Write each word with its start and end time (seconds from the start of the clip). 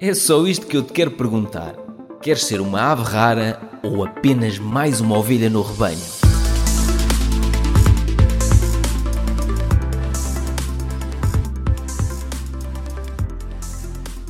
É 0.00 0.12
só 0.12 0.44
isto 0.44 0.66
que 0.66 0.76
eu 0.76 0.82
te 0.82 0.92
quero 0.92 1.12
perguntar. 1.12 1.76
Queres 2.20 2.44
ser 2.44 2.60
uma 2.60 2.90
ave 2.90 3.02
rara 3.02 3.60
ou 3.82 4.04
apenas 4.04 4.58
mais 4.58 5.00
uma 5.00 5.16
ovelha 5.16 5.48
no 5.48 5.62
rebanho? 5.62 5.98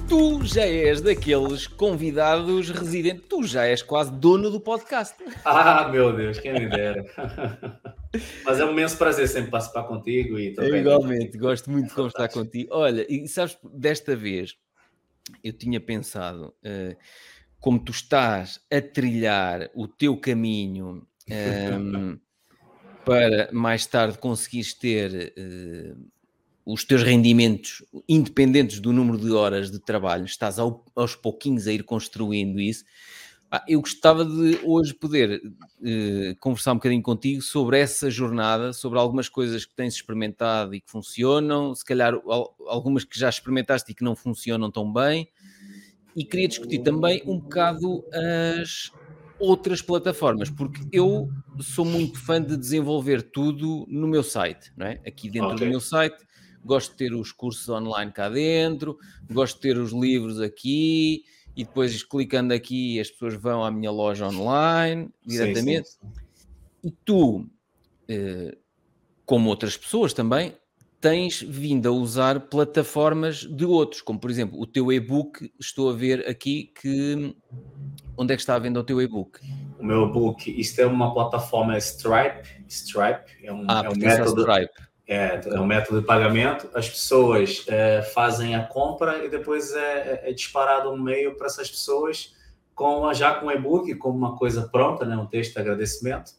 Tu 0.06 0.45
já 0.45 0.66
és 0.66 1.01
daqueles 1.01 1.67
convidados 1.67 2.69
residentes, 2.69 3.24
tu 3.28 3.42
já 3.44 3.65
és 3.65 3.83
quase 3.83 4.12
dono 4.12 4.51
do 4.51 4.60
podcast. 4.60 5.17
Ah, 5.44 5.88
meu 5.88 6.15
Deus, 6.15 6.38
quem 6.38 6.53
me 6.53 6.69
dera. 6.69 7.04
Mas 8.44 8.60
é 8.60 8.65
um 8.65 8.71
imenso 8.71 8.96
prazer 8.99 9.26
sempre 9.28 9.51
participar 9.51 9.85
contigo 9.85 10.38
e 10.38 10.53
também. 10.53 10.81
Igualmente, 10.81 11.38
gosto 11.38 11.71
muito 11.71 11.88
de 11.88 11.94
conversar 11.94 12.28
contigo. 12.28 12.69
Olha, 12.71 13.04
e 13.08 13.26
sabes, 13.26 13.58
desta 13.72 14.15
vez 14.15 14.54
eu 15.43 15.53
tinha 15.53 15.81
pensado, 15.81 16.55
uh, 16.65 16.97
como 17.61 17.79
tu 17.79 17.93
estás 17.93 18.61
a 18.71 18.80
trilhar 18.80 19.71
o 19.75 19.89
teu 19.89 20.17
caminho 20.17 20.87
um, 20.87 21.07
ehm, 21.29 22.19
para 23.05 23.51
mais 23.53 23.87
tarde 23.87 24.19
conseguires 24.19 24.75
ter 24.75 25.33
uh, 25.39 26.11
os 26.67 26.84
teus 26.84 27.03
rendimentos 27.03 27.84
independentes 28.09 28.81
do 28.81 28.93
número 28.93 29.19
de 29.19 29.31
horas 29.31 29.71
de 29.71 29.79
trabalho, 29.79 30.25
estás 30.25 30.59
ao, 30.59 30.84
aos 30.97 31.15
pouquinhos 31.15 31.67
a 31.67 31.73
ir 31.73 31.84
construindo 31.84 32.59
isso. 32.59 32.84
Eu 33.69 33.80
gostava 33.80 34.25
de 34.25 34.59
hoje 34.65 34.93
poder 34.95 35.41
uh, 35.41 36.37
conversar 36.41 36.73
um 36.73 36.77
bocadinho 36.77 37.03
contigo 37.03 37.41
sobre 37.41 37.79
essa 37.79 38.11
jornada, 38.11 38.73
sobre 38.73 38.98
algumas 38.98 39.29
coisas 39.29 39.65
que 39.65 39.75
tens 39.75 39.95
experimentado 39.95 40.75
e 40.75 40.80
que 40.80 40.91
funcionam, 40.91 41.75
se 41.75 41.84
calhar 41.84 42.15
algumas 42.67 43.05
que 43.05 43.19
já 43.19 43.29
experimentaste 43.29 43.93
e 43.93 43.95
que 43.95 44.03
não 44.03 44.17
funcionam 44.17 44.70
tão 44.70 44.93
bem. 44.93 45.29
E 46.17 46.25
queria 46.25 46.48
discutir 46.48 46.80
também 46.80 47.23
um 47.27 47.39
bocado 47.39 48.05
as 48.61 48.93
outras 49.39 49.83
plataformas, 49.83 50.48
porque 50.50 50.81
eu 50.92 51.28
sou 51.61 51.84
muito 51.84 52.19
fã 52.19 52.42
de 52.42 52.56
desenvolver 52.56 53.22
tudo 53.22 53.84
no 53.89 54.06
meu 54.06 54.22
site, 54.22 54.72
não 54.77 54.87
é? 54.87 55.00
Aqui 55.06 55.28
dentro 55.28 55.50
okay. 55.55 55.67
do 55.67 55.70
meu 55.70 55.81
site, 55.81 56.25
gosto 56.65 56.92
de 56.92 56.97
ter 56.97 57.15
os 57.15 57.31
cursos 57.33 57.69
online 57.69 58.11
cá 58.12 58.28
dentro, 58.28 58.97
gosto 59.31 59.56
de 59.56 59.61
ter 59.61 59.78
os 59.78 59.92
livros 59.92 60.41
aqui, 60.41 61.25
e 61.56 61.64
depois 61.64 62.02
clicando 62.02 62.52
aqui 62.52 62.98
as 63.00 63.10
pessoas 63.10 63.34
vão 63.34 63.64
à 63.64 63.70
minha 63.70 63.91
loja 63.91 64.27
online 64.27 65.10
diretamente. 65.24 65.88
Sim, 65.88 65.98
sim, 66.00 66.12
sim. 66.14 66.24
E 66.84 66.91
tu, 66.91 67.47
eh, 68.08 68.56
como 69.24 69.48
outras 69.48 69.77
pessoas 69.77 70.12
também, 70.12 70.55
tens 71.00 71.42
vindo 71.42 71.86
a 71.88 71.92
usar 71.92 72.41
plataformas 72.41 73.41
de 73.41 73.64
outros, 73.64 74.00
como 74.00 74.19
por 74.19 74.30
exemplo 74.30 74.60
o 74.60 74.66
teu 74.66 74.92
e-book. 74.92 75.52
Estou 75.60 75.91
a 75.91 75.92
ver 75.92 76.28
aqui 76.28 76.72
que. 76.80 77.36
Onde 78.16 78.32
é 78.32 78.36
que 78.36 78.42
está 78.42 78.55
a 78.55 78.58
venda 78.58 78.80
o 78.80 78.84
teu 78.84 79.02
e-book? 79.02 79.38
O 79.78 79.84
meu 79.84 80.08
e-book, 80.08 80.48
isto 80.58 80.80
é 80.80 80.86
uma 80.86 81.12
plataforma 81.12 81.77
Stripe. 81.78 82.64
Stripe 82.69 83.32
é 83.42 83.52
um, 83.52 83.66
ah, 83.69 83.82
é 83.84 83.91
um 83.91 83.97
método. 83.97 84.41
Stripe. 84.41 84.94
É, 85.06 85.41
é 85.44 85.60
um 85.60 85.66
método 85.66 86.00
de 86.00 86.06
pagamento. 86.06 86.69
As 86.74 86.88
pessoas 86.88 87.64
é, 87.69 88.02
fazem 88.02 88.55
a 88.55 88.64
compra 88.64 89.24
e 89.24 89.28
depois 89.28 89.72
é, 89.74 90.22
é, 90.24 90.30
é 90.30 90.33
disparado 90.33 90.91
um 90.91 90.97
e-mail 90.97 91.34
para 91.36 91.47
essas 91.47 91.70
pessoas 91.70 92.34
com 92.74 93.12
já 93.14 93.34
com 93.34 93.47
o 93.47 93.52
e-book, 93.52 93.94
como 93.97 94.16
uma 94.16 94.36
coisa 94.36 94.69
pronta, 94.69 95.05
né, 95.05 95.16
um 95.16 95.27
texto 95.27 95.55
de 95.55 95.60
agradecimento. 95.60 96.32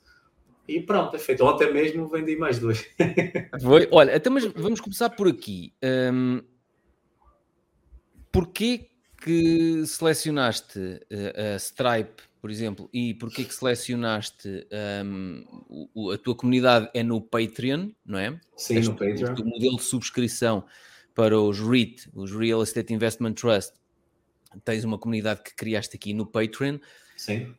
E 0.68 0.82
pronto, 0.82 1.16
é 1.16 1.20
feito. 1.20 1.46
Ontem 1.46 1.72
mesmo 1.72 2.08
vendi 2.08 2.36
mais 2.36 2.60
dois. 2.60 2.86
Foi? 3.62 3.88
Olha, 3.92 4.16
até 4.16 4.30
mas 4.30 4.46
vamos 4.46 4.82
começar 4.82 5.10
por 5.12 5.28
aqui. 5.28 5.74
Um, 5.84 6.42
porquê 8.32 8.90
que 9.24 9.86
selecionaste 9.86 11.00
eh, 11.10 11.54
a 11.54 11.56
Stripe 11.56 12.22
por 12.46 12.52
exemplo, 12.52 12.88
e 12.94 13.16
porquê 13.16 13.44
que 13.44 13.52
selecionaste 13.52 14.68
um, 15.04 15.88
o, 15.96 16.12
a 16.12 16.18
tua 16.20 16.36
comunidade 16.36 16.88
é 16.94 17.02
no 17.02 17.20
Patreon, 17.20 17.90
não 18.06 18.20
é? 18.20 18.40
Sim, 18.56 18.82
no 18.82 18.92
Patreon. 18.92 19.34
O 19.34 19.46
modelo 19.46 19.78
de 19.78 19.82
subscrição 19.82 20.64
para 21.16 21.42
os 21.42 21.60
REIT, 21.60 22.08
os 22.14 22.32
Real 22.32 22.62
Estate 22.62 22.94
Investment 22.94 23.34
Trust, 23.34 23.74
tens 24.64 24.84
uma 24.84 25.00
comunidade 25.00 25.42
que 25.42 25.56
criaste 25.56 25.96
aqui 25.96 26.14
no 26.14 26.24
Patreon. 26.24 26.78
Sim 27.18 27.56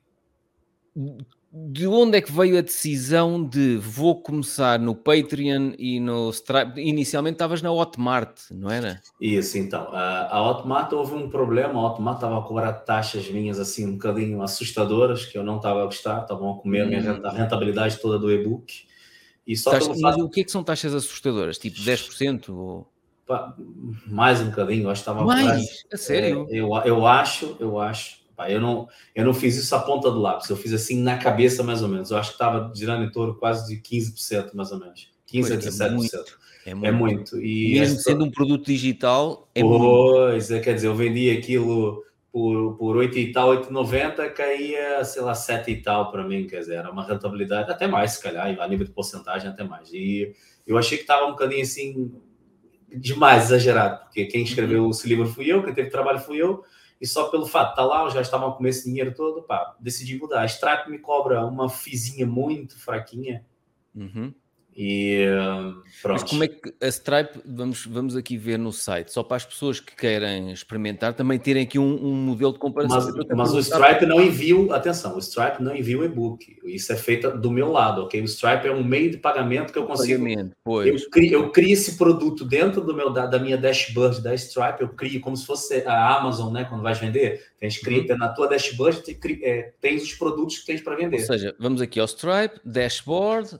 de 1.52 1.86
onde 1.86 2.18
é 2.18 2.20
que 2.20 2.30
veio 2.30 2.58
a 2.58 2.60
decisão 2.60 3.42
de 3.42 3.76
vou 3.78 4.20
começar 4.20 4.78
no 4.78 4.94
Patreon 4.94 5.72
e 5.78 5.98
no 5.98 6.28
Stripe? 6.30 6.80
Inicialmente 6.80 7.36
estavas 7.36 7.62
na 7.62 7.72
Hotmart, 7.72 8.50
não 8.50 8.70
era? 8.70 9.00
Isso, 9.20 9.56
então. 9.56 9.88
A 9.92 10.42
Hotmart 10.42 10.92
houve 10.92 11.14
um 11.14 11.30
problema. 11.30 11.80
A 11.80 11.86
Hotmart 11.86 12.16
estava 12.16 12.38
a 12.38 12.42
cobrar 12.42 12.72
taxas 12.72 13.30
minhas 13.30 13.58
assim 13.58 13.86
um 13.86 13.92
bocadinho 13.92 14.42
assustadoras, 14.42 15.24
que 15.24 15.38
eu 15.38 15.44
não 15.44 15.56
estava 15.56 15.82
a 15.82 15.84
gostar. 15.86 16.22
Estavam 16.22 16.52
a 16.52 16.58
comer 16.58 16.86
hum. 16.86 17.22
a 17.24 17.30
rentabilidade 17.30 17.98
toda 17.98 18.18
do 18.18 18.30
e-book. 18.30 18.84
E 19.46 19.56
só 19.56 19.70
Taxa, 19.70 19.94
mas 19.98 20.16
o 20.16 20.28
que 20.28 20.40
é 20.40 20.44
que 20.44 20.50
são 20.50 20.64
taxas 20.64 20.92
assustadoras? 20.94 21.56
Tipo 21.56 21.78
10%? 21.78 22.48
Ou... 22.50 22.86
mais 24.06 24.40
um 24.40 24.50
bocadinho, 24.50 24.90
acho 24.90 25.02
que 25.02 25.10
estava 25.10 25.24
mais. 25.24 25.84
A 25.90 25.96
sério? 25.96 26.46
É, 26.50 26.56
eu, 26.56 26.74
eu 26.84 27.06
acho, 27.06 27.56
eu 27.60 27.78
acho 27.78 28.25
eu 28.48 28.60
não, 28.60 28.88
eu 29.14 29.24
não 29.24 29.34
fiz 29.34 29.56
isso 29.56 29.74
à 29.74 29.80
ponta 29.80 30.10
do 30.10 30.20
lápis, 30.20 30.48
eu 30.48 30.56
fiz 30.56 30.72
assim 30.72 31.02
na 31.02 31.16
cabeça 31.18 31.62
mais 31.62 31.82
ou 31.82 31.88
menos. 31.88 32.10
Eu 32.10 32.18
acho 32.18 32.30
que 32.30 32.34
estava 32.34 32.72
girando 32.74 33.04
em 33.04 33.10
torno 33.10 33.34
quase 33.34 33.68
de 33.68 33.80
15% 33.80 34.54
mais 34.54 34.72
ou 34.72 34.78
menos. 34.78 35.10
15 35.26 35.52
a 35.52 35.56
17%. 35.56 35.80
É 35.86 35.90
muito. 35.90 36.16
É 36.66 36.74
muito. 36.74 36.86
É 36.86 36.92
muito. 36.92 37.40
E 37.40 37.78
Mesmo 37.78 37.98
sendo 38.00 38.24
um 38.24 38.30
produto 38.30 38.66
digital, 38.66 39.48
é 39.54 39.60
pois, 39.60 40.48
muito. 40.48 40.54
É, 40.54 40.60
quer 40.60 40.74
dizer, 40.74 40.88
eu 40.88 40.94
vendi 40.94 41.30
aquilo 41.30 42.04
por, 42.36 42.76
por 42.76 42.96
8 42.98 43.18
e 43.18 43.32
tal, 43.32 43.48
8,90, 43.62 44.30
caía, 44.32 45.02
sei 45.04 45.22
lá, 45.22 45.34
7 45.34 45.70
e 45.70 45.80
tal 45.80 46.10
para 46.10 46.22
mim, 46.22 46.46
quer 46.46 46.58
dizer, 46.58 46.74
era 46.74 46.90
uma 46.90 47.02
rentabilidade 47.02 47.70
até 47.70 47.86
mais, 47.86 48.12
se 48.12 48.22
calhar, 48.22 48.46
a 48.60 48.68
nível 48.68 48.84
de 48.84 48.92
porcentagem 48.92 49.48
até 49.48 49.64
mais. 49.64 49.90
E 49.90 50.34
eu 50.66 50.76
achei 50.76 50.98
que 50.98 51.04
estava 51.04 51.24
um 51.24 51.30
bocadinho 51.30 51.62
assim, 51.62 52.12
demais, 52.94 53.44
exagerado, 53.44 54.04
porque 54.04 54.26
quem 54.26 54.42
escreveu 54.42 54.84
uhum. 54.84 54.90
esse 54.90 55.08
livro 55.08 55.26
fui 55.26 55.50
eu, 55.50 55.62
quem 55.62 55.72
teve 55.72 55.88
trabalho 55.88 56.18
fui 56.18 56.36
eu, 56.36 56.62
e 57.00 57.06
só 57.06 57.28
pelo 57.28 57.46
fato 57.46 57.68
de 57.68 57.72
estar 57.72 57.84
lá, 57.84 58.04
eu 58.04 58.10
já 58.10 58.20
estava 58.20 58.48
a 58.48 58.52
comer 58.52 58.70
esse 58.70 58.84
dinheiro 58.84 59.14
todo, 59.14 59.42
pá, 59.42 59.76
decidi 59.78 60.18
mudar. 60.18 60.42
A 60.42 60.46
Stripe 60.46 60.90
me 60.90 60.98
cobra 60.98 61.44
uma 61.44 61.68
fizinha 61.68 62.26
muito 62.26 62.78
fraquinha. 62.78 63.44
Uhum. 63.94 64.32
E 64.76 65.24
pronto. 66.02 66.20
Mas 66.20 66.30
como 66.30 66.44
é 66.44 66.48
que 66.48 66.74
a 66.82 66.88
Stripe, 66.88 67.40
vamos, 67.46 67.86
vamos 67.86 68.14
aqui 68.14 68.36
ver 68.36 68.58
no 68.58 68.70
site, 68.70 69.10
só 69.10 69.22
para 69.22 69.38
as 69.38 69.44
pessoas 69.46 69.80
que 69.80 69.96
querem 69.96 70.52
experimentar 70.52 71.14
também 71.14 71.38
terem 71.38 71.62
aqui 71.62 71.78
um, 71.78 71.94
um 72.04 72.12
modelo 72.12 72.52
de 72.52 72.58
comparação. 72.58 73.10
Mas, 73.16 73.26
mas 73.34 73.54
o 73.54 73.58
Stripe 73.58 74.04
não 74.04 74.20
envia, 74.20 74.74
atenção, 74.74 75.16
o 75.16 75.18
Stripe 75.18 75.62
não 75.62 75.74
envia 75.74 75.98
o 75.98 76.04
e-book. 76.04 76.58
Isso 76.66 76.92
é 76.92 76.96
feito 76.96 77.30
do 77.38 77.50
meu 77.50 77.72
lado, 77.72 78.02
ok? 78.02 78.20
O 78.20 78.26
Stripe 78.26 78.68
é 78.68 78.72
um 78.72 78.84
meio 78.84 79.10
de 79.10 79.16
pagamento 79.16 79.72
que 79.72 79.78
eu 79.78 79.86
consigo. 79.86 80.22
Pagamento, 80.22 80.54
pois. 80.62 81.02
Eu, 81.02 81.10
crio, 81.10 81.32
eu 81.32 81.50
crio 81.50 81.72
esse 81.72 81.96
produto 81.96 82.44
dentro 82.44 82.82
do 82.82 82.94
meu, 82.94 83.10
da, 83.10 83.24
da, 83.24 83.38
minha 83.38 83.56
dashboard 83.56 84.20
da 84.20 84.34
Stripe, 84.34 84.82
eu 84.82 84.88
crio 84.90 85.22
como 85.22 85.38
se 85.38 85.46
fosse 85.46 85.82
a 85.86 86.18
Amazon, 86.18 86.52
né? 86.52 86.64
Quando 86.64 86.82
vais 86.82 86.98
vender, 86.98 87.42
tens 87.58 87.76
escrito 87.76 88.12
uhum. 88.12 88.18
na 88.18 88.28
tua 88.28 88.46
dashboard, 88.46 89.02
é, 89.42 89.72
tens 89.80 90.02
os 90.02 90.12
produtos 90.12 90.58
que 90.58 90.66
tens 90.66 90.82
para 90.82 90.96
vender. 90.96 91.20
Ou 91.20 91.26
seja, 91.26 91.56
vamos 91.58 91.80
aqui 91.80 91.98
ao 91.98 92.06
Stripe, 92.06 92.60
dashboard 92.62 93.58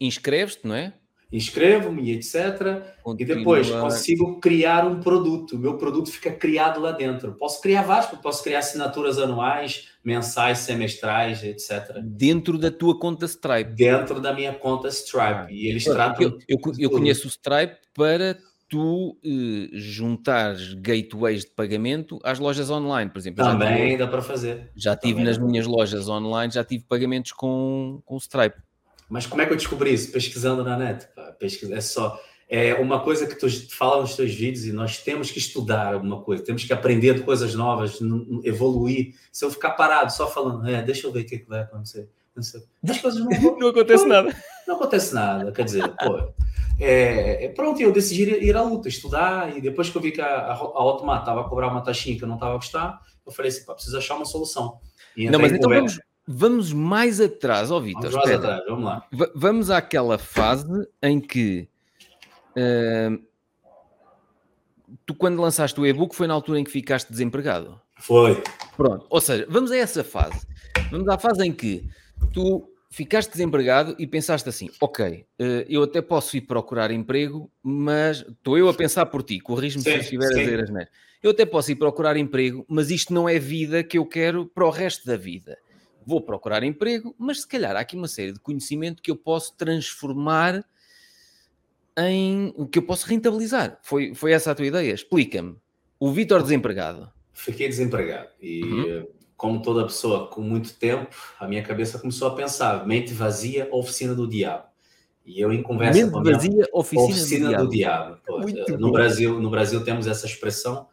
inscreves-te, 0.00 0.66
não 0.66 0.74
é? 0.74 0.92
Inscrevo-me 1.30 2.10
etc. 2.12 2.96
Continua... 3.02 3.34
E 3.34 3.36
depois 3.36 3.70
consigo 3.70 4.40
criar 4.40 4.86
um 4.86 5.00
produto. 5.00 5.56
O 5.56 5.58
meu 5.58 5.76
produto 5.76 6.10
fica 6.10 6.30
criado 6.32 6.80
lá 6.80 6.92
dentro. 6.92 7.34
Posso 7.34 7.60
criar 7.60 7.82
vários, 7.82 8.10
posso 8.20 8.42
criar 8.42 8.60
assinaturas 8.60 9.18
anuais, 9.18 9.88
mensais, 10.02 10.60
semestrais, 10.60 11.44
etc. 11.44 11.98
Dentro 12.02 12.56
da 12.56 12.70
tua 12.70 12.98
conta 12.98 13.26
Stripe. 13.26 13.72
Dentro 13.72 14.20
da 14.20 14.32
minha 14.32 14.54
conta 14.54 14.88
Stripe. 14.88 15.20
Ah, 15.20 15.46
e 15.50 15.66
eles 15.66 15.84
tratam. 15.84 16.22
Eu, 16.22 16.38
eu, 16.48 16.58
eu 16.78 16.90
conheço 16.90 17.26
o 17.26 17.30
Stripe 17.30 17.76
para 17.92 18.38
tu 18.66 19.18
eh, 19.24 19.68
juntares 19.72 20.74
gateways 20.74 21.44
de 21.44 21.50
pagamento 21.50 22.18
às 22.22 22.38
lojas 22.38 22.70
online, 22.70 23.10
por 23.10 23.18
exemplo. 23.18 23.44
Também 23.44 23.88
tive, 23.88 23.96
dá 23.98 24.06
para 24.06 24.22
fazer. 24.22 24.70
Já 24.74 24.96
tive 24.96 25.20
Também 25.20 25.26
nas 25.26 25.38
minhas 25.38 25.66
lojas 25.66 26.08
online, 26.08 26.52
já 26.52 26.64
tive 26.64 26.84
pagamentos 26.84 27.32
com, 27.32 28.00
com 28.04 28.14
o 28.14 28.18
Stripe. 28.18 28.56
Mas 29.08 29.26
como 29.26 29.40
é 29.42 29.46
que 29.46 29.52
eu 29.52 29.56
descobri 29.56 29.92
isso? 29.92 30.12
Pesquisando 30.12 30.62
na 30.62 30.76
net. 30.76 31.08
Pesquisa, 31.38 31.74
é 31.74 31.80
só. 31.80 32.20
É 32.48 32.74
uma 32.74 33.00
coisa 33.00 33.26
que 33.26 33.34
tu 33.34 33.46
fala 33.74 34.00
nos 34.00 34.16
teus 34.16 34.34
vídeos 34.34 34.64
e 34.64 34.72
nós 34.72 34.98
temos 34.98 35.30
que 35.30 35.38
estudar 35.38 35.92
alguma 35.92 36.22
coisa, 36.22 36.42
temos 36.42 36.64
que 36.64 36.72
aprender 36.72 37.22
coisas 37.22 37.54
novas, 37.54 37.98
evoluir. 38.42 39.14
Se 39.30 39.44
eu 39.44 39.50
ficar 39.50 39.72
parado 39.72 40.10
só 40.10 40.26
falando, 40.26 40.66
é, 40.66 40.82
deixa 40.82 41.06
eu 41.06 41.12
ver 41.12 41.20
o 41.20 41.26
que, 41.26 41.34
é 41.34 41.38
que 41.38 41.48
vai 41.48 41.60
acontecer. 41.60 42.08
As 42.36 43.00
coisas 43.00 43.20
não, 43.22 43.28
não 43.58 43.68
acontece 43.68 44.04
não, 44.04 44.10
nada. 44.10 44.36
Não 44.66 44.76
acontece 44.76 45.14
nada, 45.14 45.52
quer 45.52 45.64
dizer, 45.64 45.88
pô. 45.96 46.32
É, 46.80 47.46
é, 47.46 47.48
pronto, 47.48 47.82
eu 47.82 47.92
decidi 47.92 48.22
ir 48.22 48.56
à 48.56 48.62
luta, 48.62 48.88
estudar, 48.88 49.54
e 49.56 49.60
depois 49.60 49.90
que 49.90 49.96
eu 49.96 50.00
vi 50.00 50.12
que 50.12 50.20
a, 50.20 50.26
a, 50.26 50.52
a 50.52 50.54
Automat 50.54 51.20
estava 51.20 51.40
a 51.40 51.44
cobrar 51.44 51.68
uma 51.68 51.82
taxinha 51.82 52.16
que 52.16 52.22
eu 52.22 52.28
não 52.28 52.36
estava 52.36 52.52
a 52.52 52.56
gostar, 52.56 53.00
eu 53.26 53.32
falei 53.32 53.50
assim, 53.50 53.64
pá, 53.64 53.74
preciso 53.74 53.98
achar 53.98 54.14
uma 54.14 54.24
solução. 54.24 54.78
E 55.16 55.28
não, 55.28 55.40
mas 55.40 55.52
então 55.52 55.68
vamos, 55.68 55.98
Vamos 56.30 56.74
mais 56.74 57.22
atrás, 57.22 57.70
ó 57.70 57.78
oh, 57.78 57.80
Vitor. 57.80 58.10
Vamos 58.10 58.16
mais 58.16 58.30
atrás, 58.32 58.64
vamos 58.66 58.84
lá. 58.84 59.06
V 59.10 59.32
vamos 59.34 59.70
àquela 59.70 60.18
fase 60.18 60.86
em 61.02 61.18
que 61.18 61.66
uh, 62.50 63.18
tu 65.06 65.14
quando 65.14 65.40
lançaste 65.40 65.80
o 65.80 65.86
e-book 65.86 66.14
foi 66.14 66.26
na 66.26 66.34
altura 66.34 66.60
em 66.60 66.64
que 66.64 66.70
ficaste 66.70 67.10
desempregado? 67.10 67.80
Foi. 67.96 68.42
Pronto, 68.76 69.06
ou 69.08 69.22
seja, 69.22 69.46
vamos 69.48 69.70
a 69.70 69.76
essa 69.78 70.04
fase. 70.04 70.46
Vamos 70.90 71.08
à 71.08 71.16
fase 71.16 71.46
em 71.46 71.50
que 71.52 71.88
tu 72.34 72.70
ficaste 72.90 73.30
desempregado 73.30 73.96
e 73.98 74.06
pensaste 74.06 74.46
assim: 74.50 74.68
ok, 74.78 75.24
eh, 75.38 75.66
eu 75.66 75.82
até 75.82 76.02
posso 76.02 76.36
ir 76.36 76.42
procurar 76.42 76.90
emprego, 76.90 77.50
mas 77.62 78.18
estou 78.18 78.58
eu 78.58 78.68
a 78.68 78.74
pensar 78.74 79.06
por 79.06 79.22
ti, 79.22 79.40
corrijo-me 79.40 79.82
se 79.82 79.90
eu 79.90 79.98
estiver 79.98 80.26
a 80.26 80.34
dizer 80.34 80.60
as 80.60 80.68
neiras. 80.70 80.92
Eu 81.22 81.30
até 81.30 81.46
posso 81.46 81.72
ir 81.72 81.76
procurar 81.76 82.18
emprego, 82.18 82.66
mas 82.68 82.90
isto 82.90 83.14
não 83.14 83.26
é 83.26 83.38
vida 83.38 83.82
que 83.82 83.96
eu 83.96 84.04
quero 84.04 84.44
para 84.44 84.66
o 84.66 84.70
resto 84.70 85.06
da 85.06 85.16
vida. 85.16 85.56
Vou 86.08 86.22
procurar 86.22 86.62
emprego, 86.62 87.14
mas 87.18 87.42
se 87.42 87.48
calhar 87.48 87.76
há 87.76 87.80
aqui 87.80 87.94
uma 87.94 88.08
série 88.08 88.32
de 88.32 88.40
conhecimento 88.40 89.02
que 89.02 89.10
eu 89.10 89.16
posso 89.16 89.54
transformar 89.56 90.64
em 91.98 92.54
que 92.72 92.78
eu 92.78 92.82
posso 92.82 93.06
rentabilizar. 93.06 93.78
Foi, 93.82 94.14
foi 94.14 94.32
essa 94.32 94.52
a 94.52 94.54
tua 94.54 94.66
ideia? 94.66 94.94
Explica-me. 94.94 95.56
O 96.00 96.10
Vitor 96.10 96.42
desempregado. 96.42 97.12
Fiquei 97.34 97.68
desempregado 97.68 98.30
e 98.40 98.64
uhum 98.64 99.18
como 99.38 99.62
toda 99.62 99.84
pessoa 99.84 100.26
com 100.26 100.42
muito 100.42 100.74
tempo, 100.74 101.14
a 101.38 101.46
minha 101.46 101.62
cabeça 101.62 101.98
começou 101.98 102.28
a 102.28 102.34
pensar: 102.34 102.84
mente 102.84 103.14
vazia, 103.14 103.68
oficina 103.70 104.14
do 104.14 104.26
diabo. 104.26 104.64
E 105.24 105.40
eu 105.40 105.52
em 105.52 105.62
conversa 105.62 106.00
mente 106.00 106.10
com 106.10 106.18
a 106.18 106.22
minha, 106.22 106.34
vazia, 106.34 106.68
oficina, 106.72 107.04
oficina 107.04 107.56
do, 107.56 107.64
do 107.64 107.70
diabo. 107.70 108.18
diabo. 108.26 108.78
no 108.78 108.90
Brasil, 108.90 109.40
no 109.40 109.48
Brasil 109.48 109.84
temos 109.84 110.06
essa 110.06 110.26
expressão. 110.26 110.88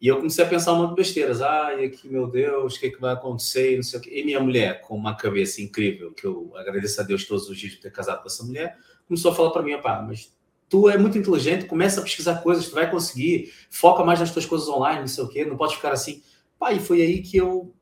E 0.00 0.06
eu 0.06 0.16
comecei 0.16 0.44
a 0.44 0.48
pensar 0.48 0.72
uma 0.72 0.94
besteiras. 0.94 1.42
Ai, 1.42 1.84
aqui, 1.84 2.08
meu 2.08 2.26
Deus, 2.28 2.76
o 2.76 2.80
que, 2.80 2.86
é 2.86 2.90
que 2.90 3.00
vai 3.00 3.12
acontecer? 3.12 3.76
Não 3.76 3.82
sei 3.82 3.98
o 3.98 4.02
quê. 4.02 4.10
E 4.14 4.24
minha 4.24 4.40
mulher, 4.40 4.80
com 4.82 4.94
uma 4.94 5.16
cabeça 5.16 5.60
incrível, 5.60 6.12
que 6.12 6.24
eu 6.24 6.52
agradeço 6.54 7.00
a 7.00 7.04
Deus 7.04 7.24
todos 7.26 7.48
os 7.48 7.58
dias 7.58 7.74
por 7.74 7.82
ter 7.82 7.90
casado 7.90 8.22
com 8.22 8.28
essa 8.28 8.44
mulher, 8.44 8.76
começou 9.06 9.32
a 9.32 9.34
falar 9.34 9.50
para 9.50 9.62
mim: 9.62 9.76
pá, 9.80 10.00
mas 10.06 10.32
tu 10.68 10.88
é 10.88 10.96
muito 10.96 11.18
inteligente, 11.18 11.64
começa 11.64 12.00
a 12.00 12.02
pesquisar 12.04 12.42
coisas, 12.42 12.68
tu 12.68 12.74
vai 12.74 12.90
conseguir, 12.90 13.52
foca 13.70 14.04
mais 14.04 14.20
nas 14.20 14.30
tuas 14.30 14.46
coisas 14.46 14.68
online, 14.68 15.00
não 15.00 15.08
sei 15.08 15.24
o 15.24 15.28
quê, 15.28 15.44
não 15.44 15.56
pode 15.56 15.76
ficar 15.76 15.92
assim. 15.92 16.22
Pá, 16.58 16.72
e 16.72 16.80
foi 16.80 17.02
aí 17.02 17.22
que 17.22 17.36
eu 17.36 17.74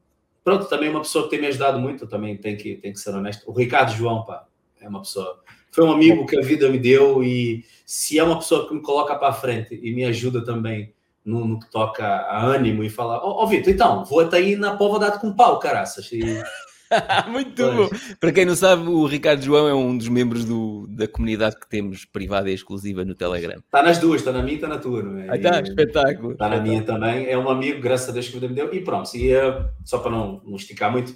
Pronto, 0.47 0.67
também 0.67 0.89
uma 0.89 1.01
pessoa 1.01 1.25
que 1.25 1.31
tem 1.31 1.41
me 1.41 1.49
ajudado 1.49 1.77
muito, 1.81 2.07
também 2.07 2.37
tem 2.37 2.57
que, 2.57 2.77
tem 2.77 2.93
que 2.93 3.01
ser 3.01 3.11
honesto. 3.11 3.43
O 3.51 3.53
Ricardo 3.53 3.93
João, 3.93 4.25
pá, 4.25 4.47
é 4.81 4.89
uma 4.89 5.01
pessoa. 5.01 5.43
Foi 5.73 5.85
um 5.85 5.91
amigo 5.91 6.25
que 6.25 6.39
a 6.39 6.41
vida 6.41 6.69
me 6.69 6.79
deu 6.79 7.21
e 7.25 7.65
se 7.85 8.17
é 8.17 8.23
uma 8.23 8.39
pessoa 8.39 8.69
que 8.69 8.73
me 8.73 8.81
coloca 8.81 9.17
para 9.17 9.33
frente 9.33 9.75
e 9.83 9.93
me 9.93 10.05
ajuda 10.05 10.45
também 10.45 10.95
no, 11.27 11.45
no 11.45 11.59
que 11.59 11.71
toca 11.71 12.07
a 12.07 12.43
ânimo 12.43 12.85
e 12.85 12.89
falar: 12.89 13.19
Ó, 13.19 13.29
oh, 13.29 13.45
oh, 13.45 13.47
Vitor, 13.47 13.73
então, 13.73 14.05
vou 14.05 14.21
até 14.21 14.39
aí 14.39 14.57
na 14.57 14.77
pova 14.77 14.99
dado 14.99 15.21
com 15.21 15.35
pau, 15.35 15.59
caraças. 15.59 16.11
E 16.13 16.43
Muito 17.29 17.63
pois. 17.63 17.77
bom. 17.77 17.89
Para 18.21 18.33
quem 18.33 18.45
não 18.45 18.55
sabe, 18.55 18.89
o 18.89 19.07
Ricardo 19.07 19.43
João 19.43 19.69
é 19.69 19.75
um 19.75 19.97
dos 19.97 20.09
membros 20.09 20.45
do, 20.45 20.87
da 20.89 21.09
comunidade 21.09 21.59
que 21.59 21.69
temos 21.69 22.05
privada 22.05 22.51
e 22.51 22.55
exclusiva 22.55 23.05
no 23.05 23.15
Telegram. 23.15 23.59
Está 23.59 23.83
nas 23.83 23.99
duas, 23.99 24.21
está 24.21 24.33
na 24.33 24.41
minha 24.43 24.53
e 24.53 24.55
está 24.57 24.69
na 24.69 24.79
tua, 24.79 25.03
não 25.03 25.19
é? 25.19 25.29
Ah, 25.29 25.41
tá, 25.41 25.61
espetáculo. 25.61 26.33
Está 26.33 26.49
na 26.49 26.61
minha 26.61 26.83
também. 26.83 27.27
É 27.27 27.37
um 27.37 27.51
amigo, 27.51 27.81
graças 27.81 28.09
a 28.09 28.13
Deus, 28.13 28.29
que 28.29 28.39
me 28.39 28.55
deu. 28.55 28.73
E 28.73 28.81
pronto, 28.81 29.15
e, 29.17 29.35
uh, 29.35 29.69
só 29.85 29.99
para 29.99 30.11
não, 30.11 30.41
não 30.45 30.57
esticar 30.57 30.93
muito. 30.93 31.15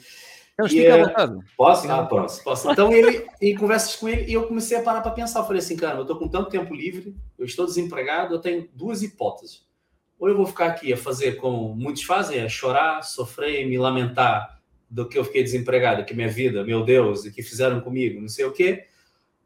Não, 0.59 0.67
estica 0.67 0.95
à 0.95 0.99
vontade. 0.99 1.39
Posso? 1.57 1.91
Ah, 1.91 2.05
posso, 2.05 2.45
posso. 2.45 2.71
Então, 2.71 2.93
ele, 2.93 3.27
em 3.41 3.55
conversas 3.55 3.97
com 3.97 4.09
ele, 4.09 4.31
eu 4.31 4.47
comecei 4.47 4.77
a 4.77 4.83
parar 4.83 5.01
para 5.01 5.13
pensar. 5.13 5.41
Eu 5.41 5.45
falei 5.45 5.61
assim, 5.61 5.77
cara, 5.77 5.97
eu 5.97 6.03
estou 6.03 6.17
com 6.17 6.29
tanto 6.29 6.51
tempo 6.51 6.75
livre, 6.75 7.17
eu 7.39 7.47
estou 7.47 7.65
desempregado, 7.65 8.35
eu 8.35 8.41
tenho 8.41 8.69
duas 8.75 9.03
hipóteses. 9.03 9.70
Ou 10.21 10.29
eu 10.29 10.37
vou 10.37 10.45
ficar 10.45 10.67
aqui 10.67 10.93
a 10.93 10.97
fazer 10.99 11.37
como 11.37 11.75
muitos 11.75 12.03
fazem, 12.03 12.43
a 12.43 12.49
chorar, 12.49 13.03
sofrer, 13.03 13.67
me 13.67 13.79
lamentar 13.79 14.61
do 14.89 15.09
que 15.09 15.19
eu 15.19 15.25
fiquei 15.25 15.43
desempregado, 15.43 16.05
que 16.05 16.13
minha 16.13 16.29
vida, 16.29 16.63
meu 16.63 16.85
Deus, 16.85 17.25
e 17.25 17.33
que 17.33 17.43
fizeram 17.43 17.81
comigo, 17.81 18.21
não 18.21 18.29
sei 18.29 18.45
o 18.45 18.53
quê. 18.53 18.85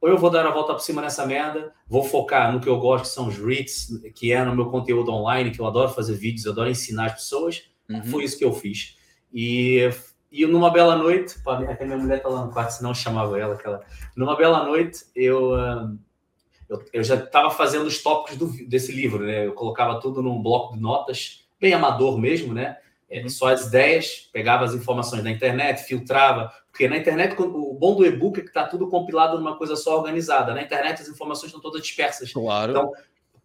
Ou 0.01 0.09
eu 0.09 0.19
vou 0.19 0.31
dar 0.31 0.45
a 0.45 0.51
volta 0.51 0.73
por 0.73 0.81
cima 0.81 1.01
nessa 1.01 1.25
merda, 1.25 1.73
vou 1.87 2.03
focar 2.03 2.53
no 2.53 2.61
que 2.61 2.69
eu 2.69 2.77
gosto, 2.79 3.05
que 3.05 3.11
são 3.11 3.29
os 3.29 3.39
REITs, 3.39 4.01
que 4.17 4.33
é 4.33 4.45
no 4.45 4.55
meu 4.55 4.67
conteúdo 4.67 5.13
online, 5.13 5.53
que 5.53 5.61
eu 5.61 5.67
adoro 5.67 5.93
fazer 5.93 6.15
vídeos, 6.15 6.45
eu 6.45 6.53
adoro 6.53 6.69
ensinar 6.69 7.07
as 7.07 7.15
pessoas. 7.15 7.63
Uhum. 7.89 8.05
Foi 8.07 8.25
isso 8.25 8.37
que 8.37 8.45
eu 8.45 8.53
fiz. 8.53 8.97
E, 9.33 9.89
e 10.33 10.45
numa 10.45 10.71
bela 10.71 10.97
noite, 10.97 11.37
até 11.47 11.85
minha 11.85 11.99
mulher 11.99 12.21
tá 12.21 12.29
lá 12.29 12.45
no 12.45 12.53
quarto, 12.53 12.71
senão 12.71 12.91
eu 12.91 12.95
chamava 12.95 13.39
ela. 13.39 13.55
Aquela... 13.55 13.81
Numa 14.17 14.37
bela 14.37 14.65
noite, 14.65 15.05
eu, 15.15 15.53
eu, 16.75 17.01
eu 17.01 17.05
já 17.05 17.17
estava 17.17 17.51
fazendo 17.51 17.87
os 17.87 18.03
tópicos 18.03 18.37
do, 18.37 18.47
desse 18.67 18.93
livro, 18.93 19.25
né? 19.25 19.47
Eu 19.47 19.53
colocava 19.53 20.01
tudo 20.01 20.23
num 20.23 20.43
bloco 20.43 20.75
de 20.75 20.81
notas, 20.81 21.47
bem 21.61 21.73
amador 21.73 22.19
mesmo, 22.19 22.53
né? 22.53 22.77
é, 23.15 23.29
só 23.29 23.49
as 23.49 23.67
ideias, 23.67 24.29
pegava 24.33 24.65
as 24.65 24.75
informações 24.75 25.23
da 25.23 25.31
internet, 25.31 25.85
filtrava, 25.85 26.53
porque 26.71 26.89
na 26.89 26.97
internet 26.97 27.41
o 27.41 27.75
bom 27.75 27.95
do 27.95 28.05
e-book 28.05 28.41
é 28.41 28.43
que 28.43 28.49
está 28.49 28.67
tudo 28.67 28.89
compilado 28.89 29.39
numa 29.39 29.57
coisa 29.57 29.77
só 29.77 29.97
organizada. 29.99 30.53
Na 30.53 30.63
internet 30.63 31.03
as 31.03 31.09
informações 31.09 31.47
estão 31.47 31.61
todas 31.61 31.81
dispersas. 31.83 32.33
Claro. 32.33 32.73
Então, 32.73 32.93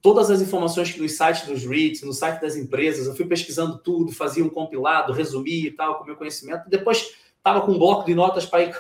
todas 0.02 0.32
as 0.32 0.42
informações 0.42 0.92
que 0.92 1.00
nos 1.00 1.16
sites 1.16 1.46
dos 1.46 1.64
REITs, 1.64 2.02
no 2.02 2.14
site 2.14 2.42
das 2.42 2.56
empresas, 2.56 3.06
eu 3.06 3.16
fui 3.16 3.26
pesquisando 3.26 3.78
tudo, 3.78 4.12
fazia 4.12 4.44
um 4.44 4.50
compilado, 4.50 5.14
resumia 5.14 5.68
e 5.68 5.72
tal, 5.72 6.00
com 6.00 6.06
meu 6.06 6.16
conhecimento. 6.16 6.68
Depois 6.68 7.16
estava 7.38 7.62
com 7.62 7.74
um 7.74 7.78
bloco 7.78 8.06
de 8.06 8.16
notas 8.16 8.48
para 8.48 8.64
ir 8.64 8.76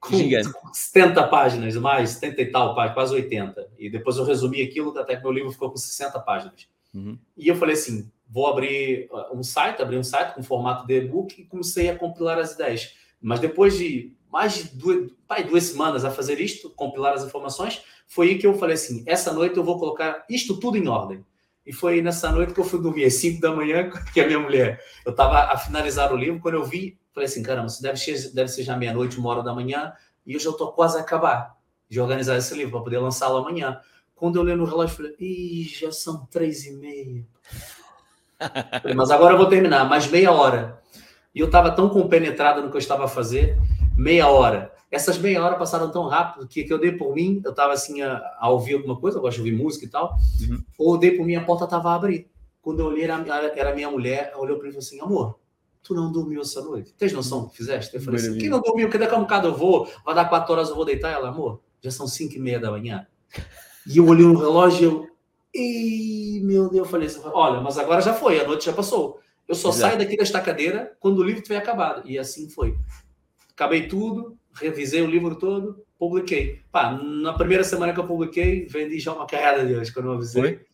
com 0.00 0.16
Gigante. 0.16 0.50
70 0.72 1.28
páginas, 1.28 1.76
mais 1.76 2.10
70 2.10 2.42
e 2.42 2.46
tal 2.46 2.74
páginas, 2.74 2.94
quase 2.94 3.14
80. 3.14 3.68
E 3.78 3.90
depois 3.90 4.16
eu 4.16 4.24
resumi 4.24 4.62
aquilo, 4.62 4.98
até 4.98 5.14
que 5.14 5.22
meu 5.22 5.30
livro 5.30 5.52
ficou 5.52 5.70
com 5.70 5.76
60 5.76 6.18
páginas. 6.20 6.66
Uhum. 6.94 7.18
E 7.36 7.48
eu 7.48 7.54
falei 7.54 7.74
assim: 7.74 8.10
vou 8.28 8.46
abrir 8.46 9.08
uh, 9.12 9.36
um 9.36 9.42
site, 9.42 9.82
abri 9.82 9.96
um 9.96 10.02
site 10.02 10.34
com 10.34 10.42
formato 10.42 10.86
de 10.86 10.96
e-book 10.98 11.40
e 11.40 11.44
comecei 11.44 11.90
a 11.90 11.98
compilar 11.98 12.38
as 12.38 12.52
ideias. 12.52 12.94
Mas 13.20 13.40
depois 13.40 13.76
de 13.76 14.12
mais 14.32 14.54
de 14.54 14.76
duas, 14.76 15.10
pai, 15.26 15.44
duas 15.44 15.64
semanas 15.64 16.04
a 16.04 16.10
fazer 16.10 16.40
isto, 16.40 16.70
compilar 16.70 17.14
as 17.14 17.24
informações, 17.24 17.82
foi 18.06 18.30
aí 18.30 18.38
que 18.38 18.46
eu 18.46 18.54
falei 18.54 18.74
assim: 18.74 19.02
essa 19.06 19.32
noite 19.32 19.56
eu 19.56 19.64
vou 19.64 19.78
colocar 19.78 20.24
isto 20.30 20.58
tudo 20.58 20.78
em 20.78 20.88
ordem. 20.88 21.24
E 21.66 21.72
foi 21.72 22.00
nessa 22.00 22.32
noite 22.32 22.54
que 22.54 22.60
eu 22.60 22.64
fui 22.64 22.80
dormir 22.80 23.04
às 23.04 23.14
5 23.14 23.40
da 23.40 23.54
manhã, 23.54 23.90
que 24.14 24.20
a 24.20 24.26
minha 24.26 24.38
mulher, 24.38 24.82
eu 25.04 25.10
estava 25.10 25.52
a 25.52 25.56
finalizar 25.58 26.12
o 26.12 26.16
livro, 26.16 26.40
quando 26.40 26.54
eu 26.54 26.64
vi, 26.64 26.98
falei 27.12 27.28
assim: 27.28 27.42
caramba, 27.42 27.66
isso 27.66 27.82
deve 27.82 27.98
ser, 27.98 28.32
deve 28.32 28.48
ser 28.48 28.62
já 28.62 28.76
meia-noite, 28.76 29.18
uma 29.18 29.30
hora 29.30 29.42
da 29.42 29.54
manhã, 29.54 29.92
e 30.26 30.34
eu 30.34 30.40
já 30.40 30.50
estou 30.50 30.72
quase 30.72 30.98
a 30.98 31.00
acabar 31.00 31.56
de 31.88 32.00
organizar 32.00 32.36
esse 32.36 32.54
livro 32.54 32.72
para 32.72 32.82
poder 32.82 32.98
lançá-lo 32.98 33.38
amanhã. 33.38 33.80
Quando 34.14 34.36
eu 34.36 34.42
olhei 34.42 34.54
no 34.54 34.64
relógio, 34.64 34.96
falei: 34.96 35.14
ih, 35.18 35.64
já 35.64 35.90
são 35.90 36.26
três 36.26 36.64
e 36.66 36.72
meia. 36.72 37.24
Mas 38.94 39.10
agora 39.10 39.34
eu 39.34 39.38
vou 39.38 39.48
terminar, 39.48 39.88
mais 39.88 40.06
meia 40.06 40.32
hora. 40.32 40.80
E 41.34 41.40
eu 41.40 41.46
estava 41.46 41.70
tão 41.70 41.88
compenetrado 41.88 42.62
no 42.62 42.70
que 42.70 42.76
eu 42.76 42.80
estava 42.80 43.04
a 43.04 43.08
fazer, 43.08 43.56
meia 43.96 44.28
hora. 44.28 44.72
Essas 44.90 45.18
meia 45.18 45.42
hora 45.42 45.56
passaram 45.56 45.90
tão 45.90 46.08
rápido 46.08 46.48
que, 46.48 46.64
que 46.64 46.72
eu 46.72 46.78
dei 46.78 46.90
por 46.90 47.14
mim, 47.14 47.40
eu 47.44 47.52
estava 47.52 47.72
assim 47.72 48.02
a, 48.02 48.20
a, 48.38 48.50
ouvir 48.50 48.74
alguma 48.74 48.98
coisa, 48.98 49.18
eu 49.18 49.22
gosto 49.22 49.36
de 49.36 49.48
ouvir 49.48 49.62
música 49.62 49.86
e 49.86 49.88
tal, 49.88 50.16
uhum. 50.40 50.64
ou 50.76 50.94
eu 50.94 50.98
dei 50.98 51.12
por 51.12 51.24
mim, 51.24 51.36
a 51.36 51.44
porta 51.44 51.64
estava 51.64 51.90
a 51.90 51.94
abrir. 51.94 52.28
Quando 52.60 52.80
eu 52.80 52.86
olhei, 52.86 53.04
era, 53.04 53.22
era 53.56 53.74
minha 53.74 53.88
mulher, 53.88 54.32
olhou 54.36 54.58
para 54.58 54.64
mim 54.64 54.70
e 54.70 54.72
falou 54.72 54.84
assim: 54.84 55.00
amor, 55.00 55.38
tu 55.82 55.94
não 55.94 56.10
dormiu 56.10 56.40
essa 56.40 56.62
noite? 56.62 56.92
Tens 56.96 57.12
noção 57.12 57.48
que 57.48 57.56
fizeste? 57.56 57.94
Eu 57.94 58.00
falei 58.02 58.20
assim: 58.20 58.38
quem 58.38 58.48
não 58.48 58.60
dormiu? 58.60 58.88
Que 58.88 58.98
daqui 58.98 59.14
a 59.14 59.18
um 59.18 59.22
bocado 59.22 59.48
eu 59.48 59.54
vou, 59.54 59.90
vai 60.04 60.14
dar 60.14 60.26
quatro 60.26 60.52
horas 60.52 60.68
eu 60.68 60.76
vou 60.76 60.84
deitar. 60.84 61.10
Ela, 61.10 61.28
amor, 61.28 61.60
já 61.80 61.90
são 61.90 62.06
cinco 62.06 62.34
e 62.34 62.38
meia 62.38 62.60
da 62.60 62.70
manhã. 62.70 63.06
E 63.86 63.98
eu 63.98 64.06
olhei 64.06 64.26
no 64.26 64.38
relógio 64.38 64.80
e 64.80 64.84
eu, 64.84 65.10
e, 65.54 66.40
meu 66.44 66.68
Deus, 66.68 66.78
eu 66.78 66.84
falei 66.84 67.06
assim: 67.06 67.20
olha, 67.24 67.60
mas 67.60 67.78
agora 67.78 68.00
já 68.00 68.14
foi, 68.14 68.40
a 68.40 68.46
noite 68.46 68.66
já 68.66 68.72
passou. 68.72 69.20
Eu 69.48 69.54
só 69.54 69.70
Exato. 69.70 69.80
saio 69.80 69.98
daqui 69.98 70.16
desta 70.16 70.40
cadeira 70.40 70.96
quando 71.00 71.18
o 71.18 71.24
livro 71.24 71.42
tiver 71.42 71.56
acabado. 71.56 72.08
E 72.08 72.18
assim 72.18 72.48
foi. 72.48 72.76
Acabei 73.52 73.88
tudo, 73.88 74.38
revisei 74.54 75.02
o 75.02 75.10
livro 75.10 75.34
todo, 75.34 75.84
publiquei. 75.98 76.60
Pá, 76.70 76.92
na 76.92 77.32
primeira 77.32 77.64
semana 77.64 77.92
que 77.92 77.98
eu 77.98 78.06
publiquei, 78.06 78.66
vendi 78.66 78.98
já 79.00 79.12
uma 79.12 79.26
carrada 79.26 79.66
de 79.66 79.74
hoje, 79.74 79.92
quando 79.92 80.06
eu 80.06 80.12
avisei. 80.12 80.42
Foi? 80.42 80.69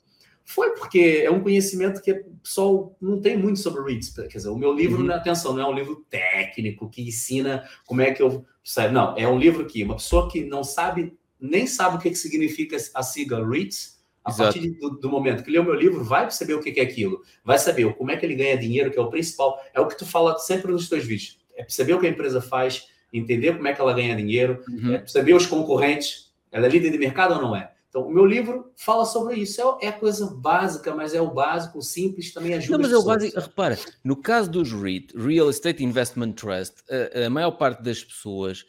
Foi 0.48 0.70
porque 0.76 1.22
é 1.24 1.30
um 1.30 1.40
conhecimento 1.40 2.00
que 2.00 2.12
o 2.12 2.36
pessoal 2.40 2.96
não 3.00 3.20
tem 3.20 3.36
muito 3.36 3.58
sobre 3.58 3.82
REITs. 3.82 4.10
Quer 4.10 4.28
dizer, 4.28 4.48
o 4.48 4.56
meu 4.56 4.72
livro, 4.72 5.02
uhum. 5.02 5.10
atenção, 5.10 5.52
não 5.52 5.60
é 5.60 5.68
um 5.68 5.74
livro 5.74 6.06
técnico 6.08 6.88
que 6.88 7.02
ensina 7.02 7.68
como 7.84 8.00
é 8.00 8.12
que 8.12 8.22
eu. 8.22 8.46
Sabe? 8.62 8.94
Não, 8.94 9.16
é 9.16 9.26
um 9.26 9.40
livro 9.40 9.66
que 9.66 9.82
uma 9.82 9.96
pessoa 9.96 10.30
que 10.30 10.44
não 10.44 10.62
sabe, 10.62 11.18
nem 11.40 11.66
sabe 11.66 11.96
o 11.96 11.98
que, 11.98 12.10
que 12.10 12.16
significa 12.16 12.76
a 12.94 13.02
sigla 13.02 13.44
REITs, 13.44 14.00
a 14.24 14.30
Exato. 14.30 14.52
partir 14.52 14.70
do, 14.78 14.90
do, 14.90 15.10
momento 15.10 15.42
que 15.42 15.50
lê 15.50 15.58
o 15.58 15.64
meu 15.64 15.74
livro, 15.74 16.04
vai 16.04 16.22
perceber 16.22 16.54
o 16.54 16.60
que 16.60 16.78
é 16.78 16.82
aquilo, 16.82 17.22
vai 17.44 17.58
saber 17.58 17.92
como 17.94 18.12
é 18.12 18.16
que 18.16 18.24
ele 18.24 18.36
ganha 18.36 18.56
dinheiro, 18.56 18.92
que 18.92 18.98
é 18.98 19.02
o 19.02 19.10
principal. 19.10 19.60
É 19.74 19.80
o 19.80 19.88
que 19.88 19.98
tu 19.98 20.06
fala 20.06 20.38
sempre 20.38 20.70
nos 20.70 20.88
teus 20.88 21.04
vídeos. 21.04 21.38
É 21.56 21.64
perceber 21.64 21.94
o 21.94 22.00
que 22.00 22.06
a 22.06 22.10
empresa 22.10 22.40
faz, 22.40 22.86
entender 23.12 23.56
como 23.56 23.66
é 23.66 23.72
que 23.72 23.80
ela 23.80 23.92
ganha 23.92 24.14
dinheiro, 24.14 24.62
uhum. 24.68 24.94
é 24.94 24.98
perceber 24.98 25.34
os 25.34 25.44
concorrentes. 25.44 26.32
Ela 26.52 26.66
é 26.66 26.68
líder 26.68 26.90
de 26.90 26.98
mercado 26.98 27.34
ou 27.34 27.42
não 27.42 27.56
é? 27.56 27.72
Então, 27.88 28.02
o 28.02 28.12
meu 28.12 28.26
livro 28.26 28.72
fala 28.76 29.04
sobre 29.04 29.36
isso. 29.36 29.60
É, 29.80 29.86
é 29.86 29.92
coisa 29.92 30.26
básica, 30.26 30.94
mas 30.94 31.14
é 31.14 31.20
o 31.20 31.32
básico, 31.32 31.78
o 31.78 31.82
simples, 31.82 32.32
também 32.32 32.54
ajuda. 32.54 32.78
Não, 32.78 32.82
mas 32.82 32.92
é 32.92 32.96
o 32.96 33.02
básico. 33.02 33.40
Repara, 33.40 33.78
no 34.04 34.16
caso 34.16 34.50
dos 34.50 34.72
REIT, 34.72 35.16
Real 35.16 35.48
Estate 35.48 35.82
Investment 35.82 36.32
Trust, 36.32 36.74
a, 36.90 37.26
a 37.26 37.30
maior 37.30 37.52
parte 37.52 37.82
das 37.82 38.02
pessoas 38.02 38.64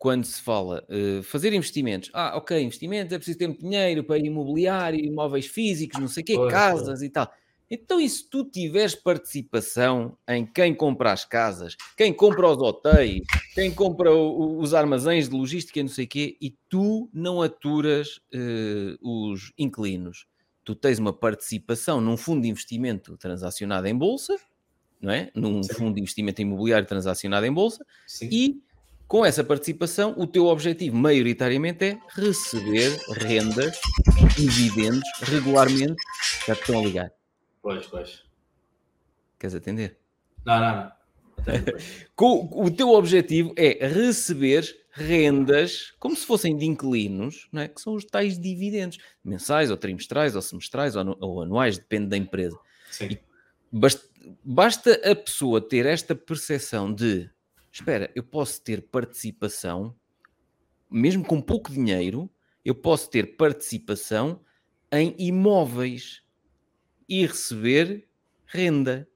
quando 0.00 0.24
se 0.24 0.40
fala 0.40 0.82
uh, 0.88 1.22
fazer 1.22 1.52
investimentos, 1.52 2.10
ah, 2.14 2.34
ok, 2.38 2.58
investimentos, 2.58 3.12
é 3.12 3.18
preciso 3.18 3.36
ter 3.36 3.54
dinheiro 3.58 4.02
para 4.02 4.16
imobiliário, 4.16 4.98
imóveis 4.98 5.44
físicos, 5.44 5.98
não 5.98 6.08
sei 6.08 6.22
o 6.22 6.26
quê, 6.26 6.36
pois, 6.36 6.50
casas 6.50 7.02
e 7.02 7.10
tal. 7.10 7.30
Então, 7.70 8.00
e 8.00 8.08
se 8.08 8.28
tu 8.28 8.44
tiveres 8.44 8.96
participação 8.96 10.18
em 10.28 10.44
quem 10.44 10.74
compra 10.74 11.12
as 11.12 11.24
casas, 11.24 11.76
quem 11.96 12.12
compra 12.12 12.48
os 12.48 12.58
hotéis, 12.58 13.22
quem 13.54 13.72
compra 13.72 14.12
o, 14.12 14.58
os 14.58 14.74
armazéns 14.74 15.28
de 15.28 15.36
logística 15.36 15.78
e 15.78 15.82
não 15.84 15.88
sei 15.88 16.04
o 16.04 16.08
quê, 16.08 16.36
e 16.40 16.56
tu 16.68 17.08
não 17.12 17.40
aturas 17.40 18.16
uh, 18.34 18.98
os 19.00 19.52
inquilinos, 19.56 20.26
tu 20.64 20.74
tens 20.74 20.98
uma 20.98 21.12
participação 21.12 22.00
num 22.00 22.16
fundo 22.16 22.42
de 22.42 22.48
investimento 22.48 23.16
transacionado 23.16 23.86
em 23.86 23.96
bolsa, 23.96 24.36
não 25.00 25.12
é? 25.12 25.30
Num 25.32 25.62
Sim. 25.62 25.74
fundo 25.74 25.94
de 25.94 26.00
investimento 26.00 26.42
imobiliário 26.42 26.88
transacionado 26.88 27.46
em 27.46 27.52
bolsa, 27.52 27.86
Sim. 28.04 28.28
e 28.32 28.62
com 29.06 29.24
essa 29.24 29.42
participação, 29.42 30.14
o 30.16 30.26
teu 30.26 30.46
objetivo 30.46 30.96
maioritariamente 30.96 31.84
é 31.84 31.98
receber 32.14 32.96
rendas, 33.12 33.76
dividendos 34.36 35.02
regularmente. 35.22 35.96
Já 36.46 36.52
estão 36.52 36.78
a 36.78 36.82
ligar. 36.82 37.19
Pois, 37.62 37.86
pois. 37.86 38.24
Queres 39.38 39.54
atender? 39.54 39.98
Não, 40.44 40.60
não, 40.60 40.76
não. 40.76 40.92
Com, 42.14 42.48
o 42.52 42.70
teu 42.70 42.90
objetivo 42.90 43.54
é 43.56 43.86
receber 43.86 44.78
rendas 44.92 45.94
como 45.98 46.16
se 46.16 46.26
fossem 46.26 46.56
de 46.56 46.66
inquilinos, 46.66 47.48
não 47.52 47.62
é? 47.62 47.68
que 47.68 47.80
são 47.80 47.94
os 47.94 48.04
tais 48.04 48.38
dividendos, 48.38 48.98
mensais 49.24 49.70
ou 49.70 49.76
trimestrais 49.76 50.34
ou 50.34 50.42
semestrais 50.42 50.96
ou, 50.96 51.16
ou 51.20 51.42
anuais, 51.42 51.78
depende 51.78 52.08
da 52.08 52.16
empresa. 52.16 52.58
Basta, 53.72 54.04
basta 54.44 55.10
a 55.10 55.14
pessoa 55.14 55.60
ter 55.60 55.86
esta 55.86 56.14
percepção 56.14 56.92
de 56.92 57.30
espera, 57.72 58.10
eu 58.14 58.24
posso 58.24 58.60
ter 58.62 58.82
participação, 58.82 59.94
mesmo 60.90 61.24
com 61.24 61.40
pouco 61.40 61.70
dinheiro, 61.70 62.28
eu 62.64 62.74
posso 62.74 63.08
ter 63.08 63.36
participação 63.36 64.40
em 64.92 65.14
imóveis 65.18 66.22
e 67.10 67.26
receber 67.26 68.06
renda. 68.46 69.08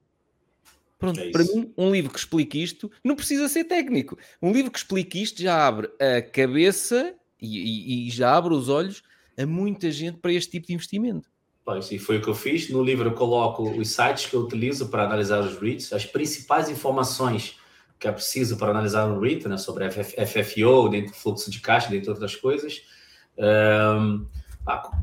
Pronto, 0.99 1.19
é 1.19 1.31
para 1.31 1.43
mim, 1.43 1.73
um 1.77 1.91
livro 1.91 2.11
que 2.11 2.19
explique 2.19 2.61
isto 2.61 2.91
não 3.03 3.15
precisa 3.15 3.47
ser 3.47 3.63
técnico. 3.63 4.17
Um 4.41 4.51
livro 4.51 4.69
que 4.69 4.77
explique 4.77 5.21
isto 5.21 5.41
já 5.41 5.65
abre 5.65 5.89
a 5.99 6.21
cabeça 6.21 7.15
e, 7.41 7.57
e, 7.57 8.07
e 8.07 8.11
já 8.11 8.35
abre 8.35 8.53
os 8.53 8.69
olhos 8.69 9.01
a 9.37 9.45
muita 9.45 9.89
gente 9.91 10.17
para 10.17 10.33
este 10.33 10.51
tipo 10.51 10.67
de 10.67 10.73
investimento. 10.73 11.29
Pois, 11.63 11.91
e 11.91 11.97
foi 11.97 12.17
o 12.17 12.21
que 12.21 12.27
eu 12.27 12.35
fiz. 12.35 12.69
No 12.69 12.83
livro 12.83 13.09
eu 13.09 13.13
coloco 13.13 13.63
os 13.63 13.89
sites 13.89 14.27
que 14.27 14.35
eu 14.35 14.41
utilizo 14.41 14.89
para 14.89 15.03
analisar 15.03 15.41
os 15.41 15.59
REITs, 15.59 15.91
as 15.93 16.05
principais 16.05 16.69
informações 16.69 17.57
que 17.99 18.07
é 18.07 18.11
preciso 18.11 18.57
para 18.57 18.71
analisar 18.71 19.07
um 19.07 19.19
REIT, 19.19 19.47
né, 19.47 19.57
sobre 19.57 19.89
FFO, 19.89 20.89
dentro 20.89 21.11
do 21.11 21.17
fluxo 21.17 21.49
de 21.49 21.59
caixa, 21.59 21.89
dentre 21.89 22.09
outras 22.09 22.35
coisas. 22.35 22.83
Um, 23.37 24.27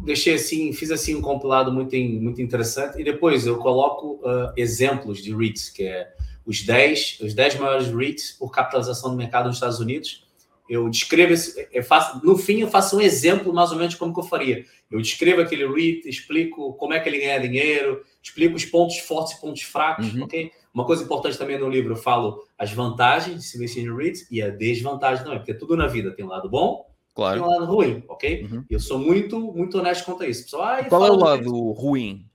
deixei 0.05 0.35
assim, 0.35 0.73
fiz 0.73 0.91
assim 0.91 1.15
um 1.15 1.21
compilado 1.21 1.73
muito, 1.73 1.97
muito 1.97 2.43
interessante 2.43 3.01
e 3.01 3.05
depois 3.05 3.47
eu 3.47 3.59
coloco 3.59 4.21
uh, 4.23 4.53
exemplos 4.57 5.23
de 5.23 5.35
REITs, 5.35 5.71
que 5.71 5.85
é 5.85 6.13
os 6.45 6.63
10, 6.63 7.21
os 7.21 7.35
10 7.35 7.57
maiores 7.57 7.87
REITs 7.89 8.33
por 8.33 8.51
capitalização 8.51 9.11
do 9.11 9.17
mercado 9.17 9.47
nos 9.47 9.57
Estados 9.57 9.79
Unidos. 9.79 10.27
Eu 10.69 10.89
descrevo, 10.89 11.33
esse, 11.33 11.69
eu 11.73 11.83
faço, 11.83 12.25
no 12.25 12.37
fim 12.37 12.61
eu 12.61 12.69
faço 12.69 12.97
um 12.97 13.01
exemplo 13.01 13.53
mais 13.53 13.71
ou 13.71 13.79
menos 13.79 13.95
como 13.95 14.13
que 14.13 14.21
eu 14.21 14.25
faria. 14.25 14.65
Eu 14.91 15.01
descrevo 15.01 15.41
aquele 15.41 15.67
REIT, 15.67 16.09
explico 16.09 16.73
como 16.75 16.95
é 16.95 17.01
que 17.01 17.09
ele 17.09 17.19
ganha 17.19 17.39
dinheiro, 17.39 18.03
explico 18.23 18.57
os 18.57 18.65
pontos 18.65 18.99
fortes 18.99 19.37
e 19.37 19.41
pontos 19.41 19.63
fracos, 19.63 20.13
uhum. 20.13 20.25
ok? 20.25 20.51
Uma 20.75 20.87
coisa 20.87 21.05
importante 21.05 21.37
também 21.37 21.59
no 21.59 21.69
livro, 21.69 21.93
eu 21.93 21.97
falo 21.97 22.45
as 22.59 22.73
vantagens 22.73 23.39
de 23.39 23.45
se 23.45 23.57
investir 23.57 23.85
em 23.85 23.95
REITs 23.95 24.27
e 24.31 24.41
a 24.43 24.49
desvantagem 24.49 25.23
também, 25.23 25.39
porque 25.39 25.55
tudo 25.55 25.77
na 25.77 25.87
vida 25.87 26.11
tem 26.11 26.25
um 26.25 26.29
lado 26.29 26.49
bom 26.49 26.92
claro. 27.15 27.39
e 27.39 27.43
um 27.43 27.47
lado 27.47 27.65
ruim, 27.67 28.05
ok? 28.09 28.45
Uhum. 28.45 28.65
Eu 28.71 28.81
sou 28.81 28.99
muito, 28.99 29.39
muito 29.39 29.79
honesto 29.79 30.05
quanto 30.05 30.23
a 30.23 30.27
isso. 30.27 30.45
Pessoal, 30.45 30.65
ah, 30.65 30.85
Qual 30.85 31.07
é 31.07 31.11
o 31.11 31.17
lado 31.17 31.73
ruim? 31.73 32.27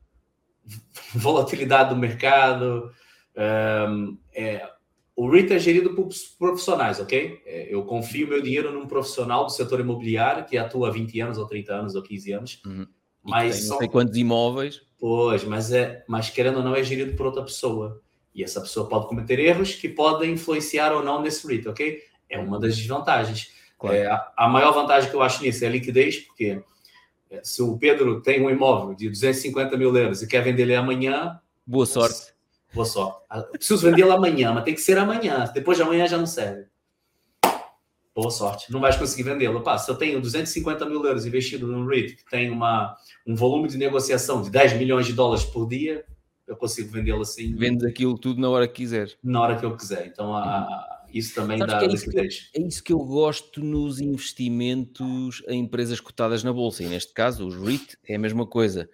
Volatilidade 1.15 1.89
do 1.89 1.95
mercado. 1.95 2.91
Um, 3.35 4.17
é, 4.33 4.69
o 5.15 5.27
REIT 5.27 5.51
é 5.51 5.59
gerido 5.59 5.95
por 5.95 6.09
profissionais, 6.37 6.99
ok? 6.99 7.41
É, 7.45 7.73
eu 7.73 7.83
confio 7.85 8.27
meu 8.27 8.41
dinheiro 8.41 8.71
num 8.71 8.85
profissional 8.85 9.45
do 9.45 9.51
setor 9.51 9.79
imobiliário 9.79 10.45
que 10.45 10.57
atua 10.57 10.89
há 10.89 10.91
20 10.91 11.19
anos, 11.21 11.37
ou 11.39 11.47
30 11.47 11.73
anos, 11.73 11.95
ou 11.95 12.03
15 12.03 12.31
anos. 12.33 12.61
Uhum. 12.63 12.87
Mas 13.23 13.59
tem, 13.59 13.69
não 13.69 13.77
sei 13.79 13.87
quantos 13.87 14.15
imóveis. 14.15 14.81
Pois, 14.99 15.43
mas, 15.43 15.71
é, 15.71 16.03
mas 16.07 16.29
querendo 16.29 16.57
ou 16.57 16.63
não, 16.63 16.75
é 16.75 16.83
gerido 16.83 17.15
por 17.17 17.25
outra 17.25 17.43
pessoa. 17.43 17.99
E 18.33 18.43
essa 18.43 18.61
pessoa 18.61 18.87
pode 18.87 19.07
cometer 19.07 19.39
erros 19.39 19.73
que 19.73 19.89
podem 19.89 20.33
influenciar 20.33 20.93
ou 20.93 21.03
não 21.03 21.19
nesse 21.21 21.47
REIT, 21.47 21.67
ok? 21.67 21.99
É 22.29 22.37
uma 22.37 22.59
das 22.59 22.77
desvantagens. 22.77 23.51
Claro. 23.77 23.95
É, 23.95 24.07
a, 24.35 24.47
maior 24.47 24.73
vantagem 24.73 25.09
que 25.09 25.15
eu 25.15 25.21
acho 25.21 25.43
nisso 25.43 25.63
é 25.63 25.67
a 25.67 25.71
liquidez, 25.71 26.17
porque 26.17 26.61
é, 27.29 27.41
se 27.43 27.61
o 27.61 27.77
Pedro 27.77 28.21
tem 28.21 28.43
um 28.43 28.49
imóvel 28.49 28.95
de 28.95 29.09
250 29.09 29.77
mil 29.77 29.95
euros 29.95 30.21
e 30.21 30.27
quer 30.27 30.41
vender 30.41 30.63
ele 30.63 30.75
amanhã. 30.75 31.39
Boa 31.65 31.85
sorte. 31.85 32.33
Boa 32.73 32.85
sorte. 32.85 33.21
Preciso 33.51 33.89
vendê-lo 33.89 34.11
amanhã, 34.11 34.53
mas 34.53 34.63
tem 34.63 34.73
que 34.73 34.81
ser 34.81 34.97
amanhã. 34.97 35.49
Depois 35.53 35.77
de 35.77 35.83
amanhã 35.83 36.07
já 36.07 36.17
não 36.17 36.25
serve. 36.25 36.65
Boa 38.15 38.31
sorte. 38.31 38.71
Não 38.71 38.79
vais 38.79 38.95
conseguir 38.95 39.23
vendê-lo. 39.23 39.63
Se 39.77 39.91
eu 39.91 39.95
tenho 39.95 40.19
250 40.19 40.85
mil 40.85 41.05
euros 41.05 41.25
investido 41.25 41.67
no 41.67 41.87
REIT, 41.87 42.15
que 42.15 42.25
tem 42.25 42.49
uma, 42.49 42.97
um 43.27 43.35
volume 43.35 43.67
de 43.67 43.77
negociação 43.77 44.41
de 44.41 44.49
10 44.49 44.73
milhões 44.73 45.05
de 45.05 45.13
dólares 45.13 45.45
por 45.45 45.67
dia, 45.67 46.03
eu 46.47 46.55
consigo 46.55 46.89
vendê-lo 46.89 47.21
assim. 47.21 47.55
Vendes 47.55 47.83
aquilo 47.83 48.17
tudo 48.17 48.41
na 48.41 48.49
hora 48.49 48.67
que 48.67 48.73
quiser. 48.73 49.11
Na 49.23 49.41
hora 49.41 49.55
que 49.55 49.63
eu 49.63 49.77
quiser. 49.77 50.07
Então, 50.07 50.35
a, 50.35 50.96
isso 51.13 51.35
também 51.35 51.57
dá 51.59 51.83
é 51.83 51.87
isso, 51.87 52.09
é 52.19 52.61
isso 52.61 52.83
que 52.83 52.93
eu 52.93 52.99
gosto 52.99 53.63
nos 53.63 53.99
investimentos 53.99 55.41
em 55.47 55.61
empresas 55.61 55.99
cotadas 55.99 56.43
na 56.43 56.51
bolsa. 56.51 56.83
E 56.83 56.87
neste 56.87 57.13
caso, 57.13 57.47
os 57.47 57.55
REIT 57.55 57.97
é 58.07 58.15
a 58.15 58.19
mesma 58.19 58.45
coisa, 58.45 58.89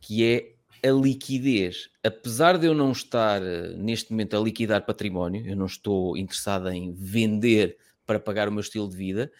que 0.00 0.24
é 0.24 0.54
a 0.88 0.90
liquidez. 0.90 1.90
Apesar 2.02 2.58
de 2.58 2.66
eu 2.66 2.74
não 2.74 2.90
estar 2.90 3.42
eh, 3.42 3.74
neste 3.76 4.10
momento 4.10 4.36
a 4.36 4.40
liquidar 4.40 4.84
património, 4.84 5.46
eu 5.46 5.56
não 5.56 5.66
estou 5.66 6.16
interessado 6.16 6.68
em 6.70 6.92
vender 6.92 7.76
para 8.04 8.18
pagar 8.18 8.48
o 8.48 8.52
meu 8.52 8.60
estilo 8.60 8.88
de 8.88 8.96
vida, 8.96 9.30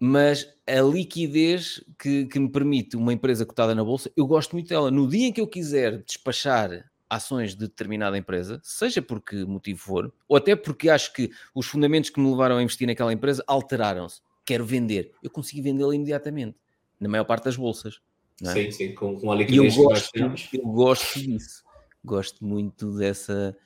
mas 0.00 0.48
a 0.66 0.80
liquidez 0.80 1.84
que, 1.98 2.26
que, 2.26 2.38
me 2.38 2.50
permite 2.50 2.96
uma 2.96 3.12
empresa 3.12 3.44
cotada 3.44 3.74
na 3.74 3.84
bolsa, 3.84 4.10
eu 4.16 4.26
gosto 4.26 4.52
muito 4.52 4.68
dela. 4.68 4.90
No 4.90 5.08
dia 5.08 5.26
em 5.26 5.32
que 5.32 5.40
eu 5.40 5.46
quiser 5.46 6.02
despachar 6.04 6.88
ações 7.08 7.54
de 7.54 7.60
determinada 7.60 8.18
empresa, 8.18 8.60
seja 8.62 9.00
por 9.00 9.20
que 9.20 9.44
motivo 9.44 9.78
for, 9.78 10.12
ou 10.26 10.36
até 10.36 10.54
porque 10.54 10.90
acho 10.90 11.12
que 11.12 11.30
os 11.54 11.66
fundamentos 11.66 12.10
que 12.10 12.20
me 12.20 12.30
levaram 12.30 12.58
a 12.58 12.62
investir 12.62 12.86
naquela 12.86 13.12
empresa 13.12 13.42
alteraram-se, 13.46 14.20
quero 14.44 14.64
vender, 14.64 15.12
eu 15.22 15.30
consigo 15.30 15.62
vendê-la 15.62 15.94
imediatamente, 15.94 16.56
na 17.00 17.08
maior 17.08 17.24
parte 17.24 17.44
das 17.44 17.56
bolsas. 17.56 18.00
É? 18.42 18.52
Sim, 18.52 18.70
sim, 18.70 18.94
com, 18.94 19.18
com 19.18 19.32
a 19.32 19.34
liquidez 19.34 19.76
eu 19.76 19.84
gosto, 19.84 20.10
eu 20.52 20.62
gosto 20.62 21.18
disso, 21.18 21.64
gosto 22.04 22.44
muito 22.44 22.96
dessa 22.96 23.56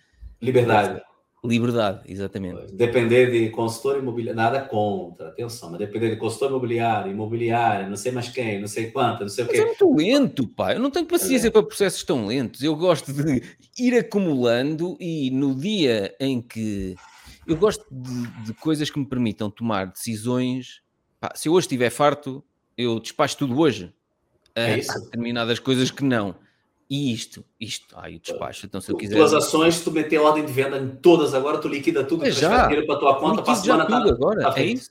liberdade. 0.41 1.03
Liberdade, 1.45 2.03
exatamente. 2.07 2.73
Depender 2.73 3.29
de 3.29 3.51
consultor 3.51 3.99
imobiliário, 3.99 4.37
nada 4.37 4.61
contra, 4.61 5.29
atenção, 5.29 5.71
mas 5.71 5.81
depender 5.81 6.11
de 6.11 6.17
consultor 6.17 6.51
imobiliário, 6.51 7.11
imobiliário, 7.11 7.91
não 7.91 7.97
sei 7.97 8.13
mais 8.13 8.29
quem, 8.29 8.61
não 8.61 8.69
sei 8.69 8.93
quanto, 8.93 9.23
não 9.23 9.29
sei 9.29 9.45
mas 9.45 9.53
o 9.53 9.57
quê. 9.57 9.61
é 9.61 9.67
muito 9.67 9.97
lento, 9.97 10.47
pá. 10.47 10.73
Eu 10.73 10.79
não 10.79 10.89
tenho 10.89 11.05
paciência 11.05 11.49
é. 11.49 11.51
para 11.51 11.65
processos 11.65 12.05
tão 12.05 12.27
lentos. 12.27 12.63
Eu 12.63 12.77
gosto 12.77 13.13
de 13.13 13.43
ir 13.77 13.99
acumulando 13.99 14.97
e 15.01 15.33
no 15.33 15.53
dia 15.53 16.15
em 16.21 16.41
que. 16.41 16.95
Eu 17.45 17.57
gosto 17.57 17.85
de, 17.91 18.45
de 18.45 18.55
coisas 18.55 18.89
que 18.89 19.01
me 19.01 19.07
permitam 19.07 19.51
tomar 19.51 19.87
decisões. 19.87 20.81
Pá, 21.19 21.33
se 21.35 21.49
eu 21.49 21.55
hoje 21.55 21.65
estiver 21.65 21.91
farto, 21.91 22.45
eu 22.79 23.01
despacho 23.01 23.37
tudo 23.39 23.59
hoje. 23.59 23.93
É 24.55 24.75
Há 24.75 24.99
determinadas 25.01 25.59
coisas 25.59 25.91
que 25.91 26.05
não. 26.05 26.37
E 26.93 27.11
isto, 27.11 27.43
isto, 27.59 27.87
ai, 27.97 28.17
o 28.17 28.21
despacho. 28.21 28.67
Então, 28.67 28.79
se 28.79 28.93
eu 28.93 28.99
quiser. 28.99 29.17
Tuas 29.17 29.33
ações, 29.33 29.81
tu 29.81 29.91
meter 29.91 30.19
ordem 30.19 30.45
de 30.45 30.53
venda 30.53 30.77
em 30.77 30.89
todas 30.89 31.33
agora, 31.33 31.57
tu 31.57 31.67
liquida 31.67 32.05
tudo, 32.05 32.27
é 32.27 32.31
já. 32.31 32.69
para 32.69 32.95
a 32.95 32.99
tua 32.99 33.19
conta, 33.19 33.41
para 33.41 33.55
a 33.55 33.57
semana 33.57 33.87
tudo 33.87 34.09
tá, 34.09 34.13
agora, 34.13 34.43
tá 34.43 34.61
é 34.61 34.67
isso. 34.67 34.91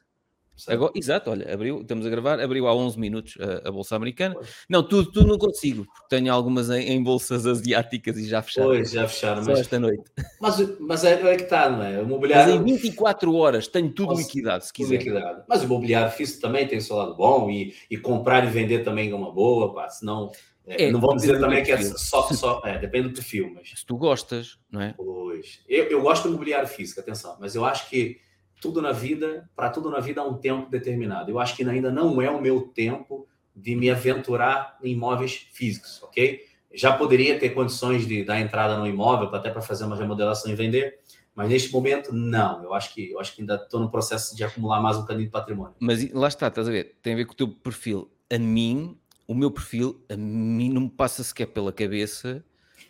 Agora, 0.68 0.92
exato, 0.96 1.30
olha, 1.30 1.54
abriu, 1.54 1.82
estamos 1.82 2.04
a 2.04 2.10
gravar, 2.10 2.40
abriu 2.40 2.68
há 2.68 2.76
11 2.76 3.00
minutos 3.00 3.38
a, 3.40 3.70
a 3.70 3.72
Bolsa 3.72 3.96
Americana. 3.96 4.34
Pois. 4.34 4.50
Não, 4.68 4.82
tudo, 4.82 5.12
tudo 5.12 5.28
não 5.28 5.38
consigo, 5.38 5.86
porque 5.86 6.16
tenho 6.16 6.34
algumas 6.34 6.72
em, 6.72 6.90
em, 6.90 7.04
bolsas 7.04 7.46
asiáticas 7.46 8.18
e 8.18 8.28
já 8.28 8.42
fecharam. 8.42 8.70
Pois, 8.70 8.92
já 8.92 9.08
fecharam. 9.08 9.44
Só 9.44 9.52
mas, 9.52 9.60
esta 9.60 9.80
noite. 9.80 10.04
Mas, 10.40 10.80
mas 10.80 11.04
é, 11.04 11.14
é 11.14 11.36
que 11.36 11.44
está, 11.44 11.70
não 11.70 11.84
é? 11.84 12.02
O 12.02 12.08
mobiliário... 12.08 12.62
Mas 12.62 12.62
em 12.62 12.78
24 12.78 13.34
horas 13.36 13.68
tenho 13.68 13.92
tudo 13.92 14.10
Nossa, 14.10 14.24
liquidado, 14.24 14.64
se 14.64 14.74
quiser. 14.74 14.98
Liquidado. 14.98 15.44
Mas 15.48 15.64
o 15.64 15.68
mobiliário 15.68 16.12
físico 16.12 16.42
também 16.42 16.68
tem 16.68 16.80
o 16.80 16.82
seu 16.82 16.96
lado 16.96 17.16
bom 17.16 17.50
e, 17.50 17.76
e 17.90 17.98
comprar 17.98 18.44
e 18.44 18.50
vender 18.50 18.84
também 18.84 19.12
é 19.12 19.16
uma 19.16 19.32
boa, 19.32 19.72
pá, 19.72 19.88
senão 19.88 20.32
é, 20.78 20.92
não 20.92 21.02
vamos 21.02 21.22
dizer 21.22 21.40
também 21.40 21.64
que 21.64 21.72
é 21.72 21.82
só, 21.82 22.24
só 22.32 22.62
é, 22.66 22.78
depende 22.78 23.10
do 23.10 23.14
perfil, 23.14 23.52
mas 23.54 23.70
se 23.70 23.86
tu 23.86 23.98
gostas, 23.98 24.58
não 24.72 24.82
é? 24.82 24.94
Pois. 24.96 25.60
Eu, 25.68 25.86
eu 25.86 26.02
gosto 26.02 26.24
do 26.24 26.30
imobiliário 26.30 26.68
físico, 26.68 27.00
atenção, 27.00 27.38
mas 27.40 27.56
eu 27.56 27.66
acho 27.66 27.90
que 27.90 28.20
tudo 28.62 28.82
na 28.82 28.92
vida, 28.92 29.50
para 29.56 29.70
tudo 29.70 29.90
na 29.90 30.00
vida 30.00 30.22
há 30.22 30.24
um 30.24 30.36
tempo 30.36 30.70
determinado. 30.70 31.32
Eu 31.32 31.40
acho 31.40 31.56
que 31.56 31.68
ainda 31.68 31.92
não 31.92 32.22
é 32.22 32.30
o 32.30 32.40
meu 32.40 32.62
tempo 32.62 33.28
de 33.56 33.76
me 33.76 33.90
aventurar 33.90 34.78
em 34.84 34.94
imóveis 34.94 35.48
físicos, 35.52 36.02
ok? 36.04 36.46
Já 36.74 36.96
poderia 36.96 37.38
ter 37.40 37.50
condições 37.50 38.08
de 38.08 38.24
dar 38.24 38.40
entrada 38.40 38.78
no 38.78 38.88
imóvel, 38.88 39.34
até 39.34 39.50
para 39.50 39.62
fazer 39.62 39.84
uma 39.84 39.96
remodelação 39.96 40.52
e 40.52 40.56
vender, 40.56 41.00
mas 41.36 41.50
neste 41.50 41.74
momento 41.74 42.14
não. 42.14 42.64
Eu 42.64 42.74
acho 42.74 42.94
que 42.94 43.12
eu 43.12 43.20
acho 43.20 43.36
que 43.36 43.42
ainda 43.42 43.56
estou 43.56 43.80
no 43.80 43.90
processo 43.90 44.36
de 44.36 44.44
acumular 44.44 44.80
mais 44.80 44.96
um 44.96 45.06
caminho 45.06 45.26
de 45.26 45.32
patrimônio. 45.32 45.76
Mas 45.80 46.10
lá 46.14 46.28
está, 46.28 46.48
estás 46.48 46.68
a 46.68 46.72
ver? 46.72 46.98
Tem 47.02 47.14
a 47.14 47.16
ver 47.16 47.26
com 47.26 47.34
o 47.34 47.36
teu 47.36 47.48
perfil. 47.48 48.10
A 48.32 48.38
mim 48.38 48.98
o 49.32 49.36
meu 49.36 49.50
perfil, 49.50 50.04
a 50.10 50.18
mim 50.18 50.70
não 50.70 50.82
me 50.82 50.90
passa 50.90 51.24
sequer 51.24 51.48
pela 51.48 51.72
cabeça 51.72 52.44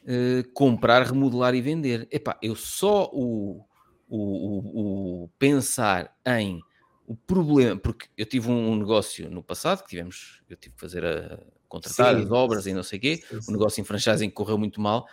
uh, 0.04 0.50
comprar, 0.54 1.04
remodelar 1.04 1.54
e 1.54 1.62
vender. 1.62 2.08
Epá, 2.12 2.38
eu 2.42 2.56
só 2.56 3.10
o, 3.14 3.64
o, 4.10 4.18
o, 4.18 5.24
o, 5.24 5.30
pensar 5.38 6.18
em 6.26 6.60
o 7.06 7.16
problema, 7.16 7.80
porque 7.80 8.08
eu 8.18 8.26
tive 8.26 8.50
um 8.50 8.76
negócio 8.76 9.30
no 9.30 9.44
passado 9.44 9.84
que 9.84 9.90
tivemos, 9.90 10.42
eu 10.50 10.56
tive 10.56 10.76
que 10.76 10.82
fazer 10.82 11.06
a, 11.06 11.40
contratar 11.68 12.16
Sim. 12.16 12.24
as 12.24 12.32
obras 12.32 12.66
e 12.66 12.74
não 12.74 12.84
sei 12.84 12.98
o 12.98 13.02
quê, 13.02 13.24
Sim. 13.30 13.40
o 13.48 13.52
negócio 13.52 13.82
em 13.82 13.84
franchising 13.84 14.30
correu 14.30 14.58
muito 14.58 14.82
mal. 14.82 15.08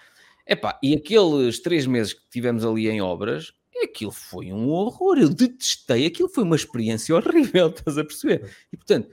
Epá, 0.47 0.79
e 0.83 0.95
aqueles 0.95 1.61
três 1.61 1.87
meses 1.87 2.15
que 2.15 2.23
tivemos 2.31 2.65
ali 2.65 2.89
em 2.89 3.03
obras, 3.03 3.53
aquilo 3.83 4.13
foi 4.13 4.53
um 4.53 4.69
horror, 4.69 5.19
eu 5.19 5.29
detestei, 5.29 6.07
aquilo 6.07 6.29
foi 6.29 6.45
uma 6.45 6.57
experiência 6.57 7.15
horrível, 7.17 7.69
estás 7.69 7.99
a 7.99 8.05
perceber? 8.05 8.51
E 8.73 8.77
portanto, 8.77 9.09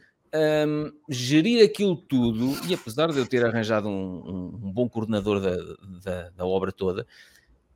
um, 0.67 0.91
gerir 1.09 1.63
aquilo 1.63 1.95
tudo, 1.95 2.57
e 2.67 2.73
apesar 2.73 3.11
de 3.11 3.17
eu 3.17 3.25
ter 3.25 3.45
arranjado 3.45 3.87
um, 3.87 3.91
um, 3.91 4.59
um 4.63 4.71
bom 4.71 4.89
coordenador 4.89 5.39
da, 5.39 5.55
da, 6.03 6.29
da, 6.29 6.45
obra 6.45 6.71
toda, 6.71 7.07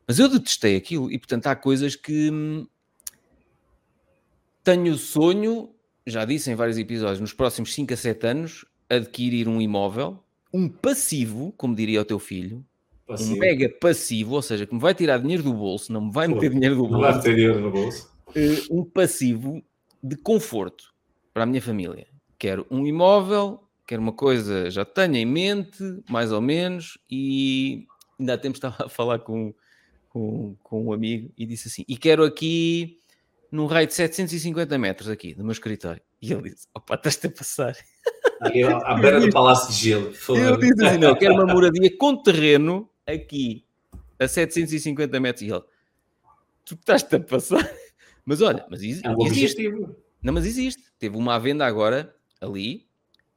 mas 0.08 0.20
eu 0.20 0.28
detestei 0.28 0.75
aquilo, 0.75 1.12
e 1.12 1.18
portanto 1.18 1.48
há 1.48 1.56
coisas 1.56 1.96
que 1.96 2.30
hum, 2.32 2.68
tenho 4.63 4.98
sonho, 4.98 5.70
já 6.06 6.25
disse 6.25 6.51
em 6.51 6.56
vários 6.56 6.78
episódios, 6.78 7.20
nos 7.20 7.34
próximos 7.34 7.74
5 7.74 7.94
a 7.94 7.98
7 7.98 8.28
anos, 8.28 8.66
adquirir 8.89 9.48
um 9.48 9.62
imóvel, 9.62 10.20
um 10.54 10.68
passivo, 10.68 11.54
como 11.56 11.75
diria 11.75 12.01
o 12.01 12.06
teu 12.06 12.20
filho, 12.20 12.66
passivo. 13.08 13.36
um 13.36 13.38
mega 13.38 13.70
passivo, 13.70 14.36
ou 14.36 14.42
seja, 14.42 14.66
que 14.66 14.74
me 14.74 14.82
vai 14.82 14.94
tirar 14.94 15.20
dinheiro 15.20 15.44
do 15.44 15.54
bolso, 15.54 15.94
não 15.94 16.08
me 16.08 16.12
vai 16.12 16.28
meter 16.28 16.50
dinheiro 16.50 16.75
do 16.75 16.88
bolso. 16.88 16.94
Não 16.94 17.01
vai 17.01 17.16
meter 17.16 17.36
dinheiro 17.36 17.60
no 17.60 17.72
bolso. 17.72 18.12
Uh, 18.30 18.80
um 18.80 18.84
passivo 18.84 19.63
de 20.04 20.16
conforto 20.16 20.94
para 21.34 21.44
a 21.44 21.46
minha 21.46 21.62
família. 21.62 22.08
Quero 22.39 22.65
um 22.72 22.88
imóvel, 22.88 23.62
quero 23.86 24.01
uma 24.01 24.13
coisa, 24.13 24.72
já 24.72 24.86
tenho 24.86 25.17
em 25.17 25.25
mente, 25.25 25.84
mais 26.10 26.31
ou 26.31 26.39
menos, 26.39 26.98
e 27.12 27.86
ainda 28.17 28.36
há 28.36 28.38
tempo 28.38 28.55
estava 28.55 28.77
a 28.86 28.89
falar 28.89 29.19
com, 29.19 29.53
com, 30.08 30.55
com 30.63 30.86
um 30.86 30.93
amigo 30.93 31.29
e 31.38 31.46
disse 31.46 31.67
assim: 31.67 31.84
e 31.86 31.98
quero 31.98 32.24
aqui 32.24 32.98
num 33.51 33.65
raio 33.65 33.88
de 33.88 33.93
750 33.93 34.77
metros 34.77 35.10
aqui 35.10 35.34
do 35.34 35.43
meu 35.43 35.51
escritório. 35.51 36.01
E 36.22 36.31
ele 36.31 36.50
disse: 36.51 36.65
opa, 36.74 36.96
estás-te 36.96 37.27
a 37.27 37.31
passar. 37.31 37.75
à 38.86 38.93
beira 38.96 39.19
do 39.19 39.29
Palácio 39.31 39.74
de 39.74 39.81
Gelo. 39.81 40.13
Eu 40.29 40.58
disse 40.58 40.86
assim: 40.86 40.98
não, 40.98 41.13
quero 41.15 41.34
uma 41.34 41.46
moradia 41.46 41.98
com 41.98 42.15
terreno 42.15 42.89
aqui 43.05 43.65
a 44.17 44.27
750 44.29 45.19
metros. 45.19 45.41
E 45.41 45.51
ele: 45.51 45.63
tu 46.63 46.75
estás-te 46.75 47.17
a 47.17 47.19
passar. 47.19 47.69
Mas 48.24 48.41
olha, 48.41 48.65
mas 48.69 48.81
existe. 48.81 49.08
É 49.08 49.10
um 49.10 49.25
existe. 49.25 49.69
Não, 50.22 50.34
mas 50.34 50.46
existe. 50.46 50.84
Teve 51.00 51.17
uma 51.17 51.38
venda 51.39 51.65
agora 51.65 52.15
ali, 52.41 52.88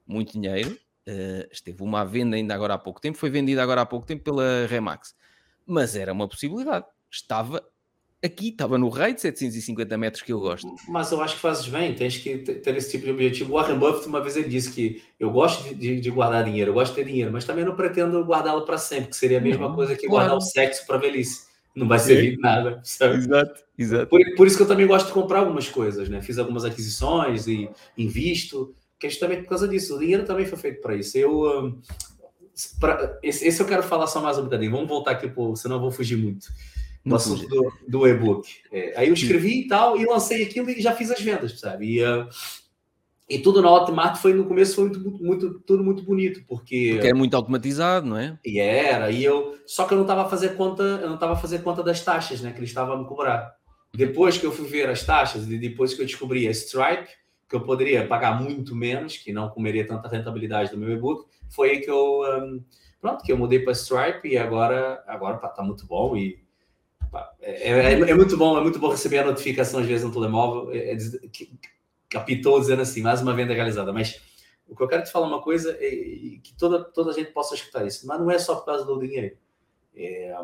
muito 0.07 0.33
dinheiro. 0.33 0.79
Uh, 1.07 1.49
esteve 1.51 1.83
uma 1.83 2.05
venda 2.05 2.37
ainda 2.37 2.55
agora 2.55 2.75
há 2.75 2.79
pouco 2.79 3.01
tempo, 3.01 3.19
foi 3.19 3.29
vendida 3.29 3.63
agora 3.63 3.81
há 3.81 3.87
pouco 3.87 4.07
tempo 4.07 4.23
pela 4.23 4.67
Remax. 4.67 5.15
Mas 5.67 5.97
era 5.97 6.13
uma 6.13 6.29
possibilidade. 6.29 6.87
Estava 7.11 7.63
aqui, 8.25 8.51
estava 8.51 8.79
no 8.79 8.89
raio 8.89 9.15
de 9.15 9.21
750 9.21 9.99
metros 9.99 10.23
que 10.23 10.33
eu 10.33 10.39
gosto. 10.39 10.73
Mas 10.89 11.11
eu 11.11 11.21
acho 11.21 11.35
que 11.35 11.41
fazes 11.41 11.67
bem, 11.67 11.95
tens 11.95 12.17
que 12.17 12.39
ter 12.39 12.77
esse 12.77 12.93
tipo 12.93 13.05
de 13.05 13.11
objetivo. 13.11 13.53
O 13.53 13.57
Warren 13.57 13.79
Buffett 13.79 14.07
uma 14.07 14.21
vez 14.21 14.37
ele 14.37 14.49
disse 14.49 14.73
que 14.73 15.03
eu 15.19 15.31
gosto 15.31 15.75
de, 15.75 16.01
de 16.01 16.11
guardar 16.11 16.45
dinheiro, 16.45 16.71
eu 16.71 16.75
gosto 16.75 16.95
de 16.95 17.03
ter 17.03 17.11
dinheiro, 17.11 17.33
mas 17.33 17.45
também 17.45 17.65
não 17.65 17.75
pretendo 17.75 18.23
guardá-lo 18.25 18.65
para 18.65 18.79
sempre, 18.79 19.11
que 19.11 19.17
seria 19.17 19.39
a 19.39 19.41
mesma 19.41 19.69
não, 19.69 19.75
coisa 19.75 19.95
que 19.97 20.07
claro. 20.07 20.29
guardar 20.29 20.37
o 20.37 20.41
sexo 20.41 20.87
para 20.87 20.99
velhice. 20.99 21.51
Não 21.75 21.89
vai 21.89 21.99
servir 21.99 22.37
de 22.37 22.43
nada. 22.43 22.81
Sabe? 22.85 23.17
Exato, 23.17 23.65
exato. 23.79 24.07
Por, 24.07 24.21
por, 24.37 24.47
isso 24.47 24.57
que 24.57 24.63
eu 24.63 24.69
também 24.69 24.87
gosto 24.87 25.07
de 25.07 25.13
comprar 25.13 25.39
algumas 25.39 25.69
coisas, 25.69 26.07
né? 26.07 26.21
Fiz 26.21 26.39
algumas 26.39 26.67
aquisições 26.67 27.47
e 27.47 27.69
invisto, 27.97 28.75
que 29.03 29.09
é 29.09 29.11
justamente 29.11 29.43
por 29.43 29.49
causa 29.49 29.67
disso. 29.67 29.97
O 29.97 29.99
dinheiro 29.99 30.25
também 30.25 30.47
foi 30.47 30.57
feito 30.57 30.81
para 30.81 30.95
isso. 30.95 31.19
Eu. 31.19 31.43
Um, 31.43 31.81
pra, 32.79 33.19
esse, 33.21 33.47
esse, 33.47 33.61
eu 33.61 33.67
quero 33.67 33.83
falar 33.83 34.07
só 34.07 34.23
mais 34.23 34.39
um 34.39 34.45
bocadinho. 34.45 34.71
Vamos 34.71 34.89
voltar 34.89 35.11
aqui, 35.11 35.29
pô, 35.29 35.57
senão 35.57 35.77
eu 35.77 35.81
vou 35.81 35.91
fugir 35.91 36.17
muito 36.17 36.47
no 37.05 37.17
assunto 37.17 37.49
do, 37.49 37.73
do 37.89 38.07
e-book. 38.07 38.49
É, 38.71 38.95
aí 38.97 39.09
eu 39.09 39.15
escrevi 39.15 39.63
e 39.63 39.67
tal, 39.67 39.99
e 39.99 40.07
lancei 40.07 40.45
aquilo 40.45 40.71
e 40.71 40.81
já 40.81 40.95
fiz 40.95 41.11
as 41.11 41.21
vendas, 41.21 41.59
sabe? 41.59 41.97
E, 41.97 42.05
uh, 42.05 42.29
e 43.29 43.41
tudo 43.41 43.61
na 43.61 43.73
Hotmart 43.73 44.19
foi 44.19 44.33
no 44.35 44.45
começo 44.45 44.77
foi 44.77 44.85
muito, 44.85 45.01
muito, 45.01 45.61
tudo 45.67 45.83
muito 45.83 46.05
bonito, 46.05 46.45
porque. 46.47 46.93
Porque 46.93 47.09
é 47.09 47.15
muito 47.15 47.35
automatizado, 47.35 48.07
não 48.07 48.17
é? 48.17 48.39
E 48.45 48.61
era, 48.61 49.11
e 49.11 49.25
eu. 49.25 49.57
Só 49.67 49.85
que 49.85 49.95
eu 49.95 49.97
não 49.97 50.05
estava 50.05 50.23
a 50.23 50.29
fazer 50.29 50.51
conta, 50.51 50.85
eu 50.85 51.09
não 51.09 51.15
estava 51.17 51.33
a 51.33 51.37
fazer 51.37 51.59
conta 51.63 51.83
das 51.83 52.05
taxas, 52.05 52.41
né? 52.41 52.53
Que 52.53 52.61
eles 52.61 52.71
estavam 52.71 52.95
a 52.95 52.99
me 52.99 53.05
cobrar. 53.05 53.53
Depois 53.93 54.39
que 54.39 54.47
eu 54.47 54.53
fui 54.53 54.69
ver 54.69 54.89
as 54.89 55.05
taxas, 55.05 55.51
e 55.51 55.59
depois 55.59 55.93
que 55.93 56.03
eu 56.03 56.07
descobri 56.07 56.47
a 56.47 56.53
Stripe, 56.53 57.09
que 57.53 57.57
eu 57.57 57.61
poderia 57.61 58.07
pagar 58.07 58.41
muito 58.43 58.75
menos, 58.75 59.19
que 59.19 59.31
não 59.31 59.51
comeria 59.51 59.87
tanta 59.87 60.09
rentabilidade 60.09 60.71
do 60.71 60.79
meu 60.79 60.91
e-book, 60.91 61.29
foi 61.51 61.73
aí 61.73 61.81
que 61.81 61.91
eu. 61.91 62.23
Um, 62.23 62.65
pronto, 62.99 63.23
que 63.23 63.31
eu 63.31 63.37
mudei 63.37 63.59
para 63.59 63.73
Stripe 63.73 64.27
e 64.27 64.39
agora, 64.39 65.05
agora 65.07 65.37
tá 65.37 65.63
muito 65.63 65.87
bom 65.87 66.17
e 66.17 66.43
é, 67.43 67.69
é, 67.69 67.93
é, 67.93 68.15
muito 68.15 68.39
bom, 68.39 68.57
é 68.57 68.63
muito 68.63 68.79
bom 68.79 68.89
receber 68.89 69.19
a 69.19 69.27
notificação 69.27 69.81
às 69.81 69.87
vezes 69.87 70.03
no 70.03 70.11
telemóvel, 70.11 70.73
é, 70.73 70.93
é 70.93 70.97
que, 71.31 71.53
capitou 72.09 72.59
dizendo 72.59 72.81
assim, 72.81 73.03
mais 73.03 73.21
uma 73.21 73.35
venda 73.35 73.53
realizada. 73.53 73.93
Mas 73.93 74.19
o 74.67 74.75
que 74.75 74.83
eu 74.83 74.89
quero 74.89 75.03
te 75.03 75.13
falar 75.13 75.27
uma 75.27 75.43
coisa 75.43 75.77
é 75.79 75.91
que 76.43 76.55
toda, 76.57 76.83
toda 76.83 77.11
a 77.11 77.15
gente 77.15 77.33
possa 77.33 77.55
escutar 77.55 77.87
isso, 77.87 78.07
mas 78.07 78.19
não 78.19 78.31
é 78.31 78.39
só 78.39 78.57
por 78.57 78.65
causa 78.65 78.87
do 78.87 78.99
dinheiro. 78.99 79.37
É, 79.95 80.35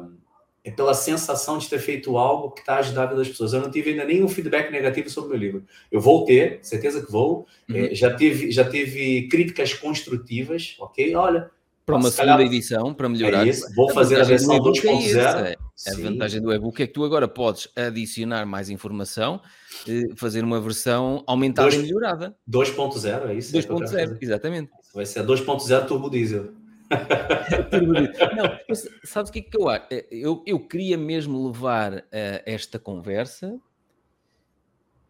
é 0.64 0.70
pela 0.70 0.94
sensação 0.94 1.58
de 1.58 1.68
ter 1.68 1.78
feito 1.78 2.16
algo 2.18 2.50
que 2.50 2.60
está 2.60 2.76
ajudando 2.76 3.20
as 3.20 3.28
pessoas. 3.28 3.52
Eu 3.52 3.60
não 3.60 3.70
tive 3.70 3.90
ainda 3.90 4.04
nenhum 4.04 4.28
feedback 4.28 4.70
negativo 4.70 5.08
sobre 5.08 5.28
o 5.28 5.30
meu 5.32 5.40
livro. 5.40 5.64
Eu 5.90 6.00
vou 6.00 6.24
ter, 6.24 6.58
certeza 6.62 7.04
que 7.04 7.10
vou. 7.10 7.46
Uhum. 7.68 7.76
É, 7.76 7.94
já, 7.94 8.14
tive, 8.14 8.50
já 8.50 8.68
tive 8.68 9.28
críticas 9.28 9.72
construtivas, 9.72 10.76
ok? 10.78 11.14
Olha, 11.14 11.50
para 11.88 11.96
uma 11.96 12.10
segunda 12.10 12.32
calhar... 12.34 12.52
edição, 12.52 12.92
para 12.92 13.08
melhorar. 13.08 13.48
É. 13.48 13.52
Vou 13.74 13.90
fazer 13.94 14.20
a 14.20 14.24
versão 14.24 14.58
2.0. 14.58 15.16
É, 15.16 15.56
a 15.90 15.94
vantagem 15.96 16.42
do 16.42 16.52
e-book 16.52 16.82
é 16.82 16.86
que 16.86 16.92
tu 16.92 17.02
agora 17.02 17.26
podes 17.26 17.66
adicionar 17.74 18.44
mais 18.44 18.68
informação, 18.68 19.40
eh, 19.88 20.02
fazer 20.14 20.44
uma 20.44 20.60
versão 20.60 21.24
aumentada 21.26 21.70
Dois, 21.70 21.80
e 21.80 21.86
melhorada. 21.86 22.36
2.0, 22.50 23.30
é 23.30 23.34
isso? 23.34 23.56
2.0, 23.56 23.94
é 23.96 24.18
exatamente. 24.20 24.70
Vai 24.94 25.06
ser 25.06 25.24
2.0 25.24 25.86
turbo 25.86 26.10
diesel. 26.10 26.52
Não, 28.36 28.76
sabes 29.04 29.30
o 29.30 29.32
que 29.32 29.40
é 29.40 29.42
que 29.42 29.56
eu 29.56 29.68
acho? 29.68 29.86
Eh, 29.90 30.06
eu, 30.10 30.42
eu 30.46 30.58
queria 30.60 30.96
mesmo 30.96 31.46
levar 31.46 31.94
uh, 31.94 32.02
esta 32.46 32.78
conversa 32.78 33.58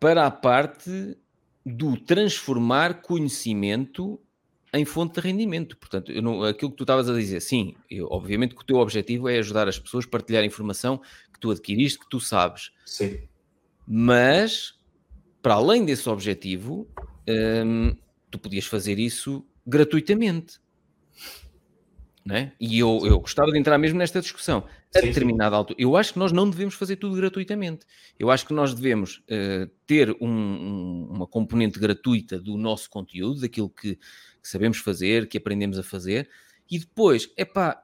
para 0.00 0.26
a 0.26 0.30
parte 0.30 1.16
do 1.64 1.96
transformar 1.96 3.02
conhecimento 3.02 4.20
em 4.72 4.84
fonte 4.84 5.14
de 5.14 5.20
rendimento. 5.20 5.76
Portanto, 5.76 6.12
não, 6.20 6.42
aquilo 6.42 6.70
que 6.70 6.76
tu 6.76 6.84
estavas 6.84 7.08
a 7.08 7.14
dizer, 7.14 7.40
sim, 7.40 7.74
eu, 7.90 8.06
obviamente 8.10 8.54
que 8.54 8.62
o 8.62 8.66
teu 8.66 8.76
objetivo 8.76 9.28
é 9.28 9.38
ajudar 9.38 9.68
as 9.68 9.78
pessoas 9.78 10.04
a 10.04 10.08
partilhar 10.08 10.44
informação 10.44 11.00
que 11.32 11.40
tu 11.40 11.50
adquiriste, 11.50 11.98
que 11.98 12.08
tu 12.08 12.20
sabes. 12.20 12.70
Sim. 12.84 13.20
Mas, 13.86 14.74
para 15.42 15.54
além 15.54 15.84
desse 15.84 16.08
objetivo, 16.08 16.86
hum, 17.64 17.96
tu 18.30 18.38
podias 18.38 18.66
fazer 18.66 18.98
isso 18.98 19.44
gratuitamente. 19.66 20.60
Não 22.28 22.36
é? 22.36 22.52
E 22.60 22.78
eu, 22.78 23.00
eu 23.04 23.20
gostava 23.20 23.50
de 23.50 23.58
entrar 23.58 23.78
mesmo 23.78 23.98
nesta 23.98 24.20
discussão. 24.20 24.64
A 24.94 25.00
determinada 25.00 25.56
altura, 25.56 25.78
eu 25.80 25.96
acho 25.96 26.12
que 26.12 26.18
nós 26.18 26.30
não 26.30 26.48
devemos 26.48 26.74
fazer 26.74 26.96
tudo 26.96 27.16
gratuitamente. 27.16 27.86
Eu 28.18 28.30
acho 28.30 28.46
que 28.46 28.52
nós 28.52 28.74
devemos 28.74 29.18
uh, 29.18 29.66
ter 29.86 30.10
um, 30.20 30.28
um, 30.28 31.08
uma 31.10 31.26
componente 31.26 31.78
gratuita 31.78 32.38
do 32.38 32.56
nosso 32.56 32.90
conteúdo, 32.90 33.40
daquilo 33.40 33.70
que 33.70 33.98
que 34.48 34.52
sabemos 34.52 34.78
fazer, 34.78 35.28
que 35.28 35.36
aprendemos 35.36 35.78
a 35.78 35.82
fazer, 35.82 36.28
e 36.70 36.78
depois, 36.78 37.30
é 37.36 37.44
pá, 37.44 37.82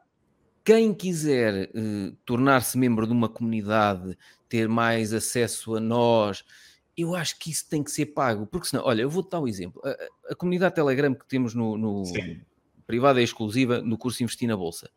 quem 0.65 0.95
quiser 0.95 1.71
uh, 1.71 2.13
tornar-se 2.25 2.79
membro 2.79 3.07
de 3.07 3.13
uma 3.13 3.29
comunidade, 3.29 4.17
ter 4.49 4.69
mais 4.69 5.13
acesso 5.13 5.77
a 5.77 5.81
nós, 5.81 6.45
eu 6.97 7.15
acho 7.15 7.39
que 7.39 7.51
isso 7.51 7.69
tem 7.69 7.83
que 7.83 7.91
ser 7.91 8.07
pago, 8.07 8.47
porque 8.47 8.69
senão, 8.69 8.85
olha, 8.85 9.03
eu 9.03 9.11
vou-te 9.11 9.31
dar 9.31 9.41
um 9.41 9.49
exemplo. 9.49 9.83
A, 9.85 10.33
a, 10.33 10.35
comunidade 10.35 10.75
Telegram 10.75 11.15
que 11.15 11.27
temos 11.27 11.55
no, 11.55 11.77
no 11.77 12.05
privada 12.87 13.21
e 13.21 13.25
exclusiva 13.25 13.81
no 13.81 13.99
curso 13.99 14.23
Investir 14.23 14.49
na 14.49 14.57
Bolsa. 14.57 14.91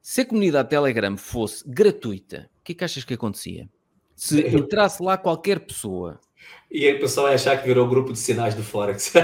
Se 0.00 0.22
a 0.22 0.26
comunidade 0.26 0.68
Telegram 0.68 1.16
fosse 1.16 1.62
gratuita, 1.66 2.50
o 2.60 2.64
que 2.64 2.72
é 2.72 2.74
que 2.74 2.84
achas 2.84 3.04
que 3.04 3.14
acontecia? 3.14 3.68
Se 4.16 4.40
entrasse 4.48 5.02
lá 5.02 5.16
qualquer 5.16 5.60
pessoa. 5.60 6.20
E 6.70 6.86
aí 6.86 6.96
o 6.96 7.00
pessoal 7.00 7.28
ia 7.28 7.34
achar 7.34 7.56
que 7.56 7.66
virou 7.66 7.86
grupo 7.86 8.12
de 8.12 8.18
sinais 8.18 8.54
do 8.54 8.62
Forex. 8.62 9.12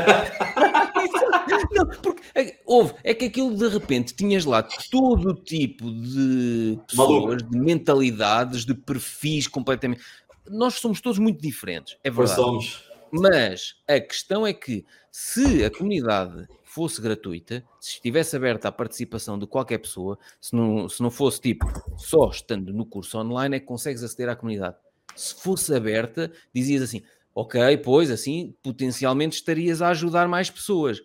Não, 1.72 1.87
porque 2.03 2.22
é, 2.35 2.61
houve, 2.64 2.94
é 3.03 3.14
que 3.14 3.27
aquilo 3.27 3.57
de 3.57 3.68
repente 3.68 4.14
tinhas 4.14 4.44
lá 4.44 4.62
todo 4.90 5.35
tipo 5.35 5.90
de 5.90 6.79
pessoas, 6.87 7.42
de 7.42 7.59
mentalidades, 7.59 8.64
de 8.64 8.74
perfis 8.74 9.46
completamente. 9.46 10.03
Nós 10.48 10.74
somos 10.74 11.01
todos 11.01 11.18
muito 11.18 11.40
diferentes, 11.40 11.96
é 12.05 12.11
verdade. 12.11 12.37
somos. 12.37 12.85
Mas 13.11 13.77
a 13.88 13.98
questão 14.01 14.46
é 14.46 14.53
que 14.53 14.85
se 15.11 15.64
a 15.64 15.70
comunidade 15.70 16.46
fosse 16.79 17.03
gratuita, 17.03 17.64
se 17.81 17.95
estivesse 17.95 18.37
aberta 18.37 18.69
à 18.69 18.73
participação 18.73 19.37
de 19.37 19.49
qualquer 19.49 19.79
pessoa, 19.79 20.17
se 20.41 20.55
não, 20.55 20.88
se 20.88 21.03
não 21.03 21.11
fosse 21.11 21.41
tipo 21.41 21.67
só 21.97 22.31
estando 22.31 22.73
no 22.73 22.87
curso 22.87 23.19
online, 23.19 23.57
é 23.57 23.59
que 23.59 23.67
consegues 23.67 24.05
aceder 24.05 24.29
à 24.29 24.37
comunidade. 24.37 24.77
Se 25.17 25.35
fosse 25.35 25.75
aberta, 25.75 26.31
dizias 26.55 26.81
assim: 26.83 27.03
ok, 27.35 27.79
pois 27.79 28.12
assim 28.12 28.55
potencialmente 28.62 29.35
estarias 29.35 29.83
a 29.83 29.88
ajudar 29.88 30.29
mais 30.29 30.51
pessoas. 30.51 31.01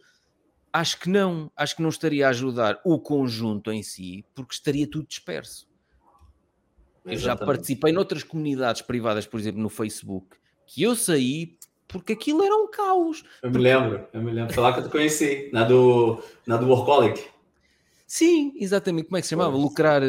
Acho 0.71 0.99
que 0.99 1.09
não, 1.09 1.51
acho 1.55 1.75
que 1.75 1.81
não 1.81 1.89
estaria 1.89 2.27
a 2.27 2.29
ajudar 2.29 2.79
o 2.85 2.99
conjunto 2.99 3.71
em 3.71 3.81
si, 3.81 4.23
porque 4.35 4.53
estaria 4.53 4.87
tudo 4.87 5.07
disperso. 5.07 5.67
Eu 7.03 7.17
já 7.17 7.35
participei 7.35 7.91
noutras 7.91 8.21
comunidades 8.21 8.83
privadas, 8.83 9.25
por 9.25 9.39
exemplo, 9.39 9.59
no 9.59 9.69
Facebook, 9.69 10.37
que 10.67 10.83
eu 10.83 10.95
saí 10.95 11.57
porque 11.87 12.13
aquilo 12.13 12.43
era 12.43 12.55
um 12.55 12.69
caos. 12.69 13.23
Eu 13.41 13.51
me 13.51 13.57
lembro, 13.57 14.07
eu 14.13 14.21
me 14.21 14.31
lembro. 14.31 14.53
Foi 14.53 14.63
lá 14.63 14.73
que 14.73 14.79
eu 14.79 14.83
te 14.83 14.89
conheci, 14.89 15.49
na 15.53 15.63
do, 15.63 16.21
na 16.45 16.57
do 16.57 16.67
Workaholic. 16.67 17.23
Sim, 18.05 18.53
exatamente. 18.55 19.05
Como 19.05 19.17
é 19.17 19.21
que 19.21 19.27
se 19.27 19.31
chamava? 19.31 19.55
Lucrar. 19.55 20.01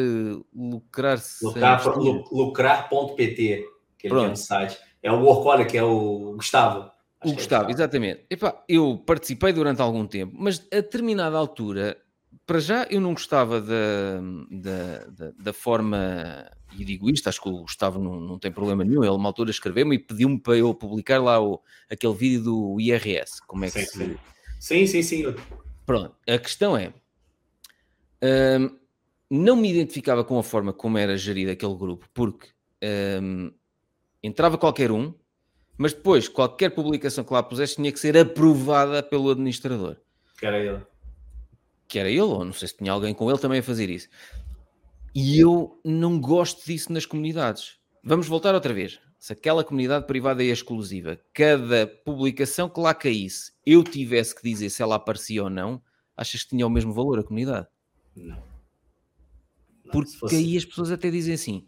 Lucrar. 0.53 1.19
Lucrar.pt, 1.41 2.27
lucrar 2.31 2.89
que 3.97 4.07
ele 4.07 4.15
tem 4.15 4.29
um 4.29 4.35
site. 4.35 4.77
É 5.01 5.11
o 5.11 5.23
Workaholic, 5.23 5.77
é 5.77 5.83
o 5.83 6.33
Gustavo. 6.35 6.91
O 7.23 7.33
Gustavo, 7.33 7.69
é 7.69 7.73
exatamente. 7.73 8.25
Epá, 8.29 8.63
eu 8.69 9.01
participei 9.05 9.51
durante 9.51 9.81
algum 9.81 10.05
tempo, 10.05 10.35
mas 10.37 10.59
a 10.71 10.75
determinada 10.75 11.35
altura, 11.35 11.97
para 12.45 12.59
já 12.59 12.83
eu 12.89 13.01
não 13.01 13.13
gostava 13.13 13.59
da, 13.59 14.21
da, 14.51 15.05
da, 15.07 15.31
da 15.37 15.53
forma, 15.53 16.49
e 16.77 16.85
digo 16.85 17.09
isto, 17.09 17.27
acho 17.27 17.41
que 17.41 17.49
o 17.49 17.61
Gustavo 17.61 17.99
não, 17.99 18.19
não 18.19 18.37
tem 18.37 18.51
problema 18.51 18.83
nenhum, 18.83 19.03
ele 19.03 19.13
uma 19.13 19.29
altura 19.29 19.49
escreveu-me 19.49 19.95
e 19.95 19.99
pediu-me 19.99 20.39
para 20.39 20.55
eu 20.55 20.73
publicar 20.73 21.21
lá 21.21 21.41
o, 21.41 21.61
aquele 21.89 22.13
vídeo 22.13 22.43
do 22.43 22.79
IRS, 22.79 23.41
como 23.47 23.65
é 23.65 23.71
que 23.71 23.85
sim, 23.85 23.85
se... 23.85 24.19
Sim, 24.59 24.87
sim, 24.87 25.01
sim. 25.01 25.35
Pronto, 25.85 26.15
a 26.27 26.37
questão 26.37 26.77
é, 26.77 26.93
hum, 28.59 28.77
não 29.29 29.55
me 29.55 29.71
identificava 29.71 30.23
com 30.23 30.37
a 30.37 30.43
forma 30.43 30.71
como 30.71 30.97
era 30.97 31.17
gerido 31.17 31.51
aquele 31.51 31.75
grupo, 31.75 32.07
porque 32.13 32.49
hum, 33.21 33.51
entrava 34.21 34.57
qualquer 34.57 34.91
um, 34.91 35.13
mas 35.77 35.93
depois 35.93 36.27
qualquer 36.27 36.69
publicação 36.69 37.23
que 37.23 37.33
lá 37.33 37.41
pusesse 37.43 37.75
tinha 37.75 37.91
que 37.91 37.99
ser 37.99 38.17
aprovada 38.17 39.03
pelo 39.03 39.31
administrador. 39.31 39.97
Que 40.39 40.45
era 40.45 40.59
ele. 40.59 40.94
Que 41.87 41.99
era 41.99 42.09
ele, 42.09 42.21
ou 42.21 42.43
não 42.43 42.53
sei 42.53 42.67
se 42.67 42.77
tinha 42.77 42.91
alguém 42.91 43.13
com 43.13 43.29
ele 43.29 43.39
também 43.39 43.59
a 43.59 43.63
fazer 43.63 43.89
isso. 43.89 44.07
E 45.13 45.39
eu 45.39 45.79
não 45.83 46.19
gosto 46.19 46.65
disso 46.65 46.91
nas 46.91 47.05
comunidades. 47.05 47.77
Vamos 48.03 48.27
voltar 48.27 48.53
outra 48.53 48.73
vez. 48.73 48.99
Se 49.17 49.33
aquela 49.33 49.63
comunidade 49.63 50.05
privada 50.05 50.43
é 50.43 50.47
exclusiva, 50.47 51.19
cada 51.33 51.87
publicação 51.87 52.69
que 52.69 52.79
lá 52.79 52.93
caísse, 52.93 53.51
eu 53.65 53.83
tivesse 53.83 54.35
que 54.35 54.43
dizer 54.43 54.69
se 54.69 54.83
ela 54.83 54.95
aparecia 54.95 55.43
ou 55.43 55.49
não, 55.49 55.81
achas 56.15 56.43
que 56.43 56.49
tinha 56.49 56.67
o 56.67 56.69
mesmo 56.69 56.93
valor 56.93 57.17
a 57.17 57.23
comunidade? 57.23 57.67
Não. 58.15 58.43
não 59.83 59.91
Porque 59.91 60.11
fosse... 60.11 60.35
aí 60.35 60.57
as 60.57 60.65
pessoas 60.65 60.91
até 60.91 61.09
dizem 61.09 61.33
assim: 61.33 61.65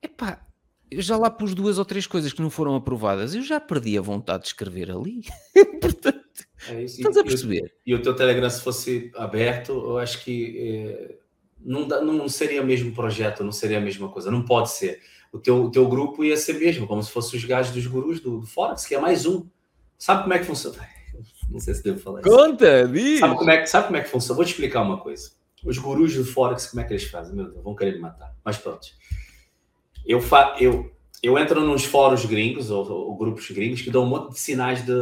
epá, 0.00 0.46
eu 0.90 1.02
já 1.02 1.16
lá 1.16 1.30
pus 1.30 1.54
duas 1.54 1.78
ou 1.78 1.84
três 1.84 2.06
coisas 2.06 2.32
que 2.32 2.42
não 2.42 2.50
foram 2.50 2.76
aprovadas, 2.76 3.34
eu 3.34 3.42
já 3.42 3.58
perdi 3.58 3.98
a 3.98 4.02
vontade 4.02 4.44
de 4.44 4.48
escrever 4.50 4.90
ali. 4.90 5.22
Portanto, 5.80 6.45
é 6.70 6.84
estás 6.84 7.16
a 7.16 7.22
perceber? 7.22 7.72
E, 7.84 7.90
e, 7.90 7.94
o 7.94 8.02
teu 8.02 8.14
Telegram, 8.14 8.48
se 8.48 8.62
fosse 8.62 9.10
aberto, 9.16 9.72
eu 9.72 9.98
acho 9.98 10.22
que 10.24 10.56
é, 10.58 11.16
não, 11.60 11.86
não 11.86 12.28
seria 12.28 12.62
o 12.62 12.66
mesmo 12.66 12.92
projeto, 12.92 13.44
não 13.44 13.52
seria 13.52 13.78
a 13.78 13.80
mesma 13.80 14.08
coisa, 14.08 14.30
não 14.30 14.42
pode 14.42 14.70
ser. 14.70 15.00
O 15.32 15.38
teu, 15.38 15.64
o 15.64 15.70
teu 15.70 15.88
grupo 15.88 16.24
ia 16.24 16.36
ser 16.36 16.54
mesmo, 16.54 16.86
como 16.86 17.02
se 17.02 17.10
fosse 17.10 17.36
os 17.36 17.44
gajos 17.44 17.74
dos 17.74 17.86
gurus 17.86 18.20
do, 18.20 18.40
do 18.40 18.46
Forex, 18.46 18.86
que 18.86 18.94
é 18.94 18.98
mais 18.98 19.26
um. 19.26 19.46
Sabe 19.98 20.22
como 20.22 20.34
é 20.34 20.38
que 20.38 20.44
funciona? 20.44 20.76
Não 21.50 21.60
sei 21.60 21.74
se 21.74 21.82
devo 21.82 21.98
falar 21.98 22.20
isso. 22.20 22.30
Conta, 22.30 22.88
diz! 22.88 23.20
Sabe 23.20 23.36
como, 23.36 23.50
é, 23.50 23.66
sabe 23.66 23.86
como 23.86 23.96
é 23.96 24.02
que 24.02 24.08
funciona? 24.08 24.36
Vou 24.36 24.44
te 24.44 24.50
explicar 24.50 24.82
uma 24.82 24.98
coisa. 24.98 25.30
Os 25.64 25.78
gurus 25.78 26.14
do 26.14 26.24
Forex, 26.24 26.66
como 26.66 26.82
é 26.82 26.84
que 26.84 26.92
eles 26.92 27.04
fazem? 27.04 27.34
Meu 27.34 27.50
Deus, 27.50 27.62
vão 27.62 27.74
querer 27.74 27.92
me 27.92 28.00
matar. 28.00 28.34
Mas 28.44 28.58
pronto 28.58 28.88
eu, 30.06 30.20
fa 30.20 30.56
eu, 30.60 30.90
eu 31.22 31.36
entro 31.36 31.60
nos 31.60 31.84
fóruns 31.84 32.24
gringos, 32.24 32.70
ou, 32.70 32.88
ou, 32.88 33.16
grupos 33.16 33.50
gringos, 33.50 33.82
que 33.82 33.90
dão 33.90 34.04
um 34.04 34.06
monte 34.06 34.32
de 34.32 34.38
sinais 34.38 34.86
de 34.86 34.92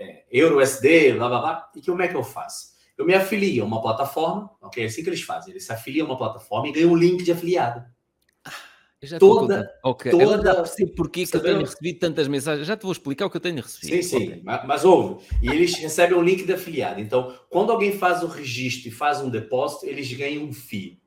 é, 0.00 0.24
Euro, 0.32 0.60
SD, 0.60 1.12
blá 1.12 1.28
blá 1.28 1.40
blá, 1.40 1.70
e 1.76 1.80
que 1.80 1.90
como 1.90 2.02
é 2.02 2.08
que 2.08 2.16
eu 2.16 2.24
faço? 2.24 2.70
Eu 2.96 3.04
me 3.04 3.14
afilio 3.14 3.62
a 3.62 3.66
uma 3.66 3.82
plataforma, 3.82 4.50
ok? 4.60 4.82
É 4.82 4.86
assim 4.86 5.02
que 5.02 5.10
eles 5.10 5.22
fazem. 5.22 5.52
Eles 5.52 5.64
se 5.64 5.72
afiliam 5.72 6.06
a 6.06 6.10
uma 6.10 6.18
plataforma 6.18 6.68
e 6.68 6.72
ganham 6.72 6.90
um 6.90 6.96
link 6.96 7.22
de 7.22 7.32
afiliado. 7.32 7.84
Toda, 9.18 9.66
ok, 9.82 10.10
toda, 10.10 10.24
eu 10.24 10.44
já 10.44 10.54
percebo 10.56 10.92
porque 10.94 11.24
que 11.24 11.34
eu 11.34 11.42
tenho 11.42 11.60
recebido 11.60 11.98
tantas 11.98 12.28
mensagens. 12.28 12.66
Já 12.66 12.76
te 12.76 12.82
vou 12.82 12.92
explicar 12.92 13.24
o 13.24 13.30
que 13.30 13.38
eu 13.38 13.40
tenho 13.40 13.62
recebido. 13.62 13.94
Sim, 13.94 14.02
sim, 14.02 14.26
okay. 14.28 14.42
mas, 14.44 14.66
mas 14.66 14.84
ouve. 14.84 15.24
E 15.42 15.48
eles 15.48 15.74
recebem 15.76 16.18
um 16.18 16.22
link 16.22 16.44
de 16.44 16.52
afiliado. 16.52 17.00
Então, 17.00 17.34
quando 17.48 17.72
alguém 17.72 17.92
faz 17.92 18.22
o 18.22 18.26
registro 18.26 18.88
e 18.88 18.90
faz 18.90 19.22
um 19.22 19.30
depósito, 19.30 19.86
eles 19.86 20.12
ganham 20.12 20.44
um 20.44 20.52
FII. 20.52 21.00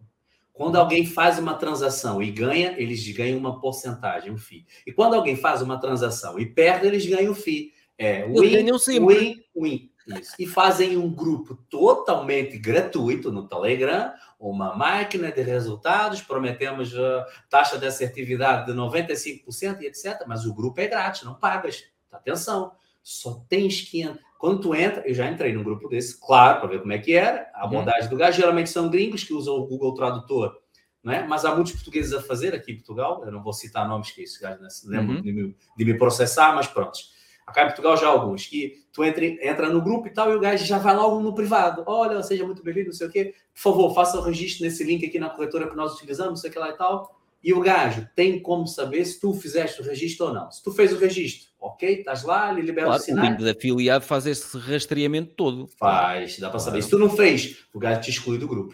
Quando 0.52 0.76
alguém 0.76 1.06
faz 1.06 1.38
uma 1.38 1.54
transação 1.54 2.22
e 2.22 2.32
ganha, 2.32 2.74
eles 2.78 3.08
ganham 3.12 3.38
uma 3.38 3.60
porcentagem, 3.60 4.32
um 4.32 4.38
FII. 4.38 4.66
E 4.88 4.92
quando 4.92 5.14
alguém 5.14 5.36
faz 5.36 5.62
uma 5.62 5.80
transação 5.80 6.40
e 6.40 6.48
perde, 6.48 6.88
eles 6.88 7.06
ganham 7.06 7.32
o 7.32 7.36
FII. 7.36 7.73
É 7.98 8.26
win, 8.26 8.72
win, 9.08 9.44
win. 9.56 9.90
Isso. 10.06 10.36
E 10.38 10.46
fazem 10.46 10.98
um 10.98 11.10
grupo 11.10 11.56
totalmente 11.70 12.58
gratuito 12.58 13.32
no 13.32 13.48
Telegram, 13.48 14.12
uma 14.38 14.76
máquina 14.76 15.32
de 15.32 15.42
resultados, 15.42 16.22
prometemos 16.22 16.94
a 16.98 17.26
taxa 17.50 17.78
de 17.78 17.86
assertividade 17.86 18.66
de 18.66 18.78
95% 18.78 19.82
e 19.82 19.86
etc. 19.86 20.24
Mas 20.28 20.46
o 20.46 20.54
grupo 20.54 20.82
é 20.82 20.88
grátis, 20.88 21.24
não 21.24 21.36
pagas. 21.36 21.86
Atenção, 22.12 22.74
só 23.02 23.46
tens 23.48 23.82
que 23.82 24.04
quando 24.44 24.60
tu 24.60 24.76
entra, 24.76 25.08
eu 25.08 25.14
já 25.14 25.32
entrei 25.32 25.54
num 25.54 25.64
grupo 25.64 25.88
desse, 25.88 26.20
claro, 26.20 26.60
para 26.60 26.68
ver 26.68 26.82
como 26.82 26.92
é 26.92 26.98
que 26.98 27.14
era. 27.14 27.50
A 27.54 27.62
uhum. 27.62 27.68
abordagem 27.68 28.10
do 28.10 28.18
gajo 28.18 28.38
geralmente 28.38 28.70
são 28.70 28.90
gringos 28.90 29.24
que 29.24 29.34
usam 29.34 29.56
o 29.56 29.66
Google 29.66 29.94
Tradutor, 29.94 30.54
né? 31.02 31.26
mas 31.26 31.46
há 31.46 31.56
muitos 31.56 31.72
portugueses 31.72 32.12
a 32.12 32.22
fazer 32.22 32.54
aqui 32.54 32.74
em 32.74 32.76
Portugal. 32.76 33.24
Eu 33.24 33.32
não 33.32 33.42
vou 33.42 33.54
citar 33.54 33.88
nomes 33.88 34.12
que 34.12 34.22
não 34.60 34.70
se 34.70 34.86
lembra 34.86 35.16
uhum. 35.16 35.22
de, 35.22 35.32
me, 35.32 35.56
de, 35.78 35.86
me, 35.86 35.98
processar, 35.98 36.54
mas 36.54 36.68
pronto. 36.68 37.00
Portugal 37.46 37.98
já 37.98 38.08
há 38.08 38.10
alguns. 38.10 38.46
Que 38.46 38.84
tu 38.92 39.04
entra, 39.04 39.26
entra 39.26 39.70
no 39.70 39.82
grupo 39.82 40.08
e 40.08 40.12
tal, 40.12 40.32
e 40.32 40.36
o 40.36 40.40
gajo 40.40 40.66
já 40.66 40.78
vai 40.78 40.96
logo 40.96 41.20
no 41.20 41.34
privado. 41.34 41.84
Olha, 41.86 42.22
seja 42.24 42.46
muito 42.46 42.64
bem-vindo, 42.64 42.88
não 42.88 42.94
sei 42.94 43.08
o 43.08 43.12
quê. 43.12 43.34
Por 43.54 43.62
favor, 43.62 43.94
faça 43.94 44.18
o 44.18 44.22
registro 44.22 44.66
nesse 44.66 44.84
link 44.84 45.06
aqui 45.06 45.20
na 45.20 45.30
corretora 45.30 45.70
que 45.70 45.76
nós 45.76 45.94
utilizamos, 45.96 46.32
não 46.32 46.38
sei 46.38 46.50
o 46.50 46.54
que 46.54 46.60
lá 46.60 46.70
e 46.70 46.78
tal. 46.78 47.20
E 47.44 47.54
o 47.54 47.60
gajo 47.60 48.08
tem 48.16 48.40
como 48.40 48.66
saber 48.66 49.04
se 49.04 49.20
tu 49.20 49.34
fizeste 49.34 49.82
o 49.82 49.84
registro 49.84 50.28
ou 50.28 50.34
não. 50.34 50.50
Se 50.50 50.64
tu 50.64 50.72
fez 50.72 50.94
o 50.94 50.98
registro, 50.98 51.50
ok, 51.60 52.00
estás 52.00 52.24
lá, 52.24 52.52
ele 52.52 52.62
libera 52.62 52.88
claro, 52.88 53.02
o 53.02 53.06
sinal. 53.06 53.26
O 53.26 53.28
link 53.28 53.40
de 53.40 53.50
afiliado 53.50 54.06
faz 54.06 54.26
esse 54.26 54.58
rastreamento 54.58 55.34
todo. 55.36 55.68
Faz, 55.78 56.40
dá 56.40 56.50
para 56.50 56.60
saber. 56.60 56.82
Se 56.82 56.90
tu 56.90 56.98
não 56.98 57.10
fez, 57.10 57.66
o 57.74 57.80
gajo 57.80 58.00
te 58.00 58.12
exclui 58.12 58.38
do 58.38 58.48
grupo. 58.48 58.74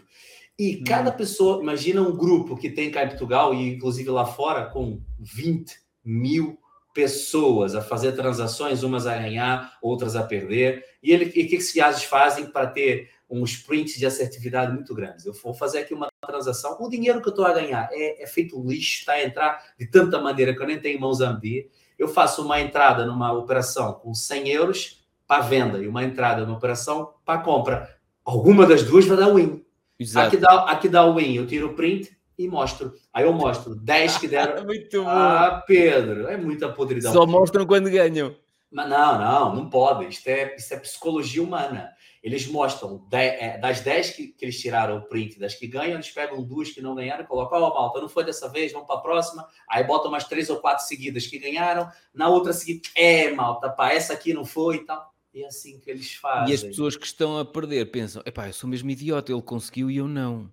E 0.57 0.75
hum. 0.75 0.83
cada 0.85 1.11
pessoa, 1.11 1.63
imagina 1.63 2.01
um 2.01 2.15
grupo 2.15 2.55
que 2.55 2.69
tem 2.69 2.91
cá 2.91 3.03
em 3.03 3.07
Portugal 3.07 3.55
e 3.55 3.73
inclusive 3.73 4.09
lá 4.11 4.25
fora, 4.25 4.65
com 4.65 5.01
20 5.17 5.73
mil 6.05 6.58
pessoas 6.93 7.75
a 7.75 7.81
fazer 7.81 8.13
transações, 8.13 8.83
umas 8.83 9.05
a 9.05 9.15
ganhar, 9.17 9.77
outras 9.81 10.15
a 10.15 10.23
perder. 10.23 10.83
E, 11.01 11.11
ele, 11.11 11.25
e 11.35 11.43
o 11.43 11.47
que 11.47 11.55
esses 11.55 11.73
gajos 11.73 12.03
fazem 12.03 12.47
para 12.47 12.67
ter 12.67 13.09
um 13.29 13.43
sprint 13.43 13.99
de 13.99 14.05
assertividade 14.05 14.73
muito 14.73 14.93
grandes. 14.93 15.25
Eu 15.25 15.33
vou 15.33 15.53
fazer 15.53 15.79
aqui 15.79 15.93
uma 15.93 16.09
transação, 16.25 16.77
o 16.79 16.89
dinheiro 16.89 17.21
que 17.21 17.27
eu 17.27 17.31
estou 17.31 17.45
a 17.45 17.53
ganhar 17.53 17.87
é, 17.91 18.23
é, 18.23 18.27
feito 18.27 18.61
lixo, 18.67 18.99
está 18.99 19.13
a 19.13 19.23
entrar 19.23 19.63
de 19.77 19.85
tanta 19.85 20.19
maneira 20.19 20.53
que 20.53 20.61
eu 20.61 20.67
nem 20.67 20.79
tenho 20.79 20.99
mãos 20.99 21.21
a 21.21 21.31
medir. 21.33 21.69
Eu 21.97 22.07
faço 22.07 22.43
uma 22.43 22.59
entrada 22.59 23.05
numa 23.05 23.31
operação 23.31 23.93
com 23.93 24.13
100 24.13 24.49
euros 24.49 25.05
para 25.27 25.43
venda 25.43 25.77
e 25.77 25.87
uma 25.87 26.03
entrada 26.03 26.43
numa 26.43 26.57
operação 26.57 27.13
para 27.23 27.41
compra. 27.41 27.95
Alguma 28.25 28.65
das 28.65 28.83
duas 28.83 29.05
vai 29.05 29.17
dar 29.17 29.31
win. 29.33 29.63
Exato. 29.99 30.27
Aqui 30.27 30.37
dá, 30.37 30.63
aqui 30.63 30.89
dá 30.89 31.05
o 31.05 31.15
win, 31.15 31.35
eu 31.35 31.45
tiro 31.45 31.67
o 31.67 31.73
print 31.75 32.18
e 32.39 32.47
mostro. 32.47 32.93
Aí 33.13 33.25
eu 33.25 33.33
mostro 33.33 33.75
10 33.75 34.17
que 34.17 34.27
deram. 34.29 34.63
muito 34.65 35.03
bom. 35.03 35.09
Ah, 35.09 35.61
Pedro, 35.67 36.25
é 36.29 36.37
muita 36.37 36.69
podridão. 36.69 37.11
Só 37.11 37.27
mostram 37.27 37.67
quando 37.67 37.91
ganham. 37.91 38.33
Mas 38.71 38.89
não, 38.89 39.19
não, 39.19 39.55
não 39.55 39.69
pode. 39.69 40.07
Isto 40.07 40.27
é, 40.29 40.55
isto 40.55 40.73
é 40.73 40.77
psicologia 40.77 41.43
humana. 41.43 41.91
Eles 42.23 42.47
mostram 42.47 43.05
é, 43.11 43.57
das 43.57 43.81
10 43.81 44.11
que, 44.11 44.27
que, 44.27 44.45
eles 44.45 44.59
tiraram 44.59 44.97
o 44.97 45.01
print, 45.01 45.39
das 45.39 45.55
que 45.55 45.67
ganham, 45.67 45.93
eles 45.93 46.11
pegam 46.11 46.43
duas 46.43 46.69
que 46.69 46.81
não 46.81 46.93
ganharam 46.93 47.23
e 47.23 47.27
colocam, 47.27 47.61
ó, 47.61 47.69
oh, 47.69 47.73
malta, 47.73 48.01
não 48.01 48.09
foi 48.09 48.25
dessa 48.25 48.49
vez, 48.49 48.73
vamos 48.73 48.87
para 48.87 48.97
a 48.97 49.01
próxima. 49.01 49.47
Aí 49.69 49.85
botam 49.85 50.09
umas 50.09 50.25
três 50.25 50.49
ou 50.49 50.57
quatro 50.57 50.85
seguidas 50.85 51.27
que 51.27 51.39
ganharam, 51.39 51.89
na 52.13 52.27
outra 52.27 52.51
seguida, 52.51 52.89
é, 52.93 53.31
malta, 53.31 53.69
pá, 53.69 53.93
essa 53.93 54.13
aqui 54.13 54.33
não 54.33 54.43
foi 54.43 54.77
e 54.77 54.85
tal. 54.85 55.13
E 55.33 55.43
é 55.43 55.47
assim 55.47 55.79
que 55.79 55.89
eles 55.89 56.13
fazem. 56.13 56.51
E 56.51 56.55
as 56.55 56.63
pessoas 56.63 56.97
que 56.97 57.05
estão 57.05 57.37
a 57.37 57.45
perder 57.45 57.89
pensam, 57.89 58.21
epá, 58.25 58.47
eu 58.47 58.53
sou 58.53 58.69
mesmo 58.69 58.89
idiota, 58.89 59.31
ele 59.31 59.41
conseguiu 59.41 59.89
e 59.89 59.97
eu 59.97 60.07
não. 60.07 60.51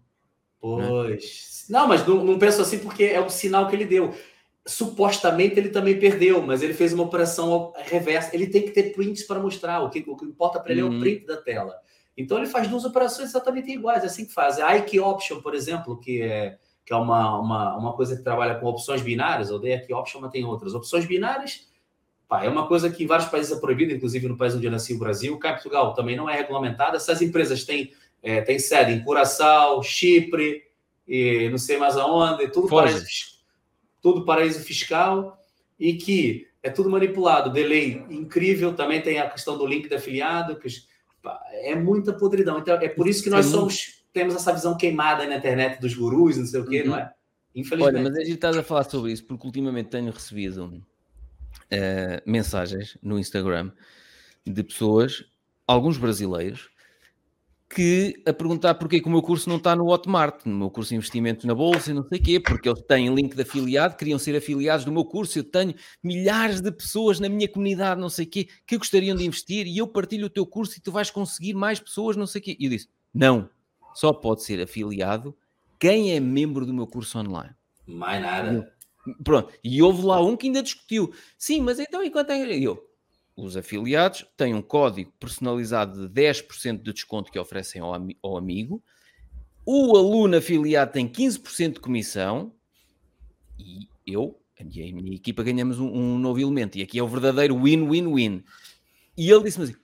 Pois. 0.60 1.66
Não, 1.68 1.80
não 1.80 1.88
mas 1.88 2.06
não, 2.06 2.24
não 2.24 2.38
penso 2.38 2.62
assim 2.62 2.78
porque 2.78 3.04
é 3.04 3.20
o 3.20 3.28
sinal 3.28 3.68
que 3.68 3.76
ele 3.76 3.84
deu 3.84 4.14
supostamente 4.66 5.58
ele 5.58 5.68
também 5.68 5.98
perdeu, 5.98 6.42
mas 6.42 6.60
ele 6.60 6.74
fez 6.74 6.92
uma 6.92 7.04
operação 7.04 7.72
reversa. 7.76 8.34
Ele 8.34 8.48
tem 8.48 8.62
que 8.62 8.72
ter 8.72 8.92
prints 8.92 9.22
para 9.22 9.38
mostrar. 9.38 9.80
O 9.80 9.88
que, 9.88 10.04
o 10.06 10.16
que 10.16 10.24
importa 10.24 10.58
para 10.58 10.72
ele 10.72 10.82
uhum. 10.82 10.88
é 10.88 10.90
o 10.90 10.94
uhum. 10.94 11.00
print 11.00 11.24
da 11.24 11.36
tela. 11.36 11.76
Então 12.16 12.38
ele 12.38 12.46
faz 12.46 12.66
duas 12.66 12.84
operações 12.84 13.28
exatamente 13.28 13.70
iguais, 13.70 14.02
é 14.02 14.06
assim 14.06 14.24
que 14.24 14.32
faz. 14.32 14.58
A 14.58 14.76
IK 14.76 14.98
Option, 15.00 15.40
por 15.40 15.54
exemplo, 15.54 15.98
que 15.98 16.22
é, 16.22 16.56
que 16.84 16.92
é 16.92 16.96
uma, 16.96 17.38
uma, 17.38 17.76
uma 17.76 17.92
coisa 17.92 18.16
que 18.16 18.22
trabalha 18.22 18.56
com 18.56 18.66
opções 18.66 19.02
binárias, 19.02 19.50
ou 19.50 19.64
IK 19.64 19.92
Option, 19.92 20.20
mas 20.20 20.32
tem 20.32 20.44
outras. 20.44 20.74
Opções 20.74 21.04
binárias 21.04 21.68
pá, 22.26 22.42
é 22.42 22.48
uma 22.48 22.66
coisa 22.66 22.90
que 22.90 23.04
em 23.04 23.06
vários 23.06 23.28
países 23.28 23.56
é 23.56 23.60
proibida, 23.60 23.92
inclusive 23.92 24.26
no 24.26 24.36
país 24.36 24.54
onde 24.54 24.66
eu 24.66 24.70
nasci, 24.70 24.94
o 24.94 24.98
Brasil. 24.98 25.38
Portugal 25.38 25.94
também 25.94 26.16
não 26.16 26.28
é 26.28 26.36
regulamentada. 26.36 26.96
Essas 26.96 27.20
empresas 27.20 27.64
têm, 27.64 27.92
é, 28.26 28.40
têm 28.40 28.58
sede 28.58 28.92
em 28.92 29.04
Curaçao, 29.04 29.80
Chipre, 29.84 30.60
e 31.06 31.48
não 31.48 31.58
sei 31.58 31.76
mais 31.78 31.96
aonde, 31.96 32.48
tudo 32.48 32.66
Foge. 32.66 32.92
parece 32.92 33.36
tudo 34.02 34.24
paraíso 34.24 34.58
fiscal 34.60 35.40
e 35.78 35.94
que 35.94 36.48
é 36.60 36.68
tudo 36.68 36.90
manipulado. 36.90 37.52
Delay 37.52 38.04
incrível, 38.10 38.74
também 38.74 39.00
tem 39.00 39.20
a 39.20 39.30
questão 39.30 39.56
do 39.56 39.64
link 39.64 39.88
de 39.88 39.94
afiliado, 39.94 40.56
que 40.56 40.66
é 41.52 41.76
muita 41.76 42.12
podridão. 42.12 42.58
Então, 42.58 42.74
é 42.74 42.88
por 42.88 43.06
isso 43.06 43.22
que 43.22 43.30
nós 43.30 43.46
somos, 43.46 44.02
temos 44.12 44.34
essa 44.34 44.52
visão 44.52 44.76
queimada 44.76 45.24
na 45.24 45.36
internet 45.36 45.80
dos 45.80 45.94
gurus, 45.94 46.36
não 46.36 46.46
sei 46.46 46.60
o 46.60 46.66
quê, 46.66 46.80
uhum. 46.82 46.88
não 46.88 46.96
é? 46.96 47.12
Infelizmente. 47.54 47.94
Olha, 47.94 48.10
mas 48.10 48.18
a 48.18 48.24
gente 48.24 48.34
está 48.34 48.50
a 48.50 48.62
falar 48.64 48.84
sobre 48.84 49.12
isso 49.12 49.24
porque 49.24 49.46
ultimamente 49.46 49.88
tenho 49.88 50.10
recebido 50.10 50.64
uh, 50.64 50.82
mensagens 52.26 52.98
no 53.00 53.20
Instagram 53.20 53.70
de 54.44 54.64
pessoas, 54.64 55.24
alguns 55.64 55.96
brasileiros, 55.96 56.68
que 57.68 58.22
a 58.24 58.32
perguntar 58.32 58.74
porque 58.74 59.00
que 59.00 59.08
o 59.08 59.10
meu 59.10 59.22
curso 59.22 59.48
não 59.48 59.56
está 59.56 59.74
no 59.74 59.88
Hotmart, 59.88 60.44
no 60.44 60.56
meu 60.56 60.70
curso 60.70 60.90
de 60.90 60.96
investimentos 60.96 61.44
na 61.44 61.54
Bolsa 61.54 61.90
e 61.90 61.94
não 61.94 62.06
sei 62.08 62.18
o 62.18 62.22
quê, 62.22 62.40
porque 62.40 62.68
eles 62.68 62.82
têm 62.82 63.12
link 63.14 63.34
de 63.34 63.42
afiliado, 63.42 63.96
queriam 63.96 64.18
ser 64.18 64.36
afiliados 64.36 64.84
do 64.84 64.92
meu 64.92 65.04
curso, 65.04 65.38
eu 65.38 65.44
tenho 65.44 65.74
milhares 66.02 66.60
de 66.60 66.70
pessoas 66.70 67.18
na 67.18 67.28
minha 67.28 67.48
comunidade, 67.48 68.00
não 68.00 68.08
sei 68.08 68.24
o 68.24 68.28
quê, 68.28 68.48
que 68.66 68.78
gostariam 68.78 69.16
de 69.16 69.24
investir 69.24 69.66
e 69.66 69.78
eu 69.78 69.88
partilho 69.88 70.26
o 70.26 70.30
teu 70.30 70.46
curso 70.46 70.78
e 70.78 70.80
tu 70.80 70.92
vais 70.92 71.10
conseguir 71.10 71.54
mais 71.54 71.80
pessoas, 71.80 72.16
não 72.16 72.26
sei 72.26 72.40
o 72.40 72.44
quê. 72.44 72.56
E 72.58 72.66
eu 72.66 72.70
disse, 72.70 72.88
não, 73.12 73.50
só 73.94 74.12
pode 74.12 74.44
ser 74.44 74.60
afiliado 74.60 75.36
quem 75.78 76.12
é 76.12 76.20
membro 76.20 76.64
do 76.64 76.72
meu 76.72 76.86
curso 76.86 77.18
online. 77.18 77.54
Mais 77.86 78.22
nada. 78.22 78.72
Pronto, 79.22 79.52
e 79.62 79.82
houve 79.82 80.02
lá 80.04 80.20
um 80.20 80.36
que 80.36 80.46
ainda 80.46 80.62
discutiu. 80.62 81.12
Sim, 81.38 81.60
mas 81.60 81.78
então 81.78 82.02
enquanto 82.02 82.30
é... 82.30 82.58
eu, 82.58 82.85
os 83.36 83.56
afiliados 83.56 84.26
têm 84.36 84.54
um 84.54 84.62
código 84.62 85.12
personalizado 85.20 86.08
de 86.08 86.20
10% 86.20 86.82
de 86.82 86.92
desconto 86.92 87.30
que 87.30 87.38
oferecem 87.38 87.82
ao, 87.82 87.92
ao 88.22 88.36
amigo. 88.36 88.82
O 89.64 89.96
aluno 89.96 90.36
afiliado 90.36 90.92
tem 90.92 91.06
15% 91.06 91.74
de 91.74 91.80
comissão 91.80 92.52
e 93.58 93.88
eu 94.06 94.40
e 94.58 94.90
a 94.90 94.94
minha 94.94 95.14
equipa 95.14 95.42
ganhamos 95.42 95.78
um, 95.78 95.86
um 95.86 96.18
novo 96.18 96.40
elemento. 96.40 96.78
E 96.78 96.82
aqui 96.82 96.98
é 96.98 97.02
o 97.02 97.08
verdadeiro 97.08 97.54
win-win-win. 97.62 98.42
E 99.16 99.30
ele 99.30 99.44
disse-me 99.44 99.64
assim: 99.64 99.76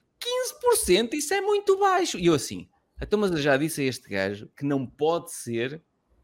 15% 0.63 1.13
isso 1.13 1.33
é 1.33 1.41
muito 1.41 1.77
baixo. 1.77 2.17
E 2.17 2.25
eu 2.25 2.33
assim, 2.33 2.67
então, 2.99 3.19
mas 3.19 3.31
eu 3.31 3.37
já 3.37 3.55
disse 3.55 3.81
a 3.81 3.85
este 3.85 4.09
gajo 4.09 4.49
que 4.55 4.65
não 4.65 4.85
pode 4.85 5.31
ser 5.31 5.81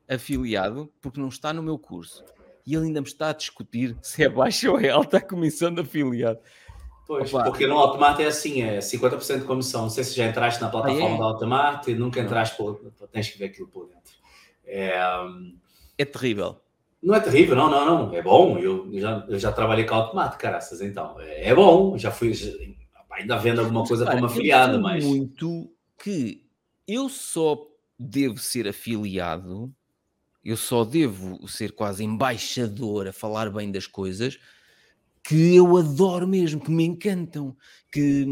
afiliado 0.08 0.92
porque 1.00 1.20
não 1.20 1.28
está 1.28 1.54
no 1.54 1.62
meu 1.62 1.78
curso. 1.78 2.24
E 2.66 2.74
ele 2.74 2.88
ainda 2.88 3.02
me 3.02 3.08
está 3.08 3.30
a 3.30 3.34
discutir 3.34 3.96
se 4.02 4.24
é 4.24 4.30
baixa 4.30 4.72
ou 4.72 4.80
é 4.80 4.90
alta 4.90 5.18
a 5.18 5.22
comissão 5.22 5.74
de 5.74 5.82
afiliado. 5.82 6.40
Pois, 7.10 7.34
Opa. 7.34 7.46
porque 7.46 7.66
no 7.66 7.76
Automate 7.76 8.22
é 8.22 8.28
assim, 8.28 8.62
é 8.62 8.78
50% 8.78 9.40
de 9.40 9.46
comissão. 9.46 9.82
Não 9.82 9.90
sei 9.90 10.04
se 10.04 10.16
já 10.16 10.28
entraste 10.28 10.62
na 10.62 10.70
plataforma 10.70 11.10
ah, 11.10 11.14
é? 11.14 11.18
do 11.18 11.24
Automate 11.24 11.90
e 11.90 11.96
nunca 11.96 12.20
entraste 12.20 12.56
por. 12.56 12.76
Tens 13.12 13.30
que 13.30 13.40
ver 13.40 13.46
aquilo 13.46 13.68
por 13.68 13.88
dentro. 13.88 14.14
É, 14.64 15.04
um... 15.22 15.58
é 15.98 16.06
terrível. 16.06 16.62
Não 17.02 17.16
é 17.16 17.20
terrível, 17.20 17.56
não, 17.56 17.68
não, 17.68 17.86
não. 17.86 18.14
É 18.14 18.22
bom. 18.22 18.60
Eu 18.60 18.92
já, 18.94 19.26
eu 19.28 19.40
já 19.40 19.52
trabalhei 19.52 19.86
com 19.86 19.96
Automate, 19.96 20.38
caraças, 20.38 20.82
então. 20.82 21.20
É, 21.20 21.50
é 21.50 21.56
bom. 21.56 21.98
Já 21.98 22.12
fui. 22.12 22.32
Já, 22.32 22.52
ainda 23.10 23.38
vendo 23.38 23.62
alguma 23.62 23.88
coisa 23.88 24.06
como 24.06 24.28
afiliado, 24.28 24.80
mas. 24.80 25.04
muito 25.04 25.68
que 25.98 26.46
eu 26.88 27.10
só 27.10 27.58
devo 27.98 28.38
ser 28.38 28.68
afiliado, 28.68 29.74
eu 30.46 30.56
só 30.56 30.86
devo 30.86 31.48
ser 31.48 31.72
quase 31.72 32.04
embaixador 32.04 33.08
a 33.08 33.12
falar 33.12 33.50
bem 33.50 33.72
das 33.72 33.88
coisas 33.88 34.38
que 35.30 35.56
eu 35.56 35.78
adoro 35.78 36.28
mesmo, 36.28 36.60
que 36.60 36.72
me 36.72 36.84
encantam, 36.84 37.56
que, 37.92 38.24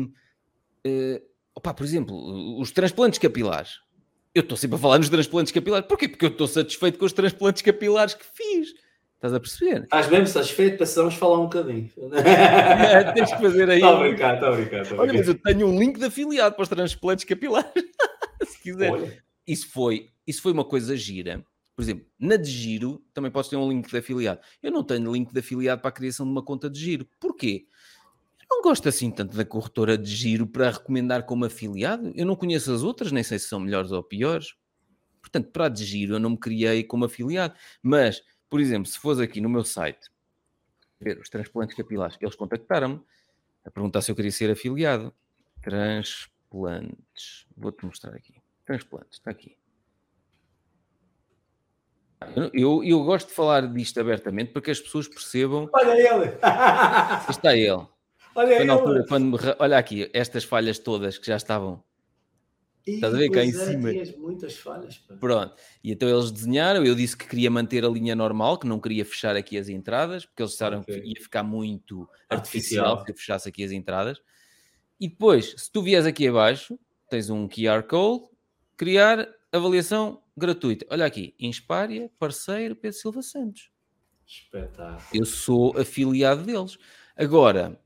uh, 0.83 1.21
opa, 1.53 1.71
por 1.71 1.85
exemplo, 1.85 2.59
os 2.59 2.71
transplantes 2.71 3.19
capilares. 3.19 3.79
Eu 4.33 4.41
estou 4.41 4.57
sempre 4.57 4.77
a 4.77 4.79
falar 4.79 4.97
nos 4.97 5.07
transplantes 5.07 5.51
capilares. 5.51 5.87
Porquê? 5.87 6.09
Porque 6.09 6.25
eu 6.25 6.29
estou 6.29 6.47
satisfeito 6.47 6.97
com 6.97 7.05
os 7.05 7.13
transplantes 7.13 7.61
capilares 7.61 8.15
que 8.15 8.25
fiz. 8.25 8.69
Estás 9.13 9.31
a 9.31 9.39
perceber? 9.39 9.83
Estás 9.83 10.09
mesmo 10.09 10.25
satisfeito? 10.25 10.77
Precisamos 10.77 11.13
falar 11.13 11.37
um 11.37 11.43
bocadinho. 11.43 11.87
é, 12.17 13.11
tens 13.13 13.31
que 13.31 13.41
fazer 13.43 13.69
aí. 13.69 13.77
Está 13.77 13.95
a 13.95 13.99
brincar, 13.99 14.33
está 14.33 14.47
a 14.47 14.51
brincar. 14.51 14.87
Tá 14.87 14.95
Olha, 14.97 15.13
mas 15.13 15.27
eu 15.27 15.35
tenho 15.35 15.67
um 15.67 15.77
link 15.77 15.99
de 15.99 16.05
afiliado 16.05 16.55
para 16.55 16.63
os 16.63 16.69
transplantes 16.69 17.25
capilares. 17.25 17.71
Se 18.43 18.59
quiser. 18.59 19.23
Isso 19.45 19.69
foi, 19.71 20.09
isso 20.25 20.41
foi 20.41 20.51
uma 20.51 20.65
coisa 20.65 20.97
gira 20.97 21.45
por 21.77 21.83
exemplo, 21.83 22.07
na 22.17 22.37
de 22.37 22.49
giro 22.49 23.05
também 23.13 23.29
podes 23.29 23.51
ter 23.51 23.55
um 23.55 23.69
link 23.69 23.87
de 23.87 23.95
afiliado. 23.95 24.41
Eu 24.63 24.71
não 24.71 24.83
tenho 24.83 25.13
link 25.13 25.31
de 25.31 25.39
afiliado 25.39 25.79
para 25.79 25.89
a 25.89 25.91
criação 25.91 26.25
de 26.25 26.31
uma 26.31 26.41
conta 26.41 26.67
de 26.67 26.79
giro. 26.79 27.07
Porquê? 27.19 27.67
Eu 28.41 28.47
não 28.49 28.63
gosto 28.63 28.89
assim 28.89 29.11
tanto 29.11 29.37
da 29.37 29.45
corretora 29.45 29.95
de 29.95 30.09
giro 30.09 30.47
para 30.47 30.71
recomendar 30.71 31.23
como 31.27 31.45
afiliado. 31.45 32.11
Eu 32.15 32.25
não 32.25 32.35
conheço 32.35 32.73
as 32.73 32.81
outras, 32.81 33.11
nem 33.11 33.21
sei 33.21 33.37
se 33.37 33.47
são 33.47 33.59
melhores 33.59 33.91
ou 33.91 34.01
piores. 34.01 34.55
Portanto, 35.21 35.51
para 35.51 35.65
a 35.65 35.69
de 35.69 35.85
giro 35.85 36.15
eu 36.15 36.19
não 36.19 36.31
me 36.31 36.37
criei 36.39 36.83
como 36.83 37.05
afiliado. 37.05 37.53
Mas, 37.83 38.23
por 38.49 38.59
exemplo, 38.59 38.89
se 38.89 38.97
fosse 38.97 39.21
aqui 39.21 39.39
no 39.39 39.47
meu 39.47 39.63
site, 39.63 40.09
ver 40.99 41.19
os 41.19 41.29
transplantes 41.29 41.77
capilares, 41.77 42.17
eles 42.19 42.33
contactaram-me 42.33 42.99
a 43.63 43.69
perguntar 43.69 44.01
se 44.01 44.09
eu 44.09 44.15
queria 44.15 44.31
ser 44.31 44.49
afiliado. 44.49 45.13
Transplantes. 45.61 47.45
Vou-te 47.55 47.85
mostrar 47.85 48.15
aqui. 48.15 48.33
Transplantes, 48.65 49.19
está 49.19 49.29
aqui. 49.29 49.56
Eu, 52.53 52.83
eu 52.83 53.03
gosto 53.03 53.27
de 53.27 53.33
falar 53.33 53.71
disto 53.71 53.99
abertamente 53.99 54.51
para 54.51 54.61
que 54.61 54.71
as 54.71 54.79
pessoas 54.79 55.07
percebam. 55.07 55.69
Olha 55.71 55.91
ele! 55.91 56.33
Está 57.29 57.55
ele. 57.55 57.85
Olha 58.35 58.61
ele! 58.61 58.71
Altura, 58.71 59.05
quando 59.07 59.25
me... 59.25 59.37
Olha 59.59 59.77
aqui, 59.77 60.09
estas 60.13 60.43
falhas 60.43 60.79
todas 60.79 61.17
que 61.17 61.27
já 61.27 61.37
estavam. 61.37 61.83
E, 62.87 62.95
Estás 62.95 63.13
a 63.13 63.17
ver 63.17 63.29
cá 63.29 63.43
em 63.43 63.49
é, 63.49 63.51
cima? 63.51 63.89
muitas 64.17 64.55
falhas. 64.55 64.97
Pá. 64.97 65.15
Pronto. 65.15 65.53
E 65.83 65.91
então 65.91 66.07
eles 66.07 66.31
desenharam. 66.31 66.85
Eu 66.85 66.95
disse 66.95 67.17
que 67.17 67.27
queria 67.27 67.51
manter 67.51 67.83
a 67.83 67.89
linha 67.89 68.15
normal, 68.15 68.57
que 68.57 68.65
não 68.65 68.79
queria 68.79 69.03
fechar 69.03 69.35
aqui 69.35 69.57
as 69.57 69.67
entradas, 69.67 70.25
porque 70.25 70.41
eles 70.41 70.53
disseram 70.53 70.79
okay. 70.79 71.01
que 71.01 71.07
ia 71.07 71.21
ficar 71.21 71.43
muito 71.43 72.09
artificial, 72.29 72.85
artificial 72.85 73.05
se 73.05 73.11
eu 73.11 73.17
fechasse 73.17 73.49
aqui 73.49 73.63
as 73.63 73.71
entradas. 73.71 74.21
E 74.99 75.07
depois, 75.07 75.53
se 75.57 75.71
tu 75.71 75.83
vies 75.83 76.05
aqui 76.05 76.27
abaixo, 76.27 76.79
tens 77.09 77.29
um 77.29 77.47
QR 77.47 77.83
Code, 77.83 78.25
criar 78.75 79.27
avaliação 79.51 80.21
gratuita. 80.35 80.85
Olha 80.89 81.05
aqui, 81.05 81.35
Inspária, 81.39 82.11
parceiro 82.19 82.75
Pedro 82.75 82.97
Silva 82.97 83.21
Santos. 83.21 83.71
Espetáculo. 84.25 85.01
Eu 85.13 85.25
sou 85.25 85.77
afiliado 85.77 86.43
deles. 86.43 86.77
Agora, 87.15 87.79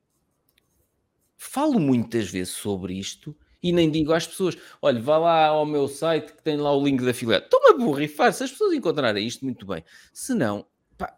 falo 1.38 1.80
muitas 1.80 2.30
vezes 2.30 2.54
sobre 2.54 2.98
isto 2.98 3.36
e 3.62 3.72
nem 3.72 3.92
digo 3.92 4.12
às 4.12 4.26
pessoas: 4.26 4.58
olha, 4.82 5.00
vá 5.00 5.18
lá 5.18 5.48
ao 5.48 5.66
meu 5.66 5.88
site 5.88 6.34
que 6.34 6.44
tem 6.44 6.58
lá 6.58 6.76
o 6.76 6.84
link 6.84 7.04
da 7.04 7.12
afiliado. 7.12 7.46
Estou-me 7.46 7.70
a 7.70 7.86
borrifar. 7.86 8.34
Se 8.34 8.44
as 8.44 8.52
pessoas 8.52 8.74
encontrarem 8.74 9.26
isto, 9.26 9.46
muito 9.46 9.66
bem. 9.66 9.84
Se 10.12 10.34
não, 10.34 10.66
pá, 10.98 11.16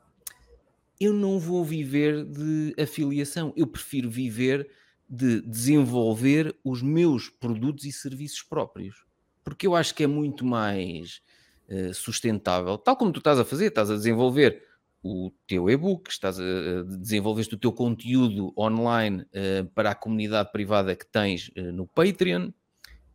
eu 1.00 1.14
não 1.14 1.40
vou 1.40 1.64
viver 1.64 2.26
de 2.26 2.76
afiliação. 2.78 3.54
Eu 3.56 3.68
prefiro 3.68 4.10
viver 4.10 4.70
de 5.10 5.42
desenvolver 5.42 6.54
os 6.64 6.82
meus 6.82 7.30
produtos 7.30 7.86
e 7.86 7.92
serviços 7.92 8.42
próprios 8.42 9.06
porque 9.44 9.68
eu 9.68 9.76
acho 9.76 9.94
que 9.94 10.04
é 10.04 10.08
muito 10.08 10.46
mais 10.46 11.22
uh, 11.70 11.94
sustentável, 11.94 12.78
tal 12.78 12.96
como 12.96 13.12
tu 13.12 13.20
estás 13.20 13.40
a 13.40 13.46
fazer, 13.46 13.68
estás 13.68 13.90
a 13.90 13.96
desenvolver 13.96 14.64
o 15.04 15.32
teu 15.46 15.70
e-book, 15.70 16.10
estás 16.10 16.40
a, 16.40 16.44
a 16.44 16.84
desenvolver 16.84 17.48
o 17.52 17.58
teu 17.58 17.72
conteúdo 17.72 18.54
online 18.58 19.24
uh, 19.24 19.66
para 19.76 19.92
a 19.92 19.96
comunidade 19.96 20.52
privada 20.52 20.96
que 20.96 21.06
tens 21.06 21.50
uh, 21.50 21.72
no 21.74 21.86
Patreon. 21.86 22.52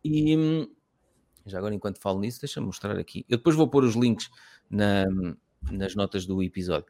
E 0.03 0.67
já 1.45 1.57
agora, 1.57 1.73
enquanto 1.73 1.99
falo 1.99 2.19
nisso, 2.19 2.39
deixa-me 2.39 2.67
mostrar 2.67 2.97
aqui. 2.97 3.25
Eu 3.27 3.37
depois 3.37 3.55
vou 3.55 3.67
pôr 3.67 3.83
os 3.83 3.95
links 3.95 4.29
na, 4.69 5.05
nas 5.71 5.95
notas 5.95 6.25
do 6.25 6.41
episódio. 6.43 6.85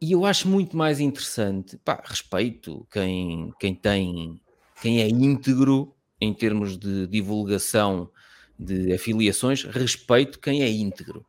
E 0.00 0.12
eu 0.12 0.24
acho 0.24 0.48
muito 0.48 0.76
mais 0.76 1.00
interessante, 1.00 1.76
pá, 1.78 2.02
respeito 2.04 2.86
quem, 2.90 3.52
quem 3.58 3.74
tem, 3.74 4.40
quem 4.80 5.00
é 5.00 5.08
íntegro 5.08 5.94
em 6.20 6.32
termos 6.32 6.76
de 6.76 7.06
divulgação 7.06 8.10
de 8.58 8.92
afiliações, 8.92 9.62
respeito 9.64 10.38
quem 10.38 10.62
é 10.62 10.68
íntegro. 10.68 11.24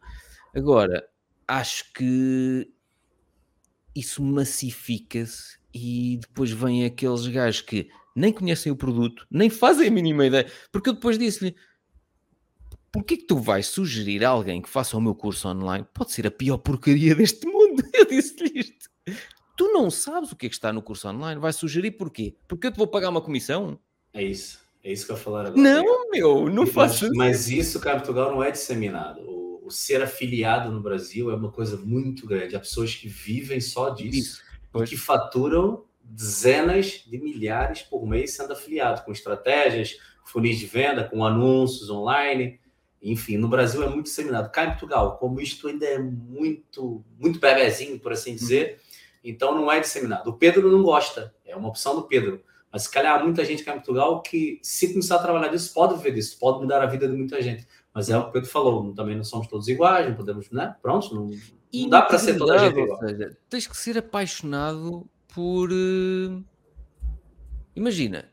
Agora, 0.56 1.08
acho 1.48 1.92
que 1.94 2.72
isso 3.96 4.24
massifica-se 4.24 5.60
e 5.74 6.18
depois 6.22 6.52
vêm 6.52 6.86
aqueles 6.86 7.28
gajos 7.28 7.62
que 7.62 7.90
nem 8.16 8.34
conhecem 8.34 8.72
o 8.72 8.76
produto, 8.76 9.28
nem 9.30 9.50
fazem 9.50 9.88
a 9.88 9.92
mínima 9.92 10.26
ideia, 10.26 10.52
porque 10.72 10.90
eu 10.90 10.94
depois 10.94 11.18
disse-lhe 11.18 11.56
porquê 12.92 13.18
que 13.18 13.26
tu 13.26 13.38
vais 13.38 13.68
sugerir 13.68 14.24
a 14.26 14.30
alguém 14.30 14.62
que 14.62 14.70
faça 14.70 14.98
o 14.98 15.02
meu 15.02 15.16
curso 15.16 15.48
online? 15.48 15.86
Pode 15.94 16.12
ser 16.12 16.28
a 16.28 16.32
pior 16.32 16.58
porcaria 16.58 17.16
deste 17.16 17.46
mundo. 17.46 17.84
Eu 17.94 18.06
disse-lhe 18.06 18.60
isto. 18.60 18.90
Tu 19.56 19.72
não 19.74 19.92
sabes 19.92 20.32
o 20.32 20.36
que 20.36 20.46
é 20.46 20.50
que 20.50 20.56
está 20.56 20.72
no 20.72 20.82
curso 20.82 21.08
online. 21.08 21.40
Vai 21.40 21.52
sugerir 21.52 21.92
porquê? 21.92 22.36
Porque 22.48 22.68
eu 22.68 22.72
te 22.72 22.78
vou 22.78 22.88
pagar 22.88 23.10
uma 23.10 23.22
comissão? 23.22 23.78
É 24.14 24.24
isso. 24.24 24.60
É 24.84 24.92
isso 24.92 25.06
que 25.06 25.12
eu 25.12 25.18
ia 25.18 25.22
falar 25.22 25.42
agora. 25.42 25.62
Não, 25.62 26.10
meu, 26.10 26.50
não 26.50 26.66
faço 26.66 27.06
isso. 27.06 27.16
Mas 27.16 27.50
isso, 27.50 27.80
cara, 27.80 27.98
Portugal 27.98 28.32
não 28.32 28.44
é 28.44 28.50
disseminado. 28.50 29.22
O, 29.22 29.66
o, 29.66 29.72
ser 29.72 30.02
afiliado 30.02 30.72
no 30.72 30.82
Brasil 30.82 31.30
é 31.30 31.36
uma 31.36 31.52
coisa 31.52 31.78
muito 31.78 32.26
grande. 32.26 32.56
Há 32.56 32.60
pessoas 32.60 32.96
que 32.96 33.08
vivem 33.08 33.60
só 33.60 33.90
disso. 33.90 34.42
E 34.76 34.84
que 34.86 34.96
faturam 34.96 35.84
dezenas 36.02 37.04
de 37.06 37.20
milhares 37.20 37.82
por 37.82 38.06
mês 38.08 38.36
sendo 38.36 38.54
afiliado, 38.54 39.04
com 39.04 39.12
estratégias, 39.12 39.98
funis 40.26 40.58
de 40.58 40.66
venda, 40.66 41.04
com 41.04 41.26
anúncios 41.26 41.90
online. 41.90 42.60
Enfim, 43.02 43.38
no 43.38 43.48
Brasil 43.48 43.84
é 43.84 43.90
muito 43.90 44.06
disseminado. 44.06 44.52
Cá 44.52 44.66
em 44.66 44.70
Portugal, 44.70 45.18
como 45.18 45.42
isto 45.42 45.68
ainda 45.68 45.86
é 45.86 46.00
muito, 46.00 47.04
muito 47.18 47.40
bebezinho, 47.40 48.00
por 48.00 48.14
assim 48.14 48.36
dizer, 48.36 48.78
hum. 48.78 49.20
então 49.24 49.56
não 49.56 49.72
é 49.72 49.80
disseminado. 49.80 50.30
O 50.30 50.38
Pedro 50.38 50.72
não 50.72 50.84
gosta, 50.84 51.34
é 51.46 51.56
uma 51.56 51.70
opção 51.70 51.96
do 51.96 52.04
Pedro. 52.04 52.42
Mas 52.72 52.84
se 52.84 52.92
calhar 52.92 53.20
há 53.20 53.24
muita 53.24 53.44
gente 53.44 53.62
aqui 53.62 53.72
em 53.72 53.74
Portugal 53.74 54.22
que, 54.22 54.60
se 54.62 54.90
começar 54.90 55.16
a 55.16 55.20
trabalhar 55.20 55.48
disso, 55.48 55.74
pode 55.74 55.96
viver 55.96 56.14
disso, 56.14 56.38
pode 56.40 56.60
mudar 56.60 56.82
a 56.82 56.86
vida 56.86 57.08
de 57.08 57.16
muita 57.16 57.42
gente. 57.42 57.68
Mas 57.94 58.10
é 58.10 58.18
o 58.18 58.24
que 58.24 58.30
o 58.30 58.32
Pedro 58.34 58.50
falou, 58.50 58.94
também 58.94 59.16
não 59.16 59.24
somos 59.24 59.48
todos 59.48 59.68
iguais, 59.68 60.08
não 60.08 60.16
podemos, 60.16 60.50
né? 60.52 60.76
Pronto, 60.82 61.14
não, 61.14 61.32
não 61.74 61.90
dá 61.90 62.04
para 62.04 62.20
ser 62.20 62.38
toda 62.38 62.54
a 62.54 62.58
gente 62.60 62.80
igual. 62.80 63.00
Seja, 63.00 63.38
tens 63.50 63.68
que 63.68 63.76
ser 63.76 63.98
apaixonado 63.98 65.10
por. 65.34 65.72
Uh, 65.72 66.44
imagina, 67.76 68.32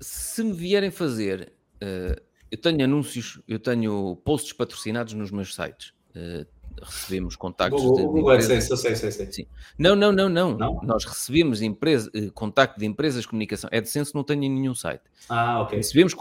se 0.00 0.42
me 0.42 0.52
vierem 0.52 0.90
fazer. 0.90 1.52
Uh, 1.76 2.20
eu 2.50 2.58
tenho 2.58 2.82
anúncios, 2.82 3.40
eu 3.46 3.60
tenho 3.60 4.16
posts 4.24 4.52
patrocinados 4.52 5.12
nos 5.12 5.30
meus 5.30 5.54
sites. 5.54 5.92
Uh, 6.16 6.44
recebemos 6.82 7.36
contactos 7.36 7.82
Google, 7.82 7.96
de, 7.96 8.04
Google 8.04 8.30
AdSense, 8.30 8.70
eu 8.70 8.76
sei, 8.76 8.96
sei, 8.96 9.10
sei. 9.10 9.32
Sim. 9.32 9.46
Não, 9.78 9.94
não, 9.94 10.12
não, 10.12 10.28
não, 10.28 10.56
não. 10.56 10.80
Nós 10.82 11.04
recebemos 11.04 11.62
empresa, 11.62 12.10
eh, 12.14 12.30
contacto 12.32 12.78
de 12.78 12.86
empresas 12.86 13.22
de 13.22 13.28
comunicação. 13.28 13.68
AdSense 13.72 14.14
não 14.14 14.24
tem 14.24 14.44
em 14.44 14.50
nenhum 14.50 14.74
site. 14.74 15.02
Ah, 15.28 15.62
ok. 15.62 15.78
Recebemos 15.78 16.14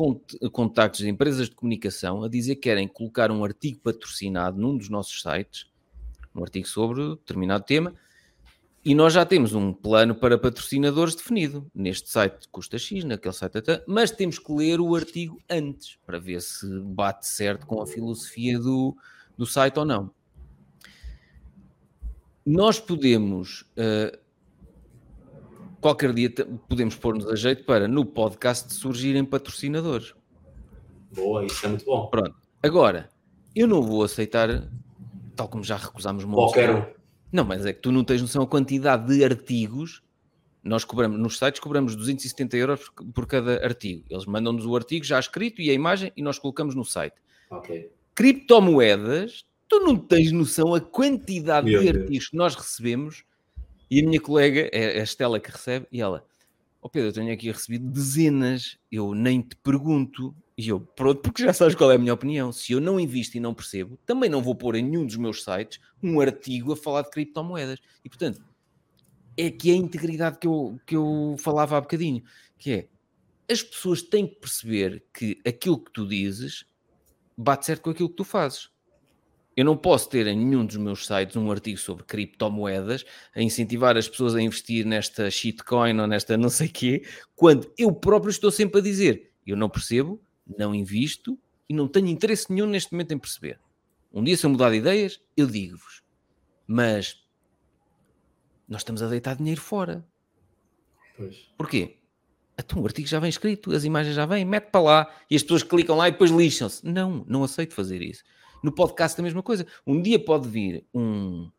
contactos 0.51 1.01
de 1.01 1.09
empresas 1.09 1.49
de 1.49 1.55
comunicação 1.55 2.23
a 2.23 2.29
dizer 2.29 2.55
que 2.55 2.61
querem 2.61 2.87
colocar 2.87 3.31
um 3.31 3.43
artigo 3.43 3.79
patrocinado 3.79 4.59
num 4.59 4.77
dos 4.77 4.89
nossos 4.89 5.21
sites, 5.21 5.67
um 6.35 6.43
artigo 6.43 6.67
sobre 6.67 7.09
determinado 7.09 7.63
tema, 7.63 7.93
e 8.83 8.95
nós 8.95 9.13
já 9.13 9.25
temos 9.25 9.53
um 9.53 9.73
plano 9.73 10.15
para 10.15 10.37
patrocinadores 10.37 11.15
definido. 11.15 11.69
Neste 11.75 12.09
site 12.09 12.47
custa 12.49 12.77
X, 12.77 13.03
naquele 13.03 13.33
site 13.33 13.57
até, 13.57 13.83
mas 13.87 14.09
temos 14.09 14.39
que 14.39 14.51
ler 14.53 14.79
o 14.79 14.95
artigo 14.95 15.41
antes 15.49 15.97
para 16.05 16.19
ver 16.19 16.41
se 16.41 16.65
bate 16.81 17.27
certo 17.27 17.67
com 17.67 17.81
a 17.81 17.87
filosofia 17.87 18.57
do, 18.57 18.95
do 19.37 19.45
site 19.45 19.77
ou 19.77 19.85
não 19.85 20.11
nós 22.49 22.79
podemos 22.79 23.61
uh, 23.77 24.17
qualquer 25.79 26.11
dia 26.11 26.33
podemos 26.67 26.95
pôr-nos 26.95 27.27
a 27.27 27.35
jeito 27.35 27.63
para 27.63 27.87
no 27.87 28.03
podcast 28.03 28.73
surgirem 28.73 29.23
patrocinadores. 29.23 30.15
Boa, 31.13 31.45
isso 31.45 31.63
é 31.63 31.69
muito 31.69 31.85
bom. 31.85 32.07
Pronto. 32.07 32.35
Agora, 32.63 33.07
eu 33.55 33.67
não 33.67 33.83
vou 33.83 34.03
aceitar, 34.03 34.67
tal 35.35 35.47
como 35.47 35.63
já 35.63 35.77
recusámos 35.77 36.23
Qualquer 36.23 36.75
um. 36.75 36.83
Não, 37.31 37.43
mas 37.43 37.67
é 37.67 37.71
que 37.71 37.81
tu 37.81 37.91
não 37.91 38.03
tens 38.03 38.19
noção 38.19 38.41
a 38.41 38.47
quantidade 38.47 39.15
de 39.15 39.23
artigos. 39.23 40.01
Nós 40.63 40.83
cobramos, 40.83 41.19
nos 41.19 41.37
sites 41.37 41.59
cobramos 41.59 41.95
270 41.95 42.57
euros 42.57 42.89
por, 42.89 43.05
por 43.13 43.27
cada 43.27 43.63
artigo. 43.63 44.03
Eles 44.09 44.25
mandam-nos 44.25 44.65
o 44.65 44.75
artigo 44.75 45.05
já 45.05 45.19
escrito 45.19 45.61
e 45.61 45.69
a 45.69 45.73
imagem 45.73 46.11
e 46.17 46.23
nós 46.23 46.39
colocamos 46.39 46.73
no 46.73 46.83
site. 46.83 47.15
Ok. 47.51 47.91
Criptomoedas, 48.15 49.45
tu 49.69 49.79
não 49.79 49.95
tens 49.95 50.31
noção 50.31 50.73
a 50.73 50.81
quantidade 50.81 51.69
Meu 51.69 51.79
de 51.79 51.91
Deus. 51.91 52.03
artigos 52.03 52.27
que 52.29 52.35
nós 52.35 52.55
recebemos 52.55 53.23
e 53.89 54.01
a 54.01 54.03
minha 54.03 54.19
colega, 54.19 54.69
é 54.71 54.99
a 54.99 55.03
Estela 55.03 55.39
que 55.39 55.51
recebe, 55.51 55.87
e 55.91 56.01
ela, 56.01 56.23
ó 56.81 56.87
oh 56.87 56.89
Pedro, 56.89 57.09
eu 57.09 57.13
tenho 57.13 57.33
aqui 57.33 57.51
recebido 57.51 57.89
dezenas, 57.89 58.77
eu 58.91 59.15
nem 59.15 59.41
te 59.41 59.55
pergunto, 59.55 60.35
e 60.57 60.67
eu, 60.69 60.79
pronto, 60.79 61.21
porque 61.21 61.43
já 61.43 61.53
sabes 61.53 61.73
qual 61.73 61.91
é 61.91 61.95
a 61.95 61.97
minha 61.97 62.13
opinião. 62.13 62.51
Se 62.51 62.73
eu 62.73 62.81
não 62.81 62.99
invisto 62.99 63.37
e 63.37 63.39
não 63.39 63.53
percebo, 63.53 63.97
também 64.05 64.29
não 64.29 64.41
vou 64.41 64.53
pôr 64.53 64.75
em 64.75 64.83
nenhum 64.83 65.05
dos 65.05 65.15
meus 65.15 65.43
sites 65.43 65.79
um 66.03 66.19
artigo 66.19 66.73
a 66.73 66.77
falar 66.77 67.01
de 67.03 67.09
criptomoedas. 67.09 67.79
E 68.03 68.09
portanto, 68.09 68.43
é 69.37 69.49
que 69.49 69.71
é 69.71 69.73
a 69.73 69.77
integridade 69.77 70.37
que 70.37 70.45
eu, 70.45 70.79
que 70.85 70.95
eu 70.95 71.35
falava 71.39 71.77
há 71.77 71.81
bocadinho, 71.81 72.21
que 72.57 72.71
é 72.71 72.87
as 73.51 73.63
pessoas 73.63 74.03
têm 74.03 74.27
que 74.27 74.35
perceber 74.35 75.03
que 75.11 75.39
aquilo 75.47 75.79
que 75.79 75.91
tu 75.91 76.05
dizes 76.05 76.65
bate 77.35 77.65
certo 77.65 77.81
com 77.81 77.89
aquilo 77.89 78.09
que 78.09 78.15
tu 78.15 78.23
fazes. 78.23 78.69
Eu 79.59 79.65
não 79.65 79.75
posso 79.75 80.07
ter 80.07 80.25
em 80.25 80.37
nenhum 80.37 80.65
dos 80.65 80.77
meus 80.77 81.05
sites 81.05 81.35
um 81.35 81.51
artigo 81.51 81.77
sobre 81.77 82.05
criptomoedas 82.05 83.03
a 83.35 83.41
incentivar 83.41 83.97
as 83.97 84.07
pessoas 84.07 84.33
a 84.33 84.41
investir 84.41 84.85
nesta 84.85 85.29
shitcoin 85.29 85.99
ou 85.99 86.07
nesta 86.07 86.37
não 86.37 86.47
sei 86.47 86.69
quê, 86.69 87.03
quando 87.35 87.69
eu 87.77 87.91
próprio 87.91 88.29
estou 88.29 88.51
sempre 88.51 88.79
a 88.79 88.81
dizer 88.81 89.33
eu 89.45 89.57
não 89.57 89.69
percebo, 89.69 90.23
não 90.57 90.73
invisto 90.73 91.37
e 91.67 91.73
não 91.73 91.89
tenho 91.89 92.07
interesse 92.07 92.49
nenhum 92.49 92.67
neste 92.67 92.93
momento 92.93 93.11
em 93.11 93.19
perceber. 93.19 93.59
Um 94.13 94.23
dia, 94.23 94.37
se 94.37 94.45
eu 94.45 94.49
mudar 94.49 94.69
de 94.69 94.77
ideias, 94.77 95.19
eu 95.35 95.45
digo-vos. 95.45 96.03
Mas 96.65 97.21
nós 98.65 98.79
estamos 98.79 99.03
a 99.03 99.09
deitar 99.09 99.35
dinheiro 99.35 99.59
fora. 99.59 100.07
Pois. 101.17 101.35
Porquê? 101.57 101.97
Então, 102.57 102.81
o 102.81 102.85
artigo 102.85 103.09
já 103.09 103.19
vem 103.19 103.29
escrito, 103.29 103.73
as 103.73 103.83
imagens 103.83 104.15
já 104.15 104.25
vêm, 104.25 104.45
mete 104.45 104.69
para 104.71 104.81
lá 104.81 105.15
e 105.29 105.35
as 105.35 105.43
pessoas 105.43 105.63
clicam 105.63 105.97
lá 105.97 106.07
e 106.07 106.11
depois 106.13 106.31
lixam-se. 106.31 106.85
Não, 106.87 107.25
não 107.27 107.43
aceito 107.43 107.73
fazer 107.73 108.01
isso. 108.01 108.23
No 108.63 108.71
podcast 108.71 109.19
a 109.19 109.23
mesma 109.23 109.41
coisa. 109.41 109.65
Um 109.85 110.01
dia 110.01 110.19
pode 110.19 110.47
vir 110.47 110.85
um 110.93 111.49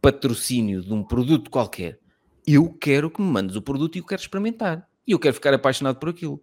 patrocínio 0.00 0.82
de 0.82 0.92
um 0.92 1.02
produto 1.02 1.50
qualquer. 1.50 1.98
Eu 2.46 2.72
quero 2.72 3.10
que 3.10 3.20
me 3.20 3.28
mandes 3.28 3.56
o 3.56 3.62
produto 3.62 3.96
e 3.96 3.98
eu 3.98 4.04
quero 4.04 4.20
experimentar. 4.20 4.88
E 5.06 5.12
eu 5.12 5.18
quero 5.18 5.34
ficar 5.34 5.52
apaixonado 5.54 5.98
por 5.98 6.08
aquilo. 6.08 6.42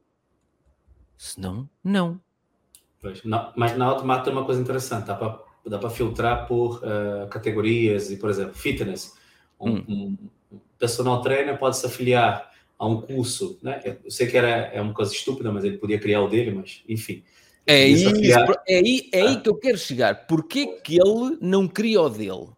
Senão, 1.17 1.69
não. 1.83 2.19
Pois, 3.01 3.23
não 3.23 3.51
mas 3.55 3.77
na 3.77 3.85
Automata 3.85 4.29
é 4.29 4.33
uma 4.33 4.45
coisa 4.45 4.61
interessante. 4.61 5.05
Dá 5.05 5.15
para, 5.15 5.39
dá 5.65 5.79
para 5.79 5.89
filtrar 5.89 6.47
por 6.47 6.77
uh, 6.77 7.27
categorias 7.29 8.11
e, 8.11 8.17
por 8.17 8.29
exemplo, 8.29 8.53
fitness. 8.53 9.17
Um, 9.59 9.77
hum. 9.77 10.17
um 10.51 10.59
personal 10.77 11.21
trainer 11.21 11.57
pode 11.57 11.77
se 11.77 11.85
afiliar 11.85 12.51
a 12.77 12.85
um 12.85 13.01
curso, 13.01 13.57
né? 13.61 13.79
Eu 14.03 14.11
sei 14.11 14.27
que 14.27 14.37
era, 14.37 14.49
é 14.49 14.81
uma 14.81 14.93
coisa 14.93 15.13
estúpida, 15.13 15.51
mas 15.51 15.63
ele 15.63 15.77
podia 15.77 15.99
criar 15.99 16.21
o 16.21 16.27
dele, 16.27 16.51
mas 16.51 16.83
enfim. 16.87 17.23
É, 17.65 17.85
isso, 17.85 18.09
é, 18.67 18.75
aí, 18.75 19.09
é 19.13 19.21
aí 19.21 19.41
que 19.41 19.49
eu 19.49 19.55
quero 19.55 19.77
chegar. 19.77 20.27
Porquê 20.27 20.67
que 20.83 20.99
ele 20.99 21.37
não 21.39 21.67
cria 21.67 22.01
o 22.01 22.09
dele? 22.09 22.49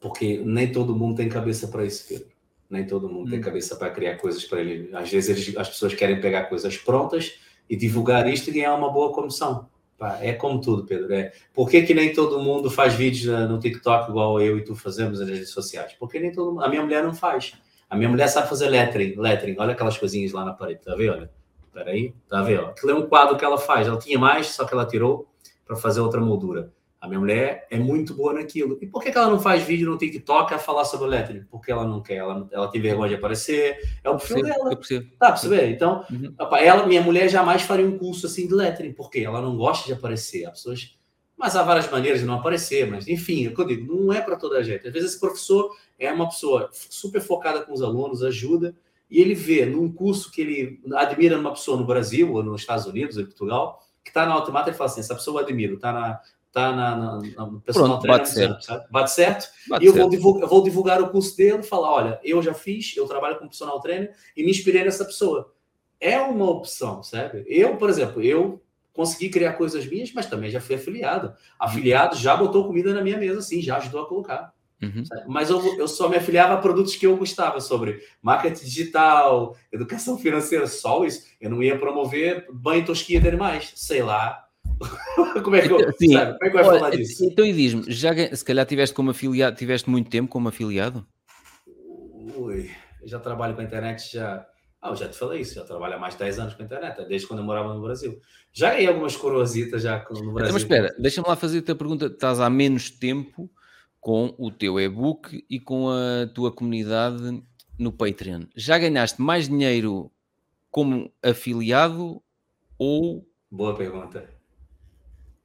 Porque 0.00 0.40
nem 0.44 0.70
todo 0.70 0.94
mundo 0.94 1.16
tem 1.16 1.28
cabeça 1.28 1.66
para 1.68 1.84
isso, 1.84 2.06
Pedro. 2.08 2.26
Nem 2.70 2.86
todo 2.86 3.08
mundo 3.08 3.26
hum. 3.26 3.30
tem 3.30 3.40
cabeça 3.40 3.76
para 3.76 3.90
criar 3.90 4.16
coisas 4.16 4.44
para 4.44 4.60
ele. 4.60 4.88
Às 4.94 5.10
vezes 5.10 5.30
eles, 5.30 5.56
as 5.56 5.68
pessoas 5.68 5.94
querem 5.94 6.20
pegar 6.20 6.44
coisas 6.44 6.76
prontas 6.76 7.34
e 7.68 7.76
divulgar 7.76 8.28
isto 8.28 8.48
e 8.48 8.52
ganhar 8.52 8.74
uma 8.74 8.90
boa 8.90 9.12
comissão. 9.12 9.68
Pá, 9.98 10.18
é 10.20 10.32
como 10.32 10.60
tudo, 10.60 10.84
Pedro. 10.84 11.12
É. 11.12 11.32
Por 11.52 11.68
que, 11.68 11.82
que 11.82 11.92
nem 11.92 12.12
todo 12.12 12.40
mundo 12.40 12.70
faz 12.70 12.94
vídeos 12.94 13.48
no 13.48 13.58
TikTok 13.58 14.10
igual 14.10 14.40
eu 14.40 14.58
e 14.58 14.64
tu 14.64 14.74
fazemos 14.74 15.20
nas 15.20 15.28
redes 15.28 15.50
sociais? 15.50 15.92
Porque 15.98 16.20
nem 16.20 16.32
todo 16.32 16.52
mundo. 16.52 16.64
A 16.64 16.68
minha 16.68 16.82
mulher 16.82 17.02
não 17.02 17.14
faz. 17.14 17.52
A 17.90 17.96
minha 17.96 18.08
mulher 18.08 18.28
sabe 18.28 18.48
fazer 18.48 18.68
lettering. 18.68 19.16
lettering. 19.16 19.56
Olha 19.58 19.72
aquelas 19.72 19.98
coisinhas 19.98 20.32
lá 20.32 20.44
na 20.44 20.52
parede, 20.52 20.80
tá 20.84 20.94
vendo? 20.94 21.12
Olha 21.12 21.41
Espera 21.72 21.90
aí, 21.90 22.12
tá 22.28 22.40
a 22.40 22.42
ver? 22.42 22.60
Aquilo 22.60 22.92
é 22.92 22.94
um 22.94 23.06
quadro 23.06 23.38
que 23.38 23.44
ela 23.44 23.56
faz. 23.56 23.88
Ela 23.88 23.98
tinha 23.98 24.18
mais, 24.18 24.48
só 24.48 24.66
que 24.66 24.74
ela 24.74 24.84
tirou 24.84 25.26
para 25.66 25.74
fazer 25.74 26.00
outra 26.00 26.20
moldura. 26.20 26.70
A 27.00 27.08
minha 27.08 27.18
mulher 27.18 27.66
é 27.70 27.78
muito 27.78 28.14
boa 28.14 28.34
naquilo. 28.34 28.76
E 28.82 28.86
por 28.86 29.02
que, 29.02 29.10
que 29.10 29.16
ela 29.16 29.30
não 29.30 29.40
faz 29.40 29.62
vídeo 29.62 29.90
no 29.90 29.96
TikTok 29.96 30.52
a 30.52 30.58
falar 30.58 30.84
sobre 30.84 31.08
lettering? 31.08 31.44
Porque 31.50 31.72
ela 31.72 31.86
não 31.86 32.02
quer, 32.02 32.16
ela, 32.16 32.46
ela 32.52 32.68
tem 32.68 32.78
vergonha 32.78 33.08
de 33.08 33.14
aparecer. 33.14 33.78
É 34.04 34.10
o 34.10 34.18
perfil 34.18 34.42
dela. 34.42 34.78
Tá, 35.18 35.30
ver? 35.30 35.70
Então, 35.70 36.04
uhum. 36.10 36.34
ela, 36.58 36.86
minha 36.86 37.00
mulher 37.00 37.30
jamais 37.30 37.62
faria 37.62 37.86
um 37.86 37.96
curso 37.96 38.26
assim 38.26 38.46
de 38.46 38.54
lettering, 38.54 38.92
porque 38.92 39.20
ela 39.20 39.40
não 39.40 39.56
gosta 39.56 39.86
de 39.86 39.94
aparecer. 39.94 40.44
As 40.44 40.58
pessoas. 40.58 40.98
Mas 41.36 41.56
há 41.56 41.62
várias 41.62 41.90
maneiras 41.90 42.20
de 42.20 42.26
não 42.26 42.34
aparecer, 42.34 42.86
mas 42.88 43.08
enfim, 43.08 43.46
é 43.46 43.48
o 43.48 43.54
que 43.54 43.60
eu 43.62 43.66
digo, 43.66 43.92
não 43.92 44.12
é 44.12 44.20
para 44.20 44.36
toda 44.36 44.58
a 44.58 44.62
gente. 44.62 44.86
Às 44.86 44.92
vezes 44.92 45.12
esse 45.12 45.20
professor 45.20 45.74
é 45.98 46.12
uma 46.12 46.28
pessoa 46.28 46.68
super 46.72 47.20
focada 47.20 47.62
com 47.62 47.72
os 47.72 47.82
alunos, 47.82 48.22
ajuda, 48.22 48.76
e 49.12 49.20
ele 49.20 49.34
vê 49.34 49.66
num 49.66 49.92
curso 49.92 50.32
que 50.32 50.40
ele 50.40 50.80
admira 50.94 51.36
numa 51.36 51.50
pessoa 51.50 51.76
no 51.76 51.84
Brasil, 51.84 52.32
ou 52.32 52.42
nos 52.42 52.62
Estados 52.62 52.86
Unidos, 52.86 53.14
ou 53.18 53.22
em 53.22 53.26
Portugal, 53.26 53.78
que 54.02 54.08
está 54.08 54.24
na 54.24 54.32
automata 54.32 54.70
e 54.70 54.72
fala 54.72 54.88
assim: 54.88 55.00
essa 55.00 55.14
pessoa 55.14 55.42
eu 55.42 55.44
admiro, 55.44 55.74
está 55.74 55.92
na, 55.92 56.20
tá 56.50 56.72
na, 56.74 56.96
na, 56.96 57.18
na 57.20 57.60
personal 57.60 58.00
Pronto, 58.00 58.06
bate 58.06 58.30
certo. 58.30 58.64
Sabe? 58.64 58.86
Bate 58.90 59.10
certo. 59.10 59.50
Bate 59.68 59.84
e 59.84 59.86
eu 59.86 59.92
certo. 59.92 60.04
Vou, 60.04 60.10
divulgar, 60.10 60.48
vou 60.48 60.62
divulgar 60.62 61.02
o 61.02 61.10
curso 61.10 61.36
dele 61.36 61.58
e 61.58 61.62
falar: 61.62 61.92
olha, 61.92 62.20
eu 62.24 62.42
já 62.42 62.54
fiz, 62.54 62.96
eu 62.96 63.06
trabalho 63.06 63.36
como 63.36 63.50
personal 63.50 63.78
trainer 63.80 64.14
e 64.34 64.42
me 64.42 64.50
inspirei 64.50 64.82
nessa 64.82 65.04
pessoa. 65.04 65.52
É 66.00 66.18
uma 66.18 66.48
opção, 66.48 67.02
sabe? 67.02 67.44
Eu, 67.46 67.76
por 67.76 67.90
exemplo, 67.90 68.22
eu 68.22 68.62
consegui 68.94 69.28
criar 69.28 69.52
coisas 69.52 69.86
minhas, 69.86 70.10
mas 70.14 70.24
também 70.24 70.50
já 70.50 70.58
fui 70.58 70.74
afiliado. 70.74 71.34
Afiliado 71.58 72.16
já 72.16 72.34
botou 72.34 72.66
comida 72.66 72.94
na 72.94 73.02
minha 73.02 73.18
mesa, 73.18 73.42
sim, 73.42 73.60
já 73.60 73.76
ajudou 73.76 74.00
a 74.00 74.08
colocar. 74.08 74.54
Uhum. 74.82 75.04
Mas 75.28 75.48
eu, 75.48 75.78
eu 75.78 75.86
só 75.86 76.08
me 76.08 76.16
afiliava 76.16 76.54
a 76.54 76.56
produtos 76.56 76.96
que 76.96 77.06
eu 77.06 77.16
gostava 77.16 77.60
sobre 77.60 78.00
marketing 78.20 78.64
digital, 78.64 79.56
educação 79.70 80.18
financeira, 80.18 80.66
só 80.66 81.04
isso. 81.04 81.24
Eu 81.40 81.50
não 81.50 81.62
ia 81.62 81.78
promover 81.78 82.46
banho 82.52 82.84
tosquia 82.84 83.20
de 83.20 83.28
animais, 83.28 83.72
sei 83.76 84.02
lá. 84.02 84.44
como 85.44 85.54
é 85.54 85.62
que 85.62 85.72
eu, 85.72 85.92
Sim. 85.98 86.12
sabe, 86.12 86.32
como 86.32 86.44
é 86.44 86.50
que 86.50 86.54
vai 86.56 86.64
falar 86.64 86.90
disso? 86.90 87.24
Então 87.24 87.46
e 87.46 87.52
diz-me, 87.52 87.84
já 87.88 88.12
se 88.34 88.44
calhar 88.44 88.66
tiveste 88.66 88.94
como 88.94 89.10
afiliado, 89.10 89.56
tiveste 89.56 89.88
muito 89.88 90.10
tempo 90.10 90.28
como 90.28 90.48
afiliado? 90.48 91.06
Ui, 92.36 92.68
eu 93.00 93.08
já 93.08 93.20
trabalho 93.20 93.54
com 93.54 93.60
a 93.60 93.64
internet 93.64 94.12
já. 94.12 94.44
Ah, 94.80 94.88
eu 94.88 94.96
já 94.96 95.08
te 95.08 95.16
falei 95.16 95.42
isso, 95.42 95.54
já 95.54 95.64
trabalho 95.64 95.94
há 95.94 95.98
mais 95.98 96.14
de 96.14 96.20
10 96.20 96.40
anos 96.40 96.54
com 96.54 96.62
a 96.62 96.64
internet, 96.64 97.06
desde 97.06 97.28
quando 97.28 97.38
eu 97.38 97.46
morava 97.46 97.72
no 97.72 97.80
Brasil. 97.80 98.18
Já 98.52 98.70
ganhei 98.70 98.88
algumas 98.88 99.16
coroasitas 99.16 99.82
já 99.82 100.04
no 100.10 100.32
Brasil. 100.32 100.32
Então, 100.32 100.52
mas 100.52 100.62
espera, 100.62 100.92
deixa-me 100.98 101.28
lá 101.28 101.36
fazer-te 101.36 101.70
a 101.70 101.76
pergunta: 101.76 102.06
estás 102.06 102.40
há 102.40 102.50
menos 102.50 102.90
tempo 102.90 103.48
com 104.02 104.34
o 104.36 104.50
teu 104.50 104.80
e-book 104.80 105.46
e 105.48 105.60
com 105.60 105.88
a 105.88 106.26
tua 106.26 106.50
comunidade 106.50 107.40
no 107.78 107.92
Patreon. 107.92 108.42
Já 108.56 108.76
ganhaste 108.76 109.22
mais 109.22 109.48
dinheiro 109.48 110.10
como 110.72 111.10
afiliado 111.22 112.20
ou. 112.76 113.24
Boa 113.48 113.76
pergunta. 113.76 114.28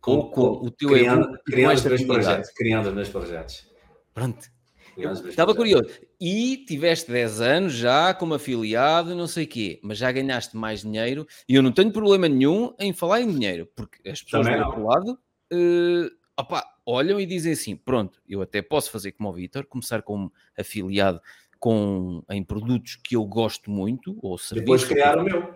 Com, 0.01 0.12
ou 0.16 0.32
com, 0.32 0.41
o 0.66 0.72
teu 0.72 0.89
criando, 0.89 1.24
e-book 1.26 1.43
criando 1.45 1.76
os 1.76 1.84
meus 1.84 2.03
projetos. 2.03 2.49
Criando 2.49 2.88
os 2.88 2.95
meus 2.95 3.10
projetos. 3.10 3.68
Pronto. 4.12 4.49
Eu 4.97 5.12
estava 5.12 5.53
curioso. 5.53 5.88
E 6.20 6.66
tiveste 6.66 7.12
10 7.12 7.41
anos 7.41 7.74
já 7.74 8.12
como 8.16 8.34
afiliado, 8.34 9.14
não 9.14 9.28
sei 9.28 9.43
o 9.43 9.47
quê, 9.47 9.80
mas 9.84 9.99
já 9.99 10.12
ganhaste 10.12 10.58
mais 10.58 10.82
dinheiro 10.82 11.28
e 11.47 11.53
eu 11.53 11.62
não 11.62 11.72
tenho 11.72 11.91
problema 11.91 12.28
nenhum 12.28 12.74
em 12.80 12.91
falar 12.91 13.22
em 13.22 13.32
dinheiro, 13.32 13.70
porque 13.76 14.10
as 14.10 14.24
pessoas 14.24 14.47
do 14.47 14.66
outro 14.66 14.84
lado 14.84 15.12
uh, 15.53 16.26
olham 16.85 17.19
e 17.19 17.25
dizem 17.25 17.53
assim: 17.53 17.75
pronto, 17.75 18.21
eu 18.27 18.41
até 18.41 18.61
posso 18.61 18.91
fazer 18.91 19.11
como 19.13 19.29
o 19.29 19.33
Vitor, 19.33 19.65
começar 19.65 20.01
como 20.01 20.31
afiliado 20.57 21.21
com, 21.59 22.23
em 22.29 22.43
produtos 22.43 22.95
que 22.95 23.15
eu 23.15 23.25
gosto 23.25 23.71
muito, 23.71 24.17
ou 24.21 24.38
serviços. 24.38 24.65
Depois 24.65 24.85
criar 24.85 25.17
o 25.17 25.23
meu. 25.23 25.53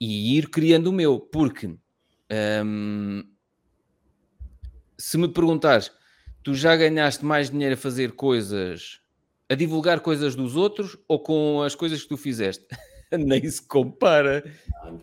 E 0.00 0.36
ir 0.36 0.48
criando 0.48 0.88
o 0.88 0.92
meu, 0.92 1.20
porque 1.20 1.76
hum, 2.64 3.24
se 4.98 5.18
me 5.18 5.28
perguntares, 5.28 5.92
tu 6.42 6.54
já 6.54 6.74
ganhaste 6.76 7.24
mais 7.24 7.50
dinheiro 7.50 7.74
a 7.74 7.78
fazer 7.78 8.12
coisas, 8.12 9.00
a 9.48 9.54
divulgar 9.54 10.00
coisas 10.00 10.34
dos 10.34 10.56
outros 10.56 10.96
ou 11.06 11.20
com 11.20 11.62
as 11.62 11.74
coisas 11.74 12.02
que 12.02 12.08
tu 12.08 12.16
fizeste? 12.16 12.66
Nem 13.12 13.48
se 13.48 13.62
compara. 13.62 14.42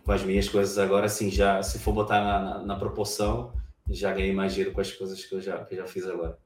Com 0.03 0.11
as 0.11 0.23
minhas 0.23 0.49
coisas 0.49 0.77
agora, 0.77 1.07
sim, 1.07 1.29
já, 1.29 1.61
se 1.61 1.79
for 1.79 1.93
botar 1.93 2.21
na, 2.21 2.39
na, 2.39 2.65
na 2.65 2.75
proporção, 2.75 3.53
já 3.89 4.13
ganhei 4.13 4.33
mais 4.33 4.53
dinheiro 4.53 4.73
com 4.73 4.81
as 4.81 4.91
coisas 4.91 5.23
que 5.23 5.33
eu 5.33 5.41
já, 5.41 5.63
que 5.63 5.73
eu 5.73 5.79
já 5.79 5.85
fiz 5.85 6.05
agora. 6.05 6.37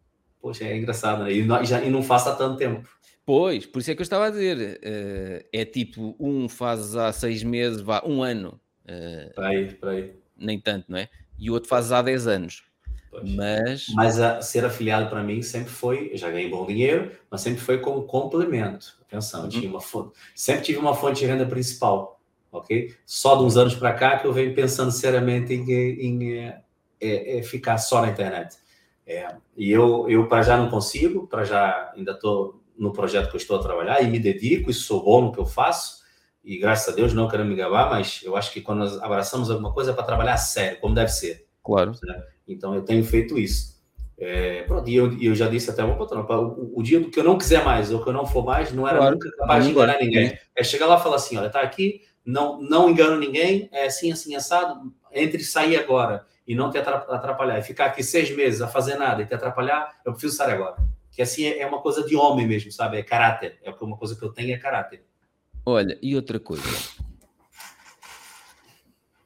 Poxa, 0.42 0.66
é 0.66 0.78
engraçado, 0.78 1.24
né? 1.24 1.34
E 1.34 1.44
não, 1.44 1.64
já, 1.64 1.82
e 1.82 1.90
não 1.90 2.04
faço 2.04 2.30
há 2.30 2.36
tanto 2.36 2.58
tempo. 2.58 2.88
Pois, 3.26 3.66
por 3.66 3.80
isso 3.80 3.92
é 3.92 3.96
que 3.96 4.02
eu 4.02 4.04
estava 4.04 4.28
a 4.28 4.30
dizer. 4.30 4.80
Uh, 4.84 5.48
é 5.54 5.64
tipo, 5.64 6.16
um 6.20 6.50
fazes 6.50 6.96
há 6.96 7.12
seis 7.14 7.44
meses, 7.44 7.82
vá, 7.82 8.04
um 8.06 8.22
ano. 8.22 8.60
Uh, 8.84 9.34
para 9.34 9.48
aí, 9.48 9.74
para 9.74 9.92
aí. 9.92 10.14
Nem 10.38 10.60
tanto, 10.60 10.86
não 10.90 10.98
é? 10.98 11.10
E 11.40 11.50
o 11.50 11.54
outro 11.54 11.70
fazes 11.70 11.92
há 11.92 12.02
dez 12.02 12.28
anos. 12.28 12.64
Pois. 13.10 13.36
Mas, 13.36 13.86
mas 13.94 14.20
a, 14.20 14.42
ser 14.42 14.66
afiliado 14.66 15.10
para 15.10 15.24
mim 15.24 15.42
sempre 15.42 15.70
foi, 15.70 16.10
eu 16.12 16.18
já 16.18 16.32
ganhei 16.32 16.50
bom 16.50 16.66
dinheiro, 16.66 17.12
mas 17.30 17.42
sempre 17.42 17.62
foi 17.62 17.78
como 17.78 18.04
complemento. 18.04 18.98
Atenção, 19.08 19.44
uhum. 19.44 19.50
tinha 19.50 19.70
uma 19.70 19.80
fonte, 19.80 20.18
sempre 20.34 20.64
tive 20.64 20.80
uma 20.80 20.96
fonte 20.96 21.20
de 21.20 21.28
renda 21.28 21.46
principal, 21.46 22.20
ok? 22.52 22.94
Só 23.06 23.36
de 23.36 23.44
uns 23.44 23.56
anos 23.56 23.76
para 23.76 23.94
cá 23.94 24.18
que 24.18 24.26
eu 24.26 24.34
venho 24.34 24.56
pensando 24.56 24.92
seriamente 24.92 25.54
em, 25.54 25.72
em, 25.72 26.24
em 26.24 26.54
é, 27.04 27.40
é 27.40 27.44
ficar 27.44 27.78
só 27.78 28.02
na 28.02 28.10
internet. 28.10 28.58
É, 29.06 29.36
e 29.58 29.70
eu, 29.70 30.10
eu 30.10 30.28
para 30.28 30.42
já 30.42 30.58
não 30.58 30.70
consigo, 30.70 31.28
para 31.28 31.44
já 31.44 31.92
ainda 31.96 32.14
estou 32.14 32.62
no 32.78 32.92
projeto 32.92 33.30
que 33.30 33.36
eu 33.36 33.40
estou 33.40 33.58
a 33.58 33.62
trabalhar 33.62 34.02
e 34.02 34.08
me 34.08 34.18
dedico 34.18 34.72
e 34.72 34.74
sou 34.74 35.04
bom 35.04 35.22
no 35.22 35.32
que 35.32 35.40
eu 35.40 35.46
faço. 35.46 36.02
E 36.44 36.58
graças 36.58 36.92
a 36.94 36.96
Deus 36.96 37.14
não 37.14 37.28
quero 37.28 37.46
me 37.46 37.56
gabar, 37.56 37.90
mas 37.90 38.22
eu 38.24 38.36
acho 38.36 38.52
que 38.52 38.62
quando 38.62 38.80
nós 38.80 39.02
abraçamos 39.02 39.50
alguma 39.50 39.72
coisa 39.72 39.92
é 39.92 39.94
para 39.94 40.04
trabalhar 40.04 40.38
sério, 40.38 40.80
como 40.80 40.96
deve 40.96 41.12
ser. 41.12 41.48
Claro. 41.64 41.94
Né? 42.04 42.24
Então 42.48 42.74
eu 42.76 42.82
tenho 42.82 43.04
feito 43.04 43.38
isso. 43.38 43.74
É, 44.18 44.64
pronto, 44.64 44.90
e 44.90 44.96
eu, 44.96 45.20
eu 45.22 45.36
já 45.36 45.50
disse 45.50 45.70
até 45.70 45.84
uma 45.84 45.98
patrão, 45.98 46.22
o, 46.22 46.80
o, 46.80 46.84
dia 46.84 47.04
que 47.10 47.20
eu 47.20 47.24
não 47.24 47.38
quiser 47.38 47.64
mais 47.64 47.92
ou 47.92 48.02
que 48.02 48.10
eu 48.10 48.14
não 48.14 48.26
for 48.26 48.46
mais, 48.46 48.72
não 48.72 48.88
era 48.88 48.98
claro. 48.98 49.16
nunca 49.16 49.32
capaz 49.38 49.66
de 49.66 49.72
enganar 49.72 50.00
ninguém. 50.00 50.38
É 50.56 50.64
chegar 50.64 50.86
lá 50.86 50.98
e 50.98 51.04
falar 51.04 51.16
assim: 51.16 51.36
olha, 51.36 51.50
tá 51.50 51.62
aqui, 51.62 52.02
não, 52.26 52.62
não 52.62 52.90
engano 52.90 53.18
ninguém, 53.18 53.68
é 53.72 53.86
assim, 53.86 54.12
assim, 54.12 54.36
assado, 54.36 54.94
entre 55.12 55.42
e 55.42 55.46
sair 55.46 55.78
agora 55.78 56.26
e 56.48 56.56
não 56.56 56.70
te 56.70 56.78
atrapalhar, 56.78 57.60
e 57.60 57.64
ficar 57.64 57.86
aqui 57.86 58.04
seis 58.04 58.30
meses 58.36 58.62
a 58.62 58.68
fazer 58.68 58.96
nada 58.96 59.22
e 59.22 59.26
te 59.26 59.34
atrapalhar, 59.34 60.00
eu 60.06 60.12
preciso 60.12 60.36
sair 60.36 60.54
agora. 60.54 60.76
Que 61.12 61.22
assim 61.22 61.46
é, 61.46 61.60
é 61.60 61.68
uma 61.68 61.82
coisa 61.82 62.04
de 62.04 62.16
homem 62.16 62.48
mesmo, 62.48 62.72
sabe? 62.72 62.98
É 62.98 63.04
caráter. 63.04 63.60
É 63.64 63.70
uma 63.70 63.96
coisa 63.96 64.16
que 64.16 64.24
eu 64.24 64.34
tenho 64.34 64.54
é 64.54 64.58
caráter. 64.58 65.06
Olha, 65.66 65.98
e 66.02 66.16
outra 66.16 66.40
coisa. 66.40 66.64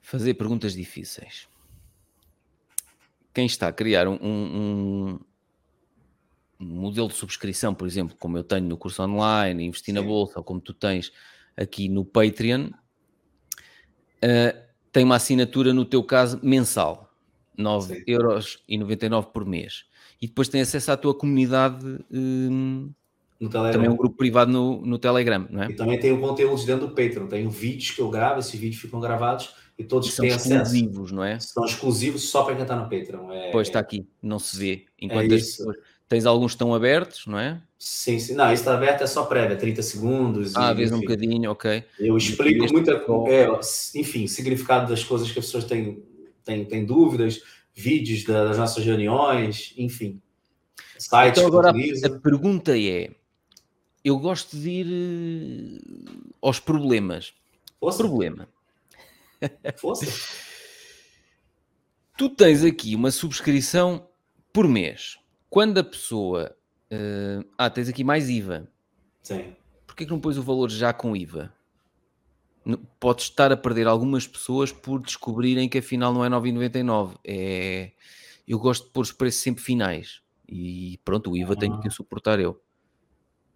Fazer 0.02 0.34
perguntas 0.36 0.74
difíceis. 0.74 1.48
Quem 3.34 3.46
está 3.46 3.68
a 3.68 3.74
criar 3.74 4.08
um, 4.08 4.16
um, 4.22 5.20
um 6.60 6.66
modelo 6.66 7.08
de 7.08 7.16
subscrição, 7.16 7.74
por 7.74 7.88
exemplo, 7.88 8.16
como 8.20 8.38
eu 8.38 8.44
tenho 8.44 8.68
no 8.68 8.78
curso 8.78 9.02
online, 9.04 9.66
investir 9.66 9.94
Sim. 9.94 10.00
na 10.00 10.06
bolsa, 10.06 10.40
ou 10.40 10.44
como 10.44 10.60
tu 10.60 10.74
tens 10.74 11.12
aqui 11.56 11.88
no 11.88 12.04
Patreon, 12.04 12.70
uh, 14.24 14.68
tem 14.92 15.04
uma 15.04 15.16
assinatura, 15.16 15.74
no 15.74 15.86
teu 15.86 16.04
caso, 16.04 16.40
mensal. 16.44 17.07
9,99€ 17.58 19.26
por 19.32 19.46
mês. 19.46 19.86
E 20.22 20.28
depois 20.28 20.48
tem 20.50 20.62
acesso 20.62 20.92
à 20.92 20.98
tua 20.98 21.14
comunidade. 21.14 21.86
Hum. 22.12 22.90
Também 23.52 23.90
um 23.90 23.96
grupo 23.96 24.18
privado 24.18 24.52
no, 24.52 24.84
no 24.84 24.98
Telegram, 24.98 25.46
não 25.50 25.64
é? 25.64 25.70
E 25.70 25.76
também 25.76 26.00
tem 26.00 26.20
conteúdos 26.20 26.66
dentro 26.66 26.88
do 26.88 26.96
Patreon. 26.96 27.28
Tenho 27.28 27.50
vídeos 27.50 27.92
que 27.92 28.02
eu 28.02 28.10
gravo, 28.10 28.40
esses 28.40 28.60
vídeos 28.60 28.82
ficam 28.82 29.00
gravados 29.00 29.54
e 29.78 29.84
todos 29.84 30.12
são 30.12 30.26
têm 30.26 30.36
exclusivos, 30.36 30.98
acesso. 30.98 31.16
não 31.16 31.24
é? 31.24 31.40
São 31.40 31.64
exclusivos 31.64 32.30
só 32.30 32.44
para 32.44 32.56
quem 32.56 32.64
está 32.64 32.76
no 32.76 32.90
Patreon. 32.90 33.32
É, 33.32 33.52
pois 33.52 33.68
está 33.68 33.80
aqui, 33.80 34.08
não 34.24 34.40
se 34.40 34.58
vê. 34.58 34.86
Enquanto 35.00 35.26
é 35.32 35.36
pessoas... 35.36 35.78
Tens 36.10 36.26
alguns 36.26 36.54
que 36.54 36.56
estão 36.56 36.74
abertos, 36.74 37.28
não 37.28 37.38
é? 37.38 37.62
Sim, 37.78 38.18
sim. 38.18 38.34
Não, 38.34 38.46
isso 38.46 38.62
está 38.62 38.74
aberto 38.74 39.04
é 39.04 39.08
só 39.08 39.26
prévia, 39.26 39.58
30 39.58 39.82
segundos. 39.84 40.56
Ah, 40.56 40.74
vez 40.74 40.92
um 40.92 41.02
bocadinho, 41.02 41.52
ok. 41.52 41.84
Eu 42.00 42.18
explico 42.18 42.66
muita. 42.72 42.94
É, 43.28 43.48
enfim, 44.00 44.26
significado 44.26 44.90
das 44.90 45.04
coisas 45.04 45.30
que 45.30 45.38
as 45.38 45.46
pessoas 45.46 45.66
têm, 45.66 46.02
têm, 46.48 46.66
têm 46.66 46.86
dúvidas 46.86 47.42
vídeos 47.74 48.24
das 48.24 48.58
nossas 48.58 48.84
reuniões, 48.84 49.74
enfim. 49.78 50.22
Sites 50.98 51.38
então, 51.38 51.46
agora 51.46 51.70
a 51.70 52.20
pergunta 52.20 52.78
é: 52.78 53.12
eu 54.04 54.18
gosto 54.18 54.58
de 54.58 54.70
ir 54.70 54.88
eh, 54.88 55.80
aos 56.42 56.60
problemas. 56.60 57.34
Força. 57.80 58.00
Problema. 58.00 58.50
Força. 59.78 60.06
tu 62.18 62.30
tens 62.30 62.64
aqui 62.64 62.96
uma 62.96 63.12
subscrição 63.12 64.10
por 64.52 64.68
mês. 64.68 65.20
Quando 65.50 65.78
a 65.78 65.84
pessoa. 65.84 66.54
Uh, 66.90 67.46
ah, 67.58 67.70
tens 67.70 67.90
aqui 67.90 68.02
mais 68.02 68.30
IVA. 68.30 68.66
Sim. 69.22 69.54
Porquê 69.86 70.06
que 70.06 70.12
não 70.12 70.22
pões 70.22 70.38
o 70.38 70.42
valor 70.42 70.72
já 70.72 70.94
com 70.94 71.18
IVA? 71.18 71.54
Podes 73.00 73.26
estar 73.26 73.52
a 73.52 73.58
perder 73.58 73.88
algumas 73.88 74.28
pessoas 74.28 74.72
por 74.72 75.00
descobrirem 75.00 75.70
que 75.70 75.78
afinal 75.78 76.14
não 76.14 76.26
é 76.26 76.30
9,99. 76.30 77.16
É... 77.26 77.92
Eu 78.48 78.60
gosto 78.60 78.86
de 78.86 78.92
pôr 78.92 79.02
os 79.02 79.12
preços 79.12 79.42
sempre 79.42 79.64
finais. 79.64 80.22
E 80.48 81.00
pronto, 81.04 81.32
o 81.32 81.38
IVA 81.38 81.54
ah. 81.54 81.58
tenho 81.58 81.80
que 81.80 81.90
suportar 81.90 82.40
eu. 82.40 82.60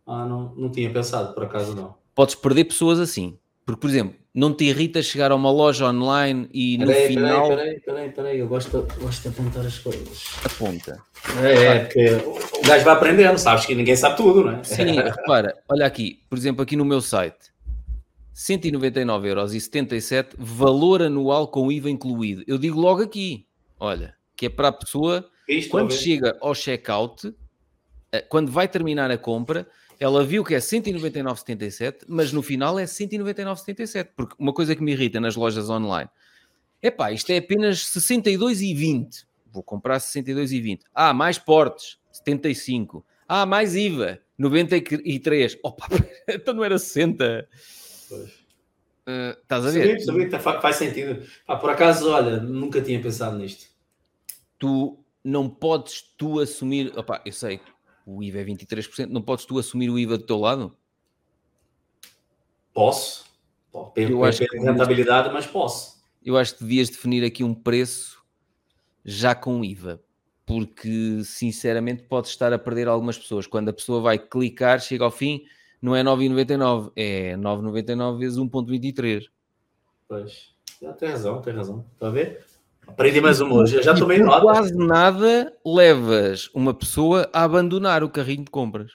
Ah, 0.06 0.26
não, 0.26 0.54
não 0.56 0.70
tinha 0.70 0.92
pensado, 0.92 1.34
por 1.34 1.44
acaso 1.44 1.76
não. 1.76 1.96
Podes 2.14 2.36
perder 2.36 2.66
pessoas 2.66 3.00
assim. 3.00 3.38
Porque, 3.66 3.80
por 3.80 3.90
exemplo, 3.90 4.16
não 4.34 4.54
te 4.54 4.66
irrita 4.66 5.02
chegar 5.02 5.32
a 5.32 5.36
uma 5.36 5.52
loja 5.52 5.86
online 5.86 6.50
e 6.54 6.78
no 6.78 6.88
peraí, 6.88 7.08
final. 7.08 7.48
Peraí, 7.50 7.80
peraí, 7.80 8.10
peraí, 8.10 8.40
eu 8.40 8.48
gosto, 8.48 8.88
gosto 9.00 9.22
de 9.22 9.28
apontar 9.30 9.66
as 9.66 9.78
coisas. 9.80 10.26
Aponta. 10.44 11.02
É, 11.42 11.64
é 11.64 11.80
porque 11.80 12.08
o 12.58 12.68
gajo 12.68 12.84
vai 12.84 12.94
aprendendo, 12.94 13.38
sabes 13.38 13.66
que 13.66 13.76
ninguém 13.76 13.96
sabe 13.96 14.18
tudo, 14.18 14.44
não 14.44 14.54
é? 14.54 14.64
Sim, 14.64 14.96
repara, 14.96 15.56
olha 15.70 15.86
aqui, 15.86 16.22
por 16.30 16.38
exemplo, 16.38 16.64
aqui 16.64 16.76
no 16.76 16.84
meu 16.84 17.02
site, 17.02 17.51
199,77€ 18.36 20.34
valor 20.38 21.02
anual 21.02 21.48
com 21.48 21.72
IVA 21.72 21.90
incluído. 21.90 22.44
Eu 22.48 22.58
digo 22.58 22.80
logo 22.80 23.02
aqui, 23.02 23.46
olha, 23.80 24.16
que 24.36 24.46
é 24.46 24.50
para 24.50 24.70
a 24.70 24.72
pessoa, 24.72 25.30
Isto 25.48 25.70
quando 25.70 25.94
chega 25.94 26.38
ao 26.42 26.56
checkout, 26.56 27.34
eh, 28.12 28.22
quando 28.22 28.52
vai 28.52 28.68
terminar 28.68 29.12
a 29.12 29.18
compra, 29.18 29.68
ela 30.00 30.24
viu 30.24 30.44
que 30.44 30.56
é 30.56 30.60
199,77, 30.60 32.06
mas 32.08 32.32
no 32.32 32.42
final 32.42 32.80
é 32.80 32.86
199,77. 32.86 34.10
Porque 34.16 34.36
uma 34.40 34.52
coisa 34.52 34.76
que 34.76 34.82
me 34.82 34.94
irrita 34.94 35.20
nas 35.20 35.36
lojas 35.36 35.70
online, 35.70 36.10
é 36.82 36.90
pá, 36.90 37.12
isto 37.12 37.30
é 37.32 37.38
apenas 37.38 37.86
62,20. 37.86 39.26
Vou 39.52 39.62
comprar 39.62 40.00
62,20. 40.00 40.80
Ah, 40.96 41.14
mais 41.14 41.38
portes, 41.38 42.00
75. 42.12 43.06
Ah, 43.28 43.46
mais 43.46 43.76
IVA, 43.76 44.20
93. 44.38 45.60
Opa, 45.64 45.88
então 46.28 46.54
não 46.54 46.64
era 46.64 46.80
60. 46.80 47.48
Uh, 48.16 49.40
estás 49.42 49.66
a 49.66 49.72
ver? 49.72 50.00
Sabia, 50.02 50.30
sabia, 50.30 50.62
faz 50.62 50.76
sentido. 50.76 51.26
Ah, 51.48 51.56
por 51.56 51.70
acaso, 51.70 52.10
olha, 52.10 52.40
nunca 52.40 52.82
tinha 52.82 53.02
pensado 53.02 53.38
nisto. 53.38 53.68
Tu 54.60 54.98
não 55.24 55.50
podes 55.50 56.02
tu 56.18 56.40
assumir. 56.40 56.94
Opa, 56.98 57.22
eu 57.26 57.34
sei, 57.34 57.60
o 58.06 58.22
IVA 58.22 58.40
é 58.40 58.46
23%, 58.46 59.08
não 59.08 59.22
podes 59.22 59.46
tu 59.46 59.58
assumir 59.58 59.90
o 59.90 59.98
IVA 59.98 60.18
do 60.18 60.26
teu 60.26 60.40
lado? 60.40 60.76
Posso. 62.74 63.26
Pelo 63.94 64.12
eu 64.12 64.26
acho 64.26 64.46
que 64.46 64.58
rentabilidade, 64.58 65.34
mas 65.34 65.46
posso. 65.46 66.02
Eu 66.24 66.38
acho 66.38 66.56
que 66.56 66.64
devias 66.64 66.90
definir 66.90 67.24
aqui 67.24 67.44
um 67.44 67.54
preço 67.54 68.22
já 69.04 69.34
com 69.34 69.64
IVA, 69.64 70.02
porque 70.46 71.24
sinceramente 71.24 72.04
podes 72.04 72.32
estar 72.32 72.54
a 72.54 72.60
perder 72.60 72.88
algumas 72.88 73.18
pessoas. 73.18 73.48
Quando 73.48 73.70
a 73.70 73.74
pessoa 73.74 74.02
vai 74.02 74.20
clicar, 74.20 74.80
chega 74.80 75.04
ao 75.04 75.12
fim 75.12 75.44
não 75.82 75.96
é 75.96 76.04
9,99, 76.04 76.92
é 76.96 77.36
9,99 77.36 78.20
vezes 78.20 78.38
1,23. 78.38 79.26
Pois, 80.08 80.50
já 80.82 80.94
tem 80.94 81.10
razão, 81.10 81.42
tem 81.42 81.54
razão. 81.54 81.86
Está 81.94 82.08
a 82.08 82.12
ver? 82.12 82.46
Aprendi 82.88 83.22
mais 83.22 83.40
uma 83.40 83.56
hoje, 83.56 83.82
já 83.82 83.96
tomei 83.96 84.20
nota. 84.20 84.42
quase 84.42 84.76
nada 84.76 85.56
levas 85.66 86.50
uma 86.54 86.74
pessoa 86.74 87.30
a 87.32 87.44
abandonar 87.44 88.04
o 88.04 88.10
carrinho 88.10 88.44
de 88.44 88.52
compras. 88.52 88.94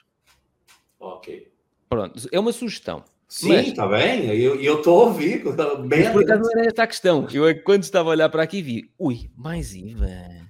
Ok. 0.99 1.51
Pronto, 1.89 2.27
é 2.31 2.39
uma 2.39 2.51
sugestão. 2.51 3.03
Sim, 3.27 3.55
está 3.55 3.85
bem, 3.87 4.25
e 4.33 4.43
eu 4.43 4.77
estou 4.77 5.01
a 5.01 5.03
ouvir. 5.05 5.43
Bem 5.87 6.11
por 6.13 6.23
acaso 6.23 6.43
não 6.43 6.51
era 6.51 6.67
esta 6.67 6.83
a 6.83 6.87
questão. 6.87 7.27
Eu, 7.33 7.63
quando 7.63 7.83
estava 7.83 8.09
a 8.09 8.11
olhar 8.11 8.29
para 8.29 8.43
aqui, 8.43 8.61
vi, 8.61 8.89
ui, 8.97 9.29
mais 9.35 9.75
IVA. 9.75 10.47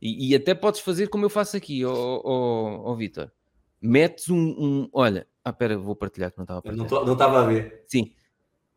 E, 0.00 0.30
e 0.30 0.34
até 0.34 0.54
podes 0.54 0.80
fazer 0.80 1.08
como 1.08 1.24
eu 1.24 1.30
faço 1.30 1.56
aqui, 1.56 1.84
ó 1.84 1.92
oh, 1.92 2.22
oh, 2.24 2.90
oh, 2.90 2.96
Vitor. 2.96 3.30
Metes 3.80 4.28
um, 4.28 4.36
um, 4.36 4.88
Olha, 4.92 5.26
ah, 5.44 5.52
pera, 5.52 5.78
vou 5.78 5.94
partilhar 5.94 6.30
que 6.30 6.38
não 6.38 6.44
estava 6.44 6.60
a 6.60 6.62
partilhar. 6.62 7.04
Não 7.04 7.12
estava 7.12 7.40
a 7.42 7.46
ver. 7.46 7.84
Sim. 7.86 8.12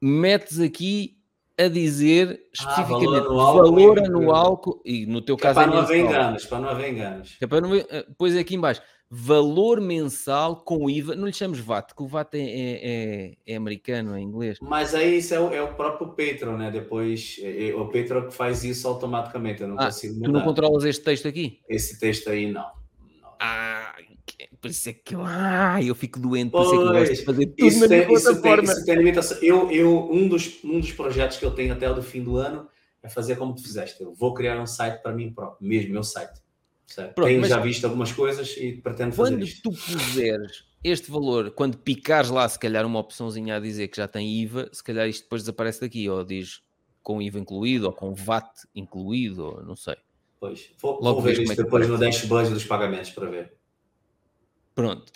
Metes 0.02 0.60
aqui 0.60 1.18
a 1.58 1.68
dizer 1.68 2.48
especificamente 2.54 3.26
ah, 3.26 3.30
valor, 3.30 3.72
valor 3.72 4.00
anual, 4.00 4.82
e 4.84 5.06
no 5.06 5.22
teu 5.22 5.38
que 5.38 5.46
é 5.46 5.54
caso 5.54 5.60
é 5.60 5.64
para 5.64 5.72
não 5.72 5.82
haver 5.82 6.00
enganos, 6.00 6.46
para 6.46 6.60
não 6.60 6.70
haver 6.70 6.92
enganos. 6.92 7.38
É 7.40 7.48
para 7.48 7.62
não, 7.62 7.70
pois 8.18 8.36
aqui 8.36 8.56
em 8.56 8.60
baixo, 8.60 8.82
valor 9.14 9.82
mensal 9.82 10.56
com 10.56 10.90
IVA, 10.90 11.16
não 11.16 11.28
lhe 11.28 11.34
chamamos 11.34 11.60
VAT, 11.60 11.94
que 11.94 12.02
o 12.02 12.08
VAT 12.08 12.34
é, 12.34 12.40
é, 12.40 12.46
é, 12.46 13.34
é 13.46 13.56
americano, 13.58 14.16
é 14.16 14.22
inglês. 14.22 14.58
Mas 14.62 14.96
aí 14.96 15.18
isso 15.18 15.34
é 15.34 15.40
o, 15.40 15.54
é 15.54 15.62
o 15.62 15.76
próprio 15.76 16.08
Patreon, 16.08 16.58
né? 16.58 16.72
Depois, 16.72 17.38
é, 17.42 17.70
é 17.70 17.76
o 17.76 17.88
Patreon 17.88 18.28
que 18.28 18.34
faz 18.34 18.64
isso 18.64 18.88
automaticamente, 18.88 19.62
eu 19.62 19.68
não 19.68 19.76
ah, 19.78 19.86
consigo 19.86 20.14
mudar. 20.16 20.26
Tu 20.28 20.32
não 20.32 20.42
controlas 20.42 20.86
este 20.86 21.04
texto 21.04 21.28
aqui? 21.28 21.60
Esse 21.68 22.00
texto 22.00 22.30
aí, 22.30 22.50
não. 22.50 22.62
não. 23.22 23.34
Ah, 23.40 23.94
por 24.62 24.70
isso 24.70 24.90
é 24.90 24.94
que 24.94 25.16
eu, 25.16 25.22
ah, 25.24 25.82
eu 25.82 25.96
fico 25.96 26.20
doente, 26.20 26.52
por 26.52 26.62
isso 26.62 26.74
é 26.74 26.78
que 26.78 26.84
eu 26.84 26.94
gosto 26.94 27.14
de 27.16 27.26
fazer 27.26 27.46
tudo 27.48 27.68
isso 27.68 27.90
tem, 27.90 28.14
isso 28.14 28.42
tem, 28.42 28.64
isso 28.64 28.86
tem 28.86 28.96
limitação. 28.96 29.38
Eu, 29.42 29.72
eu, 29.72 30.12
um, 30.12 30.28
dos, 30.28 30.64
um 30.64 30.80
dos 30.80 30.92
projetos 30.92 31.38
que 31.38 31.46
eu 31.46 31.52
tenho 31.52 31.74
até 31.74 31.90
o 31.90 32.02
fim 32.04 32.24
do 32.24 32.38
ano 32.38 32.68
é 33.02 33.10
fazer 33.10 33.36
como 33.38 33.56
tu 33.56 33.64
fizeste. 33.64 34.04
Eu 34.04 34.14
vou 34.14 34.34
criar 34.34 34.62
um 34.62 34.68
site 34.68 35.02
para 35.02 35.14
mim 35.14 35.34
próprio, 35.34 35.68
mesmo 35.68 35.92
meu 35.92 36.04
site. 36.04 36.40
Pronto, 36.96 37.24
Tenho 37.24 37.44
já 37.46 37.60
visto 37.60 37.86
algumas 37.86 38.12
coisas 38.12 38.56
e 38.58 38.74
pretendo 38.74 39.14
fazer 39.14 39.32
Quando 39.32 39.44
isto. 39.44 39.72
tu 39.72 39.72
puseres 39.72 40.66
este 40.84 41.10
valor, 41.10 41.52
quando 41.52 41.78
picares 41.78 42.30
lá, 42.30 42.48
se 42.50 42.60
calhar 42.60 42.86
uma 42.86 43.00
opçãozinha 43.00 43.56
a 43.56 43.60
dizer 43.60 43.88
que 43.88 43.98
já 43.98 44.08
tem 44.08 44.42
IVA, 44.42 44.70
se 44.74 44.84
calhar 44.84 45.08
isto 45.08 45.24
depois 45.24 45.44
desaparece 45.44 45.82
daqui, 45.82 46.10
ou 46.10 46.24
diz 46.24 46.62
com 47.02 47.22
IVA 47.22 47.40
incluído, 47.40 47.86
ou 47.86 47.94
com 47.94 48.14
VAT 48.14 48.50
incluído, 48.76 49.46
ou 49.46 49.64
não 49.64 49.76
sei. 49.76 49.96
Pois, 50.40 50.72
vou, 50.80 51.00
vou 51.00 51.22
ver 51.22 51.40
isto 51.40 51.52
é 51.52 51.56
depois 51.56 51.88
no 51.88 51.98
dashboard 51.98 52.50
dos 52.52 52.66
pagamentos 52.66 53.12
para 53.12 53.30
ver. 53.30 53.54
Pronto. 54.82 55.12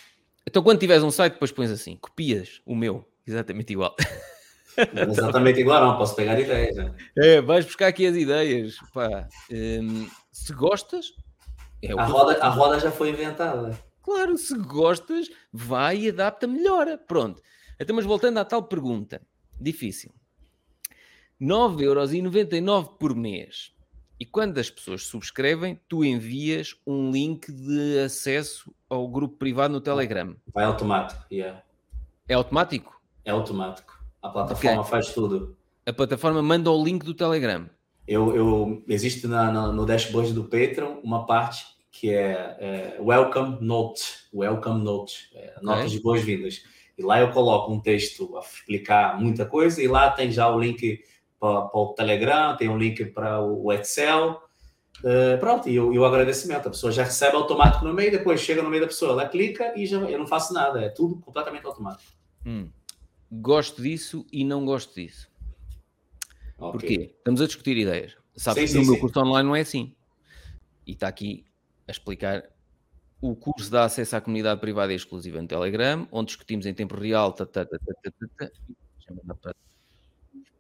Então 0.48 0.62
quando 0.62 0.80
tiveres 0.80 1.04
um 1.04 1.10
site, 1.10 1.34
depois 1.34 1.52
pões 1.52 1.72
assim, 1.72 1.98
copias 1.98 2.62
o 2.66 2.76
meu, 2.76 3.04
exatamente 3.26 3.74
igual. 3.74 3.96
Exatamente 5.10 5.62
igual, 5.62 5.86
não, 5.86 5.98
posso 5.98 6.16
pegar 6.16 6.40
ideias. 6.40 6.76
Né? 6.76 6.94
É, 7.18 7.42
vais 7.42 7.66
buscar 7.66 7.88
aqui 7.88 8.06
as 8.06 8.16
ideias. 8.16 8.76
Pá. 8.94 9.28
Hum, 9.50 10.08
se 10.32 10.54
gostas, 10.54 11.14
é 11.82 11.94
a, 11.94 12.06
roda, 12.06 12.38
a 12.44 12.50
roda 12.50 12.80
já 12.80 12.92
foi 12.92 13.10
inventada. 13.10 13.80
Claro, 14.04 14.38
se 14.38 14.56
gostas, 14.58 15.30
vai 15.52 16.02
e 16.02 16.10
adapta, 16.10 16.46
melhora. 16.46 16.98
Pronto. 16.98 17.42
Então, 17.80 17.96
mas 17.96 18.06
voltando 18.06 18.38
à 18.38 18.46
tal 18.46 18.64
pergunta, 18.64 19.22
difícil. 19.60 20.12
9,99€ 21.42 22.98
por 23.00 23.16
mês. 23.16 23.72
E 24.18 24.26
quando 24.26 24.58
as 24.60 24.70
pessoas 24.70 25.04
subscrevem, 25.04 25.80
tu 25.90 26.04
envias 26.04 26.76
um 26.88 27.12
link 27.12 27.52
de 27.52 28.00
acesso 28.00 28.74
ao 28.90 29.08
grupo 29.10 29.36
privado 29.38 29.74
no 29.74 29.82
Telegram. 29.82 30.36
Vai 30.54 30.64
automático, 30.64 31.22
yeah. 31.30 31.62
É 32.28 32.34
automático? 32.34 33.02
É 33.26 33.32
automático. 33.32 34.00
A 34.22 34.30
plataforma 34.30 34.80
okay. 34.80 34.90
faz 34.90 35.14
tudo. 35.14 35.58
A 35.86 35.92
plataforma 35.92 36.42
manda 36.42 36.72
o 36.72 36.84
link 36.84 37.04
do 37.04 37.14
Telegram. 37.14 37.70
Eu, 38.08 38.36
eu 38.36 38.84
existe 38.88 39.28
na, 39.28 39.52
na, 39.52 39.72
no 39.72 39.86
dashboard 39.86 40.32
do 40.32 40.46
Patreon 40.46 41.00
uma 41.04 41.26
parte 41.26 41.66
que 41.92 42.14
é, 42.14 42.58
é 42.60 42.98
Welcome 43.02 43.58
Note, 43.62 44.04
Welcome 44.34 44.84
Note, 44.84 45.30
é, 45.34 45.56
notas 45.62 45.92
de 45.92 46.02
boas-vindas. 46.02 46.64
E 46.98 47.04
lá 47.04 47.20
eu 47.20 47.32
coloco 47.32 47.72
um 47.72 47.80
texto 47.80 48.38
a 48.38 48.40
explicar 48.40 49.20
muita 49.20 49.46
coisa, 49.46 49.82
e 49.82 49.88
lá 49.88 50.10
tem 50.10 50.32
já 50.32 50.50
o 50.50 50.60
link 50.60 51.02
para 51.72 51.80
o 51.80 51.94
Telegram, 51.94 52.56
tem 52.58 52.70
um 52.70 52.78
link 52.78 53.06
para 53.06 53.42
o 53.42 53.72
Excel. 53.74 54.42
Uh, 55.00 55.38
pronto, 55.40 55.70
e 55.70 55.80
o, 55.80 55.94
e 55.94 56.00
o, 56.00 56.06
agradecimento. 56.06 56.68
A 56.68 56.72
pessoa 56.72 56.92
já 56.92 57.04
recebe 57.04 57.36
automático 57.36 57.86
no 57.86 57.94
meio, 57.94 58.12
depois 58.12 58.40
chega 58.40 58.64
no 58.64 58.70
meio 58.70 58.82
da 58.82 58.88
pessoa, 58.88 59.12
ela 59.12 59.28
clica 59.28 59.74
e 59.76 59.86
já, 59.86 59.98
eu 59.98 60.18
não 60.18 60.28
faço 60.28 60.54
nada, 60.54 60.82
é 60.82 60.90
tudo 60.90 61.18
completamente 61.18 61.66
automático. 61.66 62.12
Hum. 62.46 62.70
Gosto 63.32 63.82
disso 63.82 64.26
e 64.32 64.44
não 64.44 64.66
gosto 64.66 64.96
disso. 64.96 65.30
Okay. 66.58 66.72
Porquê? 66.72 67.16
Estamos 67.18 67.42
a 67.42 67.46
discutir 67.48 67.78
ideias. 67.78 68.16
Sabes 68.36 68.70
sim, 68.70 68.78
que 68.78 68.84
sim, 68.84 68.86
no 68.86 68.94
meu 68.94 69.02
curso 69.02 69.20
online 69.20 69.48
não 69.48 69.56
é 69.56 69.62
assim. 69.62 69.94
E 70.88 70.92
está 70.92 71.08
aqui 71.08 71.46
a 71.88 71.92
explicar. 71.92 72.44
O 73.22 73.36
curso 73.36 73.72
dá 73.72 73.86
acesso 73.86 74.16
à 74.16 74.22
comunidade 74.22 74.62
privada 74.62 74.94
e 74.94 74.96
exclusiva 74.96 75.42
no 75.42 75.48
Telegram, 75.48 76.08
onde 76.12 76.28
discutimos 76.28 76.66
em 76.66 76.74
tempo 76.74 76.96
real. 76.96 77.34
Tá, 77.34 77.46
tá, 77.46 77.66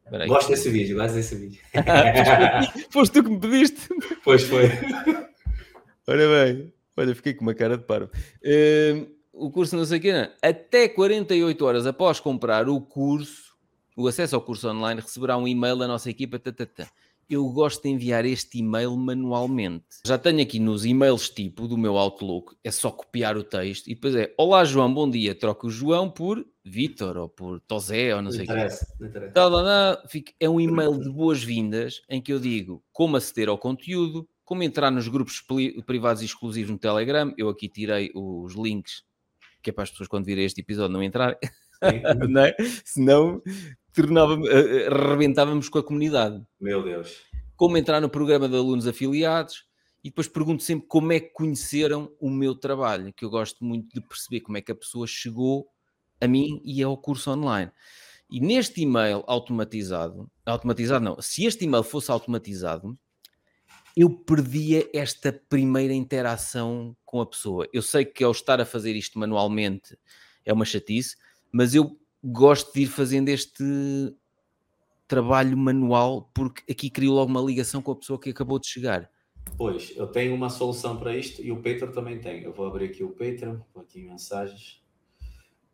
tá, 0.10 0.26
Gosto 0.26 0.49
desse 0.49 0.70
vídeo, 0.70 0.97
gosto 0.97 1.16
desse 1.16 1.36
vídeo. 1.36 1.62
Foste 2.89 3.14
tu 3.14 3.24
que 3.24 3.30
me 3.30 3.39
pediste. 3.39 3.88
Pois 4.24 4.43
foi. 4.43 4.66
Ora 6.08 6.45
bem, 6.45 6.72
olha, 6.95 7.16
fiquei 7.16 7.34
com 7.34 7.41
uma 7.41 7.56
cara 7.56 7.78
de 7.78 7.84
paro. 7.84 8.10
Uh, 8.43 9.08
o 9.34 9.49
curso 9.49 9.76
não 9.76 9.86
sei 9.86 9.97
o 9.97 10.01
que, 10.01 10.14
não. 10.14 10.30
até 10.41 10.88
48 10.88 11.66
horas 11.66 11.88
após 11.88 12.20
comprar 12.20 12.70
o 12.70 12.80
curso, 12.80 13.56
o 13.97 14.08
acesso 14.08 14.36
ao 14.36 14.41
curso 14.41 14.70
online, 14.70 15.01
receberá 15.01 15.36
um 15.36 15.47
e-mail 15.47 15.78
da 15.78 15.88
nossa 15.88 16.10
equipa. 16.10 16.38
Tata, 16.38 16.88
eu 17.28 17.43
gosto 17.49 17.82
de 17.84 17.89
enviar 17.89 18.24
este 18.24 18.60
e-mail 18.60 18.95
manualmente. 18.95 19.86
Já 20.06 20.18
tenho 20.18 20.41
aqui 20.41 20.60
nos 20.60 20.86
e-mails 20.86 21.28
tipo 21.28 21.68
do 21.68 21.78
meu 21.78 21.97
Outlook, 21.97 22.56
é 22.64 22.70
só 22.70 22.91
copiar 22.91 23.36
o 23.36 23.43
texto 23.43 23.88
e 23.88 23.95
depois 23.95 24.16
é 24.16 24.32
Olá 24.38 24.64
João, 24.64 24.93
bom 24.93 25.10
dia. 25.10 25.34
Troco 25.34 25.68
o 25.68 25.72
João 25.72 26.10
por 26.10 26.45
Vitor 26.66 27.16
ou 27.18 27.30
por 27.30 27.59
Tosé 27.61 28.16
ou 28.16 28.22
não, 28.22 28.32
sei 28.32 28.45
o 28.45 28.47
que. 28.47 29.32
Tá, 29.34 29.49
tá. 29.49 30.03
É 30.39 30.49
um 30.49 30.59
e-mail 30.59 30.99
de 30.99 31.09
boas-vindas 31.09 32.01
em 32.09 32.22
que 32.22 32.34
eu 32.34 32.39
digo 32.39 32.84
como 32.91 33.18
aceder 33.18 33.49
ao 33.49 33.57
conteúdo, 33.57 34.28
como 34.43 34.63
entrar 34.63 34.89
nos 34.89 35.07
grupos 35.07 35.43
privados 35.86 36.22
e 36.22 36.26
exclusivos 36.26 36.72
no 36.72 36.78
Telegram. 36.78 37.34
Eu 37.38 37.49
aqui 37.49 37.70
tirei 37.70 38.11
os 38.16 38.55
links 38.55 39.03
que 39.66 39.72
é 39.72 39.74
para 39.74 39.84
as 39.84 39.89
pessoas 39.89 40.07
quando 40.07 40.26
virem 40.26 40.45
este 40.45 40.61
episódio 40.61 40.93
não 40.93 41.01
entrarem. 41.01 41.38
não 42.30 42.41
é? 42.41 42.55
Senão 42.86 43.41
tornava, 43.91 44.36
uh, 44.36 44.93
arrebentávamos 44.93 45.68
com 45.70 45.80
a 45.80 45.84
comunidade. 45.84 46.39
Meu 46.61 46.84
Deus. 46.84 47.24
Como 47.55 47.76
entrar 47.76 47.99
no 47.99 48.09
programa 48.09 48.47
de 48.47 48.55
alunos 48.55 48.86
afiliados 48.88 49.66
e 50.03 50.09
depois 50.09 50.28
pergunto 50.28 50.61
sempre 50.61 50.88
como 50.88 51.11
é 51.11 51.20
que 51.20 51.34
conheceram 51.34 52.11
o 52.20 52.30
meu 52.30 52.53
trabalho, 52.53 53.11
que 53.11 53.26
eu 53.26 53.30
gosto 53.30 53.66
muito 53.66 53.91
de 53.91 54.07
perceber 54.07 54.41
como 54.41 54.55
é 54.55 54.61
que 54.61 54.72
a 54.72 54.76
pessoa 54.76 55.07
chegou 55.07 55.68
a 56.20 56.28
mim 56.28 56.61
e 56.63 56.82
ao 56.82 56.97
curso 56.97 57.32
online. 57.32 57.72
E 58.30 58.39
neste 58.39 58.82
e-mail 58.82 59.24
automatizado, 59.28 60.30
automatizado 60.45 61.05
não, 61.05 61.22
se 61.22 61.45
este 61.45 61.66
e-mail 61.66 61.84
fosse 61.84 62.09
automatizado, 62.09 62.97
eu 63.95 64.09
perdia 64.09 64.89
esta 64.93 65.32
primeira 65.32 65.93
interação 65.93 66.95
com 67.05 67.22
a 67.22 67.26
pessoa. 67.26 67.68
Eu 67.72 67.82
sei 67.82 68.03
que 68.03 68.24
ao 68.24 68.32
estar 68.32 68.59
a 68.59 68.66
fazer 68.66 68.93
isto 68.95 69.18
manualmente 69.18 69.97
é 70.43 70.51
uma 70.51 70.66
chatice, 70.66 71.16
mas 71.51 71.74
eu 71.74 71.97
gosto 72.24 72.74
de 72.74 72.82
ir 72.82 72.88
fazendo 72.88 73.30
este 73.30 73.63
trabalho 75.07 75.55
manual, 75.55 76.30
porque 76.34 76.70
aqui 76.70 76.89
crio 76.89 77.13
logo 77.13 77.30
uma 77.30 77.41
ligação 77.41 77.82
com 77.82 77.91
a 77.91 77.95
pessoa 77.95 78.20
que 78.20 78.32
acabou 78.32 78.59
de 78.59 78.68
chegar. 78.68 79.09
Pois, 79.57 79.95
eu 79.95 80.07
tenho 80.07 80.34
uma 80.34 80.49
solução 80.49 80.97
para 80.97 81.16
isto 81.16 81.41
e 81.41 81.51
o 81.51 81.57
Patreon 81.57 81.91
também 81.91 82.20
tem. 82.20 82.41
Eu 82.43 82.51
vou 82.51 82.66
abrir 82.66 82.86
aqui 82.86 83.03
o 83.03 83.11
Patreon, 83.11 83.59
vou 83.74 83.84
aqui 83.84 83.99
em 83.99 84.07
mensagens. 84.07 84.84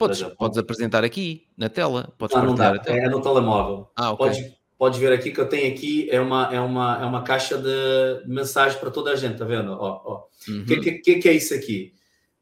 Podes, 0.07 0.23
podes 0.37 0.57
apresentar 0.57 1.03
aqui 1.03 1.47
na 1.57 1.69
tela. 1.69 2.13
Podes 2.17 2.35
não, 2.35 2.45
não 2.45 2.55
dá, 2.55 2.81
é 2.85 3.09
no 3.09 3.21
telemóvel. 3.21 3.87
Ah, 3.95 4.11
okay. 4.11 4.27
podes, 4.27 4.53
podes 4.77 4.99
ver 4.99 5.13
aqui 5.13 5.31
que 5.31 5.39
eu 5.39 5.47
tenho 5.47 5.71
aqui 5.71 6.09
é 6.09 6.19
uma, 6.19 6.53
é 6.53 6.59
uma, 6.59 7.01
é 7.01 7.05
uma 7.05 7.21
caixa 7.23 7.57
de 7.57 8.27
mensagens 8.27 8.79
para 8.79 8.89
toda 8.89 9.11
a 9.11 9.15
gente, 9.15 9.37
tá 9.37 9.45
vendo? 9.45 9.73
O 9.73 10.27
uhum. 10.47 10.65
que, 10.65 10.99
que, 10.99 11.15
que 11.19 11.29
é 11.29 11.33
isso 11.33 11.53
aqui? 11.53 11.93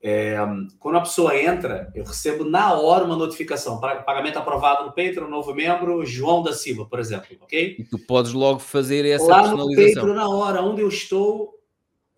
É, 0.02 0.38
quando 0.80 0.98
a 0.98 1.02
pessoa 1.02 1.38
entra, 1.38 1.92
eu 1.94 2.06
recebo 2.06 2.46
na 2.46 2.74
hora 2.74 3.04
uma 3.04 3.18
notificação. 3.18 3.82
Pagamento 3.82 4.40
aprovado 4.40 4.86
no 4.86 4.94
Patreon, 4.94 5.28
novo 5.28 5.54
membro, 5.54 6.06
João 6.06 6.42
da 6.42 6.54
Silva, 6.54 6.86
por 6.86 7.00
exemplo, 7.00 7.36
ok? 7.42 7.76
E 7.78 7.84
tu 7.84 8.00
podes 8.00 8.32
logo 8.32 8.60
fazer 8.60 9.06
essa 9.06 9.26
Lá 9.26 9.42
personalização. 9.42 9.88
no 9.88 9.94
Patreon, 9.94 10.14
na 10.16 10.30
hora, 10.30 10.62
onde 10.62 10.82
eu 10.82 10.88
estou. 10.88 11.59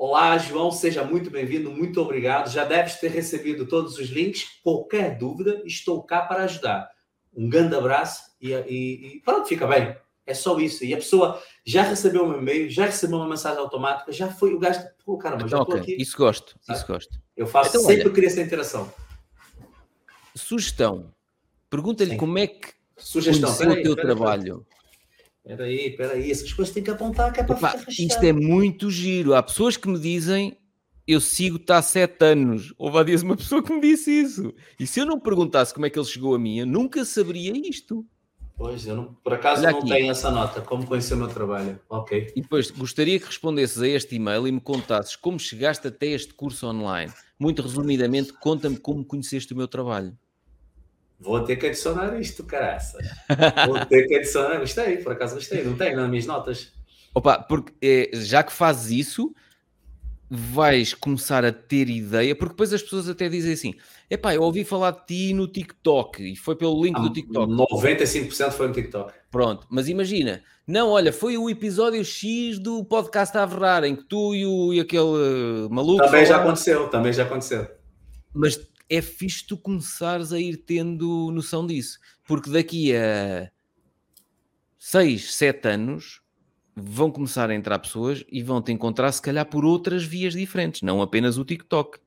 Olá, 0.04 0.36
João, 0.40 0.72
seja 0.72 1.04
muito 1.04 1.30
bem-vindo, 1.30 1.70
muito 1.70 2.02
obrigado. 2.02 2.52
Já 2.52 2.66
deves 2.66 2.96
ter 2.96 3.12
recebido 3.12 3.68
todos 3.68 4.00
os 4.00 4.10
links. 4.10 4.48
Qualquer 4.64 5.16
dúvida, 5.16 5.62
estou 5.64 6.02
cá 6.02 6.22
para 6.24 6.46
ajudar. 6.46 6.90
Um 7.32 7.48
grande 7.48 7.76
abraço 7.76 8.32
e, 8.42 8.52
e, 8.52 9.18
e 9.18 9.22
pronto, 9.24 9.48
fica 9.48 9.68
bem. 9.68 9.96
É 10.26 10.34
só 10.34 10.60
isso. 10.60 10.84
E 10.84 10.92
a 10.92 10.98
pessoa 10.98 11.40
já 11.64 11.84
recebeu 11.84 12.26
um 12.26 12.36
e-mail, 12.36 12.68
já 12.68 12.88
recebeu 12.88 13.20
uma 13.20 13.30
mensagem 13.30 13.60
automática, 13.60 14.12
já 14.12 14.28
foi 14.28 14.56
o 14.56 14.58
gasto. 14.58 14.90
Pô, 15.06 15.20
caramba, 15.20 15.44
então, 15.44 15.50
já 15.50 15.62
estou 15.62 15.78
okay. 15.78 15.94
aqui. 15.94 16.02
Isso 16.02 16.18
gosto, 16.18 16.56
sabe? 16.62 16.80
isso 16.80 16.88
gosto. 16.88 17.22
Eu 17.38 17.46
faço 17.46 17.70
então, 17.70 17.82
sempre 17.82 18.06
olha, 18.06 18.12
queria 18.12 18.30
essa 18.30 18.42
interação. 18.42 18.92
Sugestão. 20.36 21.14
Pergunta-lhe 21.70 22.18
como 22.18 22.40
é 22.40 22.48
que 22.48 22.74
Sugestão. 22.98 23.56
conheceu 23.56 23.82
o 23.82 23.84
teu 23.84 23.96
trabalho. 23.96 24.66
Espera 25.44 25.64
aí, 25.64 25.88
espera 25.88 26.14
aí. 26.14 26.32
Essas 26.32 26.54
coisas 26.54 26.74
têm 26.74 26.84
que 26.84 26.92
apontar 26.92 27.34
que 27.34 27.40
é 27.40 27.44
para 27.44 27.56
Opa, 27.56 27.78
ficar 27.78 27.92
Isto 27.92 28.24
é 28.24 28.32
muito 28.32 28.90
giro. 28.92 29.34
Há 29.34 29.42
pessoas 29.42 29.76
que 29.76 29.88
me 29.88 30.00
dizem 30.00 30.58
eu 31.08 31.20
sigo-te 31.20 31.72
há 31.72 31.82
sete 31.82 32.24
anos. 32.24 32.74
Houve 32.78 32.98
há 33.00 33.04
dias 33.04 33.24
uma 33.24 33.36
pessoa 33.36 33.62
que 33.62 33.74
me 33.74 33.82
disse 33.82 34.12
isso. 34.12 34.54
E 34.80 34.86
se 34.86 35.00
eu 35.00 35.06
não 35.06 35.20
perguntasse 35.20 35.74
como 35.74 35.86
é 35.86 35.90
que 35.90 35.98
ele 35.98 36.06
chegou 36.06 36.36
a 36.36 36.40
mim, 36.40 36.60
eu 36.60 36.66
nunca 36.66 37.04
saberia 37.04 37.54
isto. 37.56 38.06
Pois, 38.56 38.86
eu 38.86 38.96
não, 38.96 39.16
por 39.24 39.34
acaso 39.34 39.64
Olha 39.64 39.72
não 39.72 39.80
aqui. 39.80 39.90
tenho 39.90 40.12
essa 40.12 40.30
nota. 40.30 40.62
Como 40.62 40.86
conhecer 40.86 41.16
o 41.16 41.18
meu 41.18 41.28
trabalho? 41.28 41.80
Ok. 41.90 42.32
E 42.36 42.42
depois, 42.42 42.70
gostaria 42.70 43.20
que 43.20 43.26
respondesses 43.26 43.82
a 43.82 43.88
este 43.88 44.16
e-mail 44.16 44.48
e 44.48 44.52
me 44.52 44.62
contasses 44.62 45.16
como 45.16 45.40
chegaste 45.40 45.88
até 45.88 46.08
este 46.08 46.34
curso 46.34 46.68
online. 46.68 47.12
Muito 47.40 47.62
resumidamente, 47.64 48.34
conta-me 48.34 48.78
como 48.78 49.04
conheceste 49.04 49.54
o 49.54 49.58
meu 49.58 49.68
trabalho. 49.68 50.16
Vou 51.22 51.44
ter 51.44 51.56
que 51.56 51.68
adicionar 51.68 52.20
isto, 52.20 52.44
caraça. 52.44 52.98
Vou 53.68 53.86
ter 53.86 54.08
que 54.08 54.16
adicionar. 54.16 54.60
Gostei, 54.60 54.98
por 54.98 55.12
acaso 55.12 55.36
gostei. 55.36 55.64
Não 55.64 55.78
tenho 55.78 55.96
nas 55.96 56.10
minhas 56.10 56.26
notas. 56.26 56.74
Opa, 57.14 57.38
porque 57.38 57.74
é, 57.82 58.10
já 58.14 58.42
que 58.42 58.52
fazes 58.52 59.08
isso, 59.08 59.34
vais 60.30 60.94
começar 60.94 61.46
a 61.46 61.52
ter 61.52 61.90
ideia, 61.90 62.34
porque 62.34 62.54
depois 62.54 62.74
as 62.74 62.82
pessoas 62.82 63.08
até 63.08 63.30
dizem 63.30 63.54
assim: 63.54 63.76
epá, 64.10 64.34
eu 64.34 64.42
ouvi 64.42 64.64
falar 64.64 64.92
de 64.92 65.06
ti 65.06 65.34
no 65.34 65.48
TikTok 65.48 66.24
e 66.24 66.36
foi 66.36 66.56
pelo 66.56 66.82
link 66.84 67.00
do 67.00 67.12
TikTok. 67.12 67.52
95% 67.52 68.52
foi 68.52 68.68
no 68.70 68.74
TikTok. 68.74 69.14
Pronto, 69.30 69.68
mas 69.70 69.90
imagina, 69.90 70.42
não, 70.66 70.90
olha, 70.90 71.14
foi 71.14 71.38
o 71.38 71.50
episódio 71.50 72.04
X 72.04 72.58
do 72.58 72.84
podcast 72.86 73.38
Averrar, 73.38 73.84
em 73.84 73.96
que 73.96 74.06
tu 74.06 74.34
e, 74.34 74.46
o, 74.46 74.74
e 74.74 74.80
aquele 74.80 75.68
maluco. 75.70 76.04
Também 76.04 76.26
já 76.26 76.38
aconteceu, 76.38 76.88
também 76.88 77.14
já 77.14 77.24
aconteceu. 77.24 77.68
Mas 78.34 78.58
é 78.92 79.02
fixe 79.02 79.48
tu 79.48 79.56
começares 79.56 80.34
a 80.34 80.40
ir 80.40 80.58
tendo 80.58 81.32
noção 81.32 81.66
disso, 81.66 81.98
porque 82.26 82.50
daqui 82.50 82.94
a 82.94 83.50
6, 84.78 85.34
7 85.34 85.68
anos 85.70 86.22
vão 86.76 87.10
começar 87.10 87.50
a 87.50 87.56
entrar 87.56 87.80
pessoas 87.80 88.26
e 88.30 88.44
vão 88.44 88.62
te 88.62 88.74
encontrar, 88.74 89.10
se 89.14 89.22
calhar, 89.22 89.46
por 89.46 89.64
outras 89.64 90.04
vias 90.04 90.34
diferentes, 90.34 90.82
não 90.82 91.02
apenas 91.02 91.38
o 91.38 91.46
TikTok. 91.46 92.00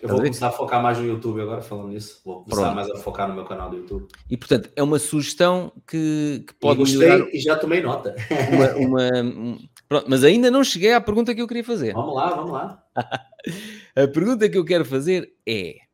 Eu 0.00 0.08
vou 0.08 0.18
começar 0.18 0.48
a 0.48 0.52
focar 0.52 0.82
mais 0.82 0.96
no 0.96 1.04
YouTube 1.04 1.38
agora, 1.42 1.60
falando 1.60 1.88
nisso. 1.88 2.22
Vou 2.24 2.44
começar 2.44 2.62
Pronto. 2.62 2.74
mais 2.74 2.90
a 2.90 2.96
focar 2.96 3.28
no 3.28 3.34
meu 3.34 3.44
canal 3.44 3.68
do 3.68 3.76
YouTube. 3.76 4.08
E, 4.30 4.34
portanto, 4.34 4.70
é 4.74 4.82
uma 4.82 4.98
sugestão 4.98 5.70
que, 5.86 6.44
que 6.46 6.54
pode 6.54 6.76
e 6.76 6.78
gostei 6.78 6.98
melhorar... 6.98 7.28
e 7.30 7.38
já 7.38 7.56
tomei 7.56 7.82
nota. 7.82 8.16
Uma, 8.50 8.72
uma... 8.86 9.58
Pronto, 9.86 10.06
mas 10.08 10.24
ainda 10.24 10.50
não 10.50 10.64
cheguei 10.64 10.94
à 10.94 11.00
pergunta 11.00 11.34
que 11.34 11.42
eu 11.42 11.46
queria 11.46 11.62
fazer. 11.62 11.92
Vamos 11.92 12.14
lá, 12.14 12.34
vamos 12.34 12.52
lá. 12.52 12.82
a 13.94 14.08
pergunta 14.08 14.48
que 14.48 14.56
eu 14.56 14.64
quero 14.64 14.86
fazer 14.86 15.34
é... 15.46 15.85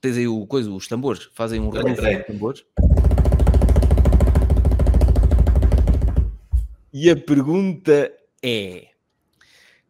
Tens 0.00 0.16
aí 0.16 0.28
o, 0.28 0.46
coisa, 0.46 0.70
os 0.70 0.86
tambores? 0.86 1.28
Fazem 1.32 1.60
um 1.60 1.70
rufo 1.70 1.82
de 1.84 2.24
tambores? 2.24 2.64
E 6.92 7.10
a 7.10 7.16
pergunta 7.16 8.12
é: 8.42 8.88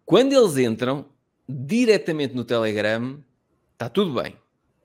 quando 0.05 0.33
eles 0.33 0.57
entram 0.57 1.07
diretamente 1.49 2.35
no 2.35 2.45
Telegram, 2.45 3.23
está 3.73 3.89
tudo 3.89 4.23
bem. 4.23 4.37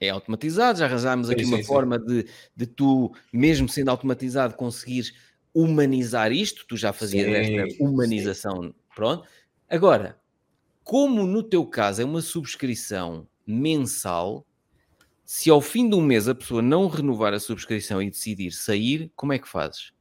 É 0.01 0.09
automatizado, 0.09 0.79
já 0.79 0.85
arranjámos 0.85 1.29
aqui 1.29 1.43
sim, 1.43 1.49
uma 1.49 1.57
sim, 1.57 1.63
forma 1.63 1.99
sim. 1.99 2.05
De, 2.05 2.25
de 2.55 2.65
tu, 2.65 3.13
mesmo 3.33 3.67
sendo 3.67 3.89
automatizado, 3.89 4.55
conseguires 4.55 5.13
humanizar 5.53 6.31
isto. 6.31 6.65
Tu 6.67 6.77
já 6.77 6.93
fazias 6.93 7.27
esta 7.27 7.83
humanização. 7.83 8.73
Pronto. 8.95 9.27
Agora, 9.69 10.17
como 10.83 11.27
no 11.27 11.43
teu 11.43 11.65
caso 11.65 12.01
é 12.01 12.05
uma 12.05 12.21
subscrição 12.21 13.27
mensal, 13.45 14.45
se 15.29 15.49
ao 15.49 15.61
fim 15.61 15.87
de 15.87 15.95
um 15.95 16.01
mês 16.01 16.27
a 16.27 16.33
pessoa 16.33 16.61
não 16.61 16.87
renovar 16.87 17.33
a 17.33 17.39
subscrição 17.39 18.01
e 18.01 18.09
decidir 18.09 18.51
sair, 18.51 19.11
como 19.15 19.33
é 19.33 19.37
que 19.37 19.47
fazes? 19.47 19.93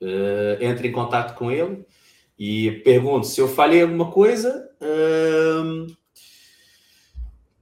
uh, 0.00 0.62
entre 0.62 0.88
em 0.88 0.92
contato 0.92 1.36
com 1.36 1.50
ele 1.50 1.84
e 2.38 2.70
pergunto 2.84 3.26
se 3.26 3.40
eu 3.40 3.48
falhei 3.48 3.82
alguma 3.82 4.10
coisa. 4.10 4.68
Uh, 4.80 5.92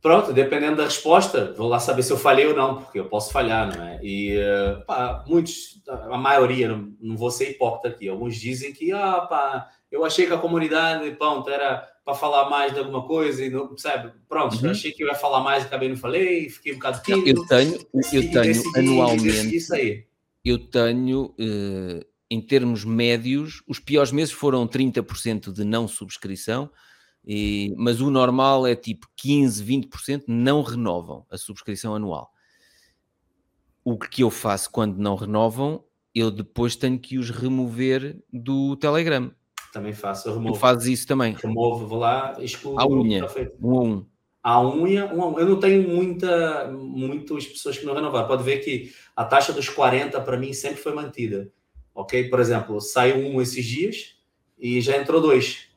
pronto, 0.02 0.32
dependendo 0.32 0.76
da 0.76 0.84
resposta, 0.84 1.54
vou 1.56 1.68
lá 1.68 1.80
saber 1.80 2.02
se 2.02 2.12
eu 2.12 2.18
falhei 2.18 2.46
ou 2.46 2.54
não, 2.54 2.82
porque 2.82 3.00
eu 3.00 3.08
posso 3.08 3.32
falhar, 3.32 3.74
não 3.74 3.84
é? 3.84 3.98
E 4.02 4.36
uh, 4.38 4.84
pá, 4.86 5.24
muitos, 5.26 5.82
a 5.88 6.18
maioria, 6.18 6.68
não, 6.68 6.92
não 7.00 7.16
vou 7.16 7.30
ser 7.30 7.50
hipócrita 7.50 7.88
aqui, 7.88 8.08
alguns 8.08 8.36
dizem 8.36 8.72
que 8.72 8.92
ah, 8.92 9.22
pá, 9.22 9.70
eu 9.90 10.04
achei 10.04 10.26
que 10.26 10.32
a 10.32 10.38
comunidade, 10.38 11.10
pronto, 11.12 11.48
era 11.48 11.88
para 12.04 12.14
falar 12.14 12.48
mais 12.48 12.72
de 12.72 12.78
alguma 12.78 13.06
coisa 13.06 13.44
e 13.44 13.50
não, 13.50 13.76
sabe? 13.76 14.12
Pronto, 14.28 14.56
uhum. 14.62 14.70
achei 14.70 14.92
que 14.92 15.02
eu 15.02 15.08
ia 15.08 15.14
falar 15.14 15.40
mais, 15.40 15.64
acabei 15.64 15.88
não 15.88 15.96
falei, 15.96 16.48
fiquei 16.48 16.72
um 16.72 16.76
bocado 16.76 17.02
tímido. 17.02 17.40
Eu 17.40 17.46
tenho, 17.46 17.74
eu 18.12 18.30
tenho 18.30 18.62
anualmente. 18.76 19.56
Isso 19.56 19.74
aí. 19.74 20.06
Eu 20.44 20.58
tenho 20.58 21.34
em 22.30 22.40
termos 22.40 22.84
médios, 22.84 23.62
os 23.66 23.78
piores 23.78 24.12
meses 24.12 24.32
foram 24.32 24.66
30% 24.66 25.52
de 25.52 25.64
não 25.64 25.86
subscrição, 25.86 26.70
e, 27.24 27.74
mas 27.76 28.00
o 28.00 28.10
normal 28.10 28.66
é 28.66 28.74
tipo 28.74 29.08
15, 29.16 29.64
20% 29.64 30.24
não 30.26 30.62
renovam 30.62 31.26
a 31.30 31.36
subscrição 31.36 31.94
anual. 31.94 32.30
O 33.84 33.98
que 33.98 34.22
eu 34.22 34.30
faço 34.30 34.70
quando 34.70 34.98
não 34.98 35.14
renovam, 35.14 35.84
eu 36.14 36.30
depois 36.30 36.74
tenho 36.76 36.98
que 36.98 37.18
os 37.18 37.30
remover 37.30 38.20
do 38.32 38.76
Telegram. 38.76 39.32
Também 39.76 39.92
faço, 39.92 40.28
eu 40.28 40.34
removo. 40.34 40.54
Tu 40.54 40.60
fazes 40.60 40.86
isso 40.86 41.06
também? 41.06 41.34
Removo, 41.34 41.86
vou 41.86 41.98
lá, 41.98 42.36
excluo. 42.40 42.80
A 42.80 42.86
unha, 42.86 43.26
um 43.62 43.78
a 43.78 43.80
um. 43.80 44.06
A 44.42 44.62
unha, 44.62 45.14
um 45.14 45.22
a 45.22 45.28
um. 45.28 45.38
Eu 45.38 45.46
não 45.46 45.60
tenho 45.60 45.88
muita, 45.88 46.70
muitas 46.70 47.46
pessoas 47.46 47.76
que 47.76 47.84
não 47.84 47.94
renovaram. 47.94 48.26
Pode 48.26 48.42
ver 48.42 48.58
que 48.58 48.92
a 49.14 49.24
taxa 49.24 49.52
dos 49.52 49.68
40 49.68 50.20
para 50.20 50.36
mim 50.36 50.52
sempre 50.52 50.80
foi 50.80 50.94
mantida 50.94 51.52
ok? 51.96 52.28
Por 52.28 52.38
exemplo, 52.38 52.80
saiu 52.80 53.16
um 53.16 53.40
esses 53.40 53.64
dias 53.64 54.14
e 54.58 54.80
já 54.80 54.96
entrou 54.96 55.20
dois. 55.20 55.68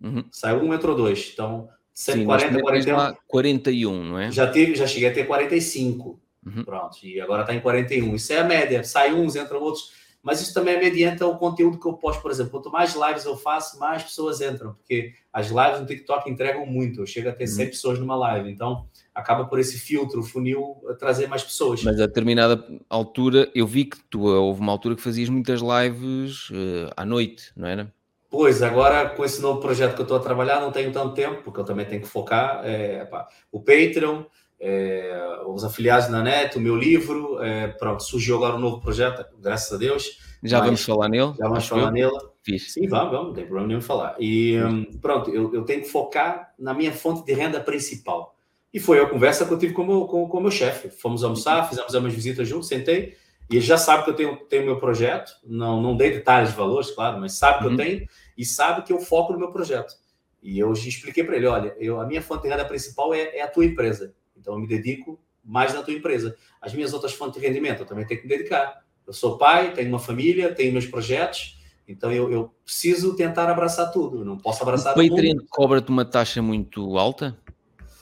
Uhum. 0.00 0.24
Saiu 0.30 0.62
um, 0.62 0.72
entrou 0.72 0.94
dois. 0.94 1.30
Então, 1.34 1.68
140, 1.92 2.54
Sim, 2.54 2.62
41. 2.62 3.16
41, 3.26 4.04
não 4.04 4.18
é? 4.18 4.30
Já, 4.30 4.46
teve, 4.46 4.76
já 4.76 4.86
cheguei 4.86 5.08
a 5.08 5.12
ter 5.12 5.26
45. 5.26 6.20
Uhum. 6.46 6.64
Pronto, 6.64 6.96
e 7.02 7.20
agora 7.20 7.42
está 7.42 7.52
em 7.52 7.60
41. 7.60 8.14
Isso 8.14 8.32
é 8.32 8.38
a 8.38 8.44
média. 8.44 8.84
Sai 8.84 9.12
uns, 9.12 9.34
entram 9.34 9.60
outros. 9.60 9.92
Mas 10.22 10.40
isso 10.40 10.52
também 10.52 10.74
é 10.74 10.80
mediante 10.80 11.22
o 11.22 11.36
conteúdo 11.36 11.78
que 11.78 11.86
eu 11.86 11.94
posto, 11.94 12.20
por 12.20 12.30
exemplo. 12.30 12.50
Quanto 12.50 12.70
mais 12.70 12.94
lives 12.94 13.24
eu 13.24 13.36
faço, 13.36 13.78
mais 13.78 14.02
pessoas 14.02 14.40
entram. 14.40 14.74
Porque 14.74 15.12
as 15.32 15.48
lives 15.48 15.80
no 15.80 15.86
TikTok 15.86 16.28
entregam 16.28 16.66
muito. 16.66 17.00
Eu 17.00 17.06
chego 17.06 17.28
a 17.28 17.32
ter 17.32 17.46
100 17.46 17.64
uhum. 17.64 17.70
pessoas 17.70 17.98
numa 17.98 18.16
live. 18.16 18.50
Então, 18.50 18.86
acaba 19.14 19.44
por 19.44 19.58
esse 19.58 19.78
filtro, 19.78 20.22
funil, 20.22 20.76
trazer 20.98 21.28
mais 21.28 21.42
pessoas. 21.44 21.82
Mas 21.82 22.00
a 22.00 22.06
determinada 22.06 22.62
altura, 22.90 23.50
eu 23.54 23.66
vi 23.66 23.84
que 23.84 23.98
tu 24.10 24.22
houve 24.26 24.60
uma 24.60 24.72
altura 24.72 24.96
que 24.96 25.02
fazias 25.02 25.28
muitas 25.28 25.60
lives 25.60 26.50
uh, 26.50 26.90
à 26.96 27.04
noite, 27.06 27.52
não 27.56 27.68
era? 27.68 27.92
Pois, 28.30 28.62
agora 28.62 29.08
com 29.08 29.24
esse 29.24 29.40
novo 29.40 29.60
projeto 29.60 29.94
que 29.94 30.00
eu 30.00 30.04
estou 30.04 30.18
a 30.18 30.20
trabalhar, 30.20 30.60
não 30.60 30.70
tenho 30.70 30.92
tanto 30.92 31.14
tempo, 31.14 31.42
porque 31.42 31.60
eu 31.60 31.64
também 31.64 31.86
tenho 31.86 32.02
que 32.02 32.08
focar. 32.08 32.60
É, 32.62 33.04
pá, 33.06 33.26
o 33.50 33.60
Patreon, 33.60 34.24
é, 34.60 35.42
os 35.46 35.64
afiliados 35.64 36.08
na 36.08 36.22
net, 36.22 36.56
o 36.56 36.60
meu 36.60 36.76
livro, 36.76 37.42
é, 37.42 37.68
pronto, 37.68 38.02
surgiu 38.02 38.36
agora 38.36 38.56
um 38.56 38.60
novo 38.60 38.80
projeto, 38.80 39.24
graças 39.40 39.72
a 39.72 39.76
Deus. 39.76 40.18
Já 40.42 40.60
vamos 40.60 40.84
falar 40.84 41.08
nele? 41.08 41.32
Já 41.38 41.48
vamos 41.48 41.66
falar 41.66 41.86
eu? 41.86 41.92
nele. 41.92 42.28
Fiz. 42.42 42.72
Sim, 42.72 42.88
vamos, 42.88 43.10
vamos, 43.10 43.26
não 43.28 43.34
tem 43.34 43.44
problema 43.44 43.68
nenhum 43.68 43.80
falar. 43.80 44.16
E 44.18 44.56
um, 44.58 44.84
pronto, 44.98 45.30
eu, 45.30 45.52
eu 45.54 45.64
tenho 45.64 45.82
que 45.82 45.88
focar 45.88 46.54
na 46.58 46.72
minha 46.72 46.92
fonte 46.92 47.24
de 47.24 47.32
renda 47.32 47.60
principal. 47.60 48.36
E 48.72 48.78
foi 48.78 49.00
a 49.00 49.06
conversa 49.06 49.44
que 49.44 49.52
eu 49.52 49.58
tive 49.58 49.72
com 49.72 49.82
o 49.82 49.86
meu, 49.86 50.04
com, 50.06 50.28
com 50.28 50.38
o 50.38 50.40
meu 50.40 50.50
chefe. 50.50 50.90
Fomos 50.90 51.24
almoçar, 51.24 51.68
fizemos 51.68 51.92
umas 51.94 52.14
visitas 52.14 52.46
juntos, 52.46 52.68
sentei, 52.68 53.16
e 53.50 53.56
ele 53.56 53.64
já 53.64 53.78
sabe 53.78 54.04
que 54.04 54.10
eu 54.10 54.14
tenho, 54.14 54.36
tenho 54.48 54.64
meu 54.64 54.78
projeto. 54.78 55.32
Não, 55.44 55.80
não 55.80 55.96
dei 55.96 56.10
detalhes 56.10 56.50
de 56.50 56.56
valores, 56.56 56.90
claro, 56.90 57.18
mas 57.18 57.32
sabe 57.32 57.54
uhum. 57.54 57.60
que 57.60 57.66
eu 57.66 57.70
uhum. 57.70 57.76
tenho 57.76 58.08
e 58.36 58.44
sabe 58.44 58.82
que 58.82 58.92
eu 58.92 59.00
foco 59.00 59.32
no 59.32 59.38
meu 59.38 59.50
projeto. 59.50 59.94
E 60.42 60.58
eu 60.58 60.72
expliquei 60.72 61.24
para 61.24 61.36
ele: 61.36 61.46
olha, 61.46 61.74
eu, 61.78 62.00
a 62.00 62.06
minha 62.06 62.22
fonte 62.22 62.42
de 62.42 62.48
renda 62.48 62.64
principal 62.64 63.12
é, 63.12 63.36
é, 63.36 63.42
a 63.42 63.48
tua 63.48 63.64
empresa. 63.64 64.14
Então 64.38 64.54
eu 64.54 64.60
me 64.60 64.66
dedico 64.66 65.18
mais 65.44 65.74
na 65.74 65.82
tua 65.82 65.94
empresa. 65.94 66.36
As 66.60 66.74
minhas 66.74 66.92
outras 66.92 67.12
fontes 67.12 67.40
de 67.40 67.46
rendimento 67.46 67.80
eu 67.80 67.86
também 67.86 68.06
tenho 68.06 68.20
que 68.20 68.26
me 68.26 68.36
dedicar. 68.36 68.84
Eu 69.06 69.12
sou 69.12 69.38
pai, 69.38 69.72
tenho 69.72 69.88
uma 69.88 69.98
família, 69.98 70.54
tenho 70.54 70.72
meus 70.72 70.86
projetos. 70.86 71.58
Então 71.86 72.12
eu, 72.12 72.30
eu 72.30 72.54
preciso 72.64 73.16
tentar 73.16 73.48
abraçar 73.50 73.90
tudo. 73.90 74.20
Eu 74.20 74.24
não 74.24 74.36
posso 74.36 74.62
abraçar 74.62 74.92
o 74.92 75.08
Patreon 75.08 75.36
cobra-te 75.48 75.88
uma 75.88 76.04
taxa 76.04 76.42
muito 76.42 76.98
alta? 76.98 77.36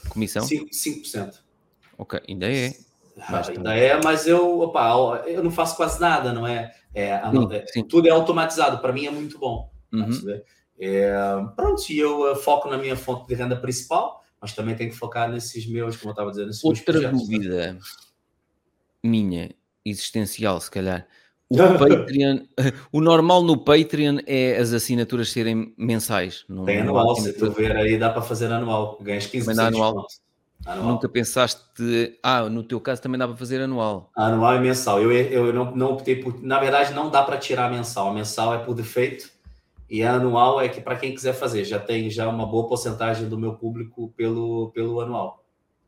Comissão? 0.09 0.45
5%. 0.45 0.69
5%. 0.71 1.33
Ok, 1.97 2.21
ainda 2.27 2.51
é. 2.51 2.73
Ah, 3.19 3.41
ainda 3.47 3.75
é, 3.75 3.99
mas 4.03 4.27
eu, 4.27 4.59
opa, 4.59 5.23
eu 5.25 5.43
não 5.43 5.49
faço 5.49 5.75
quase 5.75 5.99
nada, 5.99 6.31
não 6.31 6.45
é? 6.45 6.71
é, 6.93 7.19
sim, 7.31 7.47
é 7.51 7.65
sim. 7.67 7.83
Tudo 7.83 8.07
é 8.07 8.11
automatizado, 8.11 8.79
para 8.79 8.91
mim 8.91 9.05
é 9.05 9.11
muito 9.11 9.39
bom. 9.39 9.71
Uhum. 9.93 10.41
É, 10.79 11.13
pronto, 11.55 11.83
e 11.89 11.97
eu 11.97 12.35
foco 12.35 12.69
na 12.69 12.77
minha 12.77 12.95
fonte 12.95 13.27
de 13.27 13.35
renda 13.35 13.55
principal, 13.55 14.23
mas 14.41 14.53
também 14.53 14.75
tenho 14.75 14.89
que 14.91 14.95
focar 14.95 15.29
nesses 15.29 15.67
meus, 15.67 15.97
como 15.97 16.09
eu 16.09 16.13
estava 16.13 16.29
dizendo, 16.29 16.47
nesses 16.47 16.63
Outra 16.63 16.99
meus 16.99 17.21
dúvida 17.21 17.73
né? 17.73 17.79
minha, 19.03 19.51
existencial, 19.85 20.59
se 20.59 20.71
calhar. 20.71 21.07
O 21.49 21.55
Patreon, 21.55 22.39
o 22.91 22.99
normal 22.99 23.41
no 23.41 23.57
Patreon 23.57 24.17
é 24.27 24.57
as 24.57 24.73
assinaturas 24.73 25.31
serem 25.31 25.73
mensais. 25.77 26.43
Não, 26.49 26.65
Tem 26.65 26.81
anual, 26.81 27.15
se 27.15 27.31
tu 27.31 27.49
ver 27.51 27.73
aí 27.73 27.97
dá 27.97 28.09
para 28.09 28.21
fazer 28.21 28.51
anual, 28.51 28.99
ganhas 29.01 29.27
15% 29.27 29.57
anual. 29.57 30.07
anual. 30.65 30.85
Nunca 30.91 31.07
pensaste, 31.07 31.61
ah, 32.21 32.49
no 32.49 32.63
teu 32.63 32.81
caso 32.81 33.01
também 33.01 33.17
dá 33.17 33.25
para 33.25 33.37
fazer 33.37 33.61
anual. 33.61 34.11
Anual 34.13 34.57
e 34.57 34.59
mensal. 34.59 35.01
Eu, 35.01 35.09
eu 35.13 35.53
não, 35.53 35.73
não 35.73 35.91
optei 35.93 36.17
por, 36.17 36.43
na 36.43 36.59
verdade 36.59 36.93
não 36.93 37.09
dá 37.09 37.23
para 37.23 37.37
tirar 37.37 37.71
mensal, 37.71 38.13
mensal 38.13 38.53
é 38.53 38.57
por 38.57 38.73
defeito 38.73 39.31
e 39.89 40.03
anual 40.03 40.59
é 40.59 40.69
que 40.69 40.81
para 40.81 40.97
quem 40.97 41.13
quiser 41.13 41.33
fazer, 41.33 41.63
já 41.65 41.79
tem 41.79 42.09
já 42.09 42.27
uma 42.27 42.45
boa 42.45 42.67
porcentagem 42.67 43.29
do 43.29 43.37
meu 43.37 43.53
público 43.53 44.13
pelo, 44.15 44.71
pelo 44.71 44.99
anual. 44.99 45.43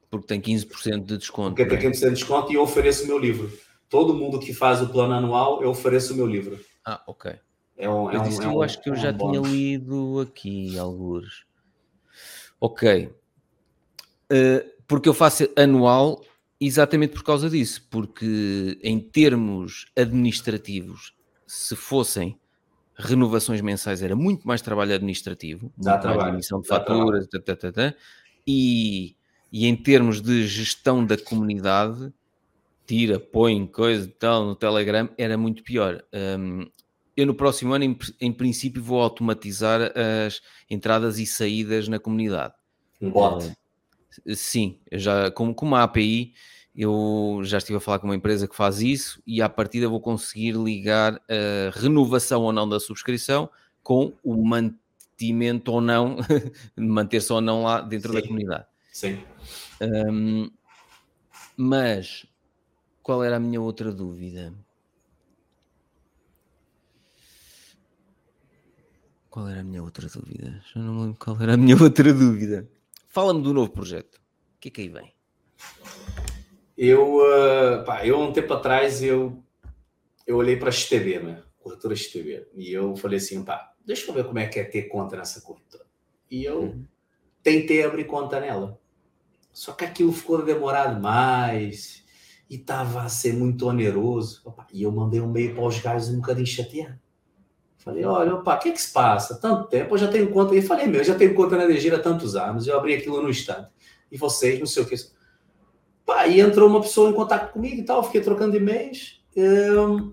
Porque 0.09 0.27
tem 0.27 0.41
15% 0.41 1.03
de 1.03 1.17
desconto. 1.17 1.55
Porque 1.55 1.65
tem 1.65 1.91
15% 1.91 2.01
né? 2.01 2.07
de 2.09 2.15
desconto 2.15 2.51
e 2.51 2.55
eu 2.55 2.61
ofereço 2.61 3.03
o 3.03 3.07
meu 3.07 3.17
livro 3.17 3.51
todo 3.89 4.13
mundo 4.13 4.39
que 4.39 4.53
faz 4.53 4.81
o 4.81 4.87
plano 4.87 5.13
anual, 5.13 5.61
eu 5.61 5.69
ofereço 5.69 6.13
o 6.13 6.15
meu 6.15 6.27
livro. 6.27 6.59
Ah, 6.85 7.01
ok. 7.07 7.33
É 7.75 7.89
um, 7.89 8.09
é 8.09 8.15
eu, 8.15 8.21
um, 8.21 8.41
é 8.41 8.47
um, 8.47 8.61
acho 8.61 8.81
que 8.81 8.89
eu 8.89 8.95
já 8.95 9.11
tinha 9.11 9.41
lido 9.41 10.19
aqui 10.21 10.77
alguns. 10.77 11.45
Ok. 12.61 13.11
Uh, 14.31 14.69
porque 14.87 15.09
eu 15.09 15.13
faço 15.13 15.49
anual 15.57 16.23
exatamente 16.61 17.13
por 17.13 17.23
causa 17.23 17.49
disso, 17.49 17.87
porque 17.89 18.77
em 18.83 18.99
termos 18.99 19.87
administrativos, 19.97 21.15
se 21.47 21.75
fossem 21.75 22.37
renovações 22.99 23.61
mensais 23.61 24.03
era 24.03 24.15
muito 24.15 24.45
mais 24.45 24.61
trabalho 24.61 24.93
administrativo, 24.93 25.71
Dá 25.77 25.97
trabalho, 25.97 26.35
emissão 26.35 26.59
de 26.59 26.67
dá 26.67 26.75
faturas, 26.75 27.27
tá, 27.27 27.39
tá, 27.39 27.55
tá, 27.55 27.71
tá. 27.71 27.95
e, 28.45 29.15
e 29.51 29.65
em 29.65 29.75
termos 29.75 30.21
de 30.21 30.45
gestão 30.45 31.05
da 31.05 31.17
comunidade, 31.17 32.11
tira, 32.85 33.17
põe 33.17 33.65
coisa 33.65 34.05
e 34.05 34.11
tal 34.11 34.45
no 34.45 34.55
Telegram, 34.55 35.09
era 35.17 35.37
muito 35.37 35.63
pior. 35.63 36.03
Um, 36.13 36.69
eu 37.15 37.25
no 37.25 37.33
próximo 37.33 37.73
ano, 37.73 37.85
em, 37.85 37.97
em, 38.19 38.33
princípio, 38.33 38.83
vou 38.83 39.01
automatizar 39.01 39.93
as 40.25 40.41
entradas 40.69 41.19
e 41.19 41.25
saídas 41.25 41.87
na 41.87 41.99
comunidade. 41.99 42.53
Um 43.01 43.11
bot. 43.11 43.45
Uh, 44.25 44.35
sim, 44.35 44.79
já 44.91 45.31
com, 45.31 45.53
com 45.53 45.65
uma 45.65 45.83
API 45.83 46.33
eu 46.75 47.41
já 47.43 47.57
estive 47.57 47.77
a 47.77 47.81
falar 47.81 47.99
com 47.99 48.07
uma 48.07 48.15
empresa 48.15 48.47
que 48.47 48.55
faz 48.55 48.81
isso 48.81 49.21
e 49.25 49.41
à 49.41 49.49
partida 49.49 49.89
vou 49.89 49.99
conseguir 49.99 50.53
ligar 50.53 51.15
a 51.15 51.77
renovação 51.79 52.41
ou 52.41 52.53
não 52.53 52.67
da 52.67 52.79
subscrição 52.79 53.49
com 53.83 54.13
o 54.23 54.45
mantimento 54.45 55.71
ou 55.71 55.81
não, 55.81 56.17
manter-se 56.77 57.31
ou 57.33 57.41
não 57.41 57.63
lá 57.63 57.81
dentro 57.81 58.13
Sim. 58.13 58.19
da 58.19 58.27
comunidade. 58.27 58.65
Sim. 58.91 59.23
Um, 59.81 60.49
mas 61.57 62.25
qual 63.01 63.23
era 63.23 63.37
a 63.37 63.39
minha 63.39 63.59
outra 63.59 63.91
dúvida? 63.91 64.53
Qual 69.29 69.47
era 69.47 69.61
a 69.61 69.63
minha 69.63 69.83
outra 69.83 70.07
dúvida? 70.07 70.61
Já 70.73 70.81
não 70.81 70.93
me 70.93 71.01
lembro 71.01 71.17
qual 71.17 71.41
era 71.41 71.53
a 71.53 71.57
minha 71.57 71.75
outra 71.81 72.13
dúvida. 72.13 72.69
Fala-me 73.07 73.41
do 73.41 73.53
novo 73.53 73.71
projeto. 73.71 74.15
O 74.15 74.59
que 74.59 74.69
é 74.69 74.71
que 74.71 74.81
aí 74.81 74.89
vem? 74.89 75.13
Eu, 76.81 77.17
uh, 77.17 77.83
pá, 77.83 78.05
eu 78.05 78.17
um 78.17 78.31
tempo 78.31 78.53
atrás 78.53 79.03
eu, 79.03 79.43
eu 80.25 80.37
olhei 80.37 80.55
para 80.55 80.69
a 80.69 80.71
XTB, 80.71 81.19
né? 81.19 81.43
Corretora 81.57 81.93
XTB. 81.93 82.47
E 82.55 82.71
eu 82.71 82.95
falei 82.95 83.17
assim, 83.17 83.43
pá, 83.43 83.73
deixa 83.85 84.09
eu 84.09 84.13
ver 84.13 84.23
como 84.23 84.39
é 84.39 84.47
que 84.47 84.61
é 84.61 84.63
ter 84.63 84.83
conta 84.83 85.17
nessa 85.17 85.41
corretora. 85.41 85.83
E 86.31 86.45
eu 86.45 86.61
uhum. 86.61 86.85
tentei 87.43 87.83
abrir 87.83 88.05
conta 88.05 88.39
nela. 88.39 88.79
Só 89.51 89.73
que 89.73 89.83
aquilo 89.83 90.13
ficou 90.13 90.41
demorado 90.41 91.01
mais 91.01 92.01
e 92.49 92.57
tava 92.57 93.01
a 93.01 93.09
ser 93.09 93.33
muito 93.33 93.67
oneroso. 93.67 94.41
Opa, 94.45 94.65
e 94.71 94.83
eu 94.83 94.91
mandei 94.93 95.19
um 95.19 95.29
e-mail 95.31 95.55
para 95.55 95.65
os 95.65 95.79
gajos 95.79 96.07
um 96.07 96.21
bocadinho 96.21 96.47
chateado. 96.47 96.97
Falei, 97.79 98.05
olha, 98.05 98.35
opa, 98.35 98.55
o 98.55 98.59
que 98.59 98.69
é 98.69 98.71
que 98.71 98.81
se 98.81 98.93
passa? 98.93 99.37
Tanto 99.37 99.67
tempo, 99.67 99.95
eu 99.95 99.97
já 99.97 100.07
tenho 100.07 100.31
conta. 100.31 100.55
E 100.55 100.61
falei, 100.61 100.87
meu, 100.87 101.01
eu 101.01 101.05
já 101.05 101.15
tenho 101.15 101.35
conta 101.35 101.57
na 101.57 101.65
DG 101.65 101.91
há 101.91 101.99
tantos 101.99 102.37
anos, 102.37 102.67
eu 102.67 102.77
abri 102.77 102.93
aquilo 102.93 103.21
no 103.21 103.29
instante. 103.29 103.69
E 104.09 104.15
vocês, 104.15 104.57
não 104.57 104.65
sei 104.65 104.83
o 104.83 104.85
que. 104.85 104.95
Pá, 106.09 106.25
e 106.25 106.41
entrou 106.41 106.67
uma 106.67 106.81
pessoa 106.81 107.11
em 107.11 107.13
contato 107.13 107.53
comigo 107.53 107.79
e 107.79 107.83
tal, 107.83 108.01
fiquei 108.01 108.19
trocando 108.19 108.57
e-mails. 108.57 109.21
Um, 109.37 110.11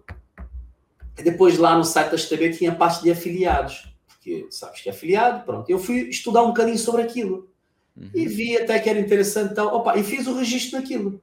depois 1.14 1.56
lá 1.56 1.74
no 1.74 1.84
site 1.84 2.10
da 2.10 2.18
STB 2.18 2.50
tinha 2.50 2.74
parte 2.74 3.02
de 3.02 3.10
afiliados, 3.10 3.88
porque 4.06 4.46
sabes 4.50 4.82
que 4.82 4.90
é 4.90 4.92
afiliado, 4.92 5.46
pronto. 5.46 5.70
Eu 5.70 5.78
fui 5.78 6.00
estudar 6.10 6.42
um 6.42 6.48
bocadinho 6.48 6.76
sobre 6.76 7.00
aquilo 7.00 7.48
uhum. 7.96 8.10
e 8.14 8.28
vi 8.28 8.58
até 8.58 8.78
que 8.78 8.90
era 8.90 9.00
interessante 9.00 9.52
e 9.52 9.54
tal. 9.54 9.74
Opa, 9.74 9.96
e 9.96 10.04
fiz 10.04 10.26
o 10.26 10.36
registro 10.36 10.78
naquilo. 10.78 11.18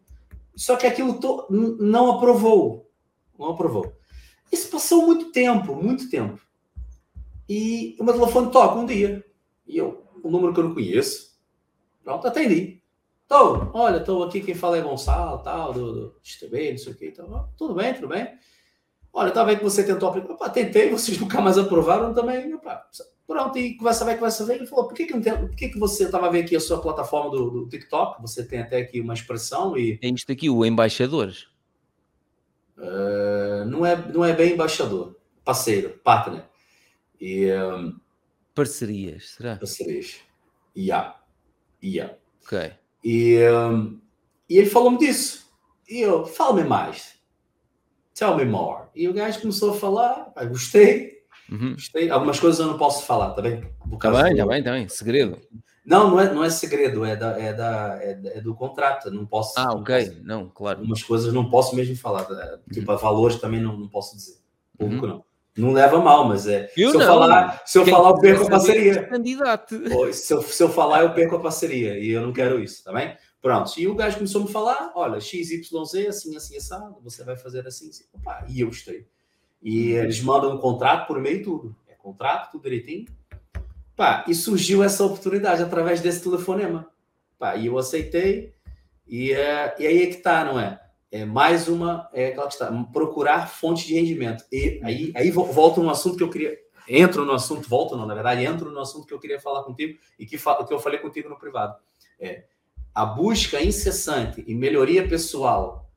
Só 0.55 0.75
que 0.75 0.87
aquilo 0.87 1.19
to... 1.19 1.45
não 1.51 2.13
aprovou. 2.13 2.89
Não 3.37 3.51
aprovou. 3.51 3.93
Isso 4.51 4.71
passou 4.71 5.05
muito 5.05 5.31
tempo, 5.31 5.75
muito 5.75 6.09
tempo. 6.09 6.41
E 7.47 7.95
o 7.99 8.03
meu 8.03 8.15
telefone 8.15 8.51
toca 8.51 8.79
um 8.79 8.87
dia. 8.87 9.23
E 9.67 9.77
eu, 9.77 10.03
um 10.23 10.31
número 10.31 10.51
que 10.51 10.59
eu 10.59 10.63
não 10.63 10.73
conheço, 10.73 11.37
pronto, 12.03 12.25
atendi. 12.25 12.81
Tô, 13.33 13.67
olha, 13.73 13.97
estou 13.97 14.23
aqui, 14.23 14.41
quem 14.41 14.53
fala 14.53 14.77
é 14.77 14.81
Gonçalo, 14.81 15.39
tal, 15.39 15.73
do, 15.73 15.91
do 15.91 16.15
XTB, 16.21 16.73
não 16.73 16.77
sei 16.77 16.93
o 16.93 16.95
que. 16.95 17.07
Então, 17.07 17.49
tudo 17.57 17.73
bem, 17.73 17.91
tudo 17.91 18.07
bem. 18.07 18.27
Olha, 19.11 19.31
tá 19.31 19.43
vendo 19.43 19.57
que 19.57 19.63
você 19.63 19.83
tentou 19.83 20.07
aplicar. 20.07 20.33
Opa, 20.33 20.51
tentei, 20.51 20.87
vocês 20.93 21.17
nunca 21.17 21.41
mais 21.41 21.57
aprovaram 21.57 22.13
também. 22.13 22.53
Opa, 22.53 22.87
pronto, 23.25 23.57
e 23.57 23.75
conversa 23.75 24.05
vai, 24.05 24.13
conversa 24.13 24.45
vem. 24.45 24.57
Ele 24.57 24.67
falou, 24.67 24.85
por 24.87 24.93
que, 24.93 25.07
que, 25.07 25.13
não 25.15 25.21
tem, 25.21 25.35
por 25.35 25.55
que, 25.55 25.69
que 25.69 25.79
você 25.79 26.03
estava 26.03 26.29
vendo 26.29 26.45
aqui 26.45 26.55
a 26.55 26.59
sua 26.59 26.79
plataforma 26.79 27.31
do, 27.31 27.49
do, 27.49 27.69
TikTok? 27.69 28.21
Você 28.21 28.45
tem 28.45 28.59
até 28.59 28.77
aqui 28.77 29.01
uma 29.01 29.15
expressão 29.15 29.75
e... 29.75 29.97
Tem 29.97 30.13
isto 30.13 30.31
aqui, 30.31 30.47
o 30.47 30.63
embaixadores. 30.63 31.47
Uh, 32.77 33.65
não, 33.65 33.83
é, 33.83 33.95
não 34.11 34.23
é 34.23 34.33
bem 34.33 34.53
embaixador, 34.53 35.15
parceiro, 35.43 35.99
partner. 36.03 36.45
E, 37.19 37.51
um, 37.51 37.99
Parcerias, 38.53 39.31
será? 39.31 39.55
Parcerias. 39.55 40.19
Yeah. 40.77 41.19
Yeah. 41.83 42.15
Ok. 42.43 42.82
E, 43.03 43.37
um, 43.49 43.99
e 44.49 44.57
ele 44.57 44.69
falou-me 44.69 44.97
disso. 44.97 45.47
E 45.89 46.01
eu, 46.01 46.25
fala-me 46.25 46.63
mais. 46.63 47.13
Tell 48.15 48.37
me 48.37 48.45
more. 48.45 48.83
E 48.95 49.07
o 49.07 49.13
gajo 49.13 49.41
começou 49.41 49.71
a 49.71 49.75
falar, 49.75 50.31
ah, 50.35 50.45
gostei, 50.45 51.23
uhum. 51.51 51.73
gostei. 51.73 52.09
Algumas 52.09 52.39
coisas 52.39 52.59
eu 52.59 52.67
não 52.67 52.77
posso 52.77 53.05
falar, 53.05 53.31
tá 53.31 53.41
bem? 53.41 53.61
Tá 53.99 54.11
bem, 54.11 54.35
tá 54.35 54.45
bem, 54.45 54.63
tá 54.63 54.71
bem. 54.71 54.87
Segredo. 54.87 55.39
Não, 55.85 56.11
não 56.11 56.19
é, 56.19 56.33
não 56.33 56.43
é 56.43 56.49
segredo, 56.49 57.03
é, 57.03 57.15
da, 57.15 57.37
é, 57.37 57.53
da, 57.53 57.97
é, 58.01 58.37
é 58.37 58.41
do 58.41 58.55
contrato. 58.55 59.11
Não 59.11 59.25
posso. 59.25 59.59
Ah, 59.59 59.65
não 59.65 59.81
ok. 59.81 60.05
Posso, 60.05 60.23
não, 60.23 60.49
claro. 60.49 60.79
Algumas 60.79 61.03
coisas 61.03 61.33
não 61.33 61.49
posso 61.49 61.75
mesmo 61.75 61.95
falar. 61.97 62.25
Tipo, 62.71 62.91
uhum. 62.91 62.97
valores 62.97 63.35
também 63.37 63.61
não, 63.61 63.77
não 63.77 63.89
posso 63.89 64.15
dizer. 64.15 64.37
Público 64.77 65.05
uhum. 65.05 65.11
não. 65.11 65.25
Não 65.55 65.71
leva 65.71 65.99
mal, 65.99 66.27
mas 66.27 66.47
é. 66.47 66.71
Eu 66.75 66.91
se, 66.91 66.97
não. 66.97 67.03
eu 67.03 67.07
falar, 67.07 67.61
se 67.65 67.77
eu 67.77 67.85
falar, 67.85 68.09
eu 68.09 68.19
perco 68.19 68.45
a 68.45 68.49
parceria. 68.49 69.07
Candidato. 69.07 70.13
Se 70.13 70.33
eu, 70.33 70.41
se 70.41 70.63
eu 70.63 70.69
falar, 70.69 71.03
eu 71.03 71.13
perco 71.13 71.35
a 71.35 71.39
parceria. 71.39 71.99
E 71.99 72.09
eu 72.09 72.21
não 72.21 72.33
quero 72.33 72.59
isso, 72.59 72.83
tá 72.83 72.91
bem? 72.91 73.15
Pronto. 73.39 73.71
E 73.77 73.87
o 73.87 73.93
gajo 73.93 74.15
começou 74.15 74.41
a 74.41 74.45
me 74.45 74.51
falar: 74.51 74.91
olha, 74.95 75.19
XYZ, 75.19 75.69
assim, 76.07 76.35
assim, 76.35 76.57
assado, 76.57 76.97
você 77.03 77.23
vai 77.23 77.35
fazer 77.35 77.67
assim, 77.67 77.89
assim. 77.89 78.05
Opa, 78.13 78.45
e 78.49 78.61
eu 78.61 78.67
gostei. 78.67 79.05
E 79.61 79.91
eles 79.91 80.21
mandam 80.21 80.55
um 80.55 80.57
contrato 80.57 81.07
por 81.07 81.19
meio 81.21 81.43
tudo. 81.43 81.75
É 81.87 81.93
contrato, 81.93 82.51
tudo 82.51 82.63
direitinho. 82.63 83.05
Pá, 83.95 84.25
e 84.27 84.33
surgiu 84.33 84.83
essa 84.83 85.05
oportunidade 85.05 85.61
através 85.61 86.01
desse 86.01 86.23
telefonema. 86.23 86.87
Pá, 87.37 87.55
e 87.55 87.67
eu 87.67 87.77
aceitei. 87.77 88.53
E, 89.07 89.31
é, 89.31 89.75
e 89.77 89.85
aí 89.85 90.03
é 90.03 90.07
que 90.07 90.17
tá, 90.17 90.43
não 90.43 90.59
é? 90.59 90.81
É 91.13 91.25
mais 91.25 91.67
uma, 91.67 92.09
é 92.11 92.35
está, 92.47 92.71
procurar 92.91 93.47
fonte 93.47 93.85
de 93.85 93.93
rendimento. 93.93 94.43
E 94.51 94.81
aí, 94.83 95.13
aí 95.15 95.29
volta 95.29 95.79
um 95.79 95.87
assunto 95.87 96.17
que 96.17 96.23
eu 96.23 96.29
queria, 96.29 96.57
entro 96.89 97.23
no 97.23 97.33
assunto, 97.33 97.69
volto 97.69 97.95
não, 97.95 98.07
na 98.07 98.15
verdade, 98.15 98.43
entro 98.43 98.71
no 98.71 98.79
assunto 98.79 99.05
que 99.05 99.13
eu 99.13 99.19
queria 99.19 99.39
falar 99.39 99.61
contigo 99.61 99.99
e 100.17 100.25
que, 100.25 100.39
que 100.39 100.73
eu 100.73 100.79
falei 100.79 100.97
contigo 100.97 101.29
no 101.29 101.37
privado. 101.37 101.75
É 102.19 102.45
a 102.95 103.05
busca 103.05 103.61
incessante 103.61 104.43
e 104.47 104.55
melhoria 104.55 105.07
pessoal 105.07 105.87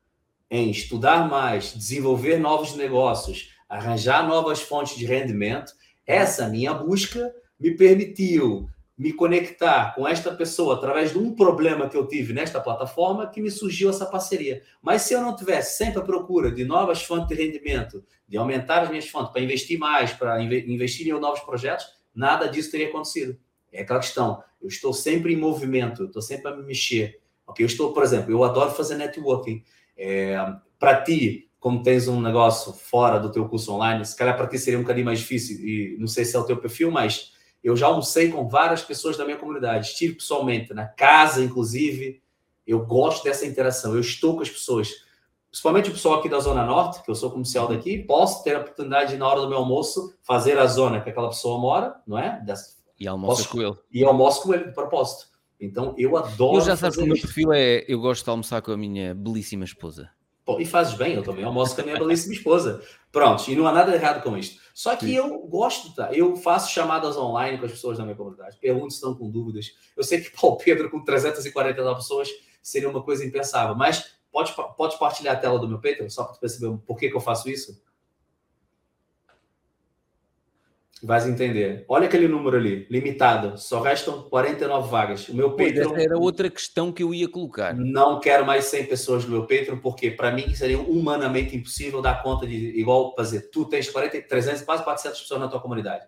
em 0.51 0.69
estudar 0.69 1.27
mais, 1.27 1.73
desenvolver 1.73 2.37
novos 2.37 2.75
negócios, 2.75 3.53
arranjar 3.67 4.27
novas 4.27 4.61
fontes 4.61 4.95
de 4.97 5.05
rendimento, 5.07 5.73
essa 6.05 6.47
minha 6.47 6.75
busca 6.75 7.33
me 7.59 7.75
permitiu 7.75 8.69
me 8.97 9.13
conectar 9.13 9.93
com 9.93 10.07
esta 10.07 10.33
pessoa 10.33 10.75
através 10.75 11.11
de 11.11 11.19
um 11.19 11.35
problema 11.35 11.87
que 11.87 11.95
eu 11.95 12.07
tive 12.07 12.33
nesta 12.33 12.59
plataforma 12.59 13.29
que 13.29 13.39
me 13.39 13.51
surgiu 13.51 13.91
essa 13.91 14.07
parceria. 14.07 14.63
Mas 14.81 15.03
se 15.03 15.13
eu 15.13 15.21
não 15.21 15.35
tivesse 15.35 15.77
sempre 15.77 15.99
a 15.99 16.03
procura 16.03 16.51
de 16.51 16.65
novas 16.65 17.03
fontes 17.03 17.27
de 17.27 17.35
rendimento, 17.35 18.03
de 18.27 18.37
aumentar 18.37 18.81
as 18.81 18.89
minhas 18.89 19.07
fontes 19.07 19.31
para 19.31 19.41
investir 19.41 19.77
mais, 19.77 20.11
para 20.13 20.41
investir 20.41 21.07
em 21.07 21.19
novos 21.19 21.41
projetos, 21.41 21.85
nada 22.13 22.47
disso 22.47 22.71
teria 22.71 22.87
acontecido. 22.87 23.37
É 23.71 23.83
aquela 23.83 23.99
questão. 23.99 24.43
Eu 24.59 24.67
estou 24.67 24.91
sempre 24.91 25.31
em 25.31 25.37
movimento, 25.37 26.05
estou 26.05 26.21
sempre 26.21 26.51
a 26.51 26.55
me 26.55 26.63
mexer. 26.63 27.21
Okay? 27.45 27.63
Eu 27.63 27.67
estou, 27.67 27.93
por 27.93 28.03
exemplo, 28.03 28.31
eu 28.31 28.43
adoro 28.43 28.71
fazer 28.71 28.95
networking. 28.95 29.63
É, 29.95 30.37
para 30.79 31.01
ti, 31.03 31.51
como 31.59 31.83
tens 31.83 32.07
um 32.07 32.19
negócio 32.19 32.73
fora 32.73 33.19
do 33.19 33.31
teu 33.31 33.47
curso 33.47 33.73
online, 33.73 34.03
se 34.03 34.15
calhar 34.15 34.35
para 34.35 34.47
ti 34.47 34.57
seria 34.57 34.79
um 34.79 34.83
bocadinho 34.83 35.05
mais 35.05 35.19
difícil 35.19 35.57
e 35.59 35.97
não 35.99 36.07
sei 36.07 36.25
se 36.25 36.35
é 36.35 36.39
o 36.39 36.45
teu 36.45 36.57
perfil, 36.57 36.89
mas 36.89 37.36
eu 37.67 37.75
já 37.75 37.87
almocei 37.87 38.31
com 38.31 38.47
várias 38.47 38.81
pessoas 38.81 39.17
da 39.17 39.25
minha 39.25 39.35
comunidade, 39.35 39.87
estive 39.87 40.15
pessoalmente, 40.15 40.73
na 40.73 40.85
casa, 40.85 41.43
inclusive. 41.43 42.21
Eu 42.65 42.85
gosto 42.85 43.25
dessa 43.25 43.45
interação, 43.45 43.93
eu 43.93 43.99
estou 43.99 44.35
com 44.35 44.41
as 44.41 44.49
pessoas, 44.49 44.89
principalmente 45.49 45.89
o 45.89 45.91
pessoal 45.91 46.19
aqui 46.19 46.29
da 46.29 46.39
Zona 46.39 46.65
Norte, 46.65 47.03
que 47.03 47.11
eu 47.11 47.15
sou 47.15 47.29
comercial 47.29 47.67
daqui, 47.67 47.99
posso 47.99 48.41
ter 48.41 48.55
a 48.55 48.61
oportunidade 48.61 49.11
de, 49.11 49.17
na 49.17 49.27
hora 49.27 49.41
do 49.41 49.49
meu 49.49 49.57
almoço, 49.57 50.13
fazer 50.23 50.57
a 50.57 50.65
zona 50.65 51.01
que 51.01 51.09
aquela 51.09 51.27
pessoa 51.27 51.59
mora, 51.59 51.95
não 52.07 52.17
é? 52.17 52.41
Dessa, 52.45 52.77
e 52.97 53.05
almoço 53.05 53.49
com 53.49 53.61
ele. 53.61 53.75
E 53.91 54.03
almoço 54.05 54.43
com 54.43 54.53
ele, 54.53 54.65
de 54.65 54.73
propósito. 54.73 55.27
Então, 55.59 55.93
eu 55.97 56.15
adoro. 56.15 56.59
Eu 56.59 56.61
já 56.61 56.77
sabes 56.77 56.95
que 56.97 57.03
o 57.03 57.07
meu 57.07 57.19
perfil 57.19 57.51
é. 57.51 57.83
Eu 57.85 57.99
gosto 57.99 58.23
de 58.23 58.29
almoçar 58.29 58.61
com 58.61 58.71
a 58.71 58.77
minha 58.77 59.13
belíssima 59.13 59.65
esposa. 59.65 60.09
Pô, 60.47 60.61
e 60.61 60.65
fazes 60.65 60.93
bem, 60.93 61.13
eu 61.13 61.23
também 61.23 61.43
almoço 61.43 61.75
com 61.75 61.81
a 61.81 61.83
minha 61.83 61.99
belíssima 61.99 62.33
esposa. 62.33 62.81
Pronto, 63.11 63.51
e 63.51 63.53
não 63.53 63.67
há 63.67 63.71
nada 63.73 63.93
errado 63.93 64.23
com 64.23 64.37
isto. 64.37 64.61
Só 64.73 64.95
que 64.95 65.07
Sim. 65.07 65.17
eu 65.17 65.39
gosto, 65.39 65.93
tá? 65.93 66.13
Eu 66.13 66.37
faço 66.37 66.71
chamadas 66.71 67.17
online 67.17 67.57
com 67.57 67.65
as 67.65 67.73
pessoas 67.73 67.97
da 67.97 68.05
minha 68.05 68.15
comunidade. 68.15 68.55
Pergunto 68.57 68.91
se 68.91 68.95
estão 68.95 69.13
com 69.13 69.29
dúvidas. 69.29 69.73
Eu 69.97 70.05
sei 70.05 70.21
que 70.21 70.31
Paulo 70.39 70.55
Pedro, 70.55 70.89
com 70.89 71.03
340 71.03 71.95
pessoas, 71.95 72.29
seria 72.63 72.89
uma 72.89 73.03
coisa 73.03 73.25
impensável. 73.25 73.75
Mas 73.75 74.13
pode, 74.31 74.53
pode 74.77 74.97
partilhar 74.97 75.35
a 75.35 75.37
tela 75.37 75.59
do 75.59 75.67
meu 75.67 75.81
Patreon, 75.81 76.09
só 76.09 76.23
para 76.23 76.35
tu 76.35 76.39
perceber 76.39 76.77
por 76.87 76.95
que, 76.97 77.09
que 77.09 77.15
eu 77.17 77.19
faço 77.19 77.49
isso? 77.49 77.83
Vais 81.03 81.27
entender. 81.27 81.85
Olha 81.87 82.07
aquele 82.07 82.27
número 82.27 82.57
ali, 82.57 82.87
limitado. 82.89 83.57
Só 83.57 83.81
restam 83.81 84.23
49 84.23 84.89
vagas. 84.89 85.29
O 85.29 85.35
meu 85.35 85.51
Patreon. 85.51 85.93
Essa 85.93 86.01
era 86.01 86.17
outra 86.17 86.49
questão 86.49 86.91
que 86.91 87.03
eu 87.03 87.13
ia 87.13 87.29
colocar. 87.29 87.75
Não 87.75 88.19
quero 88.19 88.45
mais 88.45 88.65
100 88.65 88.85
pessoas 88.87 89.23
no 89.23 89.31
meu 89.31 89.41
Patreon, 89.41 89.77
porque 89.77 90.09
para 90.09 90.31
mim 90.31 90.53
seria 90.55 90.79
humanamente 90.79 91.55
impossível 91.55 92.01
dar 92.01 92.23
conta 92.23 92.47
de 92.47 92.55
igual 92.79 93.13
fazer. 93.15 93.41
Tu 93.51 93.65
tens 93.65 93.89
40, 93.89 94.21
300, 94.23 94.63
quase 94.63 94.83
400 94.83 95.21
pessoas 95.21 95.39
na 95.39 95.47
tua 95.47 95.59
comunidade. 95.59 96.05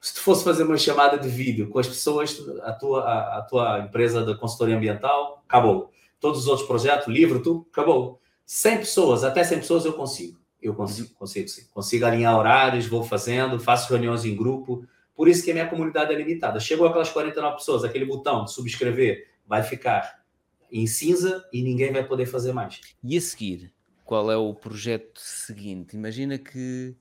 Se 0.00 0.14
tu 0.14 0.20
fosse 0.20 0.42
fazer 0.42 0.64
uma 0.64 0.76
chamada 0.76 1.16
de 1.16 1.28
vídeo 1.28 1.68
com 1.70 1.78
as 1.78 1.86
pessoas, 1.86 2.36
a 2.62 2.72
tua, 2.72 3.04
a, 3.04 3.38
a 3.38 3.42
tua 3.42 3.78
empresa 3.78 4.24
de 4.24 4.36
consultoria 4.36 4.76
ambiental, 4.76 5.44
acabou. 5.48 5.92
Todos 6.18 6.40
os 6.40 6.48
outros 6.48 6.66
projetos, 6.66 7.06
livro, 7.06 7.40
tu, 7.40 7.64
acabou. 7.70 8.20
100 8.44 8.78
pessoas, 8.78 9.22
até 9.22 9.44
100 9.44 9.58
pessoas 9.60 9.84
eu 9.84 9.92
consigo. 9.92 10.41
Eu 10.62 10.74
consigo, 10.74 11.14
consigo. 11.14 11.48
Consigo 11.72 12.06
alinhar 12.06 12.38
horários, 12.38 12.86
vou 12.86 13.02
fazendo, 13.02 13.58
faço 13.58 13.92
reuniões 13.92 14.24
em 14.24 14.36
grupo. 14.36 14.86
Por 15.14 15.28
isso 15.28 15.44
que 15.44 15.50
a 15.50 15.54
minha 15.54 15.68
comunidade 15.68 16.12
é 16.12 16.16
limitada. 16.16 16.60
Chegou 16.60 16.86
aquelas 16.86 17.10
49 17.10 17.56
pessoas, 17.56 17.84
aquele 17.84 18.04
botão 18.04 18.44
de 18.44 18.52
subscrever 18.52 19.28
vai 19.46 19.62
ficar 19.62 20.22
em 20.70 20.86
cinza 20.86 21.44
e 21.52 21.62
ninguém 21.62 21.92
vai 21.92 22.06
poder 22.06 22.26
fazer 22.26 22.52
mais. 22.52 22.80
E 23.04 23.16
a 23.16 23.20
seguir, 23.20 23.72
qual 24.04 24.30
é 24.30 24.36
o 24.36 24.54
projeto 24.54 25.20
seguinte? 25.20 25.96
Imagina 25.96 26.38
que. 26.38 26.96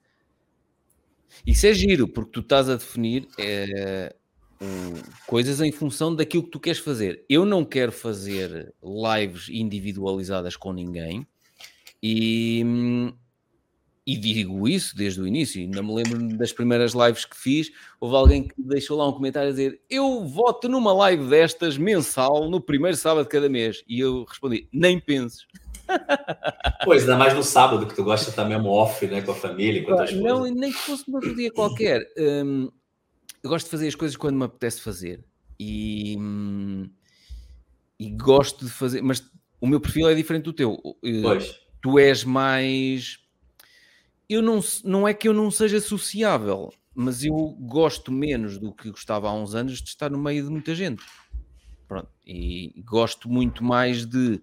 Isso 1.45 1.65
é 1.65 1.73
giro, 1.73 2.07
porque 2.07 2.31
tu 2.31 2.39
estás 2.41 2.67
a 2.67 2.75
definir 2.75 3.25
é, 3.39 4.13
um, 4.61 5.01
coisas 5.25 5.61
em 5.61 5.71
função 5.71 6.13
daquilo 6.13 6.43
que 6.43 6.51
tu 6.51 6.59
queres 6.59 6.79
fazer. 6.79 7.25
Eu 7.29 7.45
não 7.45 7.63
quero 7.65 7.91
fazer 7.91 8.73
lives 8.83 9.47
individualizadas 9.49 10.57
com 10.57 10.73
ninguém 10.73 11.25
e, 12.03 12.61
hum, 12.65 13.13
e 14.05 14.17
digo 14.17 14.67
isso 14.67 14.95
desde 14.95 15.21
o 15.21 15.27
início, 15.27 15.61
ainda 15.61 15.83
me 15.83 15.93
lembro 15.93 16.37
das 16.37 16.51
primeiras 16.51 16.93
lives 16.93 17.23
que 17.23 17.37
fiz, 17.37 17.71
houve 17.99 18.15
alguém 18.15 18.47
que 18.47 18.55
deixou 18.57 18.97
lá 18.97 19.07
um 19.07 19.13
comentário 19.13 19.49
a 19.49 19.51
dizer 19.51 19.79
eu 19.89 20.25
voto 20.25 20.67
numa 20.67 20.91
live 20.91 21.27
destas 21.27 21.77
mensal 21.77 22.49
no 22.49 22.59
primeiro 22.59 22.97
sábado 22.97 23.25
de 23.25 23.29
cada 23.29 23.47
mês, 23.47 23.83
e 23.87 23.99
eu 23.99 24.23
respondi, 24.23 24.67
nem 24.71 24.99
penses. 24.99 25.45
Pois, 26.85 27.03
ainda 27.03 27.17
mais 27.17 27.33
no 27.33 27.43
sábado, 27.43 27.85
que 27.85 27.93
tu 27.93 28.03
gosta 28.03 28.25
de 28.25 28.31
estar 28.31 28.45
mesmo 28.45 28.69
off, 28.69 29.05
né, 29.05 29.21
com 29.21 29.33
a 29.33 29.35
família, 29.35 29.83
com 29.83 29.93
a 29.93 30.05
tua 30.05 30.15
Não, 30.15 30.45
nem 30.45 30.71
que 30.71 30.77
fosse 30.77 31.07
no 31.07 31.15
outro 31.15 31.35
dia 31.35 31.51
qualquer. 31.51 32.01
Hum, 32.17 32.71
eu 33.43 33.49
gosto 33.49 33.65
de 33.65 33.71
fazer 33.71 33.87
as 33.87 33.95
coisas 33.95 34.17
quando 34.17 34.37
me 34.37 34.45
apetece 34.45 34.81
fazer, 34.81 35.23
e, 35.59 36.15
hum, 36.17 36.89
e 37.99 38.09
gosto 38.09 38.65
de 38.65 38.71
fazer, 38.71 39.01
mas 39.01 39.29
o 39.59 39.67
meu 39.67 39.79
perfil 39.79 40.09
é 40.09 40.15
diferente 40.15 40.45
do 40.45 40.53
teu. 40.53 40.81
Pois. 41.21 41.59
Tu 41.81 41.99
és 41.99 42.23
mais 42.23 43.19
eu 44.31 44.41
não, 44.41 44.61
não 44.85 45.05
é 45.05 45.13
que 45.13 45.27
eu 45.27 45.33
não 45.33 45.51
seja 45.51 45.81
sociável, 45.81 46.71
mas 46.95 47.21
eu 47.21 47.35
gosto 47.59 48.13
menos 48.13 48.57
do 48.57 48.73
que 48.73 48.89
gostava 48.89 49.27
há 49.27 49.33
uns 49.33 49.53
anos 49.53 49.81
de 49.81 49.89
estar 49.89 50.09
no 50.09 50.17
meio 50.17 50.45
de 50.45 50.49
muita 50.49 50.73
gente. 50.73 51.03
Pronto, 51.85 52.09
e 52.25 52.81
gosto 52.85 53.29
muito 53.29 53.61
mais 53.61 54.05
de. 54.05 54.41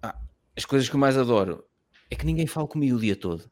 Ah, 0.00 0.16
as 0.56 0.64
coisas 0.64 0.88
que 0.88 0.94
eu 0.94 1.00
mais 1.00 1.18
adoro 1.18 1.64
é 2.08 2.14
que 2.14 2.24
ninguém 2.24 2.46
fala 2.46 2.68
comigo 2.68 2.96
o 2.96 3.00
dia 3.00 3.16
todo. 3.16 3.44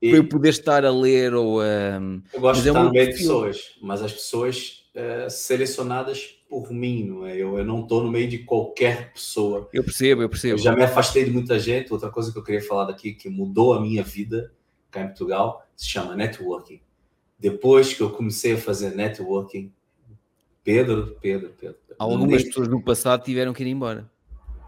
E... 0.00 0.10
Para 0.10 0.18
eu 0.18 0.28
poder 0.28 0.50
estar 0.50 0.84
a 0.84 0.90
ler 0.92 1.34
ou 1.34 1.60
a. 1.60 2.00
Eu 2.32 2.40
gosto 2.40 2.62
de 2.62 2.68
é 2.68 2.70
estar 2.70 2.84
no 2.84 2.92
meio 2.92 3.10
de 3.10 3.18
pessoas, 3.18 3.76
mas 3.82 4.00
as 4.00 4.12
pessoas 4.12 4.88
uh, 4.94 5.28
selecionadas 5.28 6.39
por 6.50 6.72
mim, 6.72 7.04
não 7.04 7.24
é? 7.24 7.36
Eu, 7.36 7.56
eu 7.56 7.64
não 7.64 7.82
estou 7.82 8.02
no 8.02 8.10
meio 8.10 8.28
de 8.28 8.38
qualquer 8.40 9.12
pessoa. 9.12 9.68
Eu 9.72 9.84
percebo, 9.84 10.20
eu 10.20 10.28
percebo. 10.28 10.54
Eu 10.54 10.58
já 10.58 10.74
me 10.74 10.82
afastei 10.82 11.24
de 11.24 11.30
muita 11.30 11.56
gente. 11.60 11.92
Outra 11.92 12.10
coisa 12.10 12.32
que 12.32 12.38
eu 12.38 12.42
queria 12.42 12.60
falar 12.60 12.86
daqui, 12.86 13.12
que 13.12 13.30
mudou 13.30 13.72
a 13.72 13.80
minha 13.80 14.02
vida 14.02 14.52
cá 14.90 15.02
em 15.02 15.06
Portugal, 15.06 15.64
se 15.76 15.88
chama 15.88 16.16
networking. 16.16 16.80
Depois 17.38 17.94
que 17.94 18.00
eu 18.00 18.10
comecei 18.10 18.54
a 18.54 18.58
fazer 18.58 18.96
networking, 18.96 19.72
Pedro, 20.64 21.16
Pedro, 21.22 21.54
Pedro. 21.58 21.76
Algumas 21.96 22.42
pessoas 22.42 22.66
no 22.66 22.82
passado 22.82 23.22
tiveram 23.22 23.52
que 23.52 23.62
ir 23.62 23.68
embora. 23.68 24.10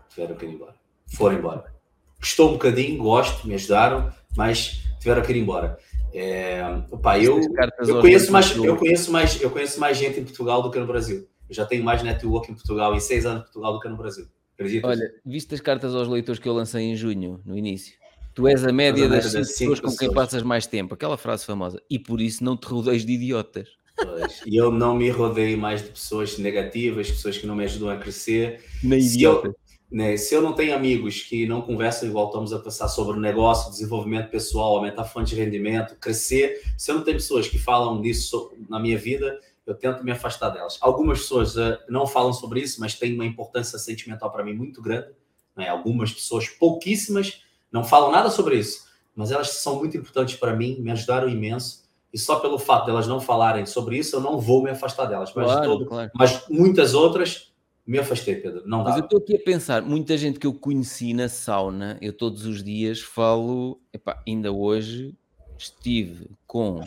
Tiveram 0.08 0.36
que 0.36 0.46
ir 0.46 0.54
embora. 0.54 0.74
Foram 1.06 1.38
embora. 1.38 1.74
Gostou 2.20 2.50
um 2.50 2.52
bocadinho, 2.52 3.02
gosto, 3.02 3.46
me 3.48 3.54
ajudaram, 3.54 4.12
mas 4.36 4.84
tiveram 5.00 5.20
que 5.22 5.32
ir 5.32 5.38
embora. 5.38 5.76
É, 6.14 6.62
opa, 6.90 7.18
eu, 7.18 7.40
eu 7.80 8.00
conheço 8.00 8.30
mais, 8.30 8.56
eu 8.56 8.76
conheço 8.76 9.10
mais, 9.10 9.42
eu 9.42 9.50
conheço 9.50 9.80
mais 9.80 9.96
gente 9.98 10.20
em 10.20 10.24
Portugal 10.24 10.62
do 10.62 10.70
que 10.70 10.78
no 10.78 10.86
Brasil. 10.86 11.26
Eu 11.52 11.56
já 11.56 11.66
tenho 11.66 11.84
mais 11.84 12.02
network 12.02 12.50
em 12.50 12.54
Portugal, 12.54 12.94
em 12.94 13.00
seis 13.00 13.26
anos 13.26 13.40
em 13.40 13.44
Portugal 13.44 13.74
do 13.74 13.80
que 13.80 13.88
no 13.88 13.96
Brasil. 13.96 14.26
Acreditas? 14.54 14.90
Olha, 14.90 15.14
viste 15.22 15.54
as 15.54 15.60
cartas 15.60 15.94
aos 15.94 16.08
leitores 16.08 16.38
que 16.38 16.48
eu 16.48 16.54
lancei 16.54 16.82
em 16.84 16.96
junho, 16.96 17.42
no 17.44 17.58
início? 17.58 17.94
Tu 18.34 18.48
és 18.48 18.64
a 18.64 18.72
média 18.72 19.06
das 19.06 19.26
cinco 19.26 19.72
pessoas 19.72 19.80
com 19.80 19.94
quem 19.94 20.10
passas 20.10 20.42
mais 20.42 20.66
tempo. 20.66 20.94
Aquela 20.94 21.18
frase 21.18 21.44
famosa. 21.44 21.78
E 21.90 21.98
por 21.98 22.22
isso 22.22 22.42
não 22.42 22.56
te 22.56 22.66
rodeias 22.66 23.04
de 23.04 23.12
idiotas. 23.12 23.68
Pois. 23.94 24.40
E 24.46 24.56
eu 24.56 24.72
não 24.72 24.96
me 24.96 25.10
rodeio 25.10 25.58
mais 25.58 25.82
de 25.82 25.90
pessoas 25.90 26.38
negativas, 26.38 27.10
pessoas 27.10 27.36
que 27.36 27.46
não 27.46 27.54
me 27.54 27.64
ajudam 27.64 27.90
a 27.90 27.98
crescer. 27.98 28.64
Nem 28.82 28.98
idiotas. 28.98 29.52
Né, 29.90 30.16
se 30.16 30.34
eu 30.34 30.40
não 30.40 30.54
tenho 30.54 30.74
amigos 30.74 31.20
que 31.20 31.44
não 31.44 31.60
conversam 31.60 32.08
igual 32.08 32.28
estamos 32.28 32.50
a 32.54 32.58
pensar 32.58 32.88
sobre 32.88 33.20
negócio, 33.20 33.70
desenvolvimento 33.70 34.30
pessoal, 34.30 34.76
aumentar 34.76 35.02
a 35.02 35.04
fonte 35.04 35.34
de 35.34 35.42
rendimento, 35.42 35.96
crescer, 35.96 36.62
se 36.78 36.90
eu 36.90 36.94
não 36.94 37.04
tenho 37.04 37.18
pessoas 37.18 37.46
que 37.46 37.58
falam 37.58 38.00
disso 38.00 38.54
na 38.70 38.80
minha 38.80 38.96
vida, 38.96 39.38
eu 39.66 39.74
tento 39.74 40.04
me 40.04 40.10
afastar 40.10 40.50
delas. 40.50 40.78
Algumas 40.80 41.20
pessoas 41.20 41.56
uh, 41.56 41.78
não 41.88 42.06
falam 42.06 42.32
sobre 42.32 42.60
isso, 42.60 42.80
mas 42.80 42.94
tem 42.94 43.14
uma 43.14 43.24
importância 43.24 43.78
sentimental 43.78 44.30
para 44.30 44.44
mim 44.44 44.54
muito 44.54 44.82
grande. 44.82 45.08
Né? 45.56 45.68
Algumas 45.68 46.12
pessoas, 46.12 46.48
pouquíssimas, 46.48 47.42
não 47.70 47.84
falam 47.84 48.10
nada 48.10 48.30
sobre 48.30 48.56
isso, 48.56 48.86
mas 49.14 49.30
elas 49.30 49.50
são 49.50 49.78
muito 49.78 49.96
importantes 49.96 50.36
para 50.36 50.54
mim, 50.54 50.80
me 50.80 50.90
ajudaram 50.90 51.28
imenso. 51.28 51.82
E 52.12 52.18
só 52.18 52.40
pelo 52.40 52.58
fato 52.58 52.86
delas 52.86 53.04
de 53.04 53.10
não 53.10 53.20
falarem 53.20 53.64
sobre 53.64 53.96
isso, 53.96 54.16
eu 54.16 54.20
não 54.20 54.38
vou 54.38 54.62
me 54.62 54.70
afastar 54.70 55.06
delas. 55.06 55.32
Mas, 55.34 55.46
claro, 55.46 55.64
todo, 55.64 55.86
claro. 55.86 56.10
mas 56.14 56.46
muitas 56.48 56.92
outras 56.92 57.52
me 57.86 57.98
afastei, 57.98 58.36
Pedro. 58.36 58.62
Não 58.66 58.84
dá. 58.84 58.90
Mas 58.90 58.98
eu 58.98 59.04
estou 59.04 59.18
aqui 59.18 59.36
a 59.36 59.38
pensar, 59.38 59.82
muita 59.82 60.16
gente 60.18 60.38
que 60.38 60.46
eu 60.46 60.52
conheci 60.52 61.14
na 61.14 61.28
sauna, 61.28 61.98
eu 62.02 62.12
todos 62.12 62.44
os 62.44 62.62
dias 62.62 63.00
falo, 63.00 63.80
epá, 63.92 64.22
ainda 64.26 64.52
hoje 64.52 65.14
estive 65.56 66.30
com 66.46 66.80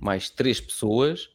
mais 0.00 0.28
três 0.30 0.60
pessoas 0.60 1.31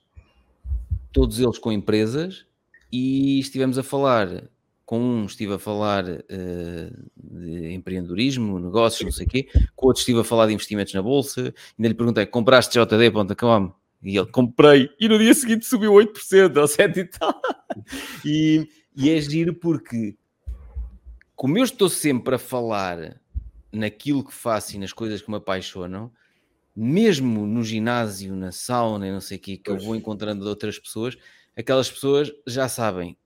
todos 1.17 1.39
eles 1.39 1.57
com 1.57 1.71
empresas, 1.71 2.45
e 2.91 3.39
estivemos 3.39 3.79
a 3.79 3.81
falar, 3.81 4.51
com 4.85 4.99
um 4.99 5.25
estive 5.25 5.53
a 5.53 5.57
falar 5.57 6.05
uh, 6.05 7.09
de 7.17 7.73
empreendedorismo, 7.73 8.59
negócios, 8.59 9.03
não 9.03 9.11
sei 9.11 9.25
o 9.25 9.29
quê, 9.29 9.47
com 9.75 9.87
outro 9.87 10.01
estive 10.01 10.19
a 10.19 10.23
falar 10.23 10.45
de 10.45 10.53
investimentos 10.53 10.93
na 10.93 11.01
bolsa, 11.01 11.41
ainda 11.41 11.87
lhe 11.87 11.95
perguntei, 11.95 12.23
compraste 12.27 12.77
JD.com? 12.77 13.73
E 14.03 14.15
ele, 14.15 14.27
comprei, 14.27 14.91
e 14.99 15.09
no 15.09 15.17
dia 15.17 15.33
seguinte 15.33 15.65
subiu 15.65 15.93
8%, 15.93 16.55
ou 16.55 16.65
7% 16.65 16.97
e 16.97 17.05
tal. 17.05 17.41
e, 18.23 18.69
e 18.95 19.09
é 19.09 19.19
giro 19.19 19.55
porque, 19.55 20.15
como 21.35 21.57
eu 21.57 21.63
estou 21.63 21.89
sempre 21.89 22.35
a 22.35 22.39
falar 22.39 23.19
naquilo 23.71 24.23
que 24.23 24.31
faço 24.31 24.75
e 24.75 24.79
nas 24.79 24.93
coisas 24.93 25.19
que 25.19 25.31
me 25.31 25.37
apaixonam, 25.37 26.11
mesmo 26.79 27.47
no 27.47 27.63
ginásio, 27.63 28.35
na 28.35 28.51
sauna 28.51 29.07
e 29.07 29.11
não 29.11 29.19
sei 29.19 29.37
o 29.37 29.41
que 29.41 29.59
pois. 29.65 29.81
eu 29.81 29.87
vou 29.87 29.95
encontrando 29.95 30.43
de 30.43 30.47
outras 30.47 30.77
pessoas, 30.77 31.17
aquelas 31.57 31.89
pessoas 31.89 32.31
já 32.45 32.69
sabem, 32.69 33.17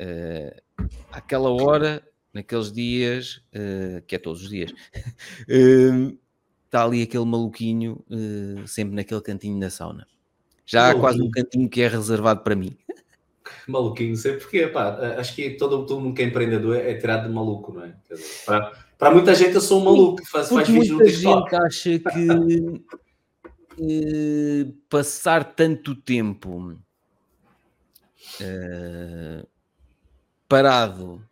uh, 0.00 0.86
aquela 1.10 1.50
hora, 1.50 2.06
naqueles 2.32 2.70
dias, 2.70 3.42
uh, 3.52 4.00
que 4.06 4.14
é 4.14 4.18
todos 4.18 4.44
os 4.44 4.48
dias, 4.48 4.70
uh, 4.70 6.16
está 6.64 6.84
ali 6.84 7.02
aquele 7.02 7.24
maluquinho 7.24 8.04
sempre 8.64 8.94
naquele 8.94 9.20
cantinho 9.20 9.58
da 9.58 9.68
sauna. 9.68 10.06
Já 10.64 10.82
maluquinho. 10.82 10.98
há 10.98 11.00
quase 11.00 11.20
um 11.20 11.30
cantinho 11.32 11.68
que 11.68 11.82
é 11.82 11.88
reservado 11.88 12.44
para 12.44 12.54
mim. 12.54 12.76
Maluquinho, 13.66 14.16
sei 14.16 14.34
porquê, 14.34 14.68
pá, 14.68 15.16
acho 15.18 15.34
que 15.34 15.50
todo, 15.50 15.84
todo 15.84 16.00
mundo 16.00 16.14
que 16.14 16.22
é 16.22 16.26
empreendedor 16.26 16.76
é 16.76 16.94
tirado 16.94 17.26
de 17.26 17.34
maluco, 17.34 17.72
não 17.72 17.84
é? 17.84 17.94
para, 18.46 18.70
para 19.00 19.14
muita 19.14 19.34
gente 19.34 19.54
eu 19.54 19.62
sou 19.62 19.80
um 19.80 19.84
maluco, 19.84 20.22
faz, 20.26 20.50
faz 20.50 20.68
vídeos 20.68 20.90
no 20.90 20.98
TikTok. 21.02 21.24
Muita 21.24 21.40
gente 21.40 21.64
acha 21.64 21.98
que 21.98 22.84
eh, 23.80 24.72
passar 24.90 25.54
tanto 25.54 25.94
tempo 25.94 26.78
eh, 28.38 29.46
parado 30.46 31.26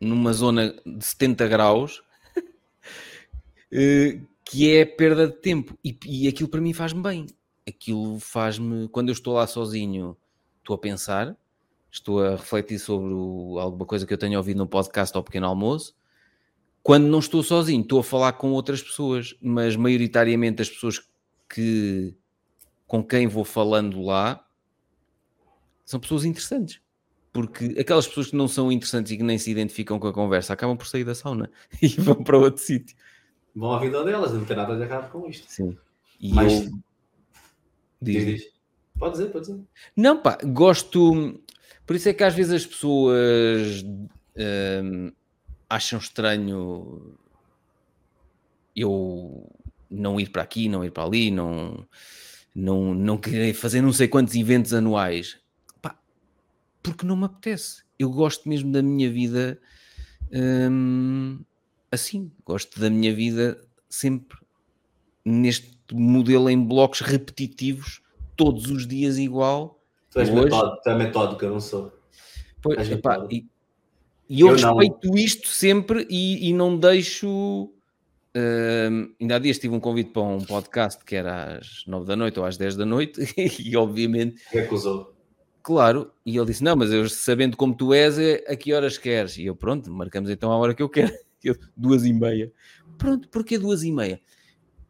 numa 0.00 0.32
zona 0.32 0.74
de 0.84 1.04
70 1.04 1.46
graus 1.46 2.02
eh, 3.70 4.18
que 4.44 4.74
é 4.74 4.84
perda 4.84 5.28
de 5.28 5.34
tempo 5.34 5.78
e, 5.84 5.96
e 6.04 6.26
aquilo 6.26 6.48
para 6.48 6.60
mim 6.60 6.72
faz-me 6.72 7.02
bem. 7.04 7.26
Aquilo 7.64 8.18
faz-me, 8.18 8.88
quando 8.88 9.10
eu 9.10 9.12
estou 9.12 9.34
lá 9.34 9.46
sozinho, 9.46 10.16
estou 10.58 10.74
a 10.74 10.78
pensar, 10.78 11.36
estou 11.88 12.20
a 12.20 12.32
refletir 12.32 12.80
sobre 12.80 13.14
o, 13.14 13.60
alguma 13.60 13.86
coisa 13.86 14.04
que 14.04 14.12
eu 14.12 14.18
tenho 14.18 14.36
ouvido 14.38 14.58
no 14.58 14.66
podcast 14.66 15.16
ao 15.16 15.22
pequeno 15.22 15.46
almoço 15.46 15.94
quando 16.82 17.04
não 17.04 17.18
estou 17.18 17.42
sozinho, 17.42 17.82
estou 17.82 18.00
a 18.00 18.04
falar 18.04 18.32
com 18.32 18.50
outras 18.52 18.82
pessoas, 18.82 19.36
mas 19.40 19.76
maioritariamente 19.76 20.62
as 20.62 20.70
pessoas 20.70 21.00
que 21.48 22.14
com 22.86 23.02
quem 23.02 23.26
vou 23.26 23.44
falando 23.44 24.02
lá 24.02 24.44
são 25.84 26.00
pessoas 26.00 26.24
interessantes. 26.24 26.80
Porque 27.32 27.76
aquelas 27.78 28.06
pessoas 28.06 28.28
que 28.28 28.36
não 28.36 28.46
são 28.46 28.70
interessantes 28.70 29.12
e 29.12 29.16
que 29.16 29.22
nem 29.22 29.38
se 29.38 29.50
identificam 29.50 29.98
com 29.98 30.06
a 30.06 30.12
conversa 30.12 30.52
acabam 30.52 30.76
por 30.76 30.86
sair 30.86 31.04
da 31.04 31.14
sauna 31.14 31.50
e 31.80 31.88
vão 31.88 32.22
para 32.22 32.36
outro 32.36 32.62
sítio. 32.62 32.96
Vão 33.54 33.72
à 33.72 33.78
vida 33.78 34.04
delas, 34.04 34.32
não 34.32 34.44
tem 34.44 34.56
nada 34.56 34.76
de 34.76 34.82
errado 34.82 35.10
com 35.10 35.28
isto. 35.28 35.50
Sim. 35.50 35.76
E 36.20 36.32
mas... 36.32 36.52
eu 36.52 36.70
Diz, 38.02 38.26
diz. 38.26 38.52
Pode 38.98 39.12
dizer, 39.12 39.30
pode 39.30 39.46
dizer. 39.46 39.60
Não, 39.96 40.20
pá, 40.20 40.36
gosto. 40.44 41.40
Por 41.86 41.94
isso 41.94 42.08
é 42.08 42.12
que 42.12 42.24
às 42.24 42.34
vezes 42.34 42.52
as 42.52 42.66
pessoas 42.66 43.84
hum, 44.36 45.12
acham 45.72 45.98
estranho 45.98 47.16
eu 48.76 49.50
não 49.90 50.20
ir 50.20 50.28
para 50.28 50.42
aqui, 50.42 50.68
não 50.68 50.84
ir 50.84 50.90
para 50.90 51.04
ali, 51.04 51.30
não, 51.30 51.86
não, 52.54 52.94
não 52.94 53.16
querer 53.16 53.54
fazer 53.54 53.80
não 53.80 53.92
sei 53.92 54.06
quantos 54.06 54.34
eventos 54.34 54.74
anuais. 54.74 55.38
Pá, 55.80 55.98
porque 56.82 57.06
não 57.06 57.16
me 57.16 57.24
apetece. 57.24 57.82
Eu 57.98 58.10
gosto 58.10 58.48
mesmo 58.48 58.70
da 58.70 58.82
minha 58.82 59.10
vida 59.10 59.58
hum, 60.30 61.40
assim. 61.90 62.30
Gosto 62.44 62.78
da 62.78 62.90
minha 62.90 63.14
vida 63.14 63.58
sempre 63.88 64.38
neste 65.24 65.74
modelo 65.90 66.50
em 66.50 66.62
blocos 66.62 67.00
repetitivos, 67.00 68.02
todos 68.36 68.70
os 68.70 68.86
dias 68.86 69.16
igual. 69.16 69.82
Tu 70.10 70.20
és, 70.20 70.28
Hoje... 70.28 70.44
metódico, 70.44 70.82
tu 70.82 70.90
metódico, 70.96 71.44
eu 71.46 71.50
não 71.50 71.60
sou. 71.60 71.98
Pois, 72.60 72.90
epá, 72.90 73.26
e, 73.30 73.46
e, 74.28 74.40
eu, 74.40 74.48
eu 74.48 74.52
respeito 74.54 75.08
não. 75.08 75.14
isto 75.16 75.48
sempre 75.48 76.06
e, 76.08 76.48
e 76.48 76.52
não 76.52 76.76
deixo 76.76 77.70
Uh, 78.34 79.12
ainda 79.20 79.36
há 79.36 79.38
dias 79.38 79.58
tive 79.58 79.74
um 79.74 79.80
convite 79.80 80.10
para 80.10 80.22
um 80.22 80.42
podcast 80.42 81.04
que 81.04 81.14
era 81.14 81.58
às 81.58 81.84
9 81.86 82.06
da 82.06 82.16
noite 82.16 82.40
ou 82.40 82.46
às 82.46 82.56
10 82.56 82.76
da 82.76 82.86
noite 82.86 83.20
e 83.60 83.76
obviamente 83.76 84.42
recusou. 84.50 85.14
Claro, 85.62 86.10
e 86.24 86.36
ele 86.36 86.46
disse: 86.46 86.64
Não, 86.64 86.74
mas 86.74 86.90
eu 86.90 87.06
sabendo 87.10 87.58
como 87.58 87.74
tu 87.74 87.92
és, 87.92 88.18
é 88.18 88.42
a 88.48 88.56
que 88.56 88.72
horas 88.72 88.96
queres? 88.96 89.36
E 89.36 89.44
eu, 89.44 89.54
pronto, 89.54 89.90
marcamos 89.92 90.30
então 90.30 90.50
a 90.50 90.56
hora 90.56 90.74
que 90.74 90.82
eu 90.82 90.88
quero, 90.88 91.12
eu, 91.44 91.54
duas 91.76 92.06
e 92.06 92.12
meia. 92.12 92.50
Pronto, 92.96 93.28
porquê 93.28 93.58
duas 93.58 93.82
e 93.82 93.92
meia? 93.92 94.18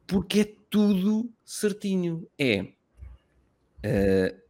Porque 0.07 0.41
é 0.41 0.55
tudo 0.71 1.29
certinho. 1.45 2.27
É 2.39 2.63
uh, 2.63 4.42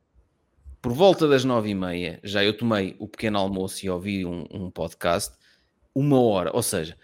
por 0.83 0.93
volta 0.93 1.29
das 1.29 1.45
nove 1.45 1.71
e 1.71 1.75
meia, 1.75 2.19
já 2.25 2.45
eu 2.45 2.57
tomei 2.57 2.97
o 2.99 3.07
pequeno 3.07 3.39
almoço 3.39 3.87
e 3.87 3.89
ouvi 3.89 4.27
um, 4.27 4.45
um 4.53 4.69
podcast, 4.69 5.33
uma 5.95 6.21
hora, 6.21 6.51
ou 6.53 6.63
seja, 6.63 6.99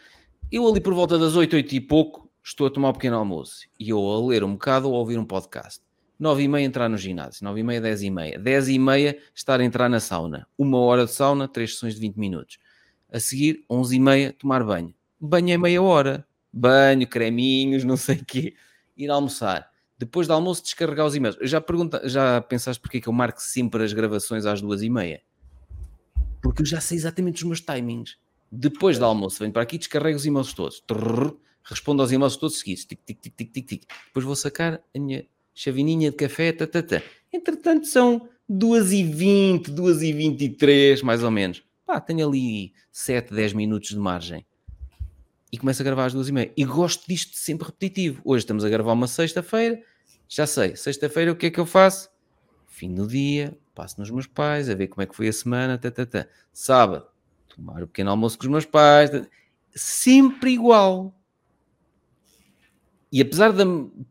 eu 0.51 0.67
ali 0.67 0.81
por 0.81 0.93
volta 0.95 1.17
das 1.17 1.37
8, 1.37 1.55
8 1.55 1.75
e 1.77 1.81
pouco, 1.81 2.29
estou 2.43 2.67
a 2.67 2.71
tomar 2.71 2.89
um 2.89 2.93
pequeno 2.93 3.17
almoço. 3.17 3.69
E 3.79 3.91
eu 3.91 4.01
a 4.01 4.27
ler 4.27 4.43
um 4.43 4.55
bocado 4.55 4.89
ou 4.89 4.97
a 4.97 4.99
ouvir 4.99 5.17
um 5.17 5.25
podcast. 5.25 5.81
9 6.19 6.43
e 6.43 6.49
meia 6.49 6.65
entrar 6.65 6.89
no 6.89 6.97
ginásio. 6.97 7.45
9 7.45 7.61
e 7.61 7.63
meia, 7.63 7.81
10 7.81 8.03
e 8.03 8.11
meia. 8.11 8.39
10 8.39 8.69
e 8.71 8.79
meia 8.79 9.19
estar 9.35 9.61
a 9.61 9.65
entrar 9.65 9.89
na 9.89 10.01
sauna. 10.01 10.49
Uma 10.59 10.79
hora 10.79 11.05
de 11.05 11.13
sauna, 11.13 11.47
três 11.47 11.75
sessões 11.75 11.95
de 11.95 12.01
20 12.01 12.17
minutos. 12.17 12.59
A 13.13 13.21
seguir, 13.21 13.65
11 13.71 13.95
e 13.95 14.01
meia, 14.01 14.33
tomar 14.33 14.65
banho. 14.65 14.93
Banho 15.21 15.51
é 15.53 15.59
meia 15.59 15.81
hora. 15.81 16.27
Banho, 16.53 17.07
creminhos, 17.07 17.85
não 17.85 17.97
sei 17.97 18.17
o 18.17 18.25
quê. 18.25 18.55
Ir 18.97 19.11
almoçar. 19.11 19.71
Depois 19.99 20.29
do 20.29 20.33
almoço, 20.33 20.63
descarregar 20.63 21.07
os 21.07 21.17
e-mails. 21.17 21.37
Já, 21.43 21.61
pergunta, 21.61 22.01
já 22.09 22.41
pensaste 22.41 22.81
porque 22.81 22.99
é 22.99 23.01
que 23.01 23.09
eu 23.09 23.13
marco 23.13 23.43
sempre 23.43 23.83
as 23.83 23.93
gravações 23.93 24.47
às 24.47 24.61
duas 24.61 24.81
e 24.83 24.89
meia? 24.89 25.21
Porque 26.41 26.63
eu 26.63 26.67
já 26.67 26.81
sei 26.81 26.97
exatamente 26.97 27.43
os 27.43 27.43
meus 27.43 27.61
timings. 27.61 28.17
Depois 28.51 28.99
do 28.99 29.05
almoço, 29.05 29.41
venho 29.41 29.53
para 29.53 29.63
aqui, 29.63 29.77
descarrego 29.77 30.17
os 30.17 30.25
e-mails 30.25 30.53
todos. 30.53 30.81
Trrr, 30.87 31.35
respondo 31.65 32.01
aos 32.01 32.13
e-mails 32.13 32.37
todos 32.37 32.59
seguidos. 32.59 32.85
Tic, 32.85 33.01
tic, 33.05 33.19
tic, 33.21 33.35
tic, 33.35 33.53
tic, 33.53 33.67
tic. 33.67 33.83
Depois 34.07 34.25
vou 34.25 34.37
sacar 34.37 34.81
a 34.95 34.99
minha 34.99 35.27
chavininha 35.53 36.11
de 36.11 36.17
café. 36.17 36.53
Tá, 36.53 36.67
tá, 36.67 36.81
tá. 36.81 37.03
Entretanto, 37.33 37.87
são 37.89 38.29
2h20, 38.49 39.65
2h23, 39.71 41.03
mais 41.03 41.25
ou 41.25 41.31
menos. 41.31 41.63
Pá, 41.85 42.01
tenho 42.01 42.27
ali 42.27 42.73
7, 42.93 43.35
10 43.35 43.53
minutos 43.53 43.91
de 43.91 43.99
margem. 43.99 44.47
E 45.51 45.57
começo 45.57 45.81
a 45.81 45.85
gravar 45.85 46.07
às 46.07 46.15
2h30. 46.15 46.53
E 46.57 46.65
gosto 46.65 47.07
disto 47.09 47.37
sempre 47.37 47.67
repetitivo. 47.67 48.21
Hoje 48.25 48.45
estamos 48.45 48.65
a 48.65 48.69
gravar 48.69 48.93
uma 48.93 49.07
sexta-feira. 49.07 49.81
Já 50.29 50.47
sei, 50.47 50.77
sexta-feira 50.77 51.33
o 51.33 51.37
que 51.37 51.47
é 51.47 51.51
que 51.51 51.59
eu 51.59 51.65
faço? 51.65 52.11
Fim 52.67 52.95
do 52.95 53.07
dia, 53.07 53.57
passo 53.75 53.99
nos 53.99 54.11
meus 54.11 54.27
pais, 54.27 54.69
a 54.69 54.75
ver 54.75 54.89
como 54.89 55.03
é 55.03 55.07
que 55.07 55.17
foi 55.17 55.27
a 55.29 55.33
semana. 55.33 55.79
Tá, 55.79 55.91
tá, 55.91 56.05
tá. 56.05 56.27
Sábado, 56.53 57.07
tomar 57.49 57.83
o 57.83 57.87
pequeno 57.87 58.11
almoço 58.11 58.37
com 58.37 58.45
os 58.45 58.51
meus 58.51 58.67
pais, 58.67 59.11
sempre 59.75 60.51
igual. 60.51 61.15
E 63.11 63.23
apesar 63.23 63.53
de, 63.53 63.65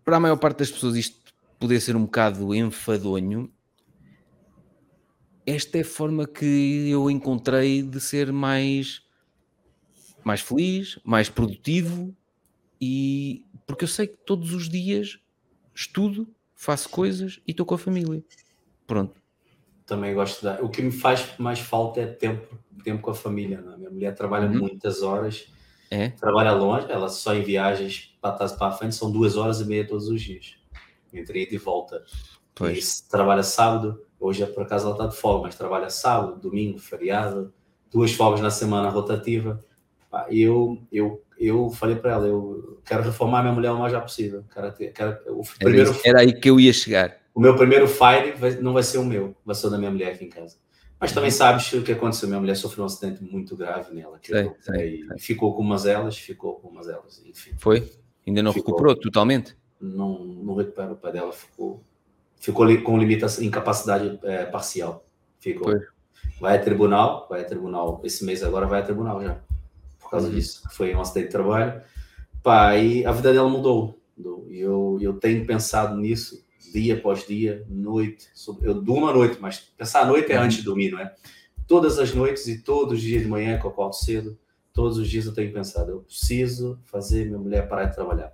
para 0.04 0.18
a 0.18 0.20
maior 0.20 0.38
parte 0.38 0.60
das 0.60 0.72
pessoas, 0.72 0.96
isto 0.96 1.18
poder 1.60 1.80
ser 1.80 1.96
um 1.96 2.06
bocado 2.06 2.54
enfadonho, 2.56 3.52
esta 5.46 5.78
é 5.78 5.82
a 5.82 5.86
forma 5.86 6.28
que 6.28 6.90
eu 6.90 7.10
encontrei 7.12 7.82
de 7.82 8.02
ser 8.02 8.34
mais, 8.34 9.04
mais 10.24 10.42
feliz, 10.42 11.00
mais 11.04 11.30
produtivo 11.30 12.16
e 12.80 13.46
porque 13.66 13.84
eu 13.84 13.88
sei 13.88 14.08
que 14.08 14.18
todos 14.18 14.54
os 14.54 14.70
dias 14.70 15.20
estudo, 15.74 16.28
faço 16.56 16.90
coisas 16.90 17.40
e 17.48 17.52
estou 17.52 17.66
com 17.66 17.76
a 17.76 17.78
família. 17.78 18.24
Pronto 18.86 19.22
também 19.88 20.14
gosto 20.14 20.42
de 20.42 20.62
O 20.62 20.70
que 20.70 20.82
me 20.82 20.92
faz 20.92 21.34
mais 21.40 21.60
falta 21.60 22.02
é 22.02 22.06
tempo, 22.06 22.60
tempo 22.84 23.02
com 23.02 23.10
a 23.10 23.16
família. 23.16 23.62
Não? 23.62 23.74
É? 23.74 23.78
Minha 23.78 23.90
mulher 23.90 24.14
trabalha 24.14 24.48
uhum. 24.48 24.60
muitas 24.60 25.02
horas, 25.02 25.48
é? 25.90 26.10
trabalha 26.10 26.52
longe, 26.52 26.86
ela 26.92 27.08
só 27.08 27.34
em 27.34 27.42
viagens 27.42 28.16
para 28.22 28.36
trás 28.36 28.52
para 28.52 28.68
a 28.68 28.72
frente 28.72 28.94
são 28.94 29.10
duas 29.10 29.38
horas 29.38 29.62
e 29.62 29.66
meia 29.66 29.88
todos 29.88 30.10
os 30.10 30.22
dias, 30.22 30.58
entre 31.12 31.44
ida 31.44 31.56
e 31.56 31.58
volta. 31.58 32.04
Pois. 32.54 33.00
E 33.00 33.10
trabalha 33.10 33.42
sábado, 33.42 34.04
hoje 34.20 34.44
é 34.44 34.46
por 34.46 34.64
acaso 34.64 34.86
ela 34.86 34.96
está 34.96 35.08
de 35.08 35.16
folga, 35.16 35.44
mas 35.44 35.56
trabalha 35.56 35.90
sábado, 35.90 36.38
domingo, 36.38 36.78
feriado, 36.78 37.54
duas 37.90 38.12
folgas 38.12 38.42
na 38.42 38.52
semana 38.52 38.90
rotativa. 38.90 39.64
Eu, 40.30 40.82
eu, 40.92 41.24
eu 41.38 41.70
falei 41.70 41.96
para 41.96 42.12
ela, 42.12 42.28
eu 42.28 42.82
quero 42.86 43.04
reformar 43.04 43.42
minha 43.42 43.54
mulher 43.54 43.72
o 43.72 43.80
mais 43.80 43.92
já 43.92 44.02
possível. 44.02 44.44
Quero, 44.54 44.74
quero, 44.74 45.18
o 45.40 45.44
primeiro... 45.60 45.96
era 46.04 46.22
aí 46.22 46.34
que 46.34 46.50
eu 46.50 46.60
ia 46.60 46.74
chegar 46.74 47.18
o 47.38 47.40
meu 47.40 47.56
primeiro 47.56 47.88
Fire 47.88 48.32
vai, 48.32 48.56
não 48.56 48.74
vai 48.74 48.82
ser 48.82 48.98
o 48.98 49.06
meu, 49.06 49.36
vai 49.46 49.54
ser 49.54 49.68
o 49.68 49.70
da 49.70 49.78
minha 49.78 49.92
mulher 49.92 50.14
aqui 50.14 50.26
em 50.26 50.30
casa. 50.30 50.58
Mas 51.00 51.12
também 51.12 51.30
uhum. 51.30 51.36
sabes 51.36 51.72
o 51.72 51.84
que 51.84 51.92
aconteceu. 51.92 52.28
Minha 52.28 52.40
mulher 52.40 52.56
sofreu 52.56 52.82
um 52.82 52.88
acidente 52.88 53.24
muito 53.24 53.56
grave 53.56 53.94
nela. 53.94 54.18
Que 54.18 54.30
sei, 54.30 54.52
sei, 54.60 55.06
sei. 55.08 55.18
Ficou 55.20 55.54
com 55.54 55.62
umas 55.62 55.86
elas, 55.86 56.18
ficou 56.18 56.56
com 56.56 56.70
umas 56.70 56.90
elas. 56.90 57.22
Enfim. 57.28 57.52
Foi? 57.60 57.92
Ainda 58.26 58.42
não 58.42 58.52
ficou, 58.52 58.74
recuperou 58.74 59.00
totalmente? 59.00 59.56
Não, 59.80 60.18
não 60.18 60.56
recuperou. 60.56 60.94
O 60.94 60.96
pai 60.96 61.12
dela 61.12 61.32
ficou, 61.32 61.84
ficou 62.38 62.66
com 62.82 62.98
limitação, 62.98 63.44
incapacidade 63.44 64.18
é, 64.24 64.46
parcial. 64.46 65.06
Ficou. 65.40 65.70
Foi. 65.70 65.80
Vai 66.42 66.58
a 66.58 66.60
tribunal, 66.60 67.28
vai 67.30 67.42
a 67.42 67.46
tribunal. 67.46 68.02
Esse 68.04 68.26
mês 68.26 68.42
agora 68.42 68.66
vai 68.66 68.80
a 68.82 68.84
tribunal 68.84 69.22
já. 69.22 69.40
Por 70.08 70.12
causa 70.12 70.28
uhum. 70.28 70.36
disso. 70.36 70.64
Foi 70.72 70.96
um 70.96 71.02
acidente 71.02 71.28
de 71.28 71.32
trabalho. 71.32 71.82
Pá, 72.42 72.78
e 72.78 73.06
a 73.06 73.12
vida 73.12 73.34
dela 73.34 73.50
mudou. 73.50 74.00
E 74.50 74.60
eu, 74.60 74.98
eu 75.02 75.14
tenho 75.14 75.46
pensado 75.46 75.98
nisso 75.98 76.42
dia 76.72 76.96
após 76.96 77.26
dia, 77.26 77.66
noite. 77.70 78.28
Eu 78.62 78.82
durmo 78.82 79.08
à 79.08 79.14
noite, 79.14 79.38
mas 79.40 79.60
pensar 79.60 80.02
à 80.02 80.06
noite 80.06 80.32
é 80.32 80.38
uhum. 80.38 80.46
antes 80.46 80.58
de 80.58 80.64
dormir, 80.64 80.92
não 80.92 81.00
é? 81.00 81.14
Todas 81.68 82.00
as 82.00 82.14
noites 82.14 82.48
e 82.48 82.62
todos 82.62 82.94
os 82.94 83.02
dias 83.02 83.22
de 83.22 83.28
manhã, 83.28 83.60
que 83.60 83.66
eu 83.66 83.70
acordo 83.70 83.94
cedo, 83.94 84.38
todos 84.74 84.98
os 84.98 85.10
dias 85.10 85.26
eu 85.26 85.34
tenho 85.34 85.52
pensado, 85.52 85.92
eu 85.92 86.00
preciso 86.02 86.80
fazer 86.86 87.26
minha 87.26 87.38
mulher 87.38 87.68
parar 87.68 87.86
de 87.86 87.96
trabalhar. 87.96 88.32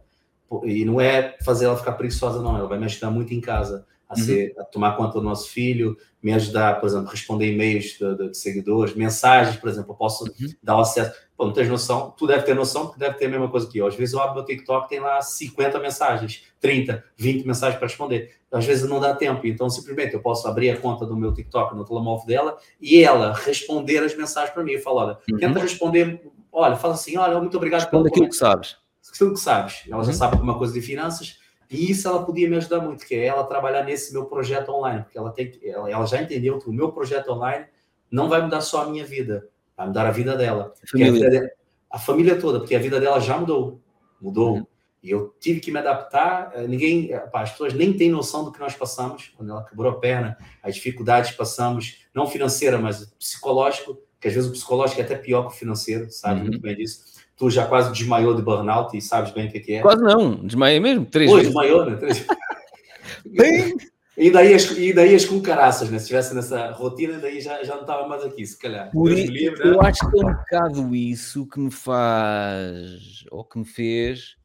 E 0.64 0.86
não 0.86 1.02
é 1.02 1.36
fazer 1.44 1.66
ela 1.66 1.78
ficar 1.78 1.94
preguiçosa, 1.94 2.42
não. 2.42 2.56
Ela 2.56 2.68
vai 2.68 2.78
me 2.78 2.86
ajudar 2.86 3.10
muito 3.10 3.34
em 3.34 3.42
casa 3.42 3.86
a, 4.08 4.20
uhum. 4.20 4.26
ser, 4.26 4.54
a 4.60 4.64
tomar 4.64 4.96
conta 4.96 5.20
do 5.20 5.24
nosso 5.24 5.50
filho, 5.50 5.98
me 6.22 6.32
ajudar, 6.34 6.80
por 6.80 6.88
exemplo, 6.88 7.10
responder 7.10 7.52
e-mails 7.52 7.98
de, 7.98 8.16
de, 8.16 8.30
de 8.30 8.38
seguidores, 8.38 8.96
mensagens, 8.96 9.56
por 9.58 9.70
exemplo, 9.70 9.92
eu 9.92 9.96
posso 9.96 10.26
uhum. 10.26 10.54
dar 10.62 10.78
o 10.78 10.82
acesso. 10.82 11.14
Pô, 11.36 11.46
não 11.46 11.54
tens 11.54 11.68
noção? 11.68 12.14
Tu 12.16 12.28
deve 12.28 12.44
ter 12.44 12.54
noção, 12.54 12.86
porque 12.86 13.00
deve 13.00 13.18
ter 13.18 13.26
a 13.26 13.30
mesma 13.30 13.50
coisa 13.50 13.68
que 13.68 13.78
eu. 13.78 13.88
Às 13.88 13.96
vezes 13.96 14.14
eu 14.14 14.22
abro 14.22 14.36
meu 14.36 14.46
TikTok 14.46 14.88
tem 14.88 15.00
lá 15.00 15.22
50 15.22 15.80
mensagens, 15.80 16.44
30, 16.60 17.04
20 17.18 17.46
mensagens 17.46 17.78
para 17.80 17.88
responder. 17.88 18.36
Às 18.52 18.66
vezes 18.66 18.88
não 18.88 19.00
dá 19.00 19.16
tempo, 19.16 19.48
então 19.48 19.68
simplesmente 19.68 20.14
eu 20.14 20.22
posso 20.22 20.48
abrir 20.48 20.70
a 20.70 20.78
conta 20.78 21.08
do 21.08 21.18
meu 21.18 21.34
TikTok 21.34 21.76
no 21.76 21.84
telemóvel 21.84 22.28
dela 22.28 22.58
e 22.80 23.04
ela 23.04 23.34
responder 23.34 24.04
as 24.04 24.16
mensagens 24.16 24.54
para 24.54 24.64
mim. 24.64 24.74
Eu 24.74 24.82
falo, 24.82 24.98
olha, 24.98 25.18
uhum. 25.32 25.38
tenta 25.40 25.60
responder, 25.60 26.22
olha, 26.52 26.76
fala 26.76 26.94
assim, 26.94 27.18
olha, 27.18 27.40
muito 27.40 27.58
obrigado 27.58 27.82
Responde 27.82 28.10
aquilo 28.10 28.30
que 28.30 28.36
sabes. 28.36 28.78
Aquilo 29.12 29.34
que 29.34 29.40
sabes. 29.40 29.84
Ela 29.90 30.04
já 30.04 30.12
uhum. 30.12 30.18
sabe 30.18 30.34
alguma 30.36 30.56
coisa 30.56 30.72
de 30.72 30.82
finanças, 30.82 31.40
e 31.70 31.90
isso 31.90 32.08
ela 32.08 32.24
podia 32.24 32.48
me 32.48 32.56
ajudar 32.58 32.80
muito, 32.82 33.04
que 33.08 33.16
é 33.16 33.26
ela 33.26 33.44
trabalhar 33.44 33.84
nesse 33.84 34.14
meu 34.14 34.26
projeto 34.26 34.70
online, 34.70 35.02
porque 35.02 35.18
ela, 35.18 35.32
tem, 35.32 35.52
ela, 35.64 35.90
ela 35.90 36.06
já 36.06 36.22
entendeu 36.22 36.60
que 36.60 36.70
o 36.70 36.74
meu 36.74 36.92
projeto 36.92 37.32
online 37.32 37.66
não 38.12 38.30
vai 38.30 38.40
mudar 38.40 38.62
só 38.62 38.84
a 38.84 38.86
minha 38.86 39.04
vida, 39.04 39.50
vai 39.76 39.88
mudar 39.88 40.06
a 40.06 40.12
vida 40.12 40.36
dela. 40.36 40.74
A 40.84 40.88
família, 40.88 41.28
a, 41.28 41.30
vida 41.30 41.52
a 41.92 42.00
família 42.00 42.40
toda, 42.40 42.60
porque 42.60 42.76
a 42.76 42.80
vida 42.80 43.00
dela 43.00 43.20
já 43.20 43.38
mudou. 43.38 43.82
Mudou. 44.22 44.56
Uhum. 44.56 44.68
E 45.02 45.10
eu 45.10 45.36
tive 45.40 45.60
que 45.60 45.72
me 45.72 45.80
adaptar. 45.80 46.52
Eh, 46.56 46.68
ninguém, 46.68 47.12
eh, 47.12 47.30
as 47.34 47.52
pessoas 47.52 47.74
nem 47.74 47.92
têm 47.94 48.10
noção 48.10 48.46
do 48.46 48.52
que 48.52 48.60
nós 48.60 48.74
passamos 48.74 49.34
quando 49.36 49.52
ela 49.52 49.64
quebrou 49.66 49.92
a 49.92 50.00
perna, 50.00 50.38
as 50.62 50.76
dificuldades 50.76 51.32
que 51.32 51.38
passamos, 51.38 52.06
não 52.14 52.26
financeira, 52.26 52.78
mas 52.78 53.06
psicológico, 53.20 53.98
que 54.20 54.28
às 54.28 54.34
vezes 54.34 54.50
o 54.50 54.54
psicológico 54.54 55.02
é 55.02 55.04
até 55.04 55.16
pior 55.16 55.48
que 55.48 55.56
o 55.56 55.58
financeiro, 55.58 56.10
sabe 56.10 56.40
uhum. 56.40 56.48
muito 56.48 56.62
bem 56.62 56.76
disso 56.76 57.14
tu 57.36 57.50
já 57.50 57.66
quase 57.66 57.92
desmaiou 57.92 58.36
de 58.36 58.42
burnout 58.42 58.96
e 58.96 59.02
sabes 59.02 59.32
bem 59.32 59.48
o 59.48 59.52
que 59.52 59.74
é. 59.74 59.82
Quase 59.82 60.02
não, 60.02 60.36
desmaiei 60.46 60.80
mesmo, 60.80 61.06
três 61.06 61.30
Pô, 61.30 61.38
vezes. 61.38 61.52
desmaiou, 61.52 61.86
né? 61.86 61.98
Três... 61.98 62.26
Bem... 63.26 63.76
E 64.16 64.30
daí, 64.30 64.54
as, 64.54 64.70
e 64.72 64.94
daí 64.94 65.16
as 65.16 65.26
com 65.26 65.42
caraças, 65.42 65.90
né? 65.90 65.98
Se 65.98 66.04
estivesse 66.04 66.36
nessa 66.36 66.72
rotina, 66.72 67.18
daí 67.18 67.42
já, 67.42 67.64
já 67.64 67.74
não 67.74 67.82
estava 67.82 68.08
mais 68.08 68.24
aqui, 68.24 68.46
se 68.46 68.58
calhar. 68.58 68.92
Por 68.92 69.12
isso, 69.12 69.32
livre, 69.32 69.68
eu 69.68 69.82
né? 69.82 69.90
acho 69.90 70.00
que 70.12 70.20
é 70.20 70.26
um 70.26 70.34
bocado 70.34 70.96
isso 70.96 71.48
que 71.48 71.60
me 71.60 71.72
faz, 71.72 73.26
ou 73.32 73.44
que 73.44 73.58
me 73.58 73.66
fez, 73.66 74.36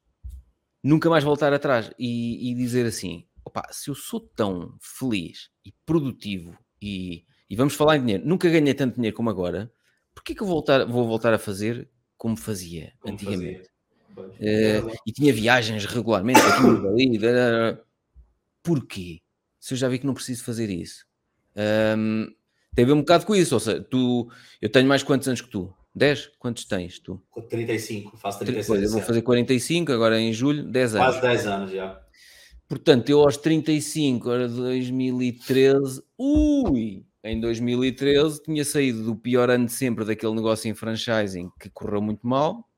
nunca 0.83 1.11
mais 1.11 1.23
voltar 1.23 1.53
atrás 1.53 1.91
e, 1.99 2.51
e 2.51 2.55
dizer 2.55 2.87
assim: 2.87 3.27
opa, 3.45 3.69
se 3.71 3.91
eu 3.91 3.95
sou 3.95 4.21
tão 4.21 4.75
feliz 4.81 5.51
e 5.65 5.73
produtivo 5.85 6.57
e, 6.81 7.25
e 7.49 7.55
vamos 7.55 7.75
falar 7.75 7.99
em 7.99 8.01
dinheiro, 8.01 8.27
nunca 8.27 8.49
ganhei 8.49 8.73
tanto 8.73 8.95
dinheiro 8.95 9.17
como 9.17 9.29
agora, 9.29 9.71
porquê 10.15 10.35
que 10.35 10.43
eu 10.43 10.47
voltar, 10.47 10.87
vou 10.87 11.07
voltar 11.07 11.35
a 11.35 11.39
fazer 11.39 11.91
como 12.17 12.39
fazia 12.39 12.95
como 13.01 13.13
antigamente? 13.13 13.69
Fazia. 14.15 14.83
Uh, 14.83 14.97
e 15.07 15.13
tinha 15.13 15.33
viagens 15.33 15.85
regularmente 15.85 16.41
aqui 16.41 16.87
ali. 16.87 17.79
Porquê? 18.63 19.21
Se 19.59 19.75
eu 19.75 19.79
já 19.79 19.89
vi 19.89 19.99
que 19.99 20.07
não 20.07 20.15
preciso 20.15 20.45
fazer 20.45 20.71
isso. 20.71 21.07
Um, 21.57 22.27
tem 22.75 22.85
a 22.85 22.87
ver 22.87 22.93
um 22.93 23.01
bocado 23.01 23.27
com 23.27 23.35
isso. 23.35 23.55
Ou 23.55 23.61
seja, 23.61 23.81
tu, 23.83 24.31
eu 24.61 24.69
tenho 24.69 24.87
mais 24.87 25.03
quantos 25.03 25.27
anos 25.29 25.41
que 25.41 25.49
tu? 25.49 25.75
10? 25.95 26.31
Quantos 26.39 26.65
tens 26.65 26.99
tu? 26.99 27.21
35, 27.49 28.17
faço 28.17 28.39
36. 28.39 28.83
eu 28.85 28.91
vou 28.91 29.03
fazer 29.03 29.23
45 29.23 29.93
agora 29.93 30.21
em 30.21 30.33
julho, 30.33 30.63
10 30.65 30.95
anos. 30.95 31.07
Quase 31.07 31.23
10 31.23 31.47
anos 31.47 31.71
já. 31.73 32.01
Portanto, 32.69 33.09
eu 33.09 33.21
aos 33.21 33.37
35, 33.39 34.31
era 34.31 34.47
2013, 34.47 36.03
ui, 36.19 37.05
em 37.25 37.41
2013 37.41 38.43
tinha 38.43 38.65
saído 38.65 39.05
do 39.05 39.17
pior 39.17 39.49
ano 39.49 39.67
de 39.67 39.73
sempre 39.73 40.05
daquele 40.05 40.35
negócio 40.35 40.71
em 40.71 40.75
franchising 40.75 41.51
que 41.59 41.71
correu 41.71 42.03
muito 42.03 42.27
mal. 42.27 42.69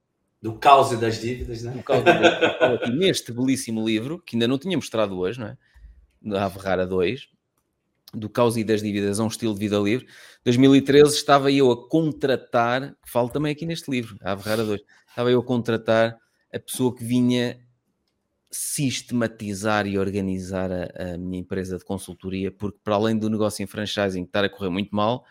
Do 0.41 0.55
caos 0.55 0.93
e 0.93 0.97
das 0.97 1.21
dívidas, 1.21 1.63
né? 1.63 1.73
Do 1.73 1.83
caos 1.83 2.05
das 2.05 2.15
dívidas. 2.15 2.95
neste 2.97 3.33
belíssimo 3.33 3.85
livro, 3.85 4.23
que 4.25 4.37
ainda 4.37 4.47
não 4.49 4.59
tinha 4.59 4.77
mostrado 4.77 5.19
hoje, 5.19 5.41
não 5.41 5.49
é? 5.49 5.59
Da 6.23 6.45
Averrara 6.45 6.87
2, 6.87 7.29
do 8.13 8.29
caos 8.29 8.57
e 8.57 8.65
das 8.65 8.83
dívidas 8.83 9.21
a 9.21 9.25
um 9.25 9.29
estilo 9.29 9.55
de 9.55 9.61
vida 9.61 9.79
livre. 9.79 10.07
2013 10.45 11.15
estava 11.15 11.51
eu 11.51 11.71
a 11.71 11.89
contratar, 11.89 12.97
que 13.03 13.11
falo 13.11 13.29
também 13.29 13.53
aqui 13.53 13.65
neste 13.65 13.91
livro, 13.91 14.17
a 14.23 14.33
Averrara 14.33 14.65
2, 14.65 14.81
estava 15.09 15.31
eu 15.31 15.41
a 15.41 15.45
contratar 15.45 16.19
a 16.53 16.59
pessoa 16.59 16.95
que 16.95 17.05
vinha 17.05 17.59
sistematizar 18.51 19.87
e 19.87 19.97
organizar 19.97 20.71
a, 20.73 21.15
a, 21.15 21.19
minha 21.19 21.39
empresa 21.39 21.79
de 21.79 21.85
consultoria, 21.85 22.51
porque 22.51 22.79
para 22.83 22.97
além 22.97 23.17
do 23.17 23.31
negócio 23.31 23.63
em 23.63 23.67
franchising 23.67 24.25
estar 24.25 24.45
a 24.45 24.49
correr 24.49 24.71
muito 24.71 24.95
mal, 24.95 25.25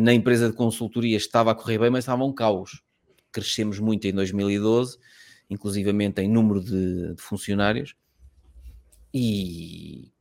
na 0.00 0.14
empresa 0.14 0.48
de 0.48 0.56
consultoria 0.56 1.16
estava 1.16 1.50
a 1.50 1.54
correr 1.54 1.78
bem, 1.78 1.90
mas 1.90 2.04
estava 2.04 2.24
um 2.24 2.32
caos. 2.32 2.82
Crescemos 3.32 3.78
muito 3.80 4.06
em 4.06 4.12
2012, 4.12 4.96
inclusivamente 5.50 6.20
em 6.20 6.28
número 6.28 6.62
de, 6.62 7.14
de 7.14 7.22
funcionários, 7.22 7.94
e 9.12 10.11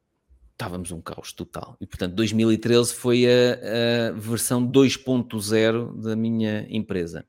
estávamos 0.61 0.91
um 0.91 1.01
caos 1.01 1.33
total. 1.33 1.75
E 1.81 1.87
portanto, 1.87 2.13
2013 2.13 2.93
foi 2.93 3.25
a, 3.25 4.09
a 4.09 4.11
versão 4.11 4.65
2.0 4.65 5.99
da 5.99 6.15
minha 6.15 6.67
empresa. 6.69 7.25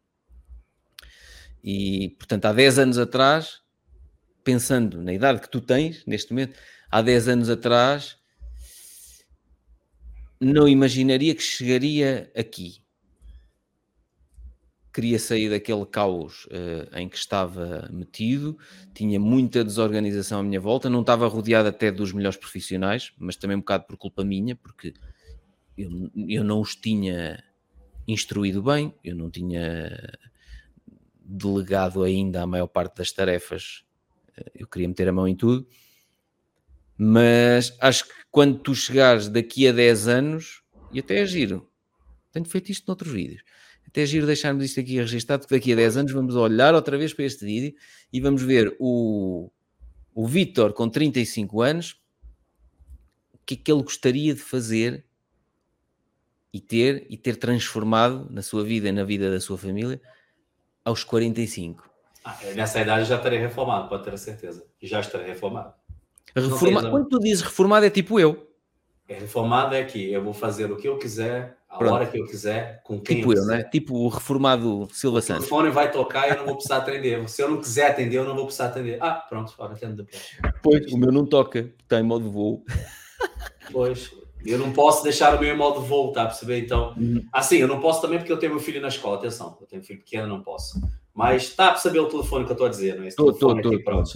E 1.65 2.11
portanto, 2.19 2.45
há 2.45 2.53
10 2.53 2.79
anos 2.79 2.99
atrás, 2.99 3.61
pensando 4.45 5.01
na 5.01 5.15
idade 5.15 5.41
que 5.41 5.49
tu 5.49 5.63
tens 5.63 6.05
neste 6.05 6.33
momento, 6.33 6.59
há 6.91 7.01
10 7.01 7.29
anos 7.29 7.49
atrás, 7.49 8.19
não 10.39 10.69
imaginaria 10.69 11.35
que 11.35 11.43
chegaria 11.43 12.31
aqui. 12.37 12.82
Queria 14.93 15.19
sair 15.19 15.49
daquele 15.49 15.87
caos 15.87 16.45
uh, 16.47 16.99
em 16.99 17.09
que 17.09 17.17
estava 17.17 17.89
metido, 17.91 18.59
tinha 18.95 19.19
muita 19.19 19.65
desorganização 19.65 20.41
à 20.41 20.43
minha 20.43 20.61
volta, 20.61 20.91
não 20.91 21.01
estava 21.01 21.27
rodeado 21.27 21.69
até 21.69 21.91
dos 21.91 22.13
melhores 22.13 22.37
profissionais, 22.37 23.13
mas 23.19 23.37
também 23.37 23.57
um 23.57 23.61
bocado 23.61 23.85
por 23.85 23.97
culpa 23.97 24.23
minha, 24.23 24.55
porque 24.55 24.93
eu, 25.79 26.11
eu 26.29 26.45
não 26.45 26.61
os 26.61 26.77
tinha 26.77 27.43
instruído 28.07 28.63
bem, 28.63 28.95
eu 29.03 29.17
não 29.17 29.31
tinha 29.31 30.19
delegado 31.25 32.03
ainda 32.03 32.43
a 32.43 32.47
maior 32.47 32.67
parte 32.67 32.97
das 32.97 33.11
tarefas 33.11 33.85
eu 34.55 34.67
queria 34.67 34.89
meter 34.89 35.09
a 35.09 35.13
mão 35.13 35.29
em 35.29 35.37
tudo, 35.37 35.67
mas 36.97 37.77
acho 37.81 38.07
que 38.07 38.15
quando 38.31 38.59
tu 38.59 38.75
chegares 38.75 39.29
daqui 39.29 39.67
a 39.67 39.73
10 39.73 40.09
anos, 40.09 40.63
e 40.93 41.01
até 41.01 41.21
é 41.21 41.27
giro, 41.27 41.71
tenho 42.31 42.47
feito 42.47 42.71
isto 42.71 42.87
noutros 42.87 43.13
vídeos, 43.13 43.43
até 43.93 44.03
é 44.03 44.07
giro 44.07 44.27
deixarmos 44.27 44.65
isto 44.65 44.81
aqui 44.81 44.97
registado, 44.97 45.47
que 45.47 45.55
daqui 45.55 45.71
a 45.75 45.77
10 45.77 45.99
anos 45.99 46.13
vamos 46.13 46.35
olhar 46.35 46.75
outra 46.75 46.97
vez 46.97 47.13
para 47.13 47.27
este 47.27 47.45
vídeo 47.45 47.75
e 48.11 48.23
vamos 48.23 48.43
ver 48.43 48.75
o, 48.81 49.51
o 50.15 50.27
Vitor 50.27 50.73
com 50.73 50.89
35 50.89 51.61
anos, 51.61 52.01
o 53.35 53.39
que 53.45 53.53
é 53.53 53.57
que 53.59 53.71
ele 53.71 53.83
gostaria 53.83 54.35
de 54.35 54.41
fazer 54.41 55.05
e 56.51 56.59
ter, 56.59 57.07
e 57.11 57.19
ter 57.19 57.37
transformado 57.37 58.27
na 58.31 58.41
sua 58.41 58.65
vida 58.65 58.89
e 58.89 58.93
na 58.93 59.05
vida 59.05 59.31
da 59.31 59.39
sua 59.39 59.59
família 59.59 60.01
aos 60.83 61.05
45. 61.05 61.87
Ah, 62.25 62.39
nessa 62.55 62.81
idade 62.81 63.07
já 63.07 63.17
estarei 63.17 63.41
reformado, 63.41 63.91
pode 63.91 64.05
ter 64.05 64.17
certeza. 64.17 64.65
Já 64.81 65.01
estarei 65.01 65.27
reformado. 65.27 65.75
Reforma... 66.35 66.89
Quando 66.89 67.09
tu 67.11 67.19
dizes 67.19 67.43
reformado, 67.43 67.85
é 67.85 67.91
tipo 67.91 68.19
eu. 68.19 68.52
É, 69.13 69.19
reformado 69.19 69.75
é 69.75 69.85
que 69.85 70.11
eu 70.11 70.25
vou 70.25 70.33
fazer 70.33 70.73
o 70.73 70.77
que 70.77 70.89
eu 70.89 70.97
quiser, 70.97 71.59
a 71.69 71.77
Pronto. 71.77 71.95
hora 71.95 72.07
que 72.07 72.19
eu 72.19 72.27
quiser, 72.27 72.83
com 72.83 72.99
quem 72.99 73.19
tipo 73.19 73.35
eu, 73.35 73.45
né? 73.45 73.63
Tipo 73.65 73.95
o 73.95 74.09
reformado 74.09 74.89
Silva 74.91 75.19
o 75.19 75.23
Santos. 75.23 75.45
O 75.45 75.49
telefone 75.49 75.71
vai 75.71 75.91
tocar 75.91 76.29
e 76.29 76.31
eu 76.31 76.39
não 76.39 76.47
vou 76.47 76.55
precisar 76.55 76.79
atender. 76.79 77.29
Se 77.29 77.43
eu 77.43 77.51
não 77.51 77.59
quiser 77.59 77.91
atender, 77.91 78.17
eu 78.17 78.25
não 78.25 78.35
vou 78.35 78.47
precisar 78.47 78.67
atender. 78.67 78.99
Ah, 79.03 79.15
pronto, 79.15 79.55
fora, 79.55 79.75
atendo 79.75 79.97
depois. 79.97 80.39
Pois, 80.63 80.93
o 80.93 80.97
meu 80.97 81.13
não 81.13 81.27
toca, 81.27 81.71
está 81.83 82.01
em 82.01 82.03
modo 82.03 82.31
voo. 82.31 82.65
Pois, 83.71 84.11
eu 84.45 84.59
não 84.59 84.73
posso 84.73 85.03
deixar 85.03 85.37
o 85.37 85.41
meu 85.41 85.55
em 85.55 85.57
modo 85.57 85.83
voo, 85.83 86.11
tá? 86.13 86.25
Perceber? 86.25 86.59
Então, 86.59 86.95
uhum. 86.97 87.23
assim, 87.33 87.57
eu 87.57 87.69
não 87.69 87.81
posso 87.81 88.01
também 88.01 88.19
porque 88.19 88.33
eu 88.33 88.39
tenho 88.39 88.53
meu 88.53 88.61
filho 88.61 88.81
na 88.81 88.89
escola. 88.89 89.19
Atenção, 89.19 89.59
eu 89.61 89.67
tenho 89.67 89.83
filho 89.83 89.99
pequeno, 90.01 90.27
não 90.27 90.43
posso. 90.43 90.81
Mas 91.15 91.55
tá 91.55 91.69
para 91.69 91.79
saber 91.79 92.01
o 92.01 92.09
telefone 92.09 92.45
que 92.45 92.51
eu 92.51 92.55
estou 92.55 92.67
a 92.67 92.71
dizer, 92.71 92.97
não 92.97 93.05
é? 93.05 93.09
Esse 93.09 93.17
tô, 93.17 93.33
telefone 93.33 93.63
tô, 93.63 93.69
aqui, 93.69 93.79
pronto. 93.79 94.11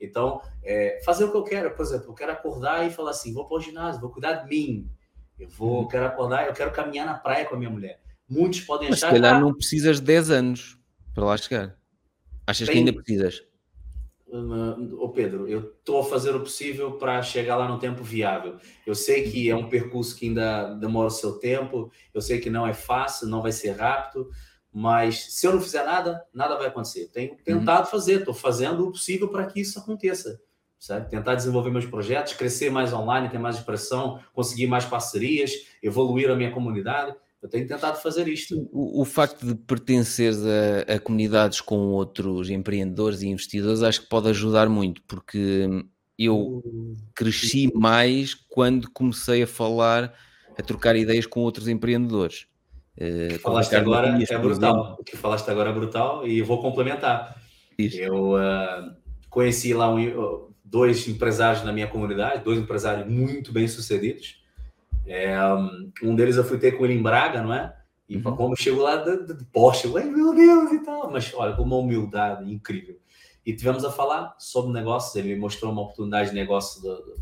Então, 0.00 0.40
é, 0.62 1.00
fazer 1.04 1.24
o 1.24 1.30
que 1.30 1.36
eu 1.36 1.44
quero, 1.44 1.70
por 1.72 1.82
exemplo, 1.82 2.08
eu 2.08 2.14
quero 2.14 2.32
acordar 2.32 2.86
e 2.86 2.90
falar 2.90 3.10
assim: 3.10 3.32
vou 3.32 3.46
para 3.46 3.58
o 3.58 3.60
ginásio, 3.60 4.00
vou 4.00 4.10
cuidar 4.10 4.34
de 4.34 4.48
mim. 4.48 4.90
Eu 5.38 5.48
vou, 5.48 5.82
uhum. 5.82 5.88
quero 5.88 6.06
acordar, 6.06 6.46
eu 6.46 6.52
quero 6.52 6.72
caminhar 6.72 7.06
na 7.06 7.14
praia 7.14 7.44
com 7.44 7.54
a 7.54 7.58
minha 7.58 7.70
mulher. 7.70 8.00
Muitos 8.28 8.60
podem 8.60 8.88
Mas 8.88 9.02
achar. 9.02 9.14
Se 9.14 9.20
calhar 9.20 9.40
não 9.40 9.54
precisas 9.54 10.00
de 10.00 10.06
10 10.06 10.30
anos 10.30 10.78
para 11.14 11.24
lá 11.24 11.36
chegar. 11.36 11.76
Achas 12.46 12.66
tem... 12.66 12.74
que 12.74 12.78
ainda 12.78 12.92
precisas? 12.92 13.42
Ô 14.98 15.08
Pedro, 15.08 15.48
eu 15.48 15.60
estou 15.60 16.00
a 16.00 16.04
fazer 16.04 16.36
o 16.36 16.40
possível 16.40 16.92
para 16.92 17.20
chegar 17.20 17.56
lá 17.56 17.66
no 17.66 17.80
tempo 17.80 18.04
viável. 18.04 18.58
Eu 18.86 18.94
sei 18.94 19.28
que 19.28 19.50
é 19.50 19.56
um 19.56 19.68
percurso 19.68 20.14
que 20.14 20.28
ainda 20.28 20.74
demora 20.74 21.08
o 21.08 21.10
seu 21.10 21.32
tempo, 21.32 21.90
eu 22.14 22.20
sei 22.20 22.38
que 22.38 22.48
não 22.48 22.64
é 22.64 22.72
fácil, 22.72 23.26
não 23.26 23.42
vai 23.42 23.50
ser 23.50 23.72
rápido, 23.72 24.30
mas 24.72 25.34
se 25.34 25.46
eu 25.46 25.52
não 25.52 25.60
fizer 25.60 25.84
nada, 25.84 26.24
nada 26.32 26.56
vai 26.56 26.68
acontecer. 26.68 27.08
Tenho 27.12 27.36
tentado 27.44 27.84
uhum. 27.84 27.90
fazer, 27.90 28.20
estou 28.20 28.34
fazendo 28.34 28.86
o 28.86 28.92
possível 28.92 29.28
para 29.28 29.46
que 29.46 29.60
isso 29.60 29.78
aconteça. 29.78 30.40
Sabe? 30.78 31.10
Tentar 31.10 31.34
desenvolver 31.34 31.70
meus 31.70 31.84
projetos, 31.84 32.32
crescer 32.32 32.70
mais 32.70 32.92
online, 32.92 33.28
ter 33.28 33.38
mais 33.38 33.56
expressão, 33.56 34.18
conseguir 34.32 34.66
mais 34.66 34.84
parcerias, 34.84 35.52
evoluir 35.82 36.30
a 36.30 36.36
minha 36.36 36.52
comunidade. 36.52 37.14
Eu 37.42 37.48
tenho 37.48 37.66
tentado 37.66 38.00
fazer 38.00 38.28
isto. 38.28 38.68
O, 38.72 39.02
o 39.02 39.04
facto 39.04 39.44
de 39.44 39.54
pertenceres 39.54 40.38
a, 40.44 40.94
a, 40.94 40.98
comunidades 40.98 41.60
com 41.60 41.88
outros 41.88 42.48
empreendedores 42.48 43.22
e 43.22 43.28
investidores 43.28 43.82
acho 43.82 44.02
que 44.02 44.08
pode 44.08 44.28
ajudar 44.28 44.68
muito, 44.68 45.02
porque 45.02 45.66
eu 46.18 46.62
cresci 47.14 47.70
mais 47.74 48.34
quando 48.34 48.90
comecei 48.90 49.42
a 49.42 49.46
falar, 49.46 50.14
a 50.56 50.62
trocar 50.62 50.96
ideias 50.96 51.26
com 51.26 51.40
outros 51.40 51.66
empreendedores. 51.66 52.46
O 53.00 53.28
que 53.28 53.38
falaste 53.38 53.74
agora 53.74 54.18
é 54.22 54.38
brutal. 54.38 54.96
O 55.00 55.04
que 55.04 55.16
falaste 55.16 55.50
agora 55.50 55.70
é 55.70 55.72
brutal 55.72 56.26
e 56.26 56.42
vou 56.42 56.60
complementar. 56.60 57.40
Isso. 57.78 57.98
Eu 57.98 58.34
uh, 58.34 58.94
conheci 59.30 59.72
lá 59.72 59.92
um, 59.92 60.50
dois 60.62 61.08
empresários 61.08 61.64
na 61.64 61.72
minha 61.72 61.88
comunidade, 61.88 62.44
dois 62.44 62.58
empresários 62.58 63.10
muito 63.10 63.52
bem 63.52 63.66
sucedidos. 63.66 64.40
É, 65.06 65.34
um 66.02 66.14
deles 66.14 66.36
eu 66.36 66.44
fui 66.44 66.58
ter 66.58 66.72
com 66.72 66.84
ele 66.84 66.94
em 66.94 67.02
Braga, 67.02 67.42
não 67.42 67.54
é? 67.54 67.74
E 68.08 68.16
uhum. 68.16 68.36
como 68.36 68.56
chegou 68.56 68.82
lá 68.82 68.96
de 68.96 69.44
Porsche, 69.52 69.86
eu 69.86 69.92
falei, 69.92 70.10
meu 70.10 70.34
Deus 70.34 70.72
e 70.72 70.80
tal. 70.80 71.10
Mas 71.10 71.32
olha, 71.32 71.54
com 71.54 71.62
uma 71.62 71.76
humildade 71.76 72.52
incrível. 72.52 72.98
E 73.46 73.54
tivemos 73.54 73.84
a 73.84 73.90
falar 73.90 74.34
sobre 74.38 74.72
negócios. 74.72 75.14
Ele 75.16 75.34
me 75.34 75.40
mostrou 75.40 75.72
uma 75.72 75.82
oportunidade 75.82 76.30
de 76.30 76.34
negócio 76.34 76.82
do, 76.82 76.96
do, 76.96 77.14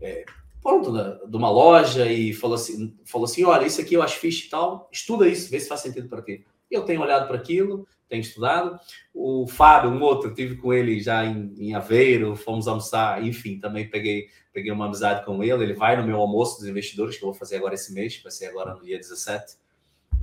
é, 0.00 0.24
pronto, 0.62 0.92
de 1.28 1.36
uma 1.36 1.50
loja 1.50 2.10
e 2.10 2.32
falou 2.32 2.56
assim, 2.56 2.96
falou 3.04 3.24
assim, 3.24 3.44
olha, 3.44 3.66
isso 3.66 3.80
aqui 3.80 3.94
eu 3.94 4.02
acho 4.02 4.18
fixe 4.18 4.46
e 4.46 4.50
tal, 4.50 4.88
estuda 4.92 5.28
isso, 5.28 5.50
vê 5.50 5.60
se 5.60 5.68
faz 5.68 5.80
sentido 5.80 6.08
para 6.08 6.22
ti. 6.22 6.44
Eu 6.70 6.84
tenho 6.84 7.00
olhado 7.00 7.28
para 7.28 7.36
aquilo, 7.36 7.86
tenho 8.08 8.20
estudado. 8.20 8.78
O 9.14 9.46
Fábio, 9.46 9.90
um 9.90 10.02
outro, 10.02 10.34
tive 10.34 10.56
com 10.56 10.72
ele 10.72 11.00
já 11.00 11.24
em, 11.24 11.54
em, 11.58 11.74
Aveiro, 11.74 12.36
fomos 12.36 12.66
almoçar, 12.66 13.24
enfim, 13.24 13.58
também 13.58 13.88
peguei, 13.88 14.28
peguei 14.52 14.72
uma 14.72 14.86
amizade 14.86 15.24
com 15.24 15.42
ele. 15.42 15.62
Ele 15.62 15.74
vai 15.74 15.96
no 15.96 16.06
meu 16.06 16.16
almoço 16.16 16.58
dos 16.58 16.68
investidores, 16.68 17.16
que 17.16 17.24
eu 17.24 17.28
vou 17.28 17.34
fazer 17.34 17.56
agora 17.56 17.74
esse 17.74 17.92
mês, 17.92 18.20
vai 18.22 18.32
ser 18.32 18.46
agora 18.46 18.74
no 18.74 18.82
dia 18.82 18.98
17. 18.98 19.56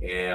É, 0.00 0.32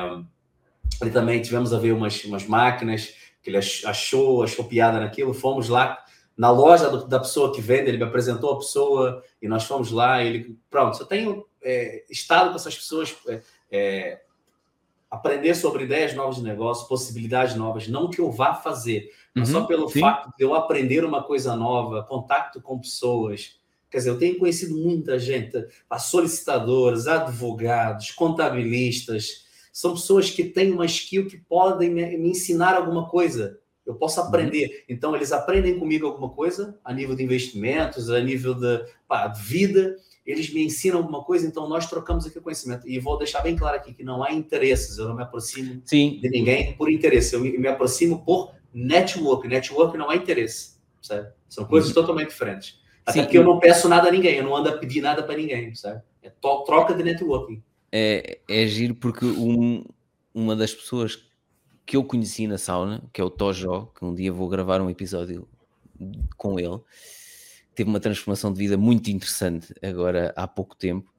ele 1.01 1.11
também 1.11 1.41
tivemos 1.41 1.73
a 1.73 1.79
ver 1.79 1.93
umas, 1.93 2.23
umas 2.23 2.45
máquinas 2.45 3.13
que 3.41 3.49
ele 3.49 3.57
achou, 3.57 4.43
achou 4.43 4.65
piada 4.65 4.99
naquilo. 4.99 5.33
Fomos 5.33 5.69
lá 5.69 5.97
na 6.39 6.49
loja 6.49 6.89
do, 6.89 7.05
da 7.05 7.19
pessoa 7.19 7.53
que 7.53 7.59
vende, 7.59 7.89
ele 7.89 7.97
me 7.97 8.05
apresentou 8.05 8.53
a 8.53 8.57
pessoa 8.59 9.21
e 9.41 9.47
nós 9.49 9.65
fomos 9.65 9.91
lá. 9.91 10.23
ele, 10.23 10.57
pronto, 10.69 10.97
eu 10.97 11.05
tenho 11.05 11.45
é, 11.61 12.05
estado 12.09 12.51
com 12.51 12.55
essas 12.55 12.77
pessoas, 12.77 13.13
é, 13.27 13.41
é, 13.69 14.21
aprender 15.11 15.53
sobre 15.53 15.83
ideias 15.83 16.15
novas 16.15 16.37
de 16.37 16.43
negócio, 16.43 16.87
possibilidades 16.87 17.57
novas, 17.57 17.89
não 17.89 18.09
que 18.09 18.21
eu 18.21 18.31
vá 18.31 18.53
fazer, 18.53 19.11
mas 19.35 19.49
uhum, 19.49 19.59
só 19.59 19.67
pelo 19.67 19.89
sim. 19.89 19.99
fato 19.99 20.31
de 20.37 20.45
eu 20.45 20.55
aprender 20.55 21.03
uma 21.03 21.21
coisa 21.21 21.57
nova, 21.57 22.03
contato 22.03 22.61
com 22.61 22.79
pessoas, 22.79 23.59
Quer 23.89 23.97
dizer, 23.97 24.11
eu 24.11 24.19
tenho 24.19 24.37
conhecido 24.37 24.77
muita 24.77 25.17
gente, 25.17 25.65
solicitadores, 25.97 27.07
advogados, 27.07 28.11
contabilistas, 28.11 29.47
são 29.73 29.95
pessoas 29.95 30.29
que 30.29 30.43
têm 30.43 30.71
uma 30.71 30.85
skill 30.85 31.27
que 31.27 31.37
podem 31.37 31.89
me, 31.89 32.17
me 32.17 32.29
ensinar 32.29 32.75
alguma 32.75 33.09
coisa. 33.09 33.58
Eu 33.89 33.95
posso 33.95 34.21
uhum. 34.21 34.27
aprender. 34.27 34.85
Então, 34.87 35.15
eles 35.15 35.31
aprendem 35.31 35.79
comigo 35.79 36.05
alguma 36.05 36.29
coisa 36.29 36.77
a 36.85 36.93
nível 36.93 37.15
de 37.15 37.23
investimentos, 37.23 38.07
a 38.11 38.19
nível 38.19 38.53
de, 38.53 38.85
pá, 39.07 39.27
de 39.27 39.41
vida. 39.41 39.97
Eles 40.23 40.53
me 40.53 40.63
ensinam 40.63 40.99
alguma 40.99 41.23
coisa, 41.23 41.47
então 41.47 41.67
nós 41.67 41.89
trocamos 41.89 42.27
aqui 42.27 42.37
o 42.37 42.41
conhecimento. 42.41 42.87
E 42.87 42.99
vou 42.99 43.17
deixar 43.17 43.41
bem 43.41 43.55
claro 43.55 43.75
aqui 43.75 43.91
que 43.91 44.03
não 44.03 44.23
há 44.23 44.31
interesses. 44.31 44.99
Eu 44.99 45.07
não 45.07 45.15
me 45.15 45.23
aproximo 45.23 45.81
Sim. 45.85 46.19
de 46.21 46.29
ninguém 46.29 46.73
por 46.73 46.91
interesse. 46.91 47.33
Eu 47.33 47.41
me, 47.41 47.67
aproximo 47.67 48.23
por 48.23 48.53
network. 48.71 49.47
Network 49.47 49.97
não 49.97 50.11
é 50.11 50.17
interesse. 50.17 50.77
Sabe? 51.01 51.27
São 51.47 51.65
coisas 51.65 51.89
uhum. 51.89 51.95
totalmente 51.95 52.29
diferentes. 52.29 52.79
Até 53.03 53.13
Sim. 53.13 53.23
porque 53.23 53.39
eu 53.39 53.43
não 53.43 53.57
peço 53.57 53.89
nada 53.89 54.07
a 54.07 54.11
ninguém, 54.11 54.35
eu 54.35 54.43
não 54.43 54.55
ando 54.55 54.69
a 54.69 54.77
pedir 54.77 55.01
nada 55.01 55.23
para 55.23 55.35
ninguém, 55.35 55.73
sabe? 55.73 55.99
É 56.21 56.29
troca 56.29 56.93
de 56.93 57.01
networking. 57.01 57.63
É, 57.91 58.37
é 58.47 58.67
giro 58.67 58.93
porque 58.93 59.25
um, 59.25 59.83
uma 60.31 60.55
das 60.55 60.75
pessoas 60.75 61.27
que 61.89 61.97
eu 61.97 62.03
conheci 62.03 62.45
na 62.45 62.59
sauna, 62.59 63.01
que 63.11 63.19
é 63.19 63.23
o 63.23 63.31
Tojó, 63.31 63.91
que 63.97 64.05
um 64.05 64.13
dia 64.13 64.31
vou 64.31 64.47
gravar 64.47 64.79
um 64.79 64.91
episódio 64.91 65.47
com 66.37 66.59
ele, 66.59 66.79
teve 67.73 67.89
uma 67.89 67.99
transformação 67.99 68.53
de 68.53 68.59
vida 68.59 68.77
muito 68.77 69.09
interessante 69.09 69.73
agora 69.81 70.31
há 70.35 70.47
pouco 70.47 70.75
tempo. 70.75 71.11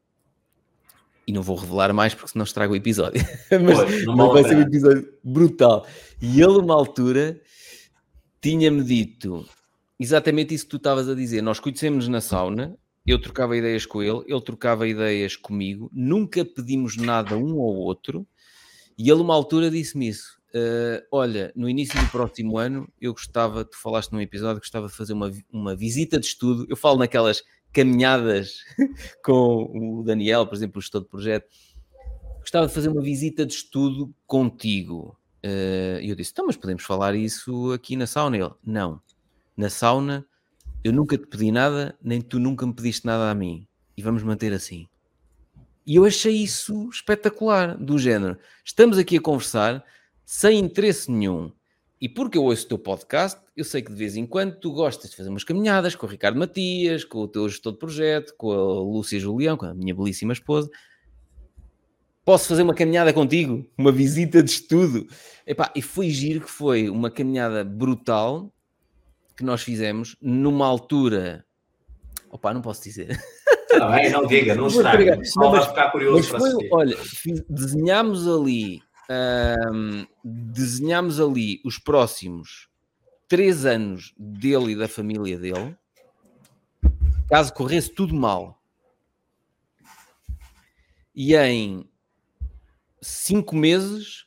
E 1.27 1.33
não 1.33 1.43
vou 1.43 1.57
revelar 1.57 1.93
mais 1.93 2.15
porque 2.15 2.31
senão 2.31 2.45
estrago 2.45 2.73
o 2.73 2.77
episódio. 2.77 3.21
mas, 3.51 3.79
pois, 3.79 4.05
mas 4.05 4.33
vai 4.33 4.45
ser 4.45 4.59
um 4.59 4.61
episódio 4.61 5.13
brutal. 5.25 5.85
E 6.23 6.41
ele, 6.41 6.59
uma 6.59 6.75
altura, 6.75 7.41
tinha-me 8.41 8.85
dito 8.85 9.45
exatamente 9.99 10.55
isso 10.55 10.67
que 10.67 10.71
tu 10.71 10.77
estavas 10.77 11.09
a 11.09 11.17
dizer. 11.17 11.43
Nós 11.43 11.59
conhecemos 11.59 12.07
na 12.07 12.21
sauna, 12.21 12.79
eu 13.05 13.21
trocava 13.21 13.57
ideias 13.57 13.85
com 13.85 14.05
ele, 14.05 14.23
ele 14.25 14.41
trocava 14.41 14.87
ideias 14.87 15.35
comigo, 15.35 15.91
nunca 15.93 16.45
pedimos 16.45 16.97
nada 16.97 17.37
um 17.37 17.55
ao 17.55 17.75
outro, 17.75 18.25
e 18.97 19.11
ele, 19.11 19.21
uma 19.21 19.35
altura, 19.35 19.69
disse-me 19.69 20.07
isso. 20.07 20.40
Uh, 20.55 21.05
olha, 21.12 21.52
no 21.55 21.68
início 21.68 21.98
do 22.01 22.10
próximo 22.10 22.59
ano, 22.59 22.89
eu 23.01 23.12
gostava, 23.12 23.64
tu 23.64 23.77
falaste 23.81 24.12
num 24.12 24.20
episódio, 24.20 24.60
gostava 24.60 24.89
de 24.89 24.94
fazer 24.94 25.12
uma, 25.12 25.31
uma 25.52 25.77
visita 25.77 26.18
de 26.18 26.27
estudo. 26.27 26.66
Eu 26.68 26.77
falo 26.77 26.98
naquelas 26.98 27.43
caminhadas 27.72 28.64
com 29.24 29.70
o 30.01 30.02
Daniel, 30.02 30.47
por 30.47 30.55
exemplo, 30.55 30.78
o 30.78 30.82
gestor 30.82 31.02
de 31.02 31.09
projeto. 31.09 31.48
Gostava 32.40 32.66
de 32.66 32.74
fazer 32.74 32.89
uma 32.89 33.02
visita 33.02 33.47
de 33.47 33.55
estudo 33.55 34.12
contigo. 34.27 35.16
Uh, 35.44 36.01
e 36.01 36.10
eu 36.10 36.16
disse: 36.16 36.32
então, 36.32 36.47
mas 36.47 36.56
podemos 36.56 36.82
falar 36.82 37.14
isso 37.14 37.72
aqui 37.72 37.97
na 37.97 38.06
sauna? 38.06 38.36
Ele: 38.36 38.51
não 38.64 39.01
na 39.60 39.68
sauna, 39.68 40.27
eu 40.82 40.93
nunca 40.93 41.18
te 41.18 41.27
pedi 41.27 41.52
nada, 41.52 41.97
nem 42.02 42.20
tu 42.20 42.39
nunca 42.39 42.66
me 42.66 42.72
pediste 42.72 43.05
nada 43.06 43.31
a 43.31 43.35
mim. 43.35 43.66
E 43.97 44.02
vamos 44.02 44.22
manter 44.22 44.52
assim. 44.52 44.89
E 45.86 45.97
eu 45.97 46.05
achei 46.05 46.35
isso 46.35 46.89
espetacular, 46.89 47.77
do 47.77 47.98
género. 47.98 48.39
Estamos 48.64 48.97
aqui 48.97 49.18
a 49.18 49.20
conversar 49.20 49.85
sem 50.32 50.61
interesse 50.61 51.11
nenhum. 51.11 51.51
E 52.01 52.09
porque 52.09 52.39
eu 52.39 52.44
ouço 52.44 52.65
o 52.65 52.69
teu 52.69 52.78
podcast, 52.78 53.40
eu 53.57 53.65
sei 53.65 53.82
que 53.82 53.90
de 53.90 53.98
vez 53.98 54.15
em 54.15 54.24
quando 54.24 54.55
tu 54.55 54.70
gostas 54.70 55.11
de 55.11 55.16
fazer 55.16 55.28
umas 55.28 55.43
caminhadas 55.43 55.97
com 55.97 56.07
o 56.07 56.09
Ricardo 56.09 56.39
Matias, 56.39 57.02
com 57.02 57.19
o 57.19 57.27
teu 57.27 57.48
gestor 57.48 57.73
de 57.73 57.81
projeto, 57.81 58.32
com 58.36 58.52
a 58.52 58.81
Lúcia 58.81 59.19
Julião, 59.19 59.57
com 59.57 59.66
a 59.66 59.74
minha 59.74 59.93
belíssima 59.93 60.32
esposa. 60.32 60.70
Posso 62.24 62.47
fazer 62.47 62.62
uma 62.62 62.74
caminhada 62.74 63.12
contigo? 63.12 63.69
Uma 63.77 63.90
visita 63.90 64.40
de 64.40 64.52
estudo? 64.52 65.09
Epá, 65.44 65.73
e 65.74 65.82
foi 65.82 66.11
giro 66.11 66.43
que 66.43 66.51
foi 66.51 66.89
uma 66.89 67.11
caminhada 67.11 67.65
brutal 67.65 68.52
que 69.36 69.43
nós 69.43 69.62
fizemos 69.62 70.15
numa 70.23 70.65
altura. 70.65 71.44
Opa, 72.31 72.55
não 72.55 72.62
posso 72.62 72.85
dizer. 72.85 73.19
Não, 73.73 73.94
é, 73.94 74.11
não 74.11 74.27
diga, 74.27 74.55
não 74.55 74.69
estraga. 74.69 75.20
Não 75.36 75.51
vai 75.51 75.66
ficar 75.66 75.90
curioso 75.90 76.28
foi, 76.28 76.69
Olha, 76.73 76.97
desenhámos 77.48 78.28
ali, 78.28 78.81
hum, 79.11 80.07
desenhámos 80.24 81.20
ali 81.20 81.61
os 81.65 81.78
próximos 81.78 82.69
três 83.28 83.65
anos 83.65 84.15
dele 84.16 84.73
e 84.73 84.77
da 84.77 84.89
família 84.89 85.39
dele, 85.39 85.77
caso 87.28 87.53
corresse 87.53 87.91
tudo 87.91 88.15
mal. 88.15 88.61
E 91.15 91.35
em 91.35 91.89
cinco 93.03 93.55
meses 93.57 94.27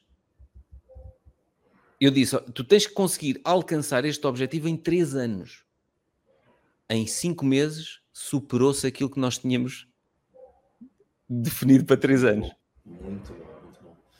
eu 1.99 2.11
disse: 2.11 2.37
tu 2.51 2.63
tens 2.63 2.85
que 2.85 2.93
conseguir 2.93 3.39
alcançar 3.43 4.03
este 4.05 4.25
objetivo 4.27 4.67
em 4.67 4.75
três 4.75 5.15
anos. 5.15 5.63
Em 6.89 7.07
cinco 7.07 7.45
meses 7.45 8.01
superou-se 8.11 8.85
aquilo 8.85 9.09
que 9.09 9.19
nós 9.19 9.37
tínhamos 9.37 9.87
definido 11.29 11.85
para 11.85 11.97
três 11.97 12.23
anos. 12.23 12.51
Muito 12.85 13.33
bom. 13.33 13.52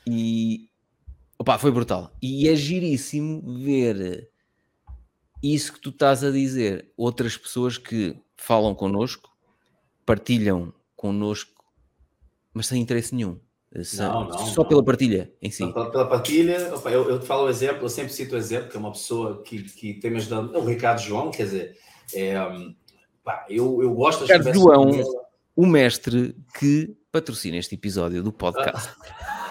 E 0.06 0.68
opa, 1.38 1.58
foi 1.58 1.70
brutal. 1.70 2.12
E 2.20 2.48
é 2.48 2.54
giríssimo 2.54 3.42
ver 3.58 4.30
isso 5.42 5.72
que 5.72 5.80
tu 5.80 5.90
estás 5.90 6.24
a 6.24 6.30
dizer. 6.30 6.90
Outras 6.96 7.36
pessoas 7.36 7.78
que 7.78 8.16
falam 8.36 8.74
connosco, 8.74 9.30
partilham 10.04 10.72
connosco, 10.96 11.64
mas 12.52 12.66
sem 12.66 12.80
interesse 12.80 13.14
nenhum. 13.14 13.38
Não, 13.98 14.28
não, 14.28 14.38
só 14.38 14.62
não. 14.62 14.68
pela 14.68 14.84
partilha 14.84 15.32
em 15.42 15.50
si. 15.50 15.66
Pela, 15.72 15.90
pela 15.90 16.06
partilha, 16.06 16.56
eu, 16.86 17.10
eu 17.10 17.18
te 17.18 17.26
falo 17.26 17.46
o 17.46 17.48
exemplo, 17.48 17.82
eu 17.82 17.88
sempre 17.88 18.12
cito 18.12 18.36
o 18.36 18.38
exemplo, 18.38 18.68
que 18.68 18.76
é 18.76 18.80
uma 18.80 18.92
pessoa 18.92 19.42
que, 19.42 19.64
que 19.64 19.94
tem 19.94 20.12
me 20.12 20.18
ajudado, 20.18 20.54
é 20.54 20.58
o 20.58 20.64
Ricardo 20.64 21.00
João, 21.00 21.32
quer 21.32 21.42
dizer, 21.42 21.76
é, 22.14 22.34
pá, 23.24 23.44
eu, 23.48 23.82
eu 23.82 23.92
gosto 23.92 24.20
das 24.24 24.38
Ricardo 24.38 24.54
João, 24.54 24.90
o 25.56 25.66
mestre 25.66 26.36
que 26.56 26.96
patrocina 27.10 27.56
este 27.56 27.74
episódio 27.74 28.22
do 28.22 28.32
podcast. 28.32 28.90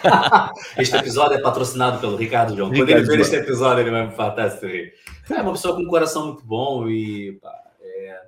este 0.78 0.96
episódio 0.96 1.36
é 1.36 1.40
patrocinado 1.40 2.00
pelo 2.00 2.16
Ricardo 2.16 2.56
João. 2.56 2.70
Quando 2.70 2.88
ele 2.88 3.02
ver 3.02 3.20
este 3.20 3.36
episódio, 3.36 3.82
ele 3.82 3.90
vai 3.90 4.06
me 4.06 4.12
falar 4.12 4.34
É 4.36 5.42
uma 5.42 5.52
pessoa 5.52 5.74
com 5.74 5.82
um 5.82 5.88
coração 5.88 6.26
muito 6.26 6.44
bom 6.44 6.88
e 6.88 7.38
pá, 7.40 7.52
é, 7.80 8.20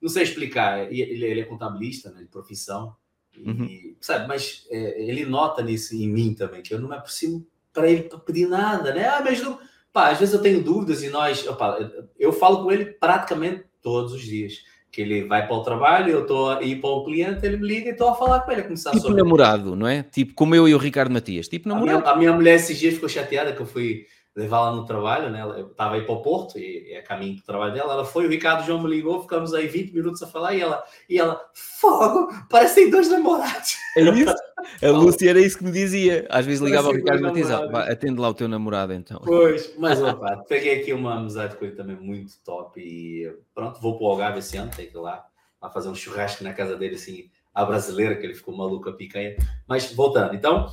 não 0.00 0.08
sei 0.08 0.22
explicar. 0.22 0.90
Ele, 0.92 1.24
ele 1.24 1.40
é 1.40 1.44
contabilista 1.44 2.10
né, 2.10 2.20
de 2.20 2.28
profissão 2.28 2.94
Uhum. 3.36 3.64
E, 3.64 3.96
sabe, 4.00 4.28
mas 4.28 4.66
é, 4.70 5.02
ele 5.02 5.24
nota 5.24 5.62
nisso 5.62 5.94
em 5.94 6.08
mim 6.08 6.34
também, 6.34 6.62
que 6.62 6.74
eu 6.74 6.80
não 6.80 6.88
me 6.88 6.96
aproximo 6.96 7.46
para 7.72 7.88
ele 7.90 8.08
pedir 8.26 8.46
nada, 8.46 8.92
né? 8.92 9.06
Ah, 9.06 9.22
mas 9.24 9.40
não. 9.40 9.58
Pá, 9.92 10.10
às 10.10 10.18
vezes 10.18 10.34
eu 10.34 10.42
tenho 10.42 10.62
dúvidas 10.62 11.02
e 11.02 11.08
nós. 11.08 11.46
Opa, 11.46 11.78
eu 12.18 12.32
falo 12.32 12.62
com 12.62 12.72
ele 12.72 12.86
praticamente 12.86 13.64
todos 13.80 14.12
os 14.12 14.22
dias. 14.22 14.62
Que 14.92 15.00
ele 15.00 15.24
vai 15.24 15.46
para 15.46 15.56
o 15.56 15.62
trabalho, 15.62 16.12
eu 16.12 16.22
estou 16.22 16.50
a 16.50 16.62
ir 16.62 16.80
para 16.80 16.90
o 16.90 17.04
cliente, 17.04 17.44
ele 17.46 17.56
me 17.56 17.66
liga 17.66 17.88
e 17.88 17.92
estou 17.92 18.10
a 18.10 18.14
falar 18.14 18.40
com 18.40 18.52
ele, 18.52 18.60
a 18.60 18.64
começar 18.64 18.90
tipo 18.90 19.02
sobre 19.02 19.22
namorado, 19.22 19.74
não 19.74 19.88
é? 19.88 20.02
Tipo 20.02 20.34
como 20.34 20.54
eu 20.54 20.68
e 20.68 20.74
o 20.74 20.78
Ricardo 20.78 21.10
Matias, 21.10 21.48
tipo 21.48 21.68
namorado. 21.68 21.98
A 21.98 22.00
minha, 22.00 22.12
a 22.12 22.16
minha 22.16 22.32
mulher 22.32 22.56
esses 22.56 22.78
dias 22.78 22.94
ficou 22.94 23.08
chateada 23.08 23.52
que 23.52 23.60
eu 23.60 23.66
fui 23.66 24.04
levá-la 24.34 24.72
no 24.72 24.86
trabalho, 24.86 25.30
né? 25.30 25.42
Eu 25.42 25.68
estava 25.68 25.94
aí 25.94 26.02
para 26.02 26.14
o 26.14 26.22
Porto 26.22 26.58
e 26.58 26.92
é 26.92 27.02
caminho 27.02 27.36
do 27.36 27.42
trabalho 27.42 27.74
dela. 27.74 27.92
Ela 27.92 28.04
foi, 28.04 28.26
o 28.26 28.30
Ricardo 28.30 28.64
João 28.64 28.82
me 28.82 28.88
ligou, 28.88 29.22
ficamos 29.22 29.52
aí 29.52 29.66
20 29.66 29.92
minutos 29.92 30.22
a 30.22 30.26
falar 30.26 30.54
e 30.54 30.60
ela, 30.60 30.82
e 31.08 31.18
ela, 31.18 31.40
fogo, 31.54 32.28
parecem 32.48 32.90
dois 32.90 33.08
namorados. 33.08 33.76
É 33.96 34.02
isso? 34.02 34.34
A 34.82 34.90
Lúcia 34.90 35.30
era 35.30 35.40
isso 35.40 35.58
que 35.58 35.64
me 35.64 35.72
dizia. 35.72 36.26
Às 36.28 36.46
vezes 36.46 36.60
ligava 36.60 36.88
ao 36.88 36.94
Ricardo 36.94 37.28
e 37.28 37.32
dizia, 37.32 37.58
atende 37.58 38.20
lá 38.20 38.28
o 38.28 38.34
teu 38.34 38.48
namorado 38.48 38.92
então. 38.92 39.20
Pois, 39.24 39.74
mas 39.78 40.00
opa, 40.02 40.44
peguei 40.48 40.80
aqui 40.80 40.92
uma 40.92 41.18
amizade 41.18 41.56
com 41.56 41.64
ele 41.64 41.74
também 41.74 41.96
muito 41.96 42.34
top 42.44 42.80
e 42.80 43.32
pronto, 43.54 43.80
vou 43.80 43.96
para 43.96 44.04
o 44.04 44.10
Algarve 44.10 44.38
esse 44.38 44.56
ano, 44.56 44.70
tem 44.74 44.86
que 44.86 44.96
ir 44.96 45.00
lá, 45.00 45.24
lá 45.60 45.70
fazer 45.70 45.88
um 45.88 45.94
churrasco 45.94 46.44
na 46.44 46.52
casa 46.52 46.76
dele 46.76 46.96
assim, 46.96 47.30
a 47.54 47.64
brasileira, 47.64 48.16
que 48.16 48.24
ele 48.24 48.34
ficou 48.34 48.56
maluco 48.56 48.88
a 48.88 48.92
picanha. 48.92 49.36
Mas 49.66 49.92
voltando, 49.92 50.34
então, 50.34 50.68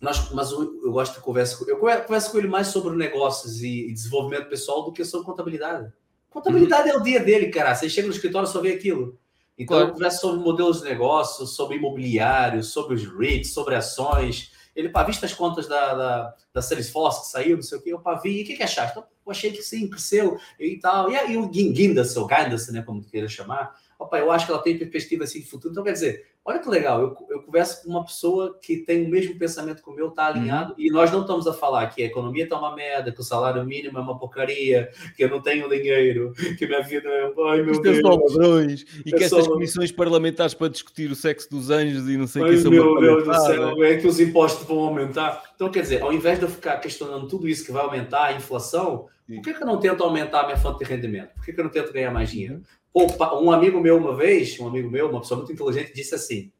nós, 0.00 0.30
mas 0.32 0.50
eu, 0.50 0.80
eu 0.82 0.92
gosto 0.92 1.14
de 1.14 1.20
conversa 1.20 1.62
eu 1.68 1.78
converso 1.78 2.32
com 2.32 2.38
ele 2.38 2.48
mais 2.48 2.68
sobre 2.68 2.96
negócios 2.96 3.62
e, 3.62 3.88
e 3.88 3.92
desenvolvimento 3.92 4.48
pessoal 4.48 4.84
do 4.84 4.92
que 4.92 5.04
sobre 5.04 5.26
contabilidade. 5.26 5.92
Contabilidade 6.30 6.88
uhum. 6.88 6.96
é 6.96 6.98
o 6.98 7.02
dia 7.02 7.20
dele, 7.20 7.48
cara. 7.48 7.74
Você 7.74 7.88
chega 7.88 8.06
no 8.06 8.14
escritório 8.14 8.48
e 8.48 8.50
só 8.50 8.60
vê 8.60 8.72
aquilo. 8.72 9.18
Então 9.60 9.76
claro. 9.76 9.90
eu 9.90 9.92
converso 9.92 10.20
sobre 10.22 10.40
modelos 10.40 10.78
de 10.78 10.84
negócio, 10.84 11.46
sobre 11.46 11.76
imobiliário, 11.76 12.64
sobre 12.64 12.94
os 12.94 13.04
REITs, 13.04 13.52
sobre 13.52 13.74
ações. 13.74 14.50
Ele, 14.74 14.88
pá, 14.88 15.02
viste 15.02 15.22
as 15.22 15.34
contas 15.34 15.68
da, 15.68 15.94
da, 15.94 16.34
da 16.54 16.62
Salesforce 16.62 17.20
que 17.20 17.26
saiu, 17.26 17.56
não 17.56 17.62
sei 17.62 17.76
o 17.76 17.82
quê, 17.82 17.92
eu, 17.92 17.98
pá, 17.98 18.14
vi, 18.14 18.38
e 18.38 18.42
o 18.42 18.46
que, 18.46 18.56
que 18.56 18.62
achaste? 18.62 18.92
Então, 18.92 19.04
eu 19.26 19.30
achei 19.30 19.52
que 19.52 19.62
sim, 19.62 19.86
cresceu 19.86 20.38
e 20.58 20.78
tal. 20.78 21.10
E, 21.10 21.16
aí 21.16 21.36
o 21.36 21.46
Guindas, 21.46 22.16
ou 22.16 22.26
Guindas, 22.26 22.68
né, 22.68 22.80
como 22.80 23.04
queira 23.04 23.28
chamar, 23.28 23.78
opa, 23.98 24.18
eu 24.18 24.32
acho 24.32 24.46
que 24.46 24.52
ela 24.52 24.62
tem 24.62 24.78
perspectiva 24.78 25.24
assim 25.24 25.40
de 25.40 25.46
futuro. 25.46 25.72
Então, 25.72 25.84
quer 25.84 25.92
dizer, 25.92 26.29
olha 26.44 26.58
que 26.58 26.68
legal, 26.68 27.00
eu, 27.00 27.16
eu 27.30 27.42
converso 27.42 27.82
com 27.82 27.90
uma 27.90 28.04
pessoa 28.04 28.58
que 28.60 28.78
tem 28.78 29.06
o 29.06 29.10
mesmo 29.10 29.38
pensamento 29.38 29.82
que 29.82 29.90
o 29.90 29.94
meu, 29.94 30.08
está 30.08 30.26
alinhado, 30.26 30.72
uhum. 30.72 30.80
e 30.80 30.90
nós 30.90 31.10
não 31.12 31.20
estamos 31.20 31.46
a 31.46 31.52
falar 31.52 31.86
que 31.88 32.02
a 32.02 32.06
economia 32.06 32.44
está 32.44 32.58
uma 32.58 32.74
merda, 32.74 33.12
que 33.12 33.20
o 33.20 33.24
salário 33.24 33.64
mínimo 33.64 33.98
é 33.98 34.00
uma 34.00 34.18
porcaria, 34.18 34.90
que 35.16 35.24
eu 35.24 35.28
não 35.28 35.40
tenho 35.40 35.68
dinheiro, 35.68 36.32
que 36.56 36.64
a 36.64 36.68
minha 36.68 36.82
vida 36.82 37.08
é. 37.08 37.32
Ai, 37.50 37.62
meu 37.62 37.80
Deus. 37.80 38.00
Só 38.00 38.08
ladrões, 38.08 38.84
e 39.04 39.14
é 39.14 39.18
que 39.18 39.24
estas 39.24 39.46
comissões 39.46 39.92
parlamentares 39.92 40.54
para 40.54 40.68
discutir 40.68 41.10
o 41.10 41.14
sexo 41.14 41.50
dos 41.50 41.70
anjos 41.70 42.08
e 42.08 42.16
não 42.16 42.26
sei 42.26 42.42
o 42.42 42.46
que 42.46 42.58
são. 42.58 42.70
Meu 42.70 42.98
Deus 43.00 43.24
do 43.24 43.34
céu, 43.34 43.84
é 43.84 43.96
que 43.96 44.06
os 44.06 44.18
impostos 44.18 44.66
vão 44.66 44.78
aumentar. 44.78 45.42
Então, 45.54 45.70
quer 45.70 45.82
dizer, 45.82 46.02
ao 46.02 46.12
invés 46.12 46.38
de 46.38 46.44
eu 46.44 46.50
ficar 46.50 46.78
questionando 46.78 47.28
tudo 47.28 47.48
isso 47.48 47.64
que 47.64 47.72
vai 47.72 47.82
aumentar 47.82 48.26
a 48.26 48.32
inflação, 48.32 49.06
por 49.36 49.42
que, 49.42 49.54
que 49.54 49.62
eu 49.62 49.66
não 49.66 49.78
tento 49.78 50.02
aumentar 50.02 50.40
a 50.40 50.46
minha 50.46 50.56
fonte 50.56 50.80
de 50.80 50.84
rendimento? 50.84 51.32
Por 51.34 51.44
que, 51.44 51.52
que 51.52 51.60
eu 51.60 51.64
não 51.64 51.70
tento 51.70 51.92
ganhar 51.92 52.10
mais 52.10 52.30
dinheiro? 52.30 52.62
Poupar, 52.92 53.34
um 53.40 53.50
amigo 53.50 53.80
meu 53.80 53.96
uma 53.96 54.14
vez, 54.14 54.58
um 54.58 54.66
amigo 54.66 54.90
meu, 54.90 55.10
uma 55.10 55.20
pessoa 55.20 55.38
muito 55.38 55.52
inteligente, 55.52 55.94
disse 55.94 56.14
assim: 56.14 56.52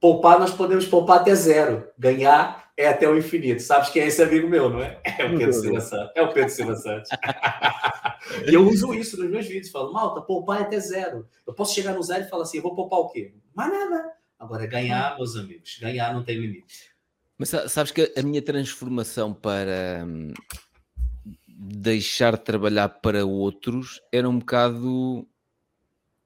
poupar 0.00 0.38
nós 0.38 0.52
podemos 0.52 0.86
poupar 0.86 1.20
até 1.20 1.34
zero, 1.34 1.88
ganhar 1.98 2.62
é 2.76 2.88
até 2.88 3.08
o 3.08 3.16
infinito. 3.16 3.62
Sabes 3.62 3.90
quem 3.90 4.02
é 4.02 4.06
esse 4.06 4.22
amigo 4.22 4.48
meu, 4.48 4.70
não 4.70 4.82
é? 4.82 5.00
É 5.04 5.26
o 5.26 5.38
Pedro 5.38 5.52
Silva 5.52 5.80
Santos. 5.80 6.12
É 6.16 6.22
o 6.22 6.32
Pedro 6.32 6.50
Silva 6.50 6.76
Santos. 6.76 7.10
e 8.48 8.54
eu 8.54 8.66
uso 8.66 8.94
isso 8.94 9.20
nos 9.20 9.30
meus 9.30 9.46
vídeos. 9.46 9.70
Falo, 9.70 9.92
malta, 9.92 10.20
poupar 10.22 10.60
é 10.60 10.62
até 10.62 10.80
zero. 10.80 11.28
Eu 11.46 11.54
posso 11.54 11.74
chegar 11.74 11.94
no 11.94 12.02
zero 12.02 12.24
e 12.24 12.28
falar 12.28 12.42
assim: 12.44 12.56
eu 12.58 12.62
vou 12.62 12.74
poupar 12.74 13.00
o 13.00 13.10
quê? 13.10 13.34
Mais 13.54 13.70
nada. 13.70 14.12
Agora, 14.38 14.66
ganhar, 14.66 15.16
meus 15.16 15.36
amigos, 15.36 15.78
ganhar 15.80 16.12
não 16.12 16.24
tem 16.24 16.36
limite. 16.36 16.90
Mas 17.38 17.50
sabes 17.68 17.92
que 17.92 18.12
a 18.16 18.22
minha 18.22 18.42
transformação 18.42 19.32
para 19.32 20.04
hum, 20.04 20.32
deixar 21.64 22.36
de 22.36 22.42
trabalhar 22.42 22.88
para 22.88 23.24
outros 23.24 24.00
era 24.10 24.28
um 24.28 24.40
bocado 24.40 25.28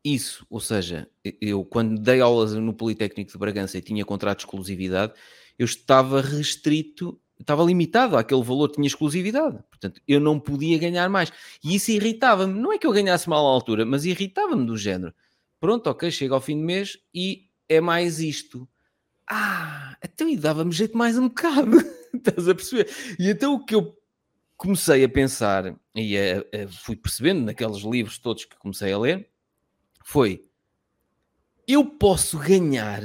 isso. 0.02 0.46
Ou 0.48 0.60
seja, 0.60 1.10
eu 1.40 1.62
quando 1.62 2.00
dei 2.00 2.20
aulas 2.20 2.54
no 2.54 2.72
Politécnico 2.72 3.30
de 3.30 3.38
Bragança 3.38 3.76
e 3.76 3.82
tinha 3.82 4.04
contrato 4.04 4.38
de 4.38 4.44
exclusividade, 4.44 5.12
eu 5.58 5.66
estava 5.66 6.22
restrito, 6.22 7.20
estava 7.38 7.62
limitado 7.62 8.16
àquele 8.16 8.42
valor, 8.42 8.70
tinha 8.70 8.86
exclusividade. 8.86 9.58
Portanto, 9.68 10.00
eu 10.08 10.20
não 10.20 10.40
podia 10.40 10.78
ganhar 10.78 11.08
mais. 11.10 11.30
E 11.62 11.74
isso 11.74 11.90
irritava-me. 11.90 12.58
Não 12.58 12.72
é 12.72 12.78
que 12.78 12.86
eu 12.86 12.92
ganhasse 12.92 13.28
mal 13.28 13.46
à 13.46 13.50
altura, 13.50 13.84
mas 13.84 14.06
irritava-me 14.06 14.64
do 14.64 14.76
género. 14.76 15.12
Pronto, 15.60 15.90
ok, 15.90 16.10
chega 16.10 16.34
ao 16.34 16.40
fim 16.40 16.58
do 16.58 16.64
mês 16.64 16.98
e 17.14 17.50
é 17.68 17.80
mais 17.80 18.20
isto. 18.20 18.66
Ah, 19.28 19.96
então 20.02 20.28
e 20.28 20.36
dava-me 20.36 20.72
jeito 20.72 20.96
mais 20.96 21.18
um 21.18 21.28
bocado. 21.28 21.76
Estás 22.14 22.48
a 22.48 22.54
perceber? 22.54 22.88
E 23.18 23.28
então 23.28 23.54
o 23.54 23.64
que 23.64 23.74
eu 23.74 23.95
comecei 24.56 25.04
a 25.04 25.08
pensar 25.08 25.76
e 25.94 26.16
a, 26.16 26.38
a, 26.38 26.68
fui 26.68 26.96
percebendo 26.96 27.42
naqueles 27.44 27.78
livros 27.78 28.18
todos 28.18 28.44
que 28.44 28.56
comecei 28.56 28.92
a 28.92 28.98
ler 28.98 29.28
foi 30.04 30.44
eu 31.66 31.84
posso 31.84 32.38
ganhar 32.38 33.02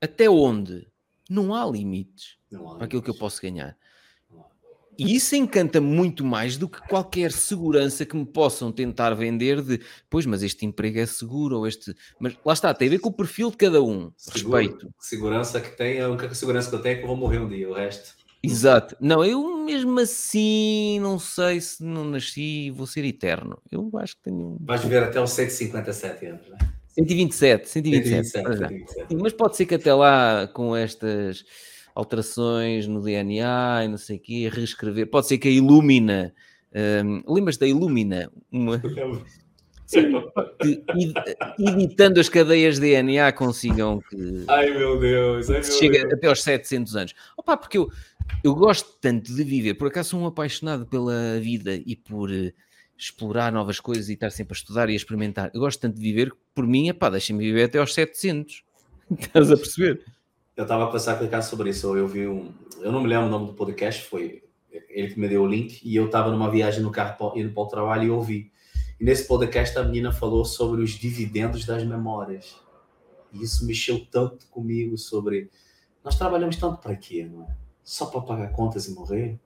até 0.00 0.28
onde? 0.28 0.86
Não 1.28 1.54
há 1.54 1.64
limites 1.64 2.36
não 2.50 2.70
há 2.70 2.76
para 2.76 2.84
aquilo 2.84 3.02
que 3.02 3.10
eu 3.10 3.18
posso 3.18 3.40
ganhar. 3.40 3.76
E 4.98 5.14
isso 5.16 5.34
encanta 5.34 5.80
muito 5.80 6.24
mais 6.24 6.56
do 6.58 6.68
que 6.68 6.86
qualquer 6.86 7.32
segurança 7.32 8.04
que 8.04 8.14
me 8.14 8.26
possam 8.26 8.70
tentar 8.70 9.14
vender 9.14 9.62
de, 9.62 9.80
pois, 10.08 10.26
mas 10.26 10.42
este 10.42 10.66
emprego 10.66 10.98
é 10.98 11.06
seguro, 11.06 11.58
ou 11.58 11.66
este. 11.66 11.94
Mas 12.20 12.36
lá 12.44 12.52
está, 12.52 12.74
tem 12.74 12.88
a 12.88 12.90
ver 12.90 12.98
com 12.98 13.08
o 13.08 13.12
perfil 13.12 13.50
de 13.50 13.56
cada 13.56 13.82
um. 13.82 14.12
Seguro, 14.16 14.58
respeito. 14.58 14.94
Segurança 14.98 15.60
que 15.60 15.76
tem, 15.76 16.00
a 16.00 16.08
única 16.10 16.32
segurança 16.34 16.68
que 16.68 16.76
eu 16.76 16.82
tenho 16.82 16.92
é 16.92 16.96
que 16.98 17.04
eu 17.04 17.08
vou 17.08 17.16
morrer 17.16 17.38
um 17.38 17.48
dia, 17.48 17.68
o 17.68 17.72
resto. 17.72 18.14
Exato. 18.42 18.96
Não, 19.00 19.24
eu 19.24 19.64
mesmo 19.64 19.98
assim 20.00 20.98
não 21.00 21.18
sei 21.18 21.60
se 21.60 21.82
não 21.84 22.04
nasci 22.04 22.70
vou 22.70 22.86
ser 22.86 23.04
eterno. 23.04 23.58
Eu 23.70 23.88
acho 23.94 24.16
que 24.16 24.22
tenho. 24.24 24.56
Vais 24.60 24.82
viver 24.82 25.02
até 25.02 25.20
os 25.20 25.30
157 25.30 26.26
anos, 26.26 26.48
não 26.48 26.56
é? 26.56 26.72
127, 26.88 27.68
127. 27.68 28.28
127, 28.28 28.58
127. 28.58 29.08
Sim, 29.08 29.18
mas 29.22 29.32
pode 29.32 29.56
ser 29.56 29.66
que 29.66 29.74
até 29.76 29.94
lá, 29.94 30.46
com 30.48 30.76
estas 30.76 31.44
alterações 31.94 32.86
no 32.86 33.00
DNA 33.02 33.84
e 33.84 33.88
não 33.88 33.98
sei 33.98 34.16
o 34.16 34.20
quê, 34.20 34.50
reescrever. 34.52 35.08
Pode 35.08 35.26
ser 35.26 35.38
que 35.38 35.48
a 35.48 35.50
Illumina, 35.50 36.34
um, 37.04 37.22
lembras 37.32 37.56
da 37.56 37.66
Illumina? 37.66 38.30
Uma... 38.50 38.82
Sim, 39.92 41.12
editando 41.58 42.18
as 42.18 42.28
cadeias 42.28 42.76
de 42.76 42.80
DNA 42.80 43.30
consigam 43.32 44.00
que. 44.08 44.44
Ai 44.48 44.70
meu 44.70 44.98
Deus! 44.98 45.50
Ai, 45.50 45.60
meu 45.60 45.64
chega 45.64 46.00
Deus. 46.00 46.12
até 46.14 46.26
aos 46.28 46.42
700 46.42 46.96
anos. 46.96 47.14
Opa, 47.36 47.56
porque 47.56 47.76
eu, 47.78 47.90
eu 48.42 48.54
gosto 48.54 48.96
tanto 49.00 49.34
de 49.34 49.44
viver, 49.44 49.74
por 49.74 49.88
acaso 49.88 50.10
sou 50.10 50.20
um 50.20 50.26
apaixonado 50.26 50.86
pela 50.86 51.38
vida 51.40 51.74
e 51.74 51.94
por 51.94 52.30
uh, 52.30 52.52
explorar 52.96 53.52
novas 53.52 53.80
coisas 53.80 54.08
e 54.08 54.14
estar 54.14 54.30
sempre 54.30 54.54
a 54.54 54.58
estudar 54.58 54.88
e 54.88 54.92
a 54.92 54.96
experimentar. 54.96 55.50
Eu 55.52 55.60
gosto 55.60 55.80
tanto 55.80 55.96
de 55.96 56.02
viver, 56.02 56.32
por 56.54 56.66
mim, 56.66 56.92
pá, 56.94 57.10
deixa-me 57.10 57.44
viver 57.44 57.64
até 57.64 57.78
aos 57.78 57.92
700. 57.92 58.64
Estás 59.18 59.50
a 59.50 59.56
perceber? 59.56 60.04
Eu 60.56 60.62
estava 60.62 60.84
a 60.84 60.86
pensar 60.86 61.14
a 61.14 61.18
clicar 61.18 61.42
sobre 61.42 61.70
isso. 61.70 61.96
Eu 61.96 62.06
vi 62.06 62.26
um. 62.26 62.52
Eu 62.80 62.92
não 62.92 63.00
me 63.00 63.08
lembro 63.08 63.26
o 63.26 63.30
nome 63.30 63.46
do 63.46 63.54
podcast, 63.54 64.02
foi 64.04 64.42
ele 64.88 65.08
que 65.08 65.18
me 65.18 65.28
deu 65.28 65.42
o 65.42 65.46
link, 65.46 65.80
e 65.82 65.96
eu 65.96 66.06
estava 66.06 66.30
numa 66.30 66.50
viagem 66.50 66.82
no 66.82 66.90
carro 66.90 67.32
indo 67.36 67.52
para 67.52 67.62
o 67.62 67.66
trabalho 67.66 68.04
e 68.04 68.10
ouvi. 68.10 68.51
E 69.02 69.04
nesse 69.04 69.26
podcast 69.26 69.76
a 69.76 69.82
menina 69.82 70.12
falou 70.12 70.44
sobre 70.44 70.80
os 70.80 70.90
dividendos 70.92 71.64
das 71.64 71.82
memórias. 71.82 72.54
E 73.32 73.42
isso 73.42 73.66
mexeu 73.66 74.06
tanto 74.08 74.46
comigo 74.46 74.96
sobre. 74.96 75.50
Nós 76.04 76.16
trabalhamos 76.16 76.54
tanto 76.54 76.80
para 76.80 76.94
quê, 76.94 77.28
não 77.28 77.42
é? 77.42 77.48
Só 77.82 78.06
para 78.06 78.20
pagar 78.20 78.52
contas 78.52 78.86
e 78.86 78.94
morrer? 78.94 79.40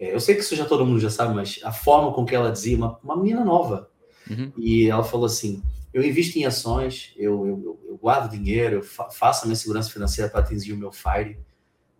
É, 0.00 0.12
eu 0.12 0.18
sei 0.18 0.34
que 0.34 0.40
isso 0.40 0.56
já 0.56 0.64
todo 0.64 0.84
mundo 0.84 0.98
já 0.98 1.08
sabe, 1.08 1.32
mas 1.32 1.60
a 1.62 1.70
forma 1.70 2.12
com 2.12 2.26
que 2.26 2.34
ela 2.34 2.50
dizia, 2.50 2.76
uma, 2.76 2.98
uma 3.04 3.16
menina 3.16 3.44
nova. 3.44 3.88
Uhum. 4.28 4.50
E 4.56 4.90
ela 4.90 5.04
falou 5.04 5.26
assim: 5.26 5.62
eu 5.94 6.02
invisto 6.02 6.36
em 6.36 6.44
ações, 6.44 7.14
eu, 7.16 7.46
eu, 7.46 7.80
eu 7.88 7.96
guardo 7.96 8.32
dinheiro, 8.32 8.78
eu 8.78 8.82
fa 8.82 9.08
faço 9.10 9.44
a 9.44 9.46
minha 9.46 9.54
segurança 9.54 9.92
financeira 9.92 10.28
para 10.28 10.40
atingir 10.40 10.72
o 10.72 10.76
meu 10.76 10.90
FIRE, 10.90 11.38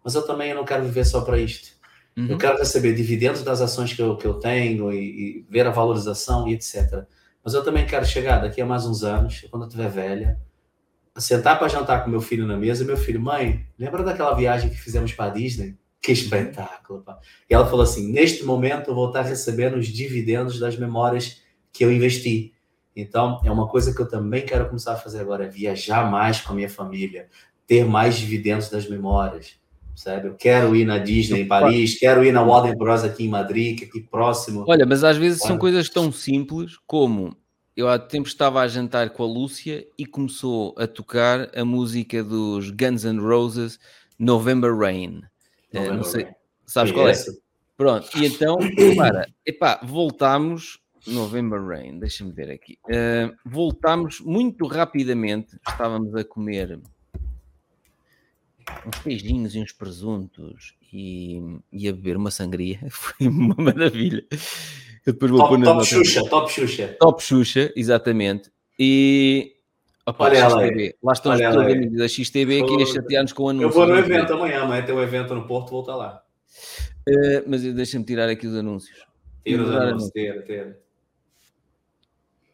mas 0.03 0.17
eu 0.17 0.27
também 0.27 0.53
não 0.53 0.65
quero 0.65 0.83
viver 0.83 1.05
só 1.05 1.21
para 1.21 1.39
isto. 1.39 1.76
Uhum. 2.17 2.29
Eu 2.29 2.39
quero 2.39 2.57
receber 2.57 2.95
dividendos 2.95 3.43
das 3.43 3.61
ações 3.61 3.93
que 3.93 4.01
eu, 4.01 4.17
que 4.17 4.27
eu 4.27 4.35
tenho 4.35 4.93
e, 4.93 4.97
e, 4.99 5.47
ver 5.51 5.67
a 5.67 5.71
valorização 5.71 6.49
e 6.49 6.55
etc. 6.55 7.05
Mas 7.45 7.53
eu 7.53 7.63
também 7.63 7.87
quero 7.87 8.07
chegar 8.07 8.39
daqui 8.39 8.61
a 8.61 8.67
mais 8.67 8.87
uns 8.87 9.05
anos, 9.05 9.47
quando 9.51 9.65
eu 9.65 9.69
estiver 9.69 9.91
velha, 9.91 10.41
sentar 11.17 11.59
para 11.59 11.69
jantar 11.69 12.03
com 12.03 12.11
meu 12.11 12.21
filho 12.21 12.47
na 12.47 12.57
mesa, 12.57 12.83
e 12.83 12.87
meu 12.87 12.97
filho, 12.97 13.21
mãe, 13.21 13.67
lembra 13.79 14.03
daquela 14.03 14.35
viagem 14.35 14.71
que 14.71 14.77
fizemos 14.77 15.13
para 15.13 15.31
a 15.31 15.35
Disney? 15.35 15.77
Que 16.01 16.13
espetáculo! 16.13 17.03
Pá. 17.03 17.19
E 17.49 17.55
ela 17.55 17.67
falou 17.67 17.83
assim: 17.83 18.13
neste 18.13 18.45
momento 18.45 18.91
eu 18.91 18.95
vou 18.95 19.09
estar 19.09 19.23
recebendo 19.23 19.77
os 19.77 19.87
dividendos 19.87 20.59
das 20.59 20.77
memórias 20.77 21.43
que 21.73 21.85
eu 21.85 21.93
investi. 21.93 22.55
Então, 22.95 23.43
é 23.45 23.51
uma 23.51 23.69
coisa 23.69 23.95
que 23.95 24.01
eu 24.01 24.09
também 24.09 24.47
quero 24.47 24.67
começar 24.67 24.95
a 24.95 24.97
fazer 24.97 25.21
agora, 25.21 25.45
é 25.45 25.49
viajar 25.49 26.11
mais 26.11 26.41
com 26.41 26.53
a 26.53 26.57
minha 26.57 26.71
família, 26.71 27.29
ter 27.67 27.85
mais 27.85 28.17
dividendos 28.17 28.71
das 28.71 28.89
memórias, 28.89 29.59
sabe? 29.97 30.29
Eu 30.29 30.35
quero 30.35 30.77
ir 30.77 30.85
na 30.85 30.99
Disney 30.99 31.43
em 31.43 31.49
Paris, 31.49 31.99
quero 31.99 32.25
ir 32.25 32.33
na 32.33 32.43
Warner 32.43 32.77
Bros 32.77 33.03
aqui 33.03 33.25
em 33.25 33.29
Madrid, 33.29 33.79
que 33.79 33.85
é 33.85 33.89
aqui 33.89 34.01
próximo. 34.01 34.65
Olha, 34.69 34.87
mas 34.87 35.03
às 35.03 35.17
vezes 35.17 35.41
Olha. 35.41 35.49
são 35.49 35.59
coisas 35.59 35.89
tão 35.89 36.13
simples 36.13 36.77
como 36.87 37.37
eu 37.77 37.89
há 37.89 37.99
tempo 37.99 38.27
estava 38.27 38.61
a 38.61 38.69
jantar 38.69 39.11
com 39.11 39.23
a 39.23 39.27
Lúcia 39.27 39.87
e 39.99 40.07
começou 40.07 40.75
a 40.79 40.87
tocar 40.87 41.51
a 41.55 41.65
música 41.65 42.23
dos 42.23 42.71
Guns 42.71 43.05
N' 43.05 43.21
Roses 43.21 43.79
November 44.19 44.75
Rain. 44.75 45.23
Eh, 45.73 45.79
November 45.81 45.97
não 45.97 46.05
sei, 46.05 46.25
Rain. 46.25 46.35
sabes 46.65 46.93
qual 46.93 47.09
é? 47.09 47.15
Pronto, 47.77 48.09
e 48.17 48.25
então, 48.25 48.57
para, 48.97 49.29
epá, 49.45 49.79
voltámos 49.83 50.79
November 51.07 51.63
Rain, 51.63 51.99
deixa-me 51.99 52.33
ver 52.33 52.51
aqui. 52.51 52.79
Uh, 52.87 53.37
voltámos 53.45 54.21
muito 54.21 54.67
rapidamente, 54.67 55.57
estávamos 55.69 56.15
a 56.15 56.25
comer 56.25 56.81
uns 58.87 58.99
queijinhos 58.99 59.55
e 59.55 59.61
uns 59.61 59.73
presuntos 59.73 60.75
e, 60.93 61.41
e 61.73 61.89
a 61.89 61.93
beber 61.93 62.17
uma 62.17 62.31
sangria, 62.31 62.79
foi 62.91 63.29
uma 63.29 63.55
maravilha. 63.57 64.25
Eu 65.05 65.13
depois 65.13 65.31
vou 65.31 65.41
top, 65.41 65.63
top 65.63 65.87
Xuxa, 65.87 66.29
top 66.29 66.53
Xuxa. 66.53 66.97
Top 66.99 67.23
Xuxa, 67.23 67.73
exatamente. 67.77 68.51
E 68.79 69.57
Opa, 70.07 70.27
Olha 70.27 70.49
XTB. 70.49 70.97
Lá 71.03 71.13
estão 71.13 71.33
Olha 71.33 71.49
os 71.49 71.55
teus 71.57 71.67
amigos 71.67 71.99
da 71.99 72.09
XTB 72.09 72.63
aqui 72.63 72.83
a 72.83 72.87
chatear-nos 72.87 73.33
com 73.33 73.43
o 73.43 73.49
anúncio. 73.49 73.67
Eu 73.67 73.71
vou 73.71 73.87
no 73.87 73.97
evento 73.97 74.35
amanhã, 74.35 74.63
amanhã 74.63 74.85
tem 74.85 74.95
um 74.95 75.03
evento 75.03 75.35
no 75.35 75.47
Porto, 75.47 75.71
vou 75.71 75.81
estar 75.81 75.97
lá. 75.97 76.23
Uh, 77.09 77.43
mas 77.47 77.63
deixa-me 77.63 78.05
tirar 78.05 78.29
aqui 78.29 78.47
os 78.47 78.55
anúncios. 78.55 79.05
Tira 79.45 79.63
os 79.65 79.71
anúncios, 79.71 80.11
tira, 80.13 80.43
tira. 80.43 80.81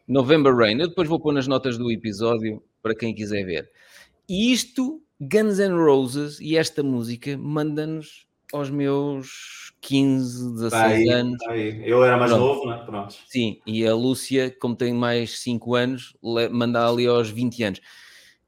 November 0.07 0.55
Rain. 0.55 0.79
Eu 0.79 0.87
depois 0.87 1.07
vou 1.07 1.19
pôr 1.19 1.31
nas 1.31 1.47
notas 1.47 1.77
do 1.77 1.91
episódio 1.91 2.61
para 2.81 2.95
quem 2.95 3.13
quiser 3.13 3.45
ver. 3.45 3.69
E 4.27 4.51
isto, 4.51 5.02
Guns 5.27 5.59
N' 5.59 5.75
Roses 5.75 6.39
e 6.39 6.57
esta 6.57 6.83
música 6.83 7.37
manda-nos 7.37 8.25
aos 8.51 8.69
meus 8.69 9.73
15, 9.81 10.53
16 10.53 10.71
tá 10.71 10.85
aí, 10.85 11.09
anos. 11.09 11.37
Tá. 11.43 11.57
Eu 11.57 12.03
era 12.03 12.17
mais 12.17 12.31
Pronto. 12.31 12.45
novo, 12.45 12.69
né? 12.69 12.83
Pronto. 12.85 13.15
Sim, 13.27 13.59
e 13.65 13.85
a 13.85 13.95
Lúcia, 13.95 14.55
como 14.59 14.75
tem 14.75 14.93
mais 14.93 15.39
5 15.39 15.75
anos, 15.75 16.15
manda 16.51 16.87
ali 16.87 17.07
aos 17.07 17.29
20 17.29 17.63
anos. 17.63 17.81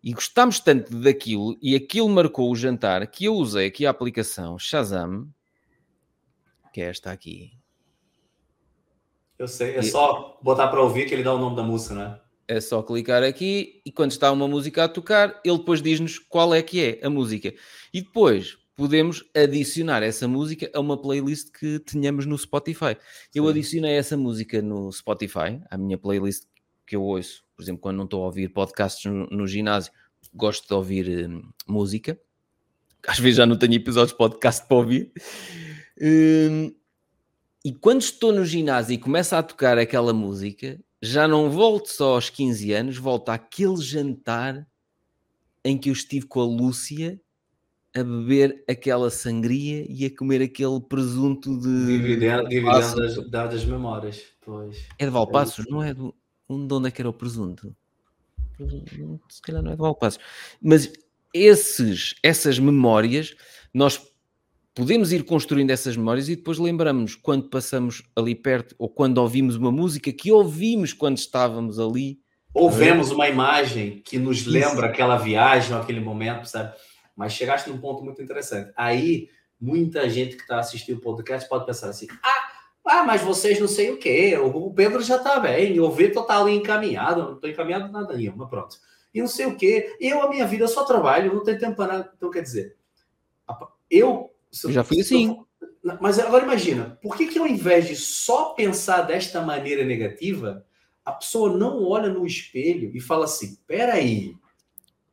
E 0.04 0.14
gostámos 0.14 0.60
tanto 0.60 0.96
daquilo, 0.96 1.58
e 1.62 1.76
aquilo 1.76 2.08
marcou 2.08 2.52
o 2.52 2.56
jantar, 2.56 3.06
que 3.08 3.26
eu 3.26 3.34
usei 3.34 3.68
aqui 3.68 3.86
a 3.86 3.90
aplicação 3.90 4.60
Shazam, 4.60 5.28
que 6.72 6.82
é 6.82 6.90
esta 6.90 7.12
aqui, 7.12 7.54
eu 9.38 9.48
sei, 9.48 9.76
é 9.76 9.82
só 9.82 10.40
botar 10.42 10.70
para 10.70 10.82
ouvir 10.82 11.08
que 11.08 11.14
ele 11.14 11.24
dá 11.24 11.34
o 11.34 11.38
nome 11.38 11.58
da 11.58 11.64
música, 11.64 11.94
né? 11.94 12.20
É 12.48 12.62
só 12.62 12.84
clicar 12.84 13.24
aqui 13.24 13.82
e 13.86 13.92
quando 13.92 14.12
está 14.12 14.32
uma 14.32 14.48
música 14.48 14.84
a 14.84 14.88
tocar, 14.88 15.42
ele 15.44 15.58
depois 15.58 15.82
diz-nos 15.82 16.20
qual 16.20 16.54
é 16.54 16.62
que 16.62 16.80
é 16.82 17.06
a 17.06 17.10
música. 17.10 17.54
E 17.94 18.02
depois 18.02 18.58
podemos 18.76 19.24
adicionar 19.34 20.04
essa 20.04 20.28
música 20.28 20.70
a 20.74 20.80
uma 20.80 21.02
playlist 21.02 21.50
que 21.52 21.80
tenhamos 21.80 22.26
no 22.26 22.38
Spotify. 22.38 22.98
Eu 23.34 23.46
Sim. 23.46 23.50
adicionei 23.50 23.94
essa 23.94 24.18
música 24.18 24.62
no 24.62 24.92
Spotify, 24.92 25.60
a 25.72 25.78
minha 25.78 25.98
playlist 25.98 26.44
que 26.86 26.96
eu 26.96 27.02
ouço, 27.02 27.44
por 27.56 27.64
exemplo, 27.64 27.82
quando 27.82 27.98
não 27.98 28.04
estou 28.04 28.22
a 28.22 28.26
ouvir 28.26 28.50
podcasts 28.50 29.06
no, 29.12 29.26
no 29.28 29.48
ginásio, 29.48 29.92
gosto 30.34 30.68
de 30.68 30.74
ouvir 30.74 31.30
hum, 31.30 31.50
música. 31.68 32.20
Às 33.08 33.20
vezes 33.20 33.38
já 33.38 33.46
não 33.46 33.58
tenho 33.58 33.74
episódios 33.74 34.12
de 34.12 34.18
podcast 34.18 34.68
para 34.68 34.78
ouvir. 34.78 35.12
Hum, 36.00 36.76
e 37.64 37.74
quando 37.74 38.02
estou 38.02 38.32
no 38.32 38.46
ginásio 38.46 38.94
e 38.94 38.98
começa 38.98 39.38
a 39.38 39.44
tocar 39.44 39.78
aquela 39.78 40.14
música, 40.14 40.80
já 41.06 41.28
não 41.28 41.50
volto 41.50 41.88
só 41.88 42.16
aos 42.16 42.30
15 42.30 42.74
anos, 42.74 42.98
volto 42.98 43.30
àquele 43.30 43.78
jantar 43.78 44.68
em 45.64 45.78
que 45.78 45.90
eu 45.90 45.94
estive 45.94 46.26
com 46.26 46.42
a 46.42 46.46
Lúcia 46.46 47.20
a 47.96 48.04
beber 48.04 48.64
aquela 48.70 49.10
sangria 49.10 49.86
e 49.88 50.06
a 50.06 50.16
comer 50.16 50.42
aquele 50.42 50.82
presunto 50.82 51.58
de. 51.58 51.86
Dividendo, 51.86 52.50
dividendo 52.50 53.30
das, 53.30 53.30
das, 53.30 53.66
memórias. 53.66 54.24
Pois. 54.42 54.86
É 55.00 55.06
de 55.06 55.12
Valpassos, 55.12 55.66
é 55.66 55.72
não 55.72 55.82
é 55.82 55.94
do. 55.94 56.14
De 56.50 56.74
onde 56.74 56.88
é 56.88 56.92
que 56.92 57.02
era 57.02 57.10
o 57.10 57.14
presunto? 57.14 57.76
Se 59.30 59.42
calhar 59.42 59.64
não 59.64 59.72
é 59.72 59.76
de 59.76 59.82
Valpassos. 59.82 60.20
Mas 60.62 60.92
esses, 61.34 62.16
essas 62.22 62.60
memórias, 62.60 63.36
nós 63.74 64.02
podemos 64.76 65.14
ir 65.14 65.24
construindo 65.24 65.72
essas 65.72 65.96
memórias 65.96 66.28
e 66.28 66.36
depois 66.36 66.60
lembramos 66.60 67.16
quando 67.16 67.50
passamos 67.50 68.04
ali 68.14 68.36
perto 68.36 68.76
ou 68.78 68.90
quando 68.90 69.18
ouvimos 69.18 69.56
uma 69.56 69.72
música 69.72 70.12
que 70.12 70.32
ouvimos 70.32 70.92
quando 70.92 71.18
estávamos 71.18 71.80
ali. 71.80 72.20
Ou 72.54 72.70
vemos 72.70 73.10
uma 73.10 73.28
imagem 73.28 74.02
que 74.06 74.20
nos 74.20 74.46
lembra 74.46 74.70
Isso. 74.70 74.86
aquela 74.86 75.18
viagem 75.18 75.74
ou 75.74 75.82
aquele 75.82 76.02
momento, 76.02 76.46
sabe? 76.46 76.76
Mas 77.16 77.34
chegaste 77.34 77.70
num 77.70 77.80
ponto 77.80 78.04
muito 78.04 78.22
interessante. 78.22 78.72
Aí, 78.76 79.30
muita 79.60 80.10
gente 80.10 80.36
que 80.36 80.42
está 80.42 80.60
assistindo 80.60 80.98
o 80.98 81.02
podcast 81.02 81.48
pode 81.50 81.66
pensar 81.66 81.90
assim: 81.90 82.08
ah, 82.22 82.48
ah, 82.86 83.04
mas 83.04 83.22
vocês 83.22 83.60
não 83.60 83.68
sei 83.68 83.92
o 83.92 83.98
quê, 83.98 84.38
o 84.38 84.72
Pedro 84.74 85.02
já 85.02 85.18
está 85.18 85.40
bem, 85.40 85.80
o 85.80 85.92
Vitor 85.92 86.24
está 86.24 86.40
ali 86.40 86.54
encaminhado, 86.56 87.24
não 87.24 87.34
estou 87.36 87.50
encaminhado 87.50 87.92
nada 87.92 88.16
nenhuma, 88.16 88.48
pronto. 88.48 88.78
E 89.14 89.22
não 89.22 89.28
sei 89.28 89.46
o 89.46 89.56
quê, 89.56 89.96
eu, 90.00 90.22
a 90.22 90.30
minha 90.30 90.46
vida, 90.46 90.68
só 90.68 90.84
trabalho, 90.84 91.34
não 91.34 91.44
tenho 91.44 91.60
tempo 91.60 91.76
para 91.76 91.94
nada. 91.94 92.12
Então, 92.16 92.30
quer 92.30 92.42
dizer, 92.42 92.76
eu 93.90 94.35
já 94.70 94.84
fui 94.84 95.02
assim. 95.02 95.38
Mas 96.02 96.18
agora 96.18 96.44
imagina, 96.44 96.98
por 97.02 97.16
que, 97.16 97.28
que 97.28 97.38
ao 97.38 97.48
invés 97.48 97.88
de 97.88 97.96
só 97.96 98.54
pensar 98.54 99.04
desta 99.04 99.42
maneira 99.42 99.84
negativa, 99.84 100.66
a 101.04 101.12
pessoa 101.12 101.56
não 101.56 101.84
olha 101.84 102.10
no 102.10 102.26
espelho 102.26 102.92
e 102.96 103.00
fala 103.00 103.26
assim: 103.26 103.58
peraí, 103.68 104.34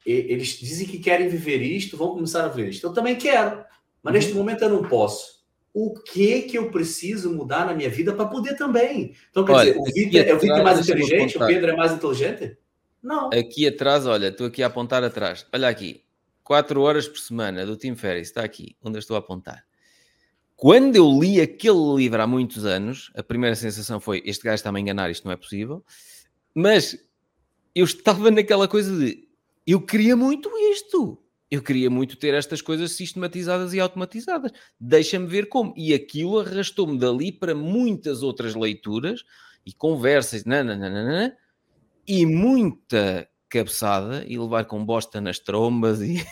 eles 0.06 0.58
dizem 0.58 0.86
que 0.86 0.98
querem 0.98 1.28
viver 1.28 1.60
isto, 1.60 1.96
vão 1.96 2.14
começar 2.14 2.44
a 2.44 2.48
ver 2.48 2.70
isto. 2.70 2.86
Eu 2.86 2.92
também 2.92 3.16
quero, 3.16 3.64
mas 4.02 4.12
uhum. 4.12 4.12
neste 4.12 4.34
momento 4.34 4.62
eu 4.62 4.70
não 4.70 4.82
posso. 4.88 5.42
O 5.74 5.94
que 5.94 6.42
que 6.42 6.58
eu 6.58 6.70
preciso 6.70 7.32
mudar 7.32 7.66
na 7.66 7.74
minha 7.74 7.88
vida 7.88 8.12
para 8.12 8.26
poder 8.26 8.56
também? 8.56 9.14
Então, 9.30 9.44
quer 9.44 9.52
olha, 9.52 9.72
dizer, 9.72 9.80
o 9.80 9.84
Vitor 9.84 10.20
é, 10.20 10.34
o 10.34 10.38
Vitor 10.38 10.58
é 10.58 10.62
mais 10.62 10.80
inteligente, 10.80 11.36
o 11.38 11.46
Pedro 11.46 11.70
é 11.70 11.76
mais 11.76 11.92
inteligente? 11.92 12.58
Não. 13.02 13.30
Aqui 13.32 13.66
atrás, 13.66 14.06
olha, 14.06 14.28
estou 14.28 14.46
aqui 14.46 14.62
a 14.62 14.66
apontar 14.66 15.02
atrás. 15.02 15.46
Olha 15.52 15.68
aqui. 15.68 16.02
4 16.42 16.80
horas 16.80 17.08
por 17.08 17.18
semana 17.18 17.64
do 17.64 17.76
Tim 17.76 17.94
Ferriss, 17.94 18.28
está 18.28 18.42
aqui, 18.42 18.76
onde 18.82 18.96
eu 18.96 19.00
estou 19.00 19.16
a 19.16 19.20
apontar. 19.20 19.64
Quando 20.56 20.94
eu 20.94 21.08
li 21.20 21.40
aquele 21.40 21.94
livro 21.96 22.22
há 22.22 22.26
muitos 22.26 22.64
anos, 22.64 23.10
a 23.16 23.22
primeira 23.22 23.56
sensação 23.56 23.98
foi: 23.98 24.22
este 24.24 24.44
gajo 24.44 24.54
está-me 24.54 24.78
a 24.78 24.80
enganar, 24.80 25.10
isto 25.10 25.24
não 25.24 25.32
é 25.32 25.36
possível. 25.36 25.84
Mas 26.54 26.96
eu 27.74 27.84
estava 27.84 28.30
naquela 28.30 28.68
coisa 28.68 28.96
de: 28.96 29.28
eu 29.66 29.80
queria 29.80 30.16
muito 30.16 30.50
isto. 30.72 31.18
Eu 31.50 31.60
queria 31.60 31.90
muito 31.90 32.16
ter 32.16 32.32
estas 32.32 32.62
coisas 32.62 32.92
sistematizadas 32.92 33.74
e 33.74 33.80
automatizadas. 33.80 34.52
Deixa-me 34.80 35.26
ver 35.26 35.48
como. 35.48 35.74
E 35.76 35.92
aquilo 35.92 36.38
arrastou-me 36.38 36.98
dali 36.98 37.30
para 37.30 37.54
muitas 37.54 38.22
outras 38.22 38.54
leituras 38.54 39.22
e 39.66 39.72
conversas, 39.72 40.44
nananana, 40.44 41.36
e 42.06 42.24
muita 42.24 43.28
cabeçada 43.52 44.24
e 44.26 44.38
levar 44.38 44.64
com 44.64 44.84
bosta 44.84 45.20
nas 45.20 45.38
trombas 45.38 46.00
e 46.00 46.24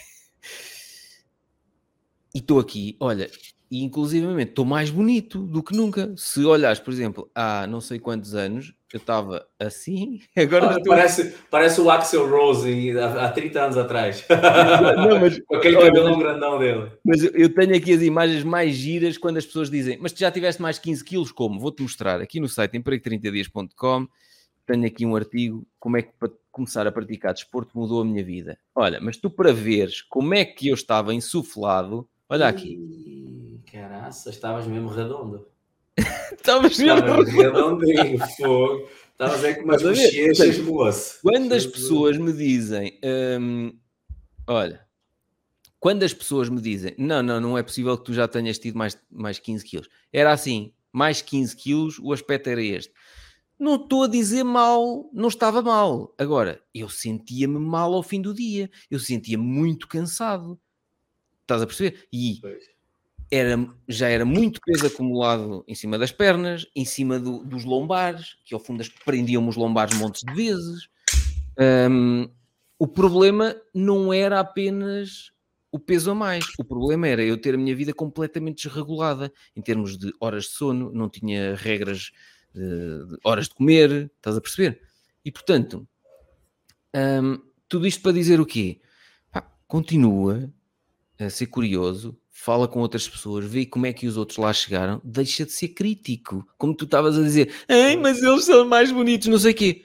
e 2.35 2.39
estou 2.39 2.59
aqui, 2.59 2.97
olha, 2.99 3.29
e 3.71 3.85
inclusivamente 3.85 4.51
estou 4.51 4.65
mais 4.65 4.91
bonito 4.91 5.39
do 5.47 5.63
que 5.63 5.77
nunca. 5.77 6.13
Se 6.17 6.45
olhares, 6.45 6.81
por 6.81 6.93
exemplo, 6.93 7.31
há 7.35 7.67
não 7.67 7.81
sei 7.81 7.99
quantos 7.99 8.35
anos, 8.35 8.73
eu 8.93 8.99
estava 8.99 9.47
assim, 9.59 10.21
agora 10.37 10.77
ah, 10.77 10.79
parece, 10.85 11.35
parece 11.51 11.81
o 11.81 11.91
Axel 11.91 12.29
Rose 12.29 12.99
há, 12.99 13.27
há 13.27 13.29
30 13.31 13.63
anos 13.63 13.77
atrás. 13.77 14.25
Não, 14.97 15.21
mas, 15.21 15.39
Com 15.47 15.57
aquele 15.57 15.77
cabelão 15.77 16.19
grandão 16.19 16.59
dele. 16.59 16.91
Mas 17.05 17.23
eu 17.23 17.55
tenho 17.55 17.77
aqui 17.77 17.93
as 17.93 18.03
imagens 18.03 18.43
mais 18.43 18.75
giras 18.75 19.17
quando 19.17 19.37
as 19.37 19.47
pessoas 19.47 19.71
dizem, 19.71 19.99
mas 20.01 20.13
tu 20.13 20.19
já 20.21 20.31
tiveste 20.31 20.61
mais 20.61 20.79
15 20.79 21.05
quilos, 21.05 21.31
como? 21.31 21.61
Vou-te 21.61 21.83
mostrar 21.83 22.21
aqui 22.21 22.41
no 22.41 22.49
site 22.49 22.79
emprego30dias.com 22.79 24.09
tenho 24.71 24.87
aqui 24.87 25.05
um 25.05 25.17
artigo, 25.17 25.67
como 25.79 25.97
é 25.97 26.03
que 26.03 26.13
para 26.19 26.31
começar 26.53 26.87
a 26.87 26.93
praticar 26.93 27.35
desporto 27.35 27.77
mudou 27.77 28.03
a 28.03 28.05
minha 28.05 28.25
vida. 28.25 28.59
Olha, 28.75 29.01
mas 29.01 29.17
tu 29.17 29.29
para 29.29 29.53
veres 29.53 30.03
como 30.03 30.35
é 30.35 30.45
que 30.45 30.69
eu 30.69 30.75
estava 30.75 31.13
insuflado, 31.13 32.09
olha 32.29 32.47
aqui. 32.47 33.61
Caraca, 33.71 34.09
estavas 34.09 34.67
mesmo 34.67 34.89
redondo. 34.89 35.47
estavas 36.33 36.79
mesmo 36.79 37.23
redondinho, 37.23 38.19
fogo. 38.37 38.89
Estavas 39.11 39.45
aí 39.45 39.55
com 39.57 39.65
umas 39.65 39.83
bochechas, 39.83 40.59
moço. 40.59 41.19
Quando 41.23 41.53
as 41.53 41.67
pessoas 41.67 42.17
me 42.17 42.33
dizem, 42.33 42.99
hum, 43.39 43.77
olha, 44.47 44.87
quando 45.79 46.05
as 46.05 46.15
pessoas 46.15 46.49
me 46.49 46.61
dizem, 46.61 46.95
não, 46.97 47.23
não, 47.23 47.41
não 47.41 47.59
é 47.59 47.63
possível 47.63 47.99
que 47.99 48.05
tu 48.05 48.15
já 48.15 48.27
tenhas 48.27 48.59
tido 48.59 48.79
mais, 48.79 48.97
mais 49.11 49.39
15 49.39 49.65
quilos. 49.65 49.89
Era 50.13 50.33
assim, 50.33 50.73
mais 50.93 51.21
15 51.21 51.57
quilos, 51.57 51.99
o 51.99 52.13
aspecto 52.13 52.49
era 52.49 52.63
este. 52.63 52.93
Não 53.61 53.75
estou 53.75 54.05
a 54.05 54.09
dizer 54.09 54.43
mal, 54.43 55.11
não 55.13 55.29
estava 55.29 55.61
mal. 55.61 56.15
Agora, 56.17 56.63
eu 56.75 56.89
sentia-me 56.89 57.59
mal 57.59 57.93
ao 57.93 58.03
fim 58.03 58.23
do 58.23 58.33
dia. 58.33 58.71
Eu 58.91 58.99
sentia 58.99 59.37
muito 59.37 59.87
cansado. 59.87 60.59
Estás 61.43 61.61
a 61.61 61.67
perceber? 61.67 62.09
E 62.11 62.41
era, 63.31 63.69
já 63.87 64.09
era 64.09 64.25
muito 64.25 64.63
peso 64.65 64.87
acumulado 64.87 65.63
em 65.69 65.75
cima 65.75 65.99
das 65.99 66.11
pernas, 66.11 66.67
em 66.75 66.87
cima 66.87 67.21
do, 67.21 67.45
dos 67.45 67.65
lombares, 67.65 68.39
que 68.47 68.55
ao 68.55 68.61
fundo 68.61 68.83
prendiam 69.05 69.47
os 69.47 69.57
lombares 69.57 69.95
montes 69.99 70.23
de 70.23 70.33
vezes. 70.33 70.89
Um, 71.91 72.31
o 72.79 72.89
problema 72.89 73.55
não 73.75 74.11
era 74.11 74.41
apenas 74.41 75.33
o 75.71 75.79
peso 75.79 76.13
a 76.13 76.15
mais. 76.15 76.47
O 76.59 76.65
problema 76.65 77.07
era 77.07 77.23
eu 77.23 77.37
ter 77.37 77.55
a 77.55 77.59
minha 77.59 77.77
vida 77.77 77.93
completamente 77.93 78.67
desregulada 78.67 79.31
em 79.55 79.61
termos 79.61 79.99
de 79.99 80.15
horas 80.19 80.45
de 80.45 80.51
sono, 80.53 80.91
não 80.95 81.11
tinha 81.11 81.55
regras 81.57 82.11
de, 82.55 83.19
horas 83.25 83.49
de 83.49 83.55
comer, 83.55 84.11
estás 84.17 84.37
a 84.37 84.41
perceber? 84.41 84.81
E 85.25 85.31
portanto, 85.31 85.87
hum, 86.95 87.39
tudo 87.69 87.87
isto 87.87 88.03
para 88.03 88.13
dizer 88.13 88.41
o 88.41 88.47
quê? 88.47 88.81
Pá, 89.31 89.43
continua 89.67 90.53
a 91.19 91.29
ser 91.29 91.47
curioso, 91.47 92.19
fala 92.31 92.67
com 92.67 92.81
outras 92.81 93.07
pessoas, 93.07 93.45
vê 93.45 93.67
como 93.67 93.87
é 93.87 93.93
que 93.93 94.07
os 94.07 94.17
outros 94.17 94.39
lá 94.39 94.53
chegaram, 94.53 95.01
deixa 95.05 95.45
de 95.45 95.53
ser 95.53 95.69
crítico, 95.69 96.47
como 96.57 96.75
tu 96.75 96.85
estavas 96.85 97.19
a 97.19 97.23
dizer, 97.23 97.53
Ei, 97.69 97.97
mas 97.97 98.23
eles 98.23 98.45
são 98.45 98.65
mais 98.65 98.91
bonitos, 98.91 99.29
não 99.29 99.39
sei 99.39 99.53
o 99.53 99.55
quê. 99.55 99.85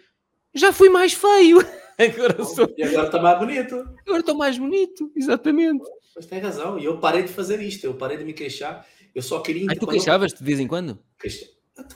Já 0.54 0.72
fui 0.72 0.90
mais 0.90 1.14
feio. 1.14 1.60
Agora 2.00 2.44
sou... 2.44 2.74
E 2.78 2.84
agora 2.84 3.06
está 3.06 3.22
mais 3.22 3.40
bonito. 3.40 3.76
Agora 4.06 4.20
estou 4.20 4.36
mais 4.36 4.58
bonito, 4.58 5.12
exatamente. 5.16 5.84
Mas 6.14 6.26
tem 6.26 6.40
razão, 6.40 6.78
e 6.78 6.84
eu 6.84 6.98
parei 7.00 7.24
de 7.24 7.30
fazer 7.30 7.62
isto, 7.62 7.86
eu 7.86 7.94
parei 7.94 8.18
de 8.18 8.26
me 8.26 8.34
queixar. 8.34 8.86
Eu 9.14 9.22
só 9.22 9.40
queria. 9.40 9.68
Ah, 9.70 9.76
tu 9.76 9.88
queixavas-te 9.88 10.40
de 10.40 10.44
vez 10.44 10.60
em 10.60 10.68
quando? 10.68 11.00
Queixa. 11.18 11.46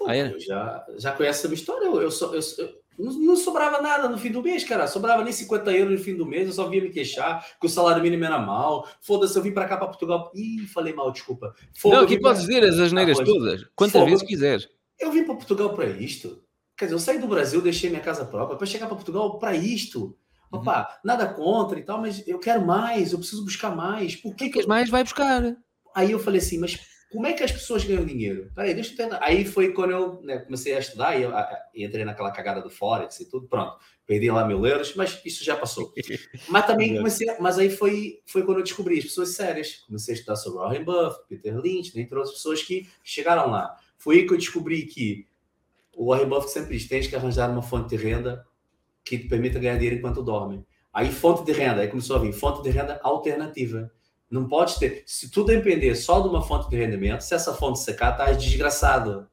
Ah, 0.06 0.16
é? 0.16 0.38
já, 0.40 0.86
já 0.98 1.12
conhece 1.12 1.46
a 1.46 1.50
minha 1.50 1.60
história. 1.60 1.86
Eu, 1.86 2.02
eu, 2.02 2.12
só, 2.12 2.34
eu, 2.34 2.42
eu 2.58 2.74
não, 2.98 3.14
não, 3.14 3.36
sobrava 3.36 3.82
nada 3.82 4.10
no 4.10 4.18
fim 4.18 4.32
do 4.32 4.44
mês, 4.44 4.64
cara. 4.64 4.88
Sobrava 4.88 5.24
nem 5.24 5.32
50 5.32 5.72
euros 5.72 6.00
no 6.00 6.04
fim 6.04 6.16
do 6.16 6.26
mês. 6.26 6.48
Eu 6.48 6.54
só 6.54 6.68
via 6.68 6.82
me 6.82 6.90
queixar 6.90 7.46
que 7.60 7.66
o 7.66 7.70
salário 7.70 8.04
mínimo 8.04 8.26
era 8.26 8.40
mal. 8.40 8.88
Foda-se, 9.02 9.38
eu 9.38 9.42
vim 9.42 9.54
para 9.54 9.68
cá, 9.68 9.78
para 9.78 9.88
Portugal. 9.88 10.32
Ih, 10.36 10.68
falei 10.68 10.94
mal, 10.94 11.12
desculpa. 11.12 11.54
Não, 11.86 12.02
aqui 12.02 12.20
podes 12.20 12.42
dizer 12.42 12.64
as 12.64 12.78
asneiras 12.78 13.20
ah, 13.20 13.24
todas. 13.24 13.66
Quantas 13.76 14.04
vezes 14.04 14.24
quiseres. 14.24 14.70
Eu 15.00 15.12
vim 15.12 15.24
para 15.24 15.36
Portugal 15.36 15.74
para 15.74 15.88
isto. 15.88 16.44
Quer 16.78 16.86
dizer, 16.86 16.96
eu 16.96 17.00
saí 17.00 17.20
do 17.20 17.28
Brasil, 17.28 17.62
deixei 17.62 17.90
minha 17.90 18.02
casa 18.02 18.26
própria 18.26 18.58
para 18.58 18.68
chegar 18.68 18.88
para 18.88 18.96
Portugal 18.96 19.40
para 19.40 19.56
isto. 19.56 20.18
Uhum. 20.52 20.60
Opa, 20.60 21.00
nada 21.04 21.28
contra 21.28 21.80
e 21.80 21.84
tal, 21.84 22.02
mas 22.02 22.26
eu 22.28 22.40
quero 22.40 22.66
mais, 22.66 23.12
eu 23.12 23.20
preciso 23.20 23.44
buscar 23.44 23.76
mais. 23.76 24.16
Por 24.16 24.36
que, 24.36 24.50
que 24.50 24.66
mais 24.68 24.90
vai 24.90 25.04
buscar? 25.04 25.56
Aí 25.96 26.12
eu 26.12 26.20
falei 26.20 26.40
assim, 26.40 26.58
mas 26.58 26.80
como 27.12 27.26
é 27.26 27.34
que 27.34 27.44
as 27.44 27.52
pessoas 27.52 27.84
ganham 27.84 28.06
dinheiro? 28.06 28.52
Peraí, 28.56 28.74
deixa 28.74 28.94
eu 28.94 28.98
tentar. 28.98 29.20
Aí 29.22 29.44
foi 29.44 29.74
quando 29.74 29.92
eu 29.92 30.22
né, 30.22 30.38
comecei 30.40 30.76
a 30.76 30.80
estudar 30.80 31.20
e, 31.20 31.26
a, 31.26 31.66
entrei 31.76 32.06
naquela 32.06 32.32
cagada 32.32 32.62
do 32.62 32.70
Forex 32.70 33.20
e 33.20 33.30
tudo, 33.30 33.48
pronto. 33.48 33.78
Perdi 34.06 34.30
lá 34.30 34.46
mil 34.46 34.66
euros, 34.66 34.96
mas 34.96 35.20
isso 35.26 35.44
já 35.44 35.56
passou. 35.56 35.94
Mas 36.50 36.66
também 36.66 36.98
comecei, 36.98 37.28
mas 37.40 37.60
aí 37.60 37.70
foi, 37.70 38.22
foi 38.26 38.44
quando 38.44 38.58
eu 38.58 38.64
descobri 38.64 38.98
as 38.98 39.04
pessoas 39.04 39.36
sérias. 39.36 39.84
Comecei 39.86 40.16
a 40.16 40.18
estudar 40.18 40.36
sobre 40.36 40.60
Warren 40.60 40.84
Buffett, 40.84 41.28
Peter 41.30 41.56
Lynch, 41.60 41.94
dentre 41.94 42.16
outras 42.16 42.36
pessoas 42.36 42.64
que 42.64 42.90
chegaram 43.04 43.52
lá. 43.52 43.78
Foi 44.00 44.16
aí 44.16 44.26
que 44.26 44.34
eu 44.34 44.38
descobri 44.38 44.84
que 44.88 45.28
o 45.96 46.08
Warren 46.08 46.28
Buffett 46.28 46.52
sempre 46.52 46.76
diz, 46.76 46.88
tens 46.88 47.06
que 47.06 47.16
arranjar 47.16 47.52
uma 47.52 47.62
fonte 47.62 47.96
de 47.96 48.04
renda 48.04 48.44
que 49.04 49.18
te 49.18 49.28
permita 49.28 49.60
ganhar 49.60 49.76
dinheiro 49.76 49.98
enquanto 49.98 50.24
dorme. 50.24 50.66
Aí 50.92 51.12
fonte 51.12 51.44
de 51.44 51.52
renda, 51.52 51.82
aí 51.82 51.88
começou 51.88 52.16
a 52.16 52.20
vir 52.20 52.34
fonte 52.34 52.64
de 52.64 52.70
renda 52.70 53.00
alternativa. 53.04 53.92
Não 54.30 54.48
pode 54.48 54.78
ter. 54.78 55.04
Se 55.06 55.32
tudo 55.32 55.48
depender 55.48 55.96
só 55.96 56.20
de 56.20 56.28
uma 56.28 56.42
fonte 56.42 56.70
de 56.70 56.76
rendimento, 56.76 57.22
se 57.22 57.34
essa 57.34 57.54
fonte 57.54 57.80
secar, 57.80 58.16
tá 58.16 58.32
desgraçado. 58.32 59.28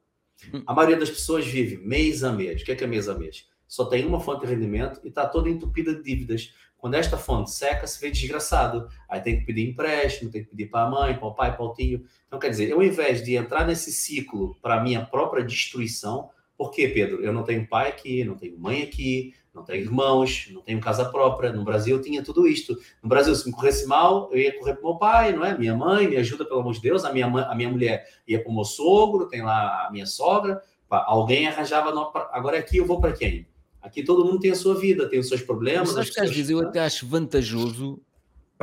A 0.66 0.74
maioria 0.74 0.97
das 0.97 1.10
pessoas 1.10 1.47
vive 1.47 1.77
mês 1.78 2.24
a 2.24 2.32
mês. 2.32 2.62
O 2.62 2.64
que 2.64 2.73
é, 2.73 2.74
que 2.74 2.85
é 2.85 2.86
mês 2.86 3.09
a 3.09 3.14
mês? 3.14 3.47
Só 3.66 3.85
tem 3.86 4.06
uma 4.06 4.20
fonte 4.20 4.47
de 4.47 4.52
rendimento 4.52 5.01
e 5.05 5.09
está 5.09 5.27
toda 5.27 5.51
entupida 5.51 5.94
de 5.94 6.02
dívidas. 6.02 6.55
Quando 6.78 6.94
esta 6.94 7.16
fonte 7.16 7.51
seca, 7.51 7.86
se 7.86 8.01
vê 8.01 8.10
desgraçado. 8.10 8.89
Aí 9.09 9.20
tem 9.20 9.39
que 9.39 9.47
pedir 9.47 9.68
empréstimo, 9.68 10.31
tem 10.31 10.44
que 10.44 10.51
pedir 10.51 10.66
para 10.66 10.86
a 10.86 10.90
mãe, 10.90 11.16
para 11.16 11.27
o 11.27 11.35
pai, 11.35 11.55
para 11.55 11.64
o 11.64 11.73
tio. 11.74 12.05
Então, 12.27 12.39
quer 12.39 12.51
dizer, 12.51 12.68
eu, 12.68 12.77
ao 12.77 12.82
invés 12.82 13.24
de 13.24 13.35
entrar 13.35 13.66
nesse 13.66 13.93
ciclo 13.93 14.56
para 14.62 14.77
a 14.77 14.82
minha 14.82 15.05
própria 15.05 15.44
destruição, 15.44 16.31
Por 16.56 16.70
quê, 16.70 16.88
Pedro? 16.88 17.22
Eu 17.22 17.32
não 17.32 17.42
tenho 17.42 17.66
pai 17.66 17.88
aqui, 17.88 18.24
não 18.24 18.34
tenho 18.34 18.58
mãe 18.58 18.82
aqui, 18.82 19.34
não 19.54 19.62
tenho 19.62 19.82
irmãos, 19.82 20.48
não 20.52 20.62
tenho 20.62 20.80
casa 20.80 21.04
própria. 21.04 21.52
No 21.52 21.64
Brasil 21.64 21.96
eu 21.96 22.02
tinha 22.02 22.22
tudo 22.22 22.46
isto. 22.46 22.78
No 23.02 23.08
Brasil, 23.08 23.34
se 23.34 23.46
me 23.46 23.54
corresse 23.54 23.86
mal, 23.86 24.30
eu 24.32 24.38
ia 24.38 24.58
correr 24.58 24.74
para 24.74 24.82
meu 24.82 24.96
pai, 24.96 25.32
não 25.32 25.44
é? 25.44 25.56
Minha 25.56 25.74
mãe 25.74 26.08
me 26.08 26.16
ajuda, 26.16 26.44
pelo 26.44 26.60
amor 26.60 26.74
de 26.74 26.80
Deus. 26.80 27.04
A 27.04 27.12
minha, 27.12 27.28
mãe, 27.28 27.44
a 27.46 27.54
minha 27.54 27.68
mulher 27.68 28.06
ia 28.26 28.42
para 28.42 28.50
o 28.50 28.54
meu 28.54 28.64
sogro, 28.64 29.28
tem 29.28 29.42
lá 29.42 29.86
a 29.86 29.90
minha 29.90 30.06
sogra. 30.06 30.62
Alguém 30.88 31.48
arranjava. 31.48 31.92
No... 31.92 32.10
Agora 32.32 32.58
aqui 32.58 32.78
eu 32.78 32.86
vou 32.86 33.00
para 33.00 33.12
quem? 33.12 33.46
Aqui 33.82 34.02
todo 34.02 34.24
mundo 34.24 34.40
tem 34.40 34.50
a 34.50 34.56
sua 34.56 34.74
vida, 34.74 35.08
tem 35.08 35.18
os 35.18 35.28
seus 35.28 35.42
problemas. 35.42 35.88
Mas 35.88 35.98
acho 35.98 36.12
que 36.12 36.20
às 36.20 36.30
vezes 36.30 36.50
eu 36.50 36.60
até 36.60 36.80
acho 36.80 37.06
vantajoso 37.06 38.00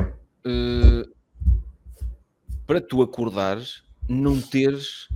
uh, 0.00 1.14
para 2.66 2.80
tu 2.80 3.02
acordares 3.02 3.84
não 4.08 4.40
teres 4.40 5.08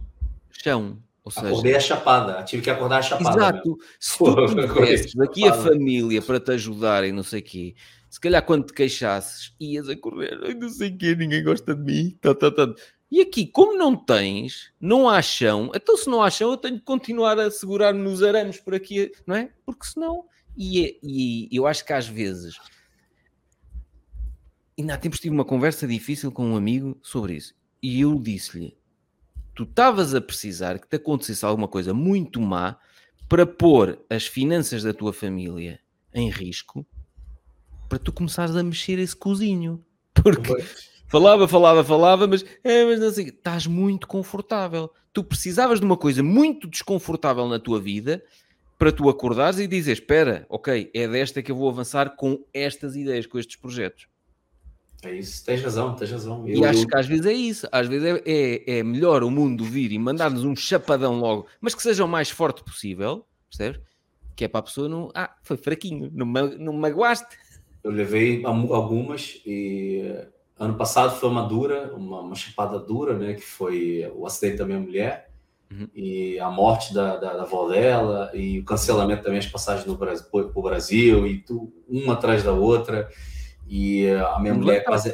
chão. 0.50 0.98
Ou 1.28 1.32
seja, 1.32 1.48
Acordei 1.48 1.76
a 1.76 1.80
chapada, 1.80 2.42
tive 2.42 2.62
que 2.62 2.70
acordar 2.70 2.98
a 2.98 3.02
chapada. 3.02 3.38
Exato. 3.38 3.68
Meu. 3.68 3.78
Se 4.00 4.18
tu 4.18 4.46
tivesses 4.74 5.14
daqui 5.14 5.46
a 5.46 5.52
família 5.52 6.22
para 6.22 6.40
te 6.40 6.52
ajudar 6.52 7.04
e 7.04 7.12
não 7.12 7.22
sei 7.22 7.40
o 7.40 7.42
quê, 7.42 7.74
se 8.08 8.18
calhar 8.18 8.42
quando 8.42 8.64
te 8.64 8.72
queixasses, 8.72 9.54
ias 9.60 9.90
a 9.90 9.96
correr, 9.96 10.38
não 10.56 10.70
sei 10.70 10.88
o 10.88 10.96
quê, 10.96 11.14
ninguém 11.14 11.44
gosta 11.44 11.74
de 11.74 11.82
mim, 11.82 12.18
tá, 12.18 12.34
tá, 12.34 12.50
tá. 12.50 12.74
E 13.10 13.20
aqui, 13.20 13.46
como 13.46 13.76
não 13.76 13.94
tens, 13.94 14.72
não 14.80 15.06
há 15.06 15.20
chão, 15.20 15.70
então 15.74 15.98
se 15.98 16.08
não 16.08 16.22
há 16.22 16.30
chão, 16.30 16.50
eu 16.50 16.56
tenho 16.56 16.78
que 16.78 16.84
continuar 16.84 17.38
a 17.38 17.50
segurar 17.50 17.92
nos 17.92 18.22
arames 18.22 18.58
por 18.58 18.74
aqui, 18.74 19.12
não 19.26 19.36
é? 19.36 19.50
Porque 19.66 19.86
senão. 19.86 20.24
E, 20.56 20.86
é, 20.86 20.98
e 21.02 21.48
eu 21.52 21.66
acho 21.66 21.84
que 21.84 21.92
às 21.92 22.08
vezes. 22.08 22.56
Ainda 24.78 24.94
há 24.94 24.96
tempos 24.96 25.20
tive 25.20 25.34
uma 25.34 25.44
conversa 25.44 25.86
difícil 25.86 26.32
com 26.32 26.46
um 26.46 26.56
amigo 26.56 26.98
sobre 27.02 27.34
isso. 27.34 27.54
E 27.82 28.00
eu 28.00 28.18
disse-lhe: 28.18 28.77
tu 29.58 29.64
estavas 29.64 30.14
a 30.14 30.20
precisar 30.20 30.78
que 30.78 30.86
te 30.86 30.94
acontecesse 30.94 31.44
alguma 31.44 31.66
coisa 31.66 31.92
muito 31.92 32.40
má 32.40 32.76
para 33.28 33.44
pôr 33.44 33.98
as 34.08 34.24
finanças 34.24 34.84
da 34.84 34.94
tua 34.94 35.12
família 35.12 35.80
em 36.14 36.30
risco 36.30 36.86
para 37.88 37.98
tu 37.98 38.12
começares 38.12 38.54
a 38.54 38.62
mexer 38.62 39.00
esse 39.00 39.16
cozinho. 39.16 39.84
Porque 40.14 40.62
falava, 41.08 41.48
falava, 41.48 41.82
falava, 41.82 42.28
mas, 42.28 42.44
é, 42.62 42.84
mas 42.84 43.00
não 43.00 43.10
sei, 43.10 43.30
estás 43.30 43.66
muito 43.66 44.06
confortável. 44.06 44.92
Tu 45.12 45.24
precisavas 45.24 45.80
de 45.80 45.86
uma 45.86 45.96
coisa 45.96 46.22
muito 46.22 46.68
desconfortável 46.68 47.48
na 47.48 47.58
tua 47.58 47.80
vida 47.80 48.22
para 48.78 48.92
tu 48.92 49.08
acordares 49.08 49.58
e 49.58 49.66
dizer: 49.66 49.90
Espera, 49.90 50.46
ok, 50.48 50.88
é 50.94 51.08
desta 51.08 51.42
que 51.42 51.50
eu 51.50 51.56
vou 51.56 51.68
avançar 51.68 52.14
com 52.14 52.44
estas 52.54 52.94
ideias, 52.94 53.26
com 53.26 53.40
estes 53.40 53.56
projetos. 53.56 54.06
É 55.02 55.14
isso, 55.14 55.44
tens 55.44 55.62
razão, 55.62 55.94
tens 55.94 56.10
razão. 56.10 56.48
Eu, 56.48 56.58
e 56.58 56.64
acho 56.64 56.86
que 56.86 56.96
às 56.96 57.06
vezes 57.06 57.26
é 57.26 57.32
isso, 57.32 57.68
às 57.70 57.86
vezes 57.86 58.04
é, 58.04 58.22
é, 58.26 58.78
é 58.78 58.82
melhor 58.82 59.22
o 59.22 59.30
mundo 59.30 59.64
vir 59.64 59.92
e 59.92 59.98
mandar-nos 59.98 60.44
um 60.44 60.56
chapadão 60.56 61.20
logo, 61.20 61.46
mas 61.60 61.74
que 61.74 61.82
seja 61.82 62.04
o 62.04 62.08
mais 62.08 62.30
forte 62.30 62.64
possível, 62.64 63.24
percebes? 63.48 63.80
Que 64.34 64.44
é 64.44 64.48
para 64.48 64.60
a 64.60 64.62
pessoa 64.62 64.88
não. 64.88 65.10
Ah, 65.14 65.34
foi 65.42 65.56
fraquinho, 65.56 66.10
não, 66.12 66.26
me, 66.26 66.56
não 66.56 66.72
me 66.72 66.80
magoaste. 66.80 67.36
Eu 67.82 67.92
levei 67.92 68.44
algumas 68.44 69.40
e 69.46 70.02
ano 70.58 70.74
passado 70.74 71.16
foi 71.16 71.28
uma 71.28 71.42
dura, 71.42 71.92
uma, 71.94 72.20
uma 72.20 72.34
chapada 72.34 72.78
dura, 72.78 73.16
né? 73.16 73.34
Que 73.34 73.44
foi 73.44 74.10
o 74.16 74.26
acidente 74.26 74.58
da 74.58 74.66
minha 74.66 74.80
mulher 74.80 75.30
uhum. 75.70 75.88
e 75.94 76.38
a 76.40 76.50
morte 76.50 76.92
da, 76.92 77.16
da, 77.16 77.34
da, 77.34 77.42
avó 77.42 77.68
dela 77.68 78.30
e 78.34 78.58
o 78.58 78.64
cancelamento 78.64 79.22
também 79.22 79.38
as 79.38 79.46
passagens 79.46 79.86
no 79.86 79.96
Brasil, 79.96 80.26
para 80.30 80.50
o 80.52 80.62
Brasil 80.62 81.26
e 81.26 81.38
tu, 81.38 81.72
uma 81.88 82.14
atrás 82.14 82.42
da 82.42 82.52
outra. 82.52 83.08
E 83.68 84.08
a 84.10 84.38
minha 84.40 84.54
mulher 84.54 84.84
quase. 84.84 85.10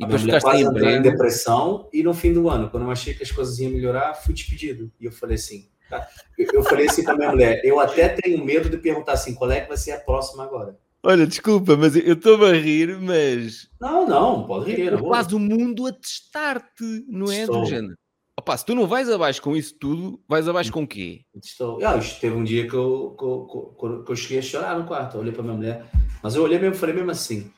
A 0.00 0.06
minha 0.06 0.18
mulher 0.18 0.40
quase 0.40 0.62
entrou 0.62 0.88
em 0.88 1.02
depressão 1.02 1.88
e 1.92 2.02
no 2.02 2.12
fim 2.12 2.32
do 2.32 2.48
ano, 2.48 2.70
quando 2.70 2.84
eu 2.84 2.90
achei 2.90 3.14
que 3.14 3.22
as 3.22 3.30
coisas 3.30 3.58
iam 3.58 3.70
melhorar, 3.70 4.14
fui 4.14 4.34
despedido. 4.34 4.90
E 5.00 5.04
eu 5.04 5.12
falei 5.12 5.36
assim, 5.36 5.68
tá? 5.88 6.08
eu 6.38 6.62
falei 6.64 6.88
assim 6.88 7.04
para 7.04 7.16
minha 7.16 7.30
mulher, 7.30 7.60
eu 7.62 7.78
até 7.78 8.08
tenho 8.08 8.44
medo 8.44 8.68
de 8.68 8.78
perguntar 8.78 9.12
assim, 9.12 9.34
qual 9.34 9.50
é 9.50 9.60
que 9.60 9.68
vai 9.68 9.76
ser 9.76 9.92
a 9.92 10.00
próxima 10.00 10.44
agora? 10.44 10.76
Olha, 11.04 11.26
desculpa, 11.26 11.76
mas 11.76 11.96
eu 11.96 12.14
estou 12.14 12.44
a 12.44 12.52
rir, 12.52 12.96
mas. 13.00 13.68
Não, 13.80 14.06
não, 14.06 14.46
pode 14.46 14.72
rir. 14.72 14.96
Quase 15.00 15.34
o 15.34 15.38
mundo 15.38 15.86
a 15.86 15.92
testar-te, 15.92 17.04
não 17.08 17.30
é? 17.30 17.40
Estou. 17.40 17.62
Do 17.62 17.66
género. 17.66 17.96
Opa, 18.42 18.56
se 18.56 18.66
tu 18.66 18.74
não 18.74 18.88
vais 18.88 19.08
abaixo 19.08 19.40
com 19.40 19.56
isso 19.56 19.72
tudo, 19.76 20.20
vais 20.28 20.48
abaixo 20.48 20.72
com 20.72 20.82
o 20.82 20.86
quê? 20.86 21.20
Estou. 21.40 21.78
Ah, 21.84 21.96
teve 22.20 22.34
um 22.34 22.42
dia 22.42 22.66
que 22.66 22.74
eu, 22.74 23.14
que, 23.16 23.24
eu, 23.24 24.02
que 24.04 24.10
eu 24.10 24.16
cheguei 24.16 24.40
a 24.40 24.42
chorar 24.42 24.76
no 24.76 24.84
quarto. 24.84 25.14
Eu 25.14 25.20
olhei 25.20 25.32
para 25.32 25.44
minha 25.44 25.54
mulher, 25.54 25.86
mas 26.20 26.34
eu 26.34 26.42
olhei 26.42 26.58
mesmo 26.58 26.74
falei 26.74 26.92
mesmo 26.92 27.12
assim: 27.12 27.48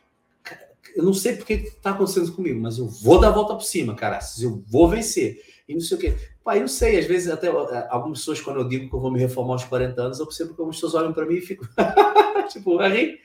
eu 0.94 1.02
não 1.02 1.14
sei 1.14 1.36
porque 1.36 1.54
está 1.54 1.92
acontecendo 1.92 2.30
comigo, 2.32 2.60
mas 2.60 2.76
eu 2.76 2.86
vou 2.86 3.18
dar 3.18 3.28
a 3.28 3.30
volta 3.30 3.54
por 3.54 3.62
cima, 3.62 3.94
cara. 3.94 4.18
Eu 4.38 4.62
vou 4.68 4.86
vencer. 4.86 5.40
E 5.66 5.72
não 5.72 5.80
sei 5.80 5.96
o 5.96 6.00
quê. 6.00 6.14
Pai, 6.44 6.60
não 6.60 6.68
sei, 6.68 6.98
às 6.98 7.06
vezes 7.06 7.32
até 7.32 7.46
é, 7.46 7.86
algumas 7.88 8.18
pessoas, 8.18 8.42
quando 8.42 8.60
eu 8.60 8.68
digo 8.68 8.90
que 8.90 8.94
eu 8.94 9.00
vou 9.00 9.10
me 9.10 9.18
reformar 9.18 9.54
aos 9.54 9.64
40 9.64 10.02
anos, 10.02 10.20
eu 10.20 10.26
percebo 10.26 10.52
que 10.52 10.60
algumas 10.60 10.76
pessoas 10.76 10.94
olham 10.96 11.14
para 11.14 11.24
mim 11.24 11.36
e 11.36 11.40
ficam, 11.40 11.66
tipo, 12.52 12.78
aí. 12.78 13.18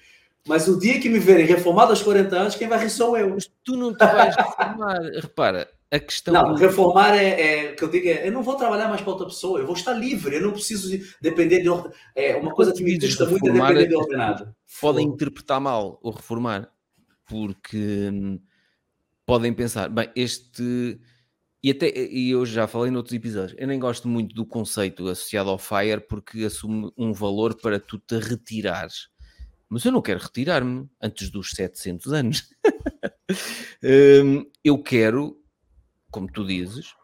Mas 0.47 0.69
o 0.69 0.79
dia 0.79 0.97
que 1.01 1.09
me 1.09 1.19
verem 1.19 1.45
reformado 1.45 1.89
aos 1.89 2.01
40 2.01 2.37
anos, 2.37 2.55
quem 2.55 2.69
vai 2.69 2.79
rir 2.79 2.89
sou 2.89 3.17
eu. 3.17 3.31
Mas 3.31 3.51
tu 3.65 3.75
não 3.75 3.93
te 3.93 4.05
vais 4.05 4.33
reformar. 4.33 5.01
Repara, 5.21 5.69
a 5.91 5.99
questão. 5.99 6.33
Não, 6.33 6.53
do... 6.53 6.59
reformar 6.59 7.15
é, 7.15 7.41
é, 7.41 7.71
que 7.73 7.83
eu 7.83 7.89
digo 7.89 8.07
é, 8.07 8.27
eu 8.27 8.31
não 8.31 8.43
vou 8.43 8.55
trabalhar 8.55 8.87
mais 8.87 9.01
para 9.01 9.11
outra 9.11 9.25
pessoa, 9.25 9.59
eu 9.59 9.65
vou 9.65 9.75
estar 9.75 9.93
livre, 9.93 10.35
eu 10.35 10.41
não 10.41 10.51
preciso 10.51 10.89
de 10.89 11.15
depender 11.21 11.61
de 11.61 11.69
ordem. 11.69 11.91
É 12.15 12.35
uma 12.35 12.51
coisa 12.51 12.73
que 12.73 12.83
me 12.83 12.99
custa 12.99 13.25
muito 13.25 13.47
é 13.47 13.53
depender 13.53 13.87
de 13.87 13.95
ordenado. 13.95 14.55
Podem 14.79 15.07
interpretar 15.07 15.59
mal 15.59 15.99
o 16.03 16.11
reformar, 16.11 16.69
porque 17.25 18.09
hum, 18.11 18.39
podem 19.25 19.53
pensar, 19.53 19.89
bem, 19.89 20.09
este. 20.15 20.99
E 21.61 21.71
até 21.71 21.91
e 21.93 22.29
eu 22.29 22.45
já 22.45 22.67
falei 22.67 22.89
noutros 22.89 23.13
episódios, 23.13 23.53
eu 23.59 23.67
nem 23.67 23.77
gosto 23.77 24.07
muito 24.07 24.33
do 24.33 24.45
conceito 24.45 25.07
associado 25.09 25.49
ao 25.49 25.57
FIRE 25.57 25.99
porque 26.07 26.45
assume 26.45 26.89
um 26.97 27.11
valor 27.11 27.53
para 27.59 27.77
tu 27.77 27.99
te 27.99 28.17
retirares 28.17 29.09
mas 29.69 29.85
eu 29.85 29.91
não 29.91 30.01
quero 30.01 30.19
retirar-me 30.19 30.89
antes 30.99 31.29
dos 31.29 31.51
700 31.51 32.13
anos. 32.13 32.49
Hum, 33.83 34.43
eu 34.63 34.81
quero, 34.81 35.38
como 36.11 36.31
tu 36.31 36.45
dizes, 36.45 36.95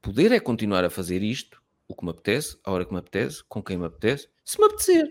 poder 0.00 0.32
é 0.32 0.40
continuar 0.40 0.84
a 0.84 0.90
fazer 0.90 1.22
isto, 1.22 1.60
o 1.86 1.94
que 1.94 2.04
me 2.04 2.10
apetece, 2.10 2.58
a 2.64 2.70
hora 2.70 2.84
que 2.84 2.92
me 2.92 2.98
apetece, 2.98 3.42
com 3.48 3.62
quem 3.62 3.78
me 3.78 3.86
apetece, 3.86 4.28
se 4.44 4.58
me 4.58 4.66
apetecer. 4.66 5.10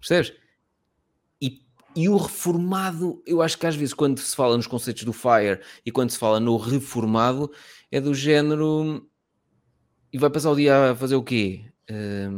Percebes? 0.00 0.32
E, 1.40 1.62
e 1.94 2.08
o 2.08 2.16
reformado, 2.16 3.22
eu 3.26 3.40
acho 3.40 3.56
que 3.58 3.66
às 3.66 3.76
vezes 3.76 3.94
quando 3.94 4.18
se 4.18 4.34
fala 4.34 4.56
nos 4.56 4.66
conceitos 4.66 5.04
do 5.04 5.12
FIRE 5.12 5.60
e 5.84 5.92
quando 5.92 6.10
se 6.10 6.18
fala 6.18 6.40
no 6.40 6.56
reformado, 6.56 7.50
é 7.90 8.00
do 8.00 8.14
género. 8.14 9.08
E 10.12 10.18
vai 10.18 10.30
passar 10.30 10.50
o 10.50 10.56
dia 10.56 10.92
a 10.92 10.96
fazer 10.96 11.16
o 11.16 11.22
quê? 11.22 11.64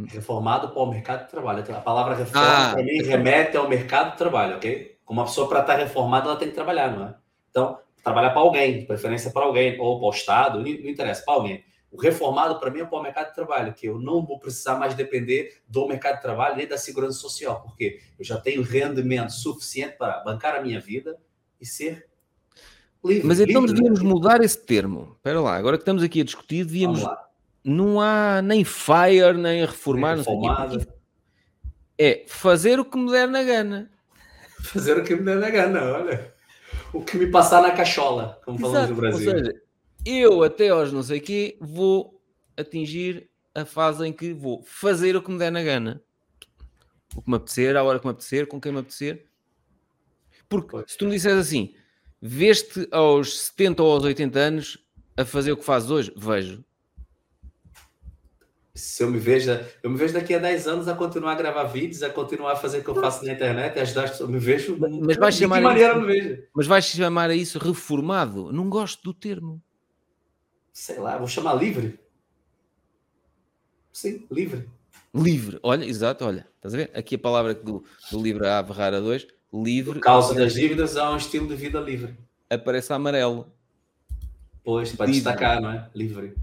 Reformado 0.08 0.68
para 0.68 0.82
o 0.82 0.90
mercado 0.90 1.24
de 1.24 1.30
trabalho. 1.30 1.64
A 1.74 1.80
palavra 1.80 2.14
reforma, 2.14 2.72
ah, 2.72 2.76
mim, 2.76 3.02
remete 3.02 3.56
ao 3.56 3.68
mercado 3.68 4.12
de 4.12 4.18
trabalho, 4.18 4.56
ok? 4.56 4.98
Uma 5.08 5.24
pessoa, 5.24 5.48
para 5.48 5.60
estar 5.60 5.76
reformada, 5.76 6.28
ela 6.28 6.36
tem 6.36 6.48
que 6.48 6.54
trabalhar, 6.54 6.96
não 6.96 7.06
é? 7.06 7.14
Então, 7.50 7.80
trabalhar 8.02 8.30
para 8.30 8.40
alguém, 8.40 8.84
preferência 8.86 9.30
para 9.30 9.44
alguém, 9.44 9.78
ou 9.80 9.98
para 9.98 10.08
o 10.08 10.10
Estado, 10.10 10.60
não, 10.60 10.66
interessa, 10.66 11.22
para 11.24 11.34
alguém. 11.34 11.64
O 11.90 12.00
reformado, 12.00 12.60
para 12.60 12.70
mim, 12.70 12.80
é 12.80 12.84
para 12.84 12.98
o 12.98 13.02
mercado 13.02 13.28
de 13.28 13.34
trabalho, 13.34 13.74
que 13.74 13.86
eu 13.86 13.98
não 13.98 14.24
vou 14.24 14.38
precisar 14.38 14.76
mais 14.76 14.94
depender 14.94 15.60
do 15.66 15.88
mercado 15.88 16.16
de 16.16 16.22
trabalho 16.22 16.56
nem 16.56 16.66
da 16.66 16.78
segurança 16.78 17.18
social, 17.18 17.62
porque 17.62 18.00
eu 18.18 18.24
já 18.24 18.38
tenho 18.38 18.62
rendimento 18.62 19.30
suficiente 19.30 19.96
para 19.96 20.20
bancar 20.20 20.54
a 20.54 20.62
minha 20.62 20.80
vida 20.80 21.18
e 21.60 21.66
ser 21.66 22.06
livre. 23.04 23.26
Mas 23.26 23.40
então 23.40 23.62
livre, 23.62 23.74
devíamos 23.74 24.02
né? 24.02 24.08
mudar 24.08 24.40
esse 24.40 24.58
termo. 24.58 25.14
Espera 25.16 25.40
lá, 25.40 25.56
agora 25.56 25.76
que 25.76 25.82
estamos 25.82 26.02
aqui 26.02 26.20
a 26.20 26.24
discutir, 26.24 26.64
devíamos 26.64 27.04
não 27.62 28.00
há 28.00 28.40
nem 28.42 28.64
fire, 28.64 29.36
nem 29.36 29.64
reformar. 29.64 30.16
Nem 30.16 30.86
é 31.98 32.24
fazer 32.26 32.80
o 32.80 32.84
que 32.84 32.96
me 32.96 33.10
der 33.10 33.28
na 33.28 33.42
gana. 33.42 33.90
Fazer 34.62 34.96
o 34.98 35.04
que 35.04 35.14
me 35.14 35.22
der 35.22 35.36
na 35.36 35.50
gana, 35.50 35.82
olha. 35.92 36.32
O 36.92 37.02
que 37.02 37.16
me 37.16 37.26
passar 37.26 37.62
na 37.62 37.70
cachola, 37.70 38.40
como 38.44 38.58
Exato. 38.58 38.72
falamos 38.72 38.90
no 38.90 38.96
Brasil. 38.96 39.32
Ou 39.32 39.38
seja, 39.38 39.62
eu 40.04 40.42
até 40.42 40.68
aos 40.70 40.92
não 40.92 41.02
sei 41.02 41.18
o 41.18 41.22
quê 41.22 41.56
vou 41.60 42.20
atingir 42.56 43.30
a 43.54 43.64
fase 43.64 44.06
em 44.06 44.12
que 44.12 44.32
vou 44.32 44.62
fazer 44.64 45.16
o 45.16 45.22
que 45.22 45.30
me 45.30 45.38
der 45.38 45.52
na 45.52 45.62
gana. 45.62 46.02
O 47.14 47.22
que 47.22 47.30
me 47.30 47.36
apetecer, 47.36 47.76
à 47.76 47.82
hora 47.82 47.98
que 47.98 48.06
me 48.06 48.12
apetecer, 48.12 48.46
com 48.46 48.60
quem 48.60 48.72
me 48.72 48.78
apetecer. 48.78 49.26
Porque 50.48 50.70
pois. 50.70 50.92
se 50.92 50.98
tu 50.98 51.04
me 51.04 51.12
disseres 51.12 51.38
assim, 51.38 51.74
veste 52.20 52.88
aos 52.90 53.40
70 53.40 53.82
ou 53.82 53.92
aos 53.92 54.04
80 54.04 54.38
anos 54.38 54.78
a 55.16 55.24
fazer 55.24 55.52
o 55.52 55.56
que 55.56 55.64
fazes 55.64 55.90
hoje, 55.90 56.12
vejo 56.16 56.64
se 58.80 59.02
eu 59.02 59.10
me 59.10 59.18
vejo, 59.18 59.50
eu 59.82 59.90
me 59.90 59.96
vejo 59.96 60.14
daqui 60.14 60.34
a 60.34 60.38
10 60.38 60.66
anos 60.66 60.88
a 60.88 60.94
continuar 60.94 61.32
a 61.32 61.34
gravar 61.34 61.64
vídeos, 61.64 62.02
a 62.02 62.10
continuar 62.10 62.52
a 62.52 62.56
fazer 62.56 62.78
o 62.78 62.82
que 62.82 62.88
eu 62.88 62.94
faço 62.94 63.24
na 63.24 63.32
internet, 63.32 63.78
a 63.78 63.82
ajudar, 63.82 64.12
eu 64.18 64.28
me 64.28 64.38
vejo. 64.38 64.76
Mas 64.78 65.16
vais 65.16 65.34
chamar 65.34 65.56
de 65.56 65.62
que 65.62 65.68
maneira 65.68 65.92
isso, 65.92 66.00
me 66.00 66.06
vejo? 66.06 66.42
Mas 66.54 66.66
vais 66.66 66.84
chamar 66.84 67.30
a 67.30 67.34
isso 67.34 67.58
reformado? 67.58 68.52
Não 68.52 68.68
gosto 68.68 69.02
do 69.02 69.14
termo. 69.14 69.62
Sei 70.72 70.98
lá, 70.98 71.18
vou 71.18 71.28
chamar 71.28 71.54
livre. 71.54 72.00
Sim, 73.92 74.26
livre. 74.30 74.68
Livre, 75.14 75.58
olha, 75.62 75.84
exato, 75.84 76.24
olha, 76.24 76.46
estás 76.56 76.72
a 76.72 76.76
ver? 76.76 76.90
Aqui 76.94 77.16
a 77.16 77.18
palavra 77.18 77.52
do, 77.52 77.84
do 78.10 78.22
livro 78.22 78.46
A 78.46 78.64
Ferrara 78.64 79.00
2, 79.00 79.26
livre. 79.52 79.94
Por 79.94 80.00
causa 80.00 80.34
das 80.34 80.54
dívidas, 80.54 80.96
há 80.96 81.10
um 81.10 81.16
estilo 81.16 81.48
de 81.48 81.56
vida 81.56 81.80
livre. 81.80 82.16
Aparece 82.48 82.92
amarelo. 82.92 83.52
Pois, 84.62 84.92
para 84.92 85.06
livre. 85.06 85.20
destacar, 85.20 85.60
não 85.60 85.70
é? 85.70 85.90
Livre. 85.94 86.34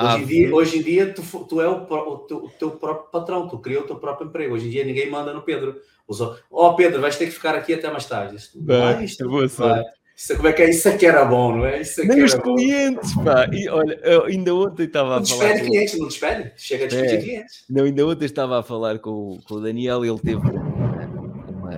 Hoje, 0.00 0.22
em 0.22 0.26
dia, 0.26 0.54
hoje 0.54 0.78
em 0.78 0.82
dia, 0.82 1.12
tu, 1.12 1.22
tu 1.44 1.60
é 1.60 1.68
o, 1.68 1.82
o, 1.82 2.18
teu, 2.18 2.36
o, 2.44 2.48
teu, 2.50 2.70
próprio 2.70 3.10
patrão, 3.10 3.48
tu 3.48 3.58
cria 3.58 3.80
o 3.80 3.84
teu 3.84 3.96
próprio 3.96 4.28
emprego. 4.28 4.54
Hoje 4.54 4.68
em 4.68 4.70
dia 4.70 4.84
ninguém 4.84 5.10
manda 5.10 5.34
no 5.34 5.42
Pedro. 5.42 5.80
Ó, 6.08 6.36
oh, 6.50 6.74
Pedro, 6.76 7.00
vais 7.00 7.16
ter 7.16 7.26
que 7.26 7.32
ficar 7.32 7.56
aqui 7.56 7.74
até 7.74 7.90
mais 7.90 8.06
tarde. 8.06 8.36
Isto, 8.36 8.64
vai, 8.64 9.04
isto, 9.04 9.28
vai. 9.28 9.82
Isso, 10.16 10.36
como 10.36 10.48
é 10.48 10.52
que 10.52 10.62
é? 10.62 10.70
Isso 10.70 10.88
aqui 10.88 11.04
era 11.04 11.24
bom, 11.24 11.56
não 11.56 11.66
é? 11.66 11.80
Isso 11.80 12.00
aqui 12.00 12.08
Nem 12.10 12.22
os 12.22 12.34
clientes, 12.34 13.12
bom. 13.12 13.24
pá. 13.24 13.48
E, 13.52 13.68
olha, 13.68 14.00
ainda 14.26 14.54
ontem 14.54 14.84
estava 14.84 15.16
a 15.16 15.18
não 15.18 15.26
falar. 15.26 15.42
Despede 15.42 15.60
com... 15.60 15.70
clientes, 15.72 15.98
não 15.98 16.08
despede? 16.08 16.52
Chega 16.56 16.84
a 16.84 16.88
despedir 16.88 17.14
é. 17.14 17.22
clientes. 17.22 17.64
Não, 17.68 17.84
ainda 17.84 18.06
ontem 18.06 18.24
estava 18.24 18.60
a 18.60 18.62
falar 18.62 19.00
com, 19.00 19.40
com 19.44 19.54
o 19.54 19.60
Daniel 19.60 20.04
e 20.04 20.08
ele 20.08 20.20
teve 20.20 20.36
uma. 20.36 21.06
uma... 21.48 21.74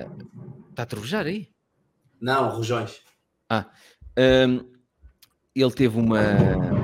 Está 0.71 0.83
a 0.83 0.87
trovejar 0.87 1.27
aí? 1.27 1.49
Não, 2.21 2.51
rojões. 2.51 3.01
Ah, 3.49 3.67
um, 4.47 4.61
ele 5.55 5.73
teve 5.73 5.99
uma 5.99 6.80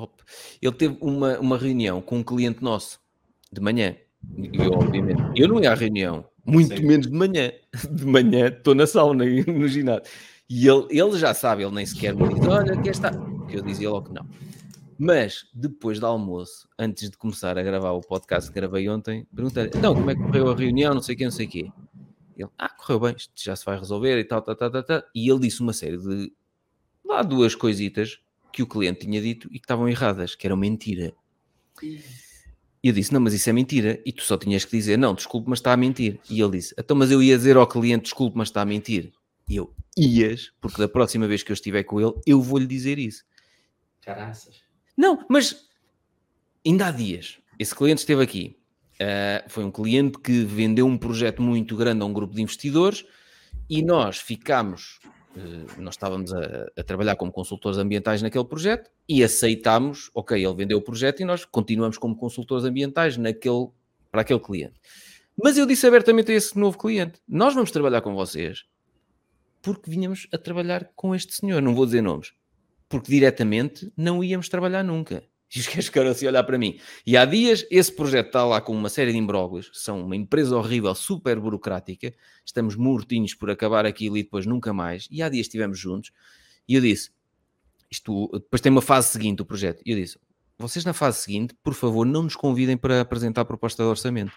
top. 0.00 0.22
Ele 0.60 0.74
teve 0.74 0.96
uma, 1.00 1.38
uma 1.38 1.58
reunião 1.58 2.00
com 2.00 2.18
um 2.18 2.22
cliente 2.22 2.62
nosso 2.62 2.98
de 3.52 3.60
manhã. 3.60 3.96
E, 4.36 4.60
obviamente, 4.60 5.22
eu 5.34 5.48
não 5.48 5.60
ia 5.60 5.72
à 5.72 5.74
reunião, 5.74 6.24
muito 6.44 6.76
Sim. 6.76 6.86
menos 6.86 7.06
de 7.06 7.12
manhã. 7.12 7.52
De 7.90 8.04
manhã 8.04 8.48
estou 8.48 8.74
na 8.74 8.86
sauna 8.86 9.24
no 9.24 9.68
ginásio. 9.68 10.02
E 10.48 10.66
ele, 10.66 10.86
ele 10.90 11.16
já 11.16 11.32
sabe, 11.32 11.62
ele 11.62 11.74
nem 11.74 11.86
sequer 11.86 12.14
me 12.14 12.28
diz: 12.28 12.46
Olha, 12.46 12.74
aqui 12.74 12.88
está. 12.88 13.12
Que 13.48 13.56
eu 13.56 13.62
dizia 13.62 13.88
logo 13.88 14.08
que 14.08 14.14
não. 14.14 14.26
Mas 14.98 15.46
depois 15.54 15.98
do 15.98 16.06
almoço, 16.06 16.68
antes 16.78 17.08
de 17.08 17.16
começar 17.16 17.56
a 17.56 17.62
gravar 17.62 17.92
o 17.92 18.00
podcast 18.00 18.50
que 18.50 18.54
gravei 18.54 18.88
ontem, 18.88 19.26
perguntei-lhe: 19.34 19.70
Então, 19.74 19.94
como 19.94 20.10
é 20.10 20.14
que 20.14 20.22
correu 20.22 20.50
a 20.50 20.56
reunião? 20.56 20.92
Não 20.92 21.02
sei 21.02 21.14
o 21.14 21.18
quê, 21.18 21.24
não 21.24 21.30
sei 21.30 21.46
o 21.46 21.48
quê. 21.48 21.72
Ele: 22.36 22.48
Ah, 22.58 22.68
correu 22.68 23.00
bem, 23.00 23.14
isto 23.16 23.32
já 23.36 23.54
se 23.54 23.64
vai 23.64 23.78
resolver 23.78 24.18
e 24.18 24.24
tal, 24.24 24.42
tal, 24.42 24.56
tal, 24.56 24.70
tal. 24.70 24.82
tal. 24.82 25.02
E 25.14 25.30
ele 25.30 25.40
disse 25.40 25.60
uma 25.60 25.72
série 25.72 25.96
de. 25.96 26.32
Lá 27.04 27.22
duas 27.22 27.54
coisitas 27.54 28.20
que 28.52 28.62
o 28.62 28.66
cliente 28.66 29.00
tinha 29.00 29.20
dito 29.20 29.48
e 29.48 29.58
que 29.58 29.64
estavam 29.64 29.88
erradas, 29.88 30.34
que 30.34 30.46
eram 30.46 30.56
mentira. 30.56 31.12
E 31.82 32.88
eu 32.88 32.92
disse: 32.92 33.12
Não, 33.12 33.20
mas 33.20 33.34
isso 33.34 33.48
é 33.48 33.52
mentira. 33.52 34.00
E 34.04 34.12
tu 34.12 34.22
só 34.22 34.36
tinhas 34.36 34.64
que 34.64 34.76
dizer: 34.76 34.96
Não, 34.96 35.14
desculpe, 35.14 35.48
mas 35.48 35.58
está 35.58 35.72
a 35.72 35.76
mentir. 35.76 36.20
E 36.28 36.40
ele 36.40 36.52
disse: 36.52 36.74
Então, 36.78 36.96
mas 36.96 37.10
eu 37.10 37.22
ia 37.22 37.36
dizer 37.36 37.56
ao 37.56 37.66
cliente: 37.66 38.04
Desculpe, 38.04 38.36
mas 38.36 38.48
está 38.48 38.62
a 38.62 38.64
mentir. 38.64 39.12
E 39.48 39.56
eu: 39.56 39.74
Ias, 39.96 40.52
porque 40.60 40.78
da 40.78 40.88
próxima 40.88 41.26
vez 41.26 41.42
que 41.42 41.52
eu 41.52 41.54
estiver 41.54 41.84
com 41.84 42.00
ele, 42.00 42.14
eu 42.26 42.40
vou-lhe 42.40 42.66
dizer 42.66 42.98
isso. 42.98 43.24
Caraças. 44.00 44.62
Não, 44.96 45.24
mas 45.28 45.68
ainda 46.66 46.86
há 46.86 46.90
dias, 46.90 47.38
esse 47.58 47.74
cliente 47.74 47.98
esteve 47.98 48.22
aqui. 48.22 48.56
Uh, 48.94 49.48
foi 49.48 49.64
um 49.64 49.70
cliente 49.70 50.18
que 50.18 50.44
vendeu 50.44 50.86
um 50.86 50.98
projeto 50.98 51.40
muito 51.40 51.74
grande 51.74 52.02
a 52.02 52.04
um 52.04 52.12
grupo 52.12 52.34
de 52.34 52.42
investidores 52.42 53.04
e 53.68 53.82
nós 53.82 54.18
ficámos 54.18 55.00
nós 55.78 55.94
estávamos 55.94 56.32
a, 56.32 56.66
a, 56.76 56.82
trabalhar 56.82 57.16
como 57.16 57.30
consultores 57.30 57.78
ambientais 57.78 58.20
naquele 58.20 58.44
projeto 58.44 58.90
e 59.08 59.22
aceitámos, 59.22 60.10
ok, 60.12 60.44
ele 60.44 60.54
vendeu 60.54 60.78
o 60.78 60.82
projeto 60.82 61.20
e 61.20 61.24
nós 61.24 61.44
continuamos 61.44 61.98
como 61.98 62.16
consultores 62.16 62.64
ambientais 62.64 63.16
naquele, 63.16 63.68
para 64.10 64.22
aquele 64.22 64.40
cliente. 64.40 64.74
Mas 65.42 65.56
eu 65.56 65.66
disse 65.66 65.86
abertamente 65.86 66.32
a 66.32 66.34
esse 66.34 66.58
novo 66.58 66.76
cliente: 66.76 67.20
nós 67.28 67.54
vamos 67.54 67.70
trabalhar 67.70 68.00
com 68.00 68.14
vocês 68.14 68.64
porque 69.62 69.90
vinhamos 69.90 70.26
a 70.32 70.38
trabalhar 70.38 70.90
com 70.96 71.14
este 71.14 71.34
senhor, 71.34 71.60
não 71.62 71.74
vou 71.74 71.84
dizer 71.84 72.02
nomes, 72.02 72.32
porque 72.88 73.10
diretamente 73.10 73.92
não 73.96 74.24
íamos 74.24 74.48
trabalhar 74.48 74.82
nunca. 74.82 75.22
E 75.54 75.58
os 75.58 75.66
gajos 75.66 75.86
ficaram 75.86 76.10
assim 76.10 76.26
a 76.26 76.28
olhar 76.28 76.44
para 76.44 76.56
mim. 76.56 76.78
E 77.04 77.16
há 77.16 77.24
dias 77.24 77.66
esse 77.70 77.92
projeto 77.92 78.26
está 78.26 78.44
lá 78.44 78.60
com 78.60 78.72
uma 78.72 78.88
série 78.88 79.12
de 79.12 79.18
imbróglios, 79.18 79.70
são 79.74 80.04
uma 80.04 80.14
empresa 80.14 80.56
horrível, 80.56 80.94
super 80.94 81.38
burocrática, 81.40 82.14
estamos 82.44 82.76
mortinhos 82.76 83.34
por 83.34 83.50
acabar 83.50 83.84
aquilo 83.84 84.16
e 84.16 84.22
depois 84.22 84.46
nunca 84.46 84.72
mais. 84.72 85.08
E 85.10 85.22
há 85.22 85.28
dias 85.28 85.46
estivemos 85.46 85.78
juntos 85.78 86.12
e 86.68 86.74
eu 86.74 86.80
disse, 86.80 87.10
isto, 87.90 88.30
depois 88.32 88.60
tem 88.60 88.70
uma 88.70 88.80
fase 88.80 89.08
seguinte 89.08 89.42
o 89.42 89.44
projeto, 89.44 89.82
e 89.84 89.90
eu 89.90 89.96
disse, 89.96 90.16
vocês 90.56 90.84
na 90.84 90.92
fase 90.92 91.18
seguinte, 91.18 91.54
por 91.64 91.74
favor, 91.74 92.06
não 92.06 92.22
nos 92.22 92.36
convidem 92.36 92.76
para 92.76 93.00
apresentar 93.00 93.40
a 93.40 93.44
proposta 93.44 93.82
de 93.82 93.88
orçamento, 93.88 94.32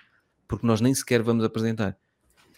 porque 0.48 0.65
nós 0.65 0.81
nem 0.81 0.95
sequer 0.95 1.22
vamos 1.22 1.44
apresentar. 1.44 1.95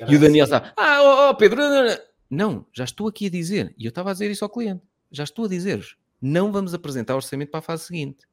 E 0.08 0.16
o 0.16 0.20
Daniel 0.20 0.46
está, 0.46 0.74
ah, 0.78 1.02
oh, 1.02 1.30
oh 1.30 1.36
Pedro, 1.36 1.60
não, 1.60 1.86
não, 1.86 1.98
não, 2.30 2.66
já 2.72 2.86
estou 2.86 3.08
aqui 3.10 3.26
a 3.26 3.30
dizer, 3.30 3.76
e 3.78 3.84
eu 3.86 3.90
estava 3.90 4.12
a 4.12 4.14
dizer 4.14 4.32
isso 4.32 4.46
ao 4.46 4.50
cliente, 4.50 4.82
já 5.12 5.26
estou 5.26 5.44
a 5.44 5.50
dizer-vos, 5.50 5.98
não 6.22 6.54
vamos 6.54 6.74
apresentar 6.74 7.16
orçamento 7.16 7.52
para 7.52 7.60
a 7.60 7.64
fase 7.64 7.84
seguinte 7.84 8.26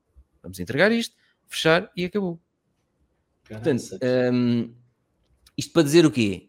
Vamos 0.43 0.59
entregar 0.59 0.91
isto, 0.91 1.15
fechar 1.47 1.91
e 1.97 2.05
acabou. 2.05 2.41
Portanto, 3.45 3.99
um, 4.33 4.75
isto 5.57 5.73
para 5.73 5.83
dizer 5.83 6.07
o 6.07 6.11
quê? 6.11 6.49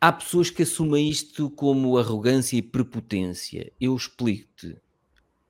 Há 0.00 0.12
pessoas 0.12 0.50
que 0.50 0.62
assumem 0.62 1.08
isto 1.08 1.50
como 1.50 1.98
arrogância 1.98 2.56
e 2.56 2.62
prepotência. 2.62 3.72
Eu 3.80 3.96
explico-te. 3.96 4.80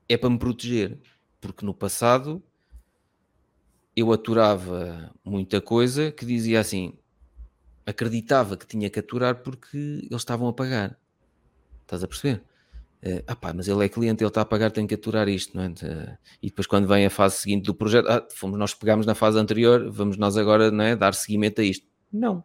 É 0.09 0.17
para 0.17 0.29
me 0.29 0.39
proteger. 0.39 0.99
Porque 1.39 1.65
no 1.65 1.73
passado 1.73 2.41
eu 3.95 4.11
aturava 4.11 5.13
muita 5.23 5.61
coisa 5.61 6.11
que 6.11 6.25
dizia 6.25 6.59
assim, 6.59 6.93
acreditava 7.85 8.57
que 8.57 8.67
tinha 8.67 8.89
que 8.89 8.99
aturar 8.99 9.41
porque 9.41 9.77
eles 9.77 10.21
estavam 10.21 10.47
a 10.47 10.53
pagar. 10.53 10.99
Estás 11.81 12.03
a 12.03 12.07
perceber? 12.07 12.43
Uh, 13.03 13.23
ah 13.27 13.35
pá, 13.35 13.53
mas 13.53 13.67
ele 13.67 13.85
é 13.85 13.89
cliente, 13.89 14.23
ele 14.23 14.27
está 14.27 14.41
a 14.41 14.45
pagar, 14.45 14.71
tem 14.71 14.87
que 14.87 14.95
aturar 14.95 15.29
isto, 15.29 15.55
não 15.55 15.63
é? 15.63 15.67
Uh, 15.67 16.17
e 16.41 16.47
depois 16.47 16.65
quando 16.65 16.87
vem 16.87 17.05
a 17.05 17.09
fase 17.09 17.37
seguinte 17.37 17.65
do 17.65 17.73
projeto, 17.75 18.07
ah, 18.07 18.27
fomos 18.33 18.57
nós 18.57 18.73
pegámos 18.73 19.05
na 19.05 19.13
fase 19.13 19.37
anterior, 19.37 19.89
vamos 19.91 20.17
nós 20.17 20.35
agora 20.35 20.71
não 20.71 20.83
é, 20.83 20.95
dar 20.95 21.13
seguimento 21.13 21.61
a 21.61 21.63
isto. 21.63 21.85
Não. 22.11 22.43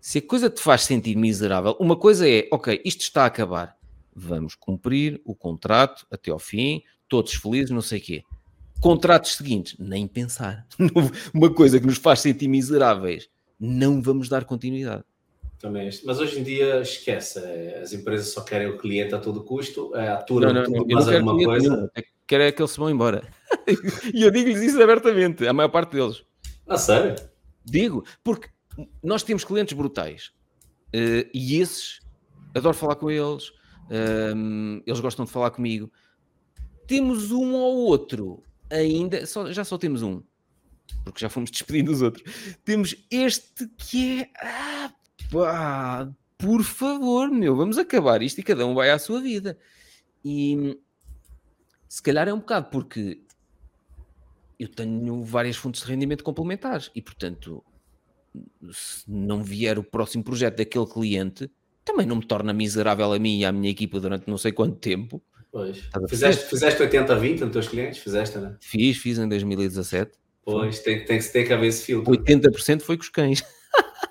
Se 0.00 0.18
a 0.18 0.22
coisa 0.22 0.48
te 0.48 0.62
faz 0.62 0.82
sentir 0.82 1.16
miserável, 1.16 1.76
uma 1.80 1.96
coisa 1.96 2.28
é, 2.28 2.48
ok, 2.52 2.80
isto 2.84 3.00
está 3.00 3.24
a 3.24 3.26
acabar, 3.26 3.76
vamos 4.14 4.54
cumprir 4.54 5.20
o 5.24 5.34
contrato 5.34 6.06
até 6.10 6.30
ao 6.30 6.38
fim, 6.38 6.82
todos 7.08 7.34
felizes, 7.34 7.70
não 7.70 7.82
sei 7.82 7.98
o 7.98 8.02
quê. 8.02 8.22
Contratos 8.80 9.36
seguintes, 9.36 9.76
nem 9.78 10.06
pensar. 10.06 10.66
uma 11.34 11.52
coisa 11.52 11.78
que 11.78 11.86
nos 11.86 11.98
faz 11.98 12.20
sentir 12.20 12.48
miseráveis, 12.48 13.28
não 13.58 14.00
vamos 14.00 14.28
dar 14.28 14.44
continuidade. 14.44 15.04
Também, 15.60 15.90
mas 16.06 16.18
hoje 16.18 16.40
em 16.40 16.42
dia 16.42 16.80
esquece, 16.80 17.38
é, 17.38 17.80
as 17.82 17.92
empresas 17.92 18.32
só 18.32 18.40
querem 18.40 18.68
o 18.68 18.78
cliente 18.78 19.14
a 19.14 19.18
todo 19.18 19.44
custo, 19.44 19.94
é, 19.94 20.08
aturam 20.08 20.54
não, 20.54 20.62
não, 20.62 20.72
tudo, 20.72 20.94
mais 20.94 21.06
alguma 21.06 21.36
coisa. 21.36 21.76
Nenhum. 21.76 21.88
Quero 22.26 22.44
é 22.44 22.50
que 22.50 22.62
eles 22.62 22.70
se 22.70 22.78
vão 22.78 22.88
embora. 22.88 23.28
e 24.14 24.22
eu 24.22 24.30
digo-lhes 24.30 24.62
isso 24.62 24.82
abertamente, 24.82 25.46
a 25.46 25.52
maior 25.52 25.68
parte 25.68 25.92
deles. 25.92 26.24
A 26.66 26.78
sério? 26.78 27.14
Digo, 27.62 28.06
porque 28.24 28.48
nós 29.02 29.22
temos 29.22 29.44
clientes 29.44 29.76
brutais 29.76 30.32
uh, 30.94 31.28
e 31.34 31.60
esses, 31.60 32.00
adoro 32.54 32.74
falar 32.74 32.96
com 32.96 33.10
eles, 33.10 33.50
uh, 33.50 34.82
eles 34.86 35.00
gostam 35.00 35.26
de 35.26 35.30
falar 35.30 35.50
comigo. 35.50 35.92
Temos 36.86 37.32
um 37.32 37.52
ou 37.52 37.76
outro 37.84 38.42
ainda, 38.70 39.26
só, 39.26 39.52
já 39.52 39.62
só 39.62 39.76
temos 39.76 40.02
um, 40.02 40.22
porque 41.04 41.20
já 41.20 41.28
fomos 41.28 41.50
despedindo 41.52 41.92
os 41.92 42.00
outros. 42.00 42.24
Temos 42.64 42.96
este 43.10 43.68
que 43.76 44.22
é. 44.22 44.30
Ah, 44.42 44.92
pá, 45.30 46.10
por 46.36 46.62
favor, 46.62 47.30
meu, 47.30 47.54
vamos 47.54 47.78
acabar 47.78 48.22
isto 48.22 48.38
e 48.38 48.42
cada 48.42 48.66
um 48.66 48.74
vai 48.74 48.90
à 48.90 48.98
sua 48.98 49.20
vida. 49.20 49.58
E 50.24 50.78
se 51.88 52.02
calhar 52.02 52.28
é 52.28 52.32
um 52.32 52.38
bocado 52.38 52.68
porque 52.70 53.20
eu 54.58 54.68
tenho 54.68 55.22
várias 55.24 55.56
fontes 55.56 55.82
de 55.82 55.88
rendimento 55.88 56.22
complementares 56.22 56.90
e, 56.94 57.00
portanto, 57.00 57.64
se 58.72 59.04
não 59.08 59.42
vier 59.42 59.78
o 59.78 59.82
próximo 59.82 60.22
projeto 60.22 60.56
daquele 60.56 60.86
cliente, 60.86 61.50
também 61.84 62.06
não 62.06 62.16
me 62.16 62.26
torna 62.26 62.52
miserável 62.52 63.12
a 63.12 63.18
mim 63.18 63.38
e 63.38 63.44
à 63.44 63.52
minha 63.52 63.70
equipa 63.70 63.98
durante 63.98 64.28
não 64.28 64.38
sei 64.38 64.52
quanto 64.52 64.76
tempo. 64.76 65.22
Pois. 65.50 65.82
Fizeste, 66.08 66.44
fizeste 66.44 66.82
80-20 66.82 67.40
nos 67.40 67.52
teus 67.52 67.68
clientes? 67.68 67.98
Fizeste, 67.98 68.38
né? 68.38 68.56
Fiz, 68.60 68.98
fiz 68.98 69.18
em 69.18 69.28
2017. 69.28 70.12
Pois, 70.44 70.78
tem, 70.80 71.04
tem, 71.04 71.20
que 71.20 71.52
haver 71.52 71.66
esse 71.66 71.84
filtro. 71.84 72.12
80% 72.12 72.82
foi 72.82 72.96
com 72.96 73.02
os 73.02 73.08
cães. 73.08 73.42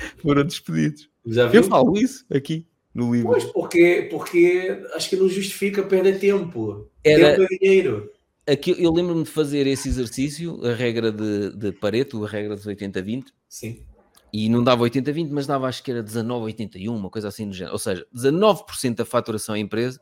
foram 0.22 0.44
despedidos. 0.44 1.08
Eu 1.52 1.64
falo 1.64 1.96
isso 1.96 2.24
aqui 2.30 2.66
no 2.94 3.14
livro. 3.14 3.30
Pois, 3.30 3.44
porque, 3.44 4.08
porque 4.10 4.82
acho 4.94 5.10
que 5.10 5.16
não 5.16 5.28
justifica 5.28 5.82
perder 5.82 6.18
tempo. 6.18 6.88
Era, 7.04 7.36
tempo 7.36 7.42
é 7.42 7.58
dinheiro. 7.58 8.10
Aqui, 8.46 8.74
eu 8.78 8.92
lembro-me 8.92 9.22
de 9.22 9.30
fazer 9.30 9.66
esse 9.66 9.88
exercício, 9.88 10.64
a 10.66 10.74
regra 10.74 11.12
de, 11.12 11.56
de 11.56 11.72
Pareto, 11.72 12.24
a 12.24 12.28
regra 12.28 12.56
dos 12.56 12.66
80-20. 12.66 13.26
Sim. 13.48 13.84
E 14.32 14.48
não 14.48 14.62
dava 14.62 14.84
80-20, 14.84 15.28
mas 15.30 15.46
dava 15.46 15.66
acho 15.66 15.82
que 15.82 15.90
era 15.90 16.02
19-81, 16.02 16.88
uma 16.88 17.10
coisa 17.10 17.28
assim 17.28 17.46
do 17.46 17.52
género. 17.52 17.72
Ou 17.72 17.78
seja, 17.78 18.06
19% 18.14 18.96
da 18.96 19.04
faturação 19.04 19.54
à 19.54 19.58
empresa, 19.58 20.00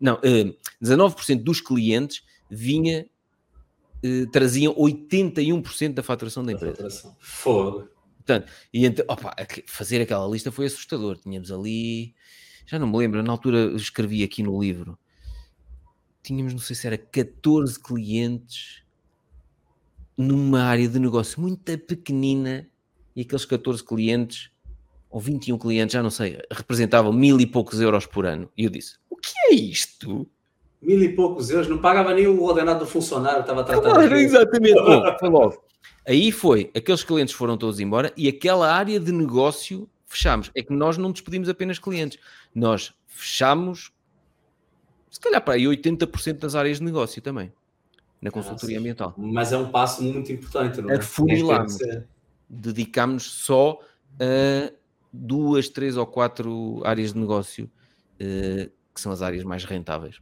não, 0.00 0.18
eh, 0.22 0.54
19% 0.82 1.42
dos 1.42 1.60
clientes 1.60 2.22
vinha, 2.50 3.06
uh, 4.04 4.26
traziam 4.30 4.74
81% 4.74 5.94
da 5.94 6.02
faturação 6.02 6.44
da 6.44 6.52
empresa. 6.52 7.16
Fogo. 7.18 7.88
Portanto, 8.24 8.50
e 8.72 8.86
então, 8.86 9.04
opa, 9.08 9.34
fazer 9.66 10.00
aquela 10.00 10.26
lista 10.28 10.52
foi 10.52 10.66
assustador. 10.66 11.18
Tínhamos 11.18 11.50
ali, 11.50 12.14
já 12.66 12.78
não 12.78 12.86
me 12.86 12.96
lembro, 12.96 13.22
na 13.22 13.32
altura 13.32 13.72
escrevi 13.74 14.22
aqui 14.22 14.42
no 14.42 14.60
livro, 14.60 14.96
tínhamos, 16.22 16.52
não 16.52 16.60
sei 16.60 16.76
se 16.76 16.86
era 16.86 16.96
14 16.96 17.78
clientes 17.80 18.82
numa 20.16 20.62
área 20.62 20.88
de 20.88 20.98
negócio 20.98 21.40
muito 21.40 21.78
pequenina 21.78 22.68
e 23.14 23.22
aqueles 23.22 23.44
14 23.44 23.82
clientes, 23.84 24.50
ou 25.10 25.20
21 25.20 25.58
clientes, 25.58 25.92
já 25.92 26.02
não 26.02 26.10
sei, 26.10 26.38
representavam 26.50 27.12
mil 27.12 27.40
e 27.40 27.46
poucos 27.46 27.80
euros 27.80 28.06
por 28.06 28.24
ano. 28.24 28.50
E 28.56 28.64
eu 28.64 28.70
disse: 28.70 28.96
O 29.10 29.16
que 29.16 29.32
é 29.50 29.54
isto? 29.54 30.26
Mil 30.80 31.02
e 31.02 31.10
poucos 31.10 31.50
euros, 31.50 31.68
não 31.68 31.78
pagava 31.78 32.14
nem 32.14 32.26
o 32.26 32.42
ordenado 32.42 32.80
do 32.80 32.86
funcionário, 32.86 33.40
estava 33.40 33.64
tratando. 33.64 33.94
Claro, 33.94 34.16
exatamente. 34.16 34.74
Bom, 34.80 35.16
foi 35.18 35.28
logo. 35.28 35.71
Aí 36.06 36.32
foi, 36.32 36.70
aqueles 36.74 37.04
clientes 37.04 37.34
foram 37.34 37.56
todos 37.56 37.78
embora 37.78 38.12
e 38.16 38.28
aquela 38.28 38.72
área 38.72 38.98
de 38.98 39.12
negócio 39.12 39.88
fechamos. 40.06 40.50
É 40.54 40.62
que 40.62 40.72
nós 40.72 40.98
não 40.98 41.12
despedimos 41.12 41.48
apenas 41.48 41.78
clientes, 41.78 42.18
nós 42.54 42.92
fechamos, 43.06 43.92
se 45.10 45.20
calhar 45.20 45.42
para 45.42 45.54
aí 45.54 45.62
80% 45.62 46.38
das 46.38 46.54
áreas 46.54 46.78
de 46.78 46.84
negócio 46.84 47.22
também, 47.22 47.52
na 48.20 48.28
ah, 48.28 48.32
consultoria 48.32 48.78
ah, 48.78 48.80
ambiental. 48.80 49.14
Mas 49.16 49.52
é 49.52 49.58
um 49.58 49.70
passo 49.70 50.02
muito 50.02 50.32
importante, 50.32 50.80
não 50.82 50.90
é? 50.90 50.96
Afunilamos. 50.96 51.78
Dedicámos 52.48 53.30
só 53.30 53.78
a 54.20 54.72
duas, 55.12 55.68
três 55.68 55.96
ou 55.96 56.06
quatro 56.06 56.82
áreas 56.84 57.12
de 57.12 57.18
negócio 57.18 57.70
uh, 58.14 58.70
que 58.94 59.00
são 59.00 59.12
as 59.12 59.22
áreas 59.22 59.44
mais 59.44 59.64
rentáveis. 59.64 60.20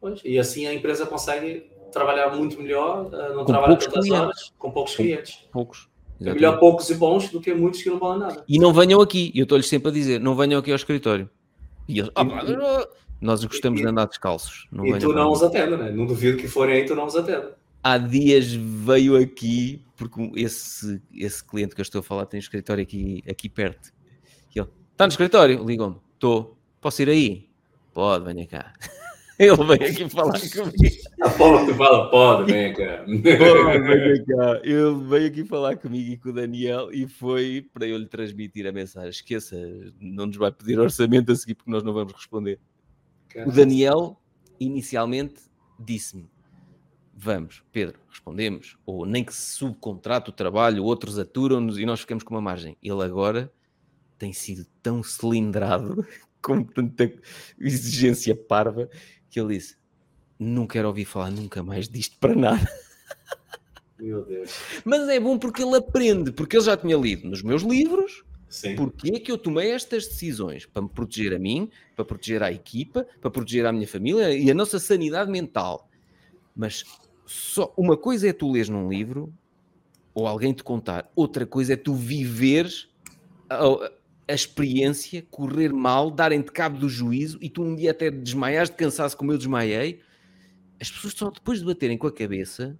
Pois, 0.00 0.20
e 0.24 0.38
assim 0.38 0.66
a 0.66 0.74
empresa 0.74 1.06
consegue 1.06 1.70
trabalhar 1.90 2.34
muito 2.34 2.60
melhor, 2.60 3.08
eh, 3.12 3.28
não 3.34 3.44
com 3.44 3.52
trabalha 3.52 3.76
tantas 3.76 3.92
clientes. 3.92 4.12
horas, 4.12 4.52
com 4.58 4.70
poucos 4.70 4.96
com 4.96 5.02
clientes. 5.02 5.48
Poucos. 5.52 5.88
Exatamente. 6.20 6.30
É 6.30 6.34
melhor 6.34 6.58
poucos 6.58 6.90
e 6.90 6.94
bons 6.94 7.30
do 7.30 7.40
que 7.40 7.54
muitos 7.54 7.82
que 7.82 7.90
não 7.90 7.98
valem 7.98 8.20
nada. 8.20 8.44
E 8.48 8.58
não 8.58 8.72
venham 8.72 9.00
aqui, 9.00 9.32
eu 9.34 9.44
estou-lhes 9.44 9.68
sempre 9.68 9.90
a 9.90 9.92
dizer, 9.92 10.20
não 10.20 10.34
venham 10.34 10.58
aqui 10.58 10.70
ao 10.70 10.76
escritório. 10.76 11.30
E 11.88 12.00
eles, 12.00 12.10
ah, 12.14 12.88
nós 13.20 13.44
gostamos 13.44 13.80
e, 13.80 13.82
de 13.82 13.88
andar 13.88 14.06
descalços. 14.06 14.66
Não 14.70 14.86
e 14.86 14.98
tu 14.98 15.12
não 15.12 15.30
os 15.30 15.42
atendas, 15.42 15.78
né? 15.78 15.90
Não 15.90 16.06
duvido 16.06 16.36
que 16.36 16.48
forem 16.48 16.76
aí, 16.76 16.84
tu 16.84 16.94
não 16.94 17.06
os 17.06 17.16
atendas. 17.16 17.52
Há 17.82 17.96
dias 17.96 18.52
veio 18.52 19.16
aqui, 19.16 19.82
porque 19.96 20.30
esse, 20.34 21.00
esse 21.14 21.42
cliente 21.42 21.74
que 21.74 21.80
eu 21.80 21.84
estou 21.84 22.00
a 22.00 22.02
falar 22.02 22.26
tem 22.26 22.38
um 22.38 22.42
escritório 22.42 22.82
aqui, 22.82 23.22
aqui 23.28 23.48
perto. 23.48 23.92
E 24.54 24.58
ele, 24.58 24.68
está 24.92 25.06
no 25.06 25.10
escritório? 25.10 25.64
Ligam-me, 25.64 25.96
estou. 26.14 26.56
Posso 26.80 27.02
ir 27.02 27.08
aí? 27.08 27.48
Pode, 27.94 28.24
venha 28.24 28.46
cá. 28.46 28.72
Ele 29.38 29.56
veio 29.56 29.92
aqui 29.92 30.08
falar 30.08 30.40
comigo. 30.40 30.98
A 31.22 31.30
forma 31.30 31.60
que 31.60 31.72
tu 31.72 31.78
fala, 31.78 32.10
pode, 32.10 32.52
vem 32.52 32.74
cá. 32.74 33.04
Vem. 33.06 34.24
Ele 34.64 35.04
veio 35.08 35.26
aqui 35.28 35.44
falar 35.44 35.76
comigo 35.76 36.12
e 36.12 36.16
com 36.16 36.30
o 36.30 36.32
Daniel 36.32 36.90
e 36.92 37.06
foi 37.06 37.64
para 37.72 37.86
eu 37.86 37.98
lhe 37.98 38.06
transmitir 38.06 38.66
a 38.66 38.72
mensagem. 38.72 39.10
Esqueça, 39.10 39.56
não 40.00 40.26
nos 40.26 40.36
vai 40.36 40.50
pedir 40.50 40.78
orçamento 40.78 41.30
a 41.30 41.36
seguir 41.36 41.54
porque 41.54 41.70
nós 41.70 41.84
não 41.84 41.92
vamos 41.92 42.12
responder. 42.12 42.58
Caramba. 43.28 43.52
O 43.52 43.54
Daniel, 43.54 44.20
inicialmente, 44.58 45.40
disse-me: 45.78 46.28
Vamos, 47.14 47.62
Pedro, 47.72 47.98
respondemos. 48.08 48.76
Ou 48.86 49.04
nem 49.04 49.24
que 49.24 49.34
se 49.34 49.56
subcontrate 49.56 50.30
o 50.30 50.32
trabalho, 50.32 50.84
outros 50.84 51.18
aturam-nos 51.18 51.78
e 51.78 51.84
nós 51.84 52.00
ficamos 52.00 52.24
com 52.24 52.34
uma 52.34 52.40
margem. 52.40 52.76
Ele 52.82 53.02
agora 53.02 53.52
tem 54.16 54.32
sido 54.32 54.66
tão 54.82 55.02
cilindrado, 55.02 56.06
com 56.42 56.62
tanta 56.62 57.12
exigência 57.58 58.36
parva, 58.36 58.88
que 59.30 59.40
ele 59.40 59.56
disse: 59.56 59.76
Não 60.38 60.66
quero 60.66 60.88
ouvir 60.88 61.04
falar 61.04 61.30
nunca 61.30 61.62
mais 61.62 61.88
disto 61.88 62.16
para 62.18 62.34
nada. 62.34 62.68
Meu 63.98 64.24
Deus. 64.24 64.52
Mas 64.84 65.08
é 65.08 65.18
bom 65.18 65.38
porque 65.38 65.62
ele 65.62 65.76
aprende, 65.76 66.30
porque 66.30 66.56
ele 66.56 66.64
já 66.64 66.76
tinha 66.76 66.96
lido 66.96 67.28
nos 67.28 67.42
meus 67.42 67.62
livros. 67.62 68.24
Sim. 68.48 68.76
Porque 68.76 69.14
é 69.14 69.20
que 69.20 69.30
eu 69.30 69.36
tomei 69.36 69.72
estas 69.72 70.06
decisões? 70.06 70.64
Para 70.64 70.82
me 70.82 70.88
proteger 70.88 71.34
a 71.34 71.38
mim, 71.38 71.70
para 71.94 72.04
proteger 72.04 72.42
a 72.42 72.50
equipa, 72.50 73.06
para 73.20 73.30
proteger 73.30 73.66
a 73.66 73.72
minha 73.72 73.86
família 73.86 74.32
e 74.34 74.50
a 74.50 74.54
nossa 74.54 74.78
sanidade 74.78 75.30
mental. 75.30 75.88
Mas 76.56 76.84
só 77.26 77.74
uma 77.76 77.96
coisa 77.96 78.28
é 78.28 78.32
tu 78.32 78.50
leres 78.50 78.68
num 78.68 78.88
livro 78.88 79.32
ou 80.14 80.26
alguém 80.26 80.52
te 80.52 80.64
contar, 80.64 81.10
outra 81.14 81.46
coisa 81.46 81.74
é 81.74 81.76
tu 81.76 81.94
viveres 81.94 82.88
a 84.28 84.34
experiência, 84.34 85.26
correr 85.30 85.72
mal, 85.72 86.10
darem-te 86.10 86.52
cabo 86.52 86.78
do 86.78 86.88
juízo 86.88 87.38
e 87.40 87.48
tu 87.48 87.62
um 87.62 87.74
dia 87.74 87.92
até 87.92 88.10
desmaiares 88.10 88.68
de 88.68 88.76
cansaço 88.76 89.16
como 89.16 89.32
eu 89.32 89.38
desmaiei, 89.38 90.00
as 90.78 90.90
pessoas 90.90 91.14
só 91.14 91.30
depois 91.30 91.60
de 91.60 91.64
baterem 91.64 91.96
com 91.96 92.06
a 92.06 92.12
cabeça, 92.12 92.78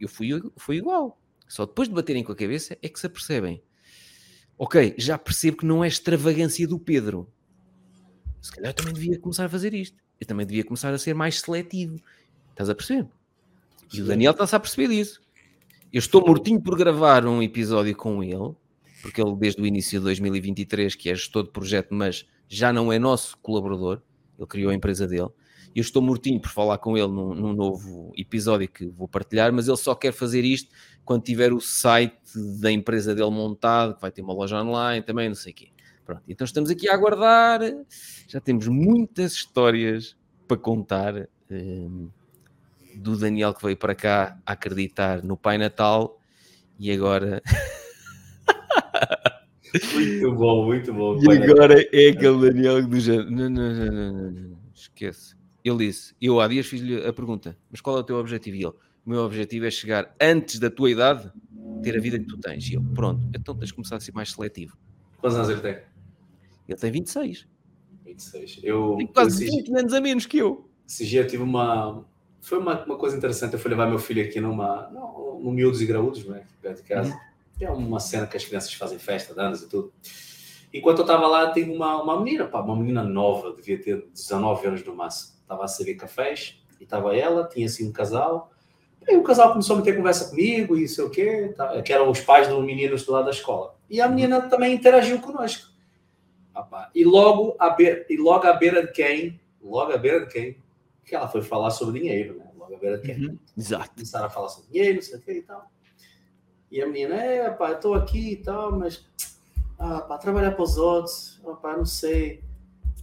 eu 0.00 0.08
fui, 0.08 0.28
fui 0.56 0.76
igual, 0.76 1.18
só 1.46 1.64
depois 1.64 1.88
de 1.88 1.94
baterem 1.94 2.24
com 2.24 2.32
a 2.32 2.36
cabeça 2.36 2.76
é 2.82 2.88
que 2.88 2.98
se 2.98 3.06
apercebem. 3.06 3.62
Ok, 4.58 4.94
já 4.98 5.16
percebo 5.16 5.58
que 5.58 5.66
não 5.66 5.84
é 5.84 5.88
extravagância 5.88 6.66
do 6.66 6.78
Pedro. 6.78 7.28
Se 8.42 8.52
calhar 8.52 8.70
eu 8.70 8.74
também 8.74 8.92
devia 8.92 9.18
começar 9.18 9.46
a 9.46 9.48
fazer 9.48 9.72
isto. 9.74 9.96
Eu 10.20 10.26
também 10.26 10.46
devia 10.46 10.64
começar 10.64 10.92
a 10.92 10.98
ser 10.98 11.14
mais 11.14 11.40
seletivo. 11.40 11.98
Estás 12.50 12.68
a 12.68 12.74
perceber? 12.74 13.08
E 13.92 14.00
o 14.00 14.06
Daniel 14.06 14.32
está-se 14.32 14.54
a 14.54 14.60
perceber 14.60 14.88
disso. 14.88 15.20
Eu 15.92 15.98
estou 15.98 16.24
mortinho 16.24 16.60
por 16.60 16.76
gravar 16.76 17.26
um 17.26 17.42
episódio 17.42 17.96
com 17.96 18.22
ele 18.22 18.54
porque 19.04 19.20
ele 19.20 19.36
desde 19.36 19.60
o 19.60 19.66
início 19.66 19.98
de 19.98 20.04
2023 20.04 20.94
que 20.94 21.10
é 21.10 21.14
gestor 21.14 21.42
de 21.42 21.50
projeto, 21.50 21.88
mas 21.90 22.26
já 22.48 22.72
não 22.72 22.90
é 22.90 22.98
nosso 22.98 23.36
colaborador, 23.42 24.00
ele 24.38 24.46
criou 24.46 24.70
a 24.70 24.74
empresa 24.74 25.06
dele. 25.06 25.28
Eu 25.76 25.82
estou 25.82 26.00
mortinho 26.00 26.40
por 26.40 26.48
falar 26.48 26.78
com 26.78 26.96
ele 26.96 27.08
num, 27.08 27.34
num, 27.34 27.52
novo 27.52 28.14
episódio 28.16 28.66
que 28.66 28.86
vou 28.86 29.06
partilhar, 29.06 29.52
mas 29.52 29.68
ele 29.68 29.76
só 29.76 29.94
quer 29.94 30.10
fazer 30.10 30.42
isto 30.42 30.74
quando 31.04 31.22
tiver 31.22 31.52
o 31.52 31.60
site 31.60 32.16
da 32.58 32.72
empresa 32.72 33.14
dele 33.14 33.30
montado, 33.30 33.94
que 33.94 34.00
vai 34.00 34.10
ter 34.10 34.22
uma 34.22 34.32
loja 34.32 34.62
online 34.62 35.04
também, 35.04 35.28
não 35.28 35.36
sei 35.36 35.52
o 35.52 35.54
quê. 35.54 35.68
Pronto, 36.06 36.22
então 36.26 36.46
estamos 36.46 36.70
aqui 36.70 36.88
a 36.88 36.94
aguardar. 36.94 37.60
Já 38.26 38.40
temos 38.40 38.66
muitas 38.68 39.32
histórias 39.32 40.16
para 40.48 40.56
contar 40.56 41.28
um, 41.50 42.08
do 42.94 43.18
Daniel 43.18 43.52
que 43.52 43.62
veio 43.62 43.76
para 43.76 43.94
cá 43.94 44.38
a 44.46 44.52
acreditar 44.52 45.22
no 45.22 45.36
Pai 45.36 45.58
Natal 45.58 46.18
e 46.78 46.90
agora 46.90 47.42
Muito 49.92 50.32
bom, 50.34 50.66
muito 50.66 50.94
bom. 50.94 51.18
E 51.18 51.32
agora 51.32 51.80
é 51.80 52.08
aquele 52.08 52.52
Daniel 52.52 52.86
do 52.86 53.00
género. 53.00 53.30
Não, 53.30 53.50
não, 53.50 53.74
não, 53.74 53.92
não, 53.92 54.30
não, 54.30 54.58
esquece. 54.72 55.34
Ele 55.64 55.78
disse: 55.78 56.14
Eu 56.20 56.40
há 56.40 56.46
dias 56.46 56.66
fiz-lhe 56.66 57.04
a 57.04 57.12
pergunta, 57.12 57.56
mas 57.70 57.80
qual 57.80 57.96
é 57.96 58.00
o 58.00 58.04
teu 58.04 58.16
objetivo? 58.16 58.56
E 58.56 58.60
ele: 58.60 58.74
O 59.04 59.10
meu 59.10 59.20
objetivo 59.22 59.66
é 59.66 59.70
chegar 59.70 60.14
antes 60.20 60.60
da 60.60 60.70
tua 60.70 60.90
idade, 60.90 61.32
ter 61.82 61.96
a 61.96 62.00
vida 62.00 62.18
que 62.18 62.26
tu 62.26 62.38
tens. 62.38 62.68
E 62.68 62.74
eu: 62.74 62.84
Pronto, 62.94 63.26
então 63.34 63.56
tens 63.56 63.68
de 63.68 63.74
começar 63.74 63.96
a 63.96 64.00
ser 64.00 64.12
mais 64.12 64.30
seletivo. 64.30 64.76
Quantos 65.18 65.36
anos 65.36 65.50
ele 65.50 65.60
tem? 65.60 65.78
Ele 66.68 66.78
tem 66.78 66.92
26. 66.92 67.48
26. 68.04 68.60
Eu, 68.62 68.94
tem 68.96 69.06
quase 69.08 69.44
20 69.44 69.76
anos 69.76 69.92
a 69.92 70.00
menos 70.00 70.26
que 70.26 70.38
eu. 70.38 70.68
Esse 70.88 71.04
dia 71.04 71.22
eu 71.22 71.26
tive 71.26 71.42
uma. 71.42 72.04
Foi 72.40 72.58
uma, 72.58 72.84
uma 72.84 72.96
coisa 72.96 73.16
interessante. 73.16 73.54
Eu 73.54 73.58
fui 73.58 73.70
levar 73.70 73.88
meu 73.88 73.98
filho 73.98 74.22
aqui 74.22 74.40
numa. 74.40 74.88
No, 74.90 75.40
no 75.42 75.50
Miúdos 75.50 75.82
e 75.82 75.86
Graúdos, 75.86 76.24
né? 76.26 76.44
Perto 76.62 76.82
de 76.82 76.88
casa. 76.88 77.10
Uhum 77.10 77.33
é 77.60 77.70
uma 77.70 78.00
cena 78.00 78.26
que 78.26 78.36
as 78.36 78.44
crianças 78.44 78.72
fazem 78.74 78.98
festa, 78.98 79.34
danos 79.34 79.62
e 79.62 79.68
tudo. 79.68 79.92
Enquanto 80.72 80.98
eu 80.98 81.04
estava 81.04 81.26
lá, 81.26 81.50
tem 81.50 81.70
uma, 81.70 82.02
uma 82.02 82.20
menina, 82.20 82.46
pá, 82.46 82.60
uma 82.60 82.74
menina 82.74 83.04
nova, 83.04 83.52
devia 83.54 83.80
ter 83.80 84.08
19 84.12 84.66
anos 84.66 84.84
no 84.84 84.94
máximo. 84.94 85.34
Estava 85.40 85.64
a 85.64 85.68
servir 85.68 85.94
cafés 85.94 86.60
e 86.80 86.84
estava 86.84 87.14
ela, 87.16 87.46
tinha 87.46 87.66
assim 87.66 87.88
um 87.88 87.92
casal. 87.92 88.50
E 89.06 89.16
o 89.16 89.22
casal 89.22 89.52
começou 89.52 89.76
a 89.76 89.78
meter 89.78 89.96
conversa 89.96 90.30
comigo 90.30 90.76
e 90.76 90.88
sei 90.88 91.04
o 91.04 91.10
quê, 91.10 91.52
tá, 91.56 91.80
que 91.82 91.92
eram 91.92 92.10
os 92.10 92.20
pais 92.20 92.48
do 92.48 92.60
menino 92.62 92.96
do 92.96 93.12
lado 93.12 93.26
da 93.26 93.30
escola. 93.30 93.76
E 93.88 94.00
a 94.00 94.08
menina 94.08 94.48
também 94.48 94.74
interagiu 94.74 95.20
conosco. 95.20 95.72
Ah, 96.54 96.90
e 96.94 97.04
logo 97.04 97.54
à 97.58 97.70
beira, 97.70 98.06
e 98.08 98.16
logo 98.16 98.46
à 98.46 98.52
beira 98.52 98.86
de 98.86 98.92
quem? 98.92 99.40
Logo 99.62 99.92
à 99.92 99.96
beira 99.96 100.20
de 100.20 100.32
quem? 100.32 100.56
Que 101.04 101.14
ela 101.14 101.28
foi 101.28 101.42
falar 101.42 101.70
sobre 101.70 102.00
dinheiro, 102.00 102.38
né? 102.38 102.46
Logo 102.56 102.74
à 102.74 102.78
beira 102.78 102.98
de 102.98 103.06
quem? 103.06 103.26
Uhum, 103.26 103.38
exato. 103.56 103.90
Começaram 103.90 104.26
a 104.26 104.30
falar 104.30 104.48
sobre 104.48 104.70
dinheiro, 104.70 104.96
não 104.96 105.02
sei 105.02 105.18
o 105.18 105.20
quê 105.20 105.32
e 105.32 105.42
tal. 105.42 105.70
E 106.74 106.82
a 106.82 106.88
menina, 106.88 107.14
é, 107.14 107.46
eu 107.46 107.80
tô 107.80 107.94
aqui 107.94 108.32
e 108.32 108.36
tal, 108.36 108.76
mas 108.76 109.06
ah, 109.78 110.00
para 110.00 110.18
trabalhar 110.18 110.50
para 110.50 110.64
os 110.64 110.76
outros, 110.76 111.40
ah, 111.46 111.54
pai, 111.54 111.76
não 111.76 111.86
sei. 111.86 112.42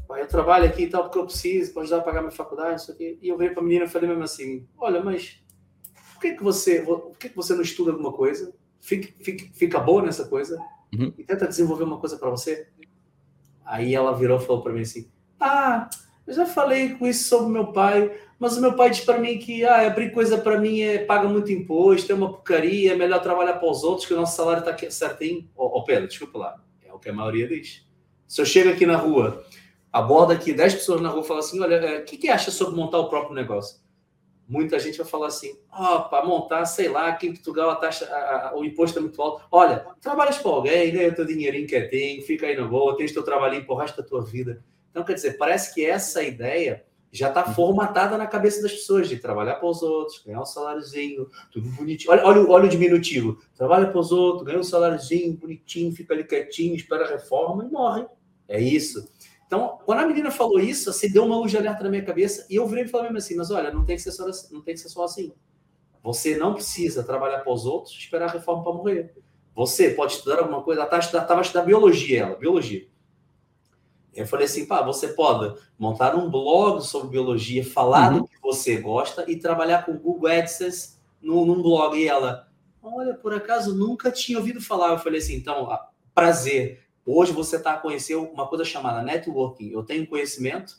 Pai, 0.06 0.23
eu 0.23 0.27
trabalho 0.27 0.65
aqui 0.65 0.84
e 0.84 0.89
tal 0.89 1.03
porque 1.03 1.18
eu 1.18 1.23
preciso 1.23 1.72
para 1.72 1.84
ajudar 1.84 1.99
a 1.99 2.02
pagar 2.02 2.19
minha 2.19 2.34
faculdade, 2.34 2.81
isso 2.81 2.91
aqui. 2.91 3.18
E 3.22 3.30
eu 3.30 3.38
veio 3.38 3.53
para 3.53 3.61
a 3.61 3.65
menina 3.65 3.85
e 3.85 3.88
falei 3.88 4.10
mesmo 4.10 4.26
assim: 4.26 4.68
olha, 4.77 5.02
mas 5.02 5.41
por 6.14 6.19
que, 6.19 6.34
que 6.34 6.43
você 6.43 6.81
por 6.81 7.18
que, 7.18 7.30
que 7.30 7.35
você 7.35 7.53
não 7.53 7.61
estuda 7.61 7.91
alguma 7.91 8.11
coisa? 8.11 8.53
Fica, 8.81 9.07
fica, 9.23 9.45
fica 9.53 9.80
boa 9.80 10.02
nessa 10.02 10.27
coisa 10.27 10.61
uhum. 10.93 11.14
e 11.18 11.23
tenta 11.23 11.48
desenvolver 11.48 11.85
uma 11.85 11.98
coisa 11.98 12.18
para 12.18 12.30
você. 12.30 12.68
Aí 13.64 13.95
ela 13.95 14.11
virou 14.11 14.38
e 14.38 14.45
falou 14.45 14.61
para 14.61 14.73
mim 14.73 14.81
assim: 14.81 15.10
ah, 15.39 15.89
eu 16.27 16.34
já 16.34 16.45
falei 16.45 16.95
com 16.95 17.07
isso 17.07 17.30
sobre 17.30 17.53
meu 17.53 17.72
pai, 17.72 18.19
mas 18.41 18.57
o 18.57 18.61
meu 18.61 18.73
pai 18.73 18.89
diz 18.89 19.01
para 19.01 19.19
mim 19.19 19.38
que 19.38 19.63
ah, 19.63 19.85
abrir 19.85 20.11
coisa 20.11 20.35
para 20.35 20.59
mim 20.59 20.81
é 20.81 20.97
paga 20.97 21.30
muito 21.30 21.51
imposto, 21.51 22.11
é 22.11 22.15
uma 22.15 22.27
porcaria, 22.27 22.93
é 22.93 22.95
melhor 22.95 23.22
trabalhar 23.22 23.53
para 23.53 23.69
os 23.69 23.84
outros, 23.84 24.07
que 24.07 24.15
o 24.15 24.18
nosso 24.18 24.35
salário 24.35 24.68
está 24.68 24.89
certinho. 24.89 25.47
Ô, 25.55 25.68
oh, 25.77 25.84
Pedro, 25.84 26.07
desculpa 26.07 26.39
lá, 26.39 26.55
é 26.84 26.91
o 26.91 26.97
que 26.97 27.07
a 27.07 27.13
maioria 27.13 27.47
diz. 27.47 27.85
Se 28.27 28.41
eu 28.41 28.45
chego 28.47 28.72
aqui 28.72 28.84
na 28.84 28.97
rua, 28.97 29.45
aborda 29.93 30.34
aqui 30.34 30.53
10 30.53 30.73
pessoas 30.73 31.01
na 31.01 31.09
rua 31.09 31.22
e 31.22 31.27
falo 31.27 31.39
assim: 31.39 31.59
olha, 31.59 31.99
o 31.99 32.03
que, 32.03 32.18
que 32.18 32.30
acha 32.30 32.49
sobre 32.49 32.76
montar 32.76 32.97
o 32.97 33.09
próprio 33.09 33.35
negócio? 33.35 33.80
Muita 34.47 34.80
gente 34.80 34.97
vai 34.97 35.05
falar 35.05 35.27
assim: 35.27 35.55
ó, 35.72 35.99
para 35.99 36.26
montar, 36.26 36.65
sei 36.65 36.89
lá, 36.89 37.09
aqui 37.09 37.27
em 37.27 37.34
Portugal 37.34 37.69
a 37.69 37.76
taxa, 37.76 38.05
a, 38.05 38.49
a, 38.49 38.57
o 38.57 38.65
imposto 38.65 38.97
é 38.97 39.03
muito 39.03 39.22
alto. 39.22 39.45
Olha, 39.51 39.85
trabalhas 40.01 40.39
para 40.39 40.49
alguém, 40.49 40.91
ganha 40.91 41.13
teu 41.13 41.26
dinheirinho 41.26 41.68
quietinho, 41.68 42.23
fica 42.23 42.47
aí 42.47 42.57
na 42.57 42.65
boa, 42.65 42.97
tens 42.97 43.11
teu 43.11 43.22
trabalhinho 43.22 43.68
para 43.68 43.76
o 43.76 43.77
resto 43.77 44.01
da 44.01 44.07
tua 44.07 44.23
vida. 44.23 44.63
Então, 44.89 45.03
quer 45.03 45.13
dizer, 45.13 45.38
parece 45.38 45.76
que 45.76 45.85
essa 45.85 46.23
ideia 46.23 46.84
já 47.11 47.27
está 47.27 47.45
uhum. 47.45 47.53
formatada 47.53 48.17
na 48.17 48.25
cabeça 48.25 48.61
das 48.61 48.71
pessoas 48.71 49.09
de 49.09 49.17
trabalhar 49.17 49.55
para 49.55 49.67
os 49.67 49.81
outros, 49.83 50.23
ganhar 50.25 50.41
um 50.41 50.45
saláriozinho, 50.45 51.29
tudo 51.51 51.69
bonitinho. 51.71 52.11
Olha, 52.11 52.25
olha, 52.25 52.49
olha 52.49 52.65
o 52.65 52.69
diminutivo. 52.69 53.39
Trabalha 53.55 53.88
para 53.88 53.99
os 53.99 54.11
outros, 54.11 54.45
ganha 54.45 54.59
um 54.59 54.63
saláriozinho, 54.63 55.33
bonitinho, 55.33 55.91
fica 55.93 56.13
ali 56.13 56.23
quietinho, 56.23 56.75
espera 56.75 57.05
a 57.05 57.09
reforma 57.09 57.65
e 57.65 57.69
morre. 57.69 58.05
É 58.47 58.61
isso. 58.61 59.11
Então, 59.45 59.79
quando 59.85 59.99
a 59.99 60.05
menina 60.07 60.31
falou 60.31 60.59
isso, 60.59 60.89
assim, 60.89 61.11
deu 61.11 61.25
uma 61.25 61.35
luz 61.35 61.51
de 61.51 61.57
alerta 61.57 61.83
na 61.83 61.89
minha 61.89 62.05
cabeça 62.05 62.47
e 62.49 62.55
eu 62.55 62.65
virei 62.65 62.85
e 62.85 62.88
falei 62.88 63.07
mesmo 63.07 63.17
assim, 63.17 63.35
mas 63.35 63.51
olha, 63.51 63.73
não 63.73 63.83
tem 63.83 63.97
que 63.97 64.01
ser 64.01 64.13
só 64.13 64.27
assim, 64.29 64.53
não 64.53 64.61
tem 64.61 64.73
que 64.73 64.79
ser 64.79 64.88
só 64.88 65.03
assim. 65.03 65.33
Você 66.01 66.38
não 66.38 66.53
precisa 66.53 67.03
trabalhar 67.03 67.39
para 67.39 67.51
os 67.51 67.65
outros, 67.65 67.93
esperar 67.93 68.29
a 68.29 68.31
reforma 68.31 68.63
para 68.63 68.73
morrer. 68.73 69.13
Você 69.53 69.89
pode 69.89 70.13
estudar 70.13 70.39
alguma 70.39 70.63
coisa. 70.63 70.81
Ela 70.81 70.99
estava 70.99 71.41
estudando 71.41 71.65
biologia, 71.65 72.21
ela, 72.21 72.35
biologia. 72.35 72.88
Eu 74.13 74.27
falei 74.27 74.45
assim, 74.45 74.65
pá, 74.65 74.81
você 74.81 75.09
pode 75.09 75.55
montar 75.79 76.15
um 76.15 76.29
blog 76.29 76.81
sobre 76.81 77.09
biologia, 77.09 77.63
falar 77.63 78.11
uhum. 78.11 78.19
do 78.19 78.27
que 78.27 78.39
você 78.41 78.77
gosta 78.77 79.29
e 79.29 79.38
trabalhar 79.38 79.85
com 79.85 79.97
Google 79.97 80.29
AdSense 80.29 80.97
no, 81.21 81.45
num 81.45 81.61
blog. 81.61 81.97
E 81.97 82.07
ela, 82.07 82.47
olha, 82.81 83.13
por 83.13 83.33
acaso 83.33 83.73
nunca 83.73 84.11
tinha 84.11 84.38
ouvido 84.38 84.61
falar. 84.61 84.89
Eu 84.89 84.99
falei 84.99 85.19
assim, 85.19 85.35
então, 85.35 85.69
prazer. 86.13 86.81
Hoje 87.05 87.31
você 87.31 87.55
está 87.55 87.73
a 87.73 87.77
conhecer 87.77 88.15
uma 88.15 88.47
coisa 88.47 88.63
chamada 88.65 89.01
networking. 89.01 89.69
Eu 89.69 89.83
tenho 89.83 90.05
conhecimento 90.05 90.75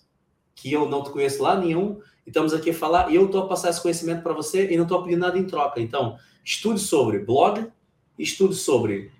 que 0.54 0.72
eu 0.72 0.88
não 0.88 1.02
te 1.02 1.10
conheço 1.10 1.42
lá 1.42 1.58
nenhum, 1.58 2.00
e 2.26 2.30
estamos 2.30 2.52
aqui 2.52 2.70
a 2.70 2.74
falar, 2.74 3.10
e 3.10 3.16
eu 3.16 3.26
estou 3.26 3.42
a 3.42 3.48
passar 3.48 3.70
esse 3.70 3.80
conhecimento 3.80 4.22
para 4.22 4.32
você 4.32 4.70
e 4.70 4.76
não 4.76 4.84
estou 4.84 5.02
pedindo 5.02 5.20
nada 5.20 5.38
em 5.38 5.46
troca. 5.46 5.80
Então, 5.80 6.18
estude 6.44 6.78
sobre 6.78 7.18
blog, 7.18 7.66
estude 8.18 8.54
sobre 8.54 9.10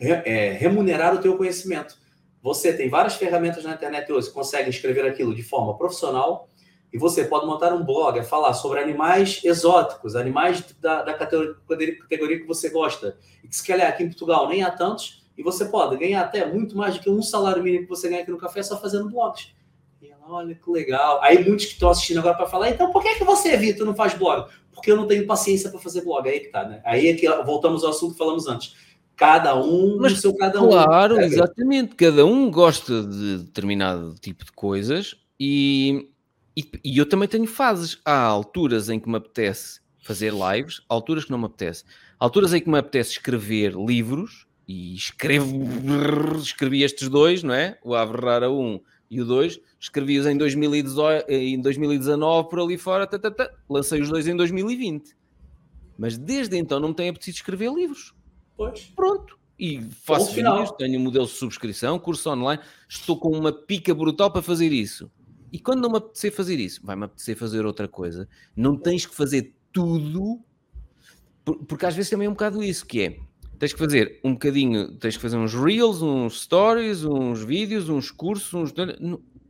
é, 0.00 0.52
remunerar 0.52 1.14
o 1.14 1.18
teu 1.18 1.36
conhecimento. 1.36 1.96
Você 2.42 2.72
tem 2.72 2.88
várias 2.88 3.14
ferramentas 3.14 3.62
na 3.62 3.74
internet 3.74 4.12
hoje 4.12 4.26
que 4.26 4.34
conseguem 4.34 4.68
escrever 4.68 5.06
aquilo 5.06 5.32
de 5.32 5.44
forma 5.44 5.78
profissional, 5.78 6.48
e 6.92 6.98
você 6.98 7.24
pode 7.24 7.46
montar 7.46 7.72
um 7.72 7.84
blog 7.84 8.18
a 8.18 8.24
falar 8.24 8.52
sobre 8.52 8.80
animais 8.80 9.40
exóticos, 9.44 10.14
animais 10.14 10.62
da, 10.78 11.02
da 11.02 11.14
categoria, 11.14 11.54
categoria 12.00 12.40
que 12.40 12.46
você 12.46 12.68
gosta, 12.68 13.16
e 13.42 13.48
que 13.48 13.56
se 13.56 13.66
calhar 13.66 13.88
aqui 13.88 14.02
em 14.02 14.08
Portugal 14.08 14.48
nem 14.48 14.62
há 14.62 14.70
tantos, 14.70 15.22
e 15.38 15.42
você 15.42 15.64
pode 15.66 15.96
ganhar 15.96 16.20
até 16.20 16.44
muito 16.44 16.76
mais 16.76 16.94
do 16.96 17.00
que 17.00 17.08
um 17.08 17.22
salário 17.22 17.62
mínimo 17.62 17.84
que 17.84 17.88
você 17.88 18.08
ganha 18.08 18.22
aqui 18.22 18.30
no 18.30 18.36
café 18.36 18.62
só 18.62 18.78
fazendo 18.78 19.08
blogs. 19.08 19.54
E 20.02 20.08
ela, 20.10 20.20
olha 20.28 20.54
que 20.54 20.70
legal. 20.70 21.22
Aí 21.22 21.42
muitos 21.42 21.66
que 21.66 21.72
estão 21.72 21.88
assistindo 21.88 22.18
agora 22.18 22.36
para 22.36 22.46
falar, 22.46 22.68
então 22.68 22.90
por 22.90 23.02
que, 23.02 23.14
que 23.14 23.24
você, 23.24 23.56
Vitor, 23.56 23.86
não 23.86 23.94
faz 23.94 24.12
blog? 24.14 24.50
Porque 24.74 24.90
eu 24.90 24.96
não 24.96 25.06
tenho 25.06 25.26
paciência 25.26 25.70
para 25.70 25.78
fazer 25.78 26.02
blog. 26.02 26.28
Aí 26.28 26.40
que 26.40 26.48
tá, 26.48 26.64
né? 26.64 26.82
Aí 26.84 27.08
é 27.08 27.14
que 27.14 27.26
voltamos 27.44 27.84
ao 27.84 27.90
assunto 27.90 28.12
que 28.12 28.18
falamos 28.18 28.46
antes. 28.46 28.74
Cada 29.16 29.54
um 29.56 29.98
Mas, 30.00 30.12
no 30.12 30.18
seu 30.18 30.34
cada 30.34 30.62
um. 30.62 30.68
Claro, 30.68 31.20
exatamente. 31.20 31.94
Cada 31.94 32.24
um 32.24 32.50
gosta 32.50 33.02
de 33.02 33.38
determinado 33.38 34.14
tipo 34.20 34.44
de 34.44 34.52
coisas 34.52 35.14
e, 35.38 36.08
e, 36.56 36.64
e 36.84 36.98
eu 36.98 37.06
também 37.06 37.28
tenho 37.28 37.46
fases. 37.46 37.98
Há 38.04 38.18
alturas 38.18 38.88
em 38.88 38.98
que 38.98 39.08
me 39.08 39.16
apetece 39.16 39.80
fazer 40.02 40.32
lives, 40.32 40.82
alturas 40.88 41.24
que 41.24 41.30
não 41.30 41.38
me 41.38 41.46
apetece. 41.46 41.84
Alturas 42.18 42.52
em 42.52 42.60
que 42.60 42.68
me 42.68 42.78
apetece 42.78 43.12
escrever 43.12 43.74
livros 43.74 44.46
e 44.66 44.94
escrevo, 44.94 45.68
escrevi 46.38 46.82
estes 46.82 47.08
dois, 47.08 47.42
não 47.42 47.54
é? 47.54 47.78
O 47.82 47.94
Ave 47.94 48.16
Rara 48.16 48.50
1 48.50 48.80
e 49.10 49.20
o 49.20 49.24
2, 49.26 49.60
escrevi-os 49.78 50.26
em, 50.26 50.36
2018, 50.36 51.30
em 51.30 51.60
2019 51.60 52.48
por 52.48 52.60
ali 52.60 52.78
fora, 52.78 53.06
tá, 53.06 53.18
tá, 53.18 53.50
lancei 53.68 54.00
os 54.00 54.08
dois 54.08 54.26
em 54.26 54.34
2020. 54.34 55.14
Mas 55.98 56.16
desde 56.16 56.56
então 56.56 56.80
não 56.80 56.88
me 56.88 56.94
tenho 56.94 57.10
apetecido 57.10 57.34
escrever 57.34 57.70
livros. 57.72 58.14
Pois. 58.56 58.92
Pronto. 58.94 59.38
E 59.58 59.80
faço 60.04 60.34
vídeos, 60.34 60.72
tenho 60.72 60.98
um 60.98 61.02
modelo 61.02 61.26
de 61.26 61.32
subscrição, 61.32 61.98
curso 61.98 62.28
online, 62.30 62.60
estou 62.88 63.18
com 63.18 63.28
uma 63.28 63.52
pica 63.52 63.94
brutal 63.94 64.30
para 64.30 64.42
fazer 64.42 64.72
isso. 64.72 65.10
E 65.52 65.58
quando 65.58 65.82
não 65.82 65.90
me 65.90 65.98
apetecer 65.98 66.32
fazer 66.32 66.58
isso, 66.58 66.80
vai-me 66.82 67.04
apetecer 67.04 67.36
fazer 67.36 67.64
outra 67.66 67.86
coisa. 67.86 68.28
Não 68.56 68.76
tens 68.76 69.06
que 69.06 69.14
fazer 69.14 69.54
tudo, 69.72 70.40
porque 71.68 71.86
às 71.86 71.94
vezes 71.94 72.10
também 72.10 72.26
é 72.26 72.28
um 72.28 72.32
bocado 72.32 72.62
isso, 72.62 72.86
que 72.86 73.02
é, 73.02 73.18
tens 73.58 73.72
que 73.72 73.78
fazer 73.78 74.18
um 74.24 74.32
bocadinho, 74.32 74.96
tens 74.96 75.16
que 75.16 75.22
fazer 75.22 75.36
uns 75.36 75.54
reels, 75.54 76.02
uns 76.02 76.42
stories, 76.42 77.04
uns 77.04 77.44
vídeos, 77.44 77.88
uns 77.88 78.10
cursos, 78.10 78.52
uns... 78.54 78.72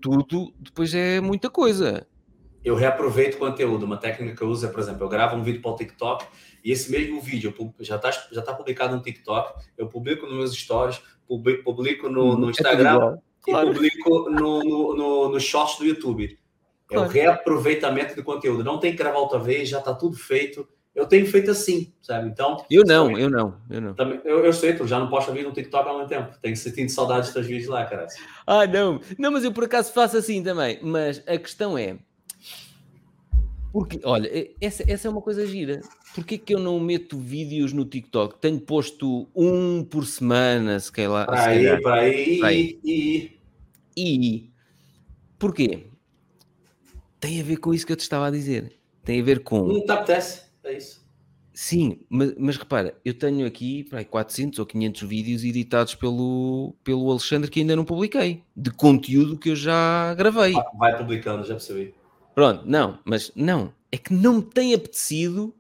tudo 0.01 0.53
depois 0.59 0.93
é 0.93 1.21
muita 1.21 1.49
coisa. 1.49 2.07
Eu 2.65 2.75
reaproveito 2.75 3.39
conteúdo. 3.39 3.85
Uma 3.85 3.97
técnica 3.97 4.37
que 4.37 4.43
eu 4.43 4.49
uso 4.49 4.67
é, 4.67 4.69
por 4.69 4.81
exemplo, 4.81 5.05
eu 5.05 5.09
gravo 5.09 5.37
um 5.37 5.43
vídeo 5.43 5.61
para 5.61 5.71
o 5.71 5.77
TikTok 5.77 6.27
e 6.65 6.71
esse 6.71 6.91
mesmo 6.91 7.21
vídeo 7.21 7.55
já 7.81 7.97
está 7.97 8.11
já 8.31 8.43
tá 8.43 8.55
publicado 8.55 8.95
no 8.95 9.03
TikTok, 9.03 9.65
eu 9.77 9.89
publico 9.89 10.27
nos 10.27 10.37
meus 10.37 10.55
stories, 10.55 11.03
publico 11.27 12.09
no, 12.09 12.37
no 12.37 12.49
é 12.49 12.51
Instagram 12.51 13.19
é 13.47 13.51
e 13.51 13.53
publico 13.53 14.31
no, 14.31 14.63
no, 14.63 14.97
no, 14.97 15.29
no 15.31 15.41
shorts 15.41 15.79
do 15.79 15.85
YouTube. 15.85 16.39
É 16.91 16.95
claro. 16.95 17.09
o 17.09 17.13
reaproveitamento 17.13 18.15
do 18.15 18.23
conteúdo. 18.23 18.63
Não 18.63 18.79
tem 18.79 18.93
que 18.93 18.99
gravar 18.99 19.19
outra 19.19 19.39
vez, 19.39 19.69
já 19.69 19.79
está 19.79 19.95
tudo 19.95 20.17
feito 20.17 20.69
eu 20.95 21.07
tenho 21.07 21.27
feito 21.27 21.51
assim, 21.51 21.93
sabe? 22.03 22.29
Então. 22.29 22.65
Eu 22.71 22.85
não, 22.85 23.07
também, 23.07 23.23
eu 23.23 23.31
não, 23.31 23.55
eu 23.71 23.81
não. 23.81 23.95
Também, 23.95 24.21
eu, 24.25 24.45
eu 24.45 24.53
sei, 24.53 24.75
tu 24.75 24.87
já 24.87 24.99
não 24.99 25.09
posto 25.09 25.33
vídeo 25.33 25.49
no 25.49 25.55
TikTok 25.55 25.89
há 25.89 25.93
muito 25.95 26.09
tempo. 26.09 26.37
Tenho 26.41 26.55
sentindo 26.55 26.91
saudades 26.91 27.29
dos 27.29 27.35
teus 27.35 27.47
vídeos 27.47 27.69
lá, 27.69 27.85
cara. 27.87 28.07
Ah, 28.47 28.67
não. 28.67 29.01
Não, 29.19 29.31
mas 29.33 29.43
eu 29.43 29.53
por 29.53 29.65
acaso 29.65 29.93
faço 29.93 30.19
assim 30.19 30.43
também. 30.43 30.79
Mas 30.83 31.23
a 31.27 31.39
questão 31.39 31.79
é. 31.79 31.97
Porque, 33.73 33.99
olha, 34.05 34.31
essa, 34.61 34.85
essa 34.87 35.09
é 35.09 35.11
uma 35.11 35.23
coisa 35.23 35.47
gira. 35.47 35.81
Porquê 36.15 36.37
que 36.37 36.55
eu 36.55 36.59
não 36.59 36.79
meto 36.79 37.19
vídeos 37.19 37.73
no 37.73 37.87
TikTok? 37.87 38.39
Tenho 38.39 38.61
posto 38.61 39.27
um 39.35 39.83
por 39.83 40.07
semana, 40.07 40.79
se 40.79 40.93
calhar. 40.93 41.25
Para 41.25 41.47
aí, 41.47 41.81
para 41.81 41.95
aí, 41.95 42.41
aí. 42.45 42.79
E... 42.85 43.39
e. 43.97 44.51
Porquê? 45.39 45.87
Tem 47.19 47.41
a 47.41 47.45
ver 47.45 47.57
com 47.57 47.73
isso 47.73 47.87
que 47.87 47.93
eu 47.93 47.97
te 47.97 48.01
estava 48.01 48.27
a 48.27 48.31
dizer. 48.31 48.77
Tem 49.03 49.21
a 49.21 49.25
ver 49.25 49.43
com. 49.43 49.63
Não 49.63 49.87
te 49.87 49.91
apetece? 49.91 50.43
É 50.63 50.77
isso. 50.77 51.03
Sim, 51.55 52.01
mas, 52.09 52.35
mas 52.39 52.57
repara, 52.57 52.97
eu 53.05 53.13
tenho 53.13 53.47
aqui 53.47 53.85
para 53.85 54.05
400 54.05 54.59
ou 54.59 54.67
500 54.67 55.03
vídeos 55.03 55.45
editados 55.45 55.95
pelo, 55.95 56.75
pelo 56.83 57.11
Alexandre 57.11 57.51
que 57.51 57.61
ainda 57.61 57.77
não 57.77 57.85
publiquei, 57.85 58.43
de 58.57 58.71
conteúdo 58.71 59.39
que 59.39 59.51
eu 59.51 59.57
já 59.57 60.15
gravei. 60.15 60.55
Vai 60.79 60.97
publicando, 60.97 61.45
já 61.45 61.55
percebi. 61.55 61.95
Pronto, 62.35 62.65
não, 62.67 62.99
mas 63.05 63.31
não, 63.35 63.75
é 63.91 63.99
que 63.99 64.13
não 64.15 64.37
me 64.37 64.43
tem 64.43 64.75
apetecido 64.75 65.55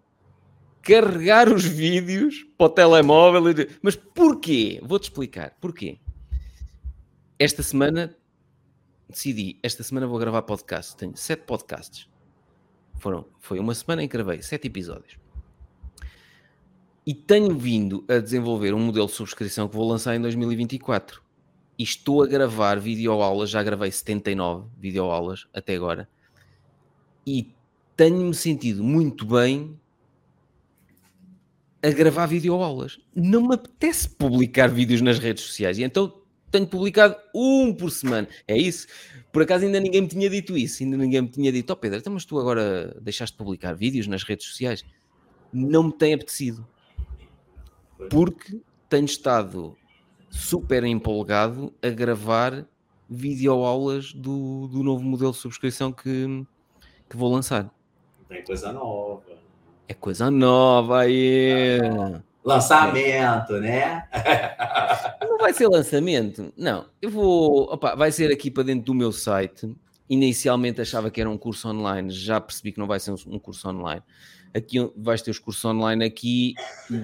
carregar 0.83 1.49
os 1.49 1.65
vídeos 1.65 2.45
para 2.57 2.67
o 2.67 2.71
telemóvel. 2.71 3.43
Mas 3.81 3.95
porquê? 3.95 4.81
Vou-te 4.83 5.05
explicar. 5.05 5.57
Porquê? 5.61 5.99
Esta 7.39 7.63
semana 7.63 8.17
decidi, 9.09 9.59
esta 9.63 9.83
semana 9.83 10.07
vou 10.07 10.19
gravar 10.19 10.43
podcast. 10.43 10.97
Tenho 10.97 11.17
sete 11.17 11.45
podcasts. 11.45 12.09
Foram, 12.99 13.27
foi 13.39 13.59
uma 13.59 13.75
semana 13.75 14.03
em 14.03 14.09
que 14.09 14.17
gravei 14.17 14.43
sete 14.43 14.67
episódios. 14.67 15.17
E 17.05 17.15
tenho 17.15 17.57
vindo 17.57 18.05
a 18.09 18.19
desenvolver 18.19 18.73
um 18.75 18.79
modelo 18.79 19.07
de 19.07 19.13
subscrição 19.13 19.69
que 19.69 19.75
vou 19.75 19.89
lançar 19.89 20.15
em 20.15 20.21
2024. 20.21 21.21
E 21.79 21.83
estou 21.83 22.23
a 22.23 22.27
gravar 22.27 22.79
videoaulas, 22.79 23.51
já 23.51 23.63
gravei 23.63 23.91
79 23.91 24.69
videoaulas 24.79 25.49
até 25.53 25.75
agora. 25.75 26.09
E 27.27 27.53
tenho-me 27.97 28.35
sentido 28.35 28.83
muito 28.83 29.25
bem 29.25 29.79
a 31.83 31.91
gravar 31.91 32.27
videoaulas. 32.27 32.99
Não 33.15 33.49
me 33.49 33.55
apetece 33.55 34.09
publicar 34.09 34.69
vídeos 34.69 35.01
nas 35.01 35.19
redes 35.19 35.45
sociais. 35.45 35.79
E 35.79 35.83
então 35.83 36.23
tenho 36.51 36.67
publicado 36.67 37.17
um 37.35 37.75
por 37.75 37.91
semana. 37.91 38.29
É 38.47 38.57
isso. 38.57 38.87
Por 39.33 39.43
acaso 39.43 39.65
ainda 39.65 39.81
ninguém 39.81 40.03
me 40.03 40.09
tinha 40.09 40.29
dito 40.31 40.57
isso. 40.57 40.83
Ainda 40.83 40.97
ninguém 40.97 41.23
me 41.23 41.29
tinha 41.29 41.51
dito, 41.51 41.71
ó 41.71 41.73
oh, 41.73 41.77
Pedro, 41.77 41.99
então, 41.99 42.13
mas 42.13 42.25
tu 42.25 42.39
agora 42.39 42.97
deixaste 43.01 43.35
de 43.35 43.39
publicar 43.39 43.73
vídeos 43.73 44.07
nas 44.07 44.23
redes 44.23 44.47
sociais. 44.47 44.85
Não 45.53 45.85
me 45.85 45.93
tem 45.93 46.15
apetecido. 46.15 46.67
Porque 48.11 48.61
tenho 48.89 49.07
estado 49.07 49.77
super 50.31 50.85
empolgado 50.85 51.73
a 51.83 51.89
gravar 51.89 52.67
videoaulas 53.09 54.13
do, 54.13 54.69
do 54.69 54.83
novo 54.83 55.03
modelo 55.03 55.33
de 55.33 55.39
subscrição 55.39 55.93
que, 55.93 56.47
que 57.13 57.17
vou 57.19 57.31
lançar. 57.31 57.71
Tem 58.29 58.43
coisa 58.43 58.73
nova. 58.73 59.23
É 59.87 59.93
coisa 59.93 60.31
nova 60.31 61.01
aí. 61.01 61.79
Ah, 61.83 62.23
Lançamento, 62.43 63.53
né? 63.61 64.09
Não 65.21 65.39
vai 65.39 65.53
ser 65.53 65.69
lançamento? 65.69 66.53
Não. 66.57 66.87
Eu 67.01 67.11
vou. 67.11 67.73
Opa, 67.73 67.95
vai 67.95 68.11
ser 68.11 68.33
aqui 68.33 68.51
para 68.51 68.65
dentro 68.65 68.87
do 68.87 68.95
meu 68.95 69.13
site. 69.13 69.77
Inicialmente 70.09 70.81
achava 70.81 71.11
que 71.11 71.21
era 71.21 71.29
um 71.29 71.39
curso 71.39 71.69
online, 71.69 72.11
já 72.11 72.41
percebi 72.41 72.73
que 72.73 72.79
não 72.79 72.87
vai 72.87 73.01
ser 73.01 73.15
um 73.27 73.39
curso 73.39 73.67
online. 73.69 74.03
Aqui 74.55 74.91
vais 74.97 75.23
ter 75.23 75.31
os 75.31 75.39
cursos 75.39 75.65
online 75.65 76.05
aqui, 76.05 76.55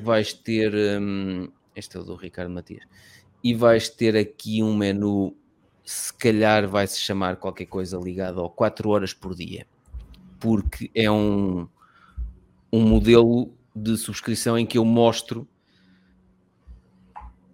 vais 0.02 0.32
ter. 0.32 0.74
Hum, 1.00 1.48
este 1.74 1.96
é 1.96 2.00
o 2.00 2.02
do 2.02 2.16
Ricardo 2.16 2.50
Matias. 2.50 2.84
E 3.42 3.54
vais 3.54 3.88
ter 3.88 4.16
aqui 4.16 4.62
um 4.62 4.76
menu, 4.76 5.34
se 5.84 6.12
calhar 6.12 6.66
vai 6.68 6.86
se 6.86 6.98
chamar 6.98 7.36
qualquer 7.36 7.66
coisa 7.66 7.96
ligado 7.96 8.40
ao 8.40 8.50
4 8.50 8.90
horas 8.90 9.14
por 9.14 9.34
dia, 9.34 9.66
porque 10.38 10.90
é 10.94 11.10
um, 11.10 11.68
um 12.72 12.80
modelo 12.80 13.52
de 13.74 13.96
subscrição 13.96 14.58
em 14.58 14.66
que 14.66 14.78
eu 14.78 14.84
mostro 14.84 15.46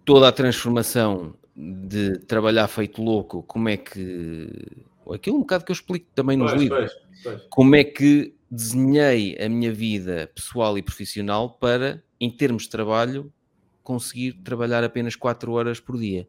toda 0.03 0.27
a 0.27 0.31
transformação 0.31 1.33
de 1.55 2.19
trabalhar 2.19 2.67
feito 2.67 3.01
louco, 3.01 3.43
como 3.43 3.69
é 3.69 3.77
que. 3.77 4.49
Aquilo 5.11 5.37
um 5.37 5.41
bocado 5.41 5.63
que 5.63 5.71
eu 5.71 5.75
explico 5.75 6.07
também 6.15 6.35
nos 6.35 6.51
pois, 6.51 6.61
livros. 6.61 6.91
Pois, 6.91 7.23
pois. 7.23 7.41
Como 7.49 7.75
é 7.75 7.83
que 7.83 8.35
desenhei 8.49 9.37
a 9.39 9.49
minha 9.49 9.71
vida 9.71 10.31
pessoal 10.33 10.77
e 10.77 10.81
profissional 10.81 11.49
para, 11.49 12.03
em 12.19 12.29
termos 12.29 12.63
de 12.63 12.69
trabalho, 12.69 13.31
conseguir 13.83 14.33
trabalhar 14.43 14.83
apenas 14.83 15.15
4 15.15 15.51
horas 15.51 15.79
por 15.79 15.97
dia. 15.97 16.27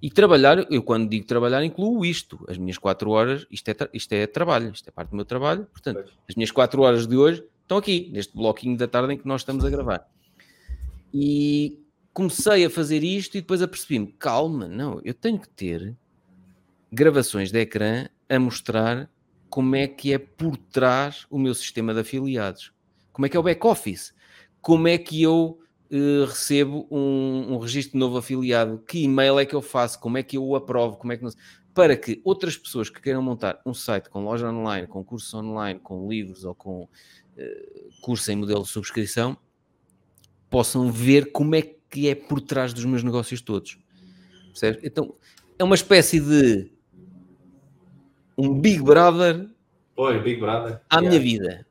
E 0.00 0.10
trabalhar, 0.10 0.70
eu 0.70 0.82
quando 0.82 1.08
digo 1.08 1.26
trabalhar, 1.26 1.64
incluo 1.64 2.04
isto. 2.04 2.44
As 2.48 2.58
minhas 2.58 2.76
quatro 2.76 3.10
horas, 3.10 3.46
isto 3.50 3.70
é, 3.70 3.76
isto 3.92 4.12
é 4.12 4.26
trabalho, 4.26 4.70
isto 4.70 4.88
é 4.88 4.92
parte 4.92 5.10
do 5.10 5.16
meu 5.16 5.24
trabalho. 5.24 5.66
Portanto, 5.72 6.12
as 6.28 6.34
minhas 6.34 6.50
quatro 6.50 6.82
horas 6.82 7.06
de 7.06 7.16
hoje 7.16 7.42
estão 7.62 7.78
aqui, 7.78 8.10
neste 8.12 8.34
bloquinho 8.34 8.76
da 8.76 8.86
tarde 8.86 9.14
em 9.14 9.18
que 9.18 9.26
nós 9.26 9.40
estamos 9.40 9.64
a 9.64 9.70
gravar. 9.70 10.06
E 11.12 11.80
comecei 12.12 12.64
a 12.64 12.70
fazer 12.70 13.02
isto 13.02 13.36
e 13.36 13.40
depois 13.40 13.62
apercebi-me: 13.62 14.08
calma, 14.18 14.68
não, 14.68 15.00
eu 15.02 15.14
tenho 15.14 15.38
que 15.38 15.48
ter 15.48 15.96
gravações 16.92 17.50
de 17.50 17.58
ecrã 17.58 18.08
a 18.28 18.38
mostrar 18.38 19.10
como 19.48 19.74
é 19.76 19.86
que 19.86 20.12
é 20.12 20.18
por 20.18 20.56
trás 20.56 21.26
o 21.30 21.38
meu 21.38 21.54
sistema 21.54 21.94
de 21.94 22.00
afiliados, 22.00 22.72
como 23.12 23.24
é 23.26 23.28
que 23.28 23.36
é 23.36 23.40
o 23.40 23.42
back-office, 23.42 24.14
como 24.60 24.88
é 24.88 24.98
que 24.98 25.22
eu 25.22 25.58
uh, 25.90 26.24
recebo 26.26 26.86
um, 26.90 27.54
um 27.54 27.58
registro 27.58 27.92
de 27.92 27.98
novo 27.98 28.16
afiliado, 28.18 28.82
que 28.86 29.02
e-mail 29.02 29.38
é 29.38 29.46
que 29.46 29.54
eu 29.54 29.62
faço, 29.62 29.98
como 30.00 30.18
é 30.18 30.22
que 30.22 30.36
eu 30.36 30.44
o 30.44 30.56
aprovo, 30.56 30.96
como 30.96 31.12
é 31.12 31.16
que 31.16 31.24
não... 31.24 31.30
para 31.74 31.96
que 31.96 32.20
outras 32.24 32.56
pessoas 32.56 32.90
que 32.90 33.00
queiram 33.00 33.22
montar 33.22 33.60
um 33.64 33.74
site 33.74 34.08
com 34.08 34.24
loja 34.24 34.48
online, 34.50 34.86
com 34.86 35.04
cursos 35.04 35.32
online, 35.34 35.80
com 35.80 36.08
livros 36.08 36.44
ou 36.44 36.54
com 36.54 36.82
uh, 36.82 36.88
curso 38.00 38.30
em 38.30 38.36
modelo 38.36 38.62
de 38.62 38.68
subscrição, 38.68 39.36
possam 40.48 40.90
ver 40.90 41.32
como 41.32 41.54
é 41.54 41.62
que 41.62 42.08
é 42.08 42.14
por 42.14 42.40
trás 42.40 42.72
dos 42.72 42.84
meus 42.84 43.02
negócios 43.02 43.40
todos. 43.40 43.78
Percebes? 44.48 44.80
Então, 44.82 45.14
é 45.58 45.64
uma 45.64 45.74
espécie 45.74 46.20
de 46.20 46.70
um 48.36 48.58
Big 48.58 48.82
Brother 48.82 49.48
Oi, 49.96 50.20
Big 50.20 50.40
Brother. 50.40 50.80
à 50.90 50.96
yeah. 50.96 51.08
minha 51.08 51.20
vida 51.20 51.65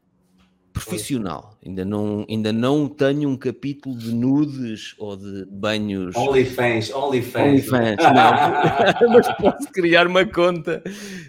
profissional. 0.75 1.57
Ainda 1.65 1.85
não, 1.85 2.25
ainda 2.29 2.51
não 2.51 2.87
tenho 2.87 3.29
um 3.29 3.37
capítulo 3.37 3.97
de 3.97 4.13
nudes 4.13 4.93
ou 4.99 5.15
de 5.15 5.45
banhos. 5.45 6.15
OnlyFans, 6.15 6.93
OnlyFans. 6.93 7.71
OnlyFans, 7.71 7.97
não. 8.03 9.09
Mas 9.09 9.37
posso 9.37 9.71
criar 9.71 10.05
uma 10.05 10.25
conta 10.25 10.83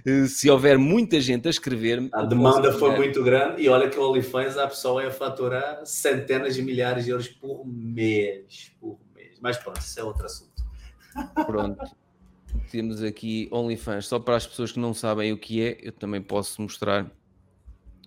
eh, 0.05 0.27
se 0.27 0.51
houver 0.51 0.77
muita 0.77 1.20
gente 1.20 1.47
a 1.47 1.51
escrever. 1.51 2.09
A 2.12 2.24
demanda 2.24 2.73
foi 2.73 2.97
muito 2.97 3.23
grande 3.23 3.62
e 3.62 3.68
olha 3.68 3.89
que 3.89 3.98
o 3.98 4.10
OnlyFans 4.10 4.59
a 4.59 4.66
pessoa 4.66 5.05
ia 5.05 5.10
faturar 5.10 5.81
centenas 5.85 6.56
de 6.56 6.62
milhares 6.62 7.05
de 7.05 7.12
euros 7.12 7.28
por 7.28 7.64
mês. 7.64 8.73
Por 8.81 8.98
mês. 9.14 9.39
Mas 9.40 9.56
pronto, 9.56 9.81
isso 9.81 10.01
é 10.01 10.02
outro 10.02 10.27
assunto. 10.27 10.51
Pronto 11.47 11.78
temos 12.70 13.02
aqui 13.02 13.48
OnlyFans, 13.52 14.06
só 14.06 14.18
para 14.18 14.36
as 14.36 14.47
pessoas 14.47 14.73
que 14.73 14.78
não 14.78 14.93
sabem 14.93 15.32
o 15.32 15.39
que 15.39 15.62
é, 15.62 15.78
eu 15.82 15.93
também 15.93 16.20
posso 16.20 16.60
mostrar. 16.60 17.10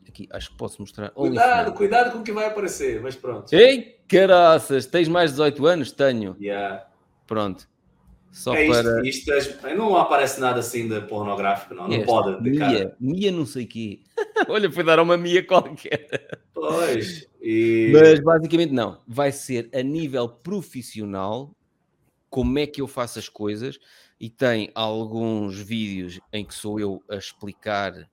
Aqui, 0.09 0.27
acho 0.31 0.49
que 0.49 0.57
posso 0.57 0.81
mostrar. 0.81 1.11
Cuidado, 1.11 1.71
cuidado 1.73 2.11
com 2.11 2.19
o 2.19 2.23
que 2.23 2.31
vai 2.31 2.47
aparecer, 2.47 2.99
mas 2.99 3.15
pronto. 3.15 3.53
Ei, 3.53 3.99
caraças, 4.07 4.87
tens 4.87 5.07
mais 5.07 5.29
de 5.29 5.35
18 5.35 5.65
anos? 5.67 5.91
Tenho. 5.91 6.35
Yeah. 6.41 6.87
Pronto. 7.27 7.69
Só 8.31 8.55
é 8.55 8.67
para. 8.67 9.07
Isto, 9.07 9.31
isto, 9.31 9.67
não 9.75 9.95
aparece 9.95 10.41
nada 10.41 10.61
assim 10.61 10.87
de 10.87 10.99
pornográfico, 11.01 11.75
não. 11.75 11.87
Não 11.87 12.03
pode. 12.03 12.41
Mia, 12.41 12.59
cara. 12.59 12.95
Mia 12.99 13.31
não 13.31 13.45
sei 13.45 13.65
o 13.65 13.67
quê. 13.67 13.99
Olha, 14.49 14.71
foi 14.71 14.83
dar 14.83 14.99
uma 14.99 15.15
Mia 15.15 15.45
qualquer. 15.45 16.07
Pois. 16.55 17.27
E... 17.39 17.91
Mas 17.93 18.19
basicamente 18.19 18.73
não. 18.73 18.99
Vai 19.07 19.31
ser 19.31 19.69
a 19.71 19.83
nível 19.83 20.27
profissional 20.27 21.55
como 22.31 22.57
é 22.57 22.65
que 22.65 22.81
eu 22.81 22.87
faço 22.87 23.19
as 23.19 23.29
coisas 23.29 23.79
e 24.19 24.27
tem 24.27 24.71
alguns 24.73 25.59
vídeos 25.59 26.19
em 26.33 26.43
que 26.43 26.53
sou 26.53 26.79
eu 26.79 27.03
a 27.09 27.15
explicar 27.15 28.09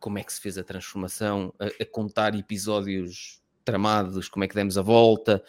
como 0.00 0.18
é 0.18 0.24
que 0.24 0.32
se 0.32 0.40
fez 0.40 0.58
a 0.58 0.64
transformação, 0.64 1.54
a, 1.58 1.66
a 1.66 1.86
contar 1.86 2.34
episódios 2.34 3.40
tramados, 3.64 4.28
como 4.28 4.44
é 4.44 4.48
que 4.48 4.54
demos 4.54 4.76
a 4.76 4.82
volta, 4.82 5.42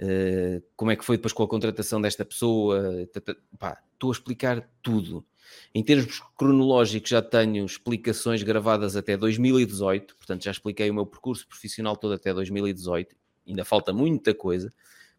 uh, 0.00 0.62
como 0.74 0.90
é 0.90 0.96
que 0.96 1.04
foi 1.04 1.16
depois 1.16 1.32
com 1.32 1.42
a 1.42 1.48
contratação 1.48 2.00
desta 2.00 2.24
pessoa. 2.24 3.02
estou 3.02 4.10
a 4.10 4.12
explicar 4.12 4.70
tudo. 4.82 5.26
Em 5.74 5.82
termos 5.82 6.20
cronológicos, 6.36 7.10
já 7.10 7.22
tenho 7.22 7.64
explicações 7.64 8.42
gravadas 8.42 8.96
até 8.96 9.16
2018, 9.16 10.16
portanto, 10.16 10.44
já 10.44 10.50
expliquei 10.50 10.90
o 10.90 10.94
meu 10.94 11.06
percurso 11.06 11.46
profissional 11.46 11.96
todo 11.96 12.14
até 12.14 12.32
2018. 12.32 13.14
Ainda 13.46 13.64
falta 13.64 13.92
muita 13.92 14.34
coisa, 14.34 14.72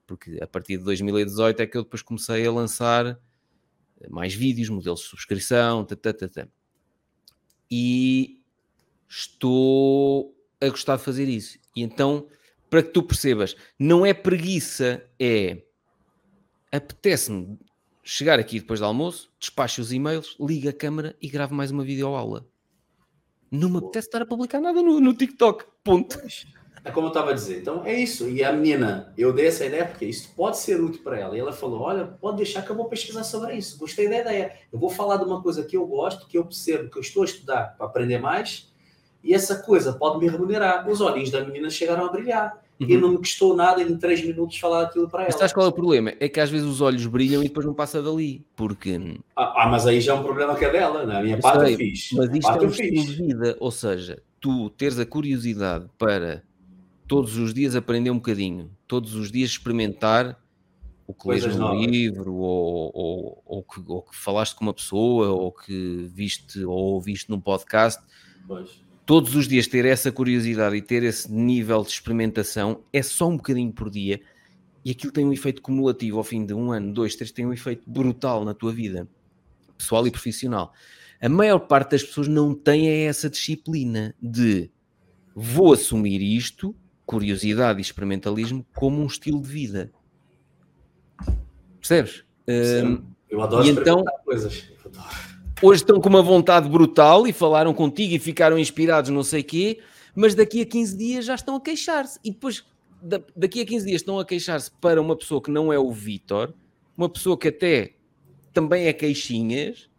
porque 0.06 0.38
a 0.42 0.48
partir 0.48 0.78
de 0.78 0.84
2018 0.84 1.62
é 1.62 1.68
que 1.68 1.78
eu 1.78 1.84
depois 1.84 2.02
comecei 2.02 2.46
a 2.46 2.52
lançar 2.52 3.20
mais 4.10 4.34
vídeos, 4.34 4.70
modelos 4.70 5.02
de 5.02 5.08
subscrição, 5.08 5.84
tata, 5.86 6.14
tata. 6.14 6.50
e 7.72 8.37
estou 9.08 10.36
a 10.60 10.70
gostar 10.70 10.98
de 10.98 11.04
fazer 11.04 11.28
isso. 11.28 11.58
E 11.76 11.82
então, 11.82 12.28
para 12.70 12.84
que 12.84 12.90
tu 12.90 13.04
percebas, 13.04 13.56
não 13.78 14.06
é 14.06 14.14
preguiça, 14.14 15.04
é 15.20 15.62
apetece-me 16.72 17.58
chegar 18.04 18.40
aqui 18.40 18.60
depois 18.60 18.80
do 18.80 18.86
almoço, 18.86 19.30
despacho 19.40 19.82
os 19.82 19.92
e-mails, 19.92 20.36
ligo 20.40 20.70
a 20.70 20.74
câmera 20.74 21.16
e 21.22 21.28
gravo 21.28 21.54
mais 21.54 21.72
uma 21.72 21.84
videoaula. 21.84 22.46
Não 23.52 23.70
me 23.70 23.78
apetece 23.78 24.08
estar 24.08 24.22
a 24.22 24.26
publicar 24.26 24.60
nada 24.60 24.82
no, 24.82 25.00
no 25.00 25.14
TikTok. 25.14 25.66
Ponto. 25.84 26.20
É 26.84 26.92
como 26.92 27.08
eu 27.08 27.10
estava 27.10 27.32
a 27.32 27.34
dizer. 27.34 27.60
Então 27.60 27.86
é 27.86 27.94
isso. 27.94 28.30
E 28.30 28.44
a 28.44 28.52
menina, 28.52 29.14
eu 29.18 29.34
dei 29.34 29.48
essa 29.48 29.66
ideia 29.66 29.86
porque 29.86 30.06
isso 30.06 30.34
pode 30.36 30.58
ser 30.58 30.82
útil 30.82 31.02
para 31.04 31.20
ela. 31.20 31.36
E 31.36 31.40
ela 31.40 31.52
falou: 31.52 31.82
Olha, 31.82 32.06
pode 32.06 32.38
deixar 32.38 32.62
que 32.62 32.70
eu 32.70 32.76
vou 32.76 32.86
pesquisar 32.86 33.24
sobre 33.24 33.56
isso. 33.56 33.78
Gostei 33.78 34.10
da 34.10 34.20
ideia. 34.20 34.58
Eu 34.72 34.80
vou 34.80 34.90
falar 34.90 35.18
de 35.18 35.26
uma 35.26 35.42
coisa 35.42 35.64
que 35.64 35.76
eu 35.76 35.86
gosto, 35.86 36.28
que 36.28 36.38
eu 36.38 36.46
percebo, 36.46 36.90
que 36.90 36.98
eu 36.98 37.02
estou 37.02 37.24
a 37.24 37.26
estudar 37.26 37.76
para 37.78 37.86
aprender 37.86 38.20
mais. 38.20 38.72
E 39.24 39.34
essa 39.34 39.58
coisa 39.58 39.94
pode 39.94 40.20
me 40.20 40.30
remunerar. 40.30 40.88
Os 40.88 41.02
olhinhos 41.02 41.32
da 41.32 41.44
menina 41.44 41.70
chegaram 41.70 42.06
a 42.06 42.12
brilhar. 42.12 42.62
Uhum. 42.80 42.88
E 42.88 42.98
não 42.98 43.10
me 43.10 43.18
custou 43.18 43.56
nada 43.56 43.82
em 43.82 43.98
três 43.98 44.24
minutos 44.24 44.60
falar 44.60 44.84
aquilo 44.84 45.10
para 45.10 45.22
ela. 45.22 45.30
Mas 45.32 45.40
sabes 45.40 45.54
qual 45.54 45.66
é 45.66 45.70
o 45.70 45.74
problema? 45.74 46.14
É 46.20 46.30
que 46.30 46.40
às 46.40 46.50
vezes 46.50 46.68
os 46.68 46.80
olhos 46.80 47.06
brilham 47.08 47.42
e 47.42 47.48
depois 47.48 47.66
não 47.66 47.74
passa 47.74 48.02
dali. 48.02 48.46
Porque. 48.56 49.20
Ah, 49.36 49.64
ah 49.64 49.68
mas 49.68 49.88
aí 49.88 50.00
já 50.00 50.14
é 50.14 50.16
um 50.16 50.24
problema 50.24 50.56
que 50.56 50.64
é 50.64 50.72
dela. 50.72 51.06
Na 51.06 51.22
minha 51.22 51.38
eu 51.38 51.42
parte 51.42 51.66
sei, 51.66 51.74
eu 51.74 51.78
fiz. 51.78 52.10
Mas 52.14 52.30
isto 52.36 52.52
é 52.52 52.62
um 52.62 52.70
estilo 52.70 53.06
de 53.06 53.16
vida. 53.16 53.58
Ou 53.60 53.72
seja, 53.72 54.22
tu 54.40 54.70
teres 54.70 55.00
a 55.00 55.06
curiosidade 55.06 55.86
para 55.98 56.44
todos 57.08 57.38
os 57.38 57.54
dias 57.54 57.76
aprender 57.76 58.12
um 58.12 58.18
bocadinho, 58.18 58.70
todos 58.88 59.16
os 59.16 59.32
dias 59.32 59.50
experimentar 59.50 60.40
o 61.08 61.14
que 61.14 61.30
lês 61.30 61.56
num 61.56 61.74
livro, 61.74 62.36
ou, 62.36 62.92
ou, 62.94 63.44
ou, 63.46 63.64
que, 63.64 63.82
ou, 63.88 64.02
que, 64.02 64.16
falaste 64.16 64.56
com 64.56 64.66
uma 64.66 64.74
pessoa, 64.74 65.30
ou 65.30 65.54
que 65.54 66.06
viste 66.14 66.64
ou 66.66 66.94
ouviste 66.94 67.30
num 67.30 67.40
podcast. 67.40 68.04
Pois. 68.46 68.86
Todos 69.08 69.36
os 69.36 69.48
dias 69.48 69.68
ter 69.68 69.86
essa 69.86 70.12
curiosidade 70.12 70.76
e 70.76 70.82
ter 70.82 71.02
esse 71.02 71.32
nível 71.32 71.82
de 71.82 71.92
experimentação 71.92 72.84
é 72.92 73.02
só 73.02 73.30
um 73.30 73.38
bocadinho 73.38 73.72
por 73.72 73.90
dia 73.90 74.20
e 74.84 74.92
aquilo 74.92 75.14
tem 75.14 75.26
um 75.26 75.32
efeito 75.32 75.62
cumulativo 75.62 76.18
ao 76.18 76.26
fim 76.26 76.46
de 76.46 76.54
um 76.54 76.74
ano, 76.74 76.94
dois, 76.94 77.16
três, 77.16 77.32
tem 77.32 77.46
um 77.46 77.54
efeito 77.54 77.90
brutal 77.90 78.44
na 78.44 78.54
tua 78.54 78.74
vida, 78.74 79.08
pessoal 79.78 80.06
e 80.06 80.12
profissional. 80.12 80.74
A 81.22 81.30
maior 81.30 81.60
parte 81.60 81.92
das 81.92 82.04
pessoas 82.04 82.28
não 82.28 82.54
tem 82.54 83.06
essa 83.06 83.30
disciplina 83.30 84.14
de 84.22 84.70
vou 85.34 85.72
assumir 85.72 86.22
isto 86.22 86.76
curiosidade 87.06 87.80
e 87.80 87.82
experimentalismo 87.82 88.66
como 88.76 89.02
um 89.02 89.08
estilo 89.08 89.42
de 89.42 89.48
vida. 89.48 89.90
Percebes? 91.80 92.26
Sim, 92.46 93.06
eu 93.30 93.42
adoro 93.42 93.66
e 93.66 93.70
então, 93.70 94.04
coisas. 94.26 94.70
Hoje 95.62 95.82
estão 95.82 96.00
com 96.00 96.08
uma 96.08 96.22
vontade 96.22 96.70
brutal 96.70 97.28
e 97.28 97.34
falaram 97.34 97.74
contigo 97.74 98.14
e 98.14 98.20
ficaram 98.20 98.60
inspirados, 98.60 99.10
não 99.10 99.24
sei 99.24 99.42
quê, 99.42 99.80
mas 100.16 100.36
daqui 100.36 100.62
a 100.62 100.66
15 100.66 100.98
dias 100.98 101.26
já 101.26 101.36
estão 101.36 101.56
a 101.56 101.62
queixar-se. 101.62 102.20
E 102.24 102.32
depois, 102.32 102.64
daqui 103.36 103.62
a 103.62 103.66
15 103.66 103.86
dias, 103.86 104.02
estão 104.02 104.20
a 104.20 104.26
queixar-se 104.26 104.72
para 104.80 105.02
uma 105.02 105.16
pessoa 105.16 105.42
que 105.42 105.50
não 105.50 105.74
é 105.74 105.80
o 105.80 105.92
Vitor, 105.92 106.54
uma 106.96 107.10
pessoa 107.10 107.38
que 107.38 107.48
até 107.48 107.94
também 108.54 108.86
é 108.86 108.94
queixinhas, 108.94 109.90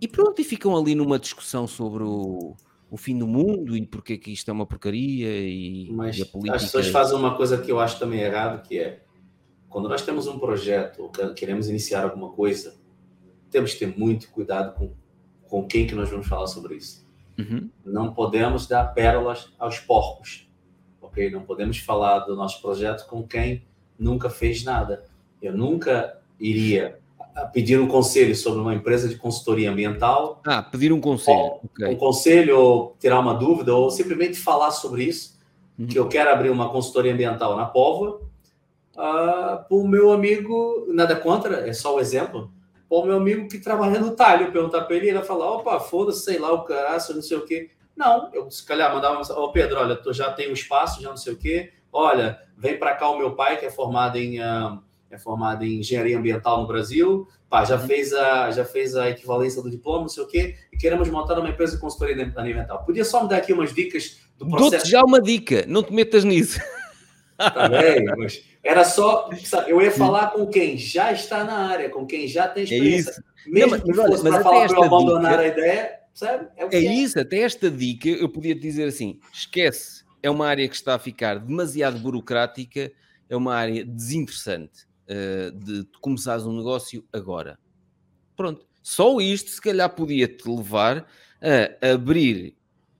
e 0.00 0.06
pronto, 0.06 0.40
e 0.40 0.44
ficam 0.44 0.76
ali 0.76 0.94
numa 0.94 1.18
discussão 1.18 1.66
sobre 1.66 2.04
o 2.04 2.54
o 2.90 2.96
fim 2.96 3.16
do 3.16 3.26
mundo 3.26 3.76
e 3.76 3.86
porque 3.86 4.18
que 4.18 4.32
isto 4.32 4.50
é 4.50 4.52
uma 4.52 4.66
porcaria 4.66 5.28
e, 5.48 5.88
Mas 5.92 6.18
e 6.18 6.22
a 6.22 6.26
política... 6.26 6.56
as 6.56 6.64
pessoas 6.64 6.88
fazem 6.88 7.16
uma 7.16 7.36
coisa 7.36 7.56
que 7.56 7.70
eu 7.70 7.78
acho 7.78 7.98
também 7.98 8.20
errado, 8.20 8.66
que 8.66 8.78
é 8.78 9.02
quando 9.68 9.88
nós 9.88 10.02
temos 10.02 10.26
um 10.26 10.38
projeto 10.38 11.02
ou 11.02 11.08
queremos 11.32 11.68
iniciar 11.68 12.02
alguma 12.02 12.30
coisa, 12.30 12.79
temos 13.50 13.72
que 13.72 13.80
ter 13.80 13.98
muito 13.98 14.30
cuidado 14.30 14.74
com, 14.74 14.92
com 15.48 15.66
quem 15.66 15.86
que 15.86 15.94
nós 15.94 16.08
vamos 16.08 16.26
falar 16.26 16.46
sobre 16.46 16.76
isso. 16.76 17.06
Uhum. 17.38 17.70
Não 17.84 18.12
podemos 18.12 18.66
dar 18.66 18.84
pérolas 18.94 19.52
aos 19.58 19.78
porcos, 19.78 20.48
ok? 21.00 21.30
Não 21.30 21.42
podemos 21.42 21.78
falar 21.78 22.20
do 22.20 22.36
nosso 22.36 22.60
projeto 22.60 23.06
com 23.06 23.26
quem 23.26 23.64
nunca 23.98 24.28
fez 24.28 24.62
nada. 24.62 25.04
Eu 25.40 25.56
nunca 25.56 26.18
iria 26.38 27.00
pedir 27.52 27.78
um 27.80 27.86
conselho 27.86 28.34
sobre 28.34 28.60
uma 28.60 28.74
empresa 28.74 29.08
de 29.08 29.16
consultoria 29.16 29.70
ambiental. 29.70 30.40
Ah, 30.44 30.62
pedir 30.62 30.92
um 30.92 31.00
conselho. 31.00 31.38
Ou, 31.38 31.60
okay. 31.64 31.94
Um 31.94 31.96
conselho, 31.96 32.58
ou 32.58 32.96
tirar 32.98 33.20
uma 33.20 33.34
dúvida, 33.34 33.74
ou 33.74 33.90
simplesmente 33.90 34.38
falar 34.38 34.70
sobre 34.70 35.04
isso, 35.04 35.38
uhum. 35.78 35.86
que 35.86 35.98
eu 35.98 36.08
quero 36.08 36.30
abrir 36.30 36.50
uma 36.50 36.70
consultoria 36.70 37.12
ambiental 37.12 37.56
na 37.56 37.66
Pova, 37.66 38.16
uh, 38.16 38.22
para 38.94 39.66
o 39.70 39.86
meu 39.86 40.12
amigo, 40.12 40.86
nada 40.92 41.16
contra, 41.16 41.68
é 41.68 41.72
só 41.72 41.94
o 41.94 41.96
um 41.96 42.00
exemplo, 42.00 42.50
para 42.90 42.98
o 42.98 43.06
meu 43.06 43.16
amigo 43.18 43.48
que 43.48 43.60
trabalha 43.60 44.00
no 44.00 44.16
talho, 44.16 44.50
perguntar 44.50 44.80
para 44.80 44.96
ele, 44.96 45.06
ele 45.08 45.18
vai 45.18 45.24
falar, 45.24 45.48
opa, 45.52 45.78
foda-se, 45.78 46.24
sei 46.24 46.40
lá, 46.40 46.52
o 46.52 46.64
caraço, 46.64 47.14
não 47.14 47.22
sei 47.22 47.36
o 47.36 47.46
quê. 47.46 47.70
Não, 47.96 48.28
eu 48.34 48.50
se 48.50 48.66
calhar 48.66 48.92
mandava 48.92 49.14
uma 49.14 49.38
ô 49.38 49.44
oh, 49.44 49.52
Pedro, 49.52 49.78
olha, 49.78 49.94
tu 49.94 50.12
já 50.12 50.32
tem 50.32 50.50
um 50.50 50.54
espaço, 50.54 51.00
já 51.00 51.08
não 51.08 51.16
sei 51.16 51.34
o 51.34 51.36
quê, 51.36 51.72
olha, 51.92 52.40
vem 52.58 52.76
para 52.76 52.96
cá 52.96 53.08
o 53.08 53.16
meu 53.16 53.36
pai, 53.36 53.56
que 53.56 53.64
é 53.64 53.70
formado 53.70 54.18
em... 54.18 54.40
Uh, 54.40 54.82
é 55.10 55.18
formado 55.18 55.64
em 55.64 55.80
engenharia 55.80 56.16
ambiental 56.16 56.60
no 56.60 56.68
Brasil, 56.68 57.26
pá, 57.48 57.64
já, 57.64 57.76
uhum. 57.76 57.86
fez 57.86 58.12
a, 58.12 58.50
já 58.52 58.64
fez 58.64 58.94
a 58.94 59.10
equivalência 59.10 59.60
do 59.60 59.68
diploma, 59.68 60.02
não 60.02 60.08
sei 60.08 60.22
o 60.22 60.26
quê, 60.26 60.54
e 60.72 60.76
queremos 60.76 61.08
montar 61.10 61.36
uma 61.36 61.48
empresa 61.48 61.74
de 61.74 61.80
consultoria 61.80 62.32
ambiental. 62.36 62.84
Podia 62.84 63.04
só 63.04 63.22
me 63.22 63.28
dar 63.28 63.38
aqui 63.38 63.52
umas 63.52 63.74
dicas 63.74 64.20
do 64.38 64.48
processo? 64.48 64.70
Dou-te 64.70 64.88
já 64.88 65.02
uma 65.02 65.20
dica, 65.20 65.64
não 65.66 65.82
te 65.82 65.92
metas 65.92 66.22
nisso. 66.22 66.60
Tá 67.36 67.68
bem, 67.68 68.04
mas 68.16 68.44
era 68.62 68.84
só, 68.84 69.30
sabe, 69.44 69.70
eu 69.70 69.80
ia 69.80 69.90
falar 69.90 70.32
com 70.32 70.46
quem 70.46 70.76
já 70.76 71.12
está 71.12 71.44
na 71.44 71.68
área, 71.68 71.88
com 71.88 72.06
quem 72.06 72.28
já 72.28 72.46
tem 72.46 72.62
é 72.62 72.64
experiência. 72.64 73.10
É 73.10 73.12
isso. 73.12 73.22
Mesmo 73.46 73.70
não, 73.70 73.78
mas, 73.78 73.82
que 73.82 73.94
fosse 73.94 74.22
para 74.22 74.42
falar 74.42 74.68
para 74.68 74.86
abandonar 74.86 75.32
dica, 75.32 75.42
a 75.42 75.46
ideia, 75.46 76.00
sabe? 76.12 76.48
É, 76.56 76.64
é, 76.64 76.84
é 76.84 76.94
isso, 76.94 77.18
até 77.18 77.38
esta 77.38 77.70
dica 77.70 78.08
eu 78.08 78.28
podia 78.28 78.54
te 78.54 78.60
dizer 78.60 78.84
assim, 78.84 79.18
esquece, 79.32 80.04
é 80.22 80.28
uma 80.28 80.46
área 80.46 80.68
que 80.68 80.74
está 80.74 80.94
a 80.94 80.98
ficar 80.98 81.38
demasiado 81.38 81.98
burocrática, 81.98 82.92
é 83.28 83.36
uma 83.36 83.54
área 83.54 83.84
desinteressante 83.84 84.86
uh, 85.08 85.52
de, 85.52 85.84
de 85.84 85.98
começares 86.00 86.44
um 86.44 86.56
negócio 86.56 87.04
agora. 87.12 87.58
Pronto. 88.36 88.66
Só 88.82 89.20
isto, 89.20 89.50
se 89.50 89.60
calhar, 89.60 89.88
podia-te 89.90 90.48
levar 90.48 91.06
a 91.82 91.92
abrir 91.92 92.56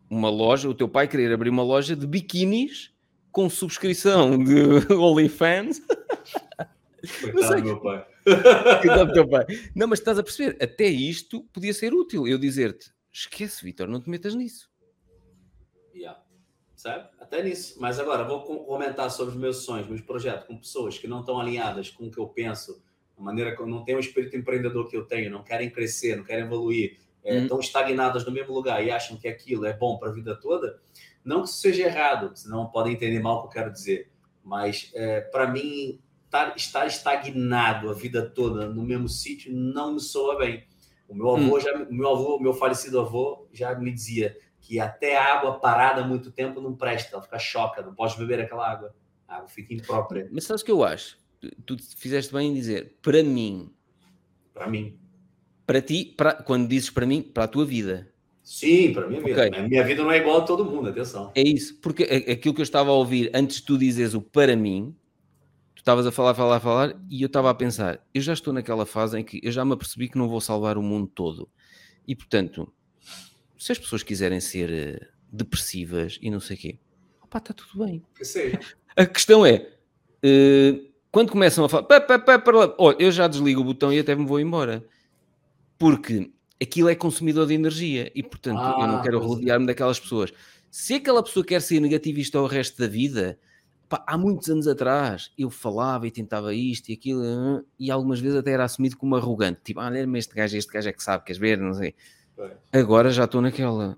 uma 0.09 0.31
loja, 0.31 0.69
o 0.69 0.75
teu 0.75 0.89
pai 0.89 1.07
querer 1.07 1.33
abrir 1.33 1.51
uma 1.51 1.63
loja 1.63 1.95
de 1.95 2.07
biquinis 2.07 2.93
com 3.33 3.49
subscrição 3.49 4.39
de 4.39 4.93
OnlyFans. 4.93 5.83
Coitado 7.21 7.57
do 7.57 7.65
meu 7.65 7.81
pai. 7.81 8.07
Coitado 8.25 9.13
teu 9.13 9.29
pai. 9.29 9.47
Não, 9.75 9.87
mas 9.87 9.99
estás 9.99 10.19
a 10.19 10.23
perceber, 10.23 10.63
até 10.63 10.87
isto 10.87 11.43
podia 11.53 11.73
ser 11.73 11.95
útil. 11.95 12.27
Eu 12.27 12.39
dizer-te, 12.39 12.93
esquece, 13.13 13.65
Vitor, 13.65 13.89
não 13.89 14.01
te 14.01 14.11
metas 14.11 14.35
nisso. 14.35 14.71
Yeah. 15.95 16.21
Sabe? 16.77 17.09
Até 17.19 17.43
nisso. 17.43 17.77
Mas 17.81 17.99
agora, 17.99 18.25
vou 18.25 18.43
comentar 18.43 19.11
sobre 19.11 19.35
os 19.35 19.41
meus 19.41 19.59
sonhos, 19.59 19.89
meus 19.89 20.03
projetos, 20.03 20.47
com 20.47 20.57
pessoas 20.57 20.99
que 20.99 21.09
não 21.09 21.21
estão 21.21 21.41
alinhadas 21.41 21.91
com 21.91 22.07
o 22.07 22.11
que 22.11 22.19
eu 22.19 22.29
penso, 22.29 22.83
a 23.17 23.23
maneira 23.23 23.55
que 23.55 23.61
eu 23.61 23.67
não 23.67 23.85
tenho 23.85 23.99
o 23.99 24.01
espírito 24.01 24.37
empreendedor 24.37 24.89
que 24.89 24.97
eu 24.97 25.05
tenho, 25.05 25.31
não 25.31 25.43
querem 25.43 25.71
crescer, 25.71 26.17
não 26.17 26.25
querem 26.25 26.45
evoluir, 26.45 26.99
é, 27.23 27.35
hum. 27.35 27.43
estão 27.43 27.61
estagnadas 27.61 28.25
no 28.25 28.33
mesmo 28.33 28.55
lugar 28.55 28.85
e 28.85 28.91
acham 28.91 29.17
que 29.17 29.29
aquilo 29.29 29.67
é 29.67 29.73
bom 29.73 29.99
para 29.99 30.09
a 30.09 30.13
vida 30.13 30.35
toda. 30.35 30.81
Não 31.25 31.43
que 31.43 31.49
isso 31.49 31.59
seja 31.59 31.85
errado, 31.85 32.33
senão 32.35 32.67
podem 32.67 32.95
entender 32.95 33.21
mal 33.21 33.39
o 33.39 33.41
que 33.43 33.47
eu 33.49 33.63
quero 33.63 33.73
dizer. 33.73 34.11
Mas, 34.43 34.91
é, 34.95 35.21
para 35.21 35.47
mim, 35.47 36.01
tar, 36.31 36.55
estar 36.57 36.87
estagnado 36.87 37.91
a 37.91 37.93
vida 37.93 38.29
toda 38.29 38.69
no 38.69 38.83
mesmo 38.83 39.09
sítio 39.09 39.53
não 39.55 39.95
me 39.95 40.01
soa 40.01 40.39
bem. 40.39 40.65
O 41.09 41.15
meu 41.15 41.31
avô, 41.31 41.57
hum. 41.57 41.61
já, 41.61 41.75
o 41.75 41.93
meu 41.93 42.11
avô, 42.11 42.39
meu 42.39 42.55
falecido 42.55 43.01
avô, 43.01 43.49
já 43.53 43.75
me 43.75 43.93
dizia: 43.93 44.37
que 44.61 44.79
até 44.79 45.17
água 45.17 45.59
parada 45.59 46.07
muito 46.07 46.31
tempo 46.31 46.61
não 46.61 46.77
presta, 46.77 47.17
ela 47.17 47.23
fica 47.23 47.39
choca, 47.39 47.83
não 47.83 47.95
pode 47.95 48.17
beber 48.17 48.41
aquela 48.41 48.71
água. 48.71 48.95
A 49.27 49.37
água 49.37 49.49
fica 49.49 49.75
imprópria. 49.75 50.29
Mas 50.31 50.45
sabes 50.45 50.63
o 50.63 50.65
que 50.65 50.71
eu 50.71 50.85
acho? 50.85 51.19
Tu 51.67 51.77
fizeste 51.97 52.33
bem 52.33 52.51
em 52.51 52.55
dizer, 52.55 52.99
para 53.03 53.23
mim. 53.23 53.75
Para 54.53 54.69
mim. 54.69 54.99
Para 55.67 55.81
ti, 55.81 56.05
para, 56.05 56.35
quando 56.35 56.69
dizes 56.69 56.91
para 56.91 57.07
mim, 57.07 57.23
para 57.23 57.45
a 57.45 57.49
tua 57.49 57.65
vida. 57.65 58.13
Sim, 58.51 58.93
para 58.93 59.09
mim 59.09 59.19
okay. 59.19 59.49
A 59.55 59.63
minha 59.63 59.85
vida 59.85 60.03
não 60.03 60.11
é 60.11 60.17
igual 60.17 60.39
a 60.39 60.41
todo 60.41 60.65
mundo, 60.65 60.89
atenção. 60.89 61.31
É 61.37 61.41
isso, 61.41 61.79
porque 61.81 62.03
aquilo 62.03 62.53
que 62.53 62.61
eu 62.61 62.65
estava 62.65 62.91
a 62.91 62.95
ouvir 62.95 63.31
antes 63.33 63.59
de 63.59 63.63
tu 63.63 63.79
dizeres 63.79 64.13
o 64.13 64.21
para 64.21 64.57
mim, 64.57 64.93
tu 65.73 65.79
estavas 65.79 66.05
a 66.05 66.11
falar, 66.11 66.35
falar, 66.35 66.59
falar, 66.59 67.01
e 67.09 67.23
eu 67.23 67.29
estava 67.29 67.49
a 67.49 67.55
pensar, 67.55 68.05
eu 68.13 68.21
já 68.21 68.33
estou 68.33 68.53
naquela 68.53 68.85
fase 68.85 69.21
em 69.21 69.23
que 69.23 69.41
eu 69.41 69.53
já 69.53 69.65
me 69.65 69.73
apercebi 69.73 70.09
que 70.09 70.19
não 70.19 70.29
vou 70.29 70.41
salvar 70.41 70.77
o 70.77 70.83
mundo 70.83 71.07
todo. 71.07 71.49
E 72.09 72.17
portanto, 72.17 72.71
se 73.57 73.71
as 73.71 73.79
pessoas 73.79 74.03
quiserem 74.03 74.41
ser 74.41 75.01
uh, 75.01 75.07
depressivas 75.33 76.19
e 76.21 76.29
não 76.29 76.41
sei 76.41 76.57
o 76.57 76.59
quê, 76.59 76.79
opá, 77.23 77.39
está 77.39 77.55
tudo 77.55 77.85
bem. 77.85 78.03
Que. 78.17 78.59
A 78.97 79.07
questão 79.07 79.47
é, 79.47 79.69
uh, 80.25 80.91
quando 81.13 81.31
começam 81.31 81.65
a 81.65 81.69
falar, 81.69 81.85
pá, 81.85 82.01
pá, 82.01 82.19
pá, 82.19 82.37
para 82.37 82.59
lá, 82.59 82.75
oh, 82.79 82.91
eu 82.99 83.13
já 83.13 83.29
desligo 83.29 83.61
o 83.61 83.65
botão 83.65 83.93
e 83.93 84.01
até 84.01 84.13
me 84.17 84.27
vou 84.27 84.41
embora. 84.41 84.85
Porque 85.79 86.33
aquilo 86.61 86.89
é 86.89 86.95
consumidor 86.95 87.47
de 87.47 87.55
energia 87.55 88.11
e, 88.15 88.23
portanto, 88.23 88.59
ah, 88.59 88.77
eu 88.81 88.87
não 88.87 88.97
ah, 88.99 89.03
quero 89.03 89.19
rodear-me 89.19 89.67
daquelas 89.67 89.99
pessoas. 89.99 90.33
Se 90.71 90.95
aquela 90.95 91.23
pessoa 91.23 91.45
quer 91.45 91.61
ser 91.63 91.81
negativista 91.81 92.39
ao 92.39 92.47
resto 92.47 92.79
da 92.79 92.87
vida, 92.87 93.39
pá, 93.89 94.05
há 94.07 94.17
muitos 94.19 94.49
anos 94.51 94.69
atrás 94.69 95.33
eu 95.37 95.51
falava 95.51 96.07
e 96.07 96.11
tentava 96.11 96.55
isto 96.55 96.91
e 96.91 96.93
aquilo, 96.93 97.65
e 97.79 97.91
algumas 97.91 98.21
vezes 98.21 98.39
até 98.39 98.53
era 98.53 98.65
assumido 98.65 98.97
como 98.97 99.17
arrogante. 99.17 99.61
Tipo, 99.65 99.81
ah, 99.81 99.87
olha-me 99.87 100.19
este 100.19 100.35
gajo, 100.35 100.57
este 100.57 100.73
gajo 100.73 100.89
é 100.89 100.93
que 100.93 101.03
sabe, 101.03 101.25
queres 101.25 101.41
ver, 101.41 101.59
não 101.59 101.75
sei. 101.75 101.95
Agora 102.73 103.11
já 103.11 103.25
estou 103.25 103.41
naquela. 103.41 103.97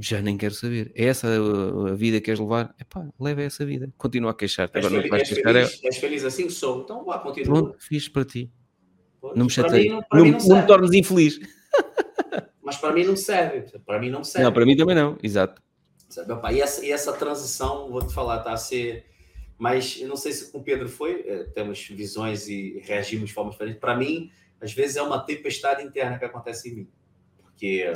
Já 0.00 0.22
nem 0.22 0.36
quero 0.36 0.54
saber. 0.54 0.92
É 0.94 1.06
essa 1.06 1.26
a, 1.26 1.94
vida 1.94 2.18
que 2.18 2.26
queres 2.26 2.38
levar? 2.38 2.72
Epá, 2.78 3.08
leva 3.18 3.42
essa 3.42 3.66
vida. 3.66 3.92
Continua 3.98 4.30
a 4.30 4.34
queixar-te. 4.34 4.78
Agora 4.78 5.02
não 5.02 5.08
vais 5.08 5.28
queixar. 5.28 5.52
Feliz, 5.52 5.82
é... 5.82 5.86
És 5.88 5.96
feliz 5.96 6.24
assim? 6.24 6.48
Sou. 6.48 6.82
Então 6.82 7.04
vá, 7.04 7.18
continua. 7.18 7.52
Pronto, 7.52 7.76
fiz 7.80 8.08
para 8.08 8.24
ti. 8.24 8.48
Pois, 9.20 9.36
não 9.36 9.46
me 9.46 9.50
chatei. 9.50 9.88
Não, 9.88 10.02
não, 10.12 10.24
não, 10.24 10.38
não 10.38 10.60
me 10.60 10.66
tornes 10.66 10.92
infeliz. 10.92 11.38
Mas 12.62 12.76
para 12.76 12.92
mim 12.92 13.04
não 13.04 13.16
serve. 13.16 13.78
Para 13.80 13.98
mim 13.98 14.10
não 14.10 14.22
serve. 14.22 14.44
Não, 14.44 14.52
para 14.52 14.66
mim 14.66 14.76
também 14.76 14.94
não. 14.94 15.18
Exato. 15.22 15.62
Sabe, 16.08 16.32
opa, 16.32 16.52
e, 16.52 16.60
essa, 16.60 16.84
e 16.84 16.90
essa 16.90 17.12
transição, 17.12 17.90
vou 17.90 18.06
te 18.06 18.12
falar, 18.12 18.38
está 18.38 18.52
a 18.52 18.56
ser. 18.56 19.06
Mas 19.58 19.98
eu 20.00 20.08
não 20.08 20.16
sei 20.16 20.32
se 20.32 20.52
com 20.52 20.58
o 20.58 20.62
Pedro 20.62 20.88
foi, 20.88 21.24
é, 21.26 21.44
temos 21.44 21.86
visões 21.88 22.48
e 22.48 22.80
reagimos 22.84 23.28
de 23.28 23.34
forma 23.34 23.50
diferente. 23.50 23.78
Para 23.78 23.96
mim, 23.96 24.30
às 24.60 24.72
vezes 24.72 24.96
é 24.96 25.02
uma 25.02 25.18
tempestade 25.18 25.82
interna 25.82 26.18
que 26.18 26.24
acontece 26.24 26.70
em 26.70 26.74
mim 26.74 26.88
porque 27.58 27.92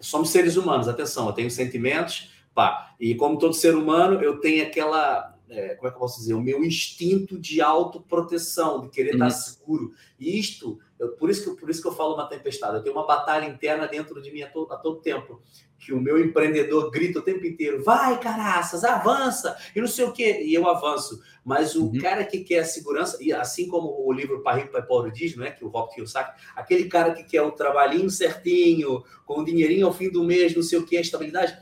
somos 0.00 0.28
seres 0.28 0.56
humanos, 0.56 0.86
atenção, 0.86 1.26
eu 1.26 1.32
tenho 1.32 1.50
sentimentos, 1.50 2.30
pá, 2.54 2.94
e 3.00 3.14
como 3.14 3.38
todo 3.38 3.54
ser 3.54 3.74
humano, 3.74 4.22
eu 4.22 4.38
tenho 4.38 4.62
aquela, 4.66 5.34
é, 5.50 5.74
como 5.74 5.88
é 5.88 5.90
que 5.90 5.96
eu 5.96 6.00
posso 6.00 6.18
dizer, 6.18 6.34
o 6.34 6.40
meu 6.40 6.64
instinto 6.64 7.38
de 7.38 7.60
autoproteção, 7.60 8.82
de 8.82 8.88
querer 8.88 9.14
uhum. 9.14 9.26
estar 9.26 9.30
seguro. 9.30 9.92
E 10.18 10.38
isto, 10.38 10.78
eu, 10.98 11.12
por, 11.12 11.30
isso 11.30 11.44
que, 11.44 11.60
por 11.60 11.70
isso 11.70 11.80
que 11.80 11.88
eu 11.88 11.94
falo 11.94 12.14
uma 12.14 12.26
tempestade, 12.26 12.76
eu 12.76 12.82
tenho 12.82 12.94
uma 12.94 13.06
batalha 13.06 13.46
interna 13.46 13.86
dentro 13.86 14.20
de 14.20 14.30
mim 14.30 14.42
a, 14.42 14.50
to, 14.50 14.66
a 14.70 14.76
todo 14.76 15.00
tempo 15.00 15.40
que 15.78 15.92
o 15.92 16.00
meu 16.00 16.18
empreendedor 16.22 16.90
grita 16.90 17.20
o 17.20 17.22
tempo 17.22 17.46
inteiro: 17.46 17.82
vai, 17.82 18.18
caraças, 18.20 18.84
avança, 18.84 19.56
e 19.74 19.80
não 19.80 19.86
sei 19.86 20.04
o 20.04 20.12
quê, 20.12 20.42
e 20.44 20.52
eu 20.52 20.68
avanço. 20.68 21.22
Mas 21.44 21.74
o 21.74 21.86
uhum. 21.86 21.98
cara 21.98 22.24
que 22.24 22.40
quer 22.40 22.58
a 22.58 22.64
segurança, 22.64 23.16
e 23.22 23.32
assim 23.32 23.68
como 23.68 24.06
o 24.06 24.12
livro 24.12 24.42
Pai 24.42 24.60
Rico, 24.60 24.72
Pai 24.72 24.84
Pobre 24.84 25.10
diz, 25.10 25.34
não 25.34 25.44
é? 25.44 25.50
que 25.50 25.64
o 25.64 25.68
Rock 25.68 25.94
Kiyosaki, 25.94 26.38
aquele 26.54 26.84
cara 26.88 27.14
que 27.14 27.22
quer 27.22 27.40
o 27.40 27.52
trabalhinho 27.52 28.10
certinho, 28.10 29.02
com 29.24 29.40
o 29.40 29.44
dinheirinho 29.44 29.86
ao 29.86 29.94
fim 29.94 30.10
do 30.10 30.24
mês, 30.24 30.54
não 30.54 30.62
sei 30.62 30.78
o 30.78 30.84
quê, 30.84 30.98
a 30.98 31.00
estabilidade, 31.00 31.56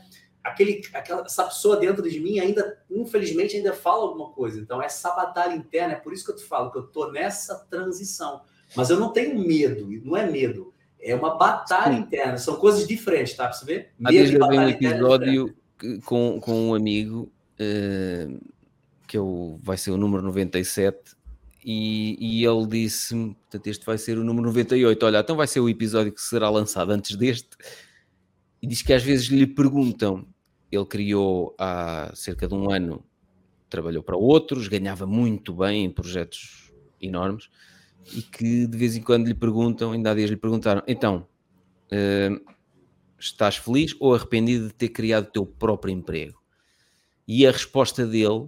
aquele, 0.47 0.81
aquela, 0.93 1.21
essa 1.21 1.43
pessoa 1.45 1.77
dentro 1.77 2.09
de 2.09 2.19
mim 2.19 2.39
ainda, 2.39 2.79
infelizmente, 2.89 3.55
ainda 3.55 3.73
fala 3.73 4.03
alguma 4.03 4.31
coisa. 4.31 4.59
Então, 4.59 4.81
essa 4.81 5.11
batalha 5.13 5.53
interna, 5.53 5.93
é 5.93 5.97
por 5.97 6.13
isso 6.13 6.25
que 6.25 6.31
eu 6.31 6.35
te 6.35 6.43
falo, 6.43 6.71
que 6.71 6.77
eu 6.77 6.87
tô 6.87 7.11
nessa 7.11 7.55
transição. 7.69 8.41
Mas 8.75 8.89
eu 8.89 8.99
não 8.99 9.13
tenho 9.13 9.37
medo, 9.39 9.87
não 10.03 10.17
é 10.17 10.29
medo 10.29 10.73
é 10.99 11.15
uma 11.15 11.35
batalha 11.35 11.95
Sim. 11.95 12.01
interna, 12.01 12.37
são 12.37 12.55
coisas 12.55 12.87
diferentes, 12.87 13.33
tá? 13.33 13.45
Para 13.45 13.53
você 13.53 13.65
ver? 13.65 13.89
Há 14.03 14.09
dias 14.09 14.31
eu 14.31 14.47
vi 14.47 14.57
um 14.57 14.69
episódio 14.69 15.55
com, 16.03 16.39
com 16.39 16.69
um 16.69 16.75
amigo 16.75 17.31
uh, 17.59 18.39
que 19.07 19.17
eu, 19.17 19.59
vai 19.63 19.77
ser 19.77 19.91
o 19.91 19.97
número 19.97 20.23
97 20.23 21.15
e, 21.63 22.17
e 22.19 22.45
ele 22.45 22.65
disse-me, 22.67 23.35
portanto 23.35 23.67
este 23.67 23.85
vai 23.85 23.97
ser 23.97 24.17
o 24.17 24.23
número 24.23 24.47
98, 24.47 25.05
olha, 25.05 25.19
então 25.19 25.35
vai 25.35 25.47
ser 25.47 25.59
o 25.59 25.69
episódio 25.69 26.11
que 26.11 26.21
será 26.21 26.49
lançado 26.49 26.91
antes 26.91 27.15
deste 27.15 27.49
e 28.61 28.67
diz 28.67 28.81
que 28.81 28.93
às 28.93 29.03
vezes 29.03 29.27
lhe 29.27 29.45
perguntam, 29.45 30.25
ele 30.71 30.85
criou 30.85 31.55
há 31.57 32.11
cerca 32.13 32.47
de 32.47 32.53
um 32.53 32.71
ano, 32.71 33.03
trabalhou 33.69 34.03
para 34.03 34.17
outros, 34.17 34.67
ganhava 34.67 35.05
muito 35.05 35.53
bem 35.53 35.85
em 35.85 35.89
projetos 35.89 36.71
enormes 37.01 37.49
e 38.13 38.21
que 38.21 38.67
de 38.67 38.77
vez 38.77 38.95
em 38.95 39.01
quando 39.01 39.27
lhe 39.27 39.33
perguntam, 39.33 39.91
ainda 39.91 40.11
há 40.11 40.15
dias 40.15 40.29
lhe 40.29 40.37
perguntaram, 40.37 40.81
então, 40.87 41.27
uh, 41.91 42.53
estás 43.19 43.57
feliz 43.57 43.95
ou 43.99 44.13
arrependido 44.13 44.67
de 44.67 44.73
ter 44.73 44.89
criado 44.89 45.25
o 45.25 45.31
teu 45.31 45.45
próprio 45.45 45.91
emprego? 45.91 46.41
E 47.27 47.45
a 47.45 47.51
resposta 47.51 48.05
dele, 48.05 48.47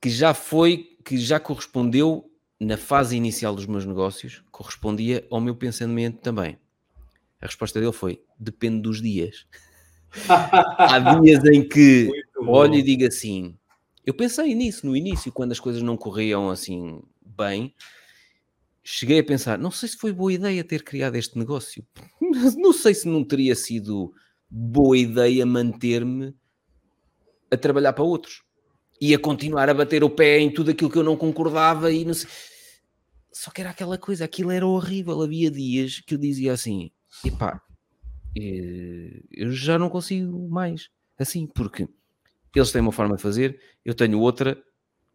que 0.00 0.10
já 0.10 0.34
foi, 0.34 0.96
que 1.04 1.16
já 1.16 1.38
correspondeu 1.38 2.28
na 2.58 2.76
fase 2.76 3.16
inicial 3.16 3.54
dos 3.54 3.66
meus 3.66 3.84
negócios, 3.84 4.42
correspondia 4.50 5.26
ao 5.30 5.40
meu 5.40 5.54
pensamento 5.54 6.18
também. 6.18 6.58
A 7.40 7.46
resposta 7.46 7.78
dele 7.78 7.92
foi: 7.92 8.22
depende 8.38 8.82
dos 8.82 9.00
dias. 9.00 9.46
Há 10.28 10.98
dias 11.20 11.44
em 11.44 11.66
que 11.66 12.10
olho 12.46 12.74
e 12.74 12.82
digo 12.82 13.06
assim. 13.06 13.56
Eu 14.04 14.14
pensei 14.14 14.54
nisso 14.54 14.86
no 14.86 14.96
início, 14.96 15.30
quando 15.30 15.52
as 15.52 15.60
coisas 15.60 15.80
não 15.80 15.96
corriam 15.96 16.50
assim 16.50 17.00
bem, 17.24 17.74
cheguei 18.82 19.20
a 19.20 19.24
pensar: 19.24 19.58
não 19.58 19.70
sei 19.70 19.88
se 19.88 19.96
foi 19.96 20.12
boa 20.12 20.32
ideia 20.32 20.64
ter 20.64 20.82
criado 20.82 21.16
este 21.16 21.38
negócio. 21.38 21.86
Não 22.56 22.72
sei 22.72 22.94
se 22.94 23.06
não 23.06 23.22
teria 23.22 23.54
sido 23.54 24.12
boa 24.48 24.96
ideia 24.96 25.44
manter-me 25.44 26.34
a 27.50 27.56
trabalhar 27.56 27.92
para 27.92 28.04
outros 28.04 28.42
e 29.00 29.14
a 29.14 29.18
continuar 29.18 29.68
a 29.68 29.74
bater 29.74 30.02
o 30.02 30.10
pé 30.10 30.38
em 30.38 30.52
tudo 30.52 30.70
aquilo 30.70 30.90
que 30.90 30.96
eu 30.96 31.02
não 31.02 31.16
concordava 31.16 31.92
e 31.92 32.04
não 32.04 32.14
sei. 32.14 32.28
Só 33.32 33.50
que 33.50 33.60
era 33.60 33.70
aquela 33.70 33.98
coisa, 33.98 34.24
aquilo 34.24 34.50
era 34.50 34.66
horrível. 34.66 35.20
Havia 35.22 35.50
dias 35.50 36.00
que 36.00 36.14
eu 36.14 36.18
dizia 36.18 36.52
assim: 36.52 36.90
epá, 37.24 37.60
eu 38.34 39.52
já 39.52 39.78
não 39.78 39.88
consigo 39.88 40.48
mais. 40.48 40.88
Assim, 41.18 41.46
porque 41.46 41.88
eles 42.54 42.72
têm 42.72 42.80
uma 42.80 42.92
forma 42.92 43.16
de 43.16 43.22
fazer, 43.22 43.58
eu 43.84 43.94
tenho 43.94 44.18
outra, 44.18 44.62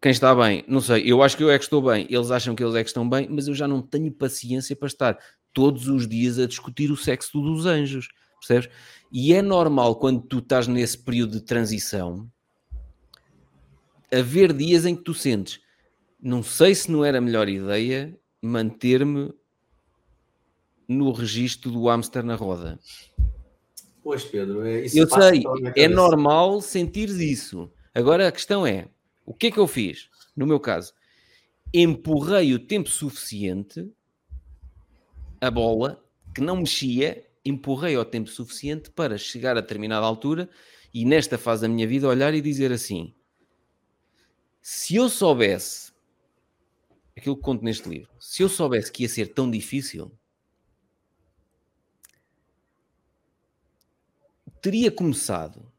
quem 0.02 0.12
está 0.12 0.34
bem, 0.34 0.64
não 0.68 0.80
sei, 0.80 1.04
eu 1.06 1.22
acho 1.22 1.36
que 1.36 1.44
eu 1.44 1.50
é 1.50 1.58
que 1.58 1.64
estou 1.64 1.82
bem, 1.82 2.08
eles 2.10 2.32
acham 2.32 2.56
que 2.56 2.64
eles 2.64 2.76
é 2.76 2.84
que 2.84 2.90
estão 2.90 3.08
bem, 3.08 3.28
mas 3.30 3.48
eu 3.48 3.56
já 3.56 3.68
não 3.68 3.82
tenho 3.82 4.12
paciência 4.12 4.76
para 4.76 4.88
estar 4.88 5.18
todos 5.54 5.88
os 5.88 6.08
dias 6.08 6.38
a 6.40 6.46
discutir 6.46 6.92
o 6.92 6.98
sexo 6.98 7.42
dos 7.42 7.66
anjos, 7.66 8.08
percebes? 8.40 8.70
E 9.12 9.34
é 9.34 9.42
normal 9.42 9.96
quando 9.96 10.22
tu 10.22 10.40
estás 10.40 10.68
nesse 10.68 10.98
período 10.98 11.34
de 11.34 11.42
transição 11.42 12.30
haver 14.12 14.54
dias 14.54 14.86
em 14.86 14.96
que 14.96 15.04
tu 15.04 15.14
sentes, 15.14 15.60
não 16.22 16.42
sei 16.42 16.74
se 16.74 16.92
não 16.92 17.04
era 17.04 17.18
a 17.18 17.22
melhor 17.22 17.50
ideia 17.50 18.18
manter-me 18.42 19.34
no 20.88 21.12
registro 21.12 21.72
do 21.72 21.86
hamster 21.88 22.24
na 22.24 22.36
roda. 22.36 22.80
Pois, 24.02 24.24
Pedro, 24.24 24.66
é, 24.66 24.86
isso 24.86 24.98
eu 24.98 25.10
sei, 25.10 25.44
é 25.76 25.88
normal 25.88 26.62
sentir 26.62 27.10
isso. 27.10 27.70
Agora 27.94 28.28
a 28.28 28.32
questão 28.32 28.66
é: 28.66 28.88
o 29.26 29.34
que 29.34 29.48
é 29.48 29.52
que 29.52 29.60
eu 29.60 29.68
fiz? 29.68 30.10
No 30.36 30.48
meu 30.48 30.60
caso, 30.60 30.94
empurrei 31.74 32.54
o 32.54 32.60
tempo 32.60 32.90
suficiente 32.90 33.92
a 35.42 35.52
bola 35.52 36.04
que 36.34 36.42
não 36.42 36.58
mexia, 36.58 37.26
empurrei 37.44 37.96
ao 37.96 38.06
tempo 38.06 38.30
suficiente 38.30 38.90
para 38.92 39.18
chegar 39.18 39.58
a 39.58 39.62
determinada 39.62 40.06
altura 40.06 40.50
e 40.94 41.04
nesta 41.06 41.38
fase 41.38 41.64
da 41.64 41.68
minha 41.68 41.88
vida 41.88 42.08
olhar 42.08 42.34
e 42.34 42.42
dizer 42.42 42.72
assim: 42.72 43.14
se 44.62 44.96
eu 44.96 45.10
soubesse 45.10 45.92
aquilo 47.16 47.36
que 47.36 47.42
conto 47.42 47.64
neste 47.64 47.90
livro, 47.90 48.10
se 48.20 48.44
eu 48.44 48.50
soubesse 48.50 48.92
que 48.92 49.04
ia 49.04 49.10
ser 49.10 49.34
tão 49.34 49.50
difícil, 49.50 50.12
teria 54.68 54.92
começado, 54.92 55.72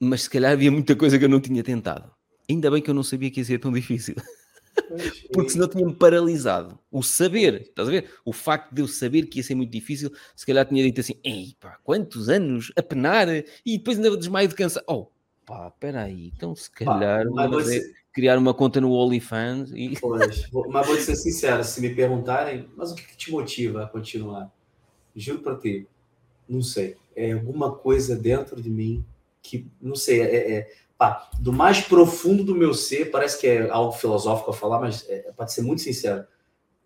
mas 0.00 0.22
se 0.22 0.30
calhar 0.30 0.52
havia 0.52 0.72
muita 0.72 0.96
coisa 0.96 1.18
que 1.18 1.26
eu 1.26 1.28
não 1.28 1.40
tinha 1.40 1.62
tentado. 1.62 2.10
Ainda 2.48 2.70
bem 2.70 2.80
que 2.80 2.88
eu 2.88 2.94
não 2.94 3.02
sabia 3.02 3.30
que 3.30 3.40
ia 3.40 3.44
ser 3.44 3.58
tão 3.58 3.70
difícil. 3.70 4.14
Porque 5.30 5.50
senão 5.50 5.68
tinha-me 5.68 5.94
paralisado. 5.94 6.78
O 6.90 7.02
saber, 7.02 7.60
estás 7.60 7.88
a 7.88 7.90
ver? 7.90 8.10
O 8.24 8.32
facto 8.32 8.72
de 8.72 8.80
eu 8.80 8.88
saber 8.88 9.26
que 9.26 9.40
ia 9.40 9.42
ser 9.42 9.54
muito 9.54 9.70
difícil, 9.70 10.10
se 10.34 10.46
calhar 10.46 10.64
tinha 10.64 10.82
dito 10.82 11.02
assim: 11.02 11.20
ei 11.22 11.54
pá, 11.60 11.78
quantos 11.84 12.30
anos 12.30 12.72
a 12.76 12.82
penar 12.82 13.28
e 13.28 13.76
depois 13.76 13.98
ainda 13.98 14.16
desmaio 14.16 14.48
de 14.48 14.54
cansar. 14.54 14.82
Oh, 14.86 15.08
pá, 15.44 15.70
peraí, 15.72 16.32
então 16.34 16.56
se 16.56 16.70
calhar 16.70 17.26
pá, 17.30 17.46
vou 17.46 17.60
ser... 17.60 17.82
criar 18.10 18.38
uma 18.38 18.54
conta 18.54 18.80
no 18.80 18.92
OnlyFans 18.92 19.70
e. 19.72 19.96
Pois, 20.00 20.48
mas 20.70 20.86
vou 20.86 20.96
ser 20.96 21.16
sincero: 21.16 21.62
se 21.62 21.78
me 21.82 21.94
perguntarem, 21.94 22.70
mas 22.74 22.92
o 22.92 22.94
que, 22.94 23.02
que 23.02 23.16
te 23.18 23.30
motiva 23.30 23.84
a 23.84 23.86
continuar? 23.86 24.50
Juro 25.14 25.40
para 25.40 25.56
ti, 25.56 25.86
não 26.48 26.62
sei. 26.62 26.96
É 27.14 27.32
alguma 27.32 27.72
coisa 27.72 28.14
dentro 28.16 28.60
de 28.60 28.70
mim 28.70 29.04
que, 29.42 29.70
não 29.80 29.94
sei, 29.94 30.20
é, 30.20 30.52
é 30.52 30.72
pá, 30.98 31.30
do 31.38 31.52
mais 31.52 31.80
profundo 31.80 32.42
do 32.42 32.54
meu 32.54 32.74
ser, 32.74 33.10
parece 33.10 33.40
que 33.40 33.46
é 33.46 33.70
algo 33.70 33.92
filosófico 33.92 34.50
a 34.50 34.54
falar, 34.54 34.80
mas 34.80 35.08
é, 35.08 35.32
pode 35.36 35.52
ser 35.52 35.62
muito 35.62 35.82
sincero. 35.82 36.24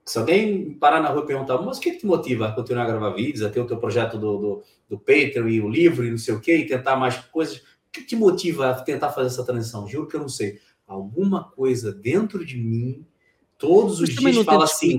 Se 0.04 0.18
alguém 0.18 0.74
parar 0.74 1.00
na 1.00 1.08
rua 1.08 1.22
e 1.22 1.26
perguntar, 1.26 1.58
mas 1.58 1.78
o 1.78 1.80
que, 1.80 1.92
que 1.92 1.98
te 1.98 2.06
motiva 2.06 2.48
a 2.48 2.52
continuar 2.52 2.84
a 2.84 2.86
gravar 2.86 3.10
vídeos, 3.10 3.42
a 3.42 3.50
ter 3.50 3.60
o 3.60 3.66
teu 3.66 3.76
projeto 3.76 4.18
do, 4.18 4.38
do, 4.38 4.62
do 4.88 4.98
Patreon 4.98 5.48
e 5.48 5.60
o 5.60 5.68
livro 5.68 6.04
e 6.04 6.10
não 6.10 6.18
sei 6.18 6.34
o 6.34 6.40
quê, 6.40 6.56
e 6.56 6.66
tentar 6.66 6.96
mais 6.96 7.16
coisas, 7.16 7.58
o 7.58 7.62
que 7.92 8.02
te 8.02 8.16
motiva 8.16 8.70
a 8.70 8.74
tentar 8.74 9.10
fazer 9.10 9.28
essa 9.28 9.44
transição? 9.44 9.86
Juro 9.86 10.08
que 10.08 10.16
eu 10.16 10.20
não 10.20 10.28
sei. 10.28 10.58
Alguma 10.86 11.44
coisa 11.44 11.92
dentro 11.92 12.44
de 12.44 12.56
mim 12.56 13.06
todos 13.60 14.00
os 14.00 14.08
dias 14.08 14.36
fala 14.38 14.64
assim, 14.64 14.98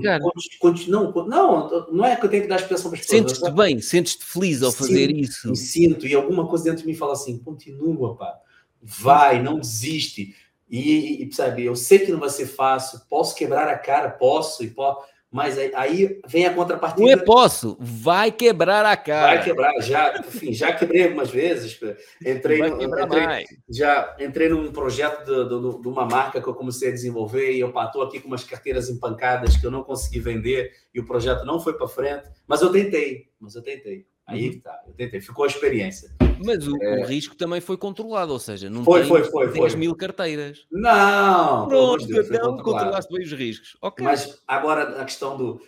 não, 0.86 1.12
não, 1.12 1.86
não 1.90 2.04
é 2.04 2.14
que 2.14 2.24
eu 2.24 2.30
tenho 2.30 2.44
que 2.44 2.48
dar 2.48 2.56
expressão 2.56 2.90
para 2.90 3.00
as 3.00 3.04
pessoas. 3.04 3.32
Sentes-te 3.32 3.50
bem, 3.50 3.80
sentes-te 3.80 4.24
feliz 4.24 4.62
ao 4.62 4.70
fazer 4.70 5.08
sinto, 5.08 5.20
isso. 5.20 5.48
Me 5.50 5.56
sinto, 5.56 6.06
e 6.06 6.14
alguma 6.14 6.46
coisa 6.46 6.64
dentro 6.64 6.82
de 6.82 6.86
mim 6.86 6.94
fala 6.94 7.12
assim, 7.12 7.36
continua, 7.38 8.16
pá, 8.16 8.38
vai, 8.80 9.42
não 9.42 9.58
desiste. 9.58 10.34
E, 10.70 11.24
e 11.24 11.34
sabe, 11.34 11.64
eu 11.64 11.74
sei 11.74 11.98
que 11.98 12.12
não 12.12 12.20
vai 12.20 12.30
ser 12.30 12.46
fácil, 12.46 13.00
posso 13.10 13.34
quebrar 13.34 13.68
a 13.68 13.76
cara, 13.76 14.08
posso, 14.08 14.62
e 14.64 14.70
posso, 14.70 15.04
mas 15.32 15.56
aí, 15.56 16.20
vem 16.28 16.44
a 16.44 16.52
contrapartida. 16.52 17.06
Não 17.06 17.10
é 17.10 17.16
posso, 17.16 17.74
vai 17.80 18.30
quebrar 18.30 18.84
a 18.84 18.94
cara. 18.94 19.36
Vai 19.36 19.44
quebrar, 19.44 19.80
já, 19.80 20.18
enfim, 20.18 20.52
já 20.52 20.74
quebrei 20.74 21.04
algumas 21.04 21.30
vezes. 21.30 21.80
Entrei, 22.20 22.58
no, 22.58 22.82
entrei 22.82 23.46
já 23.66 24.14
entrei 24.20 24.50
num 24.50 24.70
projeto 24.70 25.24
de, 25.24 25.48
de, 25.48 25.80
de, 25.80 25.88
uma 25.88 26.04
marca 26.04 26.38
que 26.38 26.46
eu 26.46 26.54
comecei 26.54 26.90
a 26.90 26.92
desenvolver 26.92 27.52
e 27.52 27.60
eu 27.60 27.72
estou 27.74 28.02
aqui 28.02 28.20
com 28.20 28.28
umas 28.28 28.44
carteiras 28.44 28.90
empancadas 28.90 29.56
que 29.56 29.64
eu 29.64 29.70
não 29.70 29.82
consegui 29.82 30.20
vender 30.20 30.70
e 30.94 31.00
o 31.00 31.06
projeto 31.06 31.46
não 31.46 31.58
foi 31.58 31.72
para 31.72 31.88
frente, 31.88 32.28
mas 32.46 32.60
eu 32.60 32.70
tentei, 32.70 33.30
mas 33.40 33.54
eu 33.54 33.62
tentei. 33.62 34.06
Aí 34.26 34.50
uhum. 34.50 34.60
tá, 34.60 34.82
eu 34.86 34.94
tentei, 34.94 35.20
ficou 35.20 35.44
a 35.44 35.48
experiência. 35.48 36.14
Mas 36.44 36.66
o, 36.66 36.76
é... 36.82 37.00
o, 37.00 37.06
risco 37.06 37.34
também 37.36 37.60
foi 37.60 37.76
controlado, 37.76 38.32
ou 38.32 38.38
seja, 38.38 38.70
não 38.70 38.84
foi, 38.84 39.04
foi, 39.04 39.24
foi, 39.24 39.52
10 39.52 39.72
foi. 39.72 39.80
mil 39.80 39.94
carteiras. 39.94 40.66
Não! 40.70 41.68
Pronto, 41.68 42.06
Deus, 42.06 42.30
então 42.30 42.56
controlaste 42.58 43.12
bem 43.12 43.24
os 43.24 43.32
riscos. 43.32 43.76
Okay. 43.80 44.04
Mas 44.04 44.42
agora 44.46 45.00
a 45.00 45.04
questão 45.04 45.36
do. 45.36 45.60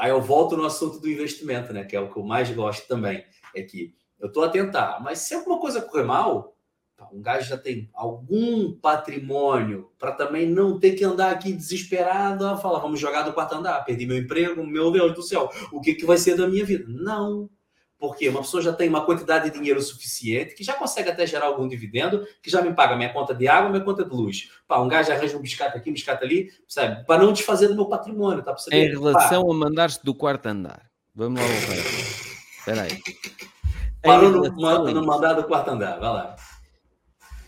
Aí 0.00 0.10
eu 0.10 0.20
volto 0.20 0.56
no 0.56 0.64
assunto 0.64 1.00
do 1.00 1.10
investimento, 1.10 1.72
né? 1.72 1.84
Que 1.84 1.96
é 1.96 2.00
o 2.00 2.10
que 2.10 2.18
eu 2.18 2.24
mais 2.24 2.50
gosto 2.50 2.86
também. 2.86 3.24
É 3.54 3.62
que 3.62 3.94
eu 4.18 4.28
estou 4.28 4.44
a 4.44 4.48
tentar, 4.48 5.00
mas 5.02 5.18
se 5.18 5.34
alguma 5.34 5.58
coisa 5.60 5.82
correr 5.82 6.04
mal, 6.04 6.56
um 7.12 7.20
gajo 7.20 7.48
já 7.48 7.58
tem 7.58 7.90
algum 7.92 8.72
patrimônio 8.72 9.90
para 9.98 10.12
também 10.12 10.48
não 10.48 10.78
ter 10.78 10.92
que 10.92 11.04
andar 11.04 11.30
aqui 11.30 11.52
desesperado 11.52 12.46
a 12.46 12.56
falar, 12.56 12.78
vamos 12.78 12.98
jogar 12.98 13.22
do 13.22 13.32
quarto 13.32 13.54
andar, 13.54 13.84
perdi 13.84 14.06
meu 14.06 14.16
emprego, 14.16 14.66
meu 14.66 14.90
Deus 14.90 15.14
do 15.14 15.22
céu, 15.22 15.50
o 15.72 15.80
que, 15.80 15.94
que 15.94 16.06
vai 16.06 16.16
ser 16.16 16.36
da 16.36 16.48
minha 16.48 16.64
vida? 16.64 16.86
Não. 16.88 17.50
Porque 17.98 18.28
uma 18.28 18.40
pessoa 18.40 18.62
já 18.62 18.72
tem 18.72 18.88
uma 18.88 19.04
quantidade 19.06 19.50
de 19.50 19.58
dinheiro 19.58 19.80
suficiente, 19.80 20.54
que 20.54 20.62
já 20.62 20.74
consegue 20.74 21.08
até 21.08 21.26
gerar 21.26 21.46
algum 21.46 21.66
dividendo, 21.66 22.26
que 22.42 22.50
já 22.50 22.60
me 22.60 22.74
paga 22.74 22.94
minha 22.94 23.12
conta 23.12 23.34
de 23.34 23.48
água, 23.48 23.70
minha 23.70 23.82
conta 23.82 24.04
de 24.04 24.14
luz. 24.14 24.50
Pá, 24.68 24.78
um 24.78 24.88
gajo 24.88 25.10
arranja 25.10 25.36
um 25.36 25.40
biscate 25.40 25.76
aqui, 25.76 25.90
um 25.90 25.94
biscate 25.94 26.22
ali, 26.22 26.50
sabe? 26.68 27.06
Para 27.06 27.22
não 27.22 27.32
desfazer 27.32 27.68
do 27.68 27.74
meu 27.74 27.86
patrimônio, 27.86 28.42
tá? 28.42 28.54
Em 28.70 28.88
relação 28.88 29.46
Pá. 29.46 29.52
a 29.52 29.56
mandar-se 29.56 30.04
do 30.04 30.14
quarto 30.14 30.46
andar. 30.46 30.90
Vamos 31.14 31.40
lá. 31.40 31.46
Espera 32.58 32.82
aí. 32.82 33.00
Parou 34.02 34.30
no, 34.30 34.92
no 34.92 35.06
mandar 35.06 35.32
do 35.32 35.44
quarto 35.44 35.70
andar, 35.70 35.98
vai 35.98 36.10
lá. 36.10 36.36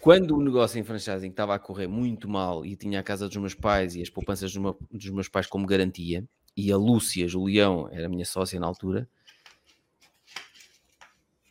Quando 0.01 0.37
o 0.37 0.43
negócio 0.43 0.79
em 0.79 0.85
franchising 0.85 1.29
estava 1.29 1.55
a 1.55 1.59
correr 1.59 1.87
muito 1.87 2.29
mal 2.29 2.65
e 2.65 2.75
tinha 2.75 3.01
a 3.01 3.03
casa 3.03 3.29
dos 3.29 3.37
meus 3.37 3.55
pais 3.55 3.95
e 3.95 4.03
as 4.03 4.09
poupanças 4.09 4.53
dos, 4.53 4.61
meu, 4.61 4.77
dos 4.91 5.11
meus 5.11 5.29
pais 5.29 5.47
como 5.47 5.67
garantia, 5.67 6.25
e 6.57 6.73
a 6.73 6.77
Lúcia 6.77 7.29
Julião 7.29 7.89
era 7.93 8.07
a 8.07 8.09
minha 8.09 8.25
sócia 8.25 8.59
na 8.59 8.67
altura, 8.67 9.09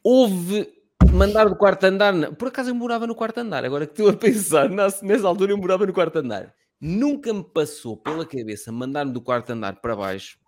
houve 0.09 0.73
mandar 1.11 1.49
do 1.49 1.55
quarto 1.57 1.83
andar. 1.83 2.13
Por 2.35 2.47
acaso 2.47 2.69
eu 2.69 2.75
morava 2.75 3.05
no 3.05 3.13
quarto 3.13 3.39
andar, 3.39 3.65
agora 3.65 3.85
que 3.85 3.91
estou 3.91 4.09
a 4.09 4.13
pensar, 4.13 4.69
nessa 5.03 5.27
altura 5.27 5.51
eu 5.51 5.57
morava 5.57 5.85
no 5.85 5.91
quarto 5.91 6.19
andar. 6.19 6.55
Nunca 6.79 7.33
me 7.33 7.43
passou 7.43 7.97
pela 7.97 8.25
cabeça 8.25 8.71
mandar-me 8.71 9.11
do 9.11 9.19
quarto 9.19 9.49
andar 9.49 9.81
para 9.81 9.97
baixo, 9.97 10.39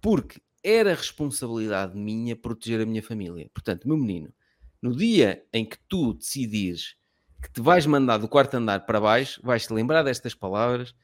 porque 0.00 0.40
era 0.62 0.94
responsabilidade 0.94 1.98
minha 1.98 2.36
proteger 2.36 2.80
a 2.80 2.86
minha 2.86 3.02
família. 3.02 3.50
Portanto, 3.52 3.88
meu 3.88 3.96
menino, 3.96 4.32
no 4.80 4.94
dia 4.94 5.44
em 5.52 5.64
que 5.64 5.78
tu 5.88 6.14
decidires 6.14 6.94
que 7.42 7.50
te 7.50 7.60
vais 7.60 7.86
mandar 7.86 8.18
do 8.18 8.28
quarto 8.28 8.54
andar 8.56 8.86
para 8.86 9.00
baixo, 9.00 9.40
vais-te 9.42 9.72
lembrar 9.72 10.04
destas 10.04 10.32
palavras, 10.32 10.94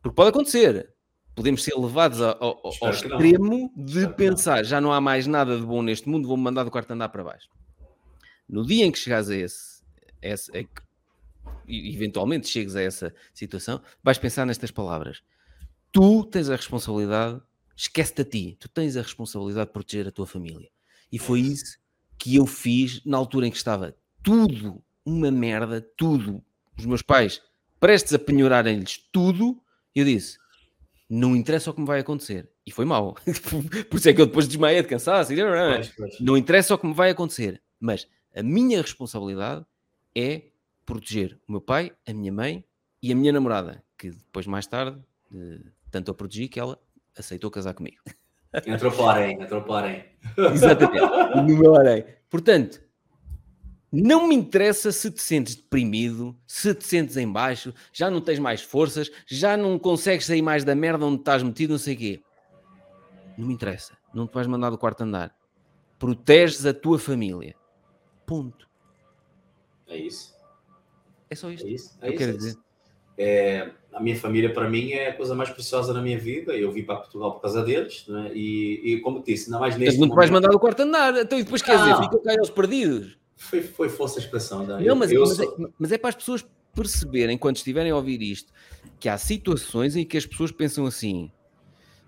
porque 0.00 0.14
pode 0.14 0.30
acontecer 0.30 0.94
podemos 1.36 1.62
ser 1.62 1.76
levados 1.76 2.20
ao, 2.20 2.42
ao, 2.42 2.72
ao 2.80 2.90
extremo 2.90 3.70
de 3.76 4.08
pensar 4.14 4.64
já 4.64 4.80
não 4.80 4.90
há 4.90 5.00
mais 5.00 5.26
nada 5.26 5.56
de 5.56 5.64
bom 5.64 5.82
neste 5.82 6.08
mundo, 6.08 6.26
vou-me 6.26 6.42
mandar 6.42 6.64
do 6.64 6.70
quarto 6.70 6.90
andar 6.90 7.10
para 7.10 7.22
baixo. 7.22 7.48
No 8.48 8.64
dia 8.64 8.86
em 8.86 8.90
que 8.90 8.98
chegares 8.98 9.28
a 9.28 9.36
esse, 9.36 9.82
esse 10.22 10.50
a, 10.56 10.64
eventualmente 11.68 12.48
chegues 12.48 12.74
a 12.74 12.80
essa 12.80 13.14
situação, 13.34 13.82
vais 14.02 14.18
pensar 14.18 14.46
nestas 14.46 14.70
palavras. 14.70 15.22
Tu 15.92 16.24
tens 16.24 16.48
a 16.48 16.56
responsabilidade, 16.56 17.40
esquece-te 17.76 18.22
a 18.22 18.24
ti, 18.24 18.56
tu 18.58 18.68
tens 18.68 18.96
a 18.96 19.02
responsabilidade 19.02 19.66
de 19.66 19.72
proteger 19.72 20.08
a 20.08 20.12
tua 20.12 20.26
família. 20.26 20.70
E 21.12 21.18
foi 21.18 21.40
isso 21.40 21.78
que 22.18 22.34
eu 22.34 22.46
fiz 22.46 23.04
na 23.04 23.18
altura 23.18 23.46
em 23.46 23.50
que 23.50 23.56
estava 23.58 23.94
tudo 24.22 24.82
uma 25.04 25.30
merda, 25.30 25.86
tudo. 25.96 26.42
Os 26.78 26.86
meus 26.86 27.02
pais 27.02 27.42
prestes 27.78 28.14
a 28.14 28.18
penhorarem-lhes 28.18 29.06
tudo, 29.12 29.60
eu 29.94 30.04
disse: 30.04 30.38
não 31.08 31.36
interessa 31.36 31.70
o 31.70 31.74
que 31.74 31.80
me 31.80 31.86
vai 31.86 32.00
acontecer. 32.00 32.50
E 32.66 32.70
foi 32.70 32.84
mal. 32.84 33.14
Por 33.88 33.96
isso 33.96 34.08
é 34.08 34.12
que 34.12 34.20
eu 34.20 34.26
depois 34.26 34.48
desmaiei 34.48 34.82
de 34.82 34.88
cansaço. 34.88 35.32
Pois, 35.34 35.92
pois. 35.96 36.20
Não 36.20 36.36
interessa 36.36 36.74
o 36.74 36.78
que 36.78 36.86
me 36.86 36.94
vai 36.94 37.10
acontecer. 37.10 37.62
Mas 37.78 38.08
a 38.34 38.42
minha 38.42 38.80
responsabilidade 38.80 39.64
é 40.14 40.42
proteger 40.84 41.38
o 41.48 41.52
meu 41.52 41.60
pai, 41.60 41.92
a 42.06 42.12
minha 42.12 42.32
mãe 42.32 42.64
e 43.02 43.12
a 43.12 43.16
minha 43.16 43.32
namorada, 43.32 43.82
que 43.98 44.10
depois, 44.10 44.46
mais 44.46 44.66
tarde, 44.66 44.98
tanto 45.90 46.10
a 46.10 46.14
protegi 46.14 46.48
que 46.48 46.58
ela 46.58 46.78
aceitou 47.16 47.50
casar 47.50 47.74
comigo. 47.74 47.98
Entrou 48.66 48.90
para 48.92 49.02
o 49.04 49.08
harém, 49.08 49.42
entrou 49.42 49.62
para 49.62 49.70
o 49.70 49.74
harém. 49.74 50.04
Exatamente, 50.52 51.36
no 51.36 51.58
meu 51.58 51.76
harém. 51.76 52.04
Portanto, 52.30 52.80
não 53.92 54.26
me 54.26 54.34
interessa 54.34 54.90
se 54.90 55.10
te 55.10 55.22
sentes 55.22 55.54
deprimido, 55.54 56.36
se 56.46 56.74
te 56.74 56.84
sentes 56.84 57.16
em 57.16 57.30
baixo, 57.30 57.72
já 57.92 58.10
não 58.10 58.20
tens 58.20 58.38
mais 58.38 58.60
forças, 58.60 59.10
já 59.26 59.56
não 59.56 59.78
consegues 59.78 60.26
sair 60.26 60.42
mais 60.42 60.64
da 60.64 60.74
merda 60.74 61.06
onde 61.06 61.20
estás 61.20 61.42
metido, 61.42 61.70
não 61.70 61.78
sei 61.78 61.94
o 61.94 61.98
quê. 61.98 62.22
Não 63.38 63.46
me 63.46 63.54
interessa. 63.54 63.96
Não 64.12 64.26
te 64.26 64.34
vais 64.34 64.46
mandar 64.46 64.70
do 64.70 64.78
quarto 64.78 65.02
andar. 65.02 65.34
Proteges 65.98 66.64
a 66.66 66.74
tua 66.74 66.98
família. 66.98 67.54
Ponto. 68.26 68.68
É 69.86 69.96
isso. 69.96 70.34
É 71.30 71.34
só 71.34 71.50
isto. 71.50 71.66
É 71.66 71.70
isso. 71.70 71.98
É 72.00 72.08
eu 72.08 72.10
isso, 72.10 72.18
quero 72.18 72.32
é 72.32 72.36
dizer. 72.36 72.56
é, 73.18 73.70
a 73.92 74.00
minha 74.00 74.16
família, 74.16 74.52
para 74.52 74.68
mim, 74.68 74.92
é 74.92 75.10
a 75.10 75.16
coisa 75.16 75.34
mais 75.34 75.50
preciosa 75.50 75.92
na 75.92 76.02
minha 76.02 76.18
vida. 76.18 76.54
Eu 76.54 76.72
vim 76.72 76.82
para 76.82 76.96
Portugal 76.96 77.34
por 77.34 77.40
causa 77.40 77.62
deles, 77.62 78.06
né? 78.08 78.30
e, 78.34 78.94
e 78.94 79.00
como 79.00 79.22
disse, 79.22 79.46
ainda 79.46 79.60
mais 79.60 79.76
neste 79.76 79.98
Mas 79.98 80.08
não 80.08 80.14
te 80.14 80.16
vais 80.16 80.30
mandar 80.30 80.54
o 80.54 80.58
quarto 80.58 80.80
andar, 80.80 81.16
então 81.16 81.38
e 81.38 81.44
depois 81.44 81.62
quer 81.62 81.78
dizer, 81.78 81.96
ficam 81.96 82.22
cá 82.22 82.34
eles 82.34 82.50
perdidos. 82.50 83.18
Foi, 83.36 83.62
foi 83.62 83.88
força 83.88 84.18
a 84.18 84.22
expressão. 84.22 84.66
Não, 84.66 84.80
eu, 84.80 84.96
mas, 84.96 85.12
eu 85.12 85.20
mas, 85.20 85.36
sou... 85.36 85.44
é, 85.44 85.68
mas 85.78 85.92
é 85.92 85.98
para 85.98 86.08
as 86.08 86.14
pessoas 86.14 86.46
perceberem, 86.74 87.38
quando 87.38 87.56
estiverem 87.56 87.92
a 87.92 87.96
ouvir 87.96 88.20
isto, 88.22 88.52
que 88.98 89.08
há 89.08 89.16
situações 89.16 89.96
em 89.96 90.04
que 90.04 90.16
as 90.16 90.26
pessoas 90.26 90.50
pensam 90.50 90.86
assim: 90.86 91.30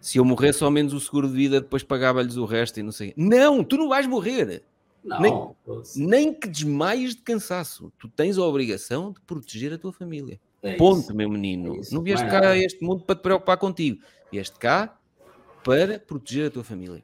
se 0.01 0.19
eu 0.19 0.25
morresse 0.25 0.63
ao 0.63 0.71
menos 0.71 0.93
o 0.93 1.01
seguro 1.01 1.29
de 1.29 1.35
vida, 1.35 1.61
depois 1.61 1.83
pagava-lhes 1.83 2.37
o 2.37 2.45
resto 2.45 2.81
e 2.81 2.83
não 2.83 2.93
sei. 2.93 3.13
Não, 3.17 3.65
tu 3.65 3.77
não 3.77 3.89
vais 3.89 4.07
morrer. 4.07 4.63
Não, 5.05 5.21
nem, 5.21 5.57
nem 5.97 6.35
que 6.35 6.49
desmaies 6.49 7.15
de 7.15 7.23
cansaço. 7.23 7.93
Tu 7.99 8.09
tens 8.09 8.37
a 8.37 8.43
obrigação 8.43 9.13
de 9.13 9.21
proteger 9.21 9.73
a 9.73 9.79
tua 9.79 9.93
família. 9.93 10.41
É 10.63 10.75
Ponto, 10.75 11.01
isso. 11.01 11.15
meu 11.15 11.31
menino. 11.31 11.77
É 11.77 11.81
não 11.95 12.03
vieste 12.03 12.27
cá 12.27 12.51
a 12.51 12.59
este 12.59 12.83
mundo 12.85 13.05
para 13.05 13.15
te 13.15 13.23
preocupar 13.23 13.57
contigo. 13.57 14.01
Vieste 14.31 14.59
cá 14.59 14.99
para 15.65 15.99
proteger 15.99 16.49
a 16.49 16.51
tua 16.51 16.65
família. 16.65 17.03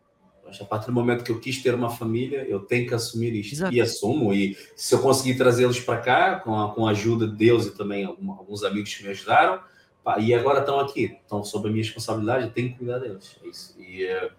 A 0.60 0.64
partir 0.64 0.86
do 0.86 0.92
momento 0.92 1.24
que 1.24 1.30
eu 1.30 1.40
quis 1.40 1.62
ter 1.62 1.74
uma 1.74 1.90
família, 1.90 2.46
eu 2.48 2.60
tenho 2.60 2.86
que 2.86 2.94
assumir 2.94 3.34
isto. 3.34 3.54
Exato. 3.54 3.74
E 3.74 3.80
assumo. 3.80 4.32
E 4.32 4.56
se 4.76 4.94
eu 4.94 5.00
conseguir 5.00 5.36
trazê-los 5.36 5.80
para 5.80 5.98
cá, 5.98 6.40
com 6.40 6.58
a, 6.58 6.74
com 6.74 6.86
a 6.86 6.90
ajuda 6.90 7.26
de 7.26 7.36
Deus 7.36 7.66
e 7.66 7.70
também 7.70 8.04
alguns 8.04 8.62
amigos 8.62 8.94
que 8.94 9.02
me 9.02 9.10
ajudaram, 9.10 9.60
pá, 10.02 10.18
e 10.18 10.34
agora 10.34 10.60
estão 10.60 10.78
aqui, 10.80 11.16
estão 11.22 11.42
sob 11.42 11.68
a 11.68 11.72
minha 11.72 11.82
responsabilidade, 11.82 12.44
eu 12.44 12.50
tenho 12.50 12.72
que 12.72 12.78
cuidar 12.78 12.98
deles. 12.98 13.36
É 13.42 13.48
isso. 13.48 13.74
E, 13.80 14.04
uh... 14.06 14.30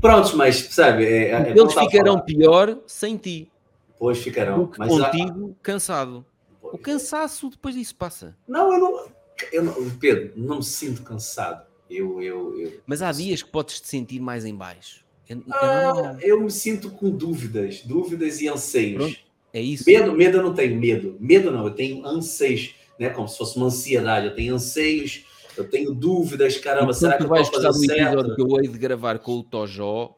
Prontos, 0.00 0.34
mas, 0.34 0.56
sabe... 0.56 1.04
É, 1.04 1.30
é, 1.30 1.50
eles 1.50 1.74
ficarão 1.74 2.20
pior 2.20 2.78
sem 2.86 3.16
ti. 3.16 3.50
Pois 3.98 4.18
ficarão. 4.18 4.70
mas 4.76 4.88
contigo, 4.88 5.56
cansado. 5.62 6.24
O 6.60 6.78
cansaço 6.78 7.48
depois 7.48 7.74
disso 7.74 7.94
passa. 7.94 8.36
Não, 8.46 8.72
eu 8.72 8.80
não, 8.80 9.08
eu 9.52 9.62
não, 9.62 9.90
Pedro, 9.98 10.32
não 10.36 10.56
me 10.56 10.64
sinto 10.64 11.02
cansado. 11.02 11.64
Eu, 11.88 12.22
eu, 12.22 12.58
eu... 12.58 12.80
Mas 12.86 13.02
há 13.02 13.12
dias 13.12 13.42
que 13.42 13.50
podes 13.50 13.80
te 13.80 13.88
sentir 13.88 14.20
mais 14.20 14.44
em 14.44 14.54
baixo. 14.54 15.04
Eu, 15.28 15.42
ah, 15.52 16.16
eu 16.20 16.40
me 16.40 16.50
sinto 16.50 16.90
com 16.90 17.10
dúvidas, 17.10 17.82
dúvidas 17.82 18.40
e 18.40 18.48
anseios. 18.48 18.96
Pronto, 18.96 19.18
é 19.52 19.60
isso. 19.60 19.84
Medo, 19.86 20.12
medo 20.12 20.38
eu 20.38 20.42
não 20.42 20.54
tenho 20.54 20.78
medo. 20.78 21.16
Medo 21.18 21.50
não, 21.50 21.64
eu 21.64 21.70
tenho 21.70 22.04
anseios, 22.04 22.74
né? 22.98 23.08
Como 23.10 23.28
se 23.28 23.38
fosse 23.38 23.56
uma 23.56 23.66
ansiedade. 23.66 24.26
Eu 24.26 24.34
tenho 24.34 24.54
anseios, 24.54 25.24
eu 25.56 25.68
tenho 25.68 25.94
dúvidas, 25.94 26.58
caramba, 26.58 26.84
então, 26.84 26.94
será 26.94 27.16
que 27.16 27.22
eu 27.22 27.28
vais 27.28 27.48
gostar 27.48 27.70
do 27.70 27.84
episódio 27.84 28.34
que 28.34 28.42
eu 28.42 28.60
hei 28.60 28.68
de 28.68 28.78
gravar 28.78 29.18
com 29.18 29.38
o 29.38 29.42
Tojó, 29.42 30.16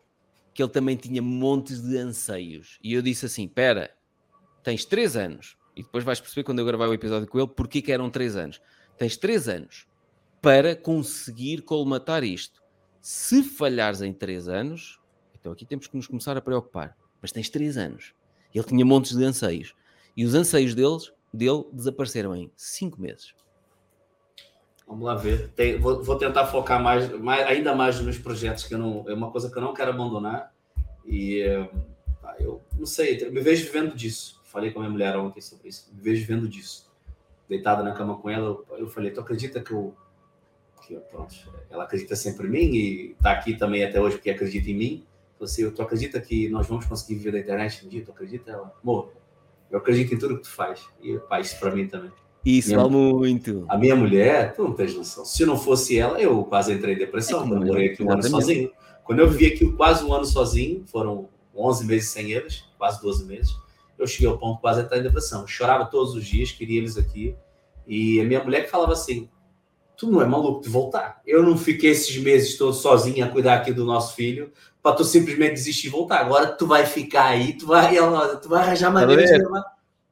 que 0.53 0.63
ele 0.63 0.71
também 0.71 0.97
tinha 0.97 1.23
montes 1.23 1.83
de 1.83 1.97
anseios. 1.99 2.79
E 2.83 2.95
eu 2.95 3.03
disse 3.03 3.27
assim: 3.27 3.47
pera, 3.47 3.91
tens 4.63 4.85
três 4.85 5.17
anos, 5.17 5.57
e 5.77 5.83
depois 5.83 6.03
vais 6.03 6.19
perceber 6.19 6.43
quando 6.43 6.61
eu 6.61 6.65
gravar 6.65 6.89
o 6.89 6.95
episódio 6.95 7.29
com 7.29 7.39
ele 7.39 7.51
porque 7.55 7.83
que 7.83 7.93
eram 7.93 8.11
três 8.11 8.37
anos. 8.37 8.61
Tens 8.99 9.17
três 9.17 9.47
anos 9.47 9.87
para 10.47 10.77
conseguir 10.77 11.63
colmatar 11.63 12.23
isto. 12.23 12.63
Se 13.01 13.43
falhares 13.43 14.01
em 14.01 14.13
três 14.13 14.47
anos, 14.47 15.01
então 15.35 15.51
aqui 15.51 15.67
temos 15.67 15.89
que 15.89 15.97
nos 15.97 16.07
começar 16.07 16.37
a 16.37 16.41
preocupar. 16.41 16.97
Mas 17.21 17.33
tens 17.33 17.51
três 17.51 17.77
anos. 17.77 18.15
Ele 18.55 18.63
tinha 18.63 18.85
montes 18.85 19.17
de 19.17 19.25
anseios. 19.25 19.75
E 20.17 20.25
os 20.25 20.37
anseios 20.37 20.73
deles, 20.73 21.13
dele 21.35 21.65
desapareceram 21.73 22.37
em 22.37 22.49
cinco 22.57 23.01
meses. 23.01 23.35
Vamos 24.87 25.05
lá 25.05 25.17
ver. 25.17 25.49
Tem, 25.57 25.81
vou, 25.81 26.01
vou, 26.05 26.17
tentar 26.17 26.47
focar 26.47 26.81
mais, 26.81 27.11
mais, 27.19 27.45
ainda 27.49 27.75
mais 27.75 28.01
nos 28.01 28.17
projetos, 28.17 28.63
que 28.63 28.75
eu 28.75 28.79
não, 28.79 29.05
é 29.09 29.15
uma 29.15 29.33
coisa 29.33 29.51
que 29.51 29.59
eu 29.59 29.63
não 29.63 29.75
quero 29.75 29.91
abandonar. 29.91 30.55
E 31.05 31.41
eh, 31.41 31.69
eu 32.39 32.63
não 32.79 32.87
sei, 32.87 33.21
eu 33.21 33.33
me 33.33 33.41
vejo 33.41 33.65
vivendo 33.65 33.97
disso 33.97 34.37
falei 34.57 34.71
com 34.71 34.79
a 34.79 34.83
minha 34.83 34.93
mulher 34.93 35.15
ontem 35.19 35.41
sobre 35.43 35.69
isso. 35.69 35.93
Me 35.95 36.01
vejo 36.01 36.27
vendo 36.27 36.49
disso. 36.49 36.91
Deitada 37.47 37.83
na 37.83 37.93
cama 37.93 38.17
com 38.17 38.31
ela, 38.31 38.59
eu 38.79 38.89
falei: 38.89 39.11
Tu 39.11 39.21
acredita 39.21 39.61
que 39.61 39.71
eu. 39.71 39.95
Que, 40.87 40.97
pronto, 41.11 41.35
ela 41.71 41.85
acredita 41.85 42.15
sempre 42.15 42.47
em 42.47 42.51
mim 42.51 42.75
e 42.75 43.11
está 43.13 43.33
aqui 43.33 43.57
também 43.57 43.85
até 43.85 44.01
hoje 44.01 44.17
porque 44.17 44.31
acredita 44.31 44.71
em 44.71 44.75
mim. 44.75 45.07
Você, 45.39 45.65
assim, 45.65 45.75
tu 45.75 45.83
acredita 45.83 46.21
que 46.21 46.49
nós 46.49 46.67
vamos 46.67 46.87
conseguir 46.87 47.17
viver 47.17 47.33
da 47.33 47.39
internet 47.41 47.85
um 47.85 47.89
dia? 47.89 48.05
Tu 48.05 48.11
acredita? 48.11 48.51
Ela, 48.51 48.73
amor, 48.83 49.13
eu 49.71 49.79
acredito 49.79 50.15
em 50.15 50.19
tudo 50.19 50.37
que 50.37 50.43
tu 50.43 50.51
faz. 50.51 50.87
E 51.03 51.19
pá, 51.29 51.41
isso 51.41 51.59
para 51.59 51.75
mim 51.75 51.87
também. 51.87 52.11
Isso 52.45 52.71
minha, 52.71 52.89
muito. 52.89 53.65
A 53.69 53.77
minha 53.77 53.97
mulher, 53.97 54.55
tu 54.55 54.63
não 54.63 54.73
tens 54.73 54.95
noção. 54.95 55.25
Se 55.25 55.45
não 55.45 55.59
fosse 55.59 55.99
ela, 55.99 56.21
eu 56.21 56.45
quase 56.45 56.73
entrei 56.73 56.95
em 56.95 56.99
depressão. 56.99 57.41
É 57.41 57.43
eu 57.43 57.47
morei 57.47 57.89
aqui 57.89 58.03
um 58.03 58.11
ano 58.11 58.23
sozinho. 58.23 58.71
Quando 59.03 59.19
eu 59.19 59.29
vivi 59.29 59.47
aqui 59.47 59.71
quase 59.73 60.05
um 60.05 60.13
ano 60.13 60.25
sozinho, 60.25 60.85
foram 60.87 61.29
11 61.55 61.85
meses 61.87 62.11
sem 62.11 62.33
eles, 62.33 62.65
quase 62.79 63.01
12 63.03 63.25
meses 63.25 63.67
eu 63.99 64.07
cheguei 64.07 64.29
ao 64.29 64.39
ponto 64.39 64.61
quase 64.61 64.81
de 64.81 64.87
estar 64.87 64.99
em 64.99 65.03
depressão. 65.03 65.43
Eu 65.43 65.47
chorava 65.47 65.87
todos 65.87 66.15
os 66.15 66.25
dias, 66.25 66.53
queria 66.53 66.79
eles 66.79 66.97
aqui. 66.97 67.35
E 67.87 68.21
a 68.21 68.25
minha 68.25 68.43
mulher 68.43 68.65
que 68.65 68.71
falava 68.71 68.93
assim: 68.93 69.29
Tu 69.97 70.11
não 70.11 70.21
é 70.21 70.27
maluco 70.27 70.63
de 70.63 70.69
voltar? 70.69 71.21
Eu 71.27 71.43
não 71.43 71.57
fiquei 71.57 71.91
esses 71.91 72.17
meses 72.19 72.57
todos 72.57 72.79
sozinho 72.79 73.25
a 73.25 73.29
cuidar 73.29 73.57
aqui 73.57 73.73
do 73.73 73.85
nosso 73.85 74.15
filho 74.15 74.53
para 74.83 74.95
tu 74.95 75.05
simplesmente 75.05 75.55
desistir 75.55 75.89
e 75.89 75.91
voltar. 75.91 76.21
Agora 76.21 76.49
tu 76.49 76.67
vai 76.67 76.87
ficar 76.87 77.27
aí, 77.27 77.55
tu 77.55 77.67
vai, 77.67 77.97
tu 78.43 78.49
vai 78.49 78.63
arranjar 78.63 78.91
maneira 78.91 79.25
de 79.25 79.45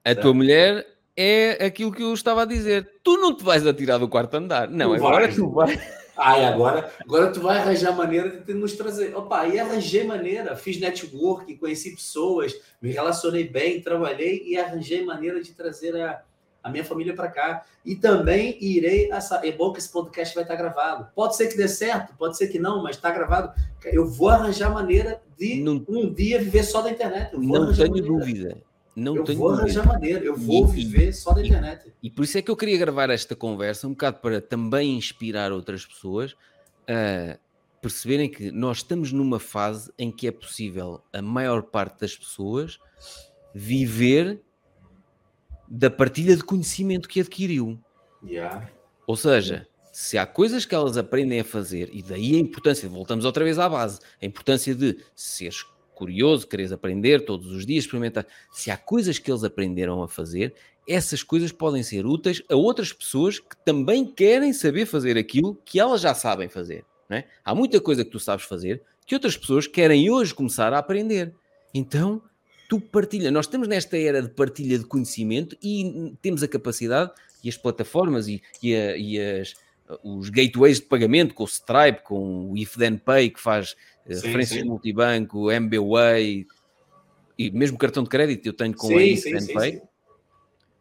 A 0.05 0.15
tua 0.15 0.35
mulher 0.35 0.87
é 1.17 1.65
aquilo 1.65 1.93
que 1.93 2.03
eu 2.03 2.13
estava 2.13 2.43
a 2.43 2.47
dizer. 2.47 2.91
Tu 3.03 3.17
não 3.19 3.37
te 3.37 3.45
vais 3.45 3.67
atirar 3.67 3.99
do 3.99 4.09
quarto 4.09 4.35
andar. 4.35 4.69
Não, 4.69 4.91
tu 4.91 4.95
agora 4.97 5.27
vais. 5.27 5.37
tu 5.37 5.51
vais. 5.51 6.05
Ai, 6.17 6.45
agora, 6.45 6.93
agora 7.01 7.33
tu 7.33 7.41
vai 7.41 7.59
arranjar 7.59 7.93
maneira 7.93 8.31
de 8.31 8.55
nos 8.55 8.73
trazer. 8.75 9.17
Opa, 9.17 9.47
e 9.49 9.59
arranjei 9.59 10.05
maneira, 10.05 10.55
fiz 10.55 10.79
network, 10.79 11.57
conheci 11.57 11.91
pessoas, 11.91 12.55
me 12.81 12.93
relacionei 12.93 13.49
bem, 13.49 13.81
trabalhei 13.81 14.43
e 14.47 14.57
arranjei 14.57 15.05
maneira 15.05 15.43
de 15.43 15.53
trazer 15.53 15.97
a, 16.01 16.23
a 16.65 16.71
minha 16.71 16.83
família 16.83 17.15
para 17.15 17.29
cá. 17.29 17.65
E 17.85 17.95
também 17.95 18.57
irei. 18.61 19.13
Essa, 19.13 19.47
é 19.47 19.53
bom 19.53 19.71
que 19.71 19.79
esse 19.79 19.93
podcast 19.93 20.35
vai 20.35 20.43
estar 20.43 20.57
gravado. 20.57 21.07
Pode 21.15 21.37
ser 21.37 21.49
que 21.49 21.57
dê 21.57 21.69
certo, 21.69 22.15
pode 22.17 22.39
ser 22.39 22.49
que 22.49 22.59
não, 22.59 22.83
mas 22.83 22.97
está 22.97 23.11
gravado. 23.11 23.53
Eu 23.85 24.09
vou 24.09 24.31
arranjar 24.31 24.73
maneira 24.73 25.21
de 25.39 25.61
não, 25.61 25.85
um 25.87 26.13
dia 26.13 26.39
viver 26.39 26.65
só 26.65 26.81
da 26.81 26.91
internet. 26.91 27.37
não 27.37 27.73
tenho 27.73 27.89
maneira. 27.91 28.07
dúvida. 28.07 28.57
Não 28.97 29.17
eu 29.17 29.25
tenho 29.25 29.39
vou 29.39 29.51
dúvida. 29.51 29.65
arranjar 29.65 29.87
maneira, 29.87 30.25
eu 30.25 30.37
vou 30.37 30.67
e, 30.69 30.71
viver 30.71 31.13
só 31.13 31.33
da 31.33 31.45
internet. 31.45 31.93
E, 32.03 32.07
e, 32.07 32.11
por 32.11 32.25
isso 32.25 32.39
é 32.39 32.43
que 32.43 32.51
eu 32.51 32.57
queria 32.57 32.79
gravar 32.79 33.11
esta 33.11 33.37
conversa, 33.37 33.87
um 33.87 33.91
bocado 33.91 34.19
para 34.19 34.41
também 34.41 34.97
inspirar 34.97 35.53
outras 35.53 35.85
pessoas 35.85 36.35
a 36.89 37.39
perceberem 37.83 38.31
que 38.31 38.51
nós 38.51 38.79
estamos 38.79 39.13
numa 39.13 39.39
fase 39.39 39.93
em 39.99 40.11
que 40.11 40.27
é 40.27 40.31
possível 40.31 41.03
a 41.13 41.21
maior 41.21 41.65
parte 41.65 42.01
das 42.01 42.17
pessoas 42.17 42.79
viver 43.55 44.41
da 45.69 45.91
partilha 45.91 46.37
de 46.37 46.45
conhecimento 46.45 47.09
que 47.09 47.21
adquiriu. 47.21 47.79
Yeah. 48.25 48.71
Ou 49.07 49.17
seja, 49.17 49.67
se 49.93 50.19
há 50.19 50.27
coisas 50.27 50.65
que 50.65 50.75
elas 50.75 50.97
aprendem 50.97 51.41
a 51.41 51.45
fazer, 51.45 51.91
e 51.93 52.03
daí 52.03 52.35
a 52.35 52.39
importância, 52.39 52.89
voltamos 52.89 53.25
outra 53.25 53.45
vez 53.45 53.59
à 53.59 53.69
base, 53.69 54.01
a 54.21 54.27
importância 54.27 54.75
de 54.75 54.99
seres 55.15 55.65
curioso, 55.95 56.47
queres 56.47 56.73
aprender 56.73 57.25
todos 57.25 57.53
os 57.53 57.65
dias, 57.65 57.85
experimentar. 57.85 58.27
Se 58.53 58.71
há 58.71 58.77
coisas 58.77 59.19
que 59.19 59.31
eles 59.31 59.45
aprenderam 59.45 60.03
a 60.03 60.09
fazer, 60.09 60.53
essas 60.89 61.23
coisas 61.23 61.53
podem 61.53 61.83
ser 61.83 62.05
úteis 62.05 62.43
a 62.51 62.57
outras 62.57 62.93
pessoas 62.93 63.39
que 63.39 63.57
também 63.65 64.05
querem 64.05 64.53
saber 64.53 64.87
fazer 64.87 65.17
aquilo 65.17 65.55
que 65.65 65.79
elas 65.79 66.01
já 66.01 66.15
sabem 66.15 66.49
fazer. 66.49 66.85
É? 67.09 67.25
Há 67.45 67.55
muita 67.55 67.81
coisa 67.81 68.05
que 68.05 68.11
tu 68.11 68.19
sabes 68.19 68.45
fazer 68.45 68.83
que 69.07 69.15
outras 69.15 69.37
pessoas 69.37 69.67
querem 69.67 70.11
hoje 70.11 70.35
começar 70.35 70.73
a 70.73 70.79
aprender. 70.79 71.33
Então, 71.73 72.23
tu 72.69 72.81
partilha. 72.81 73.31
Nós 73.31 73.47
estamos 73.47 73.69
nesta 73.69 73.97
era 73.99 74.23
de 74.23 74.29
partilha 74.29 74.79
de 74.79 74.85
conhecimento 74.85 75.57
e 75.63 76.15
temos 76.23 76.43
a 76.43 76.49
capacidade 76.49 77.11
e 77.43 77.49
as 77.49 77.57
plataformas 77.57 78.29
e, 78.29 78.43
e, 78.63 78.75
a, 78.75 78.97
e 78.97 79.21
as, 79.21 79.55
os 80.03 80.31
gateways 80.31 80.81
de 80.81 80.87
pagamento 80.87 81.35
com 81.35 81.45
o 81.45 81.47
Stripe, 81.47 82.03
com 82.03 82.51
o 82.51 82.57
If 82.57 82.77
Then 82.77 82.97
Pay 82.99 83.31
que 83.31 83.41
faz 83.41 83.77
sim, 84.07 84.15
referências 84.15 84.61
sim. 84.61 84.69
multibanco, 84.69 85.51
MBWay 85.51 86.47
e 87.39 87.51
mesmo 87.51 87.77
cartão 87.77 88.03
de 88.03 88.09
crédito 88.09 88.47
eu 88.47 88.53
tenho 88.53 88.75
com 88.75 88.89
sim, 88.89 88.97
a 88.97 89.07
InstantPay. 89.07 89.83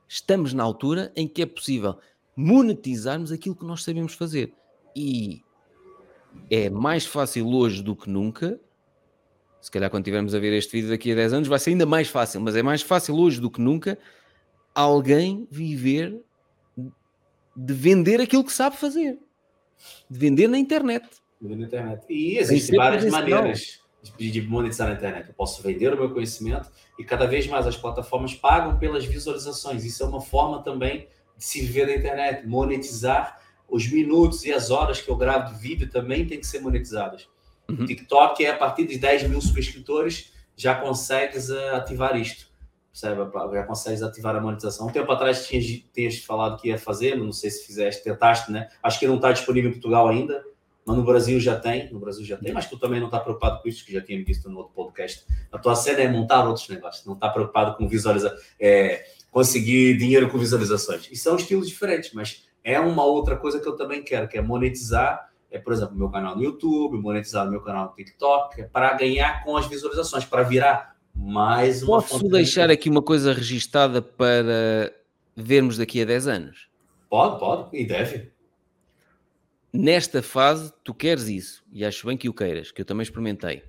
Estamos 0.07 0.53
na 0.53 0.63
altura 0.63 1.11
em 1.15 1.27
que 1.27 1.41
é 1.41 1.45
possível 1.45 1.97
monetizarmos 2.35 3.31
aquilo 3.31 3.55
que 3.55 3.65
nós 3.65 3.83
sabemos 3.83 4.13
fazer. 4.13 4.53
E 4.95 5.41
é 6.49 6.69
mais 6.69 7.05
fácil 7.05 7.47
hoje 7.49 7.81
do 7.81 7.95
que 7.95 8.09
nunca. 8.09 8.59
Se 9.63 9.71
calhar 9.71 9.89
quando 9.89 10.03
tivermos 10.03 10.35
a 10.35 10.39
ver 10.39 10.51
este 10.53 10.73
vídeo 10.73 10.89
daqui 10.89 11.13
a 11.13 11.15
10 11.15 11.33
anos 11.33 11.47
vai 11.47 11.57
ser 11.57 11.69
ainda 11.69 11.85
mais 11.85 12.09
fácil, 12.09 12.41
mas 12.41 12.55
é 12.55 12.61
mais 12.61 12.81
fácil 12.81 13.15
hoje 13.15 13.39
do 13.39 13.49
que 13.49 13.61
nunca 13.61 13.97
alguém 14.75 15.47
viver 15.49 16.21
de 17.55 17.73
vender 17.73 18.19
aquilo 18.19 18.43
que 18.43 18.51
sabe 18.51 18.75
fazer. 18.75 19.17
De 20.09 20.19
vender 20.19 20.47
na 20.47 20.57
internet 20.57 21.23
na 21.49 21.65
internet. 21.65 22.05
E 22.09 22.37
existem 22.37 22.77
várias 22.77 23.05
maneiras 23.05 23.79
de 24.17 24.41
monetizar 24.41 24.87
na 24.87 24.95
internet. 24.95 25.29
Eu 25.29 25.33
posso 25.33 25.61
vender 25.61 25.93
o 25.93 25.97
meu 25.97 26.09
conhecimento 26.11 26.69
e 26.97 27.03
cada 27.03 27.25
vez 27.25 27.47
mais 27.47 27.67
as 27.67 27.77
plataformas 27.77 28.33
pagam 28.33 28.77
pelas 28.77 29.05
visualizações. 29.05 29.83
Isso 29.83 30.03
é 30.03 30.05
uma 30.05 30.21
forma 30.21 30.61
também 30.61 31.07
de 31.37 31.43
se 31.43 31.61
viver 31.61 31.87
na 31.87 31.95
internet. 31.95 32.47
Monetizar 32.47 33.41
os 33.67 33.89
minutos 33.89 34.43
e 34.45 34.51
as 34.51 34.69
horas 34.69 35.01
que 35.01 35.09
eu 35.09 35.15
gravo 35.15 35.53
de 35.53 35.59
vídeo 35.59 35.89
também 35.89 36.25
tem 36.25 36.39
que 36.39 36.47
ser 36.47 36.59
monetizadas. 36.59 37.27
Uhum. 37.69 37.85
TikTok 37.85 38.45
é 38.45 38.51
a 38.51 38.57
partir 38.57 38.85
de 38.85 38.97
10 38.97 39.29
mil 39.29 39.41
subscritores 39.41 40.33
já 40.55 40.75
consegues 40.75 41.49
uh, 41.49 41.75
ativar 41.75 42.15
isto. 42.19 42.47
percebe? 42.91 43.21
Já 43.53 43.63
consegues 43.63 44.03
ativar 44.03 44.35
a 44.35 44.41
monetização. 44.41 44.87
Um 44.87 44.91
tempo 44.91 45.11
atrás 45.11 45.47
tinhas, 45.47 45.65
tinhas 45.93 46.17
falado 46.19 46.59
que 46.59 46.69
ia 46.69 46.77
fazer, 46.77 47.17
não 47.17 47.31
sei 47.31 47.49
se 47.49 47.65
fizeste, 47.65 48.03
tentaste, 48.03 48.51
né? 48.51 48.69
Acho 48.81 48.99
que 48.99 49.07
não 49.07 49.15
está 49.15 49.31
disponível 49.31 49.69
em 49.69 49.73
Portugal 49.73 50.07
ainda, 50.07 50.43
mas 50.85 50.97
no 50.97 51.03
Brasil 51.03 51.39
já 51.39 51.59
tem, 51.59 51.91
no 51.91 51.99
Brasil 51.99 52.25
já 52.25 52.37
tem, 52.37 52.53
mas 52.53 52.69
tu 52.69 52.77
também 52.77 52.99
não 52.99 53.07
está 53.07 53.19
preocupado 53.19 53.61
com 53.61 53.69
isso, 53.69 53.85
que 53.85 53.93
já 53.93 54.01
tinha 54.01 54.23
visto 54.23 54.49
no 54.49 54.57
outro 54.57 54.73
podcast. 54.73 55.25
A 55.51 55.57
tua 55.57 55.75
cena 55.75 56.01
é 56.01 56.07
montar 56.07 56.45
outros 56.45 56.67
negócios, 56.67 57.05
não 57.05 57.13
está 57.13 57.29
preocupado 57.29 57.77
com 57.77 57.87
visualizar, 57.87 58.33
é, 58.59 59.05
conseguir 59.31 59.97
dinheiro 59.97 60.29
com 60.29 60.37
visualizações. 60.37 61.09
E 61.11 61.15
são 61.15 61.35
estilos 61.37 61.67
diferentes, 61.69 62.11
mas 62.13 62.45
é 62.63 62.79
uma 62.79 63.05
outra 63.05 63.37
coisa 63.37 63.59
que 63.59 63.67
eu 63.67 63.75
também 63.75 64.03
quero, 64.03 64.27
que 64.27 64.37
é 64.37 64.41
monetizar, 64.41 65.31
é, 65.53 65.59
por 65.59 65.71
exemplo, 65.71 65.95
meu 65.95 66.09
canal 66.09 66.35
no 66.35 66.43
YouTube, 66.43 66.97
monetizar 66.97 67.49
meu 67.49 67.61
canal 67.61 67.89
no 67.89 67.95
TikTok, 67.95 68.61
é 68.61 68.63
para 68.65 68.93
ganhar 68.93 69.43
com 69.43 69.55
as 69.55 69.67
visualizações, 69.67 70.25
para 70.25 70.43
virar 70.43 70.97
mais 71.15 71.83
uma 71.83 72.01
Posso 72.01 72.27
deixar 72.27 72.67
de... 72.67 72.73
aqui 72.73 72.89
uma 72.89 73.01
coisa 73.01 73.31
registada 73.31 74.01
para 74.01 74.91
vermos 75.35 75.77
daqui 75.77 76.01
a 76.01 76.05
10 76.05 76.27
anos? 76.27 76.69
Pode, 77.09 77.39
pode, 77.39 77.77
e 77.77 77.85
deve 77.85 78.33
nesta 79.73 80.21
fase 80.21 80.71
tu 80.83 80.93
queres 80.93 81.27
isso 81.27 81.63
e 81.71 81.83
acho 81.83 82.05
bem 82.05 82.15
que 82.15 82.29
o 82.29 82.33
queiras, 82.33 82.71
que 82.71 82.81
eu 82.81 82.85
também 82.85 83.01
experimentei. 83.01 83.63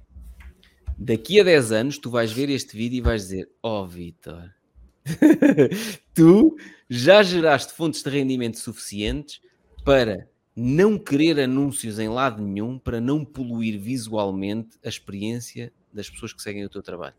Daqui 0.98 1.40
a 1.40 1.44
10 1.44 1.72
anos 1.72 1.98
tu 1.98 2.10
vais 2.10 2.30
ver 2.30 2.50
este 2.50 2.76
vídeo 2.76 2.98
e 2.98 3.00
vais 3.00 3.22
dizer: 3.22 3.50
Oh 3.62 3.86
Vitor, 3.86 4.50
tu 6.14 6.56
já 6.88 7.22
geraste 7.22 7.72
fontes 7.72 8.02
de 8.02 8.10
rendimento 8.10 8.58
suficientes 8.58 9.40
para 9.84 10.28
não 10.56 10.98
querer 10.98 11.40
anúncios 11.40 11.98
em 11.98 12.08
lado 12.08 12.42
nenhum, 12.42 12.78
para 12.78 13.00
não 13.00 13.24
poluir 13.24 13.78
visualmente 13.78 14.78
a 14.84 14.88
experiência 14.88 15.72
das 15.92 16.08
pessoas 16.08 16.32
que 16.32 16.42
seguem 16.42 16.64
o 16.64 16.68
teu 16.68 16.82
trabalho. 16.82 17.16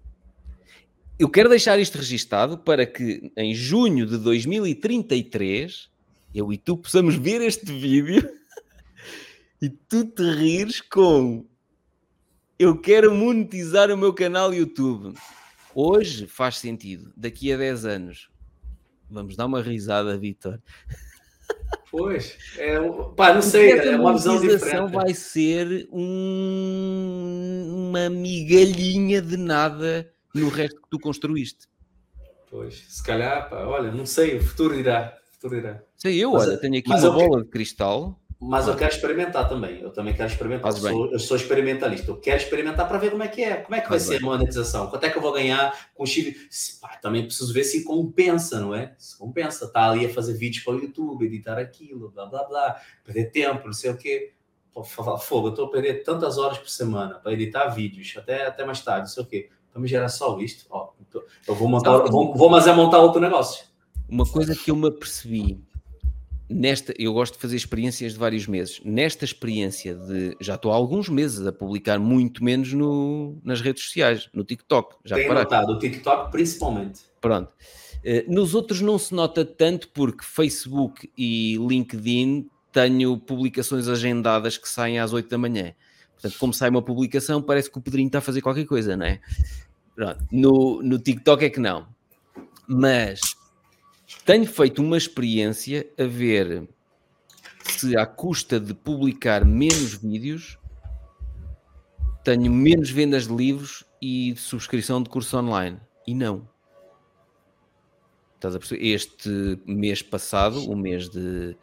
Eu 1.18 1.30
quero 1.30 1.49
deixar 1.49 1.80
isto 1.80 1.98
registado 1.98 2.57
para 2.57 2.86
que 2.86 3.32
em 3.38 3.56
junho 3.56 4.06
de 4.06 4.18
2033 4.18 5.90
eu 6.34 6.52
e 6.52 6.57
tu 6.57 6.76
possamos 6.76 7.16
ver 7.16 7.41
este 7.41 7.66
vídeo 7.72 8.30
e 9.62 9.70
tu 9.70 10.03
te 10.06 10.24
rires 10.24 10.82
com 10.82 11.45
eu 12.57 12.78
quero 12.80 13.14
monetizar 13.14 13.91
o 13.91 13.98
meu 13.98 14.14
canal 14.14 14.53
YouTube. 14.53 15.18
Hoje 15.74 16.26
faz 16.26 16.57
sentido, 16.57 17.12
daqui 17.16 17.52
a 17.52 17.57
10 17.57 17.86
anos. 17.86 18.30
Vamos 19.10 19.36
dar 19.36 19.45
uma 19.45 19.62
risada, 19.62 20.18
Vitor. 20.18 20.62
Pois, 21.98 22.38
é, 22.58 22.78
pá, 23.16 23.34
não 23.34 23.42
sei, 23.42 23.72
é 23.72 23.96
uma 23.96 24.12
visão 24.12 24.42
diferente. 24.42 24.92
vai 24.92 25.14
ser 25.14 25.88
um, 25.94 27.88
uma 27.88 28.10
migalhinha 28.10 29.22
de 29.22 29.38
nada 29.38 30.12
no 30.34 30.50
resto 30.50 30.82
que 30.82 30.90
tu 30.90 31.00
construíste. 31.00 31.70
Pois, 32.52 32.84
se 32.90 33.02
calhar, 33.02 33.50
pá, 33.50 33.66
olha, 33.66 33.94
não 33.94 34.06
sei, 34.06 34.36
o 34.36 34.44
futuro 34.44 34.76
irá. 34.76 35.18
O 35.30 35.34
futuro 35.36 35.56
irá. 35.56 35.82
Sei 35.96 36.22
eu, 36.22 36.34
mas, 36.34 36.50
olha, 36.50 36.58
tenho 36.58 36.78
aqui 36.80 36.90
uma 36.92 37.12
bola 37.12 37.44
de 37.46 37.50
cristal 37.50 38.20
mas 38.40 38.68
eu 38.68 38.76
quero 38.76 38.94
experimentar 38.94 39.48
também. 39.48 39.80
Eu 39.82 39.91
também 39.91 40.14
quero 40.14 40.30
experimentar. 40.30 40.72
Eu 40.72 40.78
sou, 40.78 41.12
eu 41.12 41.20
sou, 41.20 41.38
experimentalista. 41.38 42.12
Eu 42.12 42.18
quero 42.18 42.38
experimentar 42.38 42.88
para 42.88 42.98
ver 42.98 43.12
como 43.12 43.24
é 43.24 43.28
que 43.28 43.41
é. 43.41 43.56
Como 43.57 43.76
é 43.76 43.82
que 43.82 43.90
vai 43.90 43.99
ser 43.99 44.18
a 44.18 44.20
monetização? 44.20 44.88
Quanto 44.88 45.06
é 45.06 45.10
que 45.10 45.18
eu 45.18 45.22
vou 45.22 45.32
ganhar 45.32 45.74
com 45.94 46.03
o 46.03 46.06
Chile? 46.06 46.36
também 47.02 47.24
preciso 47.24 47.53
ver 47.53 47.64
se 47.64 47.84
compensa, 47.84 48.60
não 48.60 48.76
é? 48.76 48.94
Se 48.98 49.18
compensa. 49.18 49.68
Tá 49.68 49.90
ali 49.90 50.06
a 50.06 50.10
fazer 50.10 50.34
vídeos 50.34 50.64
para 50.64 50.74
o 50.74 50.80
YouTube, 50.80 51.26
editar 51.26 51.57
aquilo, 51.57 52.10
blá 52.12 52.26
blá 52.26 52.44
blá, 52.44 52.82
perder 53.03 53.32
tempo, 53.32 53.66
não 53.66 53.74
sei 53.74 53.91
o 53.91 53.98
quê. 53.98 54.34
Pô, 54.74 54.84
fogo, 54.84 55.48
eu 55.48 55.49
estou 55.52 55.68
a 55.68 55.72
perder 55.72 56.03
tantas 56.03 56.38
horas 56.38 56.57
por 56.57 56.70
semana 56.70 57.16
para 57.16 57.32
editar 57.32 57.70
vídeos, 57.70 58.14
até, 58.18 58.45
até 58.45 58.66
mais 58.66 58.82
tarde, 58.82 59.02
não 59.02 59.07
sei 59.07 59.24
o 59.24 59.26
quê. 59.26 59.49
Para 59.72 59.82
me 59.82 59.88
gerar 59.88 60.10
só 60.10 60.38
isto, 60.40 60.66
ó, 60.70 60.90
eu 61.48 61.56
vou 61.56 61.70
montar, 61.70 61.98
vou, 61.99 62.36
vou, 62.36 62.49
mas 62.49 62.68
é 62.68 62.74
montar 62.74 62.99
outro 62.99 63.22
negócio. 63.22 63.66
Uma 64.07 64.26
coisa 64.26 64.53
que 64.53 64.72
eu 64.72 64.76
me 64.76 64.88
apercebi 64.88 65.64
nesta, 66.50 66.94
eu 66.98 67.14
gosto 67.14 67.34
de 67.34 67.40
fazer 67.40 67.56
experiências 67.56 68.14
de 68.14 68.20
vários 68.20 68.48
meses. 68.48 68.82
Nesta 68.84 69.26
experiência 69.26 69.96
de 69.96 70.36
já 70.40 70.56
estou 70.56 70.72
há 70.72 70.76
alguns 70.76 71.10
meses 71.10 71.46
a 71.46 71.52
publicar 71.52 72.00
muito 72.00 72.44
menos 72.44 72.74
no, 72.74 73.38
nas 73.44 73.62
redes 73.62 73.84
sociais, 73.84 74.30
no 74.34 74.44
TikTok. 74.44 74.96
Já 75.04 75.16
Tenho 75.16 75.34
notado, 75.34 75.74
o 75.74 75.80
TikTok 75.80 76.32
principalmente. 76.32 77.02
Pronto. 77.20 77.52
Eh, 78.04 78.26
nos 78.28 78.54
outros 78.54 78.82
não 78.82 78.98
se 79.00 79.14
nota 79.14 79.44
tanto 79.44 79.90
porque 79.90 80.24
Facebook 80.24 81.10
e 81.18 81.58
LinkedIn 81.58 82.48
tenho 82.72 83.18
publicações 83.18 83.88
agendadas 83.88 84.58
que 84.58 84.70
saem 84.70 85.00
às 85.00 85.14
8 85.14 85.30
da 85.30 85.38
manhã. 85.38 85.74
Portanto, 86.14 86.38
como 86.38 86.54
sai 86.54 86.70
uma 86.70 86.82
publicação, 86.82 87.42
parece 87.42 87.72
que 87.72 87.78
o 87.78 87.82
Pedrinho 87.82 88.08
está 88.08 88.20
a 88.20 88.22
fazer 88.22 88.42
qualquer 88.42 88.66
coisa, 88.66 88.96
não 88.96 89.06
é? 89.06 89.20
Pronto. 89.96 90.26
No, 90.32 90.82
no 90.84 91.00
TikTok 91.00 91.46
é 91.46 91.50
que 91.50 91.60
não. 91.60 91.88
Mas 92.68 93.22
tenho 94.26 94.45
feito 94.45 94.82
uma 94.82 94.98
experiência 94.98 95.88
a 95.98 96.03
ver 96.03 96.68
se, 97.64 97.98
à 97.98 98.06
custa 98.06 98.60
de 98.60 98.73
publicar 98.73 99.44
menos 99.44 99.95
vídeos, 99.95 100.57
tenho 102.23 102.52
menos 102.52 102.90
vendas 102.90 103.27
de 103.27 103.36
livros 103.36 103.84
e 104.02 104.34
de 104.34 104.40
subscrição 104.40 105.02
de 105.02 105.10
curso 105.10 105.38
online. 105.38 105.80
E 106.07 106.14
não. 106.14 106.48
Estás 108.36 108.56
a 108.56 108.60
perceber? 108.60 108.86
Este 108.86 109.60
mês 109.65 110.02
passado, 110.02 110.69
o 110.69 110.76
mês 110.76 111.10
de, 111.10 111.57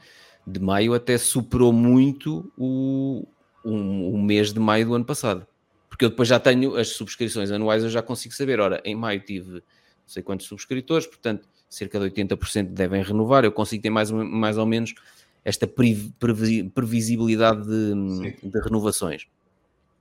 de 0.46 0.60
maio, 0.60 0.94
até 0.94 1.16
superou 1.18 1.72
muito 1.72 2.52
o, 2.56 3.26
o, 3.64 4.14
o 4.14 4.18
mês 4.20 4.52
de 4.52 4.58
maio 4.58 4.86
do 4.86 4.94
ano 4.94 5.04
passado. 5.04 5.46
Porque 5.88 6.04
eu 6.04 6.10
depois 6.10 6.28
já 6.28 6.40
tenho 6.40 6.76
as 6.76 6.88
subscrições 6.88 7.50
anuais, 7.50 7.82
eu 7.82 7.90
já 7.90 8.02
consigo 8.02 8.34
saber. 8.34 8.58
Ora, 8.60 8.80
em 8.84 8.94
maio 8.94 9.20
tive 9.20 9.52
não 9.52 10.08
sei 10.08 10.22
quantos 10.22 10.46
subscritores, 10.46 11.06
portanto, 11.06 11.48
cerca 11.72 11.98
de 11.98 12.10
80% 12.10 12.68
devem 12.68 13.02
renovar. 13.02 13.44
Eu 13.44 13.52
consigo 13.52 13.82
ter 13.82 13.90
mais, 13.90 14.10
mais 14.10 14.58
ou 14.58 14.66
menos 14.66 14.94
esta 15.44 15.66
previsibilidade 15.66 17.66
de, 17.66 18.36
de 18.42 18.60
renovações. 18.60 19.26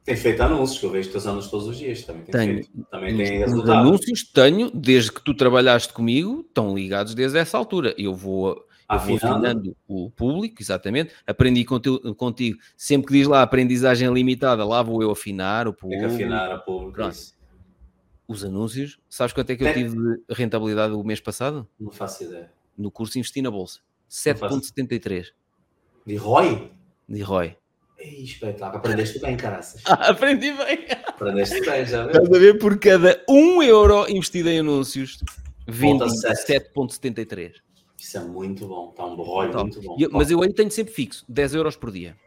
Tem 0.03 0.15
feito 0.15 0.41
anúncios, 0.41 0.79
que 0.79 0.85
eu 0.85 0.91
vejo 0.91 1.11
teus 1.11 1.27
anúncios 1.27 1.51
todos 1.51 1.67
os 1.67 1.77
dias. 1.77 2.03
Também 2.03 2.23
tem 2.23 2.31
tenho, 2.31 2.53
feito, 2.55 2.87
também 2.89 3.15
tem 3.15 3.39
resultado. 3.39 3.71
anúncios 3.71 4.23
tenho, 4.23 4.71
desde 4.71 5.11
que 5.11 5.23
tu 5.23 5.33
trabalhaste 5.33 5.93
comigo, 5.93 6.43
estão 6.47 6.75
ligados 6.75 7.13
desde 7.13 7.37
essa 7.37 7.57
altura. 7.57 7.93
Eu 7.97 8.15
vou, 8.15 8.65
eu 8.89 8.99
vou 8.99 9.15
afinando 9.15 9.75
o 9.87 10.09
público, 10.09 10.55
exatamente. 10.59 11.13
Aprendi 11.25 11.63
contigo, 11.63 12.15
contigo, 12.15 12.57
sempre 12.75 13.07
que 13.07 13.13
diz 13.13 13.27
lá 13.27 13.43
aprendizagem 13.43 14.11
limitada, 14.11 14.65
lá 14.65 14.81
vou 14.81 15.03
eu 15.03 15.11
afinar 15.11 15.67
o 15.67 15.73
público. 15.73 16.01
Tem 16.01 16.09
que 16.09 16.23
afinar 16.23 16.55
o 16.55 16.59
público. 16.61 16.93
Pronto 16.93 17.40
os 18.31 18.43
anúncios. 18.43 18.99
Sabes 19.09 19.33
quanto 19.33 19.49
é 19.51 19.55
que 19.55 19.63
eu 19.63 19.73
tive 19.73 19.95
de 19.95 20.23
rentabilidade 20.29 20.93
o 20.93 21.03
mês 21.03 21.19
passado? 21.19 21.67
Não 21.79 21.91
faço 21.91 22.23
ideia. 22.23 22.51
No 22.77 22.89
curso 22.89 23.17
Investi 23.17 23.41
na 23.41 23.51
Bolsa. 23.51 23.79
7,73. 24.09 25.27
De 26.05 26.15
ROI? 26.15 26.71
De 27.07 27.21
ROI. 27.21 27.57
Ei, 27.97 28.23
espetáculo. 28.23 28.77
Aprendeste 28.77 29.19
bem, 29.19 29.37
caraças. 29.37 29.83
Ah, 29.85 30.09
aprendi 30.09 30.51
bem. 30.53 30.87
Aprendeste 31.05 31.61
bem, 31.61 31.85
já 31.85 32.05
vês? 32.05 32.17
Estás 32.17 32.35
a 32.35 32.39
ver? 32.39 32.57
Por 32.57 32.79
cada 32.79 33.23
1 33.29 33.63
euro 33.63 34.09
investido 34.09 34.49
em 34.49 34.59
anúncios, 34.59 35.19
27,73. 35.69 37.53
Isso 37.97 38.17
é 38.17 38.21
muito 38.21 38.67
bom. 38.67 38.89
Está 38.89 39.05
um 39.05 39.15
ROI 39.15 39.49
então, 39.49 39.61
muito 39.61 39.81
bom. 39.81 39.95
Eu, 39.99 40.09
mas 40.11 40.31
eu 40.31 40.41
aí 40.41 40.51
tenho 40.51 40.71
sempre 40.71 40.93
fixo, 40.93 41.23
10 41.29 41.53
euros 41.53 41.75
por 41.75 41.91
dia. 41.91 42.17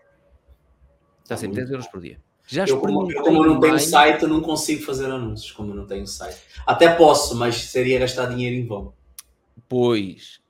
Está 1.24 1.36
sempre 1.36 1.56
10 1.56 1.70
euros 1.70 1.88
por 1.88 2.00
dia. 2.00 2.20
Já 2.46 2.64
eu, 2.66 2.78
como, 2.78 3.10
eu, 3.10 3.22
como 3.22 3.44
não 3.44 3.58
tenho 3.58 3.78
site, 3.78 4.26
não 4.26 4.40
consigo 4.40 4.82
fazer 4.82 5.06
anúncios, 5.06 5.50
como 5.52 5.72
eu 5.72 5.76
não 5.76 5.86
tenho 5.86 6.06
site. 6.06 6.38
Até 6.66 6.94
posso, 6.94 7.34
mas 7.36 7.56
seria 7.56 7.98
gastar 7.98 8.26
dinheiro 8.26 8.56
em 8.56 8.66
vão. 8.66 8.92
Pois, 9.68 10.40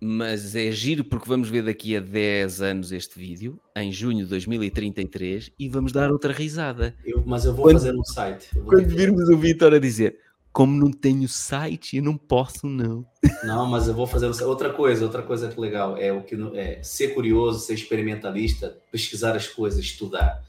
mas 0.00 0.54
é 0.54 0.70
giro 0.70 1.02
porque 1.02 1.28
vamos 1.28 1.48
ver 1.48 1.64
daqui 1.64 1.96
a 1.96 2.00
10 2.00 2.62
anos 2.62 2.92
este 2.92 3.18
vídeo, 3.18 3.58
em 3.74 3.90
junho 3.90 4.24
de 4.24 4.30
2033, 4.30 5.50
e 5.58 5.68
vamos 5.68 5.92
dar 5.92 6.12
outra 6.12 6.32
risada. 6.32 6.94
Eu, 7.04 7.22
mas 7.26 7.44
eu 7.44 7.54
vou 7.54 7.64
quando, 7.64 7.78
fazer 7.78 7.94
um 7.94 8.04
site. 8.04 8.48
Quando 8.64 8.86
virmos 8.86 9.28
o 9.28 9.36
Vitor 9.36 9.74
a 9.74 9.78
dizer 9.78 10.18
como 10.54 10.78
não 10.78 10.92
tenho 10.92 11.28
site, 11.28 11.96
eu 11.96 12.02
não 12.04 12.16
posso, 12.16 12.68
não. 12.68 13.04
Não, 13.42 13.66
mas 13.66 13.88
eu 13.88 13.94
vou 13.94 14.06
fazer 14.06 14.26
outra 14.44 14.72
coisa, 14.72 15.04
outra 15.04 15.20
coisa 15.20 15.48
que 15.48 15.60
legal 15.60 15.98
é 15.98 16.12
o 16.12 16.22
que 16.22 16.36
é 16.54 16.80
ser 16.82 17.08
curioso, 17.08 17.58
ser 17.58 17.74
experimentalista, 17.74 18.78
pesquisar 18.90 19.34
as 19.34 19.48
coisas, 19.48 19.80
estudar. 19.80 20.42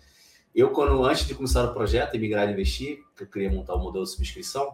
Eu, 0.55 0.69
quando 0.69 1.03
antes 1.03 1.27
de 1.27 1.35
começar 1.35 1.65
o 1.65 1.73
projeto, 1.73 2.15
emigrar 2.15 2.47
e 2.47 2.53
investir, 2.53 3.03
que 3.15 3.23
eu 3.23 3.27
queria 3.27 3.51
montar 3.51 3.75
o 3.75 3.77
um 3.77 3.83
modelo 3.83 4.05
de 4.05 4.11
subscrição, 4.11 4.73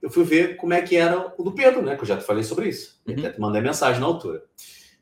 eu 0.00 0.08
fui 0.08 0.24
ver 0.24 0.56
como 0.56 0.72
é 0.72 0.80
que 0.80 0.96
era 0.96 1.34
o 1.36 1.42
do 1.42 1.52
Pedro, 1.52 1.82
né? 1.82 1.94
Que 1.96 2.02
eu 2.02 2.06
já 2.06 2.16
te 2.16 2.24
falei 2.24 2.42
sobre 2.42 2.70
isso. 2.70 3.00
Uhum. 3.06 3.14
Até 3.18 3.30
te 3.30 3.40
mandei 3.40 3.60
mensagem 3.60 4.00
na 4.00 4.06
altura. 4.06 4.42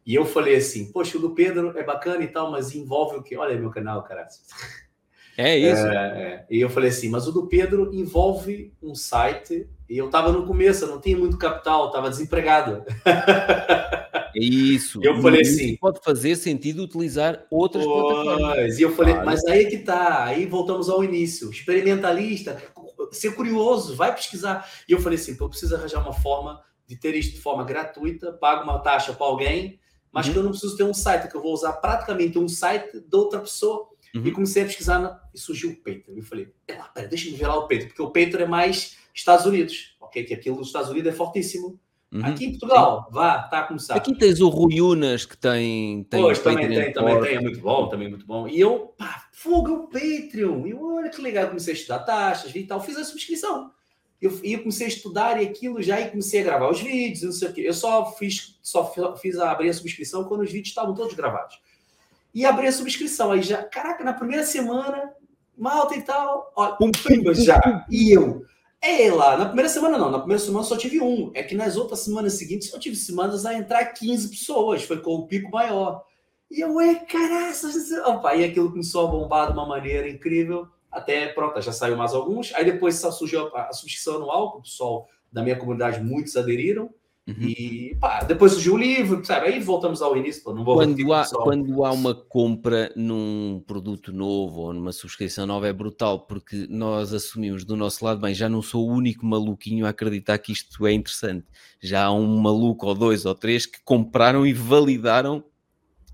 E 0.04 0.14
eu 0.14 0.26
falei 0.26 0.56
assim, 0.56 0.90
poxa, 0.90 1.16
o 1.16 1.20
do 1.20 1.30
Pedro 1.30 1.78
é 1.78 1.84
bacana 1.84 2.24
e 2.24 2.28
tal, 2.28 2.50
mas 2.50 2.74
envolve 2.74 3.18
o 3.18 3.22
quê? 3.22 3.36
Olha 3.36 3.56
meu 3.56 3.70
canal, 3.70 4.02
cara. 4.02 4.26
É 5.40 5.58
isso. 5.58 5.86
É, 5.86 6.22
é. 6.22 6.46
E 6.50 6.60
eu 6.60 6.68
falei 6.68 6.90
assim, 6.90 7.08
mas 7.08 7.26
o 7.26 7.32
do 7.32 7.46
Pedro 7.46 7.90
envolve 7.94 8.72
um 8.82 8.94
site 8.94 9.68
e 9.88 9.96
eu 9.96 10.06
estava 10.06 10.30
no 10.30 10.46
começo, 10.46 10.84
eu 10.84 10.88
não 10.88 11.00
tinha 11.00 11.16
muito 11.16 11.38
capital, 11.38 11.86
estava 11.86 12.10
desempregado. 12.10 12.84
Isso. 14.34 15.00
Eu 15.02 15.20
falei 15.20 15.40
assim. 15.40 15.76
Pode 15.76 16.00
fazer 16.04 16.36
sentido 16.36 16.84
utilizar 16.84 17.44
outras 17.50 17.84
pois, 17.84 18.12
plataformas. 18.12 18.78
E 18.78 18.82
eu 18.82 18.94
falei, 18.94 19.14
mas 19.14 19.44
aí 19.46 19.64
é 19.64 19.70
que 19.70 19.78
tá. 19.78 20.24
Aí 20.24 20.46
voltamos 20.46 20.88
ao 20.88 21.02
início. 21.02 21.50
Experimentalista. 21.50 22.62
ser 23.10 23.34
curioso, 23.34 23.96
vai 23.96 24.14
pesquisar. 24.14 24.68
E 24.88 24.92
eu 24.92 25.00
falei 25.00 25.18
assim, 25.18 25.36
eu 25.38 25.48
preciso 25.48 25.74
arranjar 25.74 26.00
uma 26.00 26.12
forma 26.12 26.60
de 26.86 26.96
ter 26.96 27.14
isso 27.14 27.32
de 27.32 27.40
forma 27.40 27.64
gratuita, 27.64 28.32
pago 28.32 28.64
uma 28.64 28.78
taxa 28.80 29.12
para 29.12 29.26
alguém, 29.26 29.78
mas 30.12 30.26
uhum. 30.26 30.32
que 30.32 30.38
eu 30.38 30.42
não 30.42 30.50
preciso 30.50 30.76
ter 30.76 30.82
um 30.82 30.94
site, 30.94 31.28
que 31.28 31.36
eu 31.36 31.40
vou 31.42 31.52
usar 31.52 31.74
praticamente 31.74 32.38
um 32.38 32.48
site 32.48 33.00
de 33.00 33.16
outra 33.16 33.38
pessoa. 33.40 33.88
Uhum. 34.14 34.26
E 34.26 34.32
comecei 34.32 34.62
a 34.62 34.66
pesquisar 34.66 34.98
na... 34.98 35.20
e 35.32 35.38
surgiu 35.38 35.70
o 35.70 35.76
Patreon. 35.76 36.16
Eu 36.16 36.22
falei, 36.22 36.48
pera, 36.66 36.90
deixa 37.08 37.28
eu 37.28 37.36
ver 37.36 37.46
lá 37.46 37.56
o 37.56 37.62
Patreon, 37.62 37.86
porque 37.86 38.02
o 38.02 38.10
Patreon 38.10 38.44
é 38.44 38.46
mais 38.46 38.96
Estados 39.14 39.46
Unidos, 39.46 39.96
ok? 40.00 40.24
Que 40.24 40.34
aquilo 40.34 40.56
dos 40.56 40.68
Estados 40.68 40.90
Unidos 40.90 41.12
é 41.12 41.16
fortíssimo. 41.16 41.78
Uhum. 42.12 42.24
Aqui 42.24 42.46
em 42.46 42.50
Portugal, 42.50 43.04
Sim. 43.06 43.14
vá, 43.14 43.44
está 43.44 43.60
a 43.60 43.62
começar. 43.62 43.94
Aqui 43.94 44.18
tens 44.18 44.40
o 44.40 44.48
Rui 44.48 44.80
Unas 44.80 45.24
que 45.24 45.36
tem. 45.36 46.02
tem 46.04 46.20
pois, 46.20 46.40
também 46.40 46.68
tem, 46.68 46.92
também 46.92 47.20
tem, 47.20 47.36
é 47.36 47.40
muito 47.40 47.60
bom, 47.60 47.88
também 47.88 48.08
é 48.08 48.10
muito 48.10 48.26
bom. 48.26 48.48
E 48.48 48.58
eu, 48.58 48.92
pá, 48.98 49.28
fogo, 49.32 49.72
o 49.72 49.86
Patreon. 49.86 50.66
E 50.66 50.74
olha 50.74 51.08
que 51.08 51.22
legal, 51.22 51.46
comecei 51.46 51.72
a 51.72 51.76
estudar 51.76 52.00
taxas 52.00 52.52
e 52.54 52.64
tal, 52.64 52.80
fiz 52.80 52.96
a 52.96 53.04
subscrição. 53.04 53.70
Eu, 54.20 54.38
e 54.42 54.52
eu 54.52 54.58
comecei 54.58 54.86
a 54.86 54.88
estudar 54.88 55.40
e 55.40 55.46
aquilo 55.46 55.80
já 55.80 56.00
e 56.00 56.10
comecei 56.10 56.40
a 56.40 56.44
gravar 56.44 56.68
os 56.68 56.80
vídeos, 56.80 57.22
não 57.22 57.32
sei 57.32 57.48
o 57.48 57.52
quê. 57.52 57.60
Eu 57.62 57.72
só 57.72 58.12
fiz, 58.16 58.58
só 58.60 58.92
fiz 59.16 59.38
a, 59.38 59.52
abrir 59.52 59.70
a 59.70 59.74
subscrição 59.74 60.24
quando 60.24 60.42
os 60.42 60.50
vídeos 60.50 60.68
estavam 60.68 60.94
todos 60.94 61.14
gravados. 61.14 61.58
E 62.34 62.46
abri 62.46 62.66
a 62.66 62.72
subscrição. 62.72 63.32
Aí 63.32 63.42
já, 63.42 63.62
caraca, 63.62 64.04
na 64.04 64.12
primeira 64.12 64.44
semana, 64.44 65.12
malta 65.56 65.94
e 65.96 66.02
tal, 66.02 66.52
ó, 66.56 66.72
pum, 66.72 66.90
pum, 66.90 67.34
já. 67.34 67.60
E 67.90 68.12
eu, 68.12 68.44
é 68.80 69.10
lá, 69.10 69.36
na 69.36 69.46
primeira 69.46 69.68
semana 69.68 69.98
não, 69.98 70.10
na 70.10 70.18
primeira 70.18 70.42
semana 70.42 70.64
só 70.64 70.76
tive 70.76 71.00
um. 71.00 71.30
É 71.34 71.42
que 71.42 71.54
nas 71.54 71.76
outras 71.76 72.00
semanas 72.00 72.34
seguintes 72.34 72.70
só 72.70 72.78
tive 72.78 72.96
semanas 72.96 73.44
a 73.44 73.54
entrar 73.54 73.84
15 73.86 74.28
pessoas, 74.28 74.84
foi 74.84 74.98
com 75.00 75.14
o 75.16 75.26
pico 75.26 75.50
maior. 75.50 76.04
E 76.50 76.60
eu, 76.60 76.80
é, 76.80 76.94
caraças, 76.94 77.92
opa, 78.04 78.34
e 78.34 78.44
aquilo 78.44 78.70
começou 78.70 79.06
a 79.06 79.10
bombar 79.10 79.46
de 79.48 79.52
uma 79.52 79.66
maneira 79.66 80.08
incrível 80.08 80.68
até 80.90 81.28
pronto, 81.28 81.60
já 81.60 81.72
saiu 81.72 81.96
mais 81.96 82.12
alguns. 82.12 82.52
Aí 82.54 82.64
depois 82.64 82.96
surgiu 82.96 83.54
a, 83.54 83.68
a 83.68 83.72
subscrição 83.72 84.16
anual, 84.16 84.52
que 84.52 84.58
o 84.58 84.62
pessoal 84.62 85.08
da 85.32 85.42
minha 85.42 85.56
comunidade 85.56 86.02
muitos 86.02 86.36
aderiram. 86.36 86.90
Uhum. 87.26 87.34
E 87.38 87.96
pá, 88.00 88.24
depois 88.24 88.52
surgiu 88.52 88.74
o 88.74 88.78
livro, 88.78 89.24
sabe? 89.24 89.46
Aí 89.46 89.60
voltamos 89.60 90.02
ao 90.02 90.16
início. 90.16 90.42
Não 90.52 90.64
vou 90.64 90.74
quando, 90.74 91.12
há, 91.12 91.24
quando 91.26 91.84
há 91.84 91.92
uma 91.92 92.14
compra 92.14 92.92
num 92.96 93.62
produto 93.66 94.12
novo 94.12 94.62
ou 94.62 94.72
numa 94.72 94.92
subscrição 94.92 95.46
nova 95.46 95.68
é 95.68 95.72
brutal, 95.72 96.20
porque 96.26 96.66
nós 96.68 97.12
assumimos 97.12 97.64
do 97.64 97.76
nosso 97.76 98.04
lado, 98.04 98.20
bem, 98.20 98.34
já 98.34 98.48
não 98.48 98.62
sou 98.62 98.88
o 98.88 98.92
único 98.92 99.24
maluquinho 99.24 99.86
a 99.86 99.90
acreditar 99.90 100.38
que 100.38 100.52
isto 100.52 100.86
é 100.86 100.92
interessante. 100.92 101.46
Já 101.80 102.06
há 102.06 102.12
um 102.12 102.38
maluco 102.38 102.86
ou 102.86 102.94
dois 102.94 103.24
ou 103.24 103.34
três 103.34 103.66
que 103.66 103.80
compraram 103.84 104.46
e 104.46 104.52
validaram 104.52 105.44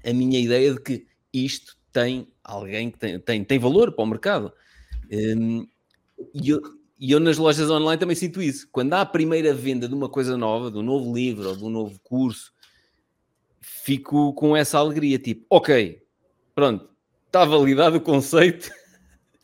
a 0.05 0.13
minha 0.13 0.39
ideia 0.39 0.75
de 0.75 0.81
que 0.81 1.07
isto 1.33 1.77
tem 1.93 2.29
alguém 2.45 2.91
que 2.91 2.99
tem, 2.99 3.19
tem, 3.19 3.45
tem 3.45 3.59
valor 3.59 3.93
para 3.93 4.05
o 4.05 4.07
mercado. 4.07 4.53
Um, 5.11 5.67
e 6.35 6.51
eu, 6.51 6.61
e 6.99 7.11
eu 7.13 7.21
nas 7.21 7.37
lojas 7.37 7.71
online 7.71 7.99
também 7.99 8.17
sinto 8.17 8.41
isso. 8.41 8.69
Quando 8.73 8.95
há 8.95 9.03
a 9.03 9.07
primeira 9.07 9.53
venda 9.53 9.89
de 9.89 9.95
uma 9.95 10.09
coisa 10.09 10.37
nova, 10.37 10.71
de 10.71 10.79
um 10.79 10.83
novo 10.83 11.15
livro 11.15 11.51
ou 11.51 11.57
de 11.57 11.65
um 11.65 11.71
novo 11.71 12.01
curso, 12.03 12.53
fico 13.61 14.33
com 14.33 14.57
essa 14.57 14.79
alegria, 14.79 15.19
tipo, 15.19 15.45
ok, 15.51 16.03
pronto, 16.55 16.89
está 17.27 17.45
validado 17.45 17.97
o 17.97 18.01
conceito. 18.01 18.71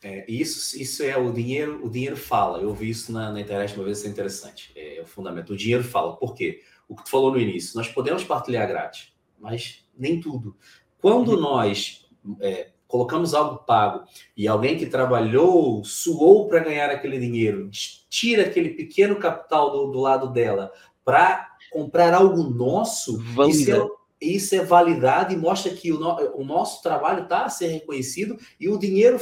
É, 0.05 0.29
isso, 0.29 0.77
isso 0.81 1.01
é 1.01 1.15
o 1.15 1.31
dinheiro, 1.31 1.79
o 1.81 1.89
dinheiro 1.89 2.17
fala. 2.17 2.59
Eu 2.59 2.73
vi 2.73 2.89
isso 2.89 3.09
na, 3.09 3.31
na 3.31 3.39
internet 3.39 3.73
uma 3.73 3.85
vez, 3.85 3.99
isso 3.99 4.07
é 4.07 4.09
interessante. 4.09 4.69
É, 4.75 4.97
é, 4.97 5.01
o 5.01 5.05
fundamento. 5.05 5.53
O 5.53 5.55
dinheiro 5.55 5.81
fala. 5.81 6.17
Por 6.17 6.35
quê? 6.35 6.61
O 6.89 6.95
que 6.95 7.05
tu 7.05 7.09
falou 7.09 7.31
no 7.31 7.39
início, 7.39 7.77
nós 7.77 7.87
podemos 7.87 8.21
partilhar 8.25 8.67
grátis, 8.67 9.13
mas 9.39 9.85
nem 9.97 10.19
tudo. 10.19 10.57
Quando 10.99 11.29
uhum. 11.29 11.39
nós 11.39 12.05
é, 12.41 12.72
colocamos 12.93 13.33
algo 13.33 13.63
pago 13.63 14.03
e 14.37 14.47
alguém 14.47 14.77
que 14.77 14.85
trabalhou, 14.85 15.83
suou 15.83 16.47
para 16.47 16.59
ganhar 16.59 16.91
aquele 16.91 17.17
dinheiro, 17.17 17.67
tira 18.07 18.43
aquele 18.43 18.69
pequeno 18.69 19.15
capital 19.15 19.71
do, 19.71 19.87
do 19.87 19.99
lado 19.99 20.27
dela 20.31 20.71
para 21.03 21.55
comprar 21.71 22.13
algo 22.13 22.43
nosso, 22.43 23.19
isso 23.49 23.73
é, 23.73 23.87
isso 24.21 24.53
é 24.53 24.63
validade 24.63 25.33
e 25.33 25.37
mostra 25.37 25.73
que 25.73 25.91
o, 25.91 25.99
no, 25.99 26.39
o 26.39 26.45
nosso 26.45 26.83
trabalho 26.83 27.23
está 27.23 27.45
a 27.45 27.49
ser 27.49 27.69
reconhecido 27.69 28.37
e 28.59 28.69
o 28.69 28.77
dinheiro 28.77 29.17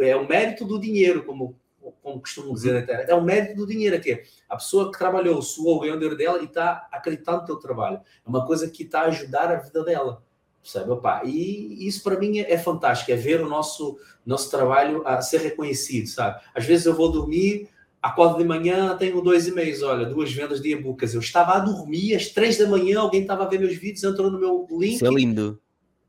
é 0.00 0.16
o 0.16 0.28
mérito 0.28 0.64
do 0.64 0.80
dinheiro, 0.80 1.22
como, 1.24 1.56
como 2.02 2.20
costumam 2.20 2.52
dizer 2.52 2.72
na 2.72 2.80
internet, 2.80 3.08
é 3.08 3.14
o 3.14 3.22
mérito 3.22 3.54
do 3.54 3.68
dinheiro 3.68 3.94
aqui. 3.94 4.20
A 4.48 4.56
pessoa 4.56 4.90
que 4.90 4.98
trabalhou, 4.98 5.40
suou, 5.42 5.78
ganhou 5.78 5.94
o 5.94 5.98
dinheiro 6.00 6.18
dela 6.18 6.40
e 6.40 6.46
está 6.46 6.88
acreditando 6.90 7.42
no 7.42 7.46
teu 7.46 7.56
trabalho. 7.60 7.98
É 7.98 8.28
uma 8.28 8.44
coisa 8.44 8.68
que 8.68 8.82
está 8.82 9.02
a 9.02 9.06
ajudar 9.06 9.48
a 9.48 9.60
vida 9.60 9.84
dela. 9.84 10.24
Sabe, 10.62 10.90
opa, 10.92 11.22
e 11.24 11.86
isso 11.86 12.02
para 12.04 12.18
mim 12.18 12.38
é, 12.38 12.56
fantástico, 12.56 13.10
é 13.10 13.16
ver 13.16 13.40
o 13.40 13.48
nosso, 13.48 13.98
nosso 14.24 14.48
trabalho 14.48 15.02
a 15.04 15.20
ser 15.20 15.40
reconhecido, 15.40 16.06
sabe? 16.06 16.40
Às 16.54 16.64
vezes 16.64 16.86
eu 16.86 16.94
vou 16.94 17.10
dormir, 17.10 17.68
acordo 18.00 18.38
de 18.38 18.44
manhã, 18.44 18.96
tenho 18.96 19.20
dois 19.20 19.48
e-mails, 19.48 19.82
olha, 19.82 20.06
duas 20.06 20.32
vendas 20.32 20.60
de 20.60 20.72
e-books. 20.72 21.14
Eu 21.14 21.20
estava 21.20 21.54
a 21.54 21.58
dormir, 21.58 22.14
às 22.14 22.28
três 22.28 22.58
da 22.58 22.66
manhã, 22.68 23.00
alguém 23.00 23.22
estava 23.22 23.44
a 23.44 23.48
ver 23.48 23.58
meus 23.58 23.76
vídeos, 23.76 24.04
entrou 24.04 24.30
no 24.30 24.38
meu 24.38 24.66
link. 24.70 24.94
Isso 24.94 25.06
é 25.06 25.10
lindo. 25.10 25.60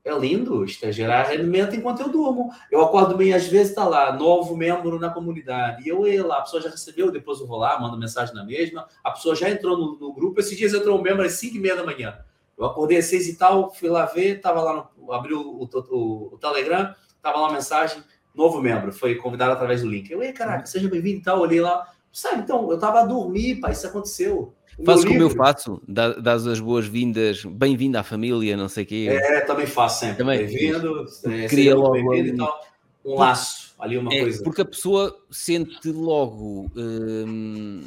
É 0.05 0.13
lindo, 0.19 0.65
isto 0.65 0.85
é 0.85 0.91
gerar 0.91 1.23
rendimento 1.23 1.75
enquanto 1.75 2.01
eu 2.01 2.09
durmo. 2.09 2.51
Eu 2.69 2.81
acordo 2.81 3.15
bem, 3.15 3.33
às 3.33 3.47
vezes 3.47 3.69
está 3.69 3.87
lá, 3.87 4.11
novo 4.11 4.55
membro 4.55 4.99
na 4.99 5.09
comunidade. 5.09 5.83
E 5.83 5.87
eu 5.87 6.05
ia 6.05 6.25
lá, 6.25 6.39
a 6.39 6.41
pessoa 6.41 6.61
já 6.61 6.69
recebeu, 6.69 7.09
depois 7.09 7.39
eu 7.39 7.47
vou 7.47 7.57
lá, 7.57 7.79
mando 7.79 7.97
mensagem 7.97 8.35
na 8.35 8.43
mesma. 8.43 8.85
A 9.01 9.11
pessoa 9.11 9.33
já 9.33 9.49
entrou 9.49 9.77
no, 9.77 9.97
no 9.97 10.13
grupo. 10.13 10.41
Esses 10.41 10.57
dias 10.57 10.73
entrou 10.73 10.99
um 10.99 11.01
membro 11.01 11.23
às 11.23 11.33
cinco 11.33 11.55
e 11.55 11.59
meia 11.59 11.77
da 11.77 11.85
manhã. 11.85 12.17
Eu 12.57 12.65
acordei 12.65 12.97
às 12.97 13.05
seis 13.05 13.27
e 13.27 13.37
tal, 13.37 13.73
fui 13.73 13.89
lá 13.89 14.05
ver, 14.05 14.39
tava 14.39 14.61
lá, 14.61 14.89
no, 14.97 15.11
abri 15.11 15.33
o, 15.33 15.41
o, 15.41 16.29
o, 16.33 16.37
Telegram, 16.39 16.93
tava 17.21 17.39
lá 17.39 17.49
a 17.49 17.53
mensagem, 17.53 18.03
novo 18.33 18.61
membro, 18.61 18.91
foi 18.91 19.15
convidado 19.15 19.53
através 19.53 19.81
do 19.81 19.89
link. 19.89 20.09
Eu, 20.11 20.21
ei, 20.21 20.31
caraca, 20.31 20.65
seja 20.65 20.89
bem-vindo 20.89 21.19
e 21.19 21.23
tal, 21.23 21.39
olhei 21.39 21.61
lá. 21.61 21.87
Sabe, 22.11 22.41
então, 22.43 22.71
eu 22.71 22.77
tava 22.77 23.01
a 23.01 23.05
dormir, 23.05 23.59
pai, 23.59 23.71
isso 23.71 23.87
aconteceu. 23.87 24.53
O 24.77 24.85
faço 24.85 25.05
como 25.05 25.21
eu 25.21 25.29
faço, 25.29 25.81
das 25.87 26.47
as 26.47 26.59
boas-vindas, 26.59 27.43
bem-vindo 27.45 27.97
à 27.97 28.03
família, 28.03 28.57
não 28.57 28.67
sei 28.67 28.83
o 28.83 28.87
quê. 28.87 29.07
É, 29.09 29.41
também 29.41 29.67
faço 29.67 29.99
sempre. 29.99 30.23
Bem-vindo, 30.23 31.05
é, 31.25 31.47
cria 31.47 31.75
logo 31.75 31.93
bem-vindo 31.93 32.29
e 32.29 32.37
tal. 32.37 32.59
Um 33.05 33.15
laço, 33.15 33.75
ali 33.77 33.97
uma 33.97 34.13
é, 34.13 34.21
coisa. 34.21 34.43
Porque 34.43 34.61
a 34.61 34.65
pessoa 34.65 35.15
sente 35.29 35.91
logo. 35.91 36.71
Hum, 36.75 37.81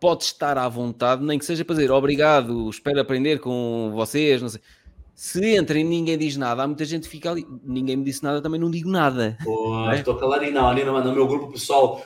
pode 0.00 0.24
estar 0.24 0.58
à 0.58 0.68
vontade, 0.68 1.24
nem 1.24 1.38
que 1.38 1.44
seja 1.44 1.64
para 1.64 1.76
dizer 1.76 1.90
obrigado, 1.90 2.68
espero 2.68 3.00
aprender 3.00 3.40
com 3.40 3.90
vocês, 3.94 4.42
não 4.42 4.48
sei. 4.48 4.60
Se 5.16 5.42
entra 5.56 5.78
e 5.78 5.82
ninguém 5.82 6.18
diz 6.18 6.36
nada, 6.36 6.62
há 6.62 6.66
muita 6.66 6.84
gente 6.84 7.04
que 7.04 7.08
fica 7.08 7.30
ali, 7.30 7.46
ninguém 7.64 7.96
me 7.96 8.04
disse 8.04 8.22
nada, 8.22 8.42
também 8.42 8.60
não 8.60 8.70
digo 8.70 8.90
nada. 8.90 9.38
Pô, 9.42 9.88
é? 9.88 10.00
Estou 10.00 10.14
caladinho, 10.16 10.52
não, 10.52 10.68
ali 10.68 10.84
no, 10.84 11.02
no, 11.02 11.12
meu 11.14 11.26
grupo 11.26 11.50
pessoal, 11.52 12.02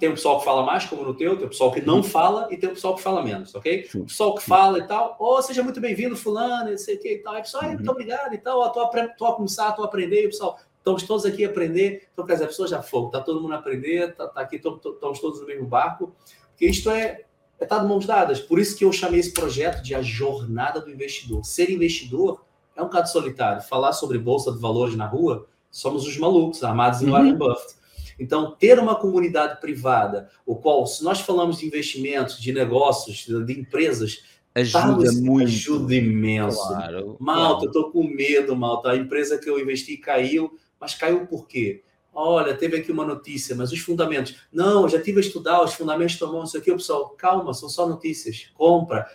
tem 0.00 0.08
o 0.08 0.12
pessoal 0.12 0.38
que 0.38 0.46
fala 0.46 0.62
mais, 0.62 0.86
como 0.86 1.04
no 1.04 1.12
teu, 1.12 1.36
tem 1.36 1.44
o 1.44 1.50
pessoal 1.50 1.70
que 1.70 1.82
não 1.82 2.02
fala 2.02 2.48
e 2.50 2.56
tem 2.56 2.70
o 2.70 2.72
pessoal 2.72 2.94
que 2.94 3.02
fala 3.02 3.22
menos, 3.22 3.54
ok? 3.54 3.84
Sim. 3.84 4.00
O 4.00 4.04
pessoal 4.06 4.34
que 4.34 4.42
fala 4.42 4.78
e 4.78 4.86
tal, 4.86 5.14
ô, 5.20 5.36
oh, 5.36 5.42
seja 5.42 5.62
muito 5.62 5.78
bem-vindo, 5.78 6.16
fulano, 6.16 6.70
não 6.70 6.78
sei 6.78 6.96
o 6.96 7.00
que 7.00 7.12
e 7.12 7.18
tal. 7.18 7.34
Aí, 7.34 7.42
pessoal, 7.42 7.64
uhum. 7.64 7.72
muito 7.74 7.90
obrigado 7.90 8.32
e 8.32 8.38
tal, 8.38 8.66
estou 8.66 8.82
a, 8.82 9.32
a 9.32 9.32
começar, 9.34 9.68
estou 9.68 9.84
a 9.84 9.88
aprender, 9.88 10.22
e 10.22 10.26
o 10.26 10.30
pessoal, 10.30 10.58
estamos 10.78 11.02
todos 11.02 11.26
aqui 11.26 11.44
a 11.44 11.48
aprender. 11.48 12.08
Então, 12.14 12.24
quer 12.24 12.32
dizer, 12.32 12.44
a 12.44 12.48
pessoa 12.48 12.66
já 12.66 12.80
foi, 12.80 13.04
está 13.04 13.20
todo 13.20 13.42
mundo 13.42 13.52
a 13.52 13.58
aprender, 13.58 14.08
está 14.08 14.26
tá 14.26 14.40
aqui, 14.40 14.56
estamos 14.56 15.20
todos 15.20 15.38
no 15.38 15.46
mesmo 15.46 15.66
barco, 15.66 16.14
porque 16.48 16.64
isto 16.64 16.88
é, 16.88 17.24
é 17.60 17.64
estar 17.64 17.78
de 17.78 17.86
mãos 17.86 18.06
dadas. 18.06 18.40
Por 18.40 18.58
isso 18.58 18.76
que 18.76 18.84
eu 18.84 18.92
chamei 18.92 19.20
esse 19.20 19.32
projeto 19.32 19.82
de 19.82 19.94
a 19.94 20.02
jornada 20.02 20.80
do 20.80 20.90
investidor. 20.90 21.44
Ser 21.44 21.70
investidor 21.70 22.44
é 22.76 22.82
um 22.82 22.88
caso 22.88 23.12
solitário. 23.12 23.62
Falar 23.62 23.92
sobre 23.92 24.18
bolsa 24.18 24.52
de 24.52 24.58
valores 24.58 24.96
na 24.96 25.06
rua, 25.06 25.46
somos 25.70 26.06
os 26.06 26.16
malucos, 26.16 26.62
armados 26.62 27.02
em 27.02 27.06
uhum. 27.06 27.12
Warren 27.12 27.36
Buffett. 27.36 27.74
Então, 28.18 28.52
ter 28.52 28.78
uma 28.78 28.94
comunidade 28.94 29.60
privada, 29.60 30.30
o 30.46 30.54
qual, 30.54 30.86
se 30.86 31.02
nós 31.02 31.20
falamos 31.20 31.58
de 31.58 31.66
investimentos, 31.66 32.40
de 32.40 32.52
negócios, 32.52 33.26
de 33.26 33.52
empresas, 33.58 34.22
ajuda 34.54 35.12
muito. 35.12 35.48
Ajuda 35.48 35.94
imenso. 35.94 36.68
Claro, 36.68 37.16
malta, 37.18 37.48
claro. 37.48 37.64
eu 37.64 37.66
estou 37.66 37.90
com 37.90 38.04
medo, 38.04 38.54
malta. 38.54 38.90
A 38.90 38.96
empresa 38.96 39.38
que 39.38 39.50
eu 39.50 39.58
investi 39.58 39.96
caiu, 39.96 40.56
mas 40.78 40.94
caiu 40.94 41.26
por 41.26 41.48
quê? 41.48 41.82
Olha, 42.14 42.54
teve 42.54 42.76
aqui 42.76 42.92
uma 42.92 43.04
notícia, 43.04 43.56
mas 43.56 43.72
os 43.72 43.80
fundamentos. 43.80 44.36
Não, 44.52 44.88
já 44.88 45.00
tive 45.00 45.18
a 45.18 45.20
estudar, 45.20 45.62
os 45.62 45.74
fundamentos 45.74 46.16
tomam 46.16 46.44
isso 46.44 46.56
aqui. 46.56 46.70
O 46.70 46.76
pessoal, 46.76 47.10
calma, 47.10 47.52
são 47.52 47.68
só 47.68 47.88
notícias. 47.88 48.50
Compra. 48.54 49.06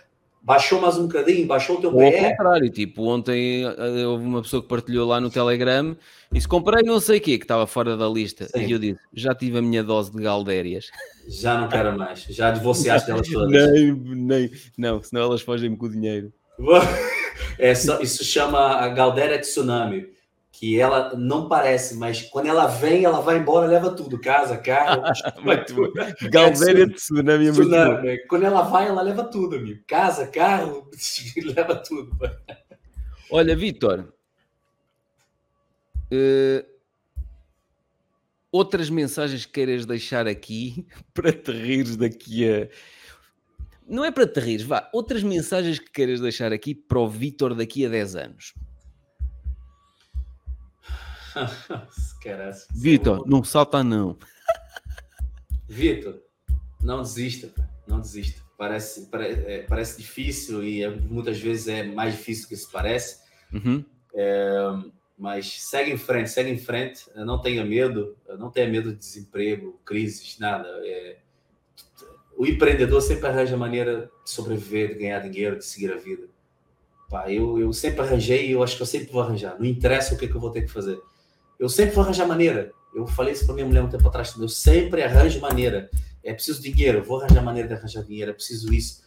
Baixou 0.42 0.80
mais 0.80 0.98
um 0.98 1.06
bocadinho, 1.06 1.46
baixou 1.46 1.78
o 1.78 1.82
teu 1.82 1.94
Ou 1.94 2.02
ao 2.02 2.12
contrário, 2.12 2.70
tipo, 2.70 3.04
ontem 3.04 3.64
eh, 3.66 4.08
houve 4.08 4.24
uma 4.24 4.42
pessoa 4.42 4.62
que 4.62 4.70
partilhou 4.70 5.06
lá 5.06 5.20
no 5.20 5.30
Telegram 5.30 5.96
e 6.32 6.36
disse: 6.36 6.48
comprei 6.48 6.82
não 6.82 7.00
sei 7.00 7.18
o 7.18 7.22
quê, 7.22 7.38
que 7.38 7.44
estava 7.44 7.68
fora 7.68 7.98
da 7.98 8.08
lista. 8.08 8.48
Sim. 8.48 8.66
E 8.66 8.72
eu 8.72 8.80
disse: 8.80 9.00
já 9.14 9.36
tive 9.36 9.58
a 9.58 9.62
minha 9.62 9.84
dose 9.84 10.12
de 10.12 10.22
galdérias. 10.22 10.90
Já 11.28 11.60
não 11.60 11.68
quero 11.68 11.98
mais, 11.98 12.22
já 12.22 12.52
divorciaste 12.52 13.08
delas 13.08 13.28
todas. 13.28 13.52
Nem, 13.74 13.94
nem, 13.94 14.52
não, 14.78 15.04
senão 15.04 15.24
elas 15.24 15.42
fogem-me 15.42 15.76
com 15.76 15.86
o 15.88 15.92
dinheiro. 15.92 16.32
É 17.58 17.76
só, 17.76 18.00
isso 18.02 18.24
chama 18.24 18.76
a 18.76 18.88
Galdéria 18.88 19.38
Tsunami 19.38 20.08
que 20.60 20.78
ela 20.78 21.16
não 21.16 21.48
parece, 21.48 21.96
mas 21.96 22.22
quando 22.22 22.48
ela 22.48 22.68
vem, 22.68 23.06
ela 23.06 23.22
vai 23.22 23.38
embora, 23.38 23.66
leva 23.66 23.96
tudo, 23.96 24.20
casa, 24.20 24.58
carro. 24.58 25.04
Galvéria 26.30 26.86
de 26.86 26.96
tsunami 26.96 27.48
é 27.48 27.52
tsunami. 27.52 28.28
Quando 28.28 28.44
ela 28.44 28.64
vai, 28.64 28.90
ela 28.90 29.02
leva 29.02 29.24
tudo, 29.24 29.56
amigo. 29.56 29.82
Casa, 29.88 30.28
carro, 30.28 30.92
leva 31.56 31.76
tudo. 31.78 32.12
Olha, 33.32 33.56
Vitor, 33.56 34.12
uh, 36.12 36.66
outras 38.52 38.90
mensagens 38.90 39.46
que 39.46 39.54
queiras 39.54 39.86
deixar 39.86 40.28
aqui 40.28 40.86
para 41.14 41.32
te 41.32 41.54
rires 41.54 41.96
daqui 41.96 42.50
a. 42.50 42.68
Não 43.88 44.04
é 44.04 44.12
para 44.12 44.28
te 44.28 44.42
rires, 44.42 44.66
vá. 44.66 44.90
Outras 44.92 45.24
mensagens 45.24 45.80
que 45.80 45.90
queiras 45.90 46.20
deixar 46.20 46.52
aqui 46.52 46.76
para 46.76 47.00
o 47.00 47.08
Vitor 47.08 47.56
daqui 47.56 47.86
a 47.86 47.90
10 47.90 48.16
anos. 48.18 48.54
Vitor, 52.74 53.28
não 53.28 53.44
salta 53.44 53.84
não. 53.84 54.18
Vitor, 55.68 56.20
não 56.82 57.02
desista, 57.02 57.52
não 57.88 58.00
desista. 58.00 58.42
Parece, 58.58 59.06
parece, 59.08 59.40
é, 59.46 59.64
parece 59.64 60.02
difícil 60.02 60.64
e 60.64 60.84
é, 60.84 60.90
muitas 60.90 61.40
vezes 61.40 61.68
é 61.68 61.84
mais 61.84 62.16
difícil 62.16 62.46
do 62.46 62.50
que 62.50 62.56
se 62.58 62.72
parece. 62.72 63.20
Uhum. 63.54 63.86
É, 64.14 64.58
mas 65.18 65.62
segue 65.64 65.92
em 65.92 65.98
frente, 65.98 66.30
segue 66.30 66.50
em 66.50 66.58
frente. 66.58 67.06
Não 67.16 67.42
tenha 67.42 67.64
medo, 67.64 68.18
não 68.38 68.50
tenha 68.50 68.68
medo 68.68 68.92
de 68.92 69.00
desemprego, 69.00 69.80
crises, 69.86 70.38
nada. 70.40 70.68
É, 70.84 71.18
o 72.38 72.46
empreendedor 72.46 73.02
sempre 73.02 73.28
arranja 73.28 73.58
maneira 73.58 74.10
de 74.24 74.30
sobreviver, 74.30 74.94
de 74.94 75.00
ganhar 75.00 75.20
dinheiro, 75.20 75.58
de 75.58 75.66
seguir 75.66 75.92
a 75.92 75.98
vida. 75.98 76.28
Pá, 77.10 77.30
eu, 77.30 77.60
eu 77.60 77.74
sempre 77.74 78.02
arranjei 78.02 78.48
e 78.48 78.52
eu 78.52 78.64
acho 78.64 78.78
que 78.78 78.82
eu 78.82 78.86
sempre 78.88 79.12
vou 79.12 79.22
arranjar. 79.22 79.58
Não 79.60 79.66
interessa 79.66 80.16
o 80.16 80.18
que, 80.18 80.26
é 80.26 80.28
que 80.28 80.36
eu 80.36 80.40
vou 80.40 80.52
ter 80.52 80.62
que 80.62 80.72
fazer. 80.72 81.02
Eu 81.60 81.68
sempre 81.68 81.94
vou 81.94 82.04
arranjar 82.04 82.26
maneira. 82.26 82.72
Eu 82.94 83.06
falei 83.06 83.34
isso 83.34 83.46
para 83.46 83.54
minha 83.54 83.68
mulher 83.68 83.84
um 83.84 83.90
tempo 83.90 84.08
atrás. 84.08 84.34
Eu 84.36 84.48
sempre 84.48 85.04
arranjo 85.04 85.42
maneira. 85.42 85.90
É 86.24 86.34
preciso 86.34 86.62
dinheiro, 86.62 87.04
vou 87.04 87.20
arranjar 87.20 87.44
maneira 87.44 87.68
de 87.68 87.74
arranjar 87.74 88.04
dinheiro. 88.04 88.32
É 88.32 88.34
preciso 88.34 88.74
isso. 88.74 89.04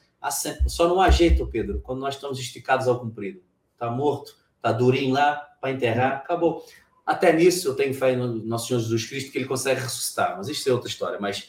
Só 0.66 0.86
não 0.86 1.00
há 1.00 1.10
jeito, 1.10 1.46
Pedro, 1.46 1.80
quando 1.80 2.00
nós 2.00 2.14
estamos 2.14 2.38
esticados 2.38 2.86
ao 2.86 3.00
comprido. 3.00 3.40
Está 3.72 3.90
morto, 3.90 4.36
está 4.56 4.70
durinho 4.70 5.14
lá 5.14 5.34
para 5.60 5.72
enterrar, 5.72 6.18
acabou. 6.18 6.64
Até 7.04 7.32
nisso 7.32 7.68
eu 7.68 7.74
tenho 7.74 7.92
fé 7.94 8.14
no 8.14 8.34
nosso 8.44 8.68
Senhor 8.68 8.80
Jesus 8.80 9.04
Cristo 9.06 9.32
que 9.32 9.38
ele 9.38 9.46
consegue 9.46 9.80
ressuscitar. 9.80 10.36
Mas 10.36 10.48
isso 10.48 10.68
é 10.68 10.72
outra 10.72 10.88
história. 10.88 11.18
Mas, 11.18 11.48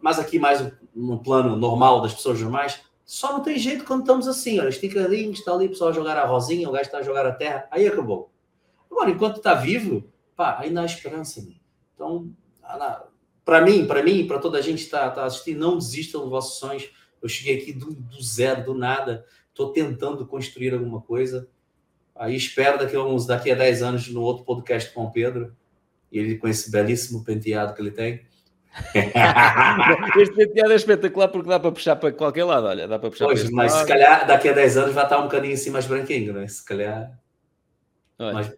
mas 0.00 0.18
aqui, 0.18 0.38
mais 0.38 0.70
no 0.94 1.18
plano 1.20 1.56
normal 1.56 2.00
das 2.00 2.14
pessoas 2.14 2.40
normais, 2.40 2.80
só 3.04 3.32
não 3.32 3.42
tem 3.42 3.58
jeito 3.58 3.84
quando 3.84 4.02
estamos 4.02 4.28
assim, 4.28 4.60
olha, 4.60 4.68
esticadinho, 4.68 5.32
está 5.32 5.52
ali 5.52 5.66
o 5.66 5.70
pessoal 5.70 5.92
jogar 5.92 6.16
a 6.18 6.26
rosinha, 6.26 6.68
o 6.68 6.72
gajo 6.72 6.84
está 6.84 6.98
a 6.98 7.02
jogar 7.02 7.26
a 7.26 7.32
terra, 7.32 7.66
aí 7.70 7.86
acabou. 7.86 8.30
Agora, 8.90 9.10
enquanto 9.10 9.38
está 9.38 9.54
vivo, 9.54 10.04
pá, 10.38 10.60
ainda 10.60 10.82
há 10.82 10.84
esperança. 10.84 11.42
Né? 11.42 11.56
Então, 11.92 12.30
para 13.44 13.60
mim, 13.60 13.86
para 13.86 14.04
mim, 14.04 14.24
para 14.24 14.38
toda 14.38 14.58
a 14.58 14.62
gente 14.62 14.78
que 14.78 14.84
está 14.84 15.10
tá 15.10 15.24
assistindo, 15.24 15.58
não 15.58 15.76
desistam 15.76 16.20
dos 16.20 16.30
vossos 16.30 16.60
sonhos. 16.60 16.88
Eu 17.20 17.28
cheguei 17.28 17.58
aqui 17.58 17.72
do, 17.72 17.92
do 17.92 18.22
zero, 18.22 18.64
do 18.64 18.74
nada, 18.74 19.26
estou 19.48 19.72
tentando 19.72 20.24
construir 20.24 20.72
alguma 20.72 21.00
coisa. 21.00 21.48
Aí 22.14 22.36
espero 22.36 22.78
daqui 22.78 22.94
a, 22.94 23.02
uns, 23.02 23.26
daqui 23.26 23.50
a 23.50 23.56
10 23.56 23.82
anos 23.82 24.08
no 24.08 24.22
outro 24.22 24.44
podcast 24.44 24.92
com 24.92 25.04
o 25.04 25.10
Pedro, 25.10 25.56
e 26.10 26.18
ele 26.18 26.38
com 26.38 26.46
esse 26.46 26.70
belíssimo 26.70 27.24
penteado 27.24 27.74
que 27.74 27.82
ele 27.82 27.90
tem. 27.90 28.26
este 30.20 30.34
penteado 30.36 30.72
é 30.72 30.76
espetacular 30.76 31.28
porque 31.28 31.48
dá 31.48 31.58
para 31.58 31.72
puxar 31.72 31.96
para 31.96 32.12
qualquer 32.12 32.44
lado. 32.44 32.66
Olha, 32.66 32.86
dá 32.86 32.98
para 32.98 33.10
puxar 33.10 33.26
pois, 33.26 33.42
para 33.42 33.52
mas 33.52 33.72
lado. 33.72 33.82
se 33.82 33.88
calhar 33.88 34.26
daqui 34.26 34.48
a 34.48 34.52
10 34.52 34.76
anos 34.76 34.94
vai 34.94 35.04
estar 35.04 35.18
um 35.18 35.24
bocadinho 35.24 35.54
assim 35.54 35.70
mais 35.70 35.86
branquinho, 35.86 36.32
né? 36.32 36.46
Se 36.46 36.64
calhar. 36.64 37.18
Olha. 38.18 38.32
Mas, 38.34 38.56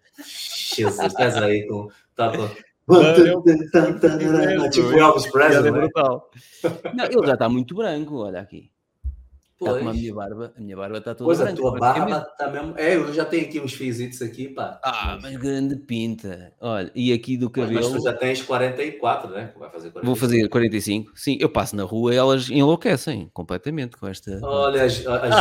Jesus, 0.77 0.99
estás 0.99 1.37
aí 1.37 1.67
com. 1.67 1.89
Tá, 2.15 2.33
com... 2.37 2.49
tipo 4.71 4.93
Elvis 4.93 5.31
Presley. 5.31 5.69
É 5.69 5.73
brutal. 5.73 6.31
Não, 6.95 7.05
ele 7.05 7.27
já 7.27 7.35
está 7.35 7.49
muito 7.49 7.75
branco, 7.75 8.17
olha 8.17 8.41
aqui. 8.41 8.71
Está 9.61 9.79
com 9.79 9.89
a 9.91 9.93
minha 9.93 10.15
barba, 10.15 10.55
a 10.57 10.61
minha 10.61 10.75
barba 10.75 10.99
está 10.99 11.15
toda 11.15 11.27
pois 11.27 11.39
branca. 11.39 11.61
Pois 11.61 11.69
a 11.69 11.71
tua 11.71 11.79
barba 11.79 12.27
está 12.33 12.51
mesmo. 12.51 12.75
É, 12.79 12.97
eu 12.97 13.13
já 13.13 13.27
tenho 13.27 13.45
aqui 13.45 13.61
uns 13.61 13.75
fios 13.75 14.23
aqui, 14.23 14.49
pá. 14.49 14.81
Ah, 14.83 15.19
mas 15.21 15.37
grande 15.37 15.77
pinta. 15.77 16.55
Olha, 16.59 16.91
e 16.95 17.13
aqui 17.13 17.37
do 17.37 17.51
cabelo. 17.51 17.75
Mas 17.75 17.89
tu 17.89 18.03
já 18.03 18.15
tens 18.15 18.41
44, 18.41 19.31
né? 19.31 19.53
Vai 19.59 19.71
fazer 19.71 19.91
45. 19.91 20.07
Vou 20.07 20.17
fazer 20.17 20.49
45. 20.49 21.13
Sim, 21.15 21.37
eu 21.39 21.51
passo 21.51 21.77
na 21.77 21.83
rua 21.83 22.15
e 22.15 22.17
elas 22.17 22.49
enlouquecem 22.49 23.31
completamente 23.35 23.99
com 23.99 24.07
esta. 24.07 24.41
Olha, 24.43 24.81
a, 24.81 24.85
a, 24.87 24.89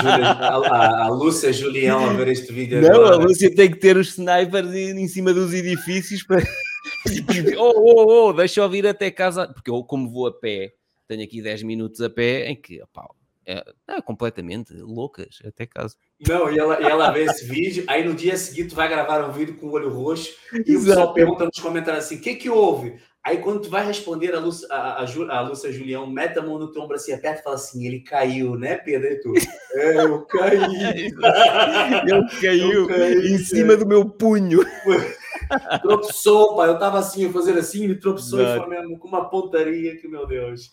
Júlia, 0.01 0.27
a, 0.27 1.05
a, 1.05 1.09
Lúcia 1.09 1.53
Julião 1.53 2.09
a 2.09 2.13
ver 2.13 2.27
este 2.27 2.51
vídeo. 2.51 2.81
Não, 2.81 2.89
agora. 2.89 3.15
a 3.15 3.19
Lúcia 3.19 3.55
tem 3.55 3.71
que 3.71 3.77
ter 3.77 3.95
os 3.95 4.09
snipers 4.09 4.73
em 4.73 5.07
cima 5.07 5.33
dos 5.33 5.53
edifícios 5.53 6.23
para. 6.23 6.41
oh, 7.57 7.73
oh, 7.77 8.27
oh, 8.27 8.33
deixa 8.33 8.59
eu 8.59 8.69
vir 8.69 8.85
até 8.85 9.09
casa. 9.09 9.47
Porque 9.47 9.71
eu, 9.71 9.81
como 9.81 10.09
vou 10.09 10.27
a 10.27 10.33
pé, 10.37 10.73
tenho 11.07 11.23
aqui 11.23 11.41
10 11.41 11.63
minutos 11.63 12.01
a 12.01 12.09
pé, 12.09 12.49
em 12.49 12.55
que, 12.57 12.83
opá, 12.83 13.07
é, 13.49 13.63
é, 13.87 14.01
completamente 14.01 14.73
loucas, 14.75 15.39
até 15.43 15.65
caso. 15.65 15.95
Não, 16.27 16.51
e 16.51 16.59
ela, 16.59 16.79
e 16.79 16.85
ela 16.85 17.09
vê 17.09 17.23
esse 17.23 17.43
vídeo, 17.45 17.83
aí 17.87 18.07
no 18.07 18.13
dia 18.13 18.37
seguinte 18.37 18.69
tu 18.69 18.75
vai 18.75 18.87
gravar 18.87 19.27
um 19.27 19.31
vídeo 19.31 19.55
com 19.55 19.65
o 19.65 19.71
olho 19.71 19.89
roxo 19.89 20.35
e 20.53 20.71
Exato. 20.71 20.77
o 20.81 20.85
pessoal 20.85 21.13
pergunta 21.13 21.45
nos 21.45 21.59
comentários 21.59 22.05
assim: 22.05 22.17
o 22.17 22.21
que 22.21 22.35
que 22.35 22.49
houve? 22.49 22.99
Aí 23.25 23.39
quando 23.39 23.61
tu 23.61 23.69
vai 23.69 23.85
responder 23.85 24.35
a 24.35 24.39
Lúcia, 24.39 24.67
a, 24.69 25.03
a, 25.03 25.41
Lúcia 25.41 25.71
Julião, 25.71 26.05
mete 26.05 26.37
a 26.37 26.43
mão 26.43 26.59
no 26.59 26.71
teu 26.71 26.83
ombro 26.83 26.95
assim, 26.95 27.11
aperta 27.11 27.41
e 27.41 27.43
fala 27.43 27.55
assim: 27.55 27.87
ele 27.87 28.01
caiu, 28.01 28.55
né, 28.55 28.77
Pedro? 28.77 29.07
E 29.07 29.19
tu, 29.19 29.33
é, 29.73 29.97
eu 30.05 30.25
caí. 30.25 30.59
ele 32.07 32.29
caiu, 32.39 32.71
eu 32.71 32.87
caí 32.87 33.33
em 33.33 33.37
cima 33.39 33.75
do 33.75 33.85
meu 33.87 34.07
punho. 34.07 34.59
tropeçou, 35.81 36.55
pai. 36.55 36.69
Eu 36.69 36.77
tava 36.77 36.99
assim, 36.99 37.31
fazendo 37.33 37.59
assim, 37.59 37.85
ele 37.85 37.95
tropeçou 37.95 38.41
e 38.41 38.57
foi 38.57 38.67
mesmo 38.67 38.99
com 38.99 39.07
uma 39.07 39.27
pontaria 39.27 39.97
que, 39.97 40.07
meu 40.07 40.27
Deus. 40.27 40.71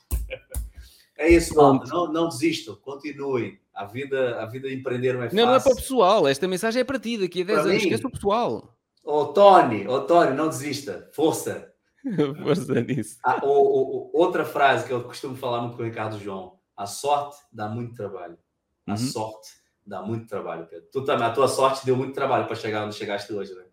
É 1.19 1.29
isso, 1.29 1.55
malta. 1.55 1.89
Não, 1.89 2.13
não 2.13 2.29
desistam, 2.29 2.77
continuem. 2.77 3.59
A 3.75 3.85
vida, 3.85 4.41
a 4.41 4.47
vida 4.47 4.69
de 4.69 4.75
empreender 4.75 5.15
não 5.15 5.23
é 5.23 5.25
fácil. 5.25 5.37
Não, 5.37 5.47
não 5.47 5.55
é 5.55 5.61
para 5.61 5.73
o 5.73 5.77
pessoal. 5.77 6.29
Esta 6.29 6.49
mensagem 6.49 6.81
é 6.81 6.85
para 6.85 6.99
ti. 6.99 7.19
Daqui 7.19 7.43
a 7.43 7.45
10 7.45 7.59
para 7.59 7.69
anos, 7.69 7.83
mim. 7.83 7.89
esqueça 7.89 8.09
o 8.09 8.11
pessoal. 8.11 8.77
Ô, 9.05 9.27
Tony, 9.27 9.87
oh, 9.87 10.01
Tony, 10.01 10.35
não 10.35 10.49
desista. 10.49 11.09
Força. 11.13 11.73
Força 12.43 12.81
nisso. 12.81 13.19
Ah, 13.25 13.41
outra 13.45 14.45
frase 14.45 14.87
que 14.87 14.93
eu 14.93 15.05
costumo 15.05 15.37
falar 15.37 15.61
muito 15.61 15.77
com 15.77 15.83
o 15.83 15.87
Ricardo 15.87 16.19
João. 16.19 16.59
A 16.77 16.87
sorte 16.87 17.37
dá 17.53 17.69
muito 17.69 17.95
trabalho. 17.95 18.39
A 18.87 18.93
uhum. 18.93 18.97
sorte 18.97 19.49
dá 19.85 20.03
muito 20.03 20.27
trabalho, 20.27 20.67
Pedro. 20.67 20.89
Tu 20.91 21.05
também, 21.05 21.27
a 21.27 21.33
tua 21.33 21.49
sorte 21.49 21.85
deu 21.85 21.97
muito 21.97 22.15
trabalho 22.15 22.47
para 22.47 22.57
chegar 22.57 22.85
onde 22.85 22.95
chegaste 22.95 23.33
hoje, 23.33 23.55
né? 23.55 23.66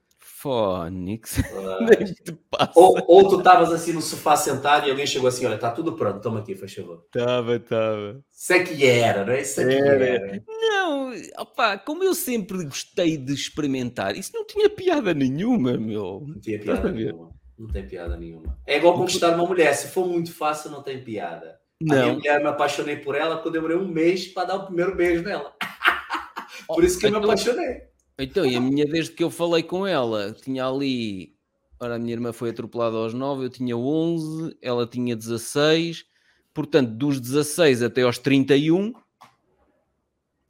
Fónix. 0.44 1.38
ou, 2.76 3.02
ou 3.08 3.30
tu 3.30 3.38
estavas 3.38 3.72
assim 3.72 3.94
no 3.94 4.02
sofá 4.02 4.36
sentado 4.36 4.86
e 4.86 4.92
alguém 4.92 5.08
chegou 5.08 5.30
assim: 5.30 5.46
olha, 5.46 5.56
está 5.56 5.72
tudo 5.72 5.94
pronto, 5.94 6.20
toma 6.20 6.42
aqui, 6.42 6.54
faz 6.54 6.74
favor. 6.74 7.06
Tava, 7.14 7.58
tava. 7.62 8.22
Isso 8.30 8.52
é 8.52 8.60
que 8.60 8.86
era, 8.86 9.24
não 9.24 9.32
é? 9.32 9.42
Isso 9.42 9.62
é 9.62 9.66
que 9.66 9.74
era. 9.74 10.06
era. 10.06 10.44
Não, 10.46 11.14
opa, 11.38 11.78
como 11.78 12.04
eu 12.04 12.14
sempre 12.14 12.66
gostei 12.66 13.16
de 13.16 13.34
experimentar, 13.34 14.18
isso 14.18 14.32
não 14.34 14.46
tinha 14.46 14.70
piada 14.70 15.14
nenhuma, 15.14 15.78
meu. 15.78 16.26
Não 16.28 16.38
tinha 16.42 16.60
piada 16.60 16.92
nenhuma. 16.92 17.32
Não 17.58 17.68
tem 17.70 17.88
piada 17.88 18.18
nenhuma. 18.18 18.60
É 18.68 18.76
igual 18.76 18.96
conquistar 18.96 19.34
uma 19.34 19.46
mulher. 19.46 19.74
Se 19.74 19.88
for 19.88 20.06
muito 20.06 20.34
fácil, 20.34 20.72
não 20.72 20.84
tem 20.84 21.02
piada. 21.02 21.58
Não. 21.80 21.96
A 21.96 22.02
minha 22.02 22.14
mulher, 22.16 22.40
me 22.42 22.48
apaixonei 22.48 22.98
por 22.98 23.16
ela 23.16 23.38
quando 23.38 23.56
eu 23.56 23.62
demorei 23.62 23.78
um 23.78 23.88
mês 23.88 24.28
para 24.28 24.48
dar 24.48 24.56
o 24.56 24.66
primeiro 24.66 24.94
beijo 24.94 25.24
nela. 25.24 25.54
por 26.68 26.84
isso 26.84 27.00
que 27.00 27.06
eu 27.06 27.12
me 27.12 27.18
apaixonei. 27.18 27.93
Então, 28.18 28.46
e 28.46 28.56
a 28.56 28.62
minha, 28.62 28.86
desde 28.86 29.12
que 29.12 29.24
eu 29.24 29.30
falei 29.30 29.64
com 29.64 29.88
ela, 29.88 30.34
tinha 30.34 30.66
ali. 30.68 31.36
Ora, 31.80 31.96
a 31.96 32.00
minha 32.00 32.14
irmã 32.14 32.32
foi 32.32 32.52
atropelada 32.52 32.96
aos 32.96 33.14
9, 33.14 33.46
eu 33.46 33.50
tinha 33.50 33.76
11, 33.76 34.56
ela 34.62 34.88
tinha 34.88 35.16
16, 35.16 36.06
portanto, 36.54 36.92
dos 36.92 37.20
16 37.20 37.84
até 37.84 38.04
aos 38.04 38.18
31, 38.18 38.94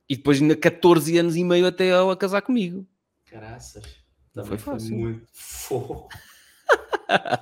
e 0.07 0.15
depois 0.15 0.39
ainda 0.39 0.55
14 0.55 1.17
anos 1.17 1.35
e 1.35 1.43
meio 1.43 1.65
até 1.65 1.87
ela 1.87 2.15
casar 2.15 2.41
comigo. 2.41 2.85
Caraças, 3.25 3.83
não 4.35 4.45
foi 4.45 4.57
fácil. 4.57 4.89
Foi 4.89 4.97
muito 4.97 5.27
fofo. 5.31 6.07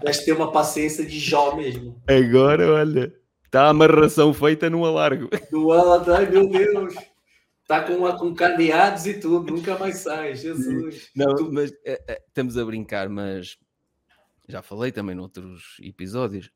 Deve 0.03 0.19
ter 0.24 0.32
uma 0.33 0.51
paciência 0.51 1.06
de 1.06 1.19
Jó 1.19 1.56
mesmo. 1.56 2.01
Agora, 2.08 2.72
olha, 2.72 3.14
está 3.43 3.64
a 3.64 3.69
amarração 3.69 4.33
feita 4.33 4.69
no 4.69 4.85
alargo. 4.85 5.30
No 5.51 5.72
alargo, 5.72 6.11
ai 6.11 6.30
meu 6.30 6.48
Deus. 6.48 6.93
Está 7.72 7.83
com, 7.83 8.17
com 8.17 8.35
cadeados 8.35 9.06
e 9.06 9.14
tudo, 9.17 9.53
nunca 9.53 9.80
mais 9.80 10.00
sai, 10.00 10.35
Jesus. 10.35 11.09
Não, 11.16 11.33
tu... 11.35 11.53
mas 11.53 11.72
é, 11.85 12.03
é, 12.06 12.22
estamos 12.27 12.58
a 12.58 12.66
brincar, 12.66 13.08
mas 13.08 13.58
já 14.45 14.61
falei 14.61 14.91
também 14.91 15.16
noutros 15.16 15.77
episódios. 15.82 16.51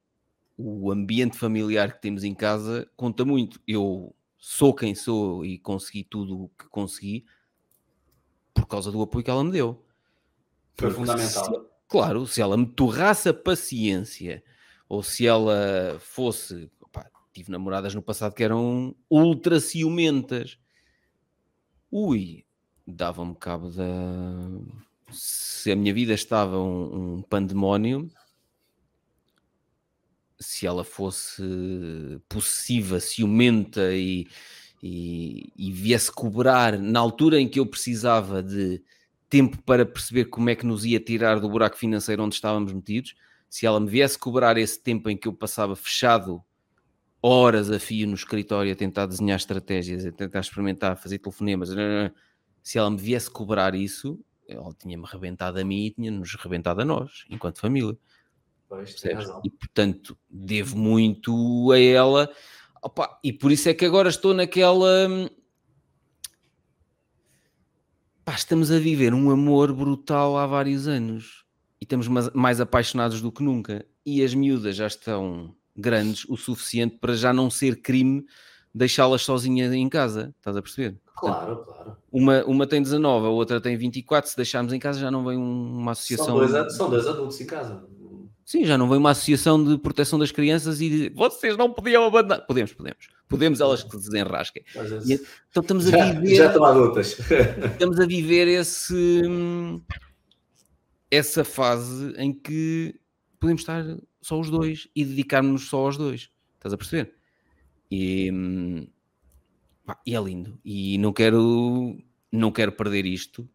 O 0.58 0.92
ambiente 0.92 1.38
familiar 1.38 1.94
que 1.94 2.02
temos 2.02 2.26
em 2.26 2.36
casa 2.36 2.86
conta 2.98 3.24
muito. 3.24 3.62
Eu 3.66 4.14
sou 4.38 4.74
quem 4.74 4.94
sou 4.94 5.46
e 5.46 5.58
consegui 5.58 6.04
tudo 6.04 6.44
o 6.44 6.50
que 6.50 6.66
consegui 6.66 7.26
por 8.54 8.68
causa 8.68 8.92
do 8.92 9.02
apoio 9.02 9.24
que 9.24 9.32
ela 9.32 9.44
me 9.44 9.54
deu. 9.54 9.86
Foi 10.76 10.90
Porque 10.90 10.96
fundamental. 10.96 11.46
Se, 11.46 11.62
claro, 11.88 12.28
se 12.28 12.42
ela 12.42 12.58
me 12.58 12.66
torrasse 12.66 13.30
a 13.30 13.34
paciência 13.34 14.44
ou 14.90 15.02
se 15.02 15.26
ela 15.26 15.98
fosse. 16.02 16.70
Opa, 16.82 17.10
tive 17.32 17.52
namoradas 17.52 17.96
no 17.96 18.02
passado 18.02 18.36
que 18.36 18.44
eram 18.44 18.94
ultra 19.10 19.62
ciumentas 19.62 20.60
ui, 21.96 22.46
dava-me 22.86 23.34
cabo 23.36 23.70
da. 23.70 23.86
Se 25.12 25.72
a 25.72 25.76
minha 25.78 25.94
vida 25.94 26.14
estava 26.14 26.60
um, 26.60 27.16
um 27.16 27.22
pandemónio, 27.22 28.12
se 30.38 30.68
ela 30.68 30.84
fosse 30.84 31.42
possessiva, 32.28 33.00
ciumenta 33.00 33.94
e, 33.94 34.28
e, 34.84 35.54
e, 35.56 35.72
viesse 35.72 36.12
cobrar 36.12 36.78
na 36.78 37.00
altura 37.00 37.40
em 37.40 37.48
que 37.48 37.60
eu 37.60 37.66
precisava 37.66 38.44
de 38.44 38.84
tempo 39.30 39.58
para 39.64 39.86
perceber 39.86 40.26
como 40.26 40.50
é 40.50 40.56
que 40.56 40.66
nos 40.66 40.84
ia 40.84 41.00
tirar 41.00 41.40
do 41.40 41.50
buraco 41.50 41.78
financeiro 41.78 42.24
onde 42.24 42.36
estávamos 42.36 42.74
metidos, 42.74 43.16
se 43.50 43.66
ela 43.66 43.80
me 43.80 43.90
viesse 43.90 44.20
cobrar 44.20 44.58
esse 44.58 44.80
tempo 44.80 45.10
em 45.10 45.16
que 45.16 45.28
eu 45.28 45.34
passava 45.34 45.76
fechado 45.78 46.44
horas 47.26 47.72
a 47.72 47.80
fio 47.80 48.08
no 48.08 48.14
escritório 48.14 48.72
a 48.72 48.76
tentar 48.76 49.08
desenhar 49.08 49.38
estratégias, 49.38 50.06
a 50.06 50.12
tentar 50.12 50.40
experimentar, 50.40 50.96
fazer 50.96 51.18
telefonemas, 51.18 51.70
se 52.62 52.78
ela 52.78 52.90
me 52.90 52.98
viesse 52.98 53.30
cobrar 53.30 53.74
isso, 53.74 54.20
ela 54.48 54.72
tinha-me 54.78 55.06
rebentado 55.06 55.60
a 55.60 55.64
mim 55.64 55.86
e 55.86 55.92
tinha-nos 55.92 56.36
rebentado 56.36 56.82
a 56.82 56.86
nós, 56.86 57.26
enquanto 57.30 57.60
família. 57.60 57.98
Pois, 58.70 58.96
e 59.44 59.50
portanto, 59.50 60.18
devo 60.30 60.78
muito 60.78 61.72
a 61.72 61.80
ela. 61.80 62.30
Opa, 62.82 63.20
e 63.24 63.34
por 63.34 63.52
isso 63.52 63.70
é 63.70 63.74
que 63.74 63.86
agora 63.86 64.10
estou 64.10 64.34
naquela. 64.34 65.08
Hum, 65.08 65.28
pá, 68.24 68.34
estamos 68.34 68.72
a 68.72 68.78
viver 68.78 69.14
um 69.14 69.32
amor 69.32 69.74
brutal 69.74 70.38
há 70.38 70.46
vários 70.46 70.88
anos 70.88 71.46
e 71.82 71.86
estamos 71.86 72.08
mais 72.34 72.62
apaixonados 72.62 73.22
do 73.22 73.32
que 73.32 73.44
nunca. 73.44 73.86
E 74.06 74.24
as 74.24 74.34
miúdas 74.34 74.76
já 74.76 74.88
estão 74.88 75.56
grandes 75.76 76.26
o 76.30 76.38
suficiente 76.38 76.98
para 77.00 77.16
já 77.16 77.34
não 77.34 77.50
ser 77.50 77.82
crime 77.82 78.26
deixá-las 78.76 79.22
sozinhas 79.22 79.74
em 79.74 79.88
casa. 79.88 80.34
Estás 80.38 80.58
a 80.58 80.62
perceber? 80.62 80.98
Claro, 81.16 81.58
claro. 81.58 81.98
Uma, 82.12 82.44
uma 82.44 82.68
tem 82.68 82.82
19, 82.82 83.26
a 83.26 83.30
outra 83.30 83.62
tem 83.62 83.78
24. 83.78 84.30
Se 84.30 84.36
deixarmos 84.36 84.74
em 84.74 84.80
casa, 84.80 85.00
já 85.00 85.10
não 85.10 85.24
vem 85.24 85.38
uma 85.38 85.94
associação. 85.94 86.26
São 86.26 86.36
dois, 86.36 86.76
são 86.76 86.90
dois 86.90 87.08
adultos 87.08 87.40
em 87.40 87.46
casa. 87.46 87.84
Sim, 88.44 88.64
já 88.66 88.78
não 88.78 88.88
vem 88.88 89.00
uma 89.00 89.12
associação 89.12 89.64
de 89.64 89.78
proteção 89.78 90.20
das 90.20 90.32
crianças 90.32 90.80
e 90.80 90.90
dizer, 90.90 91.14
vocês 91.16 91.58
não 91.58 91.72
podiam 91.72 92.06
abandonar. 92.06 92.46
Podemos, 92.46 92.74
podemos. 92.74 93.08
Podemos 93.28 93.60
elas 93.60 93.82
que 93.82 93.90
se 93.92 94.10
desenrasquem. 94.10 94.64
E, 95.08 95.14
então 95.50 95.62
estamos 95.62 95.88
a 95.88 95.92
já, 95.92 96.12
viver. 96.12 96.36
Já 96.36 96.48
estão 96.48 96.64
adultas. 96.64 97.18
estamos 97.72 98.00
a 98.00 98.06
viver 98.06 98.48
esse, 98.48 99.24
essa 101.10 101.44
fase 101.44 102.14
em 102.18 102.32
que 102.32 102.94
podemos 103.40 103.62
estar 103.62 103.84
só 104.26 104.40
os 104.40 104.50
dois 104.50 104.88
e 104.96 105.06
dedicarmos-nos 105.06 105.70
só 105.70 105.86
aos 105.86 105.98
dois. 105.98 106.32
Estás 106.56 106.74
a 106.74 106.78
perceber? 106.78 107.14
E, 107.92 108.32
e 110.04 110.16
é 110.16 110.20
lindo. 110.20 110.60
E 110.66 110.98
não 110.98 111.14
quero, 111.14 111.96
não 112.32 112.52
quero 112.52 112.72
perder 112.72 113.06
isto. 113.06 113.48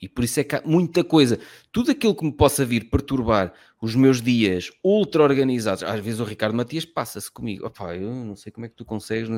E 0.00 0.08
por 0.08 0.24
isso 0.24 0.40
é 0.40 0.44
que 0.44 0.56
há 0.56 0.62
muita 0.64 1.04
coisa. 1.04 1.38
Tudo 1.70 1.90
aquilo 1.90 2.14
que 2.14 2.24
me 2.24 2.32
possa 2.32 2.64
vir 2.64 2.88
perturbar 2.88 3.52
os 3.82 3.94
meus 3.94 4.22
dias 4.22 4.70
ultra 4.82 5.22
organizados. 5.22 5.82
Às 5.82 6.02
vezes 6.02 6.20
o 6.20 6.24
Ricardo 6.24 6.56
Matias 6.56 6.86
passa-se 6.86 7.30
comigo. 7.30 7.66
Opá, 7.66 7.94
eu 7.94 8.10
não 8.10 8.34
sei 8.34 8.50
como 8.50 8.64
é 8.64 8.70
que 8.70 8.76
tu 8.76 8.86
consegues. 8.86 9.28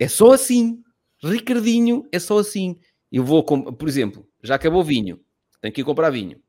É 0.00 0.08
só 0.08 0.32
assim. 0.32 0.82
Ricardinho, 1.22 2.08
é 2.10 2.18
só 2.18 2.40
assim. 2.40 2.76
Eu 3.12 3.22
vou, 3.24 3.44
por 3.44 3.88
exemplo, 3.88 4.26
já 4.42 4.56
acabou 4.56 4.80
o 4.80 4.84
vinho. 4.84 5.20
Tenho 5.60 5.72
que 5.72 5.82
ir 5.82 5.84
comprar 5.84 6.10
vinho. 6.10 6.42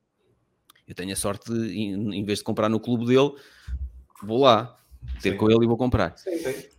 Eu 0.87 0.95
tenho 0.95 1.13
a 1.13 1.15
sorte, 1.15 1.51
de, 1.51 1.77
em 1.77 2.23
vez 2.23 2.39
de 2.39 2.45
comprar 2.45 2.69
no 2.69 2.79
clube 2.79 3.05
dele, 3.05 3.33
vou 4.21 4.41
lá 4.41 4.75
ter 5.21 5.31
sim. 5.31 5.37
com 5.37 5.49
ele 5.49 5.63
e 5.63 5.67
vou 5.67 5.77
comprar. 5.77 6.15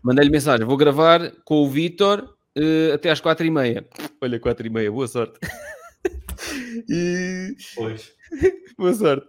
Mandei-lhe 0.03 0.31
mensagem: 0.31 0.67
vou 0.67 0.77
gravar 0.77 1.33
com 1.45 1.57
o 1.57 1.69
Vitor 1.69 2.37
uh, 2.57 2.95
até 2.95 3.11
às 3.11 3.21
quatro 3.21 3.47
e 3.47 3.51
meia. 3.51 3.87
Olha, 4.21 4.39
quatro 4.39 4.67
e 4.67 4.71
meia, 4.71 4.91
boa 4.91 5.09
sorte. 5.09 5.39
e... 6.89 7.57
Pois. 7.75 8.13
boa 8.79 8.95
sorte. 8.95 9.29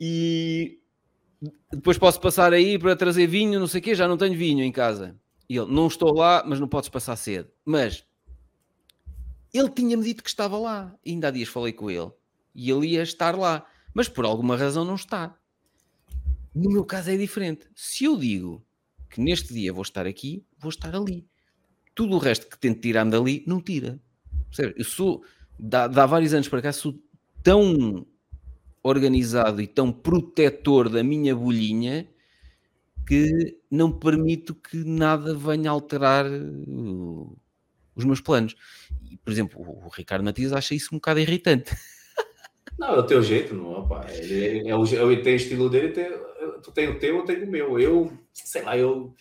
E 0.00 0.78
depois 1.72 1.98
posso 1.98 2.20
passar 2.20 2.52
aí 2.52 2.78
para 2.78 2.96
trazer 2.96 3.26
vinho, 3.26 3.60
não 3.60 3.66
sei 3.66 3.80
o 3.80 3.84
quê, 3.84 3.94
já 3.94 4.08
não 4.08 4.16
tenho 4.16 4.36
vinho 4.36 4.64
em 4.64 4.72
casa. 4.72 5.16
E 5.48 5.56
ele, 5.56 5.70
não 5.70 5.86
estou 5.86 6.14
lá, 6.14 6.42
mas 6.46 6.58
não 6.58 6.68
podes 6.68 6.88
passar 6.88 7.16
cedo. 7.16 7.48
Mas 7.64 8.04
ele 9.52 9.68
tinha-me 9.68 10.02
dito 10.02 10.22
que 10.22 10.28
estava 10.28 10.58
lá. 10.58 10.94
E 11.04 11.12
ainda 11.12 11.28
há 11.28 11.30
dias 11.30 11.48
falei 11.48 11.72
com 11.72 11.90
ele. 11.90 12.10
E 12.54 12.70
ele 12.70 12.88
ia 12.88 13.02
estar 13.02 13.36
lá. 13.36 13.66
Mas 13.94 14.08
por 14.08 14.24
alguma 14.24 14.56
razão 14.56 14.84
não 14.84 14.96
está. 14.96 15.34
No 16.54 16.70
meu 16.70 16.84
caso 16.84 17.10
é 17.10 17.16
diferente. 17.16 17.66
Se 17.74 18.04
eu 18.04 18.18
digo 18.18 18.62
que 19.08 19.20
neste 19.20 19.54
dia 19.54 19.72
vou 19.72 19.82
estar 19.82 20.06
aqui, 20.06 20.44
vou 20.58 20.68
estar 20.68 20.94
ali. 20.94 21.26
Tudo 21.94 22.16
o 22.16 22.18
resto 22.18 22.48
que 22.48 22.58
tento 22.58 22.80
tirar-me 22.80 23.12
dali, 23.12 23.44
não 23.46 23.60
tira. 23.60 24.00
Eu 24.76 24.84
sou, 24.84 25.24
dá 25.58 26.06
vários 26.06 26.34
anos 26.34 26.48
para 26.48 26.60
cá, 26.60 26.72
sou 26.72 27.00
tão 27.42 28.04
organizado 28.82 29.62
e 29.62 29.66
tão 29.66 29.90
protetor 29.90 30.88
da 30.88 31.02
minha 31.02 31.34
bolhinha 31.34 32.08
que 33.06 33.58
não 33.70 33.90
permito 33.90 34.54
que 34.54 34.76
nada 34.84 35.34
venha 35.34 35.70
alterar 35.70 36.26
uh, 36.26 37.36
os 37.94 38.04
meus 38.04 38.20
planos. 38.20 38.54
E, 39.10 39.16
por 39.16 39.30
exemplo, 39.30 39.60
o 39.60 39.88
Ricardo 39.88 40.24
Matias 40.24 40.52
acha 40.52 40.74
isso 40.74 40.88
um 40.92 40.98
bocado 40.98 41.20
irritante. 41.20 41.74
Não, 42.78 42.94
é 42.94 42.98
o 42.98 43.06
teu 43.06 43.22
jeito, 43.22 43.54
não, 43.54 43.86
pá. 43.86 44.06
Ele, 44.10 44.68
é 44.68 44.76
o, 44.76 44.84
ele 44.84 45.22
tem 45.22 45.34
o 45.34 45.36
estilo 45.36 45.70
dele, 45.70 45.90
tem, 45.90 46.10
tu 46.62 46.72
tem 46.72 46.88
o 46.88 46.98
teu, 46.98 47.16
eu 47.16 47.24
tenho 47.24 47.44
o 47.44 47.50
meu. 47.50 47.78
Eu, 47.78 48.12
sei 48.32 48.62
lá, 48.62 48.76
eu. 48.76 49.14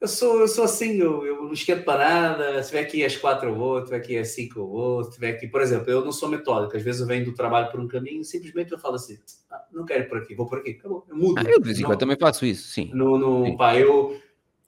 Eu 0.00 0.06
sou, 0.06 0.38
eu 0.38 0.46
sou 0.46 0.62
assim, 0.62 0.92
eu, 0.98 1.26
eu 1.26 1.42
não 1.42 1.52
esquento 1.52 1.84
para 1.84 1.98
nada. 1.98 2.62
Se 2.62 2.68
tiver 2.68 2.82
aqui 2.82 3.04
às 3.04 3.16
quatro 3.16 3.48
eu 3.48 3.54
vou, 3.56 3.80
se 3.80 3.86
tiver 3.86 3.96
aqui 3.96 4.16
às 4.16 4.28
cinco 4.28 4.60
eu 4.60 4.68
vou, 4.68 5.02
se 5.02 5.10
tiver 5.10 5.30
aqui, 5.30 5.48
por 5.48 5.60
exemplo, 5.60 5.90
eu 5.90 6.04
não 6.04 6.12
sou 6.12 6.28
metódico. 6.28 6.76
Às 6.76 6.84
vezes 6.84 7.00
eu 7.00 7.06
venho 7.06 7.24
do 7.24 7.34
trabalho 7.34 7.68
por 7.68 7.80
um 7.80 7.88
caminho, 7.88 8.22
simplesmente 8.22 8.70
eu 8.70 8.78
falo 8.78 8.94
assim: 8.94 9.18
ah, 9.50 9.64
não 9.72 9.84
quero 9.84 10.04
ir 10.04 10.08
por 10.08 10.18
aqui, 10.18 10.36
vou 10.36 10.46
por 10.46 10.58
aqui, 10.58 10.70
acabou. 10.70 11.04
Eu 11.08 11.16
mudo. 11.16 11.40
Ah, 11.40 11.50
eu, 11.50 11.60
de 11.60 11.82
eu 11.82 11.96
também 11.96 12.16
faço 12.16 12.46
isso, 12.46 12.68
sim. 12.68 12.92
No, 12.94 13.18
no, 13.18 13.46
sim. 13.46 13.56
Pá, 13.56 13.76
eu, 13.76 14.20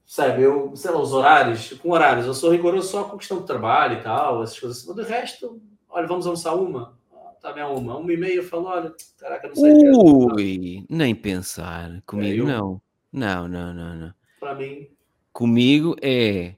sabe, 0.04 0.42
eu, 0.42 0.74
sei 0.74 0.90
lá, 0.90 1.00
os 1.00 1.12
horários, 1.12 1.74
com 1.74 1.90
horários, 1.90 2.26
eu 2.26 2.34
sou 2.34 2.50
rigoroso 2.50 2.88
só 2.88 3.04
com 3.04 3.16
questão 3.16 3.38
de 3.38 3.46
trabalho 3.46 4.00
e 4.00 4.02
tal, 4.02 4.42
essas 4.42 4.58
coisas 4.58 4.78
assim. 4.78 4.88
Mas 4.88 4.96
do 4.96 5.02
resto, 5.02 5.62
olha, 5.88 6.08
vamos 6.08 6.26
almoçar 6.26 6.54
uma 6.56 6.98
também 7.40 7.62
tá 7.62 7.70
uma, 7.70 7.96
uma 7.96 8.12
e 8.12 8.16
meia, 8.16 8.42
falo, 8.42 8.66
olha, 8.66 8.94
caraca, 9.18 9.48
não 9.48 9.54
sei. 9.54 9.72
Ui, 9.72 10.84
nem 10.88 11.14
pensar. 11.14 12.02
Comigo 12.06 12.44
é, 12.44 12.52
não. 12.52 12.82
Não, 13.12 13.48
não, 13.48 13.74
não, 13.74 13.96
não. 13.96 14.14
Para 14.38 14.54
mim. 14.54 14.88
Comigo 15.32 15.96
é 16.02 16.54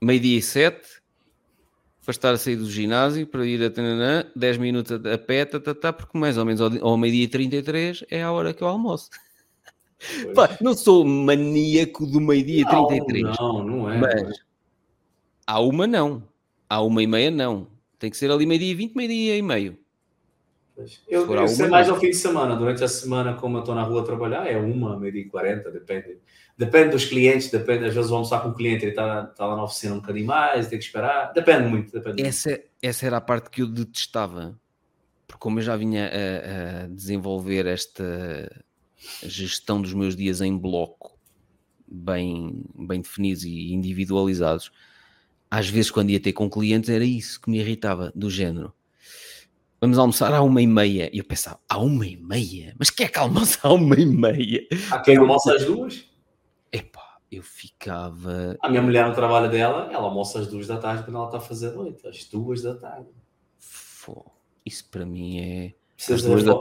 meio-dia 0.00 0.38
e 0.38 0.42
sete, 0.42 1.02
para 2.04 2.10
estar 2.10 2.32
a 2.32 2.38
sair 2.38 2.56
do 2.56 2.68
ginásio, 2.68 3.26
para 3.26 3.46
ir 3.46 3.62
a 3.62 3.70
Tananã, 3.70 4.24
10 4.34 4.58
minutos 4.58 4.92
a 4.92 5.18
pé, 5.18 5.44
tá, 5.44 5.60
tá, 5.60 5.74
tá, 5.74 5.92
porque 5.92 6.16
mais 6.18 6.38
ou 6.38 6.44
menos 6.44 6.60
ao, 6.60 6.70
ao 6.84 6.96
meio-dia 6.96 7.24
e 7.24 7.28
33 7.28 8.04
é 8.10 8.22
a 8.22 8.32
hora 8.32 8.54
que 8.54 8.62
eu 8.62 8.68
almoço. 8.68 9.10
Pá, 10.34 10.56
não 10.60 10.74
sou 10.74 11.04
maníaco 11.04 12.06
do 12.06 12.20
meio-dia 12.20 12.62
e 12.62 12.64
33. 12.64 13.22
Não, 13.38 13.64
não 13.64 13.90
é. 13.90 13.98
Mas 13.98 14.40
há 15.46 15.60
uma 15.60 15.86
não. 15.86 16.26
Há 16.68 16.82
uma 16.82 17.02
e 17.02 17.06
meia 17.06 17.30
não. 17.30 17.68
Tem 17.98 18.10
que 18.10 18.16
ser 18.16 18.30
ali 18.30 18.46
meio-dia 18.46 18.72
e 18.72 18.74
20, 18.74 18.94
meio-dia 18.94 19.36
e 19.36 19.42
meio. 19.42 19.78
Eu, 21.08 21.32
eu 21.32 21.48
sei 21.48 21.68
mais 21.68 21.88
ao 21.88 21.98
fim 21.98 22.10
de 22.10 22.16
semana. 22.16 22.56
Durante 22.56 22.82
a 22.82 22.88
semana, 22.88 23.34
como 23.34 23.56
eu 23.56 23.60
estou 23.60 23.74
na 23.74 23.82
rua 23.82 24.02
a 24.02 24.04
trabalhar, 24.04 24.46
é 24.46 24.56
uma, 24.56 24.98
meio 24.98 25.12
dia 25.12 25.22
e 25.22 25.28
quarenta, 25.28 25.70
depende. 25.70 26.18
Depende 26.56 26.90
dos 26.90 27.04
clientes, 27.04 27.50
depende. 27.50 27.84
Às 27.86 27.94
vezes 27.94 28.10
vou 28.10 28.18
almoçar 28.18 28.42
com 28.42 28.50
o 28.50 28.54
cliente, 28.54 28.84
ele 28.84 28.92
está 28.92 29.24
tá 29.26 29.46
lá 29.46 29.56
na 29.56 29.64
oficina 29.64 29.94
um 29.94 30.00
bocadinho 30.00 30.26
mais, 30.26 30.68
tem 30.68 30.78
que 30.78 30.84
esperar. 30.84 31.32
Depende 31.32 31.68
muito. 31.68 31.92
Depende 31.92 32.22
essa, 32.22 32.50
muito. 32.50 32.64
essa 32.82 33.06
era 33.06 33.16
a 33.16 33.20
parte 33.20 33.50
que 33.50 33.62
eu 33.62 33.66
detestava. 33.66 34.58
Porque 35.26 35.40
como 35.40 35.58
eu 35.58 35.62
já 35.62 35.76
vinha 35.76 36.10
a, 36.10 36.84
a 36.84 36.86
desenvolver 36.88 37.66
esta 37.66 38.64
gestão 39.22 39.80
dos 39.80 39.94
meus 39.94 40.14
dias 40.14 40.40
em 40.40 40.56
bloco, 40.56 41.18
bem, 41.88 42.62
bem 42.74 43.00
definidos 43.00 43.44
e 43.44 43.72
individualizados, 43.72 44.70
às 45.50 45.68
vezes 45.68 45.90
quando 45.90 46.10
ia 46.10 46.20
ter 46.20 46.32
com 46.32 46.48
clientes 46.48 46.90
era 46.90 47.04
isso 47.04 47.40
que 47.40 47.50
me 47.50 47.58
irritava, 47.58 48.12
do 48.14 48.30
género 48.30 48.72
vamos 49.82 49.98
almoçar 49.98 50.32
à 50.32 50.40
uma 50.40 50.62
e 50.62 50.66
meia. 50.66 51.10
E 51.12 51.18
eu 51.18 51.24
pensava, 51.24 51.58
à 51.68 51.76
uma 51.76 52.06
e 52.06 52.16
meia? 52.16 52.72
Mas 52.78 52.88
quem 52.88 53.04
é 53.04 53.08
que 53.08 53.18
almoça 53.18 53.58
à 53.64 53.72
uma 53.72 53.96
e 53.96 54.06
meia? 54.06 54.64
Há 54.88 55.00
quem 55.00 55.16
almoça 55.16 55.52
às 55.56 55.64
duas? 55.64 56.08
Epá, 56.72 57.18
eu 57.30 57.42
ficava... 57.42 58.56
A 58.62 58.68
minha 58.68 58.80
mulher 58.80 59.08
no 59.08 59.14
trabalho 59.14 59.50
dela, 59.50 59.92
ela 59.92 60.04
almoça 60.04 60.38
às 60.38 60.46
duas 60.46 60.68
da 60.68 60.78
tarde 60.78 61.02
quando 61.02 61.16
ela 61.16 61.26
está 61.26 61.38
a 61.38 61.40
fazer 61.40 61.72
noite, 61.72 62.06
às 62.06 62.24
duas 62.26 62.62
da 62.62 62.76
tarde. 62.76 63.08
Fô, 63.58 64.24
isso 64.64 64.88
para 64.88 65.04
mim 65.04 65.40
é... 65.40 65.74
Precisa, 65.96 66.42
da... 66.44 66.56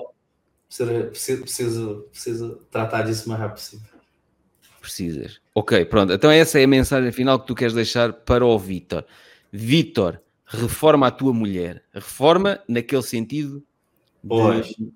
precisa, 0.67 1.37
precisa, 1.41 1.95
precisa 2.11 2.59
tratar 2.71 3.03
disso 3.03 3.27
o 3.27 3.29
mais 3.29 3.39
rápido 3.39 3.57
possível. 3.57 3.87
Precisas. 4.81 5.39
Ok, 5.53 5.85
pronto. 5.85 6.11
Então 6.11 6.31
essa 6.31 6.59
é 6.59 6.63
a 6.63 6.67
mensagem 6.67 7.11
final 7.11 7.39
que 7.39 7.45
tu 7.45 7.53
queres 7.53 7.75
deixar 7.75 8.11
para 8.13 8.43
o 8.43 8.57
Vitor. 8.57 9.05
Vitor, 9.51 10.19
reforma 10.51 11.07
a 11.07 11.11
tua 11.11 11.33
mulher. 11.33 11.83
Reforma 11.93 12.59
naquele 12.67 13.01
sentido 13.01 13.63
de 14.23 14.93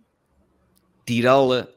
tirá-la 1.06 1.68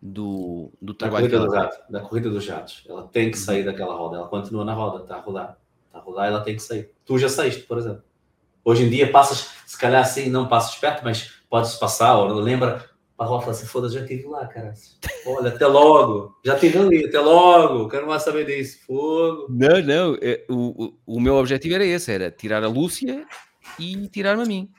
do, 0.00 0.72
do 0.80 0.92
trabalho. 0.92 1.28
Da 1.28 1.38
corrida, 1.38 1.70
da 1.88 2.00
corrida 2.00 2.30
dos 2.30 2.44
jatos. 2.44 2.84
Ela 2.88 3.06
tem 3.08 3.30
que 3.30 3.38
sair 3.38 3.64
daquela 3.64 3.94
roda. 3.94 4.16
Ela 4.16 4.28
continua 4.28 4.64
na 4.64 4.74
roda, 4.74 5.04
está 5.04 5.16
a 5.16 5.20
rodar. 5.20 5.58
Está 5.86 5.98
a 5.98 6.02
rodar, 6.02 6.26
ela 6.26 6.40
tem 6.40 6.56
que 6.56 6.62
sair. 6.62 6.90
Tu 7.04 7.18
já 7.18 7.28
saíste, 7.28 7.62
por 7.62 7.78
exemplo. 7.78 8.02
Hoje 8.64 8.84
em 8.84 8.90
dia 8.90 9.10
passas, 9.10 9.50
se 9.66 9.78
calhar 9.78 10.02
assim, 10.02 10.28
não 10.28 10.48
passas 10.48 10.76
perto, 10.76 11.02
mas 11.04 11.30
podes 11.50 11.74
passar, 11.74 12.16
ou 12.16 12.28
lembra, 12.34 12.88
a 13.18 13.26
Rafa 13.26 13.50
assim, 13.50 13.66
foda-se, 13.66 13.94
já 13.94 14.00
estive 14.00 14.26
lá, 14.26 14.46
cara. 14.46 14.72
Olha, 15.26 15.48
até 15.50 15.66
logo. 15.66 16.38
Já 16.44 16.54
estive 16.54 16.78
ali, 16.78 17.06
até 17.06 17.20
logo. 17.20 17.88
Quero 17.88 18.06
mais 18.06 18.22
saber 18.22 18.46
disso. 18.46 18.84
Fogo. 18.86 19.46
Não, 19.48 19.80
não. 19.82 20.18
É, 20.20 20.44
o, 20.48 20.84
o, 20.84 21.16
o 21.16 21.20
meu 21.20 21.36
objetivo 21.36 21.74
era 21.74 21.84
esse, 21.84 22.10
era 22.10 22.30
tirar 22.30 22.64
a 22.64 22.68
Lúcia 22.68 23.26
e 23.78 24.08
tirar-me 24.08 24.42
a 24.42 24.46
mim. 24.46 24.70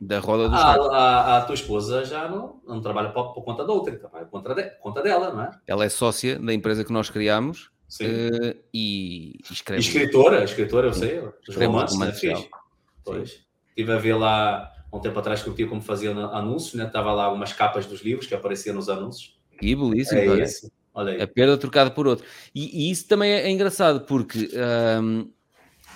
Da 0.00 0.20
roda 0.20 0.48
do 0.48 0.54
a, 0.54 0.58
Estado. 0.58 0.90
a, 0.90 1.36
a 1.38 1.40
tua 1.42 1.54
esposa 1.54 2.04
já 2.04 2.28
não, 2.28 2.60
não 2.66 2.80
trabalha 2.80 3.10
por, 3.10 3.34
por 3.34 3.42
conta 3.42 3.64
da 3.64 3.72
outra, 3.72 3.96
trabalha 3.98 4.26
por 4.26 4.30
conta, 4.30 4.54
de, 4.54 4.70
conta 4.80 5.02
dela, 5.02 5.32
não 5.32 5.42
é? 5.42 5.50
Ela 5.66 5.84
é 5.84 5.88
sócia 5.88 6.38
da 6.38 6.54
empresa 6.54 6.84
que 6.84 6.92
nós 6.92 7.10
criámos 7.10 7.70
Sim. 7.88 8.06
uh, 8.06 8.56
e 8.72 9.38
escreve. 9.50 9.80
Escritora, 9.80 10.44
escritora, 10.44 10.86
eu 10.86 10.92
sei. 10.92 11.20
Escreve 11.48 11.66
romances, 11.66 11.96
um 11.96 12.34
né? 12.34 12.48
Pois. 13.04 13.44
Estive 13.70 13.92
a 13.92 13.98
ver 13.98 14.14
lá, 14.14 14.70
há 14.90 14.96
um 14.96 15.00
tempo 15.00 15.18
atrás, 15.18 15.42
que 15.42 15.50
tinha 15.52 15.68
como 15.68 15.80
fazia 15.80 16.10
anúncios, 16.10 16.74
né? 16.74 16.86
Estava 16.86 17.12
lá 17.12 17.24
algumas 17.24 17.52
capas 17.52 17.86
dos 17.86 18.02
livros 18.02 18.26
que 18.26 18.34
apareciam 18.34 18.74
nos 18.74 18.88
anúncios. 18.88 19.38
E 19.60 19.74
belíssimo, 19.74 20.20
É 20.20 20.28
olha. 20.28 20.44
isso. 20.44 20.70
Olha 20.94 21.12
aí. 21.12 21.20
A 21.22 21.28
perda 21.28 21.56
trocada 21.56 21.90
por 21.90 22.06
outro. 22.06 22.26
E, 22.54 22.88
e 22.88 22.90
isso 22.90 23.06
também 23.06 23.30
é, 23.32 23.50
engraçado, 23.50 24.04
porque 24.06 24.50
hum, 25.02 25.30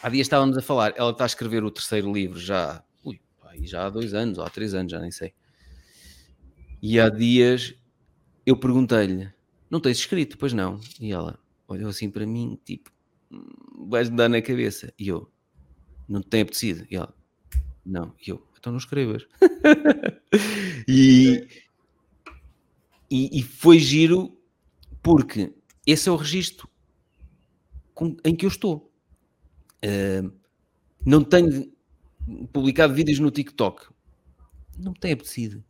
há 0.03 0.09
dias 0.09 0.27
estávamos 0.27 0.57
a 0.57 0.63
falar, 0.63 0.93
ela 0.97 1.11
está 1.11 1.25
a 1.25 1.27
escrever 1.27 1.65
o 1.65 1.71
terceiro 1.71 2.13
livro 2.13 2.39
já, 2.39 2.83
ui, 3.05 3.21
já 3.63 3.87
há 3.87 3.91
dois 3.91 4.15
anos, 4.15 4.39
ou 4.39 4.45
há 4.45 4.51
três 4.51 4.75
anos, 4.75 4.93
já 4.93 5.01
nem 5.01 5.11
sei. 5.11 5.33
E 6.81 7.01
há 7.01 7.09
dias 7.09 7.75
eu 8.45 8.57
perguntei-lhe, 8.57 9.33
não 9.71 9.81
tens 9.81 9.99
escrito? 9.99 10.37
Pois 10.37 10.53
não. 10.53 10.81
E 11.01 11.13
ela 11.13 11.39
olhou 11.67 11.89
assim 11.89 12.11
para 12.11 12.27
mim, 12.27 12.59
tipo, 12.65 12.91
"Hum, 13.31 13.89
vais-me 13.89 14.17
dar 14.17 14.29
na 14.29 14.43
cabeça. 14.43 14.93
E 14.99 15.09
eu, 15.09 15.31
não 16.09 16.21
te 16.21 16.29
tem 16.29 16.43
apetecido? 16.43 16.87
E 16.91 16.97
ela, 16.97 17.15
não. 17.85 18.15
E 18.25 18.31
eu, 18.31 18.45
então 18.63 18.71
não 18.71 18.79
escrevas. 18.79 19.27
e, 20.87 21.49
e, 23.11 23.41
e 23.41 23.43
foi 23.43 23.81
giro 23.81 24.39
porque 25.03 25.53
esse 25.85 26.09
é 26.09 26.13
o 26.13 26.17
registro 26.17 26.69
com- 27.93 28.17
em 28.25 28.37
que 28.37 28.47
eu 28.47 28.49
estou. 28.49 28.89
Uh, 29.85 30.33
não 31.05 31.25
tenho 31.25 31.73
publicado 32.53 32.95
vídeos 32.95 33.19
no 33.19 33.33
TikTok. 33.33 33.89
Não 34.79 34.93
me 34.93 34.99
tem 35.01 35.11
apetecido. 35.11 35.65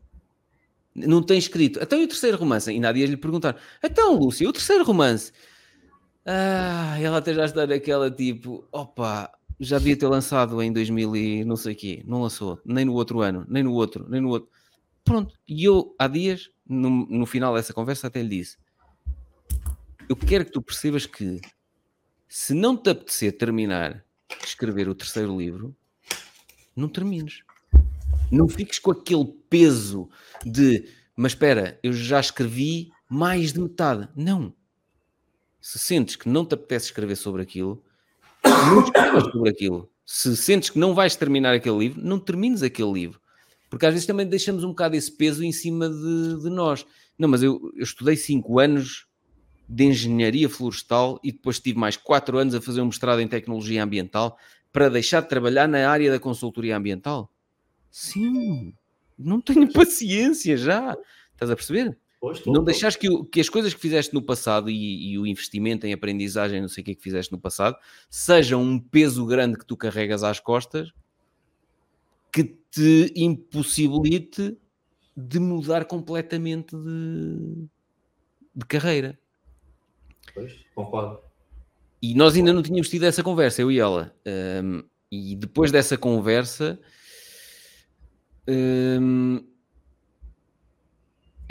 Não 0.95 1.23
tem 1.23 1.39
escrito. 1.39 1.83
Até 1.83 1.97
o 1.97 2.07
terceiro 2.07 2.37
romance. 2.37 2.71
E 2.71 2.85
há 2.85 2.93
dias 2.93 3.09
lhe 3.09 3.17
perguntar: 3.17 3.59
então, 3.83 4.19
Lúcia, 4.19 4.47
o 4.47 4.53
terceiro 4.53 4.85
romance. 4.85 5.33
Ah, 6.27 6.99
ela 7.01 7.17
até 7.17 7.33
já 7.33 7.47
está 7.47 7.67
naquela 7.67 8.11
tipo: 8.11 8.69
opa, 8.71 9.33
já 9.65 9.79
devia 9.79 9.97
ter 9.97 10.09
lançado 10.09 10.61
em 10.63 10.73
2000 10.73 11.17
e 11.17 11.45
não 11.45 11.57
sei 11.57 11.75
o 11.75 11.77
quê. 11.77 12.03
Não 12.07 12.23
lançou. 12.23 12.61
Nem 12.65 12.85
no 12.85 12.93
outro 12.95 13.21
ano, 13.21 13.47
nem 13.49 13.63
no 13.63 13.73
outro, 13.73 14.07
nem 14.09 14.21
no 14.21 14.29
outro. 14.29 14.49
Pronto. 15.05 15.35
E 15.49 15.65
eu, 15.65 15.95
há 15.99 16.07
dias, 16.07 16.51
no, 16.67 16.91
no 17.07 17.27
final 17.27 17.55
dessa 17.55 17.73
conversa, 17.73 18.07
até 18.07 18.23
lhe 18.23 18.29
disse: 18.29 18.57
eu 20.09 20.17
quero 20.17 20.45
que 20.45 20.53
tu 20.53 20.61
percebas 20.61 21.07
que 21.07 21.41
se 22.29 22.53
não 22.53 22.77
te 22.77 22.91
apetecer 22.91 23.37
terminar 23.37 24.05
de 24.29 24.47
escrever 24.47 24.89
o 24.89 24.95
terceiro 24.95 25.37
livro, 25.39 25.75
não 26.77 26.87
termines. 26.87 27.43
Não 28.31 28.49
fiques 28.49 28.79
com 28.79 28.91
aquele 28.91 29.25
peso 29.49 30.11
de, 30.45 30.87
mas 31.17 31.33
espera, 31.33 31.79
eu 31.83 31.93
já 31.93 32.21
escrevi 32.21 32.91
mais 33.09 33.55
de 33.55 33.61
metade. 33.61 34.09
Não. 34.15 34.55
Se 35.61 35.79
sentes 35.79 36.17
que 36.17 36.29
não 36.29 36.45
te 36.45 36.55
apetece 36.55 36.87
escrever 36.87 37.17
sobre 37.17 37.41
aquilo, 37.41 37.83
escrevas 38.85 39.25
sobre 39.25 39.51
aquilo. 39.51 39.91
Se 40.05 40.37
sentes 40.37 40.71
que 40.71 40.79
não 40.79 40.95
vais 40.95 41.17
terminar 41.17 41.55
aquele 41.55 41.79
livro, 41.79 42.01
não 42.03 42.19
termines 42.19 42.63
aquele 42.63 42.93
livro. 42.93 43.21
Porque 43.71 43.87
às 43.87 43.93
vezes 43.93 44.07
também 44.07 44.27
deixamos 44.27 44.65
um 44.65 44.69
bocado 44.69 44.97
esse 44.97 45.11
peso 45.11 45.43
em 45.43 45.53
cima 45.53 45.89
de, 45.89 46.43
de 46.43 46.51
nós. 46.51 46.85
Não, 47.19 47.29
mas 47.29 47.43
eu, 47.43 47.73
eu 47.75 47.83
estudei 47.83 48.17
cinco 48.17 48.59
anos 48.59 49.07
de 49.69 49.85
engenharia 49.85 50.49
florestal 50.49 51.19
e 51.25 51.33
depois 51.33 51.59
tive 51.59 51.79
mais 51.79 51.97
quatro 51.97 52.37
anos 52.37 52.55
a 52.55 52.61
fazer 52.61 52.83
um 52.83 52.87
mestrado 52.87 53.21
em 53.21 53.29
tecnologia 53.29 53.83
ambiental 53.83 54.37
para 54.71 54.91
deixar 54.91 55.23
de 55.23 55.29
trabalhar 55.29 55.67
na 55.67 55.89
área 55.89 56.11
da 56.11 56.19
consultoria 56.19 56.77
ambiental. 56.77 57.33
Sim, 57.91 58.75
não 59.19 59.41
tenho 59.41 59.71
paciência 59.73 60.57
já. 60.57 60.97
Estás 61.33 61.51
a 61.51 61.57
perceber? 61.57 61.97
Pois, 62.23 62.39
tô, 62.39 62.53
não 62.53 62.63
deixares 62.63 62.95
que, 62.95 63.09
que 63.25 63.41
as 63.41 63.49
coisas 63.49 63.75
que 63.75 63.81
fizeste 63.81 64.15
no 64.15 64.23
passado 64.23 64.71
e, 64.71 65.11
e 65.11 65.19
o 65.19 65.27
investimento 65.27 65.89
em 65.89 65.93
aprendizagem, 65.93 66.61
não 66.61 66.69
sei 66.69 66.83
o 66.83 66.85
que 66.85 66.93
é 66.93 66.95
que 66.95 67.03
fizeste 67.03 67.33
no 67.33 67.41
passado, 67.41 67.77
sejam 68.09 68.63
um 68.63 68.79
peso 68.79 69.27
grande 69.27 69.59
que 69.59 69.67
tu 69.67 69.77
carregas 69.77 70.23
às 70.23 70.39
costas 70.39 70.93
que 72.33 72.45
te 72.71 73.13
impossibilite 73.17 74.57
de 75.17 75.41
mudar 75.41 75.85
completamente 75.85 76.77
de, 76.77 77.67
de 78.55 78.67
carreira. 78.67 79.19
Pois, 80.33 80.55
concordo. 80.77 81.19
E 82.01 82.15
nós 82.15 82.37
ainda 82.37 82.53
não 82.53 82.63
tínhamos 82.63 82.89
tido 82.89 83.05
essa 83.05 83.25
conversa, 83.25 83.63
eu 83.63 83.71
e 83.71 83.81
ela. 83.81 84.15
Ahm, 84.25 84.85
e 85.11 85.35
depois 85.35 85.73
dessa 85.73 85.99
conversa, 85.99 86.79
ahm, 88.47 89.41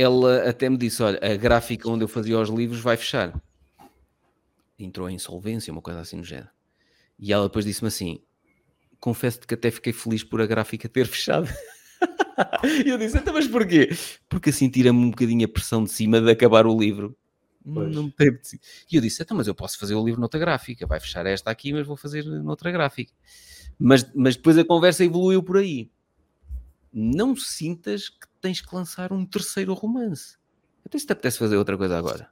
ela 0.01 0.49
até 0.49 0.69
me 0.69 0.77
disse: 0.77 1.03
Olha, 1.03 1.19
a 1.21 1.35
gráfica 1.35 1.89
onde 1.89 2.03
eu 2.03 2.07
fazia 2.07 2.39
os 2.39 2.49
livros 2.49 2.80
vai 2.81 2.97
fechar. 2.97 3.39
Entrou 4.77 5.09
em 5.09 5.15
insolvência, 5.15 5.71
uma 5.71 5.81
coisa 5.81 5.99
assim 5.99 6.17
no 6.17 6.23
género. 6.23 6.49
E 7.19 7.31
ela 7.31 7.47
depois 7.47 7.65
disse-me 7.65 7.88
assim: 7.88 8.19
Confesso-te 8.99 9.45
que 9.45 9.53
até 9.53 9.69
fiquei 9.69 9.93
feliz 9.93 10.23
por 10.23 10.41
a 10.41 10.47
gráfica 10.47 10.89
ter 10.89 11.05
fechado. 11.07 11.47
e 12.85 12.89
eu 12.89 12.97
disse: 12.97 13.17
Então, 13.17 13.33
mas 13.33 13.47
porquê? 13.47 13.89
Porque 14.27 14.49
assim 14.49 14.69
tira-me 14.69 14.99
um 14.99 15.11
bocadinho 15.11 15.45
a 15.45 15.49
pressão 15.49 15.83
de 15.83 15.91
cima 15.91 16.19
de 16.19 16.31
acabar 16.31 16.65
o 16.65 16.77
livro. 16.77 17.15
Pois. 17.63 17.95
Não 17.95 18.05
me. 18.05 18.13
E 18.91 18.95
eu 18.95 19.01
disse: 19.01 19.21
Então, 19.21 19.38
mas 19.38 19.47
eu 19.47 19.53
posso 19.53 19.77
fazer 19.77 19.93
o 19.93 20.03
livro 20.03 20.19
noutra 20.19 20.39
gráfica. 20.39 20.88
Vai 20.88 20.99
fechar 20.99 21.25
esta 21.27 21.51
aqui, 21.51 21.71
mas 21.73 21.85
vou 21.85 21.95
fazer 21.95 22.25
noutra 22.25 22.71
gráfica. 22.71 23.13
Mas, 23.77 24.11
mas 24.15 24.35
depois 24.35 24.57
a 24.57 24.65
conversa 24.65 25.05
evoluiu 25.05 25.43
por 25.43 25.57
aí. 25.57 25.91
Não 26.91 27.35
sintas 27.35 28.09
que 28.09 28.31
tens 28.42 28.60
que 28.60 28.76
lançar 28.76 29.14
um 29.14 29.26
terceiro 29.26 29.74
romance. 29.74 30.38
Até 30.86 30.98
se 30.98 31.06
te 31.06 31.14
apetece 31.14 31.38
fazer 31.38 31.58
outra 31.58 31.78
coisa 31.78 31.98
agora. 31.98 32.30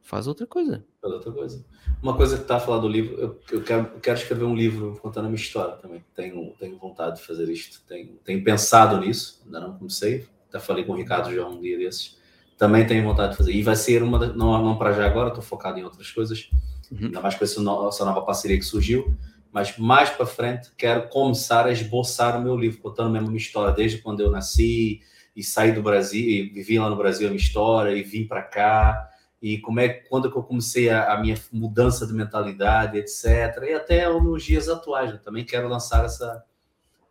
Faz 0.00 0.26
outra 0.26 0.46
coisa. 0.46 0.84
Faz 1.00 1.14
outra 1.14 1.32
coisa. 1.32 1.64
Uma 2.02 2.14
coisa 2.16 2.36
que 2.36 2.42
está 2.42 2.56
a 2.56 2.60
falar 2.60 2.78
do 2.78 2.88
livro, 2.88 3.18
eu, 3.18 3.40
eu 3.50 3.62
quero, 3.62 3.90
eu 3.94 4.00
quero 4.00 4.18
escrever 4.18 4.44
um 4.44 4.54
livro 4.54 4.98
contando 5.00 5.24
a 5.24 5.28
minha 5.28 5.40
história 5.40 5.76
também. 5.76 6.04
Tenho, 6.14 6.54
tenho 6.58 6.78
vontade 6.78 7.16
de 7.16 7.26
fazer 7.26 7.48
isto. 7.48 7.82
Tenho, 7.88 8.18
tenho 8.22 8.44
pensado 8.44 8.98
nisso, 9.00 9.42
ainda 9.44 9.60
não 9.60 9.76
comecei. 9.76 10.28
Até 10.48 10.60
falei 10.60 10.84
com 10.84 10.92
o 10.92 10.96
Ricardo 10.96 11.34
já 11.34 11.46
um 11.46 11.60
dia 11.60 11.78
desses. 11.78 12.18
Também 12.56 12.86
tenho 12.86 13.02
vontade 13.02 13.32
de 13.32 13.38
fazer. 13.38 13.52
E 13.52 13.62
vai 13.62 13.74
ser 13.74 14.02
uma. 14.02 14.18
Não, 14.28 14.62
não 14.62 14.76
para 14.76 14.92
já 14.92 15.06
agora, 15.06 15.28
estou 15.28 15.42
focado 15.42 15.78
em 15.78 15.84
outras 15.84 16.10
coisas. 16.10 16.50
Uhum. 16.92 17.06
Ainda 17.06 17.20
mais 17.20 17.34
com 17.34 17.44
essa 17.44 17.60
nova 17.60 18.22
parceria 18.22 18.58
que 18.58 18.64
surgiu. 18.64 19.16
Mas 19.54 19.78
mais 19.78 20.10
para 20.10 20.26
frente, 20.26 20.72
quero 20.76 21.08
começar 21.08 21.64
a 21.64 21.70
esboçar 21.70 22.36
o 22.36 22.42
meu 22.42 22.56
livro, 22.56 22.80
contando 22.80 23.10
mesmo 23.10 23.28
a 23.28 23.30
minha 23.30 23.40
história, 23.40 23.72
desde 23.72 23.98
quando 23.98 24.18
eu 24.18 24.28
nasci 24.28 25.00
e 25.36 25.44
saí 25.44 25.70
do 25.70 25.80
Brasil, 25.80 26.28
e 26.28 26.48
vivi 26.48 26.76
lá 26.76 26.90
no 26.90 26.96
Brasil 26.96 27.28
a 27.28 27.30
minha 27.30 27.40
história, 27.40 27.92
e 27.92 28.02
vim 28.02 28.26
para 28.26 28.42
cá 28.42 29.08
e 29.40 29.58
como 29.58 29.78
é 29.78 29.90
quando 29.90 30.32
que 30.32 30.36
eu 30.36 30.42
comecei 30.42 30.88
a, 30.88 31.12
a 31.12 31.20
minha 31.20 31.36
mudança 31.52 32.06
de 32.06 32.14
mentalidade, 32.14 32.98
etc. 32.98 33.62
E 33.62 33.74
até 33.74 34.08
nos 34.08 34.42
dias 34.42 34.68
atuais, 34.68 35.12
eu 35.12 35.18
também 35.18 35.44
quero 35.44 35.68
lançar 35.68 36.04
essa, 36.04 36.42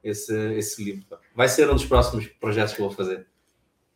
esse, 0.04 0.36
esse 0.56 0.84
livro. 0.84 1.06
Vai 1.34 1.48
ser 1.48 1.70
um 1.70 1.76
dos 1.76 1.86
próximos 1.86 2.26
projetos 2.28 2.74
que 2.74 2.82
eu 2.82 2.88
vou 2.88 2.96
fazer. 2.96 3.26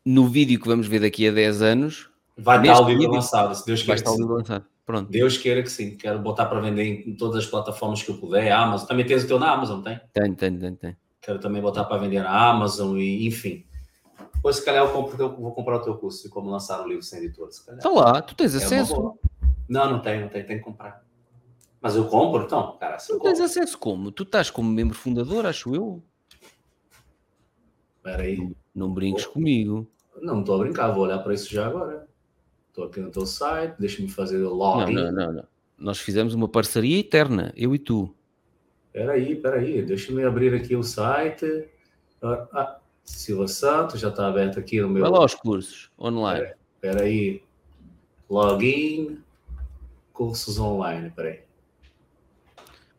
No 0.05 0.27
vídeo 0.29 0.61
que 0.61 0.67
vamos 0.67 0.87
ver 0.87 1.01
daqui 1.01 1.27
a 1.27 1.31
10 1.31 1.61
anos, 1.61 2.09
Vai 2.37 2.59
estar 2.61 2.79
o 2.79 2.85
livro 2.85 3.01
vídeo 3.01 3.15
lançado, 3.15 3.55
se 3.55 3.65
Deus 3.65 3.79
vai 3.79 3.97
queira. 3.97 3.99
estar 4.01 4.11
o 4.11 4.17
livro 4.17 4.35
lançado. 4.35 4.65
Pronto. 4.87 5.11
Deus 5.11 5.37
queira 5.37 5.61
que 5.61 5.69
sim. 5.69 5.97
Quero 5.97 6.17
botar 6.19 6.45
para 6.45 6.61
vender 6.61 7.05
em 7.05 7.13
todas 7.17 7.43
as 7.43 7.45
plataformas 7.45 8.01
que 8.01 8.09
eu 8.09 8.17
puder. 8.17 8.49
Amazon. 8.53 8.87
Também 8.87 9.05
tens 9.05 9.25
o 9.25 9.27
teu 9.27 9.37
na 9.37 9.51
Amazon, 9.51 9.81
tem? 9.81 9.99
Tem, 10.13 10.33
tem, 10.33 10.57
tem, 10.57 10.75
tem. 10.75 10.97
Quero 11.19 11.39
também 11.39 11.61
botar 11.61 11.83
para 11.83 11.97
vender 11.97 12.21
na 12.23 12.49
Amazon 12.49 12.97
e 12.97 13.27
enfim. 13.27 13.65
Depois, 14.35 14.55
se 14.55 14.63
calhar, 14.63 14.85
eu 14.85 14.93
compro 14.93 15.13
o 15.15 15.17
teu- 15.17 15.35
vou 15.35 15.51
comprar 15.51 15.75
o 15.75 15.81
teu 15.81 15.97
curso 15.97 16.23
de 16.23 16.29
como 16.29 16.49
lançar 16.49 16.81
um 16.81 16.87
livro 16.87 17.03
sem 17.03 17.19
editor. 17.21 17.51
Se 17.51 17.65
calhar. 17.65 17.79
Está 17.79 17.89
lá, 17.89 18.21
tu 18.21 18.33
tens 18.33 18.53
É 18.55 18.57
acesso. 18.63 19.13
Não, 19.67 19.91
não 19.91 19.99
tem, 20.01 20.21
não 20.21 20.29
tem, 20.29 20.45
tem 20.45 20.57
que 20.57 20.63
comprar. 20.63 21.03
Mas 21.81 21.97
eu 21.97 22.05
compro, 22.07 22.43
então, 22.43 22.77
cara, 22.77 22.97
se 22.97 23.11
eu 23.11 23.19
Tu 23.19 23.23
tens 23.23 23.41
acesso 23.41 23.77
como? 23.77 24.09
Tu 24.09 24.23
estás 24.23 24.49
como 24.49 24.69
membro 24.71 24.95
fundador, 24.95 25.45
acho 25.45 25.75
eu. 25.75 26.01
Espera 27.97 28.23
aí. 28.23 28.55
Não 28.73 28.93
brinques 28.93 29.25
comigo. 29.25 29.85
Não 30.21 30.39
estou 30.39 30.55
a 30.55 30.59
brincar, 30.59 30.91
vou 30.91 31.03
olhar 31.03 31.19
para 31.19 31.33
isso 31.33 31.51
já 31.53 31.67
agora. 31.67 32.07
Estou 32.77 32.89
aqui 32.89 32.99
no 32.99 33.09
teu 33.09 33.25
site, 33.25 33.73
deixa-me 33.79 34.07
fazer 34.07 34.37
o 34.37 34.51
Não, 34.51 34.55
login. 34.55 34.93
não, 34.93 35.11
não, 35.11 35.33
não. 35.33 35.43
Nós 35.79 35.97
fizemos 35.97 36.35
uma 36.35 36.47
parceria 36.47 36.99
eterna, 36.99 37.51
eu 37.57 37.73
e 37.73 37.79
tu. 37.79 38.13
Espera 38.85 39.13
aí, 39.13 39.31
espera 39.31 39.55
aí, 39.57 39.81
deixa-me 39.81 40.23
abrir 40.23 40.53
aqui 40.53 40.75
o 40.75 40.83
site. 40.83 41.67
Ah, 42.21 42.47
ah, 42.53 42.79
Silva 43.03 43.47
Santos, 43.47 43.99
já 43.99 44.09
está 44.09 44.27
aberto 44.27 44.59
aqui 44.59 44.79
no 44.79 44.89
meu... 44.89 45.01
Vai 45.01 45.09
lá 45.09 45.17
aos 45.17 45.33
cursos 45.33 45.89
online. 45.99 46.53
Espera 46.75 47.01
aí. 47.01 47.41
Login, 48.29 49.23
cursos 50.13 50.59
online, 50.59 51.07
espera 51.07 51.29
aí. 51.29 51.39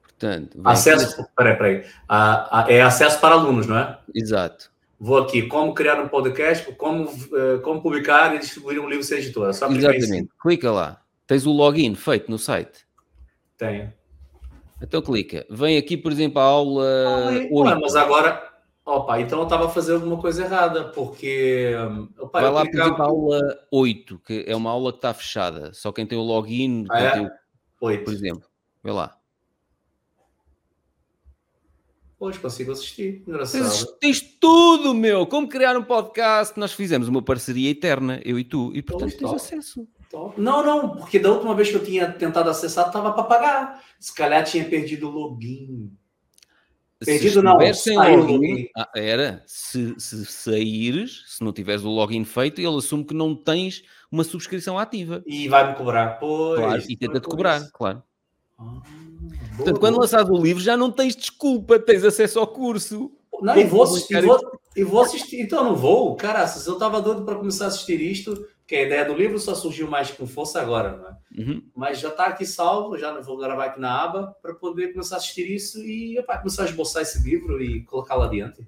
Portanto, 0.03 0.61
Acesso, 0.65 1.21
espera 1.21 1.65
aí. 1.65 1.87
Ah, 2.09 2.65
ah, 2.65 2.73
é 2.73 2.83
acesso 2.83 3.21
para 3.21 3.37
alunos, 3.37 3.69
não 3.69 3.79
é? 3.79 3.97
Exato. 4.13 4.73
Vou 5.01 5.19
aqui, 5.19 5.43
como 5.43 5.75
criar 5.75 6.01
um 6.01 6.09
podcast, 6.09 6.73
como, 6.73 7.09
eh, 7.09 7.59
como 7.63 7.81
publicar 7.81 8.35
e 8.35 8.39
distribuir 8.39 8.81
um 8.81 8.89
livro 8.89 9.05
sem 9.05 9.19
editora. 9.19 9.53
Só. 9.53 9.71
Exatamente. 9.71 10.29
Clica 10.43 10.73
lá. 10.73 11.01
Tens 11.27 11.47
o 11.47 11.53
login 11.53 11.95
feito 11.95 12.31
no 12.31 12.39
site. 12.39 12.87
Tenho. 13.57 13.93
Então 14.83 15.01
clica. 15.01 15.47
Vem 15.49 15.77
aqui, 15.77 15.97
por 15.97 16.11
exemplo, 16.11 16.41
a 16.41 16.45
aula 16.45 16.85
Ué, 16.85 17.49
8. 17.51 17.81
mas 17.81 17.95
agora, 17.95 18.49
Opa, 18.89 19.21
então 19.21 19.41
eu 19.41 19.45
estava 19.45 19.69
fazendo 19.69 19.97
alguma 19.97 20.19
coisa 20.19 20.45
errada, 20.45 20.85
porque. 20.85 21.75
Opa, 22.19 22.41
Vai 22.41 22.51
lá 22.51 22.63
clicava... 22.63 22.91
pedir 22.91 23.03
a 23.03 23.05
aula 23.05 23.59
8, 23.71 24.19
que 24.25 24.45
é 24.47 24.57
uma 24.57 24.71
aula 24.71 24.93
que 24.93 24.99
está 24.99 25.13
fechada. 25.13 25.75
Só 25.75 25.93
quem 25.93 26.07
tem 26.07 26.17
o 26.17 26.23
login. 26.23 26.87
Ah, 26.91 27.01
é? 27.01 27.11
tem 27.11 27.27
o... 27.27 27.31
8. 27.83 28.05
Por 28.05 28.15
exemplo. 28.15 28.49
Vê 28.83 28.91
lá. 28.91 29.18
Hoje 32.21 32.41
consigo 32.41 32.73
assistir. 32.73 33.23
Engraçado. 33.29 33.65
Assististe 33.65 34.39
tudo, 34.41 34.93
meu! 34.93 35.25
Como 35.25 35.49
criar 35.49 35.77
um 35.77 35.85
podcast? 35.85 36.59
Nós 36.59 36.73
fizemos 36.73 37.07
uma 37.07 37.23
parceria 37.23 37.71
eterna, 37.71 38.21
eu 38.25 38.37
e 38.39 38.45
tu, 38.45 38.73
e 38.75 38.83
portanto 38.83 39.17
tens 39.17 39.33
acesso. 39.33 39.87
Top. 40.11 40.41
Não, 40.41 40.65
não, 40.65 40.97
porque 40.97 41.19
da 41.19 41.31
última 41.31 41.55
vez 41.55 41.69
que 41.69 41.77
eu 41.77 41.85
tinha 41.85 42.11
tentado 42.11 42.51
acessar, 42.51 42.89
estava 42.89 43.13
para 43.13 43.23
pagar. 43.23 43.85
Se 44.01 44.13
calhar 44.13 44.43
tinha 44.43 44.65
perdido 44.65 45.09
o 45.09 45.11
login. 45.11 45.93
Perdido 46.99 47.41
não, 47.41 47.57
saiu 47.73 48.25
login. 48.25 48.69
Ah, 48.77 48.91
era, 48.97 49.45
se, 49.47 49.95
se 49.99 50.27
saíres, 50.27 51.23
se 51.29 51.45
não 51.45 51.53
tiveres 51.53 51.85
o 51.85 51.89
login 51.89 52.25
feito, 52.25 52.61
ele 52.61 52.77
assume 52.77 53.05
que 53.05 53.15
não 53.15 53.37
tens 53.37 53.85
uma 54.11 54.25
subscrição 54.25 54.77
ativa. 54.77 55.23
E 55.25 55.47
vai-me 55.47 55.77
cobrar, 55.77 56.19
pois. 56.19 56.59
Claro, 56.59 56.83
e 56.89 56.97
tenta-te 56.97 57.29
cobrar, 57.29 57.71
claro. 57.71 58.03
Ah, 58.59 58.81
Portanto, 59.59 59.81
quando 59.81 59.99
lançares 59.99 60.31
o 60.31 60.37
livro, 60.37 60.63
já 60.63 60.77
não 60.77 60.91
tens 60.91 61.17
desculpa, 61.17 61.79
tens 61.81 62.05
acesso 62.05 62.39
ao 62.39 62.47
curso. 62.47 63.11
Não, 63.43 63.57
e 63.57 63.65
vou, 63.65 63.83
assistir, 63.83 64.23
vou, 64.23 64.61
e 64.75 64.85
vou 64.85 65.01
assistir, 65.01 65.41
então 65.41 65.65
não 65.65 65.75
vou, 65.75 66.17
caraças, 66.17 66.67
eu 66.67 66.75
estava 66.75 67.01
doido 67.01 67.25
para 67.25 67.37
começar 67.37 67.67
a 67.67 67.69
assistir 67.69 68.01
isto, 68.01 68.47
que 68.67 68.75
a 68.75 68.83
ideia 68.83 69.05
do 69.05 69.15
livro 69.15 69.39
só 69.39 69.55
surgiu 69.55 69.89
mais 69.89 70.11
com 70.11 70.27
força 70.27 70.61
agora, 70.61 70.97
não 70.97 71.09
é? 71.09 71.17
Uhum. 71.41 71.63
Mas 71.75 72.01
já 72.01 72.09
está 72.09 72.27
aqui 72.27 72.45
salvo, 72.45 72.99
já 72.99 73.13
vou 73.21 73.37
gravar 73.37 73.67
aqui 73.67 73.81
na 73.81 74.03
aba 74.03 74.37
para 74.43 74.55
poder 74.55 74.93
começar 74.93 75.17
a 75.17 75.19
assistir 75.19 75.49
isso 75.51 75.81
e 75.85 76.19
opa, 76.19 76.39
começar 76.39 76.63
a 76.63 76.67
esboçar 76.67 77.03
esse 77.03 77.23
livro 77.23 77.63
e 77.63 77.83
colocar 77.85 78.17
lá 78.17 78.27
adiante. 78.27 78.65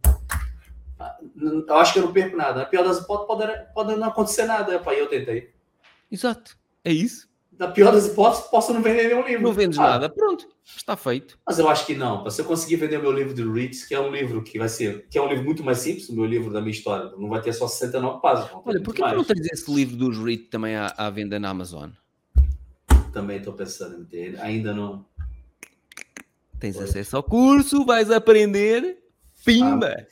Eu 1.40 1.76
acho 1.76 1.94
que 1.94 1.98
eu 1.98 2.04
não 2.04 2.12
perco 2.12 2.36
nada. 2.36 2.62
A 2.62 2.66
pior 2.66 2.84
das 2.84 2.98
hipóteses 2.98 3.26
pode, 3.26 3.72
pode 3.74 3.96
não 3.96 4.08
acontecer 4.08 4.44
nada, 4.44 4.76
opa, 4.76 4.94
eu 4.94 5.08
tentei. 5.08 5.52
Exato, 6.10 6.56
é 6.84 6.92
isso 6.92 7.30
na 7.60 7.68
pior 7.68 7.92
das 7.92 8.06
hipóteses, 8.06 8.47
posso 8.47 8.72
não 8.72 8.80
vender 8.80 9.08
nenhum 9.08 9.22
livro. 9.22 9.42
Não 9.42 9.52
vendes 9.52 9.78
ah, 9.78 9.82
nada, 9.82 10.08
pronto, 10.08 10.48
está 10.64 10.97
feito. 10.97 11.39
Mas 11.47 11.58
eu 11.58 11.68
acho 11.68 11.84
que 11.84 11.94
não. 11.94 12.28
Se 12.30 12.40
eu 12.40 12.47
conseguir 12.47 12.76
vender 12.76 12.97
o 12.97 13.02
meu 13.02 13.12
livro 13.12 13.34
de 13.34 13.42
Reads, 13.47 13.84
que 13.84 13.94
é 13.94 14.00
um 14.00 14.10
livro 14.10 14.42
que 14.42 14.58
vai 14.58 14.66
ser, 14.66 15.06
que 15.10 15.18
é 15.18 15.22
um 15.22 15.28
livro 15.28 15.44
muito 15.44 15.62
mais 15.62 15.76
simples, 15.76 16.08
o 16.08 16.14
meu 16.14 16.24
livro 16.24 16.50
da 16.50 16.62
minha 16.62 16.70
história, 16.70 17.10
não 17.18 17.28
vai 17.28 17.42
ter 17.42 17.52
só 17.52 17.68
69 17.68 18.22
páginas. 18.22 18.50
Olha, 18.64 18.80
por 18.80 18.94
que 18.94 19.02
não 19.02 19.22
tens 19.22 19.47
esse 19.52 19.70
livro 19.70 19.94
dos 19.94 20.16
Reads 20.16 20.48
também 20.48 20.74
à, 20.74 20.86
à 20.97 21.10
venda 21.10 21.39
na 21.39 21.50
Amazon? 21.50 21.90
Também 23.12 23.36
estou 23.36 23.52
pensando 23.52 24.00
em 24.00 24.05
ter, 24.06 24.40
ainda 24.40 24.72
não. 24.72 25.05
Tens 26.58 26.78
acesso 26.78 27.14
ao 27.14 27.22
curso, 27.22 27.84
vais 27.84 28.10
aprender, 28.10 29.02
pimba! 29.44 29.97
Ah, 29.98 30.06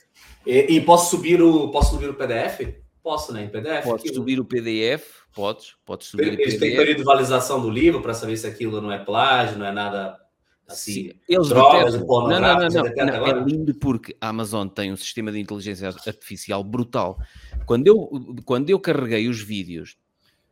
e, 0.45 0.75
e, 0.75 0.81
posso 0.81 1.09
subir 1.09 1.41
o 1.41 1.71
posso 1.71 1.95
subir 1.95 2.11
o 2.11 2.13
PDF? 2.13 2.75
Posso, 3.01 3.33
né? 3.33 3.45
Em 3.45 3.49
PDF? 3.49 3.85
Podes 3.85 4.13
subir 4.13 4.39
o 4.39 4.45
PDF 4.45 5.18
Podes, 5.33 5.75
podes 5.85 6.07
subir. 6.07 6.39
Eles 6.39 6.57
têm 6.57 6.75
período 6.75 6.97
de 6.97 7.03
validação 7.03 7.61
do 7.61 7.69
livro 7.69 8.01
para 8.01 8.13
saber 8.13 8.35
se 8.37 8.47
aquilo 8.47 8.81
não 8.81 8.91
é 8.91 8.99
plágio, 8.99 9.57
não 9.57 9.65
é 9.65 9.71
nada 9.71 10.19
assim. 10.67 10.93
Sim, 10.93 11.11
eles 11.27 11.49
drogas. 11.49 11.95
Não, 11.95 12.29
não, 12.29 12.39
não, 12.39 12.67
não, 12.69 13.27
é 13.27 13.43
lindo 13.43 13.73
porque 13.75 14.15
a 14.19 14.29
Amazon 14.29 14.67
tem 14.67 14.91
um 14.91 14.97
sistema 14.97 15.31
de 15.31 15.39
inteligência 15.39 15.87
artificial 15.87 16.63
brutal. 16.63 17.19
Quando 17.65 17.87
eu, 17.87 18.09
quando 18.45 18.69
eu 18.69 18.79
carreguei 18.79 19.27
os 19.27 19.41
vídeos, 19.41 19.97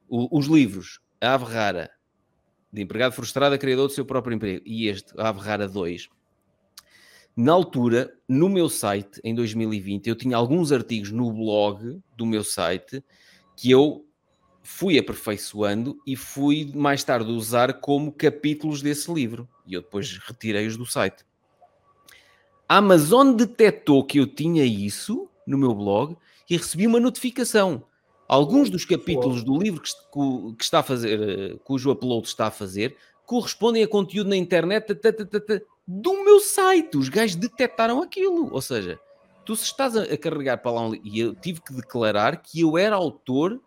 os 0.10 0.48
livros, 0.48 1.00
a 1.20 1.34
Ave 1.34 1.46
Rara, 1.46 1.90
de 2.72 2.82
empregado 2.82 3.14
frustrado, 3.14 3.58
criador 3.58 3.88
do 3.88 3.94
seu 3.94 4.06
próprio 4.06 4.36
emprego, 4.36 4.62
e 4.66 4.88
este, 4.88 5.14
a 5.18 5.30
Ave 5.30 5.40
Rara 5.40 5.68
2, 5.68 6.10
na 7.36 7.52
altura, 7.52 8.12
no 8.28 8.50
meu 8.50 8.68
site, 8.68 9.22
em 9.24 9.36
2020, 9.36 10.08
eu 10.08 10.16
tinha 10.16 10.36
alguns 10.36 10.72
artigos 10.72 11.12
no 11.12 11.32
blog 11.32 12.00
do 12.16 12.26
meu 12.26 12.44
site 12.44 13.04
que 13.56 13.70
eu 13.70 14.07
fui 14.68 15.00
aperfeiçoando 15.00 15.98
e 16.06 16.18
fui 16.18 16.70
mais 16.76 17.02
tarde 17.02 17.32
usar 17.32 17.76
como 17.76 18.12
capítulos 18.12 18.82
desse 18.82 19.12
livro. 19.12 19.48
E 19.66 19.74
eu 19.74 19.82
depois 19.82 20.18
retirei-os 20.18 20.76
do 20.76 20.86
site. 20.86 21.26
A 22.68 22.76
Amazon 22.78 23.32
detectou 23.32 24.04
que 24.04 24.20
eu 24.20 24.28
tinha 24.28 24.66
isso 24.66 25.30
no 25.48 25.58
meu 25.58 25.74
blog 25.74 26.18
e 26.50 26.58
recebi 26.58 26.86
uma 26.86 27.00
notificação. 27.00 27.82
Alguns 28.28 28.70
dos 28.70 28.84
capítulos 28.84 29.42
do 29.42 29.58
livro 29.58 29.82
que, 29.82 29.90
que 30.58 30.64
está 30.64 30.80
a 30.80 30.84
fazer, 30.84 31.22
eh, 31.22 31.58
cujo 31.64 31.90
upload 31.90 32.28
está 32.28 32.48
a 32.48 32.52
fazer, 32.52 32.98
correspondem 33.26 33.84
a 33.84 33.88
conteúdo 33.88 34.30
na 34.30 34.36
internet 34.36 34.94
do 35.88 36.26
meu 36.26 36.42
site. 36.42 36.98
Os 36.98 37.08
gajos 37.08 37.38
detectaram 37.38 38.02
aquilo. 38.04 38.54
Ou 38.54 38.62
seja, 38.62 39.00
tu 39.46 39.56
se 39.56 39.64
estás 39.64 39.96
a, 39.96 40.18
carregar 40.18 40.58
para 40.58 40.72
lá 40.72 40.82
um 40.82 40.94
e 40.94 41.22
eu 41.22 41.34
tive 41.34 41.62
que 41.62 41.74
declarar 41.74 42.36
que 42.42 42.60
eu 42.60 42.78
era 42.78 42.98
autor 42.98 43.62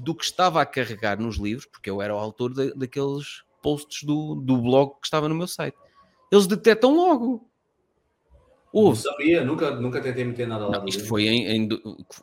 do 0.00 0.14
que 0.14 0.24
estava 0.24 0.60
a 0.60 0.66
carregar 0.66 1.18
nos 1.18 1.36
livros, 1.36 1.66
porque 1.66 1.90
eu 1.90 2.00
era 2.00 2.14
o 2.14 2.18
autor 2.18 2.52
daqueles 2.74 3.42
posts 3.62 4.02
do, 4.04 4.34
do 4.34 4.56
blog 4.56 4.92
que 5.00 5.06
estava 5.06 5.28
no 5.28 5.34
meu 5.34 5.46
site. 5.46 5.76
Eles 6.32 6.46
detectam 6.46 6.94
logo. 6.94 7.46
Não 8.72 8.94
sabia, 8.94 9.44
nunca, 9.44 9.72
nunca 9.72 10.00
tentei 10.00 10.24
meter 10.24 10.46
nada 10.46 10.68
lá. 10.68 10.78
Não, 10.78 10.86
isto 10.86 11.04
foi 11.04 11.26
em, 11.26 11.46
em, 11.48 11.68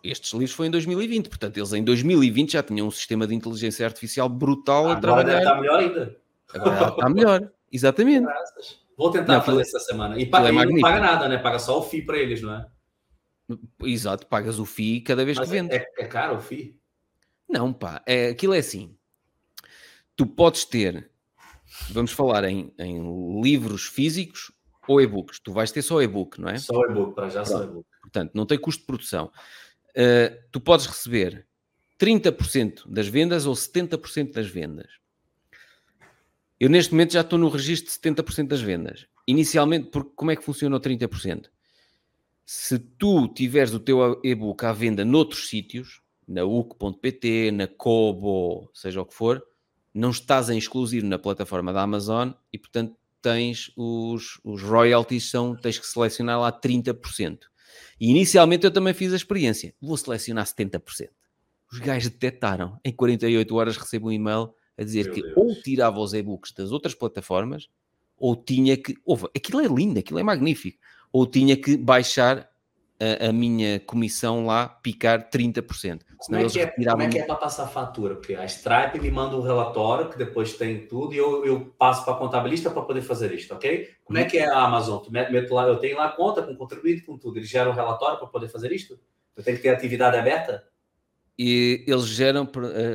estes 0.02 0.32
livros 0.32 0.54
foi 0.54 0.68
em 0.68 0.72
2020, 0.72 1.28
portanto, 1.28 1.58
eles 1.58 1.74
em 1.74 1.84
2020 1.84 2.54
já 2.54 2.64
tinham 2.64 2.88
um 2.88 2.92
sistema 2.92 3.28
de 3.28 3.36
inteligência 3.36 3.86
artificial 3.86 4.30
brutal 4.30 4.88
ah, 4.88 4.94
a 4.94 4.96
trabalhar. 4.96 5.40
Agora 5.40 5.44
está 5.44 5.62
melhor 5.62 5.80
ainda. 5.80 6.18
Agora 6.54 6.90
está 6.90 7.10
melhor, 7.10 7.52
exatamente. 7.72 8.24
Graças. 8.24 8.80
Vou 8.98 9.12
tentar 9.12 9.34
não, 9.34 9.42
fazer 9.42 9.62
essa 9.62 9.80
semana. 9.80 10.18
E, 10.18 10.26
paga, 10.26 10.48
é 10.48 10.52
não 10.52 10.80
paga 10.80 11.00
nada, 11.02 11.28
né? 11.28 11.38
Paga 11.38 11.60
só 11.60 11.80
o 11.80 11.84
FII 11.84 12.02
para 12.04 12.18
eles, 12.18 12.42
não 12.42 12.54
é? 12.54 12.66
Exato, 13.84 14.26
pagas 14.26 14.58
o 14.58 14.66
FII 14.66 15.02
cada 15.02 15.26
vez 15.26 15.38
Mas 15.38 15.50
que 15.50 15.54
vende. 15.54 15.76
É, 15.76 15.86
é 16.00 16.06
caro 16.06 16.38
o 16.38 16.42
FII? 16.42 16.78
Não, 17.48 17.72
pá, 17.72 18.04
é, 18.06 18.30
aquilo 18.30 18.54
é 18.54 18.60
assim. 18.60 18.96
Tu 20.16 20.26
podes 20.26 20.66
ter, 20.66 21.10
vamos 21.92 22.12
falar 22.12 22.44
em, 22.46 22.74
em 22.78 23.42
livros 23.42 23.86
físicos 23.86 24.52
ou 24.88 25.02
e-books. 25.02 25.40
Tu 25.40 25.52
vais 25.52 25.72
ter 25.72 25.82
só 25.82 26.02
e-book, 26.02 26.40
não 26.40 26.50
é? 26.50 26.58
Só 26.58 26.82
e-book, 26.86 27.14
para 27.14 27.30
já 27.30 27.46
só 27.46 27.64
e-book. 27.64 27.86
Portanto, 28.02 28.32
não 28.34 28.46
tem 28.46 28.58
custo 28.58 28.82
de 28.82 28.88
produção. 28.88 29.32
Uh, 29.90 30.38
tu 30.52 30.60
podes 30.60 30.86
receber 30.86 31.48
30% 32.00 32.84
das 32.88 33.08
vendas 33.08 33.46
ou 33.46 33.54
70% 33.54 34.34
das 34.34 34.48
vendas. 34.48 34.88
Eu 36.60 36.70
neste 36.70 36.92
momento 36.92 37.14
já 37.14 37.22
estou 37.22 37.38
no 37.38 37.50
registro 37.50 37.92
de 37.92 38.24
70% 38.24 38.48
das 38.48 38.62
vendas. 38.62 39.08
Inicialmente, 39.28 39.90
porque 39.90 40.12
como 40.16 40.32
é 40.32 40.36
que 40.36 40.44
funciona 40.44 40.76
o 40.76 40.80
30%? 40.80 41.50
Se 42.46 42.80
tu 42.80 43.28
tiveres 43.28 43.74
o 43.74 43.80
teu 43.80 44.20
e-book 44.24 44.66
à 44.66 44.72
venda 44.72 45.04
noutros 45.04 45.50
sítios, 45.50 46.02
na 46.28 46.44
UC.pt, 46.44 47.52
na 47.52 47.68
Kobo, 47.68 48.70
seja 48.74 49.02
o 49.02 49.06
que 49.06 49.14
for, 49.14 49.42
não 49.94 50.10
estás 50.10 50.50
em 50.50 50.58
exclusivo 50.58 51.08
na 51.08 51.18
plataforma 51.18 51.72
da 51.72 51.82
Amazon 51.82 52.32
e, 52.52 52.58
portanto, 52.58 52.96
tens 53.22 53.72
os, 53.76 54.40
os 54.44 54.62
royalties, 54.62 55.30
são, 55.30 55.56
tens 55.56 55.80
que 55.80 55.88
selecionar 55.88 56.40
lá 56.40 56.52
30%. 56.52 57.40
E 58.00 58.10
inicialmente 58.10 58.66
eu 58.66 58.72
também 58.72 58.94
fiz 58.94 59.12
a 59.12 59.16
experiência. 59.16 59.74
Vou 59.82 59.98
selecionar 59.98 60.46
70%. 60.46 61.10
Os 61.72 61.80
gajos 61.80 62.10
detectaram. 62.12 62.80
Em 62.84 62.94
48 62.94 63.56
horas 63.56 63.78
recebo 63.78 64.08
um 64.08 64.12
e-mail 64.12 64.54
a 64.78 64.84
dizer 64.84 65.06
Meu 65.06 65.14
que 65.14 65.22
Deus. 65.22 65.34
ou 65.36 65.56
tirava 65.62 66.00
os 66.00 66.14
e-books 66.14 66.52
das 66.52 66.72
outras 66.72 66.94
plataformas 66.94 67.68
ou 68.18 68.36
tinha 68.36 68.78
que. 68.78 68.96
Ouve, 69.06 69.26
aquilo 69.36 69.62
é 69.62 69.68
lindo, 69.68 70.00
aquilo 70.00 70.20
é 70.20 70.24
magnífico. 70.24 70.80
Ou 71.12 71.26
tinha 71.26 71.58
que 71.58 71.76
baixar 71.78 72.50
a, 73.00 73.28
a, 73.28 73.34
minha 73.34 73.80
comissão 73.80 74.46
lá 74.46 74.68
picar 74.68 75.30
30%. 75.30 76.02
Como 76.18 76.38
é, 76.38 76.50
que 76.50 76.60
é, 76.60 76.68
como 76.68 77.02
é 77.02 77.10
que 77.10 77.20
é 77.20 77.26
para 77.26 77.36
passar 77.36 77.68
fatura? 77.68 78.16
Porque 78.16 78.34
a 78.34 78.46
Stripe 78.46 79.00
me 79.00 79.12
manda 79.12 79.36
um 79.36 79.42
relatório 79.42 80.10
que 80.10 80.18
depois 80.18 80.54
tem 80.54 80.88
tudo 80.88 81.14
e 81.14 81.18
eu, 81.18 81.46
eu 81.46 81.74
passo 81.78 82.04
para 82.04 82.14
a 82.14 82.18
contabilista 82.18 82.72
para 82.72 82.82
poder 82.82 83.02
fazer 83.02 83.32
isso, 83.34 83.54
ok? 83.54 83.90
Como 84.04 84.18
é 84.18 84.24
uhum. 84.24 84.28
que 84.28 84.38
é 84.40 84.48
a 84.48 84.60
Amazon? 84.64 85.04
Tu 85.04 85.12
meto 85.12 85.54
lá, 85.54 85.68
eu 85.68 85.78
tenho 85.78 85.98
lá 85.98 86.06
a 86.06 86.12
conta 86.12 86.42
com 86.42 86.56
contribuinte, 86.56 87.04
com 87.04 87.18
tudo. 87.18 87.38
Eles 87.38 87.50
geram 87.50 87.72
um 87.72 87.76
relatório 87.76 88.18
para 88.18 88.28
poder 88.28 88.48
fazer 88.48 88.72
isto? 88.72 89.00
Eu 89.36 89.44
tenho 89.44 89.58
que 89.58 89.64
ter 89.64 89.70
atividade 89.70 90.18
aberta? 90.18 90.64
E 91.38 91.84
eles 91.86 92.08
geram, 92.08 92.50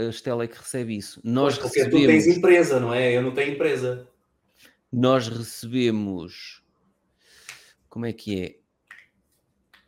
a 0.06 0.10
Estela 0.10 0.42
é 0.42 0.48
que 0.48 0.58
recebe 0.58 0.97
isso. 0.97 1.20
Nós 1.22 1.56
pois, 1.56 1.66
porque 1.66 1.78
recebemos... 1.78 2.06
tu 2.06 2.08
tens 2.08 2.36
empresa, 2.36 2.81
não 2.81 2.92
é? 2.92 3.16
Eu 3.16 3.22
não 3.22 3.31
tenho 3.31 3.52
empresa. 3.52 4.08
Nós 4.92 5.28
recebemos. 5.28 6.60
Como 7.89 8.05
é 8.05 8.12
que 8.12 8.42
é? 8.42 8.61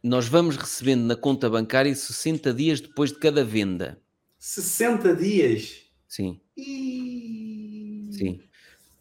Nós 0.05 0.28
vamos 0.28 0.58
recebendo 0.58 1.07
na 1.07 1.16
conta 1.16 1.49
bancária 1.49 1.94
60 1.94 2.52
dias 2.52 2.78
depois 2.78 3.10
de 3.10 3.18
cada 3.18 3.42
venda. 3.42 3.99
60 4.39 5.16
dias? 5.16 5.76
Sim. 6.07 6.39
E... 6.55 8.10
Sim. 8.12 8.41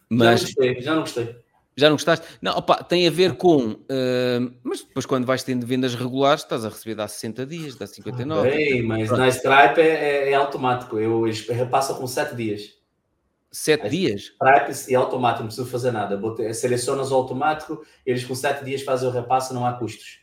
Mas... 0.09 0.41
Já 0.41 0.47
não 0.47 0.61
gostei, 0.61 0.81
já 0.81 0.95
não 0.95 1.01
gostei. 1.01 1.43
Já 1.75 1.89
não 1.89 1.95
gostaste? 1.95 2.25
Não, 2.41 2.55
opa, 2.55 2.83
tem 2.83 3.07
a 3.07 3.11
ver 3.11 3.35
com. 3.35 3.71
Uh, 3.71 4.53
mas 4.63 4.83
depois, 4.83 5.05
quando 5.05 5.25
vais 5.25 5.43
tendo 5.43 5.65
vendas 5.65 5.95
regulares, 5.95 6.43
estás 6.43 6.63
a 6.63 6.69
receber 6.69 6.95
dá 6.95 7.07
60 7.07 7.45
dias, 7.47 7.75
dá 7.75 7.87
59. 7.87 8.49
Bem, 8.49 8.83
mas 8.83 9.07
Pronto. 9.07 9.19
na 9.19 9.27
Stripe 9.27 9.81
é, 9.81 9.87
é, 9.87 10.31
é, 10.31 10.33
automático. 10.35 10.99
Eu, 10.99 11.25
eles 11.25 11.47
repassam 11.49 11.97
com 11.97 12.05
7 12.05 12.35
dias. 12.35 12.77
7 13.51 13.89
dias? 13.89 14.21
Stripe 14.21 14.93
é 14.93 14.95
automático, 14.95 15.41
não 15.41 15.47
preciso 15.47 15.67
fazer 15.67 15.91
nada. 15.91 16.19
Selecionas 16.53 17.11
o 17.11 17.15
automático, 17.15 17.83
eles 18.05 18.23
com 18.23 18.35
7 18.35 18.63
dias 18.63 18.83
fazem 18.83 19.09
o 19.09 19.11
repasso, 19.11 19.53
não 19.53 19.65
há 19.65 19.73
custos. 19.73 20.22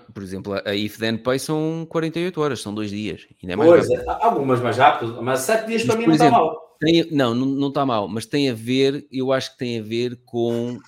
Por 0.00 0.22
exemplo, 0.22 0.54
a 0.64 0.74
If 0.74 0.98
Then 0.98 1.18
Pay 1.18 1.38
são 1.38 1.86
48 1.88 2.40
horas, 2.40 2.60
são 2.60 2.74
dois 2.74 2.90
dias. 2.90 3.26
Ainda 3.42 3.52
é 3.52 3.56
mais 3.56 3.70
Pois, 3.70 3.88
rápido. 3.88 4.10
algumas 4.22 4.60
mais 4.60 4.76
rápido, 4.76 5.22
mas 5.22 5.40
sete 5.40 5.66
dias 5.66 5.84
para 5.84 5.96
Mas, 5.96 6.00
mim 6.00 6.06
não 6.06 6.14
está 6.14 6.30
mal. 6.30 6.64
Tem- 6.80 7.10
não, 7.12 7.34
não, 7.34 7.68
está 7.68 7.86
mal, 7.86 8.08
mas 8.08 8.26
tem 8.26 8.50
a 8.50 8.54
ver, 8.54 9.06
eu 9.10 9.32
acho 9.32 9.52
que 9.52 9.58
tem 9.58 9.78
a 9.78 9.82
ver 9.82 10.20
com 10.24 10.78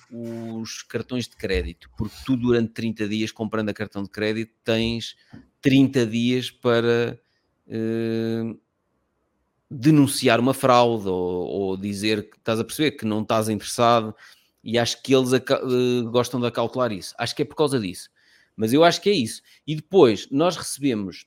os 0.61 0.83
cartões 0.83 1.27
de 1.27 1.35
crédito, 1.35 1.89
porque 1.97 2.13
tu 2.25 2.35
durante 2.35 2.73
30 2.73 3.07
dias, 3.07 3.31
comprando 3.31 3.69
a 3.69 3.73
cartão 3.73 4.03
de 4.03 4.09
crédito, 4.09 4.53
tens 4.63 5.15
30 5.61 6.05
dias 6.05 6.51
para 6.51 7.17
eh, 7.67 8.53
denunciar 9.69 10.39
uma 10.39 10.53
fraude 10.53 11.07
ou, 11.07 11.47
ou 11.47 11.77
dizer 11.77 12.29
que 12.29 12.37
estás 12.37 12.59
a 12.59 12.63
perceber 12.63 12.91
que 12.91 13.05
não 13.05 13.21
estás 13.21 13.49
interessado 13.49 14.13
e 14.63 14.77
acho 14.77 15.01
que 15.01 15.15
eles 15.15 15.31
eh, 15.33 15.39
gostam 16.11 16.39
de 16.39 16.47
acautelar 16.47 16.91
isso. 16.91 17.13
Acho 17.17 17.35
que 17.35 17.41
é 17.41 17.45
por 17.45 17.55
causa 17.55 17.79
disso. 17.79 18.09
Mas 18.57 18.73
eu 18.73 18.83
acho 18.83 18.99
que 19.01 19.09
é 19.09 19.13
isso. 19.13 19.41
E 19.67 19.75
depois 19.75 20.27
nós 20.31 20.57
recebemos 20.57 21.25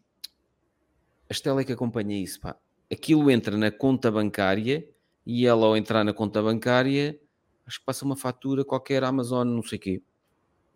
a 1.28 1.32
Estela 1.32 1.60
é 1.60 1.64
que 1.64 1.72
acompanha 1.72 2.20
isso, 2.20 2.40
pá. 2.40 2.56
Aquilo 2.92 3.30
entra 3.30 3.56
na 3.56 3.70
conta 3.70 4.10
bancária 4.10 4.86
e 5.24 5.46
ela 5.46 5.64
ao 5.66 5.76
entrar 5.76 6.02
na 6.04 6.12
conta 6.12 6.42
bancária 6.42 7.18
acho 7.64 7.78
que 7.78 7.84
passa 7.86 8.04
uma 8.04 8.16
fatura 8.16 8.64
qualquer 8.64 9.04
Amazon, 9.04 9.46
não 9.46 9.62
sei 9.62 9.78
o 9.78 9.80
quê, 9.80 10.02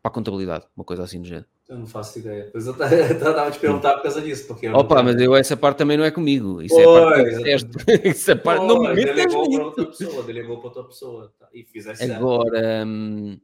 para 0.00 0.12
a 0.12 0.14
contabilidade, 0.14 0.64
uma 0.76 0.84
coisa 0.84 1.02
assim 1.02 1.20
do 1.20 1.26
género. 1.26 1.46
Eu 1.68 1.78
não 1.78 1.86
faço 1.88 2.18
ideia. 2.20 2.52
Mas 2.54 2.66
eu 2.68 2.72
estava 2.78 3.48
a 3.48 3.50
te 3.50 3.58
perguntar 3.58 3.94
por 3.94 4.02
causa 4.04 4.20
disso. 4.20 4.46
Porque 4.46 4.68
não 4.68 4.78
Opa, 4.78 4.96
tenho- 4.96 5.06
mas 5.06 5.20
eu 5.20 5.34
essa 5.34 5.56
parte 5.56 5.78
também 5.78 5.96
não 5.96 6.04
é 6.04 6.10
comigo. 6.12 6.62
Isso 6.62 6.78
é 6.78 6.84
a 6.84 6.86
parte 6.86 7.14
Pois, 7.22 7.64
do 7.64 7.70
protesto. 7.72 7.78
Isso 8.08 8.30
é 8.30 8.34
parte, 8.36 8.66
não 8.66 8.80
me 8.80 8.86
Pois, 8.88 9.04
delegou 9.04 9.50
para 9.50 9.64
outra 9.64 9.86
pessoa, 9.86 10.22
delegou 10.22 10.58
para 10.58 10.66
outra 10.68 10.84
pessoa. 10.84 11.32
E 11.52 11.64
fizesse. 11.64 12.12
Agora, 12.12 12.84
hum, 12.86 13.40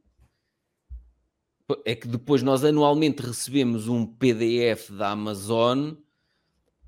é 1.85 1.95
que 1.95 2.07
depois 2.07 2.41
nós 2.41 2.63
anualmente 2.63 3.21
recebemos 3.21 3.87
um 3.87 4.05
PDF 4.05 4.89
da 4.91 5.09
Amazon 5.09 5.93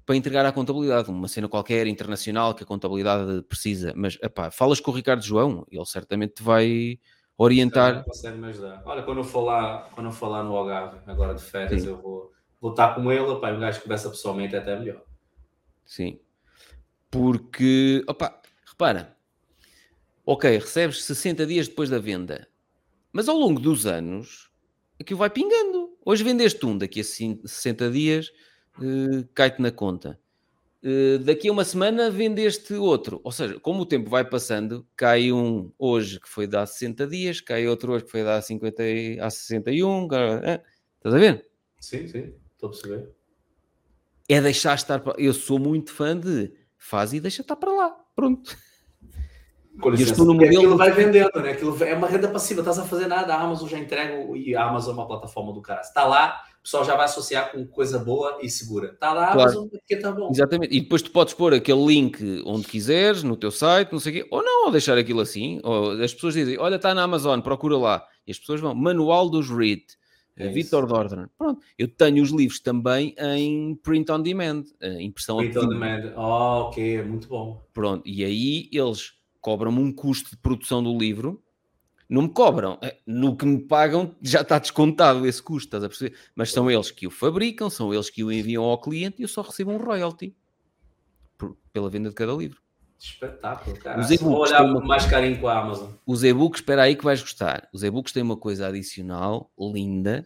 para 0.05 0.15
entregar 0.15 0.45
à 0.45 0.51
contabilidade, 0.51 1.09
uma 1.09 1.27
cena 1.27 1.47
qualquer 1.47 1.87
internacional 1.87 2.53
que 2.53 2.63
a 2.63 2.65
contabilidade 2.65 3.41
precisa. 3.43 3.93
Mas, 3.95 4.17
epá, 4.21 4.51
falas 4.51 4.79
com 4.79 4.91
o 4.91 4.93
Ricardo 4.93 5.23
João, 5.23 5.65
ele 5.71 5.85
certamente 5.85 6.35
te 6.35 6.43
vai 6.43 6.99
orientar. 7.37 8.03
Consegue 8.03 8.37
me 8.37 8.47
ajudar. 8.47 8.81
Olha, 8.85 9.03
quando 9.03 9.21
eu 9.21 9.41
lá, 9.41 9.89
quando 9.93 10.09
eu 10.09 10.27
lá 10.27 10.43
no 10.43 10.55
Algarve, 10.55 10.97
agora 11.07 11.33
de 11.33 11.41
férias, 11.41 11.83
Sim. 11.83 11.89
eu 11.89 12.01
vou, 12.01 12.71
estar 12.71 12.95
com 12.95 13.11
ele, 13.11 13.39
pá, 13.39 13.51
e 13.51 13.55
um 13.55 13.59
gajo 13.59 13.77
que 13.77 13.83
conversa 13.83 14.09
pessoalmente 14.09 14.55
é 14.55 14.59
até 14.59 14.77
melhor. 14.77 15.03
Sim. 15.85 16.19
Porque, 17.09 18.03
opa, 18.07 18.41
repara, 18.65 19.15
ok, 20.25 20.57
recebes 20.57 21.03
60 21.03 21.45
dias 21.45 21.67
depois 21.67 21.89
da 21.89 21.99
venda, 21.99 22.47
mas 23.11 23.29
ao 23.29 23.37
longo 23.37 23.59
dos 23.59 23.85
anos 23.85 24.51
aquilo 24.99 25.19
vai 25.19 25.30
pingando. 25.30 25.97
Hoje 26.05 26.23
vendeste 26.23 26.65
um, 26.65 26.77
daqui 26.77 26.99
a 27.01 27.03
cin- 27.03 27.41
60 27.45 27.89
dias 27.91 28.31
eh, 28.81 29.25
cai-te 29.33 29.61
na 29.61 29.72
conta. 29.72 30.19
Eh, 30.83 31.17
daqui 31.19 31.47
a 31.47 31.51
uma 31.51 31.63
semana 31.63 32.09
vendeste 32.11 32.73
outro. 32.73 33.22
Ou 33.23 33.31
seja, 33.31 33.59
como 33.59 33.81
o 33.81 33.85
tempo 33.85 34.09
vai 34.09 34.23
passando, 34.27 34.85
cai 34.95 35.31
um 35.31 35.72
hoje 35.80 36.19
que 36.19 36.27
foi 36.30 36.45
de 36.47 36.57
há 36.57 36.65
60 36.65 37.07
dias, 37.07 37.39
cai 37.41 37.67
outro 37.67 37.93
hoje 37.93 38.05
que 38.05 38.11
foi 38.11 38.22
de 38.23 38.30
há, 38.30 38.41
50, 38.41 38.83
e- 38.83 39.19
há 39.19 39.30
61. 39.30 40.07
eh, 40.43 40.61
Estás 40.97 41.15
a 41.15 41.17
ver? 41.17 41.49
Sim, 41.80 42.07
sim, 42.07 42.33
estou 42.53 42.67
a 42.67 42.72
perceber. 42.72 43.09
é 44.30 44.39
deixar 44.41 44.75
estar 44.75 44.99
para... 44.99 45.19
Eu 45.22 45.33
sou 45.33 45.59
muito 45.59 45.91
fã 45.91 46.17
de 46.17 46.51
faz 46.77 47.13
e 47.13 47.19
deixa 47.19 47.41
estar 47.41 47.55
para 47.57 47.72
lá. 47.73 47.89
Pronto. 48.15 48.55
Com 49.82 49.90
licença, 49.90 50.11
estou 50.11 50.26
no 50.26 50.34
modelo- 50.34 50.58
aquilo 50.58 50.77
vai 50.77 50.92
vendendo, 50.92 51.32
né? 51.42 51.52
Aquilo 51.52 51.84
é 51.84 51.93
uma 51.95 52.08
renda 52.08 52.27
passiva, 52.27 52.61
estás 52.61 52.77
a 52.80 52.84
fazer 52.85 53.08
nada, 53.08 53.34
a 53.34 53.42
Amazon 53.42 53.68
já 53.68 53.77
entrega 53.80 54.14
e 54.35 54.56
a 54.56 54.66
Amazon 54.69 54.92
é 54.95 55.00
uma 55.00 55.08
plataforma 55.08 55.52
do 55.52 55.61
cara. 55.61 55.82
Está 55.82 56.06
lá, 56.06 56.42
o 56.60 56.64
pessoal 56.64 56.85
já 56.85 56.95
vai 56.95 57.06
associar 57.06 57.52
com 57.52 57.66
coisa 57.66 57.98
boa 58.00 58.38
e 58.42 58.50
segura. 58.50 58.90
Está 58.93 59.11
lá, 59.14 59.30
a 59.30 59.34
Claro. 59.34 59.50
Amazon, 59.50 59.68
porque 59.69 59.95
está 59.95 60.11
bom. 60.11 60.30
Exatamente. 60.32 60.76
E 60.76 60.80
depois 60.82 61.02
tu 61.02 61.11
podes 61.11 61.34
pôr 61.34 61.53
aquele 61.56 61.84
link 61.85 62.43
onde 62.45 62.68
quiseres, 62.68 63.24
no 63.24 63.35
teu 63.35 63.50
site, 63.52 63.92
não 63.92 64.00
sei 64.00 64.11
o 64.11 64.16
quê, 64.24 64.27
ou 64.32 64.43
não, 64.43 64.66
ou 64.66 64.72
deixar 64.72 64.98
aquilo 64.98 65.19
assim. 65.22 65.60
Ou 65.64 65.92
as 66.02 66.14
pessoas 66.14 66.35
dizem, 66.35 66.58
olha, 66.60 66.76
está 66.76 66.93
na 66.93 67.03
Amazon, 67.03 67.40
procura 67.42 67.77
lá. 67.77 68.06
E 68.27 68.32
as 68.32 68.38
pessoas 68.40 68.61
vão, 68.61 68.74
Manual 68.76 69.27
dos 69.30 69.50
Read, 69.50 69.82
É 70.38 70.48
Vitor 70.50 70.85
Dordran. 70.88 71.27
Pronto. 71.38 71.61
Eu 71.77 71.88
tenho 71.88 72.24
os 72.24 72.30
livros 72.32 72.60
também 72.60 73.14
em 73.19 73.76
print 73.84 74.11
on 74.11 74.19
demand, 74.22 74.64
eh, 74.82 75.02
impressão 75.02 75.38
a 75.40 75.43
Print 75.43 75.58
on 75.60 75.68
demand. 75.68 76.14
Oh, 76.16 76.68
ok, 76.69 76.98
é 76.98 77.03
muito 77.03 77.27
bom. 77.27 77.61
Pronto. 77.74 78.02
E 78.06 78.24
aí 78.24 78.68
eles 78.72 79.11
cobram-me 79.43 79.80
um 79.80 79.91
custo 79.91 80.31
de 80.31 80.38
produção 80.38 80.81
do 80.81 80.97
livro. 80.97 81.43
Não 82.09 82.22
me 82.23 82.30
cobram. 82.30 82.80
Eh, 82.81 82.97
No 83.05 83.35
que 83.35 83.45
me 83.45 83.59
pagam 83.59 84.15
já 84.22 84.41
está 84.41 84.57
descontado 84.57 85.25
esse 85.27 85.41
custo, 85.43 85.67
estás 85.67 85.83
a 85.83 85.89
perceber? 85.89 86.15
Mas 86.33 86.51
são 86.51 86.72
eles 86.72 86.89
que 86.91 87.05
o 87.05 87.11
fabricam, 87.11 87.69
são 87.69 87.93
eles 87.93 88.09
que 88.09 88.23
o 88.23 88.31
enviam 88.31 88.63
ao 88.63 88.80
cliente 88.80 89.17
e 89.19 89.23
eu 89.23 89.27
só 89.27 89.41
recebo 89.41 89.72
um 89.72 89.77
royalty 89.77 90.33
por- 91.38 91.57
pela 91.73 91.89
venda 91.89 92.09
de 92.09 92.15
cada 92.15 92.31
livro. 92.33 92.61
Espetáculo, 92.97 93.75
cara. 93.80 93.99
Os 93.99 94.09
Vou 94.22 94.38
olhar 94.39 94.63
uma- 94.63 94.80
mais 94.80 95.05
carinho 95.05 95.38
com 95.41 95.47
a 95.49 95.59
Amazon. 95.59 95.91
Os 96.05 96.23
e-books, 96.23 96.61
espera 96.61 96.83
aí 96.83 96.95
que 96.95 97.03
vais 97.03 97.22
gostar. 97.22 97.67
Os 97.73 97.83
e-books 97.83 98.13
têm 98.13 98.23
uma 98.23 98.38
coisa 98.38 98.67
adicional, 98.67 99.51
linda. 99.59 100.25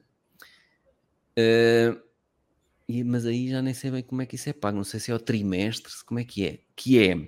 E- 2.87 3.03
mas 3.03 3.25
aí 3.25 3.49
já 3.49 3.61
nem 3.61 3.73
sei 3.73 3.91
bem 3.91 4.03
como 4.03 4.21
é 4.21 4.25
que 4.25 4.35
isso 4.35 4.49
é 4.49 4.53
pago. 4.53 4.77
Não 4.77 4.83
sei 4.83 4.99
se 4.99 5.09
é 5.11 5.13
ao 5.13 5.19
trimestre, 5.19 5.91
se- 5.91 6.05
como 6.05 6.19
é 6.19 6.23
que 6.23 6.45
é. 6.45 6.59
Que 6.75 6.99
é 6.99 7.27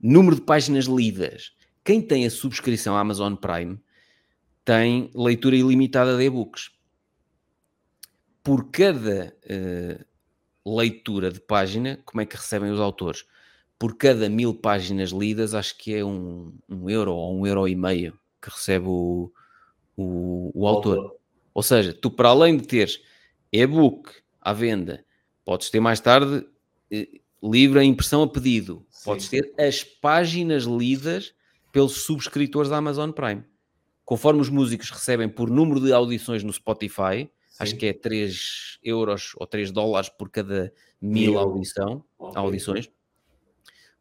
número 0.00 0.36
de 0.36 0.42
páginas 0.42 0.86
lidas. 0.86 1.52
Quem 1.84 2.00
tem 2.00 2.26
a 2.26 2.30
subscrição 2.30 2.96
à 2.96 3.00
Amazon 3.00 3.34
Prime 3.34 3.78
tem 4.64 5.10
leitura 5.14 5.56
ilimitada 5.56 6.16
de 6.16 6.24
e-books. 6.24 6.70
Por 8.42 8.70
cada 8.70 9.36
eh, 9.44 10.04
leitura 10.64 11.30
de 11.30 11.40
página, 11.40 12.00
como 12.04 12.20
é 12.20 12.26
que 12.26 12.36
recebem 12.36 12.70
os 12.70 12.80
autores? 12.80 13.24
Por 13.78 13.96
cada 13.96 14.28
mil 14.28 14.54
páginas 14.54 15.10
lidas, 15.10 15.54
acho 15.54 15.76
que 15.78 15.94
é 15.94 16.04
um, 16.04 16.52
um 16.68 16.90
euro 16.90 17.14
ou 17.14 17.38
um 17.38 17.46
euro 17.46 17.68
e 17.68 17.76
meio 17.76 18.18
que 18.42 18.50
recebe 18.50 18.86
o, 18.88 19.30
o, 19.96 20.50
o 20.54 20.66
autor. 20.66 21.16
Ou 21.54 21.62
seja, 21.62 21.92
tu 21.92 22.10
para 22.10 22.28
além 22.28 22.56
de 22.56 22.66
teres 22.66 23.00
e-book 23.52 24.10
à 24.40 24.52
venda, 24.52 25.04
podes 25.44 25.70
ter 25.70 25.80
mais 25.80 26.00
tarde 26.00 26.46
eh, 26.90 27.20
livro 27.50 27.80
em 27.80 27.90
impressão 27.90 28.22
a 28.22 28.28
pedido, 28.28 28.84
Sim. 28.90 29.04
podes 29.04 29.28
ter 29.28 29.52
as 29.58 29.82
páginas 29.84 30.64
lidas 30.64 31.34
pelos 31.72 32.02
subscritores 32.04 32.70
da 32.70 32.76
Amazon 32.78 33.10
Prime. 33.10 33.44
Conforme 34.04 34.40
os 34.40 34.48
músicos 34.48 34.90
recebem 34.90 35.28
por 35.28 35.50
número 35.50 35.80
de 35.80 35.92
audições 35.92 36.42
no 36.44 36.52
Spotify, 36.52 37.28
acho 37.58 37.76
que 37.76 37.86
é 37.86 37.92
3 37.92 38.78
euros 38.82 39.32
ou 39.36 39.46
3 39.46 39.70
dólares 39.70 40.08
por 40.08 40.30
cada 40.30 40.72
mil 41.00 41.32
Mil. 41.32 41.38
audição, 41.38 42.04
Ok. 42.18 42.36
audições, 42.40 42.90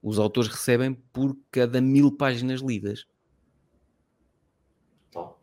os 0.02 0.20
autores 0.20 0.50
recebem 0.50 0.94
por 0.94 1.36
cada 1.50 1.82
mil 1.82 2.12
páginas 2.16 2.62
lidas. 2.62 3.06
Top, 5.12 5.40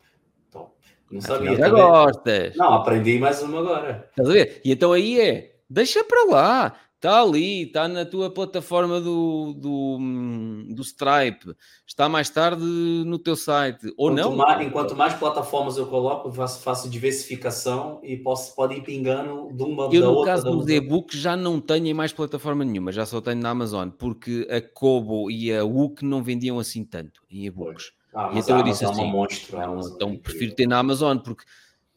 top. 0.50 0.72
Não 1.10 1.18
Afinal, 1.18 1.36
sabia. 1.38 1.56
já 1.56 1.64
também. 1.68 1.82
gostas. 1.82 2.56
Não, 2.56 2.72
aprendi 2.74 3.18
mais 3.18 3.42
uma 3.42 3.58
agora. 3.60 4.06
Estás 4.10 4.28
a 4.28 4.32
ver? 4.32 4.60
E 4.64 4.70
então 4.72 4.92
aí 4.92 5.20
é, 5.20 5.56
deixa 5.68 6.04
para 6.04 6.24
lá, 6.26 6.80
está 7.02 7.20
ali, 7.20 7.62
está 7.64 7.88
na 7.88 8.04
tua 8.04 8.30
plataforma 8.30 9.00
do, 9.00 9.52
do, 9.54 9.96
hum, 10.00 10.66
do 10.70 10.82
Stripe, 10.82 11.52
está 11.84 12.08
mais 12.08 12.30
tarde 12.30 12.62
no 12.62 13.18
teu 13.18 13.34
site, 13.34 13.92
ou 13.96 14.10
Quanto 14.10 14.16
não. 14.30 14.36
mais- 14.36 14.64
enquanto 14.64 14.94
mais 14.94 15.12
plataformas 15.14 15.76
eu 15.76 15.86
coloco, 15.86 16.28
eu 16.28 16.32
faço, 16.32 16.62
faço 16.62 16.88
diversificação 16.88 17.98
e 18.04 18.16
posso, 18.16 18.54
pode 18.54 18.76
ir 18.76 18.82
pingando 18.82 19.52
de 19.52 19.62
uma 19.64 19.92
Eu, 19.92 20.00
da 20.02 20.06
no 20.06 20.12
outra. 20.14 20.32
caso 20.32 20.44
da 20.44 20.50
dos 20.50 20.60
outra. 20.60 20.74
e-books, 20.74 21.18
já 21.18 21.36
não 21.36 21.60
tenho 21.60 21.86
em 21.88 21.94
mais 21.94 22.12
plataforma 22.12 22.64
nenhuma, 22.64 22.92
já 22.92 23.04
só 23.04 23.20
tenho 23.20 23.40
na 23.42 23.50
Amazon, 23.50 23.88
porque 23.90 24.46
a 24.48 24.60
Kobo 24.60 25.28
e 25.28 25.52
a 25.52 25.64
Wook 25.64 26.04
não 26.04 26.22
vendiam 26.22 26.58
assim 26.60 26.84
tanto 26.84 27.20
em 27.28 27.46
e-books. 27.46 27.90
Ah, 28.14 28.30
E 28.32 28.38
então 28.38 28.58
eu 28.58 28.62
disse 28.62 28.84
Amazon 28.84 28.88
é 28.88 28.92
assim, 29.02 29.10
uma 29.10 29.12
monstro. 29.18 29.56
é 29.56 29.64
então 29.64 30.08
incrível. 30.10 30.20
prefiro 30.22 30.54
ter 30.54 30.66
na 30.68 30.78
Amazon, 30.78 31.18
porque 31.18 31.44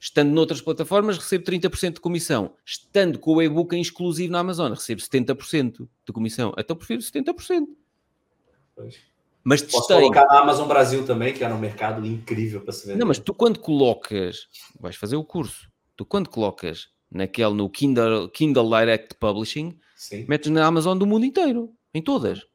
estando 0.05 0.31
noutras 0.31 0.61
plataformas 0.61 1.17
recebo 1.17 1.43
30% 1.45 1.93
de 1.95 1.99
comissão. 1.99 2.53
Estando 2.63 3.17
com 3.17 3.33
o 3.33 3.41
e-book 3.41 3.75
em 3.75 3.81
exclusivo 3.81 4.31
na 4.31 4.39
Amazon, 4.39 4.71
recebo 4.71 5.01
70% 5.01 5.89
de 6.05 6.13
comissão. 6.13 6.53
Então 6.59 6.75
prefiro 6.75 7.01
70%. 7.01 7.65
Pois. 8.75 8.99
Mas 9.43 9.63
Posso 9.63 9.87
testei. 9.87 9.97
colocar 9.97 10.25
na 10.27 10.41
Amazon 10.41 10.67
Brasil 10.67 11.03
também, 11.07 11.33
que 11.33 11.43
era 11.43 11.55
um 11.55 11.59
mercado 11.59 12.05
incrível 12.05 12.61
para 12.61 12.71
se 12.71 12.85
vender. 12.85 12.99
Não, 12.99 13.07
mas 13.07 13.17
tu 13.17 13.33
quando 13.33 13.59
colocas, 13.59 14.47
vais 14.79 14.95
fazer 14.95 15.15
o 15.15 15.23
curso, 15.23 15.71
tu 15.97 16.05
quando 16.05 16.29
colocas 16.29 16.89
naquele, 17.11 17.53
no 17.55 17.67
Kindle, 17.67 18.29
Kindle 18.29 18.69
Direct 18.69 19.15
Publishing, 19.15 19.75
Sim, 19.95 20.25
metes 20.27 20.51
na 20.51 20.67
Amazon 20.67 20.97
do 20.97 21.07
mundo 21.07 21.25
inteiro, 21.25 21.73
em 21.95 22.01
todas. 22.01 22.45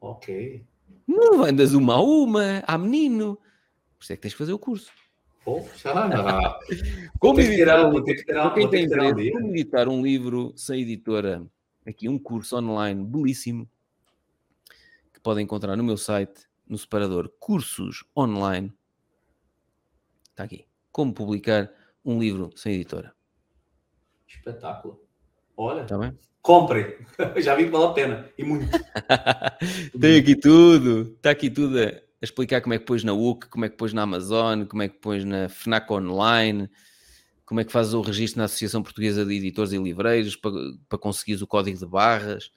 ok. 0.00 0.64
Não 1.06 1.42
vendas 1.44 1.72
uma 1.74 1.94
a 1.94 2.00
uma, 2.00 2.64
a 2.66 2.78
menino. 2.78 3.36
Por 3.98 4.04
isso 4.04 4.12
é 4.12 4.16
que 4.16 4.22
tens 4.22 4.32
que 4.32 4.38
fazer 4.38 4.52
o 4.52 4.58
curso. 4.58 4.90
Já 5.76 6.08
não. 6.08 6.58
Como 7.18 7.40
tirar- 7.40 7.86
um- 7.86 7.90
vou 7.92 8.02
ter 8.04 8.14
que 8.16 8.24
tirar- 8.24 8.42
para 8.44 8.54
quem 8.54 8.62
vou 8.62 8.70
ter 8.70 8.76
tem 8.78 8.86
que 8.88 8.92
tirar 8.94 9.04
interesse, 9.10 9.30
dia. 9.30 9.40
como 9.40 9.52
editar 9.52 9.88
um 9.88 10.02
livro 10.02 10.52
sem 10.56 10.80
editora, 10.82 11.44
aqui 11.86 12.08
um 12.08 12.18
curso 12.18 12.56
online 12.56 13.04
belíssimo 13.04 13.68
que 15.12 15.20
podem 15.20 15.44
encontrar 15.44 15.76
no 15.76 15.82
meu 15.84 15.96
site, 15.96 16.46
no 16.66 16.78
separador 16.78 17.28
Cursos 17.40 18.04
Online. 18.16 18.72
Está 20.30 20.44
aqui. 20.44 20.64
Como 20.90 21.12
publicar 21.12 21.70
um 22.04 22.18
livro 22.20 22.50
sem 22.56 22.74
editora. 22.74 23.12
Espetáculo. 24.28 25.02
Olha, 25.56 25.82
Está 25.82 25.98
bem? 25.98 26.16
compre. 26.40 26.98
Já 27.42 27.54
vi 27.54 27.64
que 27.64 27.70
vale 27.70 27.84
a 27.86 27.92
pena. 27.92 28.28
E 28.38 28.44
muito. 28.44 28.66
Tem 30.00 30.18
aqui 30.20 30.34
tudo. 30.34 31.12
Está 31.16 31.30
aqui 31.30 31.50
tudo 31.50 31.78
a, 31.78 32.00
a 32.22 32.24
explicar 32.24 32.60
como 32.60 32.72
é 32.72 32.78
que 32.78 32.84
pões 32.84 33.02
na 33.02 33.12
UC, 33.12 33.48
como 33.48 33.64
é 33.64 33.68
que 33.68 33.76
pões 33.76 33.92
na 33.92 34.02
Amazon, 34.02 34.64
como 34.64 34.82
é 34.82 34.88
que 34.88 34.96
pões 34.98 35.24
na 35.24 35.48
FNAC 35.48 35.92
Online, 35.92 36.70
como 37.44 37.60
é 37.60 37.64
que 37.64 37.72
fazes 37.72 37.94
o 37.94 38.00
registro 38.00 38.38
na 38.38 38.44
Associação 38.44 38.80
Portuguesa 38.80 39.26
de 39.26 39.34
Editores 39.34 39.72
e 39.72 39.78
Livreiros 39.78 40.36
para, 40.36 40.54
para 40.88 40.98
conseguires 40.98 41.42
o 41.42 41.46
código 41.48 41.76
de 41.76 41.84
barras. 41.84 42.52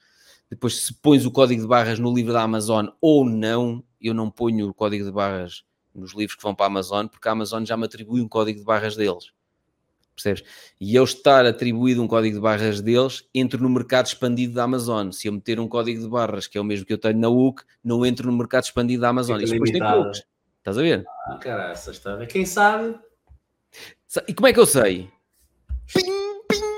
Depois, 0.48 0.76
se 0.76 0.94
pões 0.94 1.26
o 1.26 1.32
código 1.32 1.60
de 1.60 1.66
barras 1.66 1.98
no 1.98 2.14
livro 2.14 2.32
da 2.32 2.42
Amazon 2.42 2.86
ou 3.00 3.28
não, 3.28 3.84
eu 4.00 4.14
não 4.14 4.30
ponho 4.30 4.68
o 4.68 4.74
código 4.74 5.04
de 5.04 5.10
barras 5.10 5.64
nos 5.92 6.14
livros 6.14 6.36
que 6.36 6.42
vão 6.42 6.54
para 6.54 6.66
a 6.66 6.68
Amazon, 6.68 7.08
porque 7.08 7.28
a 7.28 7.32
Amazon 7.32 7.64
já 7.64 7.76
me 7.76 7.86
atribui 7.86 8.20
um 8.20 8.28
código 8.28 8.60
de 8.60 8.64
barras 8.64 8.94
deles. 8.94 9.32
Percebes? 10.16 10.42
E 10.80 10.94
eu 10.96 11.04
estar 11.04 11.44
atribuído 11.44 12.02
um 12.02 12.08
código 12.08 12.34
de 12.36 12.40
barras 12.40 12.80
deles, 12.80 13.24
entro 13.34 13.62
no 13.62 13.68
mercado 13.68 14.06
expandido 14.06 14.54
da 14.54 14.64
Amazon. 14.64 15.10
Se 15.10 15.28
eu 15.28 15.32
meter 15.32 15.60
um 15.60 15.68
código 15.68 16.00
de 16.00 16.08
barras, 16.08 16.46
que 16.46 16.56
é 16.56 16.60
o 16.60 16.64
mesmo 16.64 16.86
que 16.86 16.92
eu 16.94 16.98
tenho 16.98 17.18
na 17.18 17.28
UC, 17.28 17.62
não 17.84 18.04
entro 18.04 18.30
no 18.30 18.36
mercado 18.36 18.64
expandido 18.64 19.02
da 19.02 19.10
Amazon. 19.10 19.38
Isto 19.40 19.52
depois 19.52 19.70
tem 19.70 19.80
poucos. 19.80 20.22
Estás 20.58 20.78
a 20.78 20.82
ver? 20.82 21.04
Ah, 21.28 21.36
caraca, 21.36 21.90
está 21.90 22.12
a 22.14 22.16
ver. 22.16 22.26
Quem 22.28 22.46
sabe? 22.46 22.98
Sa- 24.08 24.24
E 24.26 24.32
como 24.34 24.46
é 24.48 24.52
que 24.52 24.58
eu 24.58 24.66
sei? 24.66 25.08
Pim, 25.94 26.02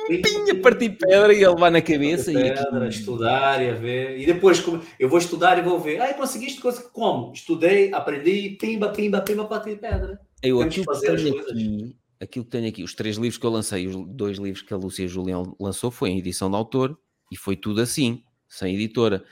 pim, 0.08 0.20
pim, 0.22 0.50
a 0.50 0.62
partir 0.62 0.90
pedra 0.90 1.32
e 1.32 1.44
a 1.44 1.50
levar 1.50 1.70
na 1.70 1.80
cabeça. 1.80 2.30
E 2.32 2.34
Pedra, 2.34 2.86
aqui, 2.86 2.98
estudar 2.98 3.62
e 3.62 3.70
a 3.70 3.74
ver. 3.74 4.18
E 4.18 4.26
depois 4.26 4.58
como- 4.60 4.82
eu 4.98 5.08
vou 5.08 5.18
estudar 5.18 5.58
e 5.58 5.62
vou 5.62 5.78
ver. 5.78 6.00
Ah, 6.00 6.12
conseguiste 6.14 6.60
coisa 6.60 6.82
como? 6.82 7.32
Estudei, 7.32 7.92
aprendi, 7.94 8.56
pimba, 8.60 8.88
pimba, 8.90 9.20
pimba, 9.20 9.44
partir 9.44 9.78
pedra. 9.78 10.20
eu, 10.42 10.58
temos 10.58 10.74
que 10.74 10.80
aquilo, 10.80 10.86
que 10.86 10.92
fazer 11.06 11.14
as 11.14 11.22
tenho 11.22 11.34
coisas. 11.34 11.52
aqui, 11.52 11.96
aquilo 12.20 12.44
que 12.44 12.50
tenho 12.50 12.68
aqui, 12.68 12.82
os 12.82 12.94
três 12.94 13.16
livros 13.16 13.38
que 13.38 13.46
eu 13.46 13.50
lancei, 13.50 13.86
os 13.86 13.96
dois 14.08 14.38
livros 14.38 14.62
que 14.62 14.74
a 14.74 14.76
Lúcia 14.76 15.06
Julião 15.06 15.56
lançou, 15.58 15.90
foi 15.90 16.10
em 16.10 16.18
edição 16.18 16.50
de 16.50 16.56
autor 16.56 16.98
e 17.30 17.36
foi 17.36 17.56
tudo 17.56 17.80
assim, 17.80 18.24
sem 18.48 18.74
editora. 18.74 19.24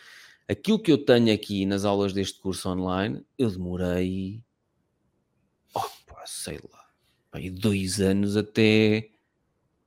Aquilo 0.49 0.79
que 0.81 0.93
eu 0.93 1.05
tenho 1.05 1.33
aqui 1.35 1.67
nas 1.67 1.85
aulas 1.85 2.13
deste 2.13 2.41
curso 2.41 2.69
online, 2.69 3.25
eu 3.37 3.51
demorei, 3.51 4.43
pá, 5.73 6.25
sei 6.25 6.61
lá, 6.73 6.87
dois 7.53 8.01
anos 8.01 8.37
até 8.37 9.11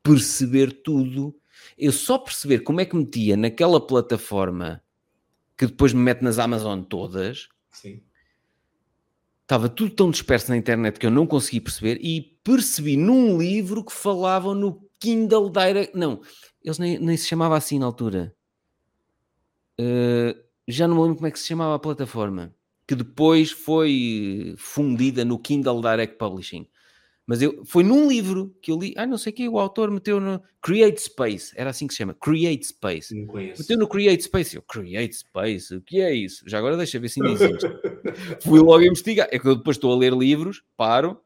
perceber 0.04 0.82
tudo. 0.84 1.36
Eu 1.78 1.92
só 1.92 2.18
perceber 2.18 2.60
como 2.60 2.82
é 2.82 2.86
que 2.86 2.96
metia 2.96 3.38
naquela 3.38 3.86
plataforma 3.86 4.84
que 5.58 5.66
depois 5.66 5.94
me 5.94 6.02
mete 6.02 6.22
nas 6.22 6.40
Amazon 6.40 6.82
todas, 6.82 7.50
Sim. 7.70 8.02
Estava 9.50 9.68
tudo 9.68 9.96
tão 9.96 10.12
disperso 10.12 10.52
na 10.52 10.58
internet 10.58 11.00
que 11.00 11.06
eu 11.08 11.10
não 11.10 11.26
consegui 11.26 11.60
perceber 11.60 11.98
e 12.04 12.22
percebi 12.44 12.96
num 12.96 13.36
livro 13.36 13.84
que 13.84 13.92
falavam 13.92 14.54
no 14.54 14.88
Kindle 15.00 15.50
Direct. 15.50 15.98
Não, 15.98 16.22
eles 16.64 16.78
nem, 16.78 17.00
nem 17.00 17.18
se 17.18 17.28
chamava 17.28 17.58
assim 17.58 17.80
na 17.80 17.88
altura. 17.88 18.32
Uh, 19.80 20.38
já 20.68 20.88
não 20.88 20.96
me 20.96 21.02
lembro 21.02 21.16
como 21.16 21.28
é 21.28 21.32
que 21.32 21.40
se 21.40 21.48
chamava 21.48 21.74
a 21.74 21.80
plataforma, 21.80 22.54
que 22.88 22.94
depois 22.94 23.50
foi 23.50 24.54
fundida 24.56 25.26
no 25.26 25.40
Kindle 25.40 25.82
Direct 25.82 26.20
Publishing. 26.20 26.68
Mas 27.30 27.44
eu, 27.44 27.64
foi 27.64 27.84
num 27.84 28.10
livro 28.10 28.58
que 28.60 28.72
eu 28.72 28.80
li, 28.80 28.92
ah, 28.98 29.06
não 29.06 29.16
sei 29.16 29.32
o 29.32 29.36
que, 29.36 29.48
o 29.48 29.60
autor 29.60 29.92
meteu 29.92 30.20
no 30.20 30.42
Create 30.64 31.00
Space, 31.00 31.54
era 31.56 31.70
assim 31.70 31.86
que 31.86 31.94
se 31.94 32.00
chama, 32.00 32.16
Create 32.20 32.66
Space. 32.66 33.14
Não 33.14 33.28
conheço. 33.28 33.62
Meteu 33.62 33.78
no 33.78 33.88
Create 33.88 34.24
Space. 34.24 34.56
Eu, 34.56 34.64
Create 34.64 35.16
Space, 35.16 35.76
o 35.76 35.80
que 35.80 36.02
é 36.02 36.12
isso? 36.12 36.44
Já 36.50 36.58
agora 36.58 36.76
deixa 36.76 36.98
ver 36.98 37.08
se 37.08 37.22
ainda 37.22 37.34
existe. 37.34 37.68
Fui 38.42 38.60
logo 38.60 38.82
investigar. 38.82 39.28
É 39.30 39.38
que 39.38 39.48
eu 39.48 39.56
depois 39.56 39.78
estou 39.78 39.94
a 39.94 39.96
ler 39.96 40.12
livros, 40.12 40.64
paro. 40.76 41.22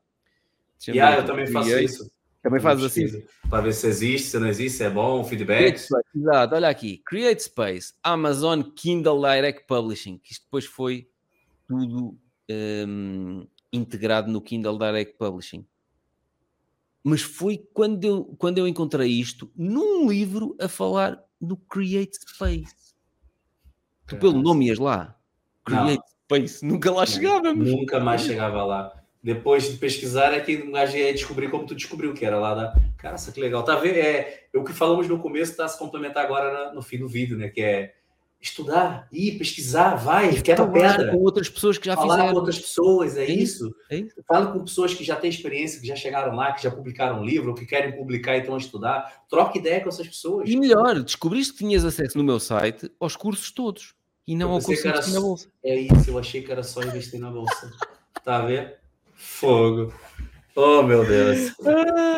Yeah, 0.86 1.22
eu 1.22 1.26
também 1.26 1.48
faço 1.48 1.80
isso. 1.80 2.12
Também 2.42 2.60
fazes 2.60 2.84
assim. 2.84 3.24
Para 3.50 3.62
ver 3.62 3.74
se 3.74 3.88
existe, 3.88 4.28
se 4.28 4.40
não 4.40 4.48
existe, 4.48 4.80
se 4.80 4.84
é 4.84 4.90
bom, 4.90 5.24
feedback. 5.24 5.80
Exato, 6.14 6.54
olha 6.54 6.68
aqui. 6.68 7.02
Create 7.06 7.44
Space, 7.44 7.94
Amazon 8.04 8.62
Kindle 8.76 9.22
Direct 9.22 9.66
Publishing, 9.66 10.18
que 10.18 10.34
isto 10.34 10.44
depois 10.44 10.66
foi 10.66 11.08
tudo 11.66 12.20
hum, 12.52 13.48
integrado 13.72 14.30
no 14.30 14.42
Kindle 14.42 14.78
Direct 14.78 15.18
Publishing. 15.18 15.66
Mas 17.04 17.22
foi 17.22 17.58
quando 17.74 18.06
eu, 18.06 18.24
quando 18.38 18.58
eu 18.58 18.68
encontrei 18.68 19.10
isto 19.10 19.52
num 19.56 20.10
livro 20.10 20.56
a 20.60 20.70
falar 20.70 21.22
do 21.40 21.58
Create 21.58 22.18
Space. 22.18 22.94
Tu 24.08 24.16
pelo 24.18 24.42
nome 24.42 24.68
ias 24.68 24.80
lá. 24.80 25.18
Não. 25.68 25.86
Create 25.86 26.04
Space, 26.24 26.66
nunca 26.66 26.92
lá 26.92 27.06
chegávamos. 27.06 27.70
Nunca 27.70 28.00
mais 28.00 28.22
chegava 28.22 28.64
lá. 28.64 29.04
Depois 29.22 29.72
de 29.72 29.78
pesquisar 29.78 30.34
é 30.34 30.42
que 30.42 30.58
o 30.58 30.72
gajo 30.72 30.98
ia 30.98 31.14
descobrir 31.14 31.50
como 31.50 31.66
tu 31.66 31.74
descobriu, 31.74 32.14
que 32.14 32.26
era 32.26 32.38
lá 32.38 32.54
da. 32.54 32.76
Cara, 32.98 33.16
que 33.16 33.40
legal. 33.40 33.64
Tá 33.64 33.76
vendo? 33.76 33.96
É, 33.96 34.48
é 34.54 34.58
o 34.58 34.66
que 34.66 34.74
falamos 34.74 35.08
no 35.08 35.20
começo, 35.20 35.52
está 35.52 35.64
a 35.64 35.68
se 35.70 35.80
complementar 35.80 36.26
agora 36.26 36.74
no 36.74 36.82
fim 36.82 36.98
do 36.98 37.08
vídeo, 37.08 37.38
né? 37.38 37.48
Que 37.48 37.62
é 37.62 37.96
estudar, 38.44 39.08
ir, 39.10 39.38
pesquisar, 39.38 39.96
vai, 39.96 40.42
quebra 40.42 40.68
pedra. 40.68 41.12
com 41.12 41.18
outras 41.20 41.48
pessoas 41.48 41.78
que 41.78 41.86
já 41.86 41.96
falar 41.96 42.16
fizeram. 42.16 42.34
com 42.34 42.40
outras 42.40 42.60
pessoas, 42.60 43.16
é, 43.16 43.24
É 43.24 43.32
isso. 43.32 43.74
é 43.90 44.00
isso. 44.00 44.16
Fala 44.28 44.48
com 44.52 44.60
pessoas 44.66 44.94
que 44.94 45.02
já 45.04 45.16
têm 45.16 45.30
experiência, 45.30 45.80
que 45.80 45.88
já 45.88 45.96
chegaram 45.96 46.36
lá, 46.36 46.52
que 46.52 46.62
já 46.62 46.70
publicaram 46.70 47.22
um 47.22 47.24
livro, 47.24 47.56
que 47.56 47.66
querem 47.66 47.96
publicar 47.96 48.36
e 48.36 48.40
estão 48.42 48.56
a 48.56 48.58
estudar. 48.58 49.24
Troca 49.30 49.58
ideia 49.58 49.80
com 49.82 49.88
essas 49.88 50.06
pessoas. 50.06 50.50
E 50.50 50.58
melhor, 50.58 51.02
descobriste 51.02 51.54
que 51.54 51.60
tinhas 51.60 51.86
acesso 51.86 52.18
no 52.18 52.24
meu 52.24 52.38
site 52.38 52.92
aos 53.00 53.16
cursos 53.16 53.50
todos 53.50 53.96
e 54.28 54.36
não 54.36 54.50
Eu 54.50 54.56
ao 54.56 54.62
curso 54.62 54.82
que 54.82 54.88
era 54.90 55.08
na 55.08 55.22
Bolsa. 55.22 55.48
É 55.64 55.80
isso, 55.80 56.10
eu 56.10 56.20
achei 56.20 56.42
que 56.42 56.52
era 56.52 56.64
só 56.64 56.84
investir 56.84 57.20
na 57.22 57.32
bolsa. 57.32 57.72
Tá 58.26 58.38
a 58.38 58.46
ver? 58.46 58.78
Fogo. 59.14 59.94
Oh, 60.56 60.84
meu 60.84 61.04
Deus. 61.06 61.52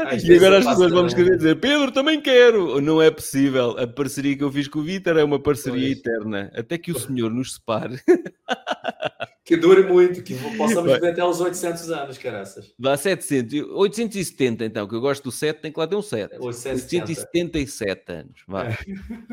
Às 0.08 0.24
e 0.24 0.36
agora 0.36 0.58
as 0.60 0.66
pessoas 0.66 0.92
vão 0.92 1.04
também. 1.04 1.06
escrever 1.08 1.38
dizer 1.38 1.56
Pedro, 1.60 1.92
também 1.92 2.20
quero. 2.22 2.82
Não 2.82 3.02
é 3.02 3.10
possível. 3.10 3.78
A 3.80 3.88
parceria 3.88 4.38
que 4.38 4.44
eu 4.44 4.52
fiz 4.52 4.68
com 4.68 4.80
o 4.80 4.84
Vitor 4.84 5.18
é 5.18 5.24
uma 5.24 5.40
parceria 5.42 5.88
Pois. 5.96 6.00
eterna. 6.00 6.52
Até 6.54 6.78
que 6.78 6.92
o 6.92 7.00
senhor 7.00 7.32
nos 7.32 7.54
separe. 7.56 7.98
Que 9.46 9.56
dure 9.56 9.84
muito, 9.84 10.24
que 10.24 10.34
possamos 10.58 10.90
Vai. 10.90 10.96
viver 10.96 11.12
até 11.12 11.24
os 11.24 11.40
800 11.40 11.92
anos, 11.92 12.18
caraças. 12.18 12.74
Dá 12.80 12.98
700. 12.98 13.54
870 13.74 14.66
então, 14.66 14.88
que 14.88 14.96
eu 14.96 15.00
gosto 15.00 15.26
do 15.26 15.32
7, 15.32 15.62
tem 15.62 15.72
que 15.72 15.80
lá 15.80 15.86
ter 15.86 15.96
um 15.96 16.02
7. 16.02 16.36
870. 16.40 17.04
877 17.12 18.12
anos. 18.12 18.42
Vá. 18.48 18.64
É. 18.66 18.76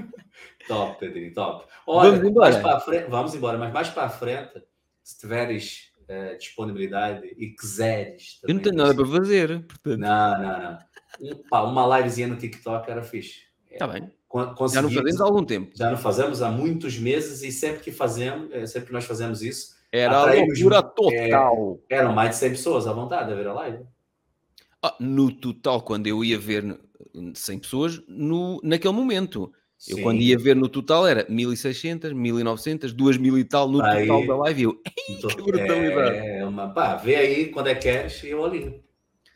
Top, 0.69 1.01
Pedrinho, 1.01 1.33
top. 1.33 1.65
Olha, 1.87 2.11
Vamos 2.11 2.29
embora. 2.29 2.51
mais 2.53 2.63
para 2.63 2.81
frente, 2.81 3.07
vamos 3.09 3.35
embora, 3.35 3.57
mas 3.57 3.73
mais 3.73 3.89
para 3.89 4.09
frente, 4.11 4.63
se 5.03 5.19
tiveres 5.19 5.91
eh, 6.09 6.35
disponibilidade 6.37 7.27
e 7.37 7.51
quiseres. 7.51 8.39
Eu 8.47 8.55
não 8.55 8.61
tenho 8.63 8.77
nada 8.77 8.95
para 8.95 9.07
fazer. 9.07 9.65
Portanto, 9.67 9.99
Não, 9.99 10.43
não, 10.43 10.63
não. 10.63 10.79
Pá, 11.51 11.63
uma 11.63 11.99
livezinha 11.99 12.27
no 12.29 12.37
TikTok 12.37 12.91
era 12.91 13.03
fixe. 13.03 13.41
está 13.71 13.87
bem. 13.87 14.11
Con- 14.29 14.55
Já 14.69 14.81
não 14.81 14.91
fazemos 14.91 15.21
há 15.21 15.25
algum 15.25 15.45
tempo. 15.45 15.71
já 15.77 15.91
não 15.91 15.99
fazemos 15.99 16.41
há 16.41 16.51
muitos 16.51 16.99
meses 16.99 17.43
e 17.43 17.53
sempre 17.53 17.81
que 17.83 17.93
fazemos, 17.93 18.51
eh, 18.51 18.67
sempre 18.67 18.87
que 18.89 18.93
nós 18.95 19.05
fazemos 19.05 19.43
isso, 19.43 19.75
Era 19.93 20.17
a 20.17 20.35
loucura 20.35 20.83
total. 20.83 21.79
eram 21.91 22.13
mais 22.15 22.31
de 22.31 22.37
100 22.37 22.51
pessoas 22.53 22.87
à 22.87 22.93
vontade 22.95 23.31
a 23.31 23.35
ver 23.35 23.47
a 23.47 23.53
live. 23.53 23.85
Ah, 24.83 24.97
no 24.99 25.31
total, 25.31 25.83
quando 25.83 26.07
eu 26.07 26.25
ia 26.25 26.39
ver 26.39 26.63
no- 26.63 26.79
100 27.35 27.59
pessoas, 27.59 28.01
no, 28.09 28.59
naquele 28.65 28.95
momento. 28.95 29.53
Eu 29.89 30.01
quando 30.03 30.21
ia 30.21 30.39
ver 30.39 30.55
no 30.55 30.69
total 30.69 31.07
era 31.07 31.27
1600, 31.29 32.13
1900, 32.13 32.93
2000 32.93 33.39
e 33.39 33.45
tal 33.45 33.69
no 33.69 33.79
total 33.79 34.27
da 34.27 34.37
live. 34.37 34.63
Eu, 34.63 34.75
que 34.77 35.43
brutalidade. 35.43 36.17
É 36.19 36.47
uma, 36.47 36.73
pá, 36.73 36.97
vê 36.97 37.17
aí 37.17 37.47
quando 37.49 37.67
é 37.67 37.75
que 37.75 37.83
queres 37.83 38.23
e 38.23 38.29
eu 38.29 38.45
alinho. 38.45 38.83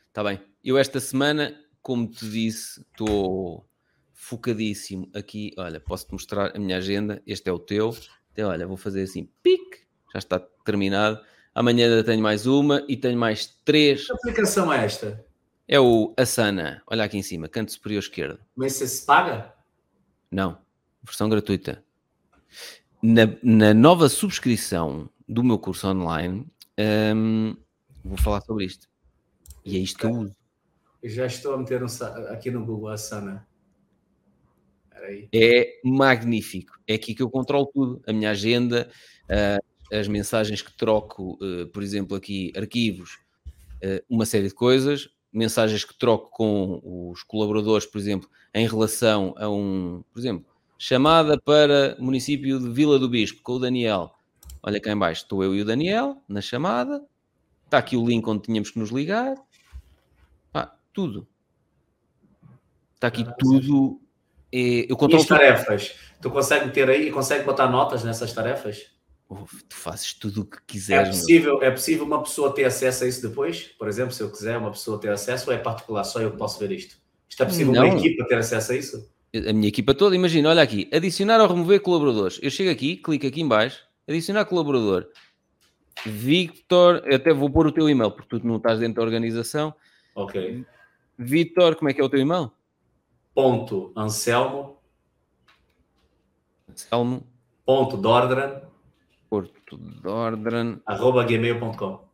Está 0.08 0.22
bem. 0.22 0.40
Eu 0.64 0.78
esta 0.78 1.00
semana, 1.00 1.54
como 1.82 2.06
te 2.06 2.28
disse, 2.28 2.80
estou 2.80 3.66
focadíssimo 4.12 5.10
aqui. 5.14 5.52
Olha, 5.58 5.80
posso-te 5.80 6.12
mostrar 6.12 6.56
a 6.56 6.58
minha 6.58 6.76
agenda. 6.76 7.20
Este 7.26 7.50
é 7.50 7.52
o 7.52 7.58
teu. 7.58 7.96
Então, 8.32 8.50
olha, 8.50 8.66
vou 8.66 8.76
fazer 8.76 9.02
assim, 9.02 9.28
pique, 9.42 9.80
já 10.12 10.18
está 10.18 10.38
terminado. 10.64 11.20
Amanhã 11.54 11.86
ainda 11.86 12.04
tenho 12.04 12.22
mais 12.22 12.46
uma 12.46 12.84
e 12.86 12.96
tenho 12.96 13.18
mais 13.18 13.46
três. 13.64 14.06
Que 14.06 14.12
aplicação 14.12 14.72
é 14.72 14.84
esta? 14.84 15.24
É 15.66 15.80
o 15.80 16.14
Asana. 16.16 16.82
Olha 16.86 17.02
aqui 17.02 17.18
em 17.18 17.22
cima, 17.22 17.48
canto 17.48 17.72
superior 17.72 17.98
esquerdo. 17.98 18.38
Mas 18.54 18.74
você 18.74 18.86
se 18.86 19.04
paga? 19.04 19.55
Não, 20.30 20.58
versão 21.02 21.28
gratuita. 21.28 21.84
Na, 23.02 23.22
na 23.42 23.74
nova 23.74 24.08
subscrição 24.08 25.08
do 25.28 25.42
meu 25.42 25.58
curso 25.58 25.88
online, 25.88 26.46
hum, 27.14 27.56
vou 28.04 28.18
falar 28.18 28.40
sobre 28.40 28.64
isto. 28.64 28.88
E 29.64 29.76
é 29.76 29.80
isto 29.80 29.98
que 29.98 30.06
eu 30.06 30.12
uso. 30.12 30.36
Eu 31.02 31.10
já 31.10 31.26
estou 31.26 31.54
a 31.54 31.58
meter 31.58 31.82
um 31.82 31.86
aqui 32.30 32.50
no 32.50 32.64
Google 32.64 32.88
Asana. 32.88 33.46
É 35.32 35.80
magnífico. 35.84 36.80
É 36.86 36.94
aqui 36.94 37.14
que 37.14 37.22
eu 37.22 37.30
controlo 37.30 37.66
tudo. 37.72 38.02
A 38.06 38.12
minha 38.12 38.30
agenda, 38.30 38.90
ah, 39.28 39.58
as 39.92 40.08
mensagens 40.08 40.62
que 40.62 40.76
troco, 40.76 41.38
eh, 41.40 41.66
por 41.66 41.82
exemplo, 41.82 42.16
aqui, 42.16 42.52
arquivos, 42.56 43.18
eh, 43.80 44.02
uma 44.08 44.26
série 44.26 44.48
de 44.48 44.54
coisas, 44.54 45.08
mensagens 45.36 45.84
que 45.84 45.96
troco 45.96 46.30
com 46.30 47.10
os 47.10 47.22
colaboradores, 47.22 47.86
por 47.86 47.98
exemplo, 47.98 48.28
em 48.54 48.66
relação 48.66 49.34
a 49.36 49.48
um, 49.48 50.02
por 50.12 50.18
exemplo, 50.18 50.46
chamada 50.78 51.38
para 51.40 51.96
município 51.98 52.58
de 52.58 52.70
Vila 52.70 52.98
do 52.98 53.08
Bispo, 53.08 53.42
com 53.42 53.52
o 53.52 53.58
Daniel. 53.58 54.14
Olha 54.62 54.80
cá 54.80 54.90
em 54.90 54.98
baixo, 54.98 55.22
estou 55.22 55.44
eu 55.44 55.54
e 55.54 55.60
o 55.60 55.64
Daniel 55.64 56.22
na 56.28 56.40
chamada. 56.40 57.04
Está 57.64 57.78
aqui 57.78 57.96
o 57.96 58.06
link 58.06 58.26
onde 58.26 58.42
tínhamos 58.42 58.70
que 58.70 58.78
nos 58.78 58.90
ligar. 58.90 59.36
Pá, 60.52 60.74
tudo. 60.92 61.26
Está 62.94 63.08
aqui 63.08 63.24
tudo. 63.38 64.00
É, 64.52 64.90
eu 64.90 64.96
controlo 64.96 65.22
e 65.22 65.24
as 65.24 65.28
tarefas? 65.28 65.94
Tu 66.20 66.30
consegue 66.30 66.70
ter 66.70 66.88
aí, 66.88 67.10
consegue 67.10 67.44
botar 67.44 67.68
notas 67.68 68.02
nessas 68.04 68.32
tarefas? 68.32 68.95
Tu 69.28 69.74
fazes 69.74 70.14
tudo 70.14 70.42
o 70.42 70.44
que 70.44 70.58
quiseres. 70.66 71.08
É 71.08 71.10
possível, 71.10 71.62
é 71.62 71.70
possível 71.70 72.04
uma 72.04 72.22
pessoa 72.22 72.54
ter 72.54 72.64
acesso 72.64 73.04
a 73.04 73.08
isso 73.08 73.26
depois? 73.28 73.62
Por 73.78 73.88
exemplo, 73.88 74.12
se 74.12 74.22
eu 74.22 74.30
quiser 74.30 74.56
uma 74.56 74.70
pessoa 74.70 75.00
ter 75.00 75.10
acesso, 75.10 75.50
ou 75.50 75.56
é 75.56 75.58
particular, 75.58 76.04
só 76.04 76.20
eu 76.20 76.30
que 76.30 76.36
posso 76.36 76.58
ver 76.58 76.70
isto? 76.72 76.96
Isto 77.28 77.42
é 77.42 77.46
possível 77.46 77.72
não. 77.72 77.86
uma 77.86 77.98
equipa 77.98 78.26
ter 78.26 78.38
acesso 78.38 78.72
a 78.72 78.76
isso? 78.76 79.10
A 79.34 79.52
minha 79.52 79.68
equipa 79.68 79.92
toda, 79.92 80.14
imagina, 80.14 80.48
olha 80.48 80.62
aqui, 80.62 80.88
adicionar 80.92 81.40
ou 81.40 81.48
remover 81.48 81.80
colaboradores. 81.80 82.38
Eu 82.40 82.50
chego 82.50 82.70
aqui, 82.70 82.96
clico 82.96 83.26
aqui 83.26 83.40
em 83.40 83.48
baixo, 83.48 83.82
adicionar 84.08 84.44
colaborador. 84.44 85.08
Victor, 86.04 87.02
eu 87.04 87.16
até 87.16 87.32
vou 87.34 87.50
pôr 87.50 87.66
o 87.66 87.72
teu 87.72 87.88
e-mail, 87.88 88.12
porque 88.12 88.38
tu 88.38 88.46
não 88.46 88.56
estás 88.56 88.78
dentro 88.78 88.96
da 88.96 89.02
organização. 89.02 89.74
Ok. 90.14 90.64
Victor, 91.18 91.76
como 91.76 91.90
é 91.90 91.94
que 91.94 92.00
é 92.00 92.04
o 92.04 92.08
teu 92.08 92.20
e-mail? 92.20 92.50
Ponto 93.34 93.92
Anselmo. 93.96 94.78
Anselmo. 96.70 97.26
Ponto 97.64 97.96
Dordran. 97.96 98.65
Dordran. 99.74 100.78
Arroba 100.86 101.24
gmail.com. 101.24 102.06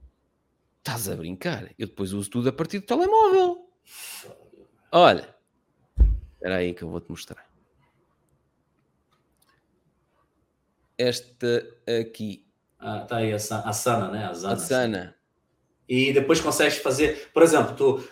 Estás 0.79 1.09
a 1.09 1.17
brincar? 1.17 1.71
Eu 1.79 1.87
depois 1.87 2.13
uso 2.13 2.31
tudo 2.31 2.49
a 2.49 2.53
partir 2.53 2.79
do 2.79 2.87
telemóvel. 2.87 3.67
Olha, 4.91 5.35
espera 6.35 6.57
aí 6.57 6.73
que 6.73 6.83
eu 6.83 6.89
vou-te 6.89 7.11
mostrar. 7.11 7.50
Esta 11.01 11.67
aqui. 11.99 12.45
Ah, 12.79 13.01
tá 13.01 13.17
aí 13.17 13.33
a, 13.33 13.39
Sana, 13.39 14.09
né? 14.09 14.27
A, 14.27 14.35
Zana, 14.35 14.53
a 14.53 14.57
Sana. 14.59 15.17
E 15.89 16.13
depois 16.13 16.43
consegues 16.43 16.77
fazer, 16.77 17.31
por 17.33 17.43
exemplo, 17.43 17.75
tu 17.75 18.05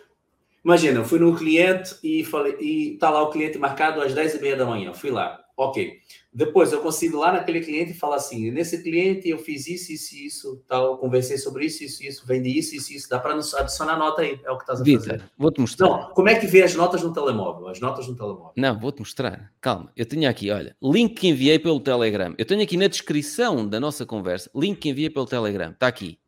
imagina, 0.64 1.00
eu 1.00 1.04
fui 1.04 1.18
no 1.18 1.36
cliente 1.36 1.96
e 2.02 2.24
falei, 2.24 2.56
e 2.58 2.96
tá 2.96 3.10
lá 3.10 3.22
o 3.22 3.30
cliente 3.30 3.58
marcado 3.58 4.00
às 4.00 4.14
10 4.14 4.36
e 4.36 4.40
meia 4.40 4.56
da 4.56 4.64
manhã. 4.64 4.88
Eu 4.88 4.94
fui 4.94 5.10
lá. 5.10 5.38
Ok. 5.54 6.00
Depois 6.38 6.72
eu 6.72 6.80
consigo 6.80 7.18
lá 7.18 7.32
naquele 7.32 7.60
cliente 7.60 7.90
e 7.90 7.94
falar 7.94 8.14
assim: 8.14 8.48
nesse 8.52 8.80
cliente 8.80 9.28
eu 9.28 9.38
fiz 9.38 9.66
isso, 9.66 9.90
isso, 9.90 10.14
isso, 10.14 10.64
tal, 10.68 10.96
conversei 10.96 11.36
sobre 11.36 11.66
isso, 11.66 11.82
isso, 11.82 12.00
isso, 12.04 12.24
vendi 12.24 12.56
isso, 12.56 12.76
isso, 12.76 12.92
isso. 12.92 13.08
Dá 13.10 13.18
para 13.18 13.34
adicionar 13.34 13.98
nota 13.98 14.22
aí, 14.22 14.38
é 14.44 14.50
o 14.52 14.56
que 14.56 14.62
estás 14.62 14.80
a 14.80 14.84
fazer. 14.84 15.24
vou-te 15.36 15.60
mostrar. 15.60 15.88
Não, 15.88 16.10
como 16.10 16.28
é 16.28 16.36
que 16.36 16.46
vê 16.46 16.62
as 16.62 16.76
notas 16.76 17.02
no 17.02 17.12
telemóvel? 17.12 17.66
As 17.66 17.80
notas 17.80 18.06
no 18.06 18.14
telemóvel. 18.14 18.52
Não, 18.56 18.78
vou-te 18.78 19.00
mostrar. 19.00 19.52
Calma, 19.60 19.90
eu 19.96 20.06
tenho 20.06 20.30
aqui, 20.30 20.48
olha, 20.52 20.76
link 20.80 21.14
que 21.14 21.26
enviei 21.26 21.58
pelo 21.58 21.80
Telegram. 21.80 22.32
Eu 22.38 22.44
tenho 22.44 22.62
aqui 22.62 22.76
na 22.76 22.86
descrição 22.86 23.66
da 23.68 23.80
nossa 23.80 24.06
conversa, 24.06 24.48
link 24.54 24.78
que 24.78 24.90
enviei 24.90 25.10
pelo 25.10 25.26
Telegram. 25.26 25.72
Está 25.72 25.88
aqui. 25.88 26.20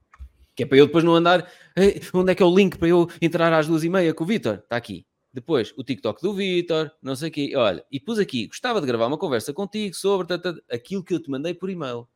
Que 0.57 0.65
é 0.65 0.67
para 0.67 0.77
eu 0.77 0.87
depois 0.87 1.05
não 1.05 1.15
andar. 1.15 1.49
Onde 2.13 2.33
é 2.33 2.35
que 2.35 2.43
é 2.43 2.47
o 2.47 2.53
link 2.53 2.77
para 2.79 2.89
eu 2.89 3.09
entrar 3.23 3.53
às 3.53 3.69
duas 3.69 3.85
e 3.85 3.89
meia 3.89 4.13
com 4.13 4.25
o 4.25 4.27
Vitor? 4.27 4.55
Está 4.55 4.75
aqui. 4.77 5.07
Depois, 5.33 5.73
o 5.77 5.85
TikTok 5.85 6.21
do 6.21 6.35
Vitor, 6.35 6.91
não 7.01 7.15
sei 7.15 7.29
o 7.29 7.33
quê. 7.33 7.53
Olha, 7.55 7.85
e 7.91 8.01
pus 8.01 8.19
aqui, 8.19 8.49
gostava 8.49 8.81
de 8.81 8.87
gravar 8.87 9.07
uma 9.07 9.19
conversa 9.19 9.53
contigo 9.53 9.95
sobre 9.95 10.27
tata, 10.27 10.61
aquilo 10.71 11.05
que 11.05 11.15
eu 11.15 11.23
te 11.23 11.31
mandei 11.31 11.55
por 11.55 11.71
e-mail. 11.71 12.09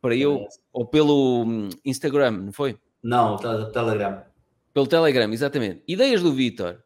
Para 0.00 0.16
eu, 0.16 0.46
ou 0.72 0.86
pelo 0.86 1.44
hum, 1.44 1.68
Instagram, 1.84 2.30
não 2.32 2.52
foi? 2.52 2.76
Não, 3.02 3.36
Telegram. 3.36 4.24
Pelo 4.72 4.86
Telegram, 4.86 5.30
exatamente. 5.32 5.82
Ideias 5.86 6.22
do 6.22 6.32
Vitor. 6.32 6.82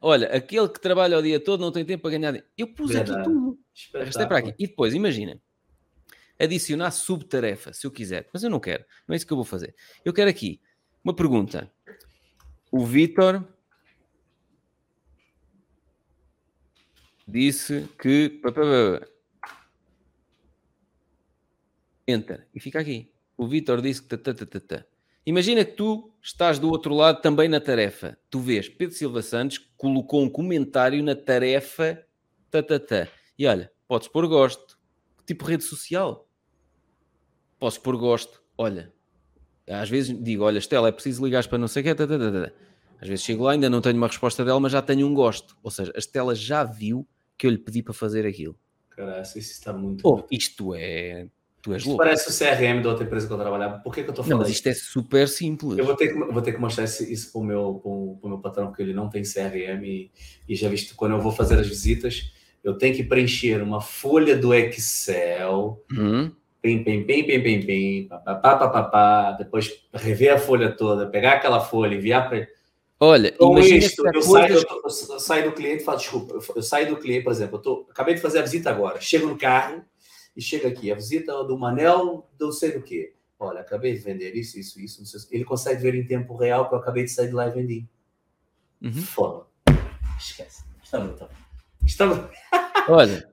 Olha, 0.00 0.28
aquele 0.28 0.68
que 0.68 0.80
trabalha 0.80 1.18
o 1.18 1.22
dia 1.22 1.38
todo 1.38 1.60
não 1.60 1.70
tem 1.70 1.84
tempo 1.84 2.02
para 2.02 2.18
ganhar. 2.18 2.42
Eu 2.56 2.68
pus 2.68 2.90
Verdade. 2.90 3.20
aqui 3.20 3.24
tudo. 3.24 3.58
Isto 3.74 4.20
é 4.20 4.26
para 4.26 4.38
aqui. 4.38 4.54
E 4.58 4.66
depois, 4.66 4.94
imagina, 4.94 5.40
adicionar 6.38 6.90
subtarefa, 6.92 7.72
se 7.74 7.86
eu 7.86 7.90
quiser. 7.90 8.26
Mas 8.32 8.42
eu 8.42 8.48
não 8.48 8.58
quero. 8.58 8.84
Não 9.06 9.12
é 9.12 9.16
isso 9.16 9.26
que 9.26 9.32
eu 9.32 9.36
vou 9.36 9.44
fazer. 9.44 9.74
Eu 10.02 10.14
quero 10.14 10.30
aqui 10.30 10.60
uma 11.04 11.14
pergunta. 11.14 11.70
O 12.72 12.86
Vitor 12.86 13.46
disse 17.30 17.88
que. 18.00 18.40
Enter. 22.06 22.46
E 22.54 22.60
fica 22.60 22.80
aqui. 22.80 23.12
O 23.36 23.46
Vitor 23.46 23.80
disse 23.80 24.02
que. 24.02 24.16
Imagina 25.24 25.64
que 25.64 25.72
tu 25.72 26.12
estás 26.22 26.58
do 26.58 26.68
outro 26.68 26.94
lado 26.94 27.20
também 27.20 27.48
na 27.48 27.60
tarefa. 27.60 28.18
Tu 28.28 28.40
vês 28.40 28.68
Pedro 28.68 28.96
Silva 28.96 29.22
Santos 29.22 29.58
colocou 29.76 30.22
um 30.22 30.28
comentário 30.28 31.02
na 31.02 31.14
tarefa. 31.14 32.04
E 33.38 33.46
olha, 33.46 33.70
podes 33.86 34.08
pôr 34.08 34.26
gosto. 34.26 34.78
Tipo 35.26 35.44
rede 35.44 35.64
social. 35.64 36.28
Podes 37.58 37.78
pôr 37.78 37.96
gosto. 37.96 38.42
Olha, 38.58 38.92
às 39.68 39.88
vezes 39.88 40.16
digo: 40.22 40.44
Olha, 40.44 40.58
Estela, 40.58 40.88
é 40.88 40.92
preciso 40.92 41.24
ligar 41.24 41.46
para 41.46 41.58
não 41.58 41.68
sei 41.68 41.82
o 41.82 41.84
que. 41.84 42.02
Às 43.00 43.08
vezes 43.08 43.24
chego 43.24 43.44
lá, 43.44 43.52
ainda 43.52 43.70
não 43.70 43.80
tenho 43.80 43.96
uma 43.96 44.08
resposta 44.08 44.44
dela, 44.44 44.60
mas 44.60 44.72
já 44.72 44.82
tenho 44.82 45.06
um 45.06 45.14
gosto. 45.14 45.56
Ou 45.62 45.70
seja, 45.70 45.92
a 45.94 45.98
Estela 45.98 46.34
já 46.34 46.64
viu 46.64 47.08
que 47.40 47.46
eu 47.46 47.50
lhe 47.50 47.56
pedi 47.56 47.82
para 47.82 47.94
fazer 47.94 48.26
aquilo. 48.26 48.54
Caralho, 48.90 49.22
isso 49.22 49.38
está 49.38 49.72
muito. 49.72 50.06
Oh, 50.06 50.22
isto 50.30 50.74
é. 50.74 51.26
Tu 51.62 51.72
és 51.72 51.78
isto 51.80 51.88
louco. 51.88 52.04
parece 52.04 52.28
o 52.28 52.32
CRM 52.32 52.82
da 52.82 52.90
outra 52.90 53.04
empresa 53.04 53.26
que 53.26 53.32
eu 53.32 53.38
trabalhava. 53.38 53.78
Por 53.78 53.94
que, 53.94 54.02
que 54.02 54.08
eu 54.08 54.12
estou 54.12 54.22
falando? 54.22 54.40
Não, 54.40 54.46
mas 54.46 54.54
isto 54.54 54.66
é 54.66 54.74
super 54.74 55.26
simples. 55.26 55.78
Eu 55.78 55.86
vou 55.86 55.96
ter 55.96 56.08
que, 56.08 56.18
vou 56.18 56.42
ter 56.42 56.52
que 56.52 56.60
mostrar 56.60 56.84
isso 56.84 57.32
para 57.32 57.40
o 57.40 57.44
meu, 57.44 58.18
meu 58.22 58.38
patrão, 58.38 58.66
porque 58.66 58.82
ele 58.82 58.92
não 58.92 59.08
tem 59.08 59.22
CRM 59.22 59.82
e, 59.84 60.10
e 60.46 60.54
já 60.54 60.68
visto 60.68 60.94
quando 60.94 61.12
eu 61.12 61.20
vou 61.20 61.32
fazer 61.32 61.58
as 61.58 61.66
visitas, 61.66 62.30
eu 62.62 62.76
tenho 62.76 62.94
que 62.94 63.04
preencher 63.04 63.62
uma 63.62 63.80
folha 63.80 64.36
do 64.36 64.52
Excel. 64.52 65.82
Uhum. 65.90 66.30
Pim, 66.60 66.84
pim, 66.84 67.04
pim, 67.04 67.24
pim, 67.24 67.42
pim, 67.42 67.60
pim, 67.62 68.06
papapá, 68.06 68.56
papapá, 68.56 69.32
depois 69.32 69.82
rever 69.94 70.34
a 70.34 70.38
folha 70.38 70.70
toda, 70.70 71.06
pegar 71.06 71.34
aquela 71.34 71.60
folha, 71.60 71.94
enviar 71.94 72.28
para 72.28 72.46
Olha, 73.02 73.32
com 73.32 73.58
isto, 73.58 74.06
eu, 74.06 74.20
saio, 74.20 74.56
eu, 74.56 74.82
eu, 74.84 75.18
saio, 75.18 75.44
do 75.48 75.56
cliente 75.56 75.80
e 75.80 75.84
falo, 75.86 75.96
desculpa, 75.96 76.38
eu, 76.54 76.62
saio 76.62 76.90
do 76.90 77.00
cliente, 77.00 77.24
por 77.24 77.32
exemplo, 77.32 77.56
eu 77.56 77.62
tô, 77.62 77.86
acabei 77.90 78.14
de 78.14 78.20
fazer 78.20 78.40
a 78.40 78.42
visita 78.42 78.68
agora, 78.68 79.00
chego 79.00 79.26
no 79.26 79.38
carro 79.38 79.82
e 80.36 80.42
chega 80.42 80.68
aqui, 80.68 80.92
a 80.92 80.94
visita 80.94 81.42
do 81.44 81.58
Manel, 81.58 82.28
não 82.38 82.52
sei 82.52 82.72
do 82.72 82.82
que. 82.82 83.14
Olha, 83.38 83.60
acabei 83.60 83.94
de 83.94 84.00
vender 84.00 84.36
isso, 84.36 84.58
isso, 84.58 84.78
isso. 84.78 85.06
Sei, 85.06 85.20
ele 85.38 85.46
consegue 85.46 85.80
ver 85.80 85.94
em 85.94 86.06
tempo 86.06 86.36
real 86.36 86.68
que 86.68 86.74
eu 86.74 86.78
acabei 86.78 87.04
de 87.04 87.10
sair 87.10 87.28
de 87.28 87.32
lá 87.32 87.48
e 87.48 87.50
vendi. 87.50 87.88
Uhum. 88.82 88.92
Foda. 88.92 89.46
Esquece. 90.18 90.62
Está 90.82 91.00
brutal. 91.00 91.30
Olha. 92.86 93.32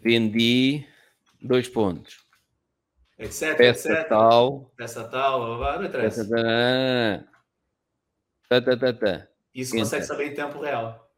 Vendi 0.00 0.86
dois 1.42 1.68
pontos 1.68 2.19
etc, 3.24 3.56
peça 3.56 3.92
etc. 3.92 4.08
tal. 4.08 4.72
Peça 4.76 5.04
tal, 5.04 5.58
não 5.58 5.84
interessa. 5.84 6.28
Tá, 8.48 8.60
tá, 8.60 8.76
tá, 8.76 8.92
tá. 8.92 9.28
Isso 9.54 9.76
Entra. 9.76 9.84
consegue 9.84 10.04
saber 10.04 10.32
em 10.32 10.34
tempo 10.34 10.60
real. 10.60 11.08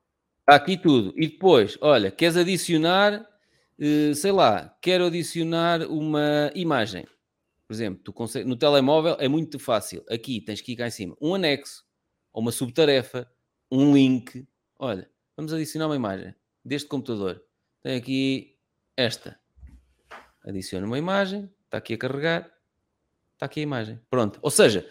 Aqui 0.46 0.76
tudo. 0.76 1.14
E 1.16 1.28
depois, 1.28 1.78
olha, 1.80 2.10
queres 2.10 2.36
adicionar, 2.36 3.26
eh, 3.78 4.12
sei 4.14 4.32
lá, 4.32 4.76
quero 4.82 5.06
adicionar 5.06 5.82
uma 5.82 6.50
imagem. 6.54 7.06
Por 7.66 7.74
exemplo, 7.74 8.02
tu 8.04 8.12
consegue, 8.12 8.46
no 8.46 8.56
telemóvel 8.56 9.16
é 9.18 9.28
muito 9.28 9.58
fácil. 9.58 10.04
Aqui 10.10 10.40
tens 10.40 10.60
que 10.60 10.72
ir 10.72 10.76
cá 10.76 10.88
em 10.88 10.90
cima. 10.90 11.16
Um 11.20 11.34
anexo, 11.34 11.84
ou 12.32 12.42
uma 12.42 12.52
subtarefa, 12.52 13.30
um 13.70 13.94
link. 13.94 14.46
Olha, 14.78 15.08
vamos 15.36 15.52
adicionar 15.52 15.86
uma 15.86 15.96
imagem 15.96 16.34
deste 16.64 16.88
computador. 16.88 17.42
Tem 17.82 17.96
aqui 17.96 18.58
esta. 18.96 19.38
Adiciona 20.44 20.86
uma 20.86 20.98
imagem, 20.98 21.48
Está 21.72 21.78
aqui 21.78 21.94
a 21.94 21.98
carregar. 21.98 22.52
Está 23.32 23.46
aqui 23.46 23.60
a 23.60 23.62
imagem. 23.62 23.98
Pronto. 24.10 24.38
Ou 24.42 24.50
seja, 24.50 24.86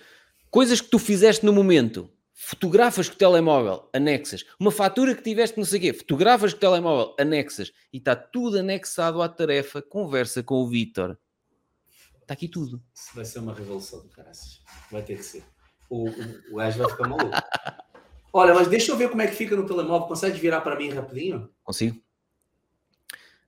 coisas 0.49 0.81
que 0.81 0.89
tu 0.89 0.97
fizeste 0.97 1.45
no 1.45 1.53
momento. 1.53 2.11
Fotografas 2.33 3.07
com 3.07 3.13
o 3.13 3.17
telemóvel, 3.19 3.87
anexas. 3.93 4.43
Uma 4.59 4.71
fatura 4.71 5.13
que 5.13 5.21
tiveste 5.21 5.59
não 5.59 5.63
sei 5.63 5.77
o 5.77 5.81
quê. 5.83 5.93
Fotografas 5.93 6.53
com 6.53 6.57
o 6.57 6.59
telemóvel, 6.59 7.15
anexas. 7.19 7.71
E 7.93 7.97
está 7.97 8.15
tudo 8.15 8.57
anexado 8.57 9.21
à 9.21 9.29
tarefa. 9.29 9.79
Conversa 9.79 10.41
com 10.41 10.55
o 10.55 10.67
Vitor. 10.67 11.19
Está 12.19 12.33
aqui 12.33 12.47
tudo. 12.47 12.81
Isso 12.95 13.11
vai 13.13 13.25
ser 13.25 13.37
uma 13.37 13.53
revolução 13.53 14.01
do 14.01 14.09
caraças. 14.09 14.63
Vai 14.89 15.03
ter 15.03 15.17
que 15.17 15.23
ser. 15.23 15.43
O, 15.87 16.09
o, 16.09 16.53
o 16.53 16.55
gajo 16.55 16.79
vai 16.79 16.89
ficar 16.89 17.07
maluco. 17.07 17.37
Olha, 18.33 18.55
mas 18.55 18.67
deixa 18.67 18.91
eu 18.91 18.97
ver 18.97 19.07
como 19.11 19.21
é 19.21 19.27
que 19.27 19.35
fica 19.35 19.55
no 19.55 19.67
telemóvel. 19.67 20.07
Consegue 20.07 20.39
virar 20.39 20.61
para 20.61 20.75
mim 20.75 20.89
rapidinho? 20.89 21.47
Consigo? 21.63 22.01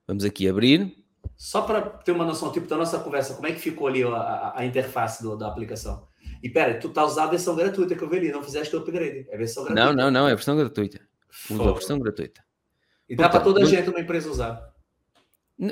Vamos 0.06 0.24
aqui 0.24 0.48
abrir. 0.48 1.03
Só 1.36 1.62
para 1.62 1.82
ter 1.82 2.12
uma 2.12 2.24
noção, 2.24 2.52
tipo, 2.52 2.66
da 2.66 2.76
nossa 2.76 2.98
conversa, 3.00 3.34
como 3.34 3.46
é 3.46 3.52
que 3.52 3.58
ficou 3.58 3.86
ali 3.86 4.02
a, 4.02 4.08
a, 4.08 4.60
a 4.60 4.64
interface 4.64 5.22
do, 5.22 5.36
da 5.36 5.48
aplicação? 5.48 6.06
E 6.42 6.48
pera, 6.48 6.78
tu 6.78 6.90
tá 6.90 7.04
usando 7.04 7.28
a 7.28 7.30
versão 7.30 7.56
gratuita 7.56 7.94
que 7.94 8.02
eu 8.02 8.08
vi 8.08 8.18
ali, 8.18 8.32
não 8.32 8.42
fizeste 8.42 8.74
o 8.76 8.78
upgrade. 8.78 9.26
É 9.30 9.36
versão 9.36 9.64
gratuita. 9.64 9.92
Não, 9.92 9.94
não, 9.94 10.10
não, 10.10 10.28
é 10.28 10.34
versão 10.34 10.56
gratuita. 10.56 11.00
Usa 11.50 11.62
a 11.62 11.72
versão 11.72 11.98
gratuita. 11.98 12.44
E 13.08 13.16
dá 13.16 13.28
para 13.28 13.40
toda 13.40 13.62
a 13.62 13.64
gente 13.64 13.90
uma 13.90 14.00
empresa 14.00 14.30
usar. 14.30 14.74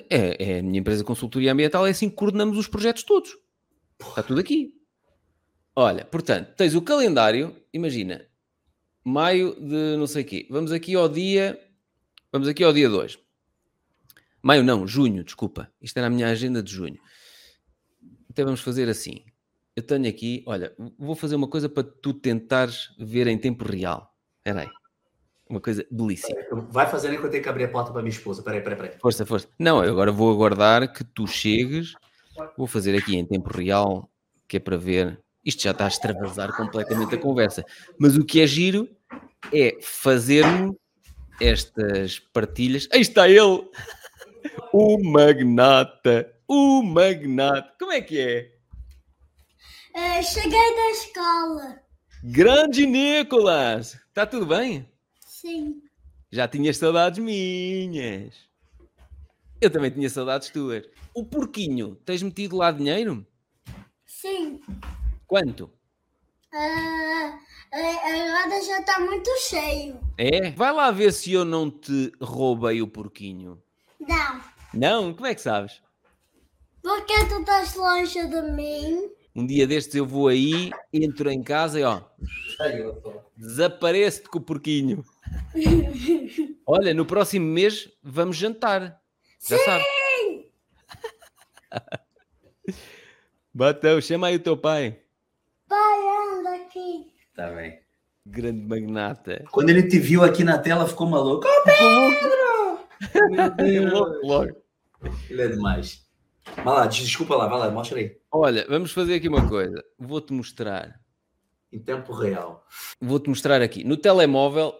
É, 0.08 0.54
é 0.54 0.58
a 0.58 0.62
minha 0.62 0.80
empresa 0.80 1.00
de 1.00 1.06
consultoria 1.06 1.52
ambiental, 1.52 1.86
é 1.86 1.90
assim 1.90 2.08
que 2.08 2.16
coordenamos 2.16 2.56
os 2.56 2.68
projetos 2.68 3.02
todos. 3.02 3.36
Está 4.00 4.22
tudo 4.22 4.40
aqui. 4.40 4.74
Olha, 5.74 6.04
portanto, 6.04 6.54
tens 6.56 6.74
o 6.74 6.82
calendário, 6.82 7.56
imagina, 7.72 8.26
maio 9.04 9.54
de 9.54 9.96
não 9.96 10.06
sei 10.06 10.22
o 10.22 10.26
quê. 10.26 10.46
Vamos 10.50 10.70
aqui 10.70 10.94
ao 10.94 11.08
dia, 11.08 11.58
vamos 12.30 12.46
aqui 12.46 12.62
ao 12.62 12.72
dia 12.72 12.88
2. 12.88 13.18
Maio 14.42 14.64
não, 14.64 14.86
junho, 14.86 15.22
desculpa. 15.22 15.70
Isto 15.80 15.98
era 15.98 16.08
a 16.08 16.10
minha 16.10 16.26
agenda 16.28 16.62
de 16.62 16.72
junho. 16.72 16.98
Então 18.28 18.44
vamos 18.44 18.60
fazer 18.60 18.88
assim. 18.88 19.24
Eu 19.76 19.82
tenho 19.82 20.08
aqui, 20.08 20.42
olha, 20.46 20.74
vou 20.98 21.14
fazer 21.14 21.36
uma 21.36 21.48
coisa 21.48 21.68
para 21.68 21.84
tu 21.84 22.12
tentares 22.12 22.88
ver 22.98 23.26
em 23.26 23.38
tempo 23.38 23.64
real. 23.64 24.12
Espera 24.38 24.62
aí. 24.62 24.68
Uma 25.48 25.60
coisa 25.60 25.86
belíssima. 25.90 26.40
Vai 26.70 26.90
fazendo 26.90 27.12
enquanto 27.14 27.26
eu 27.26 27.30
tenho 27.32 27.42
que 27.42 27.48
abrir 27.48 27.64
a 27.64 27.68
porta 27.68 27.90
para 27.90 28.00
a 28.00 28.02
minha 28.02 28.14
esposa. 28.14 28.42
Peraí, 28.42 28.60
peraí, 28.60 28.76
peraí. 28.76 28.98
Força, 29.00 29.24
força. 29.24 29.48
Não, 29.58 29.84
eu 29.84 29.92
agora 29.92 30.10
vou 30.10 30.30
aguardar 30.32 30.92
que 30.92 31.04
tu 31.04 31.26
chegues. 31.26 31.94
Vou 32.56 32.66
fazer 32.66 32.96
aqui 32.96 33.16
em 33.16 33.24
tempo 33.24 33.54
real, 33.54 34.10
que 34.48 34.56
é 34.56 34.60
para 34.60 34.76
ver. 34.76 35.20
Isto 35.44 35.62
já 35.62 35.70
está 35.72 35.84
a 35.84 35.88
extravasar 35.88 36.56
completamente 36.56 37.14
a 37.14 37.18
conversa. 37.18 37.64
Mas 37.98 38.16
o 38.16 38.24
que 38.24 38.40
é 38.40 38.46
giro 38.46 38.88
é 39.52 39.78
fazer-me 39.82 40.74
estas 41.40 42.18
partilhas. 42.18 42.88
Aí 42.92 43.00
está 43.00 43.28
ele! 43.28 43.68
O 44.72 44.98
magnata! 45.04 46.34
O 46.48 46.82
magnata! 46.82 47.74
Como 47.78 47.92
é 47.92 48.00
que 48.00 48.18
é? 48.18 48.52
Uh, 49.94 50.22
cheguei 50.22 50.50
da 50.50 50.90
escola. 50.92 51.82
Grande 52.24 52.86
Nicolas! 52.86 53.98
Está 54.08 54.24
tudo 54.24 54.46
bem? 54.46 54.88
Sim. 55.26 55.82
Já 56.30 56.48
tinhas 56.48 56.78
saudades 56.78 57.18
minhas. 57.22 58.34
Eu 59.60 59.68
também 59.68 59.90
tinha 59.90 60.08
saudades 60.08 60.48
tuas. 60.48 60.84
O 61.12 61.22
porquinho, 61.22 61.94
tens 62.06 62.22
metido 62.22 62.56
lá 62.56 62.72
dinheiro? 62.72 63.26
Sim. 64.06 64.58
Quanto? 65.26 65.64
Uh, 66.54 67.38
agora 67.70 68.62
já 68.64 68.80
está 68.80 69.00
muito 69.00 69.30
cheio. 69.38 70.00
É? 70.16 70.50
Vai 70.52 70.72
lá 70.72 70.90
ver 70.90 71.12
se 71.12 71.30
eu 71.30 71.44
não 71.44 71.70
te 71.70 72.10
roubei 72.22 72.80
o 72.80 72.88
porquinho. 72.88 73.62
Não. 74.00 74.51
Não? 74.74 75.12
Como 75.12 75.26
é 75.26 75.34
que 75.34 75.40
sabes? 75.40 75.82
Porque 76.82 77.26
tu 77.26 77.40
estás 77.40 77.74
longe 77.74 78.26
de 78.26 78.42
mim. 78.52 79.10
Um 79.34 79.46
dia 79.46 79.66
destes 79.66 79.94
eu 79.94 80.04
vou 80.04 80.28
aí, 80.28 80.70
entro 80.92 81.30
em 81.30 81.42
casa 81.42 81.80
e 81.80 81.84
ó, 81.84 82.02
desaparece-te 83.36 84.28
com 84.28 84.38
o 84.38 84.42
porquinho. 84.42 85.02
Olha, 86.66 86.92
no 86.92 87.06
próximo 87.06 87.46
mês 87.46 87.88
vamos 88.02 88.36
jantar. 88.36 89.00
Já 89.40 89.56
Sim! 89.58 89.64
sabe. 89.64 89.84
Bateu, 93.54 94.00
chama 94.02 94.26
aí 94.26 94.36
o 94.36 94.40
teu 94.40 94.56
pai. 94.56 94.98
Pai, 95.66 95.98
anda 96.38 96.54
aqui. 96.56 97.12
Tá 97.34 97.50
bem. 97.50 97.80
Grande 98.26 98.60
magnata. 98.66 99.44
Quando 99.50 99.70
ele 99.70 99.88
te 99.88 99.98
viu 99.98 100.22
aqui 100.22 100.44
na 100.44 100.58
tela, 100.58 100.86
ficou 100.86 101.06
maluco. 101.08 101.46
Ô, 101.46 101.62
Pedro! 101.64 103.30
Meu 103.30 103.50
Deus. 103.56 103.92
Logo, 103.92 104.26
logo. 104.26 104.61
Ele 105.28 105.42
é 105.42 105.48
demais. 105.48 106.06
Vai 106.56 106.64
lá, 106.64 106.86
desculpa 106.86 107.36
lá, 107.36 107.46
vai 107.46 107.58
lá, 107.58 107.70
mostra 107.70 107.98
aí. 107.98 108.16
Olha, 108.30 108.66
vamos 108.68 108.92
fazer 108.92 109.14
aqui 109.14 109.28
uma 109.28 109.48
coisa. 109.48 109.82
Vou-te 109.98 110.32
mostrar. 110.32 111.00
Em 111.72 111.78
tempo 111.78 112.12
real. 112.12 112.66
Vou-te 113.00 113.28
mostrar 113.28 113.62
aqui. 113.62 113.84
No 113.84 113.96
telemóvel, 113.96 114.74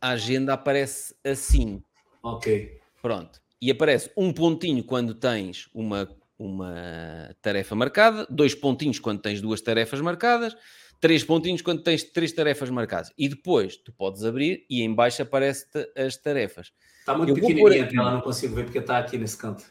a 0.00 0.10
agenda 0.10 0.54
aparece 0.54 1.14
assim. 1.24 1.82
Ok. 2.22 2.78
Pronto. 3.02 3.40
E 3.60 3.70
aparece 3.70 4.10
um 4.16 4.32
pontinho 4.32 4.82
quando 4.84 5.14
tens 5.14 5.68
uma, 5.74 6.08
uma 6.38 7.34
tarefa 7.42 7.74
marcada, 7.74 8.26
dois 8.30 8.54
pontinhos 8.54 8.98
quando 8.98 9.20
tens 9.20 9.40
duas 9.40 9.60
tarefas 9.60 10.00
marcadas, 10.00 10.56
três 11.00 11.24
pontinhos 11.24 11.60
quando 11.60 11.82
tens 11.82 12.04
três 12.04 12.32
tarefas 12.32 12.70
marcadas. 12.70 13.12
E 13.18 13.28
depois 13.28 13.76
tu 13.76 13.92
podes 13.92 14.24
abrir 14.24 14.64
e 14.70 14.82
em 14.82 14.94
baixo 14.94 15.22
aparece-te 15.22 15.90
as 15.96 16.16
tarefas. 16.16 16.72
Está 17.08 17.16
muito 17.16 17.30
Eu 17.30 17.34
pequenininha 17.36 17.84
a 17.84 17.88
tela, 17.88 18.10
não 18.12 18.20
consigo 18.20 18.54
ver 18.54 18.64
porque 18.64 18.78
está 18.78 18.98
aqui 18.98 19.16
nesse 19.16 19.38
canto. 19.38 19.64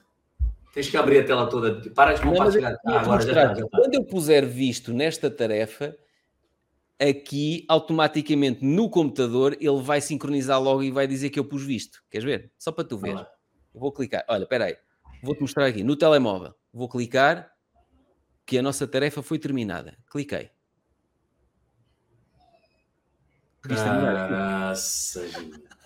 Tens 0.74 0.90
que 0.90 0.98
abrir 0.98 1.20
a 1.20 1.24
tela 1.24 1.48
toda. 1.48 1.88
Para 1.92 2.14
de 2.14 2.26
Não, 2.26 2.32
compartilhar. 2.32 2.76
queria 2.80 2.98
Ah, 2.98 3.02
agora 3.02 3.22
já 3.22 3.28
que 3.28 3.60
Já 3.60 3.66
está. 3.66 3.78
Quando 3.78 3.94
eu 3.94 4.04
puser 4.04 4.44
visto 4.44 4.92
nesta 4.92 5.30
tarefa, 5.30 5.96
aqui 7.00 7.64
automaticamente 7.70 8.66
no 8.66 8.90
computador 8.90 9.56
ele 9.62 9.82
vai 9.84 10.02
sincronizar 10.02 10.60
logo 10.60 10.82
e 10.82 10.90
vai 10.90 11.06
dizer 11.06 11.30
que 11.30 11.40
eu 11.40 11.46
pus 11.46 11.64
visto. 11.64 12.04
Queres 12.10 12.26
ver? 12.26 12.52
Só 12.58 12.72
para 12.72 12.84
tu 12.84 12.98
ver. 12.98 13.14
Lá. 13.14 13.30
Eu 13.72 13.82
vou 13.82 13.92
clicar. 13.92 14.26
Olha, 14.28 14.42
espera 14.42 14.66
aí. 14.66 14.78
Vou-te 15.22 15.42
mostrar 15.42 15.68
aqui 15.68 15.84
no 15.84 15.96
telemóvel. 15.96 16.56
Vou 16.74 16.90
clicar 16.90 17.52
que 18.48 18.58
a 18.58 18.64
nossa 18.64 18.88
tarefa 18.88 19.22
foi 19.22 19.38
terminada. 19.38 19.96
Cliquei. 20.10 20.50
Terminar? 23.62 24.02
Caraca. 24.02 24.74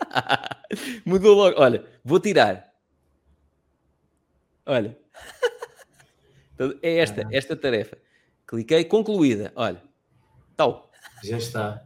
Mudou 1.06 1.36
logo. 1.36 1.60
Olha, 1.62 1.86
vou 2.04 2.20
tirar. 2.20 2.72
Olha. 4.66 4.98
Então, 6.54 6.74
é 6.82 6.98
esta, 6.98 7.28
esta 7.32 7.56
tarefa. 7.56 7.98
Cliquei, 8.48 8.84
concluída. 8.86 9.52
Olha. 9.56 9.82
Tal. 10.56 10.92
Já 11.24 11.38
está. 11.38 11.84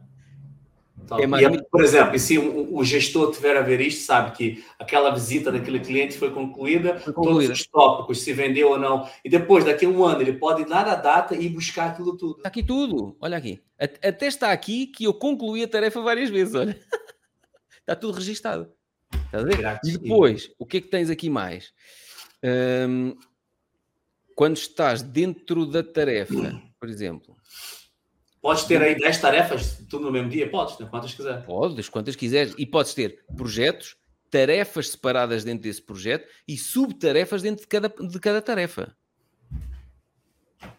Então, 1.02 1.18
É 1.18 1.22
e, 1.22 1.26
mais- 1.26 1.62
por 1.70 1.84
exemplo, 1.84 2.16
e 2.16 2.18
se 2.18 2.36
o, 2.36 2.74
o 2.76 2.84
gestor 2.84 3.30
tiver 3.32 3.56
a 3.56 3.60
ver 3.62 3.80
isto, 3.80 4.04
sabe 4.04 4.36
que 4.36 4.64
aquela 4.78 5.10
visita 5.10 5.52
daquele 5.52 5.78
cliente 5.78 6.18
foi 6.18 6.30
concluída, 6.30 6.98
Foi 6.98 7.12
concluída. 7.12 7.48
todos 7.48 7.60
os 7.60 7.66
tópicos, 7.68 8.22
se 8.22 8.32
vendeu 8.32 8.70
ou 8.70 8.78
não. 8.78 9.08
E 9.24 9.28
depois, 9.30 9.64
daqui 9.64 9.86
a 9.86 9.88
um 9.88 10.04
ano, 10.04 10.22
ele 10.22 10.32
pode 10.32 10.62
ir 10.62 10.68
lá 10.68 10.84
na 10.84 10.94
data 10.96 11.36
e 11.36 11.48
buscar 11.48 11.90
aquilo 11.90 12.16
tudo. 12.16 12.38
Está 12.38 12.48
aqui 12.48 12.62
tudo. 12.62 13.16
Olha 13.20 13.36
aqui. 13.36 13.62
At- 13.78 14.04
Até 14.04 14.26
está 14.26 14.50
aqui 14.50 14.88
que 14.88 15.04
eu 15.04 15.14
concluí 15.14 15.62
a 15.62 15.68
tarefa 15.68 16.00
várias 16.00 16.28
vezes. 16.28 16.54
Olha. 16.54 16.76
Está 17.86 17.94
tudo 17.94 18.16
registado. 18.16 18.72
Estás 19.26 19.44
a 19.44 19.46
ver? 19.46 19.80
E 19.84 19.96
depois, 19.96 20.50
o 20.58 20.66
que 20.66 20.78
é 20.78 20.80
que 20.80 20.88
tens 20.88 21.08
aqui 21.08 21.30
mais? 21.30 21.72
Hum, 22.88 23.16
quando 24.34 24.56
estás 24.56 25.02
dentro 25.02 25.64
da 25.64 25.84
tarefa, 25.84 26.60
por 26.80 26.88
exemplo, 26.88 27.36
Podes 28.42 28.64
ter 28.64 28.80
aí 28.82 28.94
10 28.94 29.20
tarefas, 29.20 29.84
tudo 29.88 30.04
no 30.04 30.12
mesmo 30.12 30.28
dia? 30.28 30.48
Podes, 30.48 30.78
né? 30.78 30.86
quantas 30.88 31.12
quiser. 31.14 31.44
podes, 31.44 31.88
quantas 31.88 32.14
quiseres, 32.14 32.54
e 32.56 32.64
podes 32.64 32.94
ter 32.94 33.24
projetos, 33.36 33.96
tarefas 34.30 34.90
separadas 34.90 35.42
dentro 35.42 35.62
desse 35.62 35.82
projeto 35.82 36.28
e 36.46 36.56
subtarefas 36.56 37.42
dentro 37.42 37.62
de 37.62 37.66
cada, 37.66 37.88
de 37.88 38.20
cada 38.20 38.40
tarefa. 38.42 38.96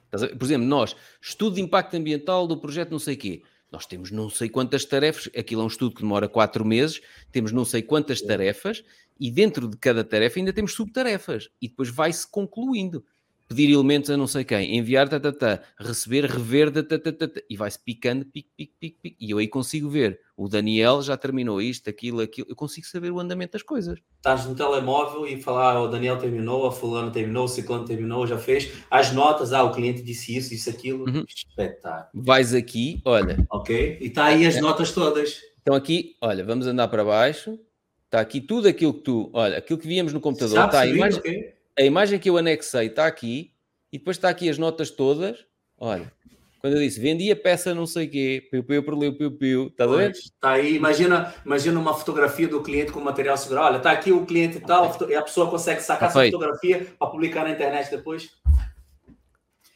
Por 0.10 0.46
exemplo, 0.46 0.66
nós, 0.66 0.96
estudo 1.22 1.56
de 1.56 1.62
impacto 1.62 1.96
ambiental 1.96 2.48
do 2.48 2.58
projeto 2.58 2.92
não 2.92 3.00
sei 3.00 3.18
quê. 3.18 3.44
Nós 3.72 3.86
temos 3.86 4.12
não 4.12 4.30
sei 4.30 4.50
quantas 4.50 4.86
tarefas, 4.86 5.30
aquilo 5.38 5.62
é 5.62 5.64
um 5.66 5.68
estudo 5.68 5.96
que 5.96 6.02
demora 6.02 6.30
quatro 6.30 6.64
meses, 6.64 7.02
temos 7.32 7.52
não 7.52 7.66
sei 7.66 7.82
quantas 7.82 8.22
tarefas 8.22 8.84
e 9.20 9.30
dentro 9.30 9.68
de 9.68 9.78
cada 9.78 10.04
tarefa 10.04 10.40
ainda 10.40 10.54
temos 10.54 10.74
subtarefas 10.74 11.50
e 11.62 11.68
depois 11.68 11.90
vai-se 11.90 12.30
concluindo. 12.30 13.04
Pedir 13.48 13.72
elementos 13.72 14.10
a 14.10 14.18
não 14.18 14.28
sei 14.28 14.44
quem, 14.44 14.78
enviar, 14.78 15.08
tá, 15.08 15.20
tá, 15.20 15.32
tá, 15.32 15.62
receber, 15.80 16.26
rever, 16.26 16.70
tá, 16.70 16.84
tá, 16.84 17.00
tá, 17.00 17.12
tá, 17.14 17.28
tá, 17.30 17.42
e 17.50 17.56
vai-se 17.56 17.80
picando, 17.80 18.26
pic, 18.26 18.48
pic, 18.58 18.72
pic, 18.78 18.98
pic. 19.02 19.16
E 19.18 19.32
eu 19.32 19.38
aí 19.38 19.48
consigo 19.48 19.90
ver. 19.90 20.20
O 20.36 20.50
Daniel 20.50 21.02
já 21.02 21.16
terminou 21.16 21.62
isto, 21.62 21.90
aquilo, 21.90 22.20
aquilo. 22.20 22.48
Eu 22.50 22.56
consigo 22.58 22.86
saber 22.86 23.10
o 23.10 23.20
andamento 23.20 23.54
das 23.54 23.64
coisas. 23.64 23.98
Estás 24.18 24.46
no 24.46 24.54
telemóvel 24.54 25.26
e 25.26 25.42
falar, 25.42 25.78
ah, 25.78 25.82
o 25.82 25.88
Daniel 25.88 26.18
terminou, 26.18 26.68
a 26.68 26.72
fulano 26.74 27.10
terminou, 27.10 27.46
o 27.46 27.48
ciclano 27.48 27.86
terminou, 27.86 28.28
já 28.28 28.38
fez. 28.38 28.70
As 28.92 29.14
notas, 29.14 29.54
ah, 29.54 29.64
o 29.64 29.72
cliente 29.72 30.02
disse 30.02 30.36
isso, 30.36 30.54
isso, 30.54 30.70
aquilo. 30.70 31.10
Uhum. 31.10 31.24
Espetáculo. 31.26 32.24
Vais 32.24 32.54
aqui, 32.54 33.02
olha, 33.06 33.48
Ok? 33.50 33.98
E 34.02 34.08
está 34.08 34.26
aí 34.26 34.46
as 34.46 34.60
notas 34.60 34.92
todas. 34.92 35.40
então 35.62 35.74
aqui, 35.74 36.18
olha, 36.22 36.44
vamos 36.44 36.68
andar 36.68 36.90
para 36.90 37.06
baixo. 37.06 37.58
Está 38.06 38.20
aqui 38.20 38.40
tudo 38.40 38.68
aquilo 38.68 38.94
que 38.94 39.02
tu, 39.02 39.30
olha, 39.34 39.58
aquilo 39.58 39.80
que 39.80 39.88
víamos 39.88 40.14
no 40.14 40.22
computador. 40.22 40.66
Está 40.66 40.66
a 40.66 40.82
percebi, 40.82 40.98
imagem, 40.98 41.20
ok? 41.20 41.57
A 41.78 41.84
imagem 41.84 42.20
que 42.20 42.30
eu 42.30 42.38
anexei 42.38 42.88
está 42.88 43.06
aqui 43.06 43.54
e 43.92 43.98
depois 43.98 44.18
está 44.18 44.30
aqui 44.30 44.50
as 44.50 44.58
notas 44.58 44.90
todas. 44.90 45.46
Olha, 45.78 46.12
quando 46.60 46.74
eu 46.74 46.80
disse 46.80 47.00
vendi 47.00 47.32
a 47.32 47.36
peça 47.36 47.74
não 47.74 47.86
sei 47.86 48.08
quê, 48.08 48.48
piu, 48.50 48.64
piu, 48.64 48.84
piu, 48.84 49.14
piu, 49.16 49.32
piu, 49.32 49.68
estás 49.68 49.92
a? 49.92 50.10
Está 50.10 50.52
aí, 50.52 50.76
imagina, 50.76 51.34
imagina 51.46 51.80
uma 51.80 51.94
fotografia 51.94 52.48
do 52.48 52.64
cliente 52.64 52.92
com 52.92 53.00
material 53.00 53.38
seguro. 53.38 53.62
Olha, 53.62 53.78
está 53.78 53.92
aqui 53.92 54.12
o 54.12 54.26
cliente 54.26 54.58
e 54.58 54.62
tal, 54.62 54.96
e 55.08 55.16
a 55.16 55.22
pessoa 55.22 55.50
consegue 55.50 55.82
sacar 55.82 56.12
Tá 56.12 56.20
essa 56.20 56.32
fotografia 56.32 56.88
para 56.98 57.08
publicar 57.08 57.44
na 57.44 57.52
internet 57.52 57.92
depois. 57.92 58.32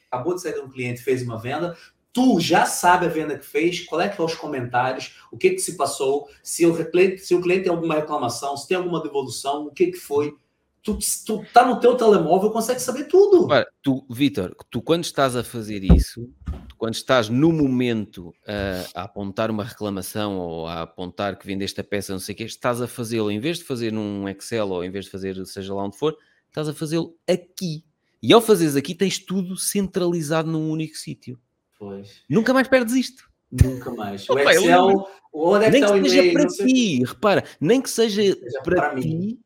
Acabou 0.10 0.36
de 0.36 0.42
sair 0.42 0.54
de 0.54 0.60
um 0.60 0.70
cliente, 0.70 1.02
fez 1.02 1.22
uma 1.22 1.38
venda, 1.38 1.78
tu 2.12 2.40
já 2.40 2.66
sabe 2.66 3.06
a 3.06 3.10
venda 3.10 3.38
que 3.38 3.46
fez, 3.46 3.86
qual 3.86 4.02
é 4.02 4.10
que 4.10 4.20
é 4.20 4.24
os 4.24 4.36
comentários, 4.36 5.16
o 5.32 5.38
que 5.38 5.52
que 5.52 5.60
se 5.60 5.78
passou, 5.78 6.28
se 6.44 6.66
o 6.66 6.92
cliente, 6.92 7.20
se 7.20 7.34
o 7.34 7.42
cliente 7.42 7.64
tem 7.64 7.72
alguma 7.72 7.96
reclamação, 7.96 8.58
se 8.58 8.68
tem 8.68 8.76
alguma 8.76 9.02
devolução, 9.02 9.68
o 9.68 9.72
que 9.72 9.88
que 9.88 9.98
foi. 9.98 10.36
Tu, 10.84 10.98
tu 11.26 11.46
tá 11.54 11.66
no 11.66 11.80
teu 11.80 11.96
telemóvel, 11.96 12.50
consegue 12.50 12.80
saber 12.80 13.04
tudo. 13.06 13.46
Ora, 13.46 13.68
tu, 13.84 14.04
Vitor, 14.10 14.56
tu 14.70 14.82
quando 14.82 15.04
estás 15.04 15.36
a 15.36 15.44
fazer 15.44 15.84
isso, 15.84 16.28
quando 16.76 16.96
estás 16.96 17.30
no 17.30 17.52
momento 17.52 18.34
a, 18.48 19.02
a 19.02 19.04
apontar 19.04 19.52
uma 19.52 19.64
reclamação 19.64 20.40
ou 20.40 20.66
a 20.66 20.82
apontar 20.82 21.38
que 21.38 21.46
vendeste 21.46 21.80
a 21.80 21.84
peça, 21.84 22.14
não 22.14 22.20
sei 22.20 22.34
o 22.34 22.38
quê, 22.40 22.46
estás 22.46 22.82
a 22.82 22.88
fazê-lo, 22.88 23.30
em 23.30 23.40
vez 23.40 23.60
de 23.60 23.64
fazer 23.64 23.92
num 23.92 24.28
Excel 24.28 24.70
ou 24.70 24.84
em 24.84 24.90
vez 24.90 25.06
de 25.06 25.12
fazer 25.12 25.46
seja 25.46 25.72
lá 25.72 25.84
onde 25.84 25.98
for, 25.98 26.18
estás 26.48 26.68
a 26.68 26.74
fazê-lo 26.74 27.16
aqui. 27.30 27.86
E 28.24 28.34
ao 28.34 28.42
fazeres 28.42 28.76
aqui, 28.76 28.96
tens 28.96 29.20
tudo 29.20 29.56
centralizado 29.58 30.50
num 30.50 30.70
único 30.70 30.96
sítio. 30.96 31.40
Pois. 31.78 32.24
Nunca 32.28 32.54
mais 32.54 32.68
perdes 32.68 32.96
isto. 32.96 33.30
Nunca 33.52 33.92
mais. 33.92 34.28
O 34.30 34.40
Excel, 34.40 35.08
onde 35.34 35.66
é 35.66 35.72
que 35.72 35.80
nem 35.80 36.04
que 36.04 36.10
seja 36.10 36.34
para 36.34 36.48
ti, 36.48 37.04
repara, 37.04 37.44
nem 37.60 37.82
que 37.82 37.90
seja, 37.90 38.38
para, 38.64 38.76
para 38.76 39.02
ti. 39.02 39.40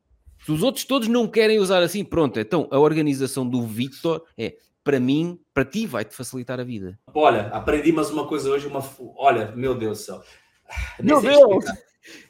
Se 0.45 0.51
os 0.51 0.61
outros 0.61 0.85
todos 0.85 1.07
não 1.07 1.27
querem 1.27 1.57
usar 1.57 1.82
assim, 1.82 2.03
pronto. 2.03 2.40
Então 2.40 2.67
a 2.69 2.77
organização 2.77 3.49
do 3.49 3.64
Victor 3.64 4.24
é 4.38 4.56
para 4.83 4.99
mim, 4.99 5.40
para 5.51 5.65
ti, 5.65 5.88
vai-te 5.88 6.14
facilitar 6.15 6.59
a 6.59 6.64
vida. 6.64 6.99
Olha, 7.15 7.48
aprendi 7.48 7.91
mais 7.91 8.11
uma 8.11 8.27
coisa 8.27 8.51
hoje. 8.51 8.67
Uma... 8.67 8.88
Olha, 9.17 9.51
meu 9.56 9.74
Deus 9.74 9.98
do 9.98 10.03
céu. 10.03 10.22
Meu 11.01 11.19
Deus! 11.19 11.64
explicar. 11.65 11.77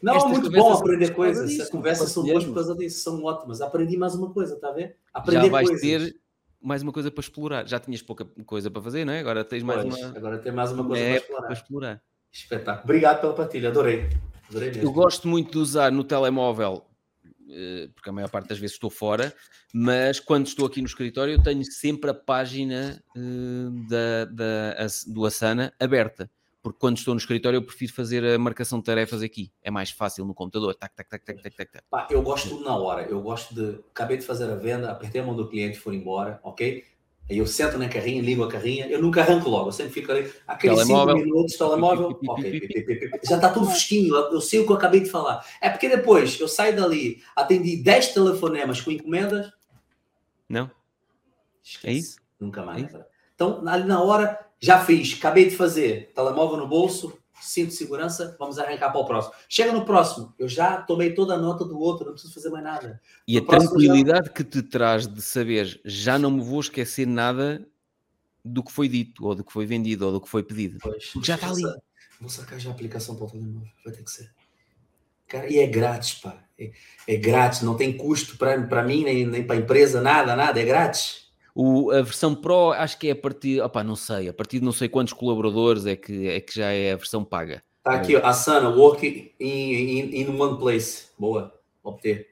Não, 0.02 0.16
Estas 0.16 0.32
muito 0.32 0.50
bom 0.50 0.72
aprender 0.72 1.14
coisas. 1.14 1.50
disso, 1.50 1.64
As 1.64 1.70
conversas 1.70 2.10
são 2.12 2.24
boas 2.24 2.46
por 2.46 2.54
causa 2.54 2.74
disso, 2.78 3.04
são 3.04 3.22
ótimas. 3.26 3.60
Aprendi 3.60 3.98
mais 3.98 4.16
uma 4.16 4.32
coisa, 4.32 4.56
está 4.56 4.70
a 4.70 4.72
ver? 4.72 4.96
Aprender 5.14 5.44
Já 5.48 5.52
vais 5.52 5.68
coisas. 5.68 5.86
ter 5.86 6.16
mais 6.62 6.82
uma 6.82 6.94
coisa 6.94 7.12
para 7.12 7.22
explorar. 7.22 7.68
Já 7.68 7.80
tinhas 7.82 8.02
pouca 8.02 8.24
coisa 8.46 8.72
para 8.72 8.82
fazer, 8.82 9.04
não 9.04 9.12
é? 9.12 9.20
Agora 9.20 9.44
tens 9.44 9.62
mais 9.62 9.82
Pois, 9.84 9.94
uma, 10.02 10.18
Agora 10.18 10.38
tem 10.38 10.54
mais 10.54 10.72
uma 10.72 10.86
coisa 10.86 11.04
uma 11.04 11.10
para 11.12 11.18
explorar. 11.20 11.42
para 11.48 11.54
explorar. 11.54 12.02
Espetáculo. 12.32 12.84
Obrigado 12.86 13.20
pela 13.20 13.34
partilha, 13.34 13.68
adorei. 13.68 14.10
Adorei 14.50 14.70
mesmo. 14.70 14.84
Eu 14.84 14.94
gosto 14.94 15.28
muito 15.28 15.52
de 15.52 15.58
usar 15.58 15.92
no 15.92 16.06
telemóvel, 16.06 16.86
porque 17.94 18.10
a 18.10 18.14
maior 18.14 18.30
parte 18.30 18.50
das 18.50 18.58
vezes 18.58 18.76
estou 18.76 18.90
fora, 18.90 19.34
mas 19.74 20.20
quando 20.20 20.48
estou 20.48 20.66
aqui 20.66 20.82
no 20.82 20.88
escritório 20.88 21.42
tenho 21.42 21.64
sempre 21.66 22.10
a 22.10 22.14
página 22.14 23.02
eh, 23.16 23.20
da, 23.90 24.26
da- 24.26 24.88
do 25.08 25.26
Asana 25.26 25.74
aberta. 25.80 26.30
Porque 26.64 26.80
quando 26.80 26.98
estou 26.98 27.14
no 27.14 27.20
escritório 27.20 27.58
eu 27.58 27.62
prefiro 27.64 27.94
fazer 27.94 28.26
a 28.26 28.40
marcação 28.40 28.80
de 28.80 28.86
tarefas 28.86 29.22
aqui. 29.22 29.52
É 29.62 29.70
mais 29.70 29.92
fácil 29.92 30.26
no 30.26 30.34
computador. 30.34 30.74
Tac, 30.74 30.96
tac, 30.96 31.08
tac, 31.08 31.24
tac, 31.24 31.42
tac, 31.44 31.72
tac. 31.72 31.84
Pá, 31.92 32.08
eu 32.10 32.24
gosto 32.24 32.50
tudo 32.50 32.64
na 32.64 32.76
hora. 32.76 33.04
Eu 33.04 33.22
gosto 33.22 33.54
de. 33.54 33.80
Acabei 33.92 34.18
de 34.18 34.26
fazer 34.26 34.50
a 34.50 34.56
venda, 34.56 34.90
apertei 34.90 35.22
a 35.22 35.24
mão 35.24 35.36
do 35.36 35.48
cliente 35.48 35.78
e 35.78 35.80
for 35.80 35.94
embora, 35.94 36.40
ok? 36.42 36.84
Aí 37.28 37.40
eu 37.40 37.48
sento 37.48 37.78
na 37.78 37.90
carrinha, 37.90 38.22
ligo 38.22 38.44
a 38.44 38.48
carrinha, 38.48 38.88
eu 38.88 39.02
nunca 39.02 39.22
arranco 39.22 39.50
logo, 39.50 39.70
eu 39.70 39.72
sempre 39.72 39.94
fico 39.94 40.12
ali, 40.12 40.32
aqueles 40.48 40.78
Telemóvel. 40.78 41.18
5 41.18 41.26
minutos, 41.28 41.58
telemóvel, 41.58 42.20
ok, 42.30 43.10
já 43.24 43.36
está 43.36 43.50
tudo 43.50 43.66
fresquinho, 43.66 44.16
eu 44.16 44.40
sei 44.40 44.60
o 44.60 44.66
que 44.66 44.72
eu 44.72 44.76
acabei 44.76 45.00
de 45.02 45.10
falar. 45.10 45.44
É 45.60 45.70
porque 45.70 45.90
depois 45.90 46.40
eu 46.40 46.48
saio 46.48 46.76
dali, 46.76 47.24
atendi 47.36 47.78
10 47.78 48.10
telefonemas 48.14 48.80
com 48.80 48.92
encomendas, 48.92 49.52
Não? 50.48 50.70
esquece. 51.64 51.88
É 51.88 51.92
isso? 51.94 52.18
Nunca 52.40 52.64
mais. 52.64 52.84
É 52.84 52.88
cara? 52.88 53.08
Então, 53.34 53.68
ali 53.68 53.86
na 53.86 54.02
hora, 54.04 54.40
já 54.60 54.86
fiz, 54.86 55.16
acabei 55.18 55.50
de 55.50 55.56
fazer, 55.56 56.12
telemóvel 56.14 56.58
no 56.58 56.68
bolso, 56.68 57.18
cinto 57.42 57.70
de 57.70 57.76
segurança, 57.76 58.36
vamos 58.40 58.58
arrancar 58.58 58.92
para 58.92 59.02
o 59.02 59.06
próximo. 59.06 59.34
Chega 59.48 59.72
no 59.72 59.86
próximo, 59.86 60.34
eu 60.38 60.48
já 60.48 60.82
tomei 60.82 61.14
toda 61.14 61.36
a 61.36 61.38
nota 61.38 61.66
do 61.66 61.80
outro, 61.80 62.06
não 62.06 62.14
preciso 62.14 62.34
fazer 62.34 62.50
mais 62.50 62.64
nada. 62.64 63.02
E 63.28 63.38
a 63.38 63.42
No 63.42 63.48
próximo 63.48 63.72
tranquilidade 63.72 64.30
que 64.32 64.44
te 64.44 64.62
traz 64.62 65.08
de 65.08 65.22
saber 65.22 65.80
já 65.84 66.18
não 66.18 66.32
me 66.32 66.44
vou 66.44 66.60
esquecer 66.60 67.06
nada 67.06 67.68
do 68.44 68.64
que 68.64 68.72
foi 68.72 68.88
dito, 68.88 69.26
ou 69.26 69.34
do 69.34 69.44
que 69.44 69.52
foi 69.52 69.66
vendido, 69.66 70.06
ou 70.06 70.12
do 70.14 70.22
que 70.22 70.30
foi 70.30 70.44
pedido. 70.44 70.78
Pois, 70.82 71.08
Porque 71.08 71.28
já 71.28 71.36
está 71.36 71.50
ali. 71.50 71.64
Vou 72.20 72.30
sacar 72.30 72.60
já 72.60 72.70
a 72.70 72.74
aplicação 72.74 73.16
para 73.16 73.26
o 73.26 73.30
telemóvel, 73.30 73.70
vai 73.84 73.94
ter 73.94 74.04
que 74.04 74.12
ser. 74.12 74.32
Cara, 75.28 75.52
e 75.52 75.58
é 75.58 75.68
grátis, 75.68 76.14
pá. 76.14 76.44
É, 76.58 76.72
é 77.08 77.18
grátis, 77.18 77.62
não 77.62 77.76
tem 77.76 77.98
custo 77.98 78.38
para 78.38 78.84
mim, 78.84 79.04
nem, 79.04 79.26
nem 79.26 79.46
para 79.46 79.56
a 79.56 79.60
empresa, 79.60 80.00
nada, 80.00 80.36
nada, 80.36 80.60
é 80.60 80.64
grátis. 80.64 81.25
O, 81.56 81.90
a 81.92 82.02
versão 82.02 82.36
Pro, 82.36 82.74
acho 82.74 83.00
que 83.00 83.08
é 83.08 83.12
a 83.12 83.16
partir, 83.16 83.62
opá, 83.62 83.82
não 83.82 83.96
sei, 83.96 84.28
a 84.28 84.34
partir 84.34 84.60
de 84.60 84.66
não 84.66 84.74
sei 84.74 84.90
quantos 84.90 85.14
colaboradores 85.14 85.86
é 85.86 85.96
que, 85.96 86.28
é 86.28 86.42
que 86.42 86.54
já 86.54 86.70
é 86.70 86.92
a 86.92 86.98
versão 86.98 87.24
paga. 87.24 87.64
Tá 87.82 87.94
aqui, 87.94 88.16
ó, 88.18 88.26
Asana, 88.26 88.70
work 88.70 89.34
in, 89.40 89.48
in, 89.48 90.22
in 90.22 90.28
one 90.38 90.58
place. 90.60 91.06
Boa, 91.18 91.54
obter. 91.82 92.32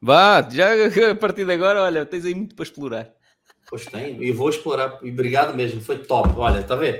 Vá, 0.00 0.48
já 0.50 0.68
a 1.10 1.14
partir 1.14 1.44
de 1.44 1.52
agora, 1.52 1.82
olha, 1.82 2.06
tens 2.06 2.24
aí 2.24 2.34
muito 2.34 2.54
para 2.54 2.62
explorar. 2.62 3.12
Pois 3.68 3.84
tem, 3.84 4.22
e 4.22 4.32
vou 4.32 4.48
explorar. 4.48 4.98
E 5.02 5.10
obrigado 5.10 5.54
mesmo, 5.54 5.80
foi 5.80 5.98
top. 5.98 6.30
Olha, 6.36 6.62
tá 6.62 6.74
vendo? 6.74 6.98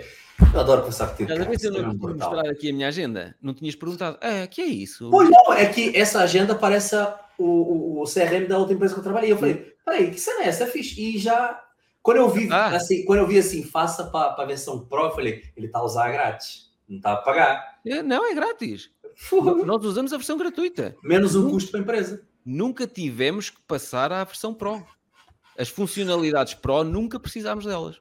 Eu 0.52 0.60
adoro 0.60 0.80
conversar 0.82 1.08
contigo. 1.08 1.32
A 1.32 1.36
ver 1.44 1.58
se 1.58 1.68
eu 1.68 1.76
é 1.76 1.82
não 1.82 1.90
te 1.92 1.96
brutal. 1.98 2.32
mostrar 2.34 2.50
aqui 2.50 2.70
a 2.70 2.72
minha 2.72 2.88
agenda? 2.88 3.34
Não 3.40 3.54
tinhas 3.54 3.74
perguntado. 3.76 4.18
Ah, 4.20 4.46
que 4.46 4.60
é 4.60 4.66
isso? 4.66 5.08
Pois 5.10 5.30
não, 5.30 5.52
é 5.52 5.66
que 5.66 5.96
essa 5.96 6.20
agenda 6.20 6.54
parece 6.54 6.96
a- 6.96 7.18
o, 7.42 8.02
o, 8.02 8.04
CRM 8.04 8.46
da 8.48 8.58
outra 8.58 8.74
empresa 8.74 8.94
que 8.94 9.00
eu 9.00 9.04
trabalhei. 9.04 9.32
Eu 9.32 9.38
falei, 9.38 9.74
peraí, 9.84 10.10
que 10.10 10.20
cena 10.20 10.44
é 10.44 10.48
essa? 10.48 10.64
É 10.64 10.66
fixe. 10.66 11.00
E 11.00 11.18
já, 11.18 11.62
quando 12.02 12.18
eu 12.18 12.28
vi 12.28 12.48
Ah. 12.50 12.76
assim, 12.76 13.04
quando 13.04 13.20
eu 13.20 13.26
vi 13.26 13.38
assim, 13.38 13.62
faça 13.62 14.04
para 14.04 14.34
a 14.42 14.44
versão 14.46 14.84
Pro, 14.86 15.04
eu 15.04 15.14
falei, 15.14 15.42
ele 15.56 15.68
tá 15.68 15.78
a 15.78 15.84
usar 15.84 16.10
grátis, 16.10 16.70
não 16.88 17.00
tá 17.00 17.12
a 17.12 17.16
pagar. 17.16 17.80
É, 17.86 18.02
Não, 18.02 18.24
é 18.24 18.34
grátis. 18.34 18.90
Nós 19.64 19.84
usamos 19.84 20.12
a 20.12 20.16
versão 20.16 20.38
gratuita. 20.38 20.96
Menos 21.02 21.34
um 21.34 21.50
custo 21.50 21.70
para 21.70 21.80
a 21.80 21.82
empresa. 21.82 22.22
Nunca 22.44 22.86
tivemos 22.86 23.50
que 23.50 23.60
passar 23.62 24.12
à 24.12 24.24
versão 24.24 24.54
Pro. 24.54 24.84
As 25.58 25.68
funcionalidades 25.68 26.54
Pro 26.54 26.82
nunca 26.82 27.20
precisámos 27.20 27.64
delas. 27.64 28.00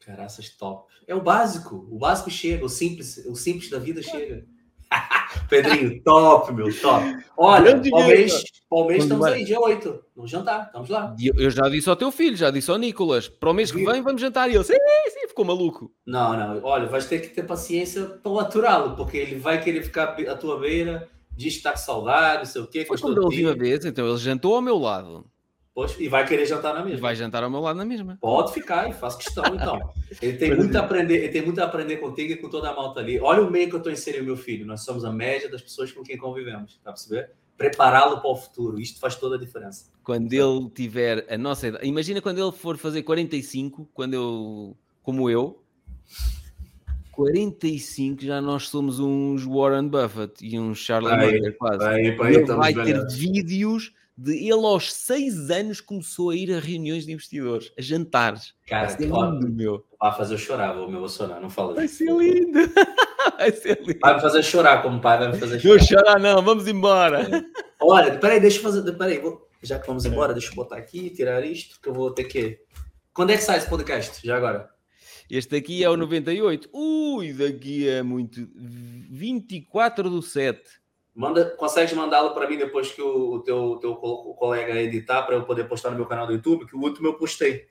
Caraças, 0.00 0.50
top. 0.50 0.92
É 1.06 1.14
o 1.14 1.22
básico. 1.22 1.88
O 1.90 1.98
básico 1.98 2.30
chega, 2.30 2.64
o 2.64 2.68
simples, 2.68 3.24
o 3.26 3.34
simples 3.34 3.70
da 3.70 3.78
vida 3.78 4.02
chega. 4.02 4.46
Pedrinho, 5.48 6.02
top, 6.02 6.52
meu, 6.52 6.66
top. 6.80 7.04
Olha, 7.36 7.76
mês 7.76 8.44
Vamos 8.70 9.04
estamos 9.04 9.26
aí, 9.26 9.44
dia 9.44 9.60
8. 9.60 10.00
No 10.16 10.26
jantar, 10.26 10.66
estamos 10.66 10.88
lá. 10.88 11.14
Eu- 11.20 11.34
eu 11.36 11.50
já 11.50 11.68
disse 11.68 11.88
ao 11.88 11.96
teu 11.96 12.10
filho, 12.10 12.36
já 12.36 12.50
disse 12.50 12.70
ao 12.70 12.78
Nicolas, 12.78 13.28
para 13.28 13.50
o 13.50 13.54
mês 13.54 13.70
que 13.70 13.84
vem 13.84 14.02
vamos 14.02 14.20
jantar. 14.20 14.50
E 14.50 14.54
ele, 14.54 14.64
sim, 14.64 14.74
sim, 15.10 15.28
ficou 15.28 15.44
maluco. 15.44 15.92
Não, 16.06 16.36
não, 16.36 16.60
olha, 16.64 16.86
vais 16.86 17.06
ter 17.06 17.20
que 17.20 17.28
ter 17.28 17.44
paciência 17.44 18.04
para 18.04 18.40
aturá-lo, 18.40 18.96
porque 18.96 19.16
ele 19.16 19.36
vai 19.36 19.62
querer 19.62 19.82
ficar 19.82 20.16
à 20.28 20.34
tua 20.36 20.58
beira, 20.58 21.08
diz 21.30 21.52
que 21.52 21.58
está 21.58 21.72
com 21.72 21.78
saudade, 21.78 22.38
não 22.38 22.44
sei 22.46 22.62
o 22.62 22.66
quê. 22.66 22.84
Foi 22.84 22.96
de 22.96 23.02
ti, 23.02 23.08
última 23.44 23.54
vez, 23.54 23.84
então 23.84 24.08
ele 24.08 24.18
jantou 24.18 24.54
ao 24.54 24.62
meu 24.62 24.78
lado. 24.78 25.26
Pois, 25.74 25.98
e 25.98 26.08
vai 26.08 26.26
querer 26.26 26.46
jantar 26.46 26.72
na 26.72 26.84
mesma. 26.84 27.00
vai 27.00 27.16
jantar 27.16 27.42
ao 27.42 27.50
meu 27.50 27.60
lado 27.60 27.76
na 27.76 27.84
mesma. 27.84 28.16
Pode 28.20 28.52
ficar, 28.52 28.88
e 28.88 28.92
faz 28.92 29.16
questão, 29.16 29.44
então. 29.54 29.92
Ele 30.22 30.36
tem 30.38 30.54
muito 30.54 30.76
é. 30.76 30.80
a 30.80 30.84
aprender, 30.84 31.16
ele 31.16 31.28
tem 31.32 31.42
muito 31.42 31.58
a 31.60 31.64
aprender 31.64 31.96
contigo 31.96 32.32
e 32.32 32.36
com 32.36 32.48
toda 32.48 32.70
a 32.70 32.74
malta 32.74 33.00
ali. 33.00 33.18
Olha 33.18 33.42
o 33.42 33.50
meio 33.50 33.68
que 33.68 33.74
eu 33.74 33.78
estou 33.78 33.92
inserindo 33.92 34.24
meu 34.24 34.36
filho. 34.36 34.64
Nós 34.64 34.84
somos 34.84 35.04
a 35.04 35.10
média 35.10 35.50
das 35.50 35.60
pessoas 35.60 35.90
com 35.90 36.04
quem 36.04 36.16
convivemos, 36.16 36.78
tá 36.84 36.90
a 36.90 36.92
perceber? 36.92 37.32
Prepará-lo 37.56 38.20
para 38.20 38.30
o 38.30 38.36
futuro. 38.36 38.78
Isto 38.78 39.00
faz 39.00 39.16
toda 39.16 39.34
a 39.34 39.38
diferença. 39.38 39.90
Quando 40.04 40.32
ele 40.32 40.70
tiver 40.70 41.26
a 41.28 41.36
nossa 41.36 41.66
idade, 41.66 41.86
imagina 41.86 42.20
quando 42.20 42.38
ele 42.38 42.52
for 42.52 42.76
fazer 42.76 43.02
45, 43.02 43.88
quando 43.92 44.14
eu, 44.14 44.76
como 45.02 45.28
eu, 45.28 45.60
45 47.14 48.24
já 48.24 48.40
nós 48.40 48.68
somos 48.68 48.98
uns 48.98 49.44
Warren 49.44 49.88
Buffett 49.88 50.44
e 50.44 50.58
uns 50.58 50.78
Charlie 50.78 51.16
Munger 51.16 51.56
quase. 51.56 51.84
Aí, 51.84 52.06
ele 52.06 52.44
vai 52.44 52.74
ter 52.74 53.06
vídeos 53.08 53.92
de 54.16 54.32
ele 54.34 54.52
aos 54.64 54.92
6 54.92 55.50
anos 55.50 55.80
começou 55.80 56.30
a 56.30 56.36
ir 56.36 56.52
a 56.54 56.60
reuniões 56.60 57.04
de 57.06 57.12
investidores, 57.12 57.72
a 57.78 57.82
jantares. 57.82 58.54
Cara, 58.66 58.86
Vai 58.88 58.96
ser 58.96 59.06
lindo, 59.06 59.50
meu. 59.50 59.84
vai 60.00 60.16
fazer 60.16 60.34
eu 60.34 60.38
chorar, 60.38 60.72
vou 60.74 60.88
me 60.88 60.96
emocionar, 60.96 61.40
não 61.40 61.50
fala 61.50 61.74
Vai 61.74 61.88
ser 61.88 62.10
lindo. 62.16 62.58
Vai 63.38 63.50
ser 63.52 63.80
lindo. 63.80 63.98
Vai 64.00 64.14
me 64.14 64.20
fazer 64.20 64.42
chorar, 64.42 64.82
como 64.82 65.00
pai 65.00 65.18
vai 65.18 65.32
me 65.32 65.38
fazer 65.38 65.54
Não 65.54 65.60
chorar. 65.78 65.84
chorar 65.84 66.20
não, 66.20 66.42
vamos 66.42 66.68
embora. 66.68 67.26
Olha, 67.80 68.18
peraí, 68.18 68.38
deixa 68.38 68.58
eu 68.58 68.62
fazer. 68.62 68.92
Peraí, 68.92 69.18
vou- 69.18 69.48
já 69.62 69.78
que 69.78 69.86
vamos 69.86 70.04
embora, 70.04 70.34
deixa 70.34 70.50
eu 70.50 70.54
botar 70.54 70.76
aqui, 70.76 71.08
tirar 71.10 71.42
isto, 71.44 71.80
que 71.80 71.88
eu 71.88 71.94
vou 71.94 72.10
ter 72.12 72.24
que. 72.24 72.60
Quando 73.14 73.30
é 73.30 73.36
que 73.36 73.42
sai 73.42 73.56
esse 73.58 73.68
podcast? 73.68 74.24
Já 74.24 74.36
agora? 74.36 74.68
Este 75.30 75.56
aqui 75.56 75.82
é 75.82 75.88
o 75.88 75.96
98. 75.96 76.68
Ui, 76.70 77.32
daqui 77.32 77.88
é 77.88 78.02
muito. 78.02 78.46
24 79.10 80.10
do 80.10 80.20
7. 80.20 80.60
Manda, 81.14 81.50
consegues 81.56 81.92
mandá-lo 81.92 82.34
para 82.34 82.48
mim 82.48 82.56
depois 82.58 82.90
que 82.90 83.00
o, 83.00 83.34
o 83.34 83.40
teu, 83.42 83.76
teu 83.76 83.94
co- 83.94 84.34
colega 84.34 84.74
editar 84.80 85.22
para 85.22 85.36
eu 85.36 85.44
poder 85.44 85.68
postar 85.68 85.90
no 85.90 85.96
meu 85.96 86.06
canal 86.06 86.26
do 86.26 86.32
YouTube, 86.32 86.66
que 86.66 86.74
o 86.74 86.80
último 86.80 87.06
eu 87.06 87.14
postei. 87.14 87.68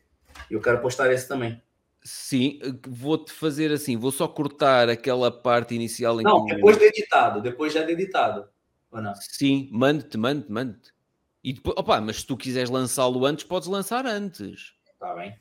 E 0.49 0.53
eu 0.53 0.61
quero 0.61 0.81
postar 0.81 1.11
esse 1.11 1.27
também. 1.27 1.61
Sim, 2.01 2.59
vou-te 2.87 3.31
fazer 3.31 3.71
assim, 3.71 3.97
vou 3.97 4.11
só 4.11 4.27
cortar 4.27 4.89
aquela 4.89 5.29
parte 5.29 5.75
inicial 5.75 6.19
em 6.21 6.23
Não, 6.23 6.45
que. 6.45 6.55
depois 6.55 6.77
de 6.77 6.85
editado, 6.85 7.41
depois 7.41 7.73
já 7.73 7.83
de 7.83 7.91
editado. 7.91 8.47
Ou 8.91 9.01
não? 9.01 9.13
Sim, 9.15 9.69
mande-te, 9.71 10.17
mande-te, 10.17 10.51
mande-te. 10.51 10.93
E 11.43 11.51
depois, 11.53 11.75
opa, 11.77 11.99
mas 11.99 12.17
se 12.17 12.25
tu 12.25 12.37
quiseres 12.37 12.69
lançá-lo 12.69 13.25
antes, 13.25 13.43
podes 13.43 13.67
lançar 13.67 14.05
antes. 14.05 14.73
Tá 14.97 15.13
bem. 15.13 15.35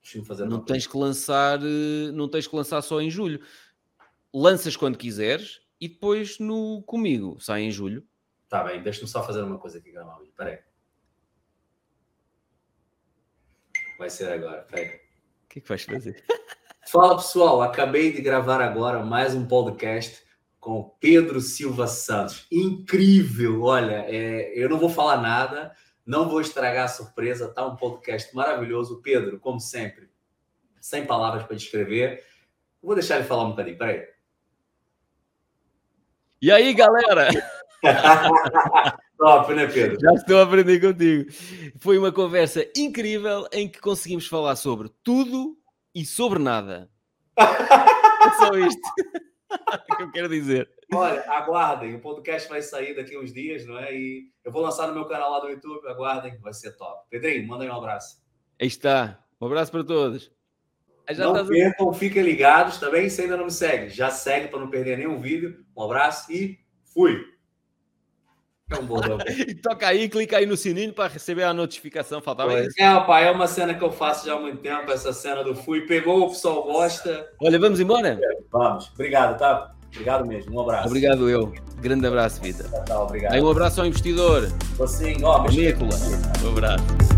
Deixa-me 0.00 0.24
fazer 0.24 0.44
Não 0.46 0.60
tens 0.60 0.86
que 0.86 0.96
lançar, 0.96 1.60
eh, 1.60 2.12
não 2.12 2.28
tens 2.28 2.46
que 2.46 2.54
lançar 2.54 2.80
só 2.82 3.00
em 3.00 3.10
julho. 3.10 3.40
Lanças 4.32 4.76
quando 4.76 4.96
quiseres 4.96 5.60
e 5.82 5.88
depois 5.88 6.38
no 6.38 6.80
comigo 6.82 7.40
sai 7.40 7.62
em 7.62 7.70
julho. 7.72 8.06
Tá 8.48 8.62
bem, 8.62 8.80
deixa-me 8.80 9.08
só 9.08 9.26
fazer 9.26 9.42
uma 9.42 9.58
coisa 9.58 9.78
aqui, 9.78 9.90
Gamal. 9.90 10.22
Peraí. 10.36 10.60
Vai 13.98 14.08
ser 14.08 14.32
agora, 14.32 14.62
peraí. 14.62 14.94
O 15.44 15.48
que 15.48 15.58
é 15.58 15.62
que 15.62 15.68
vais 15.68 15.82
fazer? 15.82 16.24
Fala 16.86 17.16
pessoal, 17.16 17.62
acabei 17.62 18.12
de 18.12 18.22
gravar 18.22 18.60
agora 18.60 19.04
mais 19.04 19.34
um 19.34 19.44
podcast 19.44 20.22
com 20.60 20.96
Pedro 21.00 21.40
Silva 21.40 21.88
Santos. 21.88 22.46
Incrível, 22.52 23.62
olha, 23.62 24.04
é, 24.06 24.52
eu 24.54 24.68
não 24.68 24.78
vou 24.78 24.88
falar 24.88 25.20
nada, 25.20 25.74
não 26.06 26.28
vou 26.28 26.40
estragar 26.40 26.84
a 26.84 26.88
surpresa, 26.88 27.52
tá 27.52 27.66
um 27.66 27.74
podcast 27.74 28.32
maravilhoso. 28.36 29.02
Pedro, 29.02 29.40
como 29.40 29.58
sempre, 29.58 30.08
sem 30.80 31.04
palavras 31.04 31.42
para 31.42 31.56
descrever. 31.56 32.24
Vou 32.80 32.94
deixar 32.94 33.16
ele 33.16 33.24
falar 33.26 33.46
um 33.46 33.50
bocadinho, 33.50 33.78
peraí. 33.78 34.11
E 36.42 36.50
aí, 36.50 36.74
galera? 36.74 37.28
Top, 39.16 39.54
né, 39.54 39.68
Pedro? 39.68 39.96
Já 40.00 40.12
estou 40.14 40.40
a 40.40 40.42
aprender 40.42 40.80
contigo. 40.80 41.30
Foi 41.78 41.96
uma 41.96 42.10
conversa 42.10 42.66
incrível 42.76 43.46
em 43.52 43.68
que 43.68 43.80
conseguimos 43.80 44.26
falar 44.26 44.56
sobre 44.56 44.90
tudo 45.04 45.56
e 45.94 46.04
sobre 46.04 46.40
nada. 46.40 46.90
é 47.38 48.30
só 48.38 48.58
isto 48.58 48.80
que 49.96 50.02
eu 50.02 50.10
quero 50.10 50.28
dizer. 50.28 50.68
Olha, 50.92 51.22
aguardem, 51.30 51.94
o 51.94 52.00
podcast 52.00 52.48
vai 52.48 52.60
sair 52.60 52.96
daqui 52.96 53.16
uns 53.16 53.32
dias, 53.32 53.64
não 53.64 53.78
é? 53.78 53.94
E 53.94 54.24
eu 54.44 54.50
vou 54.50 54.62
lançar 54.62 54.88
no 54.88 54.94
meu 54.94 55.04
canal 55.04 55.30
lá 55.30 55.38
do 55.38 55.48
YouTube, 55.48 55.86
aguardem, 55.86 56.40
vai 56.40 56.52
ser 56.52 56.76
top. 56.76 57.08
Pedrinho, 57.08 57.46
manda 57.46 57.62
aí 57.62 57.70
um 57.70 57.76
abraço. 57.76 58.20
Aí 58.60 58.66
está. 58.66 59.24
Um 59.40 59.46
abraço 59.46 59.70
para 59.70 59.84
todos. 59.84 60.28
Já 61.10 61.24
não 61.32 61.46
percam, 61.46 61.90
a... 61.90 61.94
fiquem 61.94 62.22
ligados 62.22 62.78
também. 62.78 63.08
Se 63.08 63.22
ainda 63.22 63.36
não 63.36 63.46
me 63.46 63.50
segue, 63.50 63.90
já 63.90 64.10
segue 64.10 64.48
para 64.48 64.60
não 64.60 64.70
perder 64.70 64.98
nenhum 64.98 65.20
vídeo. 65.20 65.64
Um 65.76 65.82
abraço 65.82 66.30
e 66.32 66.58
fui! 66.92 67.32
É 68.70 68.78
um 68.78 68.86
bordão. 68.86 69.18
e 69.28 69.54
toca 69.54 69.86
aí, 69.86 70.08
clica 70.08 70.38
aí 70.38 70.46
no 70.46 70.56
sininho 70.56 70.92
para 70.92 71.12
receber 71.12 71.44
a 71.44 71.52
notificação. 71.52 72.22
Faltava 72.22 72.58
isso. 72.60 72.74
É, 72.78 73.00
pai, 73.00 73.28
é 73.28 73.30
uma 73.30 73.46
cena 73.46 73.74
que 73.74 73.84
eu 73.84 73.92
faço 73.92 74.26
já 74.26 74.34
há 74.34 74.40
muito 74.40 74.58
tempo, 74.58 74.90
essa 74.90 75.12
cena 75.12 75.44
do 75.44 75.54
fui. 75.54 75.82
Pegou, 75.82 76.26
o 76.26 76.28
pessoal 76.28 76.62
gosta. 76.64 77.28
Olha, 77.40 77.58
vamos 77.58 77.80
embora? 77.80 78.18
Vamos. 78.50 78.90
Obrigado, 78.94 79.38
tá? 79.38 79.74
Obrigado 79.88 80.26
mesmo. 80.26 80.56
Um 80.56 80.60
abraço. 80.60 80.88
Obrigado 80.88 81.28
eu. 81.28 81.52
Grande 81.80 82.06
abraço, 82.06 82.40
Vida. 82.40 82.64
Tá, 82.64 82.80
tá, 82.80 83.02
obrigado. 83.02 83.32
Aí 83.34 83.40
um 83.40 83.50
abraço 83.50 83.80
ao 83.80 83.86
investidor. 83.86 84.48
Você, 84.76 85.16
ó, 85.22 85.46
Nicolas. 85.48 86.02
Um 86.42 86.48
abraço. 86.48 87.11